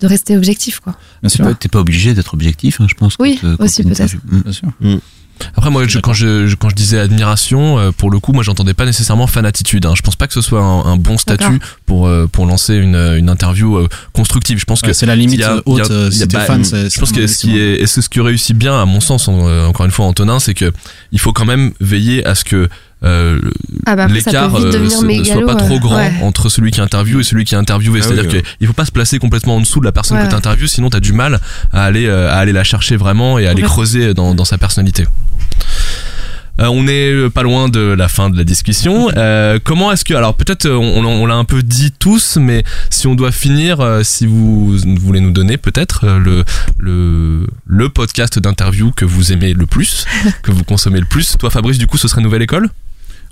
de 0.00 0.06
rester 0.06 0.36
objectif 0.36 0.80
quoi. 0.80 0.94
Bien 1.22 1.28
sûr. 1.28 1.46
T'es 1.58 1.68
pas 1.68 1.80
obligé 1.80 2.14
d'être 2.14 2.34
objectif, 2.34 2.80
hein, 2.80 2.86
je 2.88 2.94
pense. 2.94 3.14
Oui, 3.18 3.38
quand, 3.40 3.46
euh, 3.48 3.56
aussi, 3.60 3.82
peut-être. 3.84 4.14
Mm. 4.26 4.40
Bien 4.40 4.52
sûr. 4.52 4.68
Après 5.56 5.68
moi 5.68 5.84
je- 5.88 5.98
quand 5.98 6.12
je 6.12 6.46
je- 6.46 6.54
quand 6.54 6.68
je 6.68 6.76
disais 6.76 6.96
admiration 7.00 7.76
euh, 7.76 7.90
pour 7.90 8.08
le 8.08 8.20
coup 8.20 8.32
moi 8.32 8.44
j'entendais 8.44 8.72
pas 8.72 8.84
nécessairement 8.86 9.26
fanatitude 9.26 9.84
hein. 9.84 9.94
je 9.96 10.02
pense 10.02 10.14
pas 10.14 10.28
que 10.28 10.32
ce 10.32 10.40
soit 10.40 10.62
un, 10.62 10.84
un 10.84 10.96
bon 10.96 11.18
statut 11.18 11.58
pour 11.86 12.06
euh, 12.06 12.28
pour 12.30 12.46
lancer 12.46 12.76
une, 12.76 12.94
une 12.94 13.28
interview 13.28 13.76
euh, 13.78 13.88
constructive 14.12 14.60
je 14.60 14.64
pense 14.64 14.80
que 14.80 14.86
Ouais, 14.88 14.94
c'est 14.94 15.06
la 15.06 15.16
limite 15.16 15.40
y 15.40 15.42
a- 15.42 15.60
haute, 15.66 15.78
y 15.78 15.80
a- 15.80 15.86
il 15.88 15.92
y 15.92 16.06
a- 16.06 16.10
si 16.12 16.26
bah, 16.28 16.40
fan, 16.44 16.62
c'est- 16.62 16.88
je 16.88 17.00
pense 17.00 17.10
que 17.10 17.26
ce 17.26 17.36
qui 17.38 17.58
est 17.58 17.82
et 17.82 17.86
c'est 17.88 18.00
ce 18.00 18.08
qui 18.08 18.20
réussit 18.20 18.56
bien 18.56 18.80
à 18.80 18.84
mon 18.84 19.00
sens 19.00 19.26
en- 19.26 19.48
euh, 19.48 19.66
encore 19.66 19.84
une 19.86 19.90
fois 19.92 20.06
Antonin 20.06 20.38
c'est 20.38 20.54
que 20.54 20.72
il 21.10 21.18
faut 21.18 21.32
quand 21.32 21.46
même 21.46 21.72
veiller 21.80 22.24
à 22.24 22.36
ce 22.36 22.44
que 22.44 22.68
euh, 23.04 23.38
Ah 23.86 23.96
bah 23.96 24.06
l'écart 24.06 24.54
euh, 24.56 24.72
ne 24.78 25.24
soit 25.24 25.46
pas 25.46 25.54
trop 25.56 25.74
euh, 25.76 25.78
grand 25.78 25.96
ouais. 25.96 26.12
entre 26.22 26.48
celui 26.48 26.70
qui 26.70 26.80
interviewe 26.80 27.20
et 27.20 27.24
celui 27.24 27.44
qui 27.44 27.54
est 27.54 27.58
interviewé 27.58 28.00
Ah 28.02 28.06
c'est-à-dire 28.06 28.30
oui, 28.32 28.42
qu'il 28.58 28.66
faut 28.66 28.72
pas 28.72 28.84
se 28.86 28.92
placer 28.92 29.18
complètement 29.18 29.56
en 29.56 29.60
dessous 29.60 29.80
de 29.80 29.84
la 29.84 29.92
personne 29.92 30.16
Ouais. 30.18 30.24
que 30.24 30.30
tu 30.30 30.34
interviews 30.36 30.66
sinon 30.66 30.90
tu 30.90 30.96
as 30.96 31.00
du 31.00 31.12
mal 31.12 31.40
à 31.72 31.84
aller 31.84 32.06
euh, 32.06 32.30
à 32.30 32.36
aller 32.36 32.52
la 32.52 32.64
chercher 32.64 32.96
vraiment 32.96 33.38
et 33.38 33.46
à 33.46 33.50
aller 33.50 33.62
creuser 33.62 34.14
dans, 34.14 34.34
dans 34.34 34.44
sa 34.44 34.58
personnalité 34.58 35.06
euh, 36.60 36.66
on 36.70 36.86
est 36.86 37.10
euh, 37.10 37.30
pas 37.30 37.42
loin 37.42 37.68
de 37.68 37.80
la 37.80 38.06
fin 38.06 38.30
de 38.30 38.36
la 38.36 38.44
discussion. 38.44 39.10
Euh, 39.16 39.58
comment 39.62 39.90
est-ce 39.90 40.04
que, 40.04 40.14
alors 40.14 40.36
peut-être 40.36 40.66
euh, 40.66 40.76
on, 40.76 41.04
on 41.04 41.26
l'a 41.26 41.34
un 41.34 41.44
peu 41.44 41.64
dit 41.64 41.90
tous, 41.90 42.36
mais 42.40 42.62
si 42.90 43.08
on 43.08 43.16
doit 43.16 43.32
finir, 43.32 43.80
euh, 43.80 44.04
si 44.04 44.24
vous 44.24 44.76
voulez 45.00 45.18
nous 45.18 45.32
donner 45.32 45.56
peut-être 45.56 46.04
euh, 46.04 46.18
le, 46.20 46.44
le 46.78 47.48
le 47.66 47.88
podcast 47.88 48.38
d'interview 48.38 48.92
que 48.92 49.04
vous 49.04 49.32
aimez 49.32 49.52
le 49.52 49.66
plus, 49.66 50.04
que 50.44 50.52
vous 50.52 50.62
consommez 50.62 51.00
le 51.00 51.06
plus. 51.06 51.36
Toi, 51.40 51.50
Fabrice, 51.50 51.76
du 51.78 51.88
coup, 51.88 51.98
ce 51.98 52.06
serait 52.06 52.22
Nouvelle 52.22 52.42
École? 52.42 52.68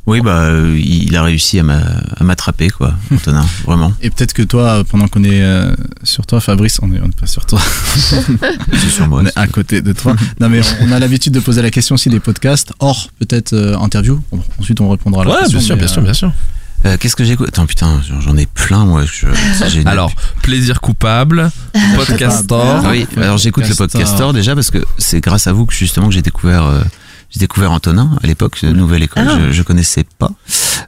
Oui, 0.04 0.20
bah, 0.20 0.40
euh, 0.46 0.76
il 0.84 1.14
a 1.16 1.22
réussi 1.22 1.60
à 1.60 1.62
m'a- 1.62 1.80
à 2.18 2.24
m'attraper, 2.24 2.70
quoi, 2.70 2.94
Antonin, 3.14 3.46
vraiment. 3.64 3.92
Et 4.02 4.10
peut-être 4.10 4.32
que 4.32 4.42
toi, 4.42 4.82
pendant 4.90 5.06
qu'on 5.06 5.22
est 5.22 5.42
euh, 5.42 5.72
sur 6.02 6.26
toi, 6.26 6.40
Fabrice, 6.40 6.80
on 6.82 6.92
est, 6.92 7.00
on 7.00 7.06
est 7.06 7.20
pas 7.20 7.28
sur 7.28 7.46
toi. 7.46 7.60
C'est 7.96 8.90
sur 8.90 9.06
moi. 9.06 9.20
on 9.22 9.26
est 9.26 9.38
à 9.38 9.46
côté 9.46 9.80
de 9.80 9.92
toi. 9.92 10.16
Non, 10.40 10.48
mais 10.48 10.60
on, 10.80 10.88
on 10.88 10.92
a 10.92 10.98
l'habitude 10.98 11.32
de 11.32 11.40
poser 11.40 11.62
la 11.62 11.70
question 11.70 11.94
aussi 11.94 12.08
des 12.08 12.18
podcasts, 12.20 12.72
hors 12.80 13.08
peut-être 13.20 13.52
euh, 13.52 13.76
interview. 13.78 14.20
Bon, 14.32 14.42
ensuite, 14.58 14.80
on 14.80 14.90
répondra 14.90 15.22
à 15.22 15.24
la 15.24 15.30
Ouais, 15.30 15.38
question. 15.42 15.58
bien 15.58 15.66
sûr, 15.66 15.76
bien 15.76 15.86
sûr, 15.88 16.02
bien 16.02 16.14
sûr. 16.14 16.32
Euh, 16.84 16.96
Qu'est-ce 16.98 17.14
que 17.14 17.22
j'écoute? 17.22 17.46
Attends, 17.50 17.66
putain, 17.66 18.00
j'en- 18.08 18.20
j'en 18.20 18.36
ai 18.36 18.46
plein, 18.46 18.84
moi. 18.84 19.04
Je. 19.04 19.26
Alors, 19.86 20.10
plaisir 20.42 20.80
coupable, 20.80 21.48
podcaster. 21.96 22.54
Ah 22.60 22.82
oui, 22.90 23.06
alors 23.18 23.38
j'écoute 23.38 23.68
le 23.68 23.74
podcaster 23.76 24.32
déjà 24.34 24.56
parce 24.56 24.72
que 24.72 24.78
c'est 24.98 25.20
grâce 25.20 25.46
à 25.46 25.52
vous 25.52 25.64
que 25.64 25.74
justement 25.74 26.08
que 26.08 26.14
j'ai 26.14 26.22
découvert 26.22 26.64
euh, 26.64 26.82
j'ai 27.32 27.40
découvert 27.40 27.72
Antonin 27.72 28.18
à 28.22 28.26
l'époque 28.26 28.62
Nouvelle 28.62 29.02
École. 29.02 29.26
Ah. 29.28 29.38
Je, 29.40 29.52
je 29.52 29.62
connaissais 29.62 30.04
pas. 30.18 30.30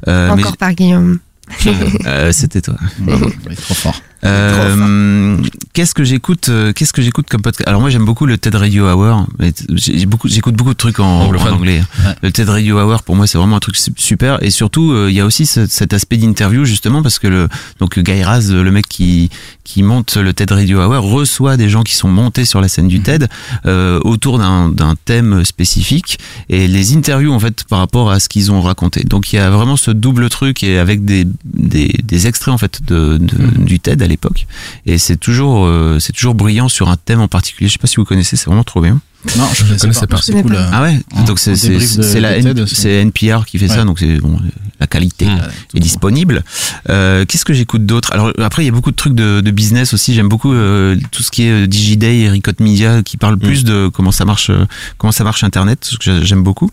Euh, 0.08 0.34
mais 0.34 0.42
Encore 0.42 0.56
par 0.56 0.74
Guillaume. 0.74 1.18
euh, 2.06 2.32
c'était 2.32 2.60
toi. 2.60 2.76
Bravo, 2.98 3.30
trop 3.62 3.74
fort. 3.74 4.00
Euh, 4.24 5.36
qu'est-ce 5.72 5.94
que 5.94 6.04
j'écoute 6.04 6.48
euh, 6.48 6.72
Qu'est-ce 6.72 6.92
que 6.92 7.02
j'écoute 7.02 7.26
comme 7.28 7.42
podcast? 7.42 7.68
Alors 7.68 7.80
moi 7.80 7.90
j'aime 7.90 8.04
beaucoup 8.04 8.26
le 8.26 8.38
TED 8.38 8.54
Radio 8.54 8.86
Hour. 8.88 9.26
j'ai 9.74 10.06
beaucoup, 10.06 10.28
j'écoute 10.28 10.54
beaucoup 10.54 10.72
de 10.72 10.78
trucs 10.78 11.00
en, 11.00 11.28
anglais. 11.52 11.82
Le 12.22 12.30
TED 12.32 12.48
Radio 12.48 12.78
Hour 12.80 13.02
pour 13.02 13.16
moi 13.16 13.26
c'est 13.26 13.38
vraiment 13.38 13.56
un 13.56 13.60
truc 13.60 13.76
su- 13.76 13.92
super. 13.96 14.42
Et 14.42 14.50
surtout 14.50 14.92
euh, 14.92 15.08
il 15.10 15.14
y 15.16 15.20
a 15.20 15.26
aussi 15.26 15.46
ce- 15.46 15.66
cet 15.66 15.92
aspect 15.92 16.16
d'interview 16.16 16.64
justement 16.64 17.02
parce 17.02 17.18
que 17.18 17.26
le 17.28 17.48
donc 17.80 17.98
Guy 17.98 18.22
Raz, 18.22 18.50
le 18.50 18.70
mec 18.70 18.88
qui 18.88 19.30
qui 19.64 19.82
monte 19.82 20.16
le 20.16 20.32
TED 20.32 20.52
Radio 20.52 20.80
Hour 20.80 21.02
reçoit 21.04 21.56
des 21.56 21.68
gens 21.68 21.82
qui 21.82 21.94
sont 21.94 22.08
montés 22.08 22.44
sur 22.44 22.60
la 22.60 22.68
scène 22.68 22.88
du 22.88 23.00
TED 23.00 23.28
euh, 23.66 24.00
autour 24.04 24.38
d'un 24.38 24.68
d'un 24.68 24.94
thème 25.04 25.44
spécifique 25.44 26.18
et 26.48 26.68
les 26.68 26.96
interviews 26.96 27.32
en 27.32 27.40
fait 27.40 27.64
par 27.64 27.78
rapport 27.80 28.10
à 28.10 28.20
ce 28.20 28.28
qu'ils 28.28 28.52
ont 28.52 28.60
raconté. 28.62 29.04
Donc 29.04 29.32
il 29.32 29.36
y 29.36 29.38
a 29.38 29.50
vraiment 29.50 29.76
ce 29.76 29.90
double 29.90 30.28
truc 30.30 30.62
et 30.62 30.78
avec 30.78 31.04
des 31.04 31.26
des, 31.44 31.94
des 32.02 32.26
extraits 32.26 32.54
en 32.54 32.58
fait 32.58 32.80
de, 32.86 33.18
de- 33.18 33.64
du 33.64 33.80
TED 33.80 34.02
à 34.02 34.06
l'époque 34.14 34.46
et 34.86 34.98
c'est 34.98 35.16
toujours 35.16 35.66
euh, 35.66 35.98
c'est 36.00 36.12
toujours 36.12 36.34
brillant 36.34 36.68
sur 36.68 36.88
un 36.88 36.96
thème 36.96 37.20
en 37.20 37.28
particulier. 37.28 37.68
Je 37.68 37.72
sais 37.74 37.78
pas 37.78 37.86
si 37.86 37.96
vous 37.96 38.04
connaissez, 38.04 38.36
c'est 38.36 38.46
vraiment 38.46 38.64
trop 38.64 38.80
bien. 38.80 39.00
Non, 39.38 39.48
je 39.54 39.64
ne 39.64 39.78
connaissais 39.78 40.06
pas. 40.06 40.16
Je 40.18 40.22
C'est 40.22 40.32
connais 40.32 40.42
cool. 40.42 40.52
pas. 40.52 40.68
Ah 40.70 40.82
ouais, 40.82 40.98
en- 41.14 41.24
donc 41.24 41.38
c'est 41.38 41.56
c'est 41.56 42.20
la 42.20 42.36
N- 42.36 42.54
NPR 42.84 43.46
qui 43.46 43.58
fait 43.58 43.68
ça, 43.68 43.84
donc 43.84 43.98
c'est 43.98 44.18
bon, 44.20 44.38
la 44.80 44.86
qualité 44.86 45.24
Mm. 45.24 45.40
est 45.76 45.80
disponible. 45.80 46.44
Euh, 46.90 47.24
Qu'est-ce 47.24 47.46
que 47.46 47.54
j'écoute 47.54 47.86
d'autre? 47.86 48.12
Alors 48.12 48.32
après 48.38 48.62
il 48.64 48.66
y 48.66 48.68
a 48.68 48.72
beaucoup 48.72 48.90
de 48.90 48.96
trucs 48.96 49.14
de, 49.14 49.40
de 49.40 49.50
business 49.50 49.94
aussi. 49.94 50.12
J'aime 50.14 50.28
beaucoup 50.28 50.52
euh, 50.52 50.96
tout 51.10 51.22
ce 51.22 51.30
qui 51.30 51.44
est 51.44 51.66
DigiDay 51.66 52.24
et 52.24 52.42
Media 52.62 53.02
qui 53.02 53.16
parlent 53.16 53.38
plus 53.38 53.64
de 53.64 53.88
comment 53.88 54.12
ça 54.12 54.26
marche, 54.26 54.50
comment 54.98 55.12
ça 55.12 55.24
marche 55.24 55.42
Internet, 55.42 55.78
ce 55.90 55.96
que 55.96 56.04
j'a- 56.04 56.22
j'aime 56.22 56.42
beaucoup. 56.42 56.70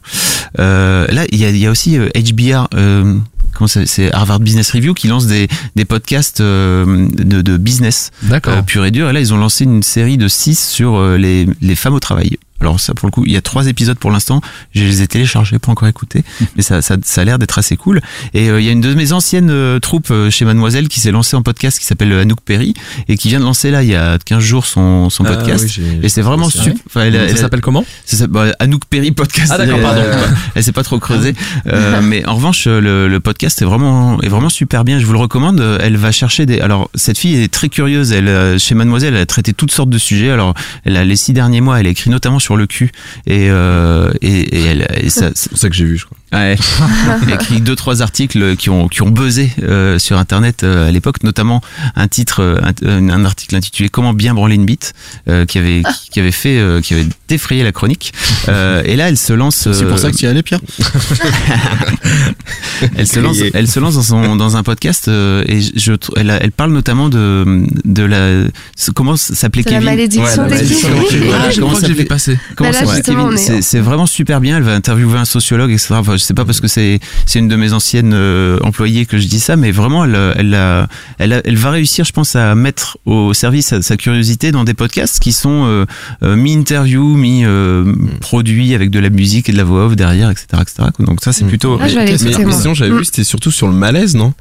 Euh, 0.59 1.07
là 1.07 1.23
il 1.31 1.39
y 1.39 1.45
a, 1.45 1.51
y 1.51 1.65
a 1.68 1.72
aussi 1.72 1.97
euh, 1.97 2.09
HBR. 2.15 2.68
C'est 3.85 4.13
Harvard 4.13 4.39
Business 4.39 4.71
Review 4.71 4.93
qui 4.93 5.07
lance 5.07 5.27
des, 5.27 5.47
des 5.75 5.85
podcasts 5.85 6.41
euh, 6.41 7.07
de, 7.11 7.41
de 7.41 7.57
business 7.57 8.11
euh, 8.51 8.61
pur 8.61 8.85
et 8.85 8.91
dur. 8.91 9.09
Et 9.09 9.13
là, 9.13 9.19
ils 9.19 9.33
ont 9.33 9.37
lancé 9.37 9.63
une 9.65 9.83
série 9.83 10.17
de 10.17 10.27
6 10.27 10.67
sur 10.69 10.95
euh, 10.95 11.17
les, 11.17 11.47
les 11.61 11.75
femmes 11.75 11.93
au 11.93 11.99
travail. 11.99 12.37
Alors 12.61 12.79
ça, 12.79 12.93
pour 12.93 13.07
le 13.07 13.11
coup, 13.11 13.23
il 13.25 13.31
y 13.31 13.38
a 13.38 13.41
trois 13.41 13.67
épisodes 13.67 13.97
pour 13.97 14.11
l'instant. 14.11 14.39
Je 14.73 14.83
les 14.83 15.01
ai 15.01 15.07
téléchargés, 15.07 15.57
pas 15.59 15.71
encore 15.71 15.88
écoutés, 15.88 16.23
mais 16.55 16.61
ça, 16.61 16.81
ça, 16.81 16.95
ça 17.03 17.21
a 17.21 17.23
l'air 17.23 17.39
d'être 17.39 17.57
assez 17.57 17.75
cool. 17.75 18.01
Et 18.33 18.49
euh, 18.49 18.61
il 18.61 18.65
y 18.65 18.69
a 18.69 18.71
une 18.71 18.81
de 18.81 18.93
mes 18.93 19.13
anciennes 19.13 19.49
euh, 19.49 19.79
troupes 19.79 20.11
euh, 20.11 20.29
chez 20.29 20.45
Mademoiselle 20.45 20.88
qui 20.88 20.99
s'est 20.99 21.11
lancée 21.11 21.35
en 21.35 21.41
podcast 21.41 21.79
qui 21.79 21.85
s'appelle 21.85 22.13
Anouk 22.13 22.39
Perry 22.41 22.73
et 23.07 23.17
qui 23.17 23.29
vient 23.29 23.39
de 23.39 23.45
lancer 23.45 23.71
là 23.71 23.81
il 23.83 23.89
y 23.89 23.95
a 23.95 24.17
15 24.23 24.43
jours 24.43 24.65
son, 24.65 25.09
son 25.09 25.25
Ah 25.25 25.35
podcast. 25.35 25.65
oui, 25.77 25.99
et 26.03 26.09
c'est 26.09 26.21
vraiment 26.21 26.49
super. 26.49 26.73
Enfin, 26.88 27.01
elle 27.05 27.29
Ça 27.31 27.38
s'appelle 27.38 27.61
comment 27.61 27.83
ça 28.05 28.27
bah, 28.27 28.45
Anouk 28.59 28.85
Perry 28.85 29.11
podcast. 29.11 29.51
Ah, 29.53 29.57
d'accord, 29.57 29.77
Elle, 29.77 29.83
pardon. 29.83 30.01
elle 30.55 30.63
s'est 30.63 30.71
pas 30.71 30.83
trop 30.83 30.99
creusée. 30.99 31.33
Mais 32.03 32.25
en 32.25 32.35
revanche, 32.35 32.67
le, 32.67 33.07
le 33.07 33.19
podcast 33.19 33.61
est 33.61 33.65
vraiment, 33.65 34.21
est 34.21 34.29
vraiment 34.29 34.49
super 34.49 34.83
bien. 34.83 34.99
Je 34.99 35.05
vous 35.05 35.13
le 35.13 35.19
recommande. 35.19 35.59
Elle 35.81 35.97
va 35.97 36.11
chercher 36.11 36.45
des. 36.45 36.59
Alors, 36.59 36.89
cette 36.95 37.17
fille 37.17 37.41
est 37.41 37.51
très 37.51 37.69
curieuse. 37.69 38.11
Elle, 38.11 38.59
chez 38.59 38.75
Mademoiselle, 38.75 39.15
elle 39.15 39.21
a 39.21 39.25
traité 39.25 39.53
toutes 39.53 39.71
sortes 39.71 39.89
de 39.89 39.97
sujets. 39.97 40.29
Alors, 40.29 40.53
elle 40.85 40.97
a 40.97 41.03
les 41.03 41.15
six 41.15 41.33
derniers 41.33 41.61
mois, 41.61 41.79
elle 41.79 41.88
a 41.88 41.89
écrit 41.89 42.09
notamment 42.09 42.39
sur 42.39 42.50
le 42.55 42.67
cul. 42.67 42.91
Et, 43.27 43.49
euh, 43.49 44.11
et, 44.21 44.57
et 44.57 44.65
elle, 44.65 44.87
et 45.01 45.09
ça, 45.09 45.29
C'est 45.35 45.55
ça 45.55 45.69
que 45.69 45.75
j'ai 45.75 45.85
vu, 45.85 45.97
je 45.97 46.05
crois. 46.05 46.17
Ouais. 46.33 46.55
Elle 47.23 47.31
a 47.33 47.35
écrit 47.35 47.59
deux 47.61 47.75
trois 47.75 48.01
articles 48.01 48.55
qui 48.55 48.69
ont 48.69 48.87
qui 48.87 49.01
ont 49.01 49.09
buzzé 49.09 49.51
euh, 49.63 49.99
sur 49.99 50.17
internet 50.17 50.63
euh, 50.63 50.87
à 50.87 50.91
l'époque, 50.91 51.23
notamment 51.23 51.61
un 51.95 52.07
titre, 52.07 52.41
euh, 52.41 52.61
un, 52.85 53.09
un 53.09 53.25
article 53.25 53.55
intitulé 53.55 53.89
Comment 53.89 54.13
bien 54.13 54.33
branler 54.33 54.55
une 54.55 54.65
bite, 54.65 54.93
euh, 55.27 55.45
qui 55.45 55.57
avait 55.57 55.83
qui, 56.03 56.09
qui 56.11 56.19
avait 56.19 56.31
fait 56.31 56.57
euh, 56.57 56.79
qui 56.81 56.93
avait 56.93 57.07
défrayé 57.27 57.63
la 57.63 57.71
chronique. 57.71 58.13
Euh, 58.47 58.81
et 58.85 58.95
là, 58.95 59.09
elle 59.09 59.17
se 59.17 59.33
lance. 59.33 59.69
C'est 59.71 59.85
pour 59.85 59.99
ça 59.99 60.11
que 60.11 60.15
tu 60.15 60.25
y 60.25 60.27
allais, 60.27 60.43
Pierre? 60.43 60.61
Elle 62.97 63.07
se 63.07 63.19
lance, 63.19 63.37
elle 63.53 63.67
se 63.67 63.79
lance 63.79 63.93
dans, 63.95 64.01
son, 64.01 64.35
dans 64.35 64.57
un 64.57 64.63
podcast 64.63 65.07
euh, 65.07 65.43
et 65.47 65.61
je, 65.61 65.93
elle, 66.15 66.35
elle 66.41 66.51
parle 66.51 66.71
notamment 66.71 67.09
de, 67.09 67.63
de 67.85 68.03
la, 68.03 68.47
comment 68.95 69.15
s'appelait 69.17 69.61
De 69.63 69.69
la 69.69 69.75
Kevin? 69.75 69.89
malédiction 69.89 70.23
Ouais, 70.23 70.35
la 70.37 70.43
des 70.45 70.49
malédiction 70.55 70.89
Kevin. 70.89 71.07
Kevin. 71.09 71.31
Ah, 71.33 71.49
je 71.51 71.55
comment 71.59 71.67
crois 71.69 71.81
que 71.81 71.87
j'ai 71.87 71.93
vu 71.93 72.05
passer. 72.05 72.39
Comment 72.55 72.71
Kevin? 73.05 73.61
c'est 73.61 73.79
vraiment 73.79 74.07
super 74.07 74.41
bien. 74.41 74.57
Elle 74.57 74.63
va 74.63 74.73
interviewer 74.73 75.19
un 75.19 75.25
sociologue, 75.25 75.71
etc. 75.71 75.93
Enfin, 75.97 76.17
je 76.22 76.26
sais 76.26 76.34
pas 76.34 76.45
parce 76.45 76.61
que 76.61 76.68
c'est 76.68 76.99
c'est 77.26 77.39
une 77.39 77.48
de 77.48 77.56
mes 77.56 77.73
anciennes 77.73 78.14
euh, 78.14 78.57
employées 78.61 79.06
que 79.06 79.18
je 79.18 79.27
dis 79.27 79.39
ça, 79.39 79.56
mais 79.56 79.72
vraiment, 79.72 80.06
elle 80.06 80.18
elle 80.38 80.56
a, 80.56 80.88
elle, 81.18 81.34
a- 81.34 81.41
elle 81.43 81.57
va 81.57 81.72
réussir, 81.72 82.06
je 82.06 82.11
pense, 82.14 82.35
à 82.35 82.56
mettre 82.56 82.98
au 83.06 83.34
service 83.34 83.68
sa, 83.68 83.81
sa 83.81 83.98
curiosité 83.98 84.52
dans 84.52 84.64
des 84.64 84.73
podcasts 84.73 85.19
qui 85.19 85.31
sont 85.34 85.65
euh, 85.65 85.85
euh, 86.23 86.35
mi-interview, 86.35 87.15
mi-produits 87.15 88.73
avec 88.76 88.89
de 88.91 88.99
la 88.99 89.10
musique 89.10 89.49
et 89.49 89.52
de 89.52 89.57
la 89.57 89.64
voix 89.64 89.85
off 89.88 89.95
derrière, 89.95 90.30
etc., 90.30 90.48
etc. 90.61 90.89
Donc 90.99 91.19
ça, 91.23 91.34
c'est 91.34 91.43
Mm. 91.45 91.48
plutôt. 91.49 91.80
Ah, 91.81 91.85
Mais, 91.95 92.15
mais 92.23 92.43
moi. 92.45 92.52
sinon, 92.53 92.73
j'avais 92.73 92.95
vu, 92.95 93.03
c'était 93.06 93.23
surtout 93.23 93.52
sur 93.52 93.68
le 93.68 93.73
malaise, 93.73 94.15
non? 94.15 94.34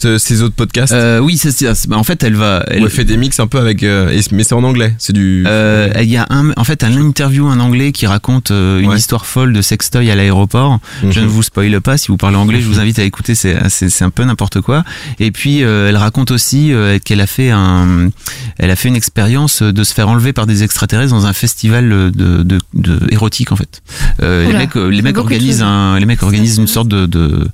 Ce- 0.00 0.18
Ces 0.18 0.42
autres 0.42 0.54
podcasts. 0.54 0.92
Euh, 0.92 1.18
oui, 1.18 1.36
c'est- 1.36 1.50
c'est- 1.52 1.88
bah, 1.88 1.96
en 1.96 2.04
fait, 2.04 2.22
elle 2.22 2.34
va. 2.34 2.64
Elle 2.68 2.88
fait 2.90 3.04
des 3.04 3.16
mix 3.16 3.38
un 3.40 3.46
peu 3.46 3.58
avec. 3.58 3.82
euh, 3.82 4.18
mais 4.32 4.44
c'est 4.44 4.54
en 4.54 4.64
anglais. 4.64 4.94
C'est 4.98 5.12
du. 5.12 5.44
Euh, 5.46 5.92
Il 6.00 6.08
y 6.10 6.16
a 6.16 6.26
un, 6.30 6.50
en 6.56 6.64
fait 6.64 6.82
un 6.84 6.92
interview 6.96 7.46
en 7.46 7.58
anglais 7.60 7.92
qui 7.92 8.06
raconte 8.06 8.50
euh, 8.50 8.80
une 8.80 8.88
Ouais. 8.90 8.96
histoire 8.96 9.26
folle 9.26 9.52
de 9.52 9.62
sextoy 9.62 10.10
à 10.10 10.14
l'aéroport. 10.14 10.80
Mhm. 11.02 11.12
Je 11.12 11.20
ne 11.20 11.26
vous 11.26 11.42
spoile 11.42 11.80
pas. 11.80 11.96
Si 11.98 12.08
vous 12.08 12.16
parlez 12.16 12.36
anglais, 12.36 12.60
je 12.60 12.66
vous 12.66 12.80
invite 12.80 12.98
à 12.98 13.04
écouter. 13.04 13.34
C'est 13.34 13.56
c'est 13.68 13.88
c'est 13.90 14.04
un 14.04 14.10
peu 14.10 14.24
n'importe 14.24 14.60
quoi. 14.60 14.84
Et 15.18 15.30
puis 15.30 15.62
euh, 15.62 15.88
elle 15.88 15.96
raconte 15.96 16.30
aussi 16.30 16.72
euh, 16.72 16.98
qu'elle 16.98 17.20
a 17.20 17.26
fait 17.26 17.50
un, 17.50 18.08
elle 18.58 18.70
a 18.70 18.76
fait 18.76 18.88
une 18.88 18.96
expérience 18.96 19.62
de 19.62 19.84
se 19.84 19.92
faire 19.94 20.08
enlever 20.08 20.32
par 20.32 20.46
des 20.46 20.62
extraterrestres 20.62 21.12
dans 21.12 21.26
un 21.26 21.32
festival 21.32 21.88
de, 22.14 22.42
de, 22.42 22.58
de 22.74 23.00
érotique 23.10 23.52
en 23.52 23.56
fait. 23.56 23.82
Euh, 24.22 24.46
les 24.46 24.54
mecs, 24.56 24.76
euh, 24.76 24.88
les 24.88 25.02
mecs 25.02 25.18
organisent 25.18 25.62
un, 25.62 25.98
les 25.98 26.06
mecs 26.06 26.22
organisent 26.22 26.56
une 26.58 26.66
sorte 26.66 26.88
de, 26.88 27.06
de 27.06 27.46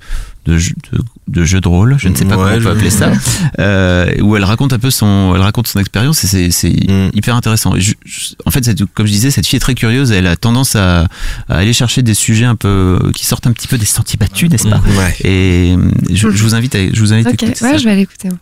de 0.45 0.57
de, 0.57 0.99
de 1.27 1.43
jeu 1.43 1.59
de 1.61 1.67
rôle, 1.67 1.95
je 1.99 2.07
ne 2.09 2.15
sais 2.15 2.25
pas 2.25 2.37
Ouais, 2.37 2.43
comment 2.43 2.57
on 2.57 2.61
peut 2.63 2.69
appeler 2.71 2.89
ça, 2.89 3.11
euh, 3.59 4.11
où 4.21 4.35
elle 4.37 4.43
raconte 4.45 4.71
un 4.73 4.79
peu 4.79 4.89
son, 4.91 5.33
elle 5.35 5.41
raconte 5.41 5.67
son 5.67 5.79
expérience 5.79 6.23
et 6.23 6.27
c'est 6.27 6.51
c'est 6.51 6.69
Mm. 6.69 7.09
hyper 7.13 7.35
intéressant. 7.35 7.75
Et 7.75 7.81
je- 7.81 7.93
je- 8.05 8.29
en 8.45 8.51
fait, 8.51 8.63
cette- 8.65 8.85
comme 8.93 9.05
je 9.07 9.11
disais, 9.11 9.29
cette 9.31 9.45
fille 9.45 9.57
est 9.57 9.59
très 9.61 9.75
curieuse. 9.75 10.11
Elle 10.11 10.27
a 10.27 10.35
tendance 10.37 10.75
à, 10.75 11.01
à 11.49 11.57
aller 11.57 11.73
chercher 11.73 12.01
des 12.01 12.13
sujets 12.13 12.45
un 12.45 12.55
peu 12.55 13.11
qui 13.15 13.25
sortent 13.25 13.45
un 13.47 13.51
petit 13.51 13.67
peu 13.67 13.77
des 13.77 13.85
sentiers 13.85 14.17
battus, 14.17 14.49
n'est-ce 14.49 14.67
pas? 14.67 14.81
Ouais. 14.97 15.15
Et 15.23 15.75
euh, 15.77 15.89
je, 16.09 16.29
je 16.29 16.43
vous 16.43 16.55
invite 16.55 16.75
à, 16.75 16.79
je 16.93 16.99
vous 16.99 17.13
invite 17.13 17.27
à 17.27 17.31
Ok, 17.31 17.41
ouais, 17.41 17.55
ça. 17.55 17.77
je 17.77 17.83
vais 17.83 17.91
aller 17.91 18.01
écouter. 18.01 18.29
moi. 18.29 18.37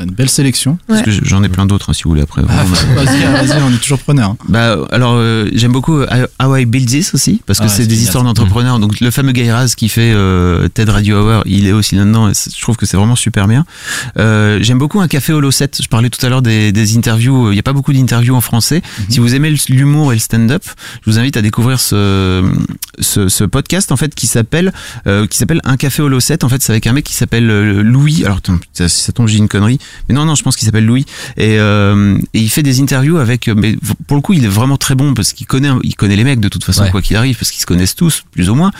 Une 0.00 0.10
belle 0.12 0.28
sélection. 0.28 0.78
Parce 0.86 1.02
que 1.02 1.10
j'en 1.10 1.42
ai 1.42 1.48
plein 1.48 1.66
d'autres 1.66 1.90
hein, 1.90 1.92
si 1.92 2.04
vous 2.04 2.10
voulez 2.10 2.22
après. 2.22 2.42
Ah, 2.48 2.64
vas-y, 2.94 3.22
vas-y, 3.46 3.62
on 3.62 3.72
est 3.72 3.78
toujours 3.80 3.98
preneur. 3.98 4.36
Bah, 4.48 4.76
alors, 4.90 5.14
euh, 5.16 5.48
j'aime 5.52 5.72
beaucoup 5.72 5.98
euh, 5.98 6.26
How 6.42 6.56
I 6.56 6.64
Build 6.66 6.88
This 6.88 7.14
aussi, 7.14 7.42
parce 7.46 7.58
que 7.58 7.64
Ah, 7.64 7.68
c'est 7.68 7.86
des 7.86 8.02
histoires 8.02 8.24
d'entrepreneurs. 8.24 8.78
Donc, 8.78 9.00
le 9.00 9.10
fameux 9.10 9.32
Guy 9.32 9.50
Raz 9.50 9.74
qui 9.76 9.88
fait 9.88 10.12
euh, 10.14 10.68
TED 10.68 10.88
Radio 10.88 11.20
Hour, 11.22 11.42
il 11.46 11.66
est 11.66 11.72
aussi 11.72 11.96
là-dedans. 11.96 12.30
je 12.32 12.60
trouve 12.60 12.76
que 12.76 12.86
c'est 12.86 12.96
vraiment 12.96 13.16
super 13.16 13.48
bien. 13.48 13.64
Euh, 14.18 14.58
j'aime 14.62 14.78
beaucoup 14.78 15.00
un 15.00 15.08
café 15.08 15.32
Holo 15.32 15.50
7. 15.50 15.80
Je 15.82 15.88
parlais 15.88 16.10
tout 16.10 16.24
à 16.24 16.28
l'heure 16.28 16.42
des, 16.42 16.72
des 16.72 16.96
interviews. 16.96 17.50
Il 17.50 17.54
n'y 17.54 17.60
a 17.60 17.62
pas 17.64 17.72
beaucoup 17.72 17.92
d'interviews 17.92 18.34
en 18.36 18.40
français. 18.40 18.82
Si 19.08 19.18
vous 19.20 19.34
aimez 19.34 19.52
l'humour 19.68 20.12
et 20.12 20.16
le 20.16 20.20
stand-up, 20.20 20.62
je 21.04 21.10
vous 21.10 21.18
invite 21.18 21.36
à 21.36 21.42
découvrir 21.42 21.80
ce, 21.80 22.44
ce, 23.00 23.28
ce 23.28 23.44
podcast 23.44 23.90
en 23.92 23.96
fait 23.96 24.14
qui 24.14 24.26
s'appelle 24.26 24.72
euh, 25.06 25.26
qui 25.26 25.38
s'appelle 25.38 25.60
Un 25.64 25.76
café 25.76 26.02
Holo 26.02 26.20
7. 26.20 26.44
En 26.44 26.48
fait, 26.48 26.62
c'est 26.62 26.72
avec 26.72 26.86
un 26.86 26.92
mec 26.92 27.04
qui 27.04 27.14
s'appelle 27.14 27.50
euh, 27.50 27.82
Louis. 27.82 28.22
Alors, 28.24 28.40
si 28.74 28.88
ça 28.88 29.12
tombe, 29.12 29.28
j'ai 29.28 29.38
une 29.38 29.48
connerie. 29.48 29.78
Mais 30.08 30.14
non, 30.14 30.24
non, 30.24 30.34
je 30.34 30.42
pense 30.42 30.56
qu'il 30.56 30.66
s'appelle 30.66 30.84
Louis. 30.86 31.04
Et, 31.36 31.58
euh, 31.58 32.16
et 32.34 32.40
il 32.40 32.48
fait 32.48 32.62
des 32.62 32.80
interviews 32.80 33.18
avec. 33.18 33.48
Mais 33.48 33.76
pour 34.06 34.16
le 34.16 34.20
coup, 34.22 34.32
il 34.32 34.44
est 34.44 34.48
vraiment 34.48 34.76
très 34.76 34.94
bon 34.94 35.14
parce 35.14 35.32
qu'il 35.32 35.46
connaît, 35.46 35.70
il 35.82 35.94
connaît 35.94 36.16
les 36.16 36.24
mecs 36.24 36.40
de 36.40 36.48
toute 36.48 36.64
façon 36.64 36.82
Ouais. 36.82 36.90
quoi 36.90 37.02
qu'il 37.02 37.16
arrive 37.16 37.36
parce 37.36 37.50
qu'ils 37.50 37.60
se 37.60 37.66
connaissent 37.66 37.94
tous 37.96 38.22
plus 38.32 38.48
ou 38.50 38.54
moins. 38.54 38.70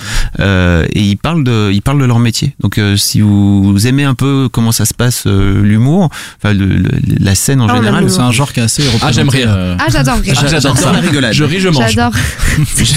Euh, 0.41 0.87
et 0.93 1.01
il 1.03 1.17
parle 1.17 1.43
de, 1.45 1.71
il 1.73 1.83
parle 1.83 2.01
de 2.01 2.05
leur 2.05 2.19
métier. 2.19 2.55
Donc, 2.61 2.79
euh, 2.79 2.97
si 2.97 3.21
vous 3.21 3.87
aimez 3.87 4.05
un 4.05 4.15
peu 4.15 4.49
comment 4.51 4.73
ça 4.73 4.85
se 4.85 4.95
passe 4.95 5.25
euh, 5.27 5.63
l'humour, 5.63 6.11
enfin 6.43 6.55
le- 6.55 6.67
le- 6.77 6.91
la 7.21 7.35
scène 7.35 7.61
en 7.61 7.69
Ah, 7.69 7.77
général. 7.77 8.09
C'est 8.11 8.21
un 8.21 8.31
genre 8.33 8.53
qui 8.53 8.61
est 8.61 8.63
assez 8.63 8.83
Ah, 9.03 9.11
j'aime 9.13 9.27
représenté, 9.27 9.39
rire. 9.39 9.49
euh, 9.51 9.77
Ah, 9.79 9.87
j'adore 9.91 10.19
rire. 10.19 10.35
Ah, 10.41 10.47
j'adore 10.49 10.79
ça. 10.79 10.93
la 10.93 10.99
rigolade. 11.01 11.33
Je 11.33 11.45
ris, 11.45 11.61
je 11.61 11.69
mange. 11.69 11.91
J'adore. 11.93 12.13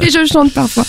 Et 0.00 0.10
je 0.10 0.26
chante 0.30 0.52
parfois. 0.52 0.84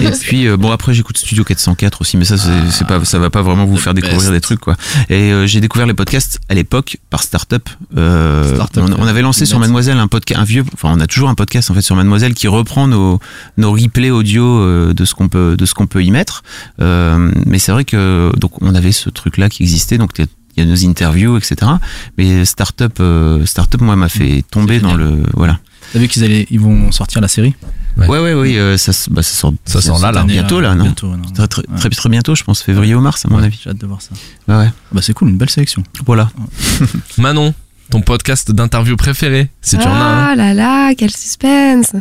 Et 0.00 0.10
puis 0.10 0.46
euh, 0.48 0.56
bon 0.56 0.70
après 0.70 0.94
j'écoute 0.94 1.16
Studio 1.18 1.44
404 1.44 2.00
aussi 2.00 2.16
mais 2.16 2.24
ça 2.24 2.36
c'est 2.36 2.50
c'est 2.70 2.86
pas 2.86 3.04
ça 3.04 3.18
va 3.18 3.30
pas 3.30 3.42
vraiment 3.42 3.64
vous 3.64 3.76
faire 3.76 3.94
découvrir 3.94 4.18
best. 4.20 4.32
des 4.32 4.40
trucs 4.40 4.60
quoi. 4.60 4.76
Et 5.08 5.25
euh, 5.32 5.46
j'ai 5.46 5.60
découvert 5.60 5.86
les 5.86 5.94
podcasts 5.94 6.40
à 6.48 6.54
l'époque 6.54 6.98
par 7.10 7.22
Startup. 7.22 7.68
Euh, 7.96 8.54
Startup, 8.54 8.82
on, 8.82 9.02
on 9.02 9.06
avait 9.06 9.22
lancé 9.22 9.46
sur 9.46 9.58
Mademoiselle 9.58 9.98
un 9.98 10.08
podcast 10.08 10.40
un 10.40 10.44
vieux 10.44 10.64
enfin 10.74 10.92
on 10.94 11.00
a 11.00 11.06
toujours 11.06 11.28
un 11.28 11.34
podcast 11.34 11.70
en 11.70 11.74
fait 11.74 11.82
sur 11.82 11.96
Mademoiselle 11.96 12.34
qui 12.34 12.48
reprend 12.48 12.88
nos 12.88 13.20
nos 13.56 13.72
replays 13.72 14.10
audio 14.10 14.44
euh, 14.44 14.94
de 14.94 15.04
ce 15.04 15.14
qu'on 15.14 15.28
peut 15.28 15.56
de 15.56 15.66
ce 15.66 15.74
qu'on 15.74 15.86
peut 15.86 16.04
y 16.04 16.10
mettre. 16.10 16.42
Euh, 16.80 17.30
mais 17.46 17.58
c'est 17.58 17.72
vrai 17.72 17.84
que 17.84 18.32
donc 18.36 18.62
on 18.62 18.74
avait 18.74 18.92
ce 18.92 19.10
truc 19.10 19.38
là 19.38 19.48
qui 19.48 19.62
existait 19.62 19.98
donc 19.98 20.10
il 20.18 20.26
y 20.56 20.60
a 20.60 20.64
nos 20.64 20.86
interviews 20.86 21.36
etc. 21.36 21.72
Mais 22.18 22.44
Startup 22.44 23.02
Startup 23.44 23.80
moi 23.80 23.96
m'a 23.96 24.08
fait 24.08 24.44
tomber 24.50 24.80
dans 24.80 24.94
le 24.94 25.22
voilà. 25.34 25.58
T'as 25.96 26.02
vu 26.02 26.08
qu'ils 26.08 26.24
allaient, 26.24 26.46
ils 26.50 26.60
vont 26.60 26.92
sortir 26.92 27.22
la 27.22 27.28
série 27.28 27.54
Ouais 27.96 28.06
ouais 28.18 28.34
oui 28.34 28.58
euh, 28.58 28.76
ça 28.76 28.92
bah, 29.10 29.22
ça 29.22 29.32
sort 29.34 29.54
Ça 29.64 29.80
sort 29.80 29.98
là, 29.98 30.12
là. 30.12 30.20
année, 30.20 30.34
bientôt 30.34 30.58
euh, 30.58 30.60
là 30.60 30.74
non 30.74 30.84
Bientôt, 30.84 31.06
non. 31.16 31.22
très, 31.34 31.48
très, 31.48 31.62
Ouais. 31.70 31.78
très, 31.78 31.88
très 31.88 32.08
bientôt, 32.10 32.34
je 32.34 32.44
pense, 32.44 32.60
février 32.62 32.94
ou 32.94 33.00
mars, 33.00 33.24
à 33.24 33.28
mon 33.30 33.38
Ouais, 33.38 33.44
avis. 33.44 33.58
J'ai 33.64 33.70
hâte 33.70 33.78
de 33.78 33.86
voir 33.86 34.02
ça. 34.02 34.10
Ouais, 34.46 34.56
ouais. 34.66 34.70
Bah 34.92 35.00
c'est 35.02 35.14
cool, 35.14 35.30
une 35.30 35.38
belle 35.38 35.48
sélection. 35.48 35.82
Voilà. 36.04 36.28
Manon, 37.18 37.54
ton 37.90 38.02
podcast 38.02 38.50
d'interview 38.52 38.96
préféré, 38.96 39.48
si 39.62 39.78
tu 39.78 39.86
en 39.86 39.90
as 39.94 39.94
un. 39.94 40.26
Ah 40.32 40.36
là 40.36 40.52
là, 40.52 40.94
quel 40.94 41.10
suspense. 41.10 41.92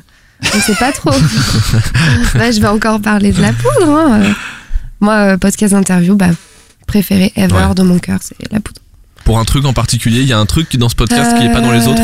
Je 0.44 0.60
sais 0.60 0.76
pas 0.76 0.92
trop. 0.92 1.12
Bah, 2.34 2.52
je 2.52 2.60
vais 2.60 2.68
encore 2.68 3.00
parler 3.00 3.32
de 3.32 3.42
la 3.42 3.54
poudre. 3.54 3.90
hein. 3.90 4.20
Euh, 4.22 4.30
Moi, 5.00 5.14
euh, 5.14 5.38
podcast 5.38 5.74
d'interview, 5.74 6.16
bah, 6.18 6.32
préféré 6.88 7.32
ever 7.38 7.54
Ouais. 7.54 7.74
de 7.74 7.84
mon 7.84 8.00
cœur, 8.00 8.20
c'est 8.22 8.36
la 8.52 8.60
poudre. 8.60 8.82
Pour 9.24 9.40
un 9.40 9.46
truc 9.46 9.64
en 9.64 9.72
particulier, 9.74 10.20
il 10.22 10.28
y 10.28 10.34
a 10.34 10.38
un 10.38 10.46
truc 10.46 10.76
dans 10.76 10.90
ce 10.90 10.96
podcast 10.96 11.38
qui 11.38 11.46
est 11.46 11.54
pas 11.54 11.62
dans 11.62 11.72
les 11.72 11.88
autres. 11.88 12.02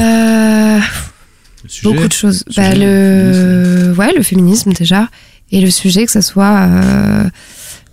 Le 1.63 1.69
sujet, 1.69 1.89
Beaucoup 1.93 2.07
de 2.07 2.13
choses. 2.13 2.43
le 2.47 2.53
Bah, 2.55 2.75
le... 2.75 3.93
Ouais, 3.97 4.13
le 4.15 4.23
féminisme 4.23 4.73
déjà. 4.73 5.07
Et 5.51 5.61
le 5.61 5.69
sujet, 5.69 6.05
que 6.05 6.11
ce 6.11 6.21
soit 6.21 6.61
euh, 6.61 7.29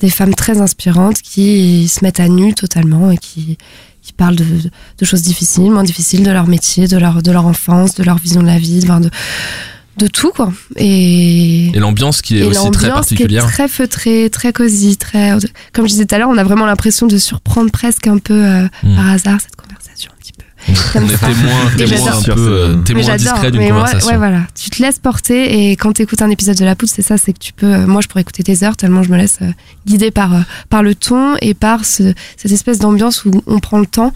des 0.01 0.11
femmes 0.11 0.35
très 0.35 0.61
inspirantes 0.61 1.21
qui 1.23 1.89
se 1.89 2.05
mettent 2.05 2.21
à 2.21 2.29
nu 2.29 2.55
totalement 2.55 3.11
et 3.11 3.19
qui, 3.19 3.59
qui 4.01 4.13
parlent 4.13 4.37
de, 4.37 4.45
de 4.99 5.05
choses 5.05 5.23
difficiles, 5.23 5.71
moins 5.71 5.83
difficiles, 5.83 6.23
de 6.23 6.31
leur 6.31 6.47
métier, 6.47 6.87
de 6.87 6.97
leur, 6.97 7.23
de 7.23 7.33
leur 7.33 7.47
enfance, 7.47 7.95
de 7.97 8.05
leur 8.05 8.19
vision 8.19 8.43
de 8.43 8.47
la 8.47 8.59
vie, 8.59 8.79
de, 8.81 9.11
de 9.97 10.07
tout, 10.07 10.31
quoi. 10.31 10.53
Et, 10.77 11.67
Et 11.75 11.79
l'ambiance 11.81 12.23
qui 12.23 12.39
est 12.39 12.45
aussi 12.45 12.71
très 12.71 12.87
l'ambiance 12.87 13.07
qui 13.09 13.15
est 13.15 13.19
particulière. 13.19 13.47
très 13.47 13.67
feutrée, 13.67 14.31
très 14.31 14.53
cosy, 14.53 14.97
très. 14.97 15.33
Comme 15.73 15.87
je 15.87 15.93
disais 15.95 16.07
tout 16.07 16.15
à 16.15 16.19
l'heure, 16.19 16.31
on 16.31 16.39
a 16.39 16.45
vraiment 16.45 16.67
l'impression 16.67 17.09
de 17.09 17.19
surprendre 17.19 17.73
presque 17.73 18.07
un 18.07 18.19
peu 18.19 18.35
euh, 18.47 18.69
Mm. 18.85 18.95
par 18.95 19.09
hasard 19.11 19.41
cette 19.41 19.57
conversation. 19.57 20.13
On 20.67 20.73
est 20.73 21.17
témoin, 21.17 21.71
Et 21.79 21.85
témoin 21.85 22.13
un 22.19 22.23
peu 22.23 22.33
euh, 22.39 22.77
Mais 22.77 22.85
témoin 22.85 23.17
discret 23.17 23.51
d'une 23.51 23.69
conversation. 23.69 24.11
ouais, 24.11 24.17
voilà. 24.17 24.41
Tu 24.61 24.71
te 24.71 24.83
laisses 24.83 24.99
porter 24.99 25.71
et 25.71 25.77
quand 25.77 25.93
tu 25.93 26.03
écoutes 26.03 26.21
un 26.23 26.31
épisode 26.31 26.57
de 26.57 26.65
La 26.65 26.75
Poudre, 26.75 26.93
c'est 26.95 27.03
ça, 27.03 27.17
c'est 27.17 27.33
que 27.33 27.39
tu 27.39 27.53
peux. 27.53 27.67
euh, 27.73 27.87
moi, 27.87 28.01
je 28.03 28.09
pourrais 28.09 28.23
écouter 28.23 28.43
des 28.43 28.65
heures 28.65 28.77
tellement 28.77 29.03
je 29.03 29.11
me 29.11 29.17
laisse 29.17 29.39
euh, 29.43 29.51
guider 29.87 30.11
par, 30.11 30.35
euh, 30.35 30.41
par 30.69 30.83
le 30.83 30.95
ton 30.95 31.37
et 31.41 31.55
par 31.55 31.85
ce- 31.85 32.13
cette 32.37 32.53
espèce 32.53 32.79
d'ambiance 32.79 33.25
où 33.25 33.43
on 33.47 33.61
prend 33.61 33.79
le 33.79 33.87
temps 33.87 34.13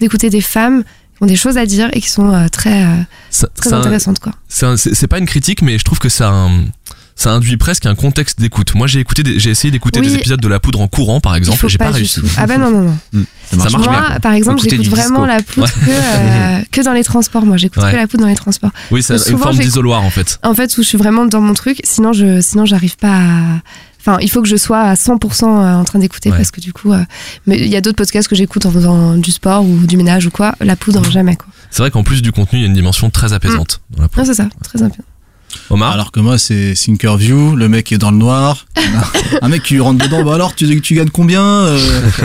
d'écouter 0.00 0.30
des 0.30 0.40
femmes 0.40 0.82
qui 0.82 1.22
ont 1.22 1.26
des 1.26 1.36
choses 1.36 1.58
à 1.58 1.66
dire 1.66 1.88
et 1.92 2.00
qui 2.00 2.08
sont 2.10 2.32
euh, 2.32 2.48
très, 2.48 2.84
euh, 2.84 2.96
Ça- 3.30 3.48
très 3.54 3.72
intéressantes, 3.72 4.18
quoi. 4.18 4.32
Un- 4.62 4.76
c'est 4.76 5.06
pas 5.06 5.18
une 5.18 5.26
critique, 5.26 5.62
mais 5.62 5.78
je 5.78 5.84
trouve 5.84 5.98
que 5.98 6.08
ça, 6.08 6.30
un- 6.30 6.64
ça 7.16 7.30
induit 7.32 7.56
presque 7.56 7.86
un 7.86 7.94
contexte 7.94 8.40
d'écoute. 8.40 8.74
Moi, 8.74 8.86
j'ai 8.86 9.00
écouté, 9.00 9.22
des- 9.22 9.38
j'ai 9.38 9.50
essayé 9.50 9.70
d'écouter 9.70 10.00
Oui. 10.00 10.06
des 10.08 10.14
épisodes 10.16 10.40
de 10.40 10.48
La 10.48 10.60
Poudre 10.60 10.80
en 10.80 10.88
courant, 10.88 11.20
par 11.20 11.34
exemple, 11.36 11.64
et 11.64 11.68
j'ai 11.68 11.78
pas, 11.78 11.90
réussi. 11.90 12.20
Ah 12.36 12.46
bah 12.46 12.58
non, 12.58 12.70
non, 12.70 12.82
non. 13.12 13.24
Ça 13.50 13.56
marche 13.56 13.72
Moi, 13.72 13.80
bien. 13.88 14.02
quoi. 14.06 14.20
par 14.20 14.32
exemple, 14.32 14.60
j'écoute 14.62 14.86
vraiment 14.88 15.26
la 15.26 15.42
poudre 15.42 15.66
Ouais. 15.66 15.86
que, 15.86 15.90
euh, 15.90 16.60
que 16.70 16.80
dans 16.82 16.92
les 16.94 17.04
transports. 17.04 17.44
Moi, 17.44 17.56
j'écoute 17.58 17.82
Ouais. 17.82 17.92
que 17.92 17.96
la 17.96 18.06
poudre 18.06 18.22
dans 18.22 18.28
les 18.28 18.34
transports. 18.34 18.70
Oui, 18.90 19.02
c'est 19.02 19.16
une 19.30 19.38
forme 19.38 19.58
d'isoloir 19.58 20.02
en 20.02 20.10
fait. 20.10 20.38
En 20.42 20.54
fait, 20.54 20.76
où 20.78 20.82
je 20.82 20.88
suis 20.88 20.98
vraiment 20.98 21.26
dans 21.26 21.40
mon 21.40 21.54
truc. 21.54 21.80
Sinon, 21.84 22.12
je, 22.12 22.40
sinon, 22.40 22.64
j'arrive 22.64 22.96
pas 22.96 23.14
à. 23.16 23.60
Enfin, 24.04 24.18
il 24.20 24.28
faut 24.28 24.42
que 24.42 24.48
je 24.48 24.56
sois 24.56 24.80
à 24.80 24.94
100% 24.96 25.44
en 25.46 25.84
train 25.84 26.00
d'écouter 26.00 26.30
Ouais. 26.32 26.36
parce 26.36 26.50
que 26.50 26.60
du 26.60 26.72
coup, 26.72 26.92
euh, 26.92 27.04
mais 27.46 27.56
il 27.60 27.68
y 27.68 27.76
a 27.76 27.80
d'autres 27.80 27.98
podcasts 27.98 28.26
que 28.26 28.34
j'écoute 28.34 28.66
en 28.66 28.72
faisant 28.72 29.14
du 29.16 29.30
sport 29.30 29.62
ou 29.64 29.86
du 29.86 29.96
ménage 29.96 30.26
ou 30.26 30.30
quoi. 30.30 30.56
La 30.60 30.74
poudre, 30.74 31.04
jamais 31.08 31.36
quoi. 31.36 31.46
C'est 31.70 31.82
vrai 31.84 31.92
qu'en 31.92 32.02
plus 32.02 32.20
du 32.20 32.32
contenu, 32.32 32.58
il 32.58 32.62
y 32.62 32.64
a 32.64 32.68
une 32.68 32.74
dimension 32.74 33.10
très 33.10 33.32
apaisante. 33.32 33.80
dans 33.90 34.02
la 34.02 34.08
Non, 34.16 34.24
c'est 34.24 34.34
ça, 34.34 34.48
très 34.64 34.78
bien. 34.80 34.90
Omar 35.70 35.92
Alors 35.92 36.12
que 36.12 36.20
moi, 36.20 36.38
c'est 36.38 36.74
Thinkerview, 36.74 37.56
le 37.56 37.68
mec 37.68 37.92
est 37.92 37.98
dans 37.98 38.10
le 38.10 38.16
noir. 38.18 38.66
un 39.42 39.48
mec 39.48 39.62
qui 39.62 39.74
lui 39.74 39.80
rentre 39.80 40.04
dedans, 40.04 40.22
bah 40.24 40.34
alors, 40.34 40.54
tu, 40.54 40.80
tu 40.80 40.94
gagnes 40.94 41.10
combien 41.10 41.42
Euh, 41.42 41.78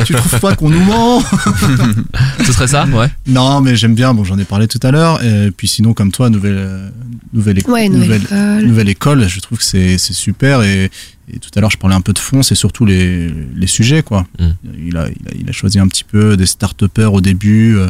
Tu 0.05 0.13
trouves 0.13 0.39
pas 0.39 0.55
qu'on 0.55 0.69
nous 0.69 0.83
ment 0.83 1.21
Ce 2.45 2.51
serait 2.53 2.67
ça 2.67 2.85
Ouais. 2.85 3.09
Non, 3.27 3.61
mais 3.61 3.75
j'aime 3.75 3.95
bien, 3.95 4.13
bon, 4.13 4.23
j'en 4.23 4.37
ai 4.37 4.45
parlé 4.45 4.67
tout 4.67 4.79
à 4.83 4.91
l'heure. 4.91 5.23
Et 5.23 5.51
puis 5.55 5.67
sinon, 5.67 5.93
comme 5.93 6.11
toi, 6.11 6.29
nouvelle, 6.29 6.55
euh, 6.57 6.89
nouvelle, 7.33 7.59
éco- 7.59 7.71
Ouais, 7.71 7.89
nouvelle 7.89 8.23
école. 8.23 8.65
nouvelle 8.65 8.89
école, 8.89 9.27
je 9.27 9.39
trouve 9.39 9.57
que 9.57 9.63
c'est 9.63 9.97
c'est 9.97 10.13
super. 10.13 10.61
Et, 10.63 10.89
et 11.33 11.39
tout 11.39 11.49
à 11.55 11.59
l'heure, 11.61 11.71
je 11.71 11.77
parlais 11.77 11.95
un 11.95 12.01
peu 12.01 12.13
de 12.13 12.19
fond, 12.19 12.41
c'est 12.43 12.55
surtout 12.55 12.85
les, 12.85 13.29
les 13.55 13.67
sujets, 13.67 14.01
quoi. 14.03 14.25
Mm. 14.39 14.45
Il, 14.87 14.97
a, 14.97 15.07
il, 15.07 15.27
a, 15.27 15.31
il 15.41 15.49
a 15.49 15.51
choisi 15.51 15.79
un 15.79 15.87
petit 15.87 16.03
peu 16.05 16.37
des 16.37 16.45
start-upers 16.45 17.13
au 17.13 17.21
début. 17.21 17.75
euh, 17.77 17.87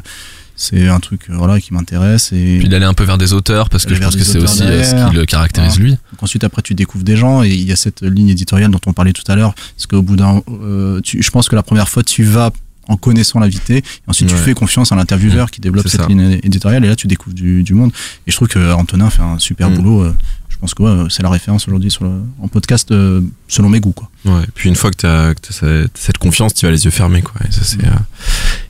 C'est 0.60 0.88
un 0.88 1.00
truc 1.00 1.22
euh, 1.30 1.36
voilà, 1.38 1.62
qui 1.62 1.72
m'intéresse. 1.74 2.32
Et 2.34 2.58
Puis 2.60 2.68
d'aller 2.68 2.86
un 2.86 2.96
peu 2.96 3.04
vers 3.04 3.20
des 3.20 3.32
auteurs, 3.34 3.70
parce 3.70 3.86
que 3.86 3.94
je 3.94 4.02
pense 4.02 4.16
que 4.16 4.24
c'est 4.24 4.40
aussi 4.40 4.64
euh, 4.64 4.84
ce 4.84 5.10
qui 5.10 5.16
le 5.16 5.26
caractérise 5.26 5.74
Voilà. 5.74 5.84
lui. 5.86 5.92
Donc 5.92 6.24
ensuite, 6.24 6.44
après, 6.44 6.64
tu 6.64 6.74
découvres 6.74 7.04
des 7.04 7.16
gens 7.16 7.44
et 7.44 7.50
il 7.50 7.62
y 7.68 7.72
a 7.72 7.76
cette 7.76 8.02
ligne 8.02 8.30
éditoriale 8.30 8.72
dont 8.72 8.82
on 8.88 8.94
parlait 8.94 9.14
tout 9.14 9.24
à 9.28 9.36
l'heure. 9.36 9.54
Parce 9.54 9.86
qu'au 9.86 10.02
bout 10.02 10.16
d'un. 10.16 10.42
euh, 10.50 11.00
je 11.06 11.30
pense 11.30 11.48
que 11.48 11.56
la 11.56 11.62
première 11.64 11.88
fois, 11.90 12.04
tu 12.04 12.24
vas 12.24 12.52
en 12.90 12.96
connaissant 12.98 13.40
l'invité. 13.40 13.78
Et 13.78 13.84
ensuite, 14.08 14.30
tu 14.30 14.36
fais 14.36 14.54
confiance 14.54 14.92
à 14.92 14.96
l'intervieweur 14.96 15.52
qui 15.52 15.62
développe 15.62 15.88
cette 15.90 16.02
ça. 16.02 16.08
ligne 16.08 16.40
éditoriale. 16.42 16.84
Et 16.86 16.88
là, 16.88 16.96
tu 16.96 17.06
découvres 17.08 17.36
du, 17.36 17.62
du 17.62 17.74
monde. 17.74 17.92
Et 18.26 18.32
je 18.32 18.36
trouve 18.36 18.48
que 18.48 18.74
Antonin 18.74 19.10
fait 19.10 19.22
un 19.22 19.38
super 19.40 19.70
Mm. 19.70 19.76
boulot. 19.76 20.14
Je 20.58 20.62
pense 20.62 20.74
que 20.74 20.82
ouais, 20.82 21.08
c'est 21.12 21.22
la 21.22 21.30
référence 21.30 21.68
aujourd'hui 21.68 21.92
sur 21.92 22.04
le, 22.04 22.10
en 22.42 22.48
podcast 22.48 22.90
euh, 22.92 23.22
selon 23.48 23.70
mes 23.70 23.80
goûts. 23.80 23.92
Quoi. 23.92 24.10
Ouais, 24.26 24.42
puis 24.56 24.70
une 24.70 24.76
fois 24.76 24.90
que 24.90 24.98
tu 24.98 25.06
as, 25.06 25.34
cette, 25.52 25.96
cette 25.96 26.18
confiance, 26.18 26.56
tu 26.56 26.66
vas 26.66 26.72
les 26.72 26.84
yeux 26.86 26.90
fermés, 26.92 27.22
quoi. 27.22 27.40
Et, 27.48 27.52
ça, 27.52 27.62
c'est, 27.64 27.86
euh, 27.86 27.92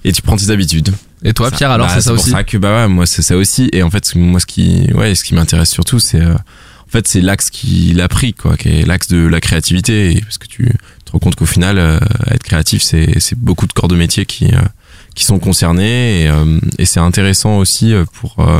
et 0.04 0.12
tu 0.12 0.22
prends 0.22 0.36
tes 0.36 0.50
habitudes. 0.50 0.94
Et 1.24 1.34
toi, 1.34 1.50
Ça. 1.50 1.56
Pierre, 1.56 1.72
alors 1.72 1.88
Bah, 1.88 1.94
c'est 1.96 2.02
ça 2.02 2.12
pour 2.12 2.20
aussi 2.20 2.32
ça 2.32 2.44
que 2.44 2.58
bah 2.58 2.84
ouais, 2.84 2.88
moi 2.90 3.06
c'est 3.06 3.22
ça 3.22 3.38
aussi. 3.38 3.70
Et 3.72 3.84
en 3.84 3.90
fait, 3.90 4.16
moi 4.16 4.42
ce 4.42 4.46
qui, 4.46 4.92
ouais, 4.94 5.16
ce 5.16 5.24
qui 5.24 5.34
m'intéresse 5.34 5.70
surtout, 5.72 6.00
c'est 6.00 6.20
euh, 6.22 6.34
en 6.36 6.90
fait 6.90 7.08
c'est 7.08 7.22
l'axe 7.22 7.50
qu'il 7.50 8.02
a 8.02 8.08
pris, 8.10 8.34
quoi, 8.34 8.58
qui 8.58 8.68
est 8.68 8.86
l'axe 8.86 9.08
de 9.08 9.26
la 9.26 9.40
créativité. 9.40 10.12
Et 10.12 10.22
parce 10.22 10.38
que 10.38 10.48
tu 10.48 10.70
te 11.06 11.12
rends 11.14 11.20
compte 11.20 11.36
qu'au 11.38 11.46
final, 11.46 11.78
euh, 11.80 12.00
être 12.30 12.44
créatif, 12.44 12.84
c'est 12.84 13.20
c'est 13.20 13.40
beaucoup 13.40 13.66
de 13.66 13.74
corps 13.74 13.88
de 13.88 13.96
métier 13.96 14.26
qui 14.26 14.54
euh, 14.54 14.60
qui 15.16 15.24
sont 15.24 15.40
concernés. 15.40 16.24
Et, 16.24 16.28
euh, 16.28 16.60
et 16.78 16.86
c'est 16.86 17.00
intéressant 17.00 17.58
aussi 17.60 17.94
pour 18.20 18.36
euh, 18.40 18.60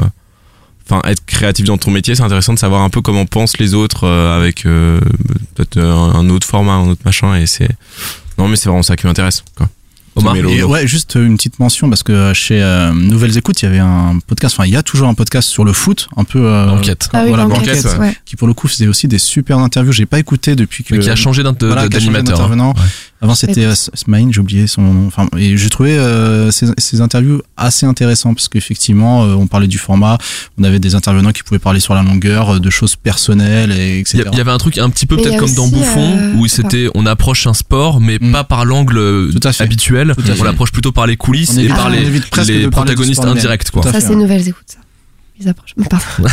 Enfin, 0.90 1.02
être 1.10 1.26
créatif 1.26 1.66
dans 1.66 1.78
ton 1.78 1.92
métier, 1.92 2.16
c'est 2.16 2.24
intéressant 2.24 2.54
de 2.54 2.60
savoir 2.60 2.82
un 2.82 2.90
peu 2.90 3.02
comment 3.02 3.26
pensent 3.26 3.58
les 3.58 3.74
autres 3.74 4.06
euh, 4.06 4.38
avec 4.38 4.66
euh, 4.66 5.00
peut-être 5.56 5.78
un, 5.78 6.16
un 6.16 6.30
autre 6.30 6.48
format, 6.48 6.74
un 6.74 6.88
autre 6.90 7.02
machin. 7.04 7.36
Et 7.36 7.46
c'est 7.46 7.70
non, 8.38 8.48
mais 8.48 8.56
c'est 8.56 8.70
vraiment 8.70 8.84
ça 8.84 8.96
qui 8.96 9.06
m'intéresse. 9.06 9.44
Quoi. 9.56 9.68
Omar. 10.18 10.36
Et 10.36 10.64
ouais, 10.64 10.88
juste 10.88 11.16
une 11.16 11.38
petite 11.38 11.60
mention 11.60 11.90
parce 11.90 12.02
que 12.04 12.34
chez 12.34 12.62
euh, 12.62 12.92
Nouvelles 12.92 13.38
Écoutes, 13.38 13.62
il 13.62 13.66
y 13.66 13.68
avait 13.68 13.80
un 13.80 14.18
podcast. 14.26 14.56
Enfin, 14.58 14.66
il 14.68 14.74
y 14.74 14.76
a 14.76 14.82
toujours 14.82 15.08
un 15.08 15.14
podcast 15.14 15.48
sur 15.48 15.64
le 15.64 15.74
foot, 15.74 16.08
un 16.18 16.24
peu 16.24 16.40
euh, 16.40 16.66
L'enquête. 16.66 17.10
Ah 17.14 17.22
oui, 17.24 17.30
voilà, 17.30 17.44
l'enquête, 17.44 17.84
l'enquête, 17.84 18.00
ouais. 18.00 18.18
qui 18.26 18.36
pour 18.36 18.48
le 18.48 18.54
coup 18.54 18.68
faisait 18.68 18.88
aussi 18.88 19.08
des 19.08 19.20
super 19.20 19.60
interviews. 19.60 19.92
J'ai 19.92 20.06
pas 20.08 20.20
écouté 20.20 20.56
depuis 20.56 20.84
que 20.84 20.96
Mais 20.96 21.02
qui 21.02 21.10
a 21.10 21.16
changé 21.16 21.44
voilà, 21.44 21.88
d'animateur. 21.88 22.18
hein. 22.18 22.24
d'intervenant. 22.24 22.70
Ouais. 22.74 22.82
Avant 23.20 23.34
c'était 23.34 23.66
euh, 23.66 23.74
Smaïn, 23.76 24.32
j'ai 24.32 24.40
oublié 24.42 24.68
son 24.68 24.82
nom. 24.82 25.08
Enfin, 25.08 25.28
et 25.38 25.58
j'ai 25.58 25.70
trouvé 25.70 25.98
euh, 25.98 26.52
ces, 26.52 26.68
ces 26.78 27.02
interviews 27.02 27.42
assez 27.56 27.86
intéressantes 27.88 28.36
parce 28.36 28.48
qu'effectivement, 28.48 29.24
euh, 29.24 29.34
on 29.34 29.48
parlait 29.48 29.68
du 29.68 29.80
format, 29.80 30.20
on 30.60 30.64
avait 30.64 30.80
des 30.80 30.94
intervenants 30.94 31.32
qui 31.32 31.42
pouvaient 31.42 31.58
parler 31.58 31.80
sur 31.80 31.96
la 31.96 32.04
longueur, 32.04 32.56
euh, 32.56 32.60
de 32.60 32.70
choses 32.70 32.96
personnelles, 32.96 33.72
et 33.72 34.00
etc. 34.00 34.26
il 34.32 34.38
y 34.38 34.42
avait 34.42 34.52
un 34.52 34.58
truc 34.60 34.78
un 34.78 34.90
petit 34.92 35.06
peu 35.08 35.18
peut-être 35.18 35.38
comme 35.38 35.54
dans 35.56 35.68
Bouffon 35.68 36.16
euh, 36.18 36.34
où 36.36 36.48
c'était 36.48 36.90
on 36.94 37.06
approche 37.08 37.48
un 37.48 37.54
sport 37.54 38.00
mais 38.00 38.18
Mm. 38.20 38.32
pas 38.32 38.44
par 38.44 38.66
l'angle 38.66 39.32
Tout 39.32 39.48
à 39.48 39.54
fait. 39.54 39.64
habituel, 39.64 40.14
on 40.40 40.44
l'approche 40.44 40.72
plutôt 40.72 40.92
par 40.92 41.08
les 41.08 41.18
coulisses 41.18 41.54
On 41.56 41.60
et 41.60 41.68
par 41.68 41.90
les, 41.90 42.10
les 42.10 42.70
protagonistes 42.70 43.24
indirects 43.26 43.72
quoi. 43.72 43.84
Ça, 43.84 44.00
c'est 44.00 44.16
nouvelles 44.16 44.48
écoutes, 44.48 44.64
ça. 44.68 44.80
Ils 45.40 45.48
approchent. 45.48 45.74
Pardon. 45.90 46.06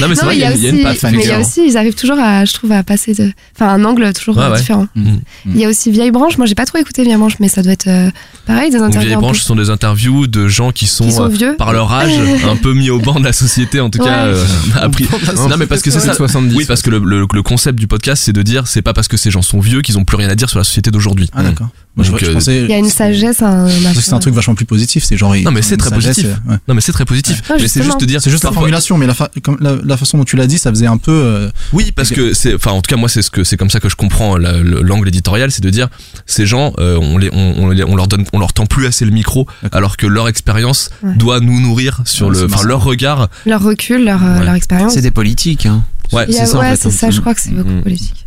Non 0.00 0.08
mais 0.08 0.14
c'est 0.14 0.24
vrai, 0.24 0.36
il 0.36 0.40
y, 0.40 0.44
a- 0.44 0.54
y 0.54 0.66
a 0.66 0.70
une 0.70 0.82
patte. 0.82 1.02
mais 1.04 1.22
il 1.22 1.28
y 1.28 1.30
a 1.32 1.40
aussi, 1.40 1.62
ils 1.66 1.76
arrivent 1.76 1.94
toujours 1.94 2.18
à, 2.18 2.44
je 2.44 2.52
trouve, 2.52 2.72
à 2.72 2.82
passer 2.82 3.14
de, 3.14 3.32
enfin, 3.56 3.68
un 3.68 3.84
angle 3.84 4.12
toujours 4.12 4.36
Ouais, 4.36 4.44
euh, 4.44 4.50
ouais. 4.52 4.58
différent. 4.58 4.86
Mm. 4.94 5.16
Il 5.46 5.56
y 5.58 5.64
a 5.64 5.68
aussi 5.68 5.90
Vieille 5.90 6.10
Branche. 6.10 6.36
Moi, 6.36 6.46
j'ai 6.46 6.54
pas 6.54 6.66
trop 6.66 6.78
écouté 6.78 7.02
Vieille 7.02 7.16
Branche, 7.16 7.34
mais 7.40 7.48
ça 7.48 7.62
doit 7.62 7.72
être 7.72 7.86
euh, 7.88 8.10
pareil, 8.46 8.70
des 8.70 8.78
interviews. 8.78 9.14
Peu- 9.14 9.20
branches 9.20 9.40
ce 9.40 9.44
sont 9.46 9.56
des 9.56 9.70
interviews 9.70 10.26
de 10.26 10.48
gens 10.48 10.70
qui 10.72 10.86
sont, 10.86 11.04
Qui 11.04 11.12
sont 11.12 11.24
euh, 11.24 11.28
vieux. 11.28 11.56
par 11.56 11.72
leur 11.72 11.92
âge 11.92 12.12
un 12.50 12.56
peu 12.56 12.74
mis 12.74 12.90
au 12.90 12.98
banc 12.98 13.18
de 13.20 13.24
la 13.24 13.32
société 13.32 13.80
en 13.80 13.88
tout 13.90 13.98
cas 14.00 14.26
euh, 14.26 14.44
appris. 14.74 15.06
Non 15.48 15.56
mais 15.58 15.66
parce 15.66 15.82
que 15.82 15.90
c'est 15.90 16.00
ça. 16.00 16.14
70. 16.14 16.54
Oui 16.56 16.64
parce 16.66 16.82
que 16.82 16.90
le, 16.90 16.98
le- 16.98 17.26
le 17.32 17.42
concept 17.42 17.78
du 17.78 17.86
podcast 17.86 18.22
c'est 18.24 18.32
de 18.32 18.42
dire 18.42 18.66
c'est 18.66 18.82
pas 18.82 18.92
parce 18.92 19.08
que 19.08 19.16
ces 19.16 19.30
gens 19.30 19.42
sont 19.42 19.60
vieux 19.60 19.80
qu'ils 19.82 19.98
ont 19.98 20.04
plus 20.04 20.16
rien 20.16 20.28
à 20.28 20.34
dire 20.34 20.48
sur 20.50 20.58
la 20.58 20.64
société 20.64 20.90
d'aujourd'hui. 20.90 21.28
Ah 21.34 21.42
d'accord. 21.42 21.68
Donc, 22.08 22.18
je 22.20 22.26
euh, 22.26 22.32
pensais. 22.34 22.62
Il 22.62 22.70
y 22.70 22.72
a 22.72 22.78
une 22.78 22.88
sagesse, 22.88 23.42
un 23.42 23.68
c'était 23.68 24.14
un 24.14 24.18
truc 24.18 24.34
vachement 24.34 24.54
plus 24.54 24.64
positif. 24.66 25.04
C'est 25.04 25.16
genre. 25.16 25.34
Non 25.44 25.50
mais 25.50 25.62
c'est 25.62 25.76
très 25.76 25.90
sagesse, 25.90 26.16
positif. 26.16 26.36
ouais. 26.48 26.56
Non 26.68 26.74
mais 26.74 26.80
c'est 26.80 26.92
très 26.92 27.04
positif. 27.04 27.42
Ouais, 27.50 27.56
mais 27.60 27.68
c'est 27.68 27.82
juste 27.82 28.00
de 28.00 28.04
dire 28.06 28.20
C'est 28.22 28.30
juste 28.30 28.44
la 28.44 28.52
formulation, 28.52 28.96
mais 28.98 29.06
la, 29.06 29.14
fa- 29.14 29.30
comme 29.42 29.56
la, 29.60 29.76
la 29.84 29.96
façon 29.96 30.18
dont 30.18 30.24
tu 30.24 30.36
l'as 30.36 30.46
dit, 30.46 30.58
ça 30.58 30.70
faisait 30.70 30.86
un 30.86 30.96
peu. 30.98 31.12
euh, 31.12 31.50
Oui, 31.72 31.92
parce 31.92 32.10
que 32.10 32.32
c'est, 32.34 32.54
enfin, 32.54 32.72
en 32.72 32.82
tout 32.82 32.88
cas, 32.88 32.96
moi, 32.96 33.08
c'est 33.08 33.22
ce 33.22 33.30
que 33.30 33.44
c'est 33.44 33.56
comme 33.56 33.70
ça 33.70 33.80
que 33.80 33.88
je 33.88 33.96
comprends 33.96 34.36
la- 34.36 34.58
le- 34.58 34.82
l'angle 34.82 35.08
éditorial, 35.08 35.50
c'est 35.50 35.62
de 35.62 35.70
dire 35.70 35.88
ces 36.26 36.46
gens, 36.46 36.72
euh, 36.78 36.98
on 37.00 37.18
les, 37.18 37.30
on, 37.32 37.54
on 37.64 37.68
les- 37.70 37.84
on 37.84 37.96
leur 37.96 38.08
donne, 38.08 38.24
on 38.32 38.38
leur 38.38 38.52
tend 38.52 38.66
plus 38.66 38.86
assez 38.86 39.04
le 39.04 39.10
micro, 39.10 39.46
alors 39.72 39.96
que 39.96 40.06
leur 40.06 40.28
expérience 40.28 40.90
Ouais. 41.02 41.14
doit 41.14 41.40
nous 41.40 41.60
nourrir 41.60 42.00
sur 42.04 42.26
Ouais, 42.28 42.32
le, 42.34 42.48
c'est 42.48 42.54
enfin, 42.54 42.66
leur 42.66 42.82
regard. 42.84 43.28
Leur 43.46 43.62
recul, 43.62 44.04
leur, 44.04 44.20
Ouais. 44.22 44.44
leur 44.44 44.54
expérience. 44.54 44.94
C'est 44.94 45.02
des 45.02 45.10
politiques. 45.10 45.66
Hein. 45.66 45.82
Ouais, 46.12 46.26
c'est 46.28 46.46
ça. 46.46 46.58
ouais, 46.58 46.76
c'est 46.76 46.90
ça, 46.90 47.10
je 47.10 47.20
crois 47.20 47.34
que 47.34 47.40
c'est 47.40 47.50
beaucoup 47.52 47.70
Mm. 47.70 47.82
politique. 47.82 48.26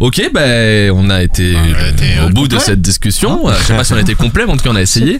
Ok, 0.00 0.20
ben, 0.34 0.90
on 0.94 1.08
a 1.10 1.22
été 1.22 1.56
au 2.24 2.30
bout 2.30 2.48
de 2.48 2.58
cette 2.58 2.82
discussion. 2.82 3.48
Euh, 3.48 3.52
Je 3.58 3.64
sais 3.64 3.76
pas 3.76 3.84
si 3.84 3.92
on 3.92 3.96
a 3.96 4.00
été 4.00 4.14
complet, 4.26 4.44
mais 4.46 4.52
en 4.52 4.56
tout 4.56 4.64
cas, 4.64 4.70
on 4.70 4.76
a 4.76 4.82
essayé. 4.82 5.18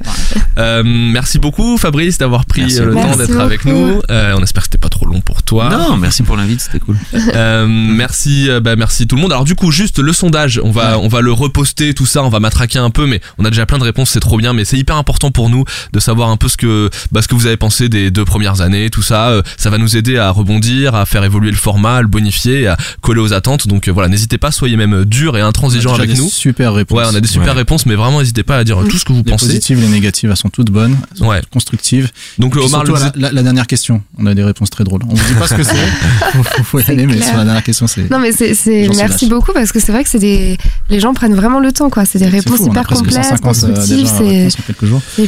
Euh, 0.59 0.83
merci 0.85 1.39
beaucoup, 1.39 1.79
Fabrice, 1.79 2.19
d'avoir 2.19 2.45
pris 2.45 2.63
Merci 2.63 2.81
euh, 2.81 2.87
le 2.87 2.95
temps 2.95 3.17
d'être 3.17 3.41
avec 3.41 3.65
nous. 3.65 4.01
Euh, 4.11 4.35
on 4.37 4.43
espère 4.43 4.63
que 4.63 4.67
c'était 4.67 4.79
pas 4.79 4.89
trop 4.89 5.07
long 5.07 5.21
pour 5.21 5.43
toi. 5.43 5.69
Non, 5.71 5.97
merci 5.97 6.23
pour 6.23 6.37
l'invite, 6.37 6.61
c'était 6.61 6.79
cool. 6.81 6.97
Euh, 7.35 7.67
merci, 7.69 8.51
euh, 8.51 8.61
bah, 8.61 8.77
merci 8.77 9.07
tout 9.07 9.17
le 9.17 9.23
monde. 9.23 9.33
Alors 9.33 9.45
du 9.45 9.55
coup, 9.55 9.71
juste 9.71 9.99
le 9.99 10.13
sondage, 10.13 10.61
on 10.63 10.71
va, 10.71 10.99
on 10.99 11.09
va 11.09 11.21
le 11.21 11.33
reposter, 11.33 11.95
tout 11.95 12.07
ça, 12.07 12.23
on 12.23 12.29
va 12.29 12.41
matraquer 12.41 12.79
un 12.79 12.91
peu, 12.91 13.07
mais 13.07 13.21
on 13.39 13.45
a 13.45 13.51
déjà 13.51 13.67
plein 13.67 13.79
de 13.79 13.85
réponses, 13.85 14.11
c'est 14.11 14.21
trop 14.21 14.37
bien. 14.37 14.53
Mais 14.53 14.65
c'est 14.65 14.77
hyper 14.77 14.97
important 14.97 15.31
pour 15.31 15.49
nous 15.51 15.65
de 15.93 16.01
savoir 16.01 16.29
un 16.31 16.37
peu 16.37 16.49
ce 16.49 16.57
que, 16.57 16.91
bah, 17.13 17.23
ce 17.23 17.29
que 17.29 17.35
vous 17.35 17.47
avez 17.47 17.57
pensé 17.57 17.89
des 17.89 18.11
deux 18.11 18.25
premières 18.25 18.61
années, 18.61 18.91
tout 18.91 19.03
ça. 19.03 19.29
Euh, 19.29 19.43
ça 19.57 19.71
va 19.71 19.79
nous 19.79 19.97
aider 19.97 20.19
à 20.19 20.31
rebondir, 20.31 20.95
à 20.95 21.07
faire 21.07 21.25
évoluer 21.25 21.51
le 21.51 21.57
format, 21.57 21.97
à 21.97 22.03
le 22.03 22.09
bonifier, 22.09 22.67
à 22.67 22.77
coller 23.01 23.21
aux 23.21 23.33
attentes. 23.33 23.69
Donc 23.69 23.89
euh, 23.89 23.93
voilà, 23.93 24.09
n'hésitez 24.17 24.39
pas, 24.39 24.51
soyez 24.51 24.77
même 24.77 25.05
dur 25.05 25.37
et 25.37 25.41
intransigeant 25.41 25.91
on 25.91 25.95
a 25.95 25.97
déjà 25.99 26.03
avec 26.05 26.17
des 26.17 26.23
nous. 26.23 26.29
Super 26.31 26.73
réponses. 26.75 26.99
Ouais, 26.99 27.05
on 27.13 27.15
a 27.15 27.21
des 27.21 27.29
super 27.29 27.49
Ouais. 27.49 27.53
réponses, 27.59 27.87
mais 27.87 27.95
vraiment 27.95 28.19
n'hésitez 28.21 28.43
pas 28.43 28.57
à 28.59 28.65
dire 28.65 28.79
tout 28.89 28.97
ce 28.99 29.05
que 29.05 29.13
vous 29.13 29.23
Les 29.25 29.31
pensez. 29.33 29.47
positives, 29.47 29.81
les 29.81 29.89
négatives, 29.89 30.31
elles 30.31 30.37
sont 30.37 30.49
toutes 30.49 30.71
bonnes, 30.71 30.97
elles 31.13 31.19
sont 31.19 31.27
Ouais. 31.29 31.41
toutes 31.41 31.51
constructives. 31.51 32.11
Donc 32.39 32.57
Omar 32.57 32.85
surtout, 32.87 32.95
la, 32.95 33.13
la- 33.17 33.33
la 33.33 33.43
dernière 33.43 33.67
question, 33.67 34.03
on 34.19 34.27
a 34.27 34.35
des 34.35 34.43
réponses 34.43 34.71
très 34.71 34.85
drôles. 34.85 35.03
On 35.09 35.15
vous 35.15 35.29
dit 35.29 35.39
pas 35.39 35.47
ce 35.47 35.55
que 35.55 35.63
c'est, 35.63 35.75
faut, 36.33 36.63
faut, 36.65 36.79
y 36.81 36.83
C'est 36.83 36.93
aller, 36.93 37.07
mais 37.07 37.21
sur 37.21 37.37
la 37.37 37.45
dernière 37.45 37.63
question, 37.63 37.87
c'est. 37.87 38.11
Non, 38.11 38.19
mais 38.19 38.33
c'est, 38.33 38.55
merci 38.97 39.25
lâche. 39.25 39.29
beaucoup 39.31 39.53
parce 39.53 39.73
que 39.73 39.81
c'est 39.81 39.93
vrai 39.93 40.03
que 40.03 40.11
c'est 40.11 40.19
des, 40.19 40.57
les 40.91 41.01
gens 41.01 41.13
prennent 41.15 41.35
vraiment 41.35 41.61
le 41.61 41.73
temps, 41.73 41.91
quoi. 41.91 42.05
C'est 42.05 42.19
des 42.19 42.27
réponses 42.29 42.57
fou, 42.59 42.65
on 42.65 42.69
a 42.69 42.71
hyper 42.71 42.87
complètes, 42.87 43.25
150 43.25 43.41
euh, 43.41 43.49
constructives, 43.49 44.07
c'est, 44.07 44.49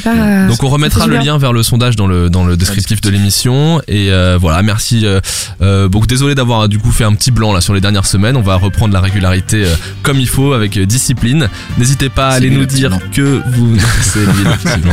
euh, 0.06 0.48
Donc 0.48 0.62
on 0.62 0.68
remettra 0.68 1.06
le 1.06 1.16
lien 1.18 1.38
vers 1.38 1.52
le 1.52 1.62
sondage 1.62 1.96
dans 1.96 2.06
le 2.06 2.30
dans 2.30 2.44
le 2.44 2.56
descriptif 2.56 3.00
de 3.00 3.10
l'émission 3.10 3.80
et 3.88 4.10
euh, 4.10 4.38
voilà 4.40 4.62
merci 4.62 5.04
euh, 5.04 5.20
euh, 5.60 5.88
beaucoup 5.88 6.06
désolé 6.06 6.34
d'avoir 6.34 6.68
du 6.68 6.78
coup 6.78 6.90
fait 6.90 7.04
un 7.04 7.14
petit 7.14 7.30
blanc 7.30 7.52
là 7.52 7.60
sur 7.60 7.74
les 7.74 7.80
dernières 7.80 8.06
semaines 8.06 8.36
on 8.36 8.42
va 8.42 8.56
reprendre 8.56 8.77
la 8.86 9.00
régularité 9.00 9.64
euh, 9.64 9.74
comme 10.02 10.18
il 10.20 10.28
faut 10.28 10.52
avec 10.52 10.76
euh, 10.76 10.86
discipline. 10.86 11.48
N'hésitez 11.78 12.08
pas 12.08 12.28
à 12.28 12.32
aller 12.32 12.50
nous 12.50 12.66
dire 12.66 12.98
que 13.12 13.40
vous 13.50 13.76
c'est. 14.02 14.24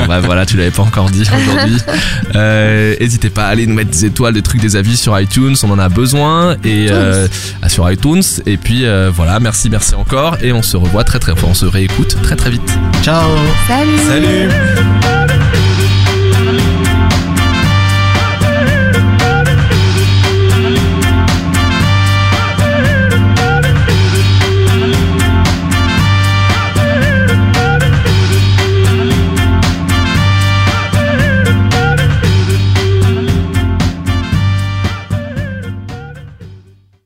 Bah, 0.07 0.19
voilà 0.19 0.45
tu 0.45 0.57
l'avais 0.57 0.71
pas 0.71 0.83
encore 0.83 1.09
dit 1.09 1.21
aujourd'hui. 1.21 1.77
Euh, 2.35 2.95
n'hésitez 2.99 3.29
pas 3.29 3.45
à 3.45 3.47
aller 3.49 3.65
nous 3.65 3.75
mettre 3.75 3.91
des 3.91 4.05
étoiles 4.05 4.33
des 4.33 4.41
trucs 4.41 4.59
des 4.59 4.75
avis 4.75 4.97
sur 4.97 5.17
iTunes 5.17 5.55
on 5.63 5.71
en 5.71 5.79
a 5.79 5.89
besoin. 5.89 6.57
Et 6.63 6.87
euh, 6.89 7.27
ah, 7.61 7.69
sur 7.69 7.89
iTunes. 7.89 8.23
Et 8.45 8.57
puis 8.57 8.85
euh, 8.85 9.09
voilà 9.13 9.39
merci 9.39 9.69
merci 9.69 9.95
encore. 9.95 10.37
Et 10.41 10.51
on 10.51 10.61
se 10.61 10.75
revoit 10.75 11.03
très 11.03 11.19
très 11.19 11.35
fort. 11.35 11.49
On 11.49 11.53
se 11.53 11.65
réécoute 11.65 12.17
très 12.21 12.35
très 12.35 12.49
vite. 12.49 12.77
Ciao. 13.03 13.29
Salut! 13.67 13.97
salut 14.07 15.24